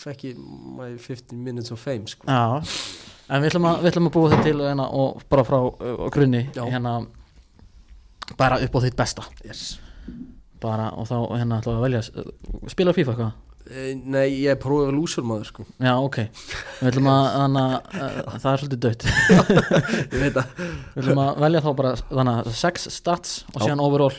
fekk 0.00 0.24
ég 0.30 0.40
my 0.76 0.90
15 0.98 1.38
minutes 1.38 1.72
of 1.72 1.80
fame 1.80 2.06
sko. 2.10 2.26
já. 2.26 2.62
En 3.32 3.40
við 3.40 3.52
ætlum 3.52 3.68
að, 3.70 3.78
við 3.80 3.92
ætlum 3.92 4.08
að 4.10 4.16
búa 4.16 4.30
þetta 4.32 4.44
til 4.48 4.58
hérna, 4.60 4.88
og 4.92 5.22
bara 5.32 5.44
frá 5.46 5.58
uh, 5.62 6.02
grunni 6.12 6.42
hérna 6.56 6.96
bara 8.36 8.58
upp 8.64 8.76
á 8.76 8.80
þitt 8.84 8.98
besta. 8.98 9.24
Yes. 9.46 9.78
bara 10.62 10.92
og 10.94 11.08
þá 11.08 11.16
hérna 11.38 11.62
ætlum 11.62 11.78
við 11.78 11.80
að 11.80 11.86
velja 11.88 12.02
uh, 12.20 12.68
spila 12.70 12.94
FIFA 12.96 13.14
eitthvað? 13.14 13.40
Eh, 13.72 13.92
Nei, 13.94 14.42
ég 14.42 14.58
prófið 14.60 14.90
að 14.90 14.96
lúsur 14.98 15.26
maður 15.26 15.48
sko. 15.48 15.64
Já, 15.78 15.94
ok. 16.02 16.18
Við 16.80 16.90
ætlum 16.90 17.08
að, 17.12 17.26
að 17.42 17.58
uh, 17.62 18.36
það 18.36 18.48
er 18.52 18.62
svolítið 18.62 18.82
dött 18.86 19.06
ég 19.06 20.18
veit 20.18 20.40
að 20.42 20.56
Við 20.58 21.02
ætlum 21.04 21.22
að 21.24 21.42
velja 21.46 21.64
þá 21.64 21.70
bara 21.78 22.32
að 22.42 22.52
sex 22.58 22.88
stats 22.92 23.36
og 23.54 23.62
síðan 23.62 23.84
overall. 23.84 24.16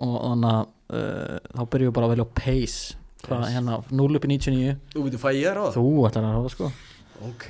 Og 0.00 0.16
þannig 0.16 0.54
að 0.56 0.62
uh, 0.96 1.36
þá 1.52 1.62
byrjum 1.74 1.90
við 1.90 1.96
bara 1.98 2.08
að 2.08 2.14
velja 2.16 2.28
pace 2.40 2.99
hvað 3.26 3.44
Yes. 3.44 3.54
hérna 3.54 3.82
0 3.90 4.16
upp 4.16 4.24
í 4.24 4.28
99 4.28 4.76
Þú 4.94 5.04
veitur, 5.04 5.18
fæ 5.22 5.30
ég 5.36 5.46
að 5.50 5.56
ráða? 5.56 5.72
þú 5.76 5.84
ætlar 6.08 6.24
að 6.24 6.34
hafa 6.38 6.50
sko 6.56 6.72
Ok 7.28 7.46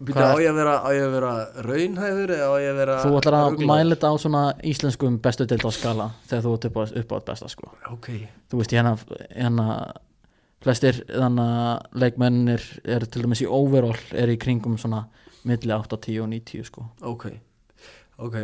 Býtu, 0.00 0.16
Hvað 0.16 0.30
á 0.32 0.32
er- 0.32 0.40
ég 0.40 0.48
að 0.50 0.56
vera, 0.56 0.74
á 0.80 0.90
vera 1.12 1.32
raunhæfur 1.60 2.30
eða 2.32 2.46
á 2.48 2.54
ég 2.56 2.70
að 2.72 2.76
vera 2.80 2.94
þú 3.04 3.10
ætlar 3.20 3.34
að 3.36 3.48
ruglaður? 3.50 3.66
mæla 3.68 3.94
þetta 3.96 4.08
á 4.08 4.14
svona 4.16 4.42
íslenskum 4.64 5.18
bestu 5.20 5.44
deild 5.46 5.64
á 5.68 5.70
skala 5.76 6.06
þegar 6.26 6.42
þú 6.46 6.52
ert 6.56 6.64
upp 6.70 6.76
á, 6.80 6.82
upp 7.00 7.10
á 7.12 7.16
besta 7.28 7.48
sko 7.52 7.68
Ok, 7.92 8.08
þú 8.48 8.56
veist 8.62 8.70
hérna, 8.72 8.96
hérna 9.36 9.66
flestir 10.64 11.04
þannig 11.04 11.52
að 11.52 12.00
leikmennir 12.00 12.64
eru 12.84 13.06
til 13.06 13.22
dæmis 13.22 13.42
í 13.44 13.46
overall 13.48 14.00
er 14.12 14.28
í 14.32 14.38
kringum 14.40 14.78
svona 14.80 15.04
milli 15.44 15.72
8, 15.72 15.96
10 16.00 16.20
og 16.22 16.28
90 16.32 16.64
sko 16.64 16.86
ok 17.02 17.26
Ok 18.20 18.36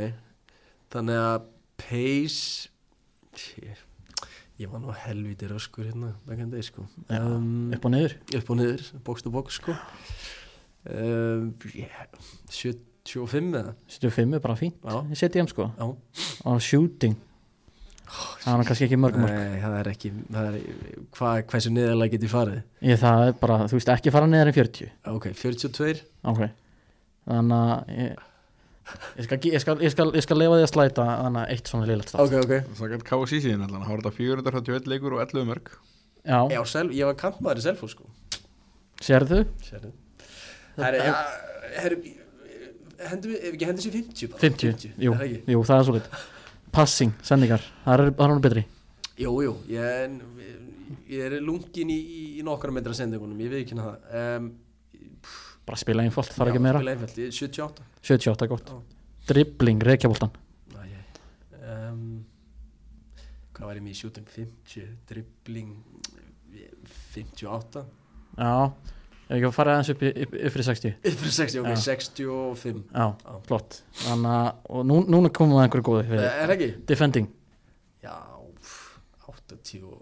Þannig 0.92 1.16
að 1.18 1.42
pace. 1.76 2.68
Ég 4.56 4.70
var 4.72 4.80
nú 4.80 4.94
helviti 4.96 5.48
röskur 5.50 5.84
hérna 5.84 6.14
day 6.50 6.62
sko. 6.64 6.86
Já, 7.10 7.20
um, 7.20 7.72
upp 7.76 7.84
og 7.84 7.92
niður. 7.92 8.16
Upp 8.38 8.50
og 8.50 8.56
niður, 8.56 8.84
box 9.04 9.22
to 9.22 9.30
box 9.30 9.58
sko. 9.60 9.74
Um, 10.88 11.50
yeah, 11.74 12.06
75 12.48 13.52
eða? 13.52 13.74
75 13.88 14.34
er 14.34 14.40
bara 14.40 14.56
fínt. 14.56 14.78
Ég 15.10 15.18
seti 15.20 15.38
ég 15.42 15.48
sko. 15.52 15.68
Já. 15.76 15.96
og 16.44 16.62
shooting. 16.62 17.18
Það 18.06 18.60
er 18.60 18.68
kannski 18.68 18.86
ekki 18.86 18.98
mörg 19.02 19.18
mörg. 19.18 19.38
Það 19.60 19.76
er 19.80 19.88
ekki 19.90 20.12
það 20.14 20.48
er, 20.48 20.58
hva, 21.18 21.30
hversu 21.50 21.72
niðurlega 21.74 22.12
get 22.14 22.26
ég 22.26 22.32
farið? 22.32 22.60
Ég 22.86 23.00
það 23.02 23.24
er 23.26 23.36
bara, 23.40 23.56
þú 23.66 23.78
veist 23.80 23.90
ekki 23.96 24.12
fara 24.14 24.30
neðar 24.30 24.52
en 24.52 24.56
40 24.56 24.92
ok, 25.12 25.26
42 25.34 26.04
ok. 26.32 26.42
Þannig 27.26 27.56
að 27.58 27.94
ég, 27.96 28.22
ég, 29.18 29.26
skal, 29.26 29.38
ég, 29.42 29.60
skal, 29.62 29.78
ég, 29.82 29.92
skal, 29.94 30.08
ég 30.16 30.26
skal 30.26 30.38
lefa 30.40 30.58
því 30.58 30.66
að 30.66 30.72
slæta 30.72 31.06
þannig 31.10 31.42
að 31.42 31.54
eitt 31.54 31.72
svona 31.72 31.88
liðlegt 31.90 32.12
stað 32.12 32.26
ok, 32.26 32.36
ok. 32.44 32.76
Það 32.78 32.92
gæti 32.94 33.08
KSI 33.10 33.40
síðan 33.46 33.64
allan, 33.66 33.86
þá 33.86 33.90
var 33.92 34.04
þetta 34.04 34.14
431 34.18 34.92
leikur 34.92 35.16
og 35.16 35.24
11 35.24 35.48
mörg. 35.50 35.72
Já, 36.26 36.38
Já, 36.50 36.60
sel, 36.70 36.86
ég 36.94 37.10
var 37.10 37.18
kantmaður 37.18 37.62
í 37.62 37.66
Selfoss 37.66 37.96
sko. 37.96 38.08
Sérðu? 39.04 39.42
Sérðu. 39.66 39.92
Herri, 40.76 41.02
ja, 41.02 41.18
herri 41.80 42.14
Hendum 42.96 43.32
við, 43.34 43.42
ef 43.44 43.52
ekki 43.52 43.66
hendum 43.68 43.84
sér 43.84 43.94
50 43.98 44.30
bara. 44.32 44.40
50, 44.40 44.86
jú, 44.96 45.12
er 45.12 45.18
það 45.20 45.26
ekki? 45.26 45.52
jú, 45.52 45.62
það 45.68 45.78
er 45.78 45.86
svo 45.86 45.94
lit 45.98 46.06
passing, 46.76 47.12
sendingar, 47.24 47.64
það 47.84 47.94
er, 47.94 48.10
það 48.16 48.24
er 48.26 48.32
hann 48.32 48.44
betri. 48.44 48.62
Jú, 49.16 49.32
jú, 49.44 49.52
ég, 49.72 50.16
ég 51.12 51.26
er 51.28 51.36
lungin 51.44 51.92
í, 51.92 51.96
í, 51.96 52.22
í 52.40 52.44
nokkra 52.44 52.72
metra 52.74 52.96
sendingunum, 52.96 53.38
ég 53.44 53.52
veit 53.52 53.62
ekki 53.62 53.76
hérna 53.76 53.86
það. 53.86 54.16
Um, 54.36 54.48
bara 55.66 55.78
spila 55.80 56.04
einfalt, 56.06 56.30
þarf 56.36 56.52
ekki 56.52 56.62
meira. 56.62 56.80
78 56.80 57.82
78 58.06 58.48
gott, 58.52 58.70
Já. 58.70 58.80
dribbling, 59.32 59.82
reykjaboltan 59.82 60.30
um, 61.66 62.02
Hvað 63.56 63.70
var 63.70 63.78
ég 63.80 63.84
með 63.86 63.94
í 63.94 63.98
shooting? 63.98 64.26
50, 64.28 64.90
dribbling 65.08 65.72
58 67.14 67.82
já, 68.36 68.50
ef 69.26 69.32
ekki 69.36 69.48
að 69.48 69.54
fara 69.56 69.74
aðeins 69.76 69.90
upp, 69.94 70.02
upp, 70.10 70.34
upp 70.36 70.54
fyrir 70.56 70.66
60 70.68 71.08
Yfir 71.10 71.32
60, 71.38 71.60
ok, 71.62 71.70
Já. 71.72 71.80
65 71.86 72.82
já, 72.92 73.06
flott. 73.48 73.80
Þannig 74.04 74.34
að, 74.36 74.50
og 74.76 74.84
nú, 74.90 74.98
núna 75.16 75.30
komum 75.34 75.56
við 75.58 75.64
einhverju 75.66 75.86
góði 75.88 76.04
Er 76.04 76.10
fyrir 76.12 76.26
er 76.28 76.36
það 76.44 76.54
ekki? 76.58 76.68
defending, 76.92 77.30
Já, 78.04 78.14
pff, 78.60 79.00
80 79.32 79.88
og 79.88 79.98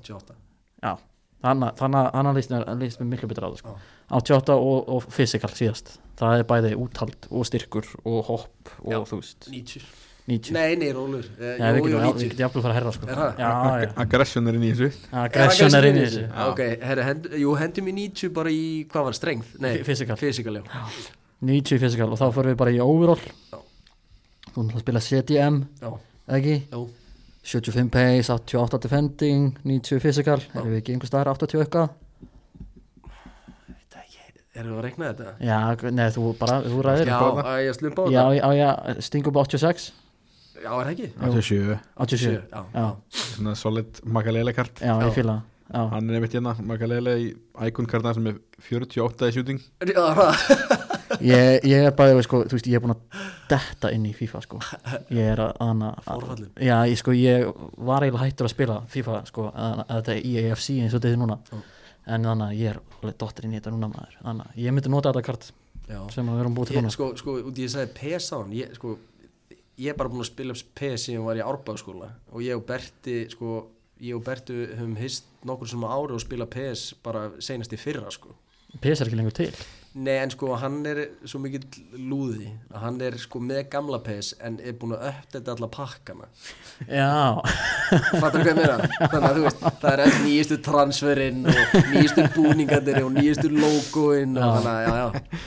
88 0.00 0.34
já 0.82 0.92
þannig 1.38 1.96
að 2.00 2.16
hann 2.18 2.34
líst 2.34 2.50
mér, 2.50 2.64
mér 2.74 3.08
miklu 3.12 3.28
betur 3.30 3.46
á 3.46 3.48
það 3.52 3.60
sko. 3.60 3.72
88 4.08 4.54
og, 4.56 4.88
og 4.88 5.08
physical 5.12 5.50
síðast. 5.52 5.96
Það 6.18 6.40
er 6.40 6.46
bæði 6.48 6.74
úthald 6.80 7.28
og 7.30 7.46
styrkur 7.46 7.86
og 8.08 8.22
hopp 8.26 8.72
og 8.82 8.92
Já. 8.94 9.00
þú 9.06 9.18
veist. 9.20 9.48
90 9.52 9.84
90 10.28 10.52
Nei, 10.52 10.74
nei, 10.76 10.88
rólur 10.92 11.24
uh, 11.24 11.52
Já, 11.56 11.70
við 11.72 11.86
getum, 11.88 12.32
jafnvel 12.42 12.60
að 12.60 12.64
fara 12.66 12.72
að 12.72 12.78
herra 12.78 12.90
sko. 12.92 13.06
Er 13.08 13.20
það? 13.20 13.38
Já, 13.40 13.52
já, 13.80 13.92
Aggression 14.02 14.50
er 14.50 14.58
inn 14.58 14.66
í 14.66 14.72
þessu 14.76 14.88
aggression 15.22 15.76
er 15.78 15.86
inn 15.88 15.96
í 15.96 16.02
þessu. 16.04 16.24
Ok, 16.44 16.60
herri, 16.84 17.06
hend, 17.06 17.28
jú, 17.40 17.54
hendum 17.56 17.88
í 17.88 17.94
90 17.96 18.34
bara 18.36 18.52
í, 18.52 18.66
hvað 18.92 19.06
var, 19.08 19.16
strength? 19.16 19.54
Nei, 19.64 19.70
F- 19.78 19.88
physical. 19.88 20.18
Physical, 20.20 20.58
já. 20.60 20.82
90 21.48 21.80
physical 21.80 22.10
og 22.12 22.20
þá 22.20 22.26
fyrir 22.36 22.52
við 22.52 22.58
bara 22.60 22.74
í 22.76 22.80
overall. 22.84 23.24
Já. 23.54 23.62
þú 24.52 24.66
að 24.66 24.82
spila 24.84 25.04
CDM 25.06 25.62
Já, 25.80 25.92
ekki, 26.36 26.58
já 26.68 26.80
75 27.48 27.88
pace 27.94 28.34
88 28.34 28.82
defending, 28.84 29.54
90 29.64 30.02
physical. 30.04 30.42
Erum 30.52 30.74
við 30.74 30.82
ekki 30.82 30.92
einhver 30.92 31.08
staðar 31.08 31.30
80 31.38 31.62
eitthvað? 31.64 31.88
það 31.88 32.07
erum 34.62 34.72
við 34.74 34.78
að 34.78 34.84
rekna 34.88 35.08
þetta? 35.12 35.32
já, 35.48 35.58
neð, 36.00 36.12
þú 36.18 36.32
bara, 36.40 36.58
þú 36.66 36.82
ræðir 36.86 37.10
Já, 37.12 37.18
já, 37.18 37.44
að 37.44 37.60
ég 37.66 37.78
slumpa 37.78 38.02
á 38.02 38.06
já, 38.12 38.22
þetta? 38.22 38.38
já, 38.38 38.48
já 38.58 39.02
sting 39.08 39.30
upp 39.30 39.38
á 39.38 39.42
86 39.44 39.88
Já, 40.58 40.72
er 40.74 40.88
það 40.88 40.92
ekki? 40.94 41.08
87 41.22 41.78
87, 41.94 42.32
Já, 42.50 42.64
já, 42.74 42.86
Svona 43.22 43.54
solid 43.54 44.00
Magalele 44.04 44.52
kart 44.56 44.80
já, 44.82 44.90
Já. 44.90 45.06
ég 45.06 45.14
fíla 45.14 45.36
það. 45.38 45.54
já, 45.74 45.82
Hann 45.92 46.10
er 46.10 46.18
einmitt 46.18 46.34
hérna 46.34 46.54
Magalele 46.66 47.14
í 47.22 47.28
Icon 47.68 47.86
kartna 47.86 48.14
sem 48.16 48.26
er 48.32 48.38
48 48.68 49.28
í 49.28 49.34
shooting. 49.36 49.60
Já, 49.86 50.02
það 50.18 50.32
ég, 51.30 51.64
ég 51.68 51.84
er 51.88 51.94
bæðið, 51.98 52.22
sko, 52.26 52.40
þú 52.50 52.56
veist, 52.58 52.66
ég 52.68 52.78
er 52.78 52.82
búin 52.84 52.94
að 52.96 53.22
detta 53.48 53.90
inn 53.94 54.04
í 54.08 54.12
FIFA, 54.16 54.40
sko. 54.44 54.58
Ég 55.14 55.30
er 55.36 55.40
að, 55.46 55.52
hana, 55.62 55.92
Forfallin. 56.04 56.50
já, 56.58 56.74
ég, 56.90 56.98
sko, 57.00 57.14
ég 57.16 57.46
var 57.78 58.02
eiginlega 58.06 58.26
hættur 58.26 58.48
að 58.48 58.52
spila 58.56 58.76
FIFA, 58.92 59.20
sko, 59.30 59.46
að, 59.54 59.82
að 59.86 59.94
þetta 60.00 60.16
er 60.16 60.26
EAFC 60.32 60.68
eins 60.82 60.94
og 60.94 60.98
þetta 60.98 61.12
er 61.14 61.20
núna. 61.22 61.38
Já. 61.52 61.62
En 62.08 62.26
þannig 62.28 62.46
að 62.48 62.58
ég 62.58 62.72
er 62.72 62.80
alveg 62.98 63.16
dottir 63.22 63.46
inn 63.46 63.54
í 63.54 63.58
þetta 63.60 63.72
núna 63.74 63.90
maður. 63.92 64.18
Þannig 64.24 64.50
að 64.50 64.60
ég 64.64 64.76
myndi 64.76 64.92
nota 64.92 65.12
þetta 65.12 65.24
kart 65.28 65.48
Já. 65.88 66.00
sem 66.14 66.28
að 66.28 66.34
við 66.38 66.44
erum 66.44 66.56
búið 66.58 66.72
til 66.72 66.80
núna. 66.82 66.92
sko, 66.94 67.08
sko, 67.20 67.36
út 67.48 67.58
í 67.58 67.64
ég 67.64 67.72
sagði 67.74 67.94
PS 67.98 68.30
á 68.32 68.36
hann 68.38 68.54
ég, 68.56 68.74
sko, 68.76 68.94
ég 69.78 69.92
er 69.92 69.98
bara 69.98 70.12
búin 70.12 70.24
að 70.24 70.30
spila 70.32 70.56
PS 70.58 71.06
síðan 71.06 71.20
ég 71.20 71.26
var 71.28 71.40
í 71.40 71.44
árbæðskóla 71.46 72.10
og 72.32 72.44
ég 72.44 72.58
og 72.60 72.66
Berti, 72.68 73.18
sko, 73.32 73.54
ég 74.04 74.18
og 74.18 74.24
Berti 74.26 74.58
höfum 74.74 74.96
hist 75.00 75.28
nokkur 75.48 75.70
sem 75.70 75.86
ári 75.88 76.16
og 76.16 76.24
spila 76.24 76.48
PS 76.50 76.94
bara 77.04 77.28
seinast 77.40 77.72
í 77.72 77.80
fyrra, 77.80 78.10
sko. 78.12 78.34
PS 78.82 79.00
er 79.00 79.10
ekki 79.10 79.20
lengur 79.20 79.36
til 79.36 79.52
Nei, 79.96 80.18
en 80.20 80.30
sko, 80.30 80.50
hann 80.60 80.82
er 80.86 80.98
svo 81.26 81.40
mikill 81.42 81.64
lúði. 81.96 82.50
Að 82.70 82.82
hann 82.84 82.98
er 83.06 83.16
sko 83.18 83.40
með 83.42 83.62
gamla 83.72 83.98
PS 84.04 84.34
en 84.44 84.58
er 84.60 84.76
búin 84.78 84.94
að 84.94 85.06
uppdæta 85.10 85.54
alla 85.54 85.68
pakkana. 85.72 86.28
Já, 86.84 87.40
Fattar 88.20 88.44
hvað 88.44 88.50
ég 88.52 88.58
meina? 88.60 88.90
Þannig 89.00 89.28
að 89.28 89.38
þú 89.38 89.46
veist, 89.46 89.64
það 89.80 89.88
er 89.94 90.02
öll 90.04 90.18
nýjastu 90.26 90.58
transferinn 90.68 91.40
og 91.48 91.78
nýjastu 91.92 92.26
búningarnir 92.36 93.00
og 93.04 93.14
nýjastu 93.16 93.52
logoinn 93.54 94.36
og 94.38 94.58
þannig 94.58 94.74
að, 94.74 94.82
já, 94.84 94.98
já. 94.98 95.40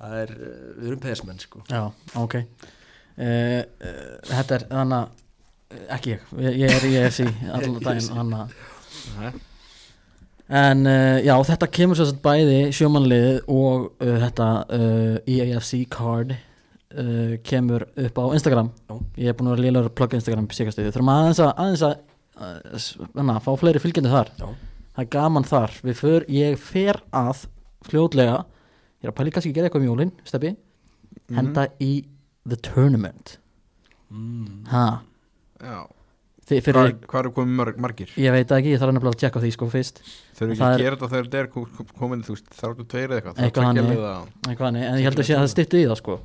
Það 0.00 0.18
er, 0.20 0.34
uh, 0.36 0.60
við 0.76 0.92
erum 0.92 1.02
PS-menn, 1.06 1.42
sko. 1.42 1.64
Já, 1.72 1.82
ok. 2.20 2.36
Uh, 2.40 3.24
uh, 3.24 4.04
þetta 4.30 4.60
er 4.60 4.68
þannig 4.70 5.00
að 5.00 5.18
ekki 5.96 6.16
ég, 6.16 6.22
ég 6.40 6.56
ég 6.64 6.72
er 6.74 6.86
í 6.86 6.96
EAFC 6.98 7.26
allan 7.54 7.80
daginn 7.84 8.10
þannig 8.10 8.40
að 8.42 9.40
En 10.50 10.80
uh, 10.88 11.18
já, 11.22 11.34
þetta 11.46 11.68
kemur 11.70 12.00
að 12.02 12.12
bæði 12.24 12.56
sjómanlið 12.74 13.36
og 13.54 13.84
uh, 14.02 14.14
þetta 14.24 14.46
uh, 14.66 15.18
EAFC 15.30 15.84
card 15.94 16.36
kemur 17.46 17.84
upp 18.02 18.16
á 18.18 18.24
Instagram. 18.34 18.72
Já. 18.90 18.94
Ég 19.22 19.28
er 19.30 19.34
búin 19.38 19.46
að 19.46 19.52
vera 19.54 19.62
lélegur 19.62 19.90
að 19.92 19.94
plugga 20.00 20.18
Instagram 20.18 20.48
síkast 20.50 20.80
við 20.80 20.88
þurfum 20.90 21.10
aðeins 21.12 21.38
að, 21.44 21.50
aðeins 21.62 21.84
að 21.86 21.92
uh, 21.94 22.78
s- 22.80 22.96
hana, 23.14 23.36
fá 23.44 23.52
fleiri 23.60 23.78
fylgjandi 23.84 24.10
þar. 24.10 24.32
Já. 24.40 24.48
Það 24.96 25.04
er 25.04 25.10
gaman 25.12 25.46
þar. 25.46 25.76
Við 25.86 26.00
för, 26.00 26.26
Ég 26.34 26.56
fer 26.58 26.98
að 27.14 27.44
fljótlega 27.86 28.40
Ég 28.42 29.06
er 29.06 29.12
að 29.12 29.16
pæli 29.20 29.30
kannski 29.36 29.52
að 29.52 29.60
gera 29.60 29.70
eitthvað 29.70 29.84
um 29.86 29.92
jólin 29.92 30.10
Steppi, 30.26 30.50
henda 31.38 31.68
í 31.78 31.92
The 32.50 32.58
Tournament. 32.66 33.36
Mm. 34.10 34.66
ha, 34.74 34.84
Já 35.62 35.78
Hvað 36.50 36.92
hvað 37.06 37.20
eru 37.20 37.30
komið 37.36 37.54
marg, 37.60 37.76
margir? 37.78 38.10
ég 38.18 38.32
veit 38.34 38.48
það 38.50 38.58
ekki, 38.60 38.72
ég 38.74 38.80
þarf 38.82 38.92
nefnilega 38.96 39.14
að 39.14 39.20
tjekka 39.22 39.40
því 39.44 39.50
sko 39.54 39.68
fyrst. 39.70 40.00
Þau 40.34 40.42
eru 40.44 40.50
ekki 40.54 40.60
Það 40.60 40.66
að 40.70 40.74
er- 40.74 40.82
gera 40.84 40.96
þetta 40.96 41.10
þegar 41.12 41.28
þetta 41.28 41.38
er 41.40 41.46
kom- 41.54 41.92
komin 42.00 42.22
þú 42.26 42.34
veist, 42.34 42.50
þráttu 42.60 42.86
tveir 42.90 43.08
eða 43.10 43.20
eitthvað 43.20 43.38
Eitthvað 43.40 43.62
Það 43.62 44.66
hannig, 44.66 44.82
en 44.90 44.98
ég 44.98 45.06
held 45.08 45.18
að 45.22 45.28
sé 45.30 45.34
að 45.36 45.42
það 45.44 45.52
styttu 45.54 45.78
í 45.80 45.86
það 45.86 45.96
sko. 46.02 46.18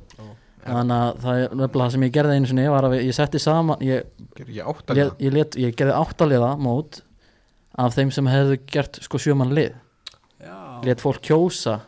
Þannig 0.66 0.96
að 0.98 1.18
það 1.22 1.34
er 1.42 1.48
nefnilega 1.54 1.86
það 1.86 1.92
sem 1.94 2.02
ég 2.02 2.12
gerði 2.16 2.36
einu 2.40 2.46
sinni 2.50 2.68
var 2.74 2.82
að 2.88 2.94
ég 2.98 3.14
setti 3.14 3.38
saman 3.38 3.78
ég, 3.86 4.02
ég, 4.50 4.64
liða? 4.90 5.14
ég, 5.22 5.32
let, 5.32 5.54
ég 5.62 5.76
gerði 5.78 5.94
áttaliða 5.94 6.48
mót 6.58 7.00
af 7.78 7.94
þeim 7.94 8.10
sem 8.12 8.26
hefðu 8.26 8.58
gert 8.66 8.98
sko 9.04 9.18
sjöman 9.22 9.52
lið. 9.54 9.74
Já, 10.42 10.56
let 10.84 10.98
fólk 11.00 11.20
kjósa 11.22 11.80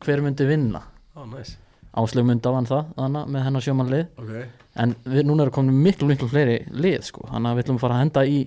hver 0.00 0.22
myndi 0.24 0.46
vinna. 0.48 0.80
Á, 1.12 1.20
næs 1.28 1.56
Áslög 1.92 2.24
myndi 2.24 2.48
á 2.48 2.52
hann 2.56 2.68
það 2.68 2.90
þannig, 2.96 3.30
með 3.34 3.46
hennar 3.46 3.64
sjöman 3.66 3.92
lið 3.92 4.22
Ok, 4.22 4.32
en 4.80 4.94
við, 5.04 5.22
núna 5.28 5.44
eru 5.44 5.52
komin 5.52 5.82
miklu 5.84 6.08
miklu 6.08 6.28
fleiri 6.30 6.62
lið 6.72 7.02
sko, 7.10 7.26
þannig 7.28 7.50
að 7.50 7.58
við 7.58 7.64
ætlum 7.66 7.80
að 7.80 7.84
fara 7.84 7.98
að 7.98 8.04
henda 8.06 8.24
í 8.24 8.38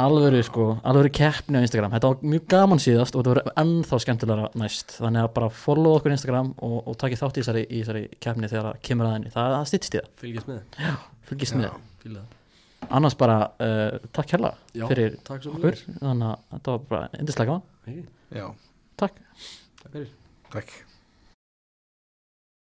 alvöru 0.00 0.40
sko 0.46 0.66
alvöru 0.86 1.12
keppni 1.14 1.60
á 1.60 1.64
Instagram, 1.66 1.94
þetta 1.94 2.10
var 2.10 2.26
mjög 2.32 2.48
gaman 2.50 2.82
síðast 2.82 3.14
og 3.14 3.22
þetta 3.22 3.34
verður 3.34 3.62
ennþá 3.62 4.00
skemmtilega 4.04 4.50
næst. 4.62 4.94
Þannig 4.96 5.26
að 5.26 5.32
bara 5.36 5.50
follow 5.60 5.98
okkur 5.98 6.14
á 6.14 6.16
Instagram 6.16 6.52
og, 6.56 6.76
og 6.88 6.98
takið 7.02 7.22
þátt 7.22 7.40
í 7.40 7.42
þessari, 7.42 7.64
í 7.66 7.82
þessari 7.82 8.04
keppni 8.22 8.50
þegar 8.50 8.68
það 8.70 8.82
kemur 8.88 9.10
að 9.10 9.16
henni, 9.18 9.32
það, 9.34 9.56
það 9.56 9.70
stýttist 9.72 9.96
í 9.96 10.00
það. 10.00 10.12
Fylgjast 10.22 10.52
með. 10.52 11.00
Fylgist 11.30 11.58
með, 11.58 11.80
Fylgja 12.04 12.22
það 12.22 12.36
annars 12.88 13.16
bara 13.18 13.38
uh, 13.60 13.98
takk 14.14 14.36
hella 14.36 14.54
Já, 14.74 14.86
fyrir 14.90 15.18
takk 15.26 15.46
okkur. 15.50 15.76
mjög 15.76 15.98
þannig 16.00 16.28
að 16.30 16.44
þetta 16.54 16.76
var 16.76 16.86
bara 16.92 17.08
endislega 17.20 17.56
gaman. 17.56 17.66
Takk 17.84 18.38
Já, 18.40 18.46
takk 19.82 19.92
fyrir. 19.92 20.14
Takk 20.50 20.78